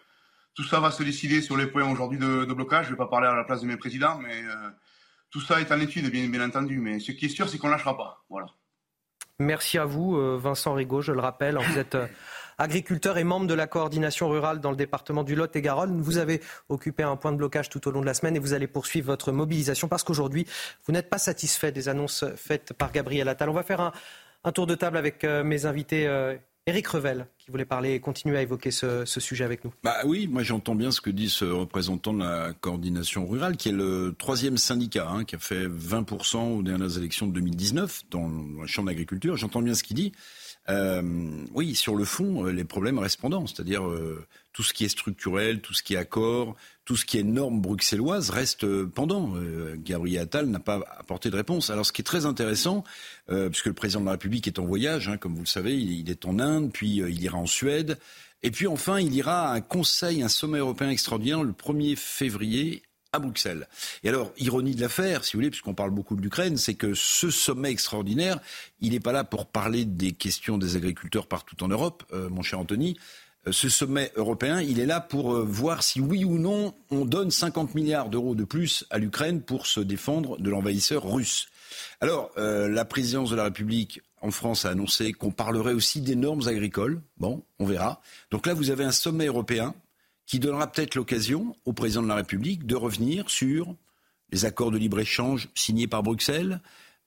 Tout 0.54 0.62
ça 0.62 0.78
va 0.78 0.90
se 0.90 1.02
décider 1.02 1.40
sur 1.40 1.56
les 1.56 1.66
points 1.66 1.90
aujourd'hui 1.90 2.18
de, 2.18 2.44
blocage. 2.52 2.84
Je 2.84 2.90
ne 2.90 2.96
vais 2.96 2.98
pas 2.98 3.06
parler 3.06 3.28
à 3.28 3.34
la 3.34 3.44
place 3.44 3.62
de 3.62 3.66
mes 3.66 3.78
présidents, 3.78 4.18
mais 4.18 4.42
euh, 4.42 4.68
tout 5.30 5.40
ça 5.40 5.58
est 5.62 5.72
en 5.72 5.80
étude, 5.80 6.10
bien, 6.10 6.46
entendu. 6.46 6.80
Mais 6.80 7.00
ce 7.00 7.12
qui 7.12 7.24
est 7.24 7.30
sûr, 7.30 7.48
c'est 7.48 7.56
qu'on 7.56 7.68
ne 7.68 7.72
lâchera 7.72 7.96
pas. 7.96 8.22
Voilà. 8.28 8.48
Merci 9.38 9.78
à 9.78 9.86
vous, 9.86 10.16
euh, 10.16 10.36
Vincent 10.36 10.74
Rigaud, 10.74 11.00
je 11.00 11.12
le 11.12 11.20
rappelle. 11.20 11.56
Vous 11.56 11.78
êtes 11.78 11.96
agriculteur 12.58 13.18
et 13.18 13.24
membre 13.24 13.46
de 13.46 13.54
la 13.54 13.66
coordination 13.66 14.28
rurale 14.28 14.60
dans 14.60 14.70
le 14.70 14.76
département 14.76 15.22
du 15.22 15.34
Lot 15.34 15.54
et 15.54 15.62
Garonne. 15.62 16.00
Vous 16.00 16.18
avez 16.18 16.40
occupé 16.68 17.02
un 17.04 17.16
point 17.16 17.32
de 17.32 17.36
blocage 17.36 17.68
tout 17.68 17.86
au 17.88 17.90
long 17.90 18.00
de 18.00 18.06
la 18.06 18.14
semaine 18.14 18.36
et 18.36 18.40
vous 18.40 18.52
allez 18.52 18.66
poursuivre 18.66 19.06
votre 19.06 19.32
mobilisation 19.32 19.88
parce 19.88 20.02
qu'aujourd'hui, 20.02 20.46
vous 20.86 20.92
n'êtes 20.92 21.08
pas 21.08 21.18
satisfait 21.18 21.72
des 21.72 21.88
annonces 21.88 22.24
faites 22.36 22.72
par 22.72 22.92
Gabriel 22.92 23.28
Attal. 23.28 23.48
On 23.48 23.54
va 23.54 23.62
faire 23.62 23.92
un, 24.44 24.52
tour 24.52 24.66
de 24.66 24.74
table 24.74 24.96
avec 24.96 25.24
euh, 25.24 25.44
mes 25.44 25.66
invités. 25.66 26.06
Euh, 26.06 26.36
Éric 26.68 26.86
Revel, 26.88 27.26
qui 27.38 27.50
voulait 27.50 27.64
parler 27.64 27.94
et 27.94 28.00
continuer 28.00 28.36
à 28.36 28.42
évoquer 28.42 28.70
ce, 28.70 29.06
ce 29.06 29.20
sujet 29.20 29.42
avec 29.42 29.64
nous. 29.64 29.72
Bah 29.82 29.96
oui, 30.04 30.28
moi 30.30 30.42
j'entends 30.42 30.74
bien 30.74 30.90
ce 30.90 31.00
que 31.00 31.08
dit 31.08 31.30
ce 31.30 31.46
représentant 31.46 32.12
de 32.12 32.18
la 32.18 32.52
coordination 32.60 33.26
rurale, 33.26 33.56
qui 33.56 33.70
est 33.70 33.72
le 33.72 34.14
troisième 34.18 34.58
syndicat, 34.58 35.08
hein, 35.08 35.24
qui 35.24 35.34
a 35.34 35.38
fait 35.38 35.66
20% 35.66 36.58
aux 36.58 36.62
dernières 36.62 36.98
élections 36.98 37.26
de 37.26 37.32
2019 37.32 38.02
dans 38.10 38.30
la 38.60 38.66
Chambre 38.66 38.88
d'agriculture. 38.88 39.38
J'entends 39.38 39.62
bien 39.62 39.72
ce 39.72 39.82
qu'il 39.82 39.96
dit. 39.96 40.12
Euh, 40.68 41.02
oui, 41.54 41.74
sur 41.74 41.96
le 41.96 42.04
fond, 42.04 42.46
euh, 42.46 42.52
les 42.52 42.64
problèmes 42.64 42.98
répondants, 42.98 43.46
c'est-à-dire 43.46 43.86
euh, 43.86 44.26
tout 44.52 44.62
ce 44.62 44.74
qui 44.74 44.84
est 44.84 44.88
structurel, 44.88 45.60
tout 45.60 45.72
ce 45.72 45.82
qui 45.82 45.94
est 45.94 45.96
accord, 45.96 46.56
tout 46.84 46.96
ce 46.96 47.06
qui 47.06 47.18
est 47.18 47.22
normes 47.22 47.60
bruxelloises 47.60 48.28
reste 48.30 48.66
pendant. 48.86 49.34
Euh, 49.36 49.76
Gabriel 49.78 50.22
Attal 50.22 50.46
n'a 50.46 50.58
pas 50.58 50.80
apporté 50.98 51.30
de 51.30 51.36
réponse. 51.36 51.70
Alors, 51.70 51.86
ce 51.86 51.92
qui 51.92 52.02
est 52.02 52.04
très 52.04 52.26
intéressant, 52.26 52.84
puisque 53.50 53.66
le 53.66 53.72
président 53.72 54.00
de 54.00 54.06
la 54.06 54.12
République 54.12 54.46
est 54.46 54.58
en 54.58 54.64
voyage, 54.64 55.08
hein, 55.08 55.16
comme 55.16 55.34
vous 55.34 55.42
le 55.42 55.46
savez, 55.46 55.76
il, 55.76 56.00
il 56.00 56.10
est 56.10 56.26
en 56.26 56.38
Inde, 56.38 56.70
puis 56.72 56.96
il 56.96 57.22
ira 57.22 57.38
en 57.38 57.46
Suède, 57.46 57.98
et 58.42 58.50
puis 58.50 58.66
enfin, 58.66 59.00
il 59.00 59.14
ira 59.14 59.50
à 59.50 59.54
un 59.54 59.60
conseil, 59.60 60.22
un 60.22 60.28
sommet 60.28 60.58
européen 60.58 60.90
extraordinaire 60.90 61.42
le 61.42 61.52
1er 61.52 61.96
février 61.96 62.82
à 63.12 63.18
Bruxelles. 63.18 63.68
Et 64.04 64.08
alors, 64.08 64.32
ironie 64.38 64.74
de 64.74 64.80
l'affaire, 64.80 65.24
si 65.24 65.32
vous 65.32 65.38
voulez, 65.38 65.50
puisqu'on 65.50 65.74
parle 65.74 65.90
beaucoup 65.90 66.16
de 66.16 66.20
l'Ukraine, 66.20 66.56
c'est 66.56 66.74
que 66.74 66.94
ce 66.94 67.30
sommet 67.30 67.70
extraordinaire, 67.70 68.38
il 68.80 68.92
n'est 68.92 69.00
pas 69.00 69.12
là 69.12 69.24
pour 69.24 69.46
parler 69.46 69.84
des 69.84 70.12
questions 70.12 70.58
des 70.58 70.76
agriculteurs 70.76 71.26
partout 71.26 71.62
en 71.62 71.68
Europe, 71.68 72.04
euh, 72.12 72.28
mon 72.28 72.42
cher 72.42 72.58
Anthony. 72.58 72.96
Euh, 73.46 73.52
Ce 73.52 73.68
sommet 73.68 74.12
européen, 74.16 74.60
il 74.60 74.80
est 74.80 74.86
là 74.86 75.00
pour 75.00 75.34
euh, 75.34 75.44
voir 75.44 75.82
si 75.82 76.00
oui 76.00 76.24
ou 76.24 76.38
non 76.38 76.74
on 76.90 77.04
donne 77.04 77.30
50 77.30 77.74
milliards 77.74 78.08
d'euros 78.08 78.34
de 78.34 78.44
plus 78.44 78.84
à 78.90 78.98
l'Ukraine 78.98 79.42
pour 79.42 79.66
se 79.66 79.80
défendre 79.80 80.38
de 80.38 80.50
l'envahisseur 80.50 81.10
russe. 81.10 81.48
Alors, 82.00 82.30
euh, 82.38 82.68
la 82.68 82.84
présidence 82.84 83.30
de 83.30 83.36
la 83.36 83.44
République 83.44 84.00
en 84.20 84.30
France 84.30 84.64
a 84.64 84.70
annoncé 84.70 85.12
qu'on 85.12 85.30
parlerait 85.30 85.74
aussi 85.74 86.00
des 86.00 86.16
normes 86.16 86.46
agricoles. 86.48 87.00
Bon, 87.18 87.44
on 87.58 87.66
verra. 87.66 88.00
Donc 88.30 88.46
là, 88.46 88.54
vous 88.54 88.70
avez 88.70 88.84
un 88.84 88.92
sommet 88.92 89.26
européen 89.26 89.74
qui 90.28 90.38
donnera 90.38 90.70
peut-être 90.70 90.94
l'occasion 90.94 91.56
au 91.64 91.72
président 91.72 92.02
de 92.02 92.08
la 92.08 92.14
République 92.14 92.66
de 92.66 92.76
revenir 92.76 93.30
sur 93.30 93.74
les 94.30 94.44
accords 94.44 94.70
de 94.70 94.76
libre-échange 94.76 95.48
signés 95.54 95.86
par 95.86 96.02
Bruxelles, 96.02 96.60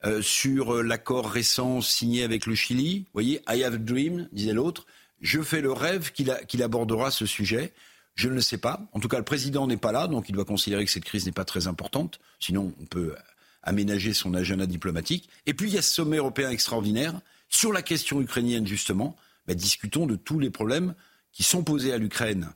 euh, 0.04 0.24
sur 0.24 0.74
euh, 0.74 0.82
l'accord 0.82 1.30
récent 1.30 1.82
signé 1.82 2.24
avec 2.24 2.48
le 2.48 2.56
Chili. 2.56 3.02
Vous 3.02 3.10
voyez, 3.14 3.44
I 3.48 3.64
have 3.64 3.76
a 3.76 3.78
dream, 3.78 4.28
disait 4.34 4.54
l'autre. 4.54 4.88
Je 5.22 5.40
fais 5.44 5.62
le 5.62 5.72
rêve 5.72 6.12
qu'il 6.12 6.64
abordera 6.64 7.12
ce 7.12 7.28
sujet. 7.28 7.74
Je 8.16 8.28
ne 8.28 8.34
le 8.34 8.42
sais 8.42 8.58
pas. 8.58 8.90
En 8.92 9.00
tout 9.00 9.08
cas, 9.08 9.20
le 9.20 9.24
président 9.24 9.68
n'est 9.68 9.78
pas 9.78 9.92
là, 9.92 10.08
donc 10.08 10.28
il 10.28 10.32
doit 10.32 10.44
considérer 10.44 10.84
que 10.84 10.92
cette 10.92 11.06
crise 11.06 11.28
n'est 11.28 11.32
pas 11.32 11.46
très 11.46 11.68
importante. 11.68 12.20
Sinon, 12.40 12.74
on 12.82 12.86
peut 12.86 13.16
aménager 13.62 14.14
son 14.14 14.34
agenda 14.34 14.66
diplomatique. 14.66 15.30
Et 15.46 15.54
puis, 15.54 15.70
il 15.70 15.76
y 15.76 15.78
a 15.78 15.84
ce 15.84 15.94
sommet 15.94 16.18
européen 16.18 16.50
extraordinaire 16.50 17.22
sur 17.50 17.72
la 17.72 17.84
question 17.84 18.20
ukrainienne, 18.20 18.66
justement. 18.66 19.16
Ben, 19.46 19.56
discutons 19.56 20.08
de 20.08 20.16
tous 20.16 20.40
les 20.40 20.50
problèmes 20.50 20.96
qui 21.32 21.44
sont 21.44 21.64
posés 21.64 21.94
à 21.94 22.00
l'Ukraine 22.00 22.52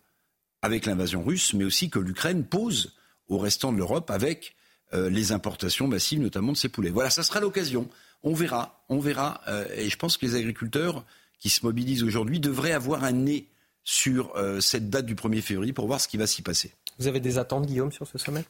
avec 0.65 0.85
l'invasion 0.85 1.23
russe, 1.23 1.53
mais 1.53 1.63
aussi 1.63 1.89
que 1.89 1.99
l'Ukraine 1.99 2.43
pose 2.43 2.95
au 3.27 3.37
restant 3.37 3.71
de 3.71 3.77
l'Europe 3.77 4.11
avec 4.11 4.55
euh, 4.93 5.09
les 5.09 5.31
importations 5.31 5.87
massives, 5.87 6.19
notamment 6.19 6.51
de 6.51 6.57
ces 6.57 6.69
poulets. 6.69 6.89
Voilà, 6.89 7.09
ça 7.09 7.23
sera 7.23 7.39
l'occasion. 7.39 7.87
On 8.23 8.33
verra, 8.33 8.83
on 8.89 8.99
verra. 8.99 9.41
euh, 9.47 9.65
et 9.75 9.89
je 9.89 9.97
pense 9.97 10.17
que 10.17 10.25
les 10.25 10.35
agriculteurs 10.35 11.05
qui 11.39 11.49
se 11.49 11.65
mobilisent 11.65 12.03
aujourd'hui 12.03 12.39
devraient 12.39 12.71
avoir 12.71 13.03
un 13.03 13.11
nez 13.11 13.47
sur 13.83 14.35
euh, 14.35 14.59
cette 14.59 14.89
date 14.89 15.05
du 15.05 15.15
1er 15.15 15.41
février 15.41 15.73
pour 15.73 15.87
voir 15.87 16.01
ce 16.01 16.07
qui 16.07 16.17
va 16.17 16.27
s'y 16.27 16.41
passer. 16.41 16.73
Vous 16.97 17.07
avez 17.07 17.19
des 17.19 17.37
attentes, 17.37 17.65
Guillaume, 17.65 17.91
sur 17.91 18.07
ce 18.07 18.17
sommet? 18.17 18.45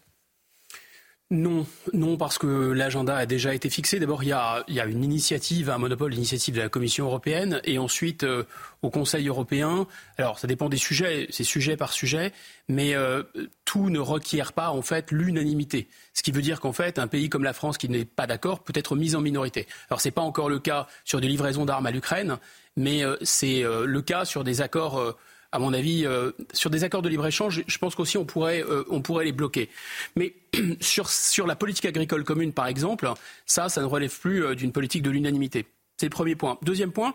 Non, 1.31 1.65
non, 1.91 2.18
parce 2.18 2.38
que 2.38 2.45
l'agenda 2.45 3.18
a 3.18 3.26
déjà 3.26 3.56
été 3.56 3.72
fixé. 3.72 3.99
D'abord, 3.99 4.22
il 4.23 4.30
y 4.30 4.31
a, 4.31 4.64
une 4.68 5.03
initiative, 5.03 5.72
un 5.72 5.80
monopole, 5.80 6.11
l'initiative 6.11 6.53
de 6.53 6.61
la 6.61 6.69
Commission 6.69 7.06
européenne, 7.06 7.61
et 7.64 7.80
ensuite 7.80 8.23
euh, 8.23 8.43
au 8.84 8.91
Conseil 8.91 9.27
européen. 9.27 9.88
Alors, 10.19 10.38
ça 10.38 10.45
dépend 10.45 10.69
des 10.69 10.77
sujets, 10.77 11.26
c'est 11.31 11.43
sujet 11.43 11.77
par 11.77 11.93
sujet, 11.93 12.31
mais 12.69 12.93
euh, 12.93 13.23
tout 13.65 13.89
ne 13.89 13.97
requiert 13.97 14.53
pas 14.53 14.69
en 14.69 14.84
fait 14.84 15.10
l'unanimité. 15.10 15.88
Ce 16.14 16.22
qui 16.22 16.31
veut 16.31 16.43
dire 16.43 16.60
qu'en 16.60 16.73
fait, 16.73 16.99
un 16.99 17.07
pays 17.07 17.27
comme 17.27 17.43
la 17.43 17.53
France 17.53 17.80
qui 17.80 17.89
n'est 17.89 18.06
pas 18.06 18.27
d'accord 18.27 18.60
peut 18.60 18.73
être 18.76 18.95
mis 18.95 19.15
en 19.15 19.22
minorité. 19.22 19.65
Alors, 19.89 20.02
c'est 20.02 20.11
pas 20.11 20.22
encore 20.22 20.47
le 20.47 20.60
cas 20.60 20.85
sur 21.06 21.22
des 21.22 21.27
livraisons 21.27 21.65
d'armes 21.65 21.88
à 21.88 21.91
l'Ukraine, 21.91 22.38
mais 22.77 23.03
euh, 23.03 23.18
c'est 23.23 23.64
euh, 23.64 23.88
le 23.88 24.02
cas 24.03 24.26
sur 24.26 24.43
des 24.43 24.61
accords. 24.61 25.15
À 25.56 25.60
mon 25.60 25.73
avis, 25.73 26.06
euh, 26.06 26.32
sur 26.53 26.69
des 26.69 26.84
accords 26.84 27.02
de 27.02 27.10
libre-échange, 27.10 27.64
je 27.65 27.77
pense 27.77 27.95
qu'aussi 27.95 28.18
on 28.18 28.26
pourrait, 28.26 28.64
euh, 28.64 28.84
on 28.90 29.02
pourrait 29.02 29.23
les 29.23 29.32
bloquer. 29.32 29.69
Mais 30.15 30.34
sur, 30.82 31.10
sur 31.10 31.48
la 31.48 31.56
politique 31.56 31.86
agricole 31.86 32.23
commune, 32.23 32.52
par 32.52 32.68
exemple, 32.68 33.10
ça, 33.45 33.69
ça 33.69 33.82
ne 33.82 33.86
relève 33.86 34.18
plus 34.19 34.44
euh, 34.44 34.56
d'une 34.56 34.73
politique 34.73 35.02
de 35.02 35.10
l'unanimité. 35.10 35.65
C'est 35.98 36.07
le 36.07 36.11
premier 36.11 36.36
point. 36.36 36.57
Deuxième 36.61 36.91
point, 36.91 37.14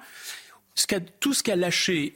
tout 1.21 1.35
ce 1.35 1.43
qu'a 1.43 1.57
lâché 1.57 2.15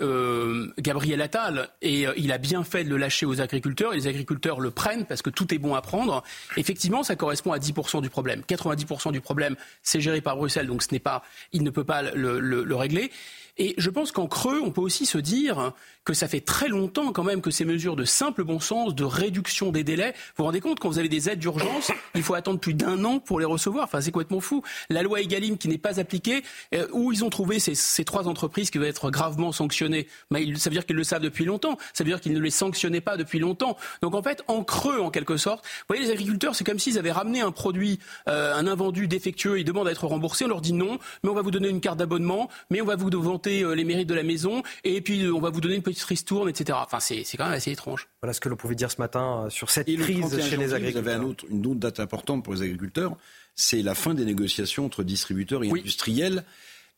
Gabriel 0.78 1.20
Attal, 1.20 1.68
et 1.82 2.06
il 2.16 2.32
a 2.32 2.38
bien 2.38 2.64
fait 2.64 2.84
de 2.84 2.88
le 2.88 2.96
lâcher 2.96 3.26
aux 3.26 3.42
agriculteurs, 3.42 3.92
et 3.92 3.96
les 3.96 4.06
agriculteurs 4.06 4.60
le 4.60 4.70
prennent 4.70 5.04
parce 5.04 5.20
que 5.20 5.28
tout 5.28 5.52
est 5.52 5.58
bon 5.58 5.74
à 5.74 5.82
prendre, 5.82 6.22
effectivement, 6.56 7.02
ça 7.02 7.16
correspond 7.16 7.52
à 7.52 7.58
10% 7.58 8.00
du 8.00 8.08
problème. 8.08 8.40
90% 8.48 9.12
du 9.12 9.20
problème, 9.20 9.56
c'est 9.82 10.00
géré 10.00 10.22
par 10.22 10.36
Bruxelles, 10.36 10.66
donc 10.66 10.82
ce 10.82 10.96
pas, 10.96 11.22
il 11.52 11.62
ne 11.62 11.68
peut 11.68 11.84
pas 11.84 12.00
le 12.00 12.74
régler. 12.74 13.10
Et 13.56 13.74
je 13.78 13.90
pense 13.90 14.10
qu'en 14.10 14.26
creux, 14.26 14.60
on 14.60 14.70
peut 14.70 14.80
aussi 14.80 15.06
se 15.06 15.18
dire 15.18 15.72
que 16.04 16.12
ça 16.12 16.28
fait 16.28 16.40
très 16.40 16.68
longtemps 16.68 17.12
quand 17.12 17.22
même 17.22 17.40
que 17.40 17.50
ces 17.50 17.64
mesures 17.64 17.96
de 17.96 18.04
simple 18.04 18.44
bon 18.44 18.60
sens, 18.60 18.94
de 18.94 19.04
réduction 19.04 19.70
des 19.70 19.84
délais, 19.84 20.12
vous 20.12 20.38
vous 20.38 20.44
rendez 20.44 20.60
compte, 20.60 20.80
quand 20.80 20.88
vous 20.88 20.98
avez 20.98 21.08
des 21.08 21.30
aides 21.30 21.38
d'urgence, 21.38 21.90
il 22.14 22.22
faut 22.22 22.34
attendre 22.34 22.58
plus 22.58 22.74
d'un 22.74 23.04
an 23.04 23.20
pour 23.20 23.38
les 23.38 23.46
recevoir. 23.46 23.84
Enfin, 23.84 24.00
c'est 24.00 24.10
complètement 24.10 24.40
fou. 24.40 24.62
La 24.90 25.02
loi 25.02 25.20
Egalim 25.20 25.56
qui 25.56 25.68
n'est 25.68 25.78
pas 25.78 26.00
appliquée, 26.00 26.42
euh, 26.74 26.86
où 26.92 27.12
ils 27.12 27.24
ont 27.24 27.30
trouvé 27.30 27.58
ces, 27.58 28.04
trois 28.04 28.28
entreprises 28.28 28.70
qui 28.70 28.78
doivent 28.78 28.90
être 28.90 29.10
gravement 29.10 29.52
sanctionnées. 29.52 30.08
Ça 30.56 30.68
veut 30.68 30.74
dire 30.74 30.84
qu'ils 30.84 30.96
le 30.96 31.04
savent 31.04 31.22
depuis 31.22 31.44
longtemps. 31.44 31.78
Ça 31.92 32.04
veut 32.04 32.10
dire 32.10 32.20
qu'ils 32.20 32.34
ne 32.34 32.40
les 32.40 32.50
sanctionnaient 32.50 33.00
pas 33.00 33.16
depuis 33.16 33.38
longtemps. 33.38 33.76
Donc 34.02 34.14
en 34.14 34.22
fait, 34.22 34.42
en 34.48 34.64
creux, 34.64 35.00
en 35.00 35.10
quelque 35.10 35.36
sorte, 35.36 35.64
vous 35.64 35.84
voyez, 35.88 36.02
les 36.02 36.10
agriculteurs, 36.10 36.54
c'est 36.54 36.64
comme 36.64 36.78
s'ils 36.78 36.98
avaient 36.98 37.12
ramené 37.12 37.40
un 37.40 37.52
produit, 37.52 38.00
euh, 38.28 38.54
un 38.54 38.66
invendu 38.66 39.06
défectueux, 39.06 39.60
ils 39.60 39.64
demandent 39.64 39.88
à 39.88 39.92
être 39.92 40.06
remboursés. 40.06 40.44
On 40.44 40.48
leur 40.48 40.60
dit 40.60 40.72
non, 40.72 40.98
mais 41.22 41.30
on 41.30 41.34
va 41.34 41.42
vous 41.42 41.50
donner 41.50 41.68
une 41.68 41.80
carte 41.80 41.98
d'abonnement, 41.98 42.50
mais 42.70 42.80
on 42.80 42.84
va 42.84 42.96
vous 42.96 43.10
vanter 43.14 43.43
euh, 43.48 43.74
les 43.74 43.84
mérites 43.84 44.08
de 44.08 44.14
la 44.14 44.22
maison, 44.22 44.62
et 44.84 45.00
puis 45.00 45.28
on 45.28 45.40
va 45.40 45.50
vous 45.50 45.60
donner 45.60 45.76
une 45.76 45.82
petite 45.82 46.04
ristourne, 46.04 46.48
etc. 46.48 46.78
Enfin, 46.82 47.00
c'est 47.00 47.24
quand 47.36 47.44
même 47.44 47.54
assez 47.54 47.72
étrange. 47.72 48.08
Voilà 48.22 48.32
ce 48.32 48.40
que 48.40 48.48
l'on 48.48 48.56
pouvait 48.56 48.74
dire 48.74 48.90
ce 48.90 49.00
matin 49.00 49.46
sur 49.50 49.70
cette 49.70 49.86
crise 49.86 50.40
chez 50.40 50.56
les 50.56 50.74
agriculteurs. 50.74 51.02
Vous 51.02 51.08
avez 51.08 51.18
un 51.18 51.22
autre, 51.22 51.44
une 51.50 51.66
autre 51.66 51.80
date 51.80 52.00
importante 52.00 52.44
pour 52.44 52.54
les 52.54 52.62
agriculteurs, 52.62 53.16
c'est 53.54 53.82
la 53.82 53.94
fin 53.94 54.14
des 54.14 54.24
négociations 54.24 54.84
entre 54.84 55.02
distributeurs 55.02 55.64
et 55.64 55.70
industriels. 55.70 56.44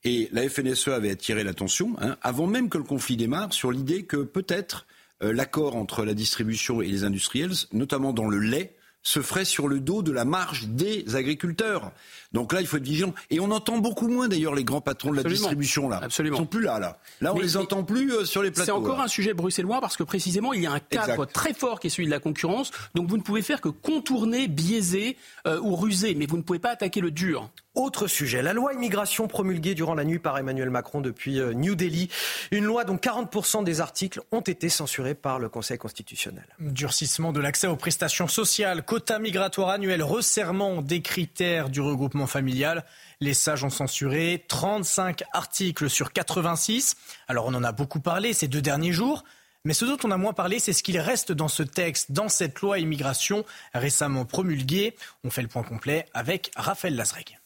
Et 0.05 0.29
la 0.33 0.49
FNSE 0.49 0.89
avait 0.89 1.11
attiré 1.11 1.43
l'attention, 1.43 1.97
hein, 2.01 2.17
avant 2.23 2.47
même 2.47 2.69
que 2.69 2.79
le 2.79 2.85
conflit 2.85 3.17
démarre, 3.17 3.53
sur 3.53 3.73
l'idée 3.73 4.05
que 4.05 4.19
peut-être 4.19 4.87
euh, 5.23 5.33
l'accord 5.33 5.75
entre 5.75 6.05
la 6.05 6.15
distribution 6.15 6.83
et 6.83 6.89
les 6.89 7.03
industriels, 7.03 7.53
notamment 7.73 8.13
dans 8.13 8.29
le 8.29 8.39
lait, 8.39 8.77
se 9.03 9.23
ferait 9.23 9.45
sur 9.45 9.69
le 9.69 9.81
dos 9.81 10.03
de 10.03 10.13
la 10.13 10.25
marge 10.25 10.67
des 10.67 11.15
agriculteurs. 11.15 11.93
Donc 12.37 12.53
là, 12.53 12.61
il 12.61 12.67
faut 12.67 12.77
être 12.77 12.85
vigilant. 12.85 13.15
Et 13.31 13.41
on 13.41 13.51
entend 13.51 13.79
beaucoup 13.79 14.09
moins 14.09 14.29
d'ailleurs 14.29 14.55
les 14.55 14.63
grands 14.63 14.83
patrons 14.83 15.11
de 15.11 15.17
la 15.17 15.23
distribution 15.23 15.89
là. 15.89 16.01
Absolument. 16.03 16.37
Ils 16.37 16.41
sont 16.41 16.47
plus 16.47 16.63
là 16.63 16.79
là. 16.79 16.99
Là, 17.23 17.35
on 17.35 17.39
les 17.39 17.57
entend 17.57 17.83
plus 17.83 18.13
euh, 18.13 18.25
sur 18.25 18.43
les 18.43 18.51
plateaux. 18.51 18.67
C'est 18.67 18.73
encore 18.73 18.99
là. 18.99 19.05
un 19.05 19.09
sujet 19.09 19.33
bruxellois 19.33 19.81
parce 19.81 19.97
que 19.97 20.03
précisément, 20.03 20.53
il 20.53 20.63
y 20.63 20.67
a 20.67 20.73
un 20.73 20.79
cadre 20.79 21.25
très 21.25 21.55
fort 21.55 21.81
qui 21.81 21.87
est 21.87 21.91
celui 21.91 22.07
de 22.07 22.11
la 22.11 22.21
concurrence. 22.21 22.71
Donc 22.95 23.09
vous 23.09 23.17
ne 23.17 23.23
pouvez 23.23 23.43
faire 23.43 23.61
que 23.61 23.71
contourner, 23.71 24.49
biaiser 24.49 25.17
euh, 25.47 25.59
ou 25.61 25.77
ruser, 25.77 26.15
mais 26.15 26.27
vous 26.27 26.37
ne 26.37 26.43
pouvez 26.43 26.59
pas 26.59 26.71
attaquer 26.71 27.01
le 27.01 27.11
dur. 27.11 27.51
Autre 27.77 28.07
sujet, 28.07 28.41
la 28.41 28.55
loi 28.55 28.73
immigration 28.73 29.29
promulguée 29.29 29.75
durant 29.75 29.95
la 29.95 30.05
nuit 30.05 30.19
par 30.19 30.39
Emmanuel 30.39 30.71
Macron 30.71 31.03
depuis 31.03 31.41
euh, 31.41 31.53
New 31.53 31.75
Delhi. 31.75 32.09
Une 32.51 32.65
loi 32.65 32.85
dont 32.85 32.97
40% 32.97 33.65
des 33.65 33.83
articles 33.83 34.23
ont 34.33 34.41
été 34.41 34.71
censurés 34.71 35.15
par 35.15 35.39
le 35.39 35.51
Conseil 35.51 35.77
constitutionnel. 35.77 36.47
Durcissement 36.59 37.33
de 37.33 37.41
l'accès 37.41 37.67
aux 37.67 37.77
prestations 37.77 38.29
sociales, 38.29 38.83
quota 38.83 39.19
migratoire 39.19 39.69
annuel, 39.69 40.03
resserrement 40.03 40.81
des 40.81 41.03
critères 41.03 41.69
du 41.69 41.83
regroupement 41.83 42.26
familial. 42.27 42.85
Les 43.21 43.35
sages 43.35 43.65
ont 43.65 43.71
censuré 43.71 44.45
35 44.49 45.25
articles 45.33 45.89
sur 45.91 46.13
86. 46.13 46.97
Alors 47.29 47.47
on 47.47 47.55
en 47.55 47.65
a 47.65 47.73
beaucoup 47.73 48.01
parlé 48.01 48.33
ces 48.33 48.49
deux 48.49 48.63
derniers 48.63 48.93
jours. 48.93 49.25
Mais 49.65 49.75
ce 49.75 49.85
dont 49.85 49.99
on 50.05 50.13
a 50.13 50.17
moins 50.17 50.33
parlé, 50.33 50.61
c'est 50.61 50.73
ce 50.73 50.85
qu'il 50.85 50.97
reste 50.99 51.33
dans 51.33 51.49
ce 51.49 51.65
texte, 51.65 52.13
dans 52.13 52.29
cette 52.29 52.61
loi 52.61 52.79
immigration 52.79 53.45
récemment 53.75 54.25
promulguée. 54.25 54.95
On 55.25 55.31
fait 55.31 55.43
le 55.43 55.49
point 55.49 55.65
complet 55.65 56.07
avec 56.15 56.53
Raphaël 56.55 56.95
Lazreg. 56.95 57.41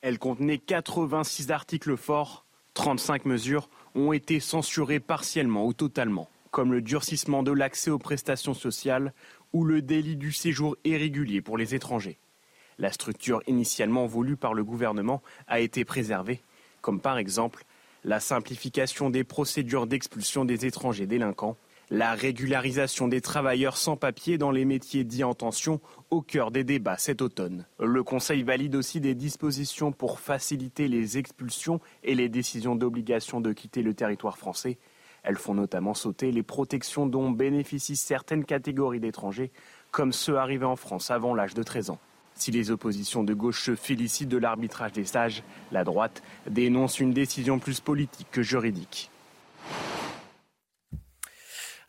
Elle 0.00 0.18
contenait 0.18 0.56
86 0.56 1.50
articles 1.50 1.96
forts, 1.98 2.46
35 2.72 3.26
mesures 3.26 3.68
ont 3.94 4.12
été 4.12 4.40
censurées 4.40 4.98
partiellement 4.98 5.66
ou 5.66 5.74
totalement, 5.74 6.30
comme 6.50 6.72
le 6.72 6.80
durcissement 6.80 7.42
de 7.42 7.52
l'accès 7.52 7.90
aux 7.90 7.98
prestations 7.98 8.54
sociales 8.54 9.12
ou 9.52 9.64
le 9.64 9.82
délit 9.82 10.16
du 10.16 10.32
séjour 10.32 10.76
irrégulier 10.84 11.42
pour 11.42 11.58
les 11.58 11.74
étrangers. 11.74 12.18
La 12.82 12.90
structure 12.90 13.44
initialement 13.46 14.06
voulue 14.06 14.36
par 14.36 14.54
le 14.54 14.64
gouvernement 14.64 15.22
a 15.46 15.60
été 15.60 15.84
préservée, 15.84 16.42
comme 16.80 17.00
par 17.00 17.16
exemple 17.16 17.64
la 18.02 18.18
simplification 18.18 19.08
des 19.08 19.22
procédures 19.22 19.86
d'expulsion 19.86 20.44
des 20.44 20.66
étrangers 20.66 21.06
délinquants, 21.06 21.56
la 21.90 22.14
régularisation 22.14 23.06
des 23.06 23.20
travailleurs 23.20 23.76
sans 23.76 23.96
papier 23.96 24.36
dans 24.36 24.50
les 24.50 24.64
métiers 24.64 25.04
dits 25.04 25.22
en 25.22 25.34
tension 25.34 25.80
au 26.10 26.22
cœur 26.22 26.50
des 26.50 26.64
débats 26.64 26.98
cet 26.98 27.22
automne. 27.22 27.66
Le 27.78 28.02
Conseil 28.02 28.42
valide 28.42 28.74
aussi 28.74 29.00
des 29.00 29.14
dispositions 29.14 29.92
pour 29.92 30.18
faciliter 30.18 30.88
les 30.88 31.18
expulsions 31.18 31.78
et 32.02 32.16
les 32.16 32.28
décisions 32.28 32.74
d'obligation 32.74 33.40
de 33.40 33.52
quitter 33.52 33.82
le 33.82 33.94
territoire 33.94 34.38
français. 34.38 34.78
Elles 35.22 35.36
font 35.36 35.54
notamment 35.54 35.94
sauter 35.94 36.32
les 36.32 36.42
protections 36.42 37.06
dont 37.06 37.30
bénéficient 37.30 37.94
certaines 37.94 38.44
catégories 38.44 38.98
d'étrangers, 38.98 39.52
comme 39.92 40.12
ceux 40.12 40.36
arrivés 40.36 40.66
en 40.66 40.74
France 40.74 41.12
avant 41.12 41.32
l'âge 41.32 41.54
de 41.54 41.62
13 41.62 41.90
ans. 41.90 42.00
Si 42.34 42.50
les 42.50 42.70
oppositions 42.70 43.24
de 43.24 43.34
gauche 43.34 43.62
se 43.62 43.74
félicitent 43.74 44.28
de 44.28 44.38
l'arbitrage 44.38 44.92
des 44.92 45.04
sages, 45.04 45.42
la 45.70 45.84
droite 45.84 46.22
dénonce 46.48 46.98
une 46.98 47.12
décision 47.12 47.58
plus 47.58 47.80
politique 47.80 48.28
que 48.30 48.42
juridique. 48.42 49.10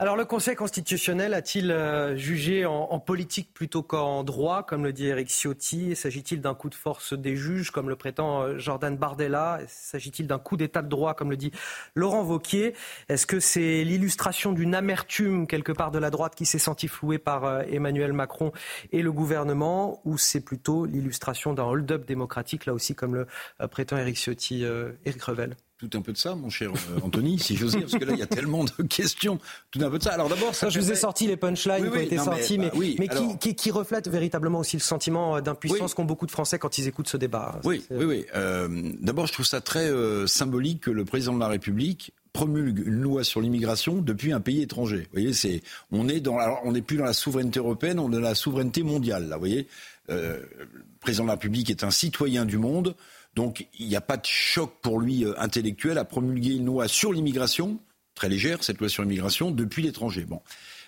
Alors 0.04 0.18
le 0.18 0.26
Conseil 0.26 0.58
constitutionnel 0.58 1.34
a-t-il 1.34 1.72
euh, 1.72 2.18
jugé 2.18 2.66
en, 2.66 3.00
politique 3.00 3.54
plutôt 3.54 3.84
qu'en 3.84 4.26
droit, 4.26 4.64
comme 4.64 4.84
le 4.84 4.92
dit 4.92 5.08
Eric 5.08 5.30
Ciotti? 5.30 5.96
S'agit-il 5.96 6.42
d'un 6.42 6.56
coup 6.56 6.70
de 6.70 6.76
force 6.76 7.14
des 7.14 7.38
juges, 7.38 7.72
comme 7.72 7.88
le 7.88 7.96
prétend 7.96 8.42
euh, 8.42 8.58
Jordan 8.58 8.98
Bardella? 8.98 9.62
S'agit-il 9.70 10.28
d'un 10.28 10.40
coup 10.40 10.58
d'état 10.58 10.82
de 10.82 10.90
droit, 10.90 11.14
comme 11.14 11.30
le 11.30 11.38
dit 11.38 11.54
Laurent 11.96 12.22
Vauquier? 12.22 12.76
Est-ce 13.08 13.26
que 13.26 13.40
c'est 13.40 13.86
l'illustration 13.86 14.52
d'une 14.52 14.76
amertume 14.76 15.48
quelque 15.48 15.72
part 15.72 15.90
de 15.90 16.00
la 16.00 16.10
droite 16.10 16.36
qui 16.36 16.46
s'est 16.46 16.60
sentie 16.60 16.90
flouée 16.90 17.18
par 17.18 17.46
euh, 17.46 17.62
Emmanuel 17.72 18.12
Macron 18.12 18.52
et 18.92 19.04
le 19.04 19.12
gouvernement? 19.14 20.02
Ou 20.04 20.18
c'est 20.18 20.42
plutôt 20.42 20.86
l'illustration 20.86 21.54
d'un 21.54 21.64
hold-up 21.64 22.06
démocratique, 22.06 22.66
là 22.66 22.74
aussi, 22.74 22.94
comme 22.94 23.16
le 23.16 23.28
prétend 23.70 23.96
Eric 23.96 24.18
Ciotti, 24.18 24.66
Eric 25.06 25.24
Revel? 25.24 25.56
Tout 25.88 25.98
un 25.98 26.02
peu 26.02 26.14
de 26.14 26.18
ça, 26.18 26.36
mon 26.36 26.50
cher 26.50 26.72
euh, 26.72 27.00
Anthony, 27.04 27.40
si 27.40 27.56
j'ose 27.56 27.72
dire, 27.72 27.82
parce 27.82 27.94
que 27.94 28.06
là, 28.06 28.14
il 28.14 28.20
y 28.20 28.24
a 28.24 28.28
tellement 28.28 28.64
de 28.64 28.84
questions. 28.84 29.40
Tout 29.72 29.80
un 29.82 29.90
peu 29.90 29.98
de 29.98 30.04
ça. 30.04 30.14
Alors 30.14 30.30
d'abord, 30.30 30.56
ça. 30.56 30.70
Je 30.70 30.80
vous 30.80 30.92
ai 30.92 30.96
sorti 30.96 31.28
les 31.28 31.38
punchlines 31.38 31.84
oui, 31.84 31.92
qui 31.92 31.98
ont 31.98 32.02
été 32.02 32.18
sortis, 32.18 32.58
mais, 32.58 32.68
bah, 32.68 32.76
oui, 32.78 32.96
mais 33.00 33.10
alors... 33.10 33.30
qui, 33.30 33.38
qui, 33.38 33.56
qui, 33.56 33.72
reflètent 33.72 34.08
véritablement 34.08 34.60
aussi 34.60 34.78
le 34.78 34.82
sentiment 34.82 35.42
d'impuissance 35.42 35.94
qu'ont 35.94 36.06
beaucoup 36.06 36.26
de 36.26 36.32
Français 36.32 36.60
quand 36.60 36.78
ils 36.78 36.88
écoutent 36.88 37.10
ce 37.10 37.18
débat. 37.18 37.60
Oui, 37.64 37.84
oui, 37.92 38.06
oui. 38.06 38.26
Euh, 38.36 38.92
d'abord, 39.02 39.28
je 39.28 39.34
trouve 39.34 39.46
ça 39.46 39.62
très 39.62 39.90
euh, 39.90 40.28
symbolique 40.28 40.82
que 40.82 40.92
le 40.92 41.06
président 41.06 41.34
de 41.34 41.40
la 41.40 41.48
République 41.48 42.14
promulgue 42.34 42.80
une 42.86 43.02
loi 43.02 43.24
sur 43.24 43.42
l'immigration 43.42 44.02
depuis 44.02 44.34
un 44.34 44.42
pays 44.42 44.64
étranger. 44.64 45.02
Vous 45.02 45.14
voyez, 45.14 45.34
c'est 45.34 45.62
on 45.92 46.10
est 46.10 46.20
dans 46.20 46.38
on 46.64 46.72
n'est 46.72 46.82
plus 46.82 46.98
dans 46.98 47.06
la 47.06 47.14
souveraineté 47.14 47.60
européenne, 47.60 48.00
on 48.00 48.12
est 48.12 48.16
dans 48.16 48.22
la 48.22 48.36
souveraineté 48.36 48.82
mondiale. 48.82 49.30
Là, 49.30 49.36
vous 49.36 49.42
voyez, 49.42 49.68
euh, 50.10 50.42
le 50.60 50.68
président 51.00 51.24
de 51.24 51.28
la 51.28 51.34
République 51.34 51.70
est 51.70 51.84
un 51.84 51.92
citoyen 51.92 52.46
du 52.46 52.58
monde. 52.58 52.96
Donc 53.36 53.68
il 53.80 53.88
n'y 53.88 53.96
a 53.96 54.02
pas 54.02 54.18
de 54.18 54.26
choc 54.26 54.74
pour 54.82 55.00
lui 55.00 55.26
euh, 55.26 55.34
intellectuel 55.40 55.98
à 55.98 56.06
promulguer 56.06 56.56
une 56.56 56.66
loi 56.66 56.88
sur 56.88 57.12
l'immigration, 57.14 57.80
très 58.16 58.30
légère 58.30 58.64
cette 58.64 58.80
loi 58.80 58.90
sur 58.90 59.04
l'immigration, 59.04 59.52
depuis 59.52 59.82
l'étranger. 59.82 60.26
Bon. 60.26 60.42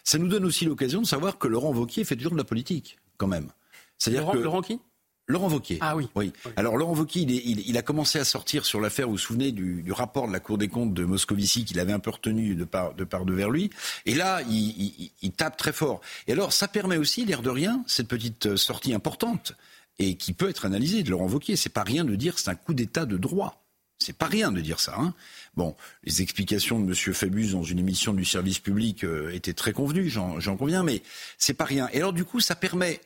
Ça 0.03 0.17
nous 0.17 0.27
donne 0.27 0.45
aussi 0.45 0.65
l'occasion 0.65 1.01
de 1.01 1.07
savoir 1.07 1.37
que 1.39 1.47
Laurent 1.47 1.73
Wauquiez 1.73 2.03
fait 2.03 2.15
toujours 2.15 2.33
de 2.33 2.37
la 2.37 2.43
politique, 2.43 2.99
quand 3.17 3.27
même. 3.27 3.49
C'est-à-dire 3.97 4.21
Laurent, 4.21 4.33
que... 4.33 4.37
Laurent 4.37 4.61
qui? 4.61 4.79
Laurent 5.27 5.49
Wauquiez. 5.49 5.79
Ah 5.81 5.95
oui. 5.95 6.07
oui. 6.13 6.31
Alors 6.55 6.77
Laurent 6.77 6.93
Wauquiez, 6.93 7.23
il, 7.23 7.31
il, 7.31 7.67
il, 7.67 7.77
a 7.77 7.81
commencé 7.81 8.19
à 8.19 8.23
sortir 8.25 8.63
sur 8.65 8.79
l'affaire, 8.79 9.07
vous 9.07 9.13
vous 9.13 9.17
souvenez 9.17 9.51
du, 9.51 9.81
du, 9.81 9.91
rapport 9.91 10.27
de 10.27 10.33
la 10.33 10.39
Cour 10.39 10.59
des 10.59 10.67
comptes 10.67 10.93
de 10.93 11.03
Moscovici 11.03 11.65
qu'il 11.65 11.79
avait 11.79 11.93
un 11.93 11.99
peu 11.99 12.11
retenu 12.11 12.53
de 12.53 12.63
part 12.63 12.93
de, 12.93 13.03
part 13.03 13.25
de 13.25 13.33
vers 13.33 13.49
lui. 13.49 13.71
Et 14.05 14.13
là, 14.13 14.41
il, 14.47 15.11
il, 15.23 15.31
tape 15.31 15.57
très 15.57 15.73
fort. 15.73 16.01
Et 16.27 16.33
alors, 16.33 16.53
ça 16.53 16.67
permet 16.67 16.97
aussi, 16.97 17.25
l'air 17.25 17.41
de 17.41 17.49
rien, 17.49 17.83
cette 17.87 18.07
petite 18.07 18.45
euh, 18.45 18.57
sortie 18.57 18.93
importante 18.93 19.55
et 19.99 20.15
qui 20.15 20.33
peut 20.33 20.49
être 20.49 20.65
analysé 20.65 21.03
de 21.03 21.11
Laurent 21.11 21.27
Wauquiez. 21.27 21.55
C'est 21.55 21.69
pas 21.69 21.83
rien 21.83 22.05
de 22.05 22.15
dire 22.15 22.39
c'est 22.39 22.49
un 22.49 22.55
coup 22.55 22.73
d'état 22.73 23.05
de 23.05 23.17
droit. 23.17 23.61
C'est 23.99 24.17
pas 24.17 24.25
rien 24.25 24.51
de 24.51 24.59
dire 24.59 24.79
ça. 24.79 24.95
Hein. 24.97 25.13
Bon, 25.55 25.75
les 26.03 26.21
explications 26.21 26.79
de 26.79 26.85
M. 26.85 27.13
Fabius 27.13 27.51
dans 27.51 27.63
une 27.63 27.79
émission 27.79 28.13
du 28.13 28.25
service 28.25 28.59
public 28.59 29.05
euh, 29.05 29.33
étaient 29.33 29.53
très 29.53 29.71
convenues, 29.71 30.09
j'en 30.09 30.57
conviens, 30.57 30.83
mais 30.83 31.01
c'est 31.37 31.53
pas 31.53 31.63
rien. 31.63 31.87
Et 31.93 31.97
alors 31.97 32.11
du 32.11 32.25
coup, 32.25 32.41
ça 32.41 32.55
permet 32.55 32.99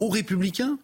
aux 0.00 0.08
républicains 0.08 0.78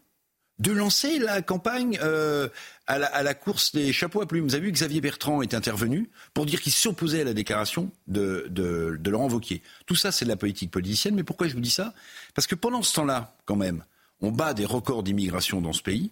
de 0.61 0.73
lancer 0.73 1.19
la 1.19 1.43
campagne 1.43 1.99
euh, 2.03 2.49
à, 2.87 2.99
la, 2.99 3.07
à, 3.07 3.23
la, 3.23 3.35
course 3.35 3.73
des 3.73 3.93
chapeaux 3.93 4.21
à 4.21 4.27
plumes. 4.27 4.45
Vous 4.45 4.55
avez 4.55 4.67
vu 4.67 4.73
Xavier 4.73 5.01
Bertrand 5.01 5.43
est 5.43 5.55
intervenu 5.55 6.11
pour 6.35 6.45
dire 6.45 6.61
qu'il 6.61 6.73
s'opposait 6.73 7.23
à 7.23 7.25
la 7.25 7.33
déclaration 7.33 7.91
de, 8.09 8.47
de, 8.51 8.99
de 9.01 9.11
Laurent 9.11 9.29
Wauquiez. 9.29 9.63
Tout 9.87 9.97
ça, 9.97 10.13
c'est 10.13 10.27
de 10.27 10.31
la 10.31 10.37
politique 10.37 10.71
politicienne. 10.71 11.15
Mais 11.15 11.25
pourquoi 11.25 11.49
je 11.49 11.55
vous 11.55 11.61
dis 11.61 11.71
ça? 11.71 11.95
Parce 12.35 12.47
que 12.47 12.55
pendant 12.55 12.83
ce 12.83 12.95
temps-là, 12.95 13.35
quand 13.47 13.57
même, 13.57 13.85
on 14.21 14.31
bat 14.31 14.55
des 14.55 14.65
records 14.65 15.03
d'immigration 15.03 15.61
dans 15.61 15.73
ce 15.73 15.83
pays. 15.83 16.11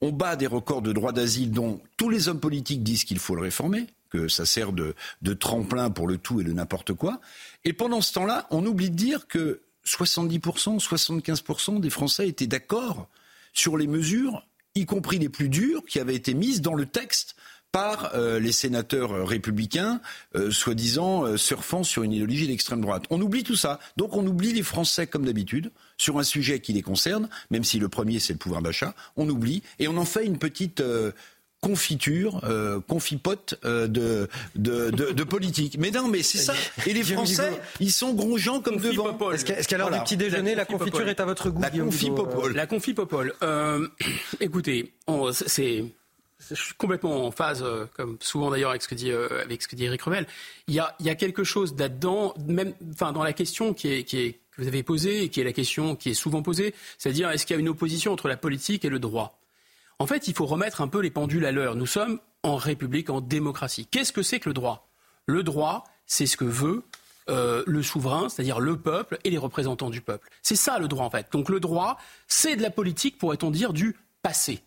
On 0.00 0.12
bat 0.12 0.36
des 0.36 0.46
records 0.46 0.82
de 0.82 0.92
droit 0.92 1.12
d'asile 1.12 1.50
dont 1.50 1.80
tous 1.96 2.08
les 2.08 2.28
hommes 2.28 2.40
politiques 2.40 2.82
disent 2.82 3.04
qu'il 3.04 3.18
faut 3.18 3.34
le 3.34 3.42
réformer, 3.42 3.86
que 4.08 4.28
ça 4.28 4.46
sert 4.46 4.72
de, 4.72 4.94
tremplin 5.34 5.90
pour 5.90 6.08
le 6.08 6.16
tout 6.16 6.40
et 6.40 6.44
le 6.44 6.52
n'importe 6.52 6.94
quoi. 6.94 7.20
Et 7.64 7.72
pendant 7.72 8.00
ce 8.00 8.12
temps-là, 8.14 8.46
on 8.50 8.64
oublie 8.64 8.90
de 8.90 8.96
dire 8.96 9.26
que 9.26 9.60
70%, 9.86 10.82
75% 10.82 11.80
des 11.80 11.90
Français 11.90 12.28
étaient 12.28 12.46
d'accord 12.46 13.08
sur 13.52 13.76
les 13.76 13.86
mesures, 13.86 14.46
y 14.74 14.86
compris 14.86 15.18
les 15.18 15.28
plus 15.28 15.48
dures, 15.48 15.84
qui 15.84 16.00
avaient 16.00 16.14
été 16.14 16.34
mises 16.34 16.62
dans 16.62 16.74
le 16.74 16.86
texte 16.86 17.36
par 17.72 18.14
euh, 18.14 18.40
les 18.40 18.52
sénateurs 18.52 19.26
républicains, 19.26 20.00
euh, 20.34 20.50
soi-disant 20.50 21.24
euh, 21.24 21.36
surfant 21.36 21.84
sur 21.84 22.02
une 22.02 22.12
idéologie 22.12 22.48
d'extrême 22.48 22.80
droite. 22.80 23.04
On 23.10 23.20
oublie 23.20 23.44
tout 23.44 23.56
ça. 23.56 23.78
Donc 23.96 24.16
on 24.16 24.26
oublie 24.26 24.52
les 24.52 24.62
Français 24.62 25.06
comme 25.06 25.24
d'habitude 25.24 25.70
sur 26.00 26.18
un 26.18 26.22
sujet 26.22 26.60
qui 26.60 26.72
les 26.72 26.82
concerne, 26.82 27.28
même 27.50 27.62
si 27.62 27.78
le 27.78 27.88
premier 27.88 28.18
c'est 28.20 28.32
le 28.32 28.38
pouvoir 28.38 28.62
d'achat. 28.62 28.94
On 29.16 29.28
oublie 29.28 29.62
et 29.78 29.86
on 29.86 29.96
en 29.98 30.04
fait 30.04 30.24
une 30.24 30.38
petite 30.38 30.82
confiture, 31.60 32.40
euh, 32.44 32.80
confipote 32.80 33.58
euh, 33.64 33.86
de, 33.86 34.28
de, 34.56 34.90
de, 34.90 35.12
de, 35.12 35.24
politique. 35.24 35.76
Mais 35.78 35.90
non, 35.90 36.08
mais 36.08 36.22
c'est 36.22 36.38
ça. 36.38 36.54
Et 36.86 36.94
les 36.94 37.04
Français, 37.04 37.60
ils 37.80 37.92
sont 37.92 38.14
grongeants 38.14 38.60
comme 38.60 38.78
devant. 38.78 39.30
Est-ce 39.32 39.44
qu'à 39.44 39.58
est 39.58 39.72
l'heure 39.78 39.88
voilà. 39.88 39.98
du 39.98 40.04
petit 40.04 40.16
déjeuner, 40.16 40.52
la, 40.52 40.62
la 40.62 40.64
confiture 40.64 41.06
est 41.06 41.20
à 41.20 41.26
votre 41.26 41.50
goût 41.50 41.60
La 41.60 41.70
confipopole. 41.70 42.54
La 42.54 42.66
confipopole. 42.66 43.34
Euh, 43.42 43.86
écoutez, 44.40 44.94
c'est 45.32 45.84
je 46.48 46.54
suis 46.54 46.74
complètement 46.74 47.26
en 47.26 47.30
phase, 47.30 47.62
euh, 47.62 47.86
comme 47.94 48.16
souvent 48.20 48.50
d'ailleurs 48.50 48.70
avec 48.70 48.82
ce 48.82 48.88
que 48.88 48.94
dit 48.94 49.10
euh, 49.10 49.42
avec 49.42 49.62
ce 49.62 49.68
que 49.68 49.76
dit 49.76 49.84
Eric 49.84 50.02
Revel. 50.02 50.26
Il 50.68 50.74
y 50.74 50.80
a, 50.80 50.94
il 51.00 51.06
y 51.06 51.10
a 51.10 51.14
quelque 51.14 51.44
chose 51.44 51.74
là-dedans, 51.78 52.34
même, 52.46 52.72
enfin 52.92 53.12
dans 53.12 53.22
la 53.22 53.32
question 53.32 53.74
qui 53.74 53.88
est, 53.88 54.04
qui 54.04 54.18
est 54.18 54.40
vous 54.60 54.68
avez 54.68 54.82
posée 54.82 55.24
et 55.24 55.28
qui 55.28 55.40
est 55.40 55.44
la 55.44 55.52
question 55.52 55.96
qui 55.96 56.10
est 56.10 56.14
souvent 56.14 56.42
posée, 56.42 56.74
c'est-à-dire 56.98 57.30
est-ce 57.30 57.46
qu'il 57.46 57.54
y 57.54 57.58
a 57.58 57.60
une 57.60 57.68
opposition 57.68 58.12
entre 58.12 58.28
la 58.28 58.36
politique 58.36 58.84
et 58.84 58.88
le 58.88 58.98
droit? 58.98 59.40
En 59.98 60.06
fait, 60.06 60.28
il 60.28 60.34
faut 60.34 60.46
remettre 60.46 60.80
un 60.80 60.88
peu 60.88 61.00
les 61.00 61.10
pendules 61.10 61.44
à 61.44 61.52
l'heure. 61.52 61.74
Nous 61.74 61.86
sommes 61.86 62.20
en 62.42 62.56
République, 62.56 63.10
en 63.10 63.20
démocratie. 63.20 63.86
Qu'est-ce 63.86 64.12
que 64.12 64.22
c'est 64.22 64.40
que 64.40 64.48
le 64.48 64.54
droit? 64.54 64.88
Le 65.26 65.42
droit, 65.42 65.84
c'est 66.06 66.26
ce 66.26 66.36
que 66.36 66.44
veut 66.44 66.82
euh, 67.28 67.62
le 67.66 67.82
souverain, 67.82 68.28
c'est-à-dire 68.28 68.60
le 68.60 68.78
peuple 68.78 69.18
et 69.24 69.30
les 69.30 69.38
représentants 69.38 69.90
du 69.90 70.00
peuple. 70.00 70.28
C'est 70.42 70.56
ça 70.56 70.78
le 70.78 70.88
droit 70.88 71.04
en 71.04 71.10
fait. 71.10 71.30
Donc 71.32 71.48
le 71.48 71.60
droit, 71.60 71.98
c'est 72.28 72.56
de 72.56 72.62
la 72.62 72.70
politique, 72.70 73.18
pourrait-on 73.18 73.50
dire, 73.50 73.72
du 73.72 73.96
passé. 74.22 74.62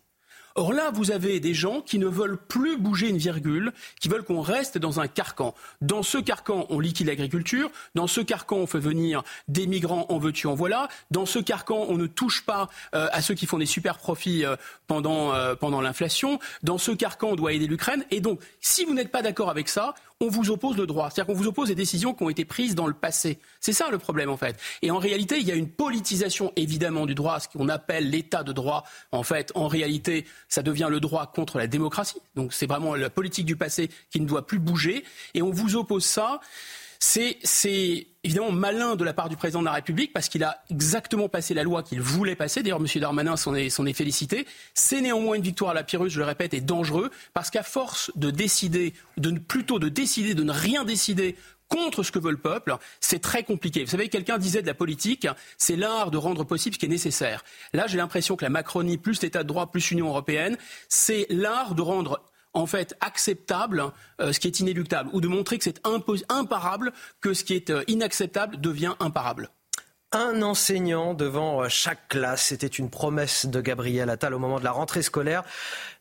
Or 0.56 0.72
là, 0.72 0.92
vous 0.92 1.10
avez 1.10 1.40
des 1.40 1.52
gens 1.52 1.80
qui 1.80 1.98
ne 1.98 2.06
veulent 2.06 2.38
plus 2.38 2.76
bouger 2.76 3.08
une 3.08 3.18
virgule, 3.18 3.72
qui 4.00 4.08
veulent 4.08 4.22
qu'on 4.22 4.40
reste 4.40 4.78
dans 4.78 5.00
un 5.00 5.08
carcan. 5.08 5.52
Dans 5.80 6.04
ce 6.04 6.18
carcan, 6.18 6.66
on 6.70 6.78
liquide 6.78 7.08
l'agriculture. 7.08 7.72
Dans 7.96 8.06
ce 8.06 8.20
carcan, 8.20 8.58
on 8.58 8.66
fait 8.68 8.78
venir 8.78 9.24
des 9.48 9.66
migrants 9.66 10.06
en 10.10 10.18
veux-tu, 10.18 10.46
en 10.46 10.54
voilà. 10.54 10.88
Dans 11.10 11.26
ce 11.26 11.40
carcan, 11.40 11.86
on 11.88 11.96
ne 11.96 12.06
touche 12.06 12.44
pas 12.44 12.68
euh, 12.94 13.08
à 13.10 13.20
ceux 13.20 13.34
qui 13.34 13.46
font 13.46 13.58
des 13.58 13.66
super 13.66 13.98
profits 13.98 14.44
euh, 14.44 14.54
pendant, 14.86 15.34
euh, 15.34 15.56
pendant 15.56 15.80
l'inflation. 15.80 16.38
Dans 16.62 16.78
ce 16.78 16.92
carcan, 16.92 17.30
on 17.30 17.36
doit 17.36 17.52
aider 17.52 17.66
l'Ukraine. 17.66 18.04
Et 18.12 18.20
donc, 18.20 18.38
si 18.60 18.84
vous 18.84 18.94
n'êtes 18.94 19.10
pas 19.10 19.22
d'accord 19.22 19.50
avec 19.50 19.68
ça, 19.68 19.94
on 20.20 20.28
vous 20.28 20.50
oppose 20.50 20.76
le 20.76 20.86
droit. 20.86 21.10
C'est-à-dire 21.10 21.26
qu'on 21.26 21.40
vous 21.40 21.48
oppose 21.48 21.68
des 21.68 21.74
décisions 21.74 22.14
qui 22.14 22.22
ont 22.22 22.30
été 22.30 22.44
prises 22.44 22.74
dans 22.74 22.86
le 22.86 22.94
passé. 22.94 23.38
C'est 23.60 23.72
ça 23.72 23.88
le 23.90 23.98
problème 23.98 24.30
en 24.30 24.36
fait. 24.36 24.58
Et 24.82 24.90
en 24.90 24.98
réalité, 24.98 25.38
il 25.38 25.46
y 25.46 25.52
a 25.52 25.54
une 25.54 25.68
politisation 25.68 26.52
évidemment 26.56 27.06
du 27.06 27.14
droit, 27.14 27.40
ce 27.40 27.48
qu'on 27.48 27.68
appelle 27.68 28.10
l'état 28.10 28.42
de 28.42 28.52
droit. 28.52 28.84
En 29.12 29.22
fait, 29.22 29.52
en 29.54 29.68
réalité, 29.68 30.26
ça 30.48 30.62
devient 30.62 30.88
le 30.90 31.00
droit 31.00 31.30
contre 31.32 31.58
la 31.58 31.66
démocratie. 31.66 32.20
Donc 32.34 32.52
c'est 32.52 32.66
vraiment 32.66 32.94
la 32.94 33.10
politique 33.10 33.46
du 33.46 33.56
passé 33.56 33.90
qui 34.10 34.20
ne 34.20 34.26
doit 34.26 34.46
plus 34.46 34.58
bouger. 34.58 35.04
Et 35.34 35.42
on 35.42 35.50
vous 35.50 35.76
oppose 35.76 36.04
ça. 36.04 36.40
C'est 37.06 38.06
évidemment 38.24 38.50
malin 38.50 38.96
de 38.96 39.04
la 39.04 39.12
part 39.12 39.28
du 39.28 39.36
président 39.36 39.60
de 39.60 39.66
la 39.66 39.72
République 39.72 40.14
parce 40.14 40.30
qu'il 40.30 40.42
a 40.42 40.64
exactement 40.70 41.28
passé 41.28 41.52
la 41.52 41.62
loi 41.62 41.82
qu'il 41.82 42.00
voulait 42.00 42.34
passer. 42.34 42.62
D'ailleurs, 42.62 42.80
M. 42.80 42.86
Darmanin 42.98 43.36
s'en 43.36 43.54
est, 43.54 43.66
est, 43.66 43.92
félicité. 43.92 44.46
C'est 44.72 45.02
néanmoins 45.02 45.36
une 45.36 45.42
victoire 45.42 45.72
à 45.72 45.74
la 45.74 45.84
Pyrrhus, 45.84 46.08
je 46.08 46.18
le 46.18 46.24
répète, 46.24 46.54
et 46.54 46.62
dangereux 46.62 47.10
parce 47.34 47.50
qu'à 47.50 47.62
force 47.62 48.10
de 48.16 48.30
décider, 48.30 48.94
de, 49.18 49.38
plutôt 49.38 49.78
de 49.78 49.90
décider, 49.90 50.34
de 50.34 50.44
ne 50.44 50.50
rien 50.50 50.84
décider 50.84 51.36
contre 51.68 52.02
ce 52.02 52.10
que 52.10 52.18
veut 52.18 52.30
le 52.30 52.38
peuple, 52.38 52.74
c'est 53.00 53.20
très 53.20 53.42
compliqué. 53.42 53.84
Vous 53.84 53.90
savez, 53.90 54.08
quelqu'un 54.08 54.38
disait 54.38 54.62
de 54.62 54.66
la 54.66 54.74
politique, 54.74 55.28
c'est 55.58 55.76
l'art 55.76 56.10
de 56.10 56.16
rendre 56.16 56.44
possible 56.44 56.74
ce 56.74 56.78
qui 56.78 56.86
est 56.86 56.88
nécessaire. 56.88 57.44
Là, 57.74 57.86
j'ai 57.86 57.98
l'impression 57.98 58.36
que 58.36 58.44
la 58.44 58.50
Macronie, 58.50 58.96
plus 58.96 59.20
l'État 59.20 59.42
de 59.42 59.48
droit, 59.48 59.70
plus 59.70 59.90
l'Union 59.90 60.08
européenne, 60.08 60.56
c'est 60.88 61.26
l'art 61.28 61.74
de 61.74 61.82
rendre 61.82 62.22
en 62.54 62.66
fait 62.66 62.96
acceptable 63.00 63.84
euh, 64.20 64.32
ce 64.32 64.40
qui 64.40 64.46
est 64.46 64.60
inéluctable, 64.60 65.10
ou 65.12 65.20
de 65.20 65.28
montrer 65.28 65.58
que 65.58 65.64
c'est 65.64 65.80
imparable, 66.28 66.92
que 67.20 67.34
ce 67.34 67.44
qui 67.44 67.54
est 67.54 67.70
euh, 67.70 67.84
inacceptable 67.88 68.60
devient 68.60 68.94
imparable. 69.00 69.50
Un 70.12 70.42
enseignant 70.42 71.12
devant 71.12 71.62
euh, 71.62 71.68
chaque 71.68 72.06
classe, 72.08 72.44
c'était 72.44 72.68
une 72.68 72.88
promesse 72.88 73.46
de 73.46 73.60
Gabriel 73.60 74.08
Attal 74.10 74.32
au 74.32 74.38
moment 74.38 74.60
de 74.60 74.64
la 74.64 74.70
rentrée 74.70 75.02
scolaire, 75.02 75.42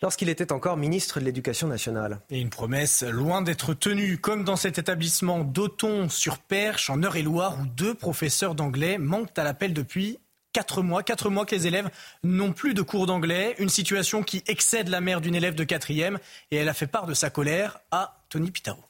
lorsqu'il 0.03 0.29
était 0.29 0.51
encore 0.51 0.77
ministre 0.77 1.19
de 1.19 1.25
l'Éducation 1.25 1.67
nationale. 1.67 2.19
Et 2.29 2.39
une 2.39 2.51
promesse 2.51 3.01
loin 3.01 3.41
d'être 3.41 3.73
tenue, 3.73 4.19
comme 4.19 4.43
dans 4.43 4.55
cet 4.55 4.77
établissement 4.77 5.39
d'Auton 5.39 6.09
sur 6.09 6.37
Perche, 6.37 6.91
en 6.91 7.01
Eure-et-Loire, 7.01 7.57
où 7.59 7.65
deux 7.65 7.95
professeurs 7.95 8.53
d'anglais 8.53 8.99
manquent 8.99 9.37
à 9.37 9.43
l'appel 9.43 9.73
depuis 9.73 10.19
quatre 10.53 10.81
mois, 10.81 11.03
quatre 11.03 11.29
mois 11.29 11.45
que 11.45 11.55
les 11.55 11.67
élèves 11.67 11.89
n'ont 12.23 12.53
plus 12.53 12.73
de 12.73 12.81
cours 12.81 13.07
d'anglais, 13.07 13.55
une 13.59 13.69
situation 13.69 14.23
qui 14.23 14.43
excède 14.47 14.87
la 14.87 15.01
mère 15.01 15.19
d'une 15.19 15.35
élève 15.35 15.55
de 15.55 15.63
quatrième, 15.63 16.19
et 16.51 16.57
elle 16.57 16.69
a 16.69 16.73
fait 16.73 16.87
part 16.87 17.07
de 17.07 17.13
sa 17.13 17.29
colère 17.29 17.79
à 17.91 18.23
Tony 18.29 18.51
Pitaro. 18.51 18.83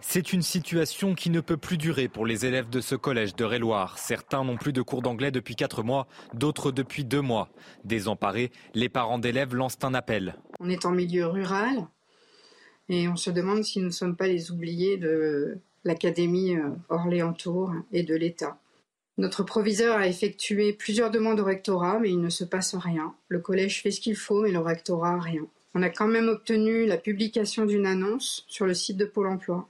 C'est 0.00 0.32
une 0.32 0.42
situation 0.42 1.14
qui 1.14 1.30
ne 1.30 1.40
peut 1.40 1.56
plus 1.56 1.78
durer 1.78 2.08
pour 2.08 2.26
les 2.26 2.44
élèves 2.44 2.68
de 2.68 2.80
ce 2.80 2.94
collège 2.94 3.34
de 3.34 3.44
Réloir. 3.44 3.98
Certains 3.98 4.44
n'ont 4.44 4.56
plus 4.56 4.72
de 4.72 4.82
cours 4.82 5.02
d'anglais 5.02 5.30
depuis 5.30 5.56
quatre 5.56 5.82
mois, 5.82 6.06
d'autres 6.34 6.70
depuis 6.70 7.04
deux 7.04 7.22
mois. 7.22 7.48
Désemparés, 7.84 8.52
les 8.74 8.88
parents 8.88 9.18
d'élèves 9.18 9.54
lancent 9.54 9.78
un 9.82 9.94
appel. 9.94 10.36
On 10.60 10.68
est 10.68 10.84
en 10.84 10.90
milieu 10.90 11.26
rural 11.26 11.86
et 12.88 13.08
on 13.08 13.16
se 13.16 13.30
demande 13.30 13.64
si 13.64 13.78
nous 13.78 13.86
ne 13.86 13.90
sommes 13.90 14.16
pas 14.16 14.28
les 14.28 14.50
oubliés 14.50 14.96
de 14.96 15.58
l'Académie 15.84 16.56
euh, 16.56 16.70
Orléans-Tours 16.88 17.72
et 17.92 18.02
de 18.02 18.14
l'État. 18.14 18.58
Notre 19.18 19.42
proviseur 19.42 19.96
a 19.96 20.06
effectué 20.06 20.74
plusieurs 20.74 21.10
demandes 21.10 21.40
au 21.40 21.44
rectorat, 21.44 21.98
mais 21.98 22.10
il 22.10 22.20
ne 22.20 22.28
se 22.28 22.44
passe 22.44 22.74
rien. 22.74 23.14
Le 23.28 23.38
collège 23.38 23.82
fait 23.82 23.90
ce 23.90 24.00
qu'il 24.00 24.16
faut, 24.16 24.42
mais 24.42 24.50
le 24.50 24.58
rectorat 24.58 25.18
rien. 25.18 25.46
On 25.74 25.82
a 25.82 25.88
quand 25.88 26.06
même 26.06 26.28
obtenu 26.28 26.86
la 26.86 26.98
publication 26.98 27.64
d'une 27.64 27.86
annonce 27.86 28.44
sur 28.48 28.66
le 28.66 28.74
site 28.74 28.96
de 28.96 29.06
Pôle 29.06 29.28
emploi. 29.28 29.68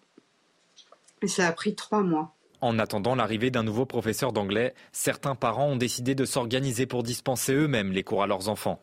Et 1.23 1.29
ça 1.29 1.47
a 1.47 1.53
pris 1.53 1.75
trois 1.75 2.03
mois. 2.03 2.35
En 2.61 2.79
attendant 2.79 3.15
l'arrivée 3.15 3.51
d'un 3.51 3.63
nouveau 3.63 3.87
professeur 3.87 4.33
d'anglais, 4.33 4.75
certains 4.91 5.35
parents 5.35 5.69
ont 5.69 5.77
décidé 5.77 6.15
de 6.15 6.25
s'organiser 6.25 6.87
pour 6.87 7.03
dispenser 7.03 7.53
eux-mêmes 7.53 7.93
les 7.93 8.03
cours 8.03 8.23
à 8.23 8.27
leurs 8.27 8.49
enfants. 8.49 8.81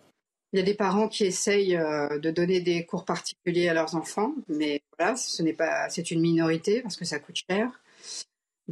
Il 0.53 0.59
y 0.59 0.61
a 0.61 0.65
des 0.65 0.75
parents 0.75 1.07
qui 1.07 1.25
essayent 1.25 1.75
euh, 1.75 2.19
de 2.19 2.29
donner 2.29 2.61
des 2.61 2.85
cours 2.85 3.05
particuliers 3.05 3.69
à 3.69 3.73
leurs 3.73 3.95
enfants, 3.95 4.33
mais 4.47 4.81
voilà, 4.97 5.15
ce 5.15 5.41
n'est 5.41 5.53
pas, 5.53 5.89
c'est 5.89 6.11
une 6.11 6.21
minorité 6.21 6.81
parce 6.81 6.95
que 6.95 7.05
ça 7.05 7.19
coûte 7.19 7.41
cher. 7.49 7.69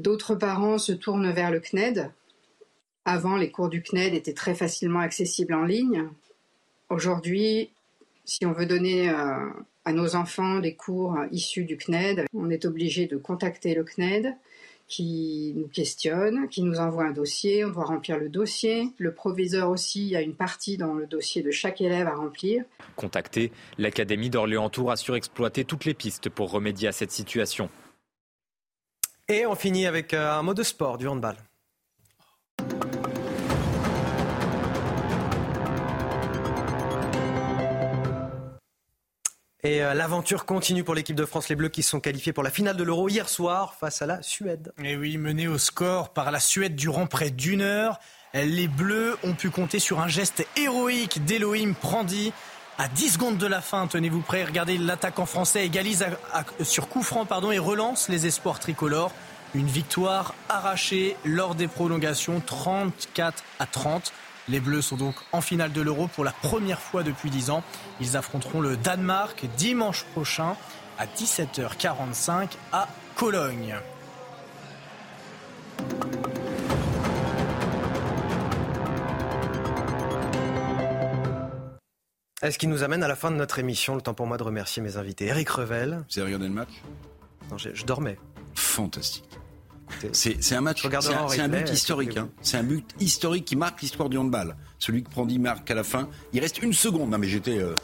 D'autres 0.02 0.34
parents 0.34 0.80
se 0.80 0.94
tournent 0.94 1.30
vers 1.30 1.52
le 1.52 1.60
CNED. 1.60 2.10
Avant, 3.06 3.38
les 3.38 3.52
cours 3.52 3.70
du 3.70 3.84
CNED 3.84 4.16
étaient 4.16 4.34
très 4.34 4.56
facilement 4.56 5.00
accessibles 5.00 5.54
en 5.54 5.64
ligne. 5.64 6.10
Aujourd'hui, 6.90 7.70
si 8.26 8.44
on 8.48 8.52
veut 8.52 8.66
donner 8.66 9.12
euh, 9.12 9.48
à 9.86 9.94
nos 9.94 10.16
enfants 10.16 10.58
des 10.58 10.74
cours 10.74 11.16
issus 11.32 11.66
du 11.66 11.78
CNED, 11.78 12.26
on 12.34 12.50
est 12.50 12.66
obligé 12.66 13.06
de 13.06 13.16
contacter 13.16 13.76
le 13.76 13.84
CNED 13.84 14.36
qui 14.88 15.54
nous 15.56 15.68
questionne, 15.68 16.50
qui 16.50 16.64
nous 16.64 16.80
envoie 16.80 17.06
un 17.06 17.12
dossier, 17.12 17.64
on 17.64 17.70
doit 17.70 17.86
remplir 17.86 18.18
le 18.18 18.28
dossier. 18.28 18.90
Le 18.98 19.14
proviseur 19.14 19.70
aussi 19.70 20.16
a 20.16 20.22
une 20.22 20.34
partie 20.34 20.78
dans 20.78 20.96
le 20.96 21.06
dossier 21.06 21.44
de 21.44 21.52
chaque 21.52 21.80
élève 21.80 22.08
à 22.08 22.16
remplir. 22.16 22.64
Contacté, 22.96 23.52
l'Académie 23.78 24.32
d'Orléans-Tours 24.32 24.92
a 24.92 24.98
surexploité 24.98 25.64
toutes 25.64 25.86
les 25.86 25.94
pistes 25.94 26.30
pour 26.30 26.50
remédier 26.50 26.88
à 26.88 26.92
cette 26.92 27.12
situation. 27.12 27.70
Et 29.32 29.46
on 29.46 29.56
finit 29.56 29.88
avec 29.88 30.14
euh, 30.14 30.30
un 30.30 30.42
mot 30.44 30.54
de 30.54 30.62
sport, 30.62 30.98
du 30.98 31.08
handball. 31.08 31.38
Et 39.64 39.82
euh, 39.82 39.94
l'aventure 39.94 40.46
continue 40.46 40.84
pour 40.84 40.96
l'équipe 40.96 41.16
de 41.16 41.24
France, 41.24 41.48
les 41.48 41.56
Bleus 41.56 41.70
qui 41.70 41.82
sont 41.82 42.02
qualifiés 42.02 42.34
pour 42.34 42.44
la 42.44 42.50
finale 42.50 42.76
de 42.76 42.84
l'Euro 42.84 43.08
hier 43.08 43.30
soir 43.30 43.76
face 43.76 44.02
à 44.02 44.06
la 44.06 44.22
Suède. 44.22 44.74
Et 44.84 44.98
oui, 44.98 45.18
mené 45.18 45.48
au 45.48 45.58
score 45.58 46.10
par 46.10 46.30
la 46.32 46.42
Suède 46.42 46.76
durant 46.76 47.08
près 47.08 47.30
d'une 47.30 47.62
heure, 47.62 48.00
les 48.34 48.68
Bleus 48.68 49.16
ont 49.24 49.34
pu 49.34 49.50
compter 49.50 49.80
sur 49.80 50.02
un 50.02 50.10
geste 50.10 50.46
héroïque 50.58 51.24
d'Elohim 51.24 51.74
Prandi. 51.74 52.34
À 52.78 52.88
10 52.88 53.12
secondes 53.12 53.38
de 53.38 53.46
la 53.46 53.62
fin, 53.62 53.86
tenez-vous 53.88 54.22
prêts, 54.22 54.44
regardez 54.44 54.78
l'attaquant 54.78 55.26
français 55.26 55.66
égalise 55.66 56.06
sur 56.62 56.88
coup 56.88 57.04
franc 57.04 57.28
et 57.52 57.60
relance 57.60 58.10
les 58.10 58.26
espoirs 58.26 58.60
tricolores. 58.60 59.12
Une 59.54 59.68
victoire 59.68 60.34
arrachée 60.50 61.16
lors 61.26 61.56
des 61.56 61.68
prolongations 61.68 62.42
34 62.44 63.44
à 63.60 63.66
30. 63.66 64.14
Les 64.48 64.60
Bleus 64.60 64.82
sont 64.82 64.96
donc 64.96 65.16
en 65.32 65.42
finale 65.42 65.74
de 65.74 65.82
l'Euro 65.82 66.08
pour 66.08 66.24
la 66.24 66.32
première 66.32 66.80
fois 66.80 67.04
depuis 67.04 67.30
10 67.30 67.52
ans. 67.52 67.64
Ils 68.00 68.18
affronteront 68.18 68.62
le 68.62 68.78
Danemark 68.78 69.46
dimanche 69.58 70.06
prochain 70.14 70.56
à 70.98 71.06
17h45 71.06 72.50
à 72.72 72.88
Cologne. 73.16 73.76
Est-ce 82.42 82.58
qui 82.58 82.66
nous 82.66 82.82
amène 82.82 83.04
à 83.04 83.08
la 83.08 83.16
fin 83.16 83.30
de 83.30 83.36
notre 83.36 83.60
émission 83.60 83.94
Le 83.94 84.02
temps 84.02 84.16
pour 84.16 84.26
moi 84.26 84.38
de 84.38 84.44
remercier 84.44 84.82
mes 84.82 84.98
invités. 84.98 85.28
Eric 85.28 85.48
Revel. 85.50 86.04
Vous 86.10 86.20
avez 86.20 86.26
regardé 86.26 86.48
le 86.48 86.54
match? 86.54 86.70
Non, 87.52 87.58
je, 87.58 87.86
dormais. 87.86 88.18
Fantastique. 88.56 89.30
C'est 90.12 90.56
un 90.56 90.62
match, 90.62 90.82
c'est 90.82 91.42
un, 91.42 91.50
but 91.50 91.70
historique. 91.70 92.18
Hein. 92.18 92.30
C'est 92.42 92.58
un 92.58 92.64
but 92.64 92.86
historique 93.00 93.46
qui 93.46 93.56
marque 93.56 93.82
l'histoire 93.82 94.10
du 94.10 94.18
handball. 94.18 94.56
Celui 94.80 95.04
que 95.04 95.10
Prandi 95.10 95.38
marque 95.38 95.70
à 95.70 95.76
la 95.76 95.84
fin. 95.84 96.10
Il 96.34 96.40
reste 96.40 96.64
une 96.64 96.74
seconde. 96.74 97.12
Non 97.12 97.20
mais 97.20 97.28
j'étais... 97.28 97.60
Euh, 97.60 97.76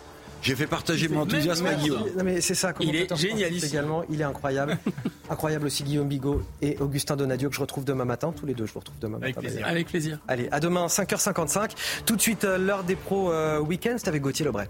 j'ai 0.48 0.56
fait 0.56 0.68
partager 0.68 1.10
mon 1.10 1.22
enthousiasme 1.22 1.66
à 1.66 1.74
Guillaume. 1.74 2.06
Non 2.18 2.24
mais 2.24 2.40
c'est 2.40 2.56
ça. 2.56 2.74
Il 2.80 2.96
est 2.96 3.14
génial 3.18 3.54
également. 3.54 4.04
Il 4.10 4.22
est 4.22 4.24
incroyable. 4.24 4.78
incroyable 5.30 5.66
aussi 5.66 5.84
Guillaume 5.84 6.08
Bigot 6.08 6.42
et 6.62 6.78
Augustin 6.80 7.18
Donadio 7.18 7.50
que 7.50 7.56
je 7.56 7.60
retrouve 7.60 7.84
demain 7.84 8.06
matin. 8.06 8.34
Tous 8.34 8.46
les 8.46 8.54
deux, 8.54 8.66
je 8.66 8.72
vous 8.72 8.80
retrouve 8.80 8.98
demain 9.00 9.18
Avec 9.22 9.36
matin. 9.36 9.48
Plaisir. 9.50 9.68
Avec 9.68 9.88
plaisir. 9.88 10.20
Allez, 10.28 10.48
à 10.52 10.62
demain 10.62 10.88
5h55. 10.88 11.72
Tout 12.06 12.16
de 12.16 12.22
suite 12.22 12.46
euh, 12.46 12.58
l'heure 12.58 12.86
des 12.86 12.96
pros 12.96 13.30
euh, 13.32 13.60
week-end. 13.60 13.96
C'est 13.98 14.08
avec 14.08 14.22
Gauthier 14.22 14.46
Lebray. 14.46 14.70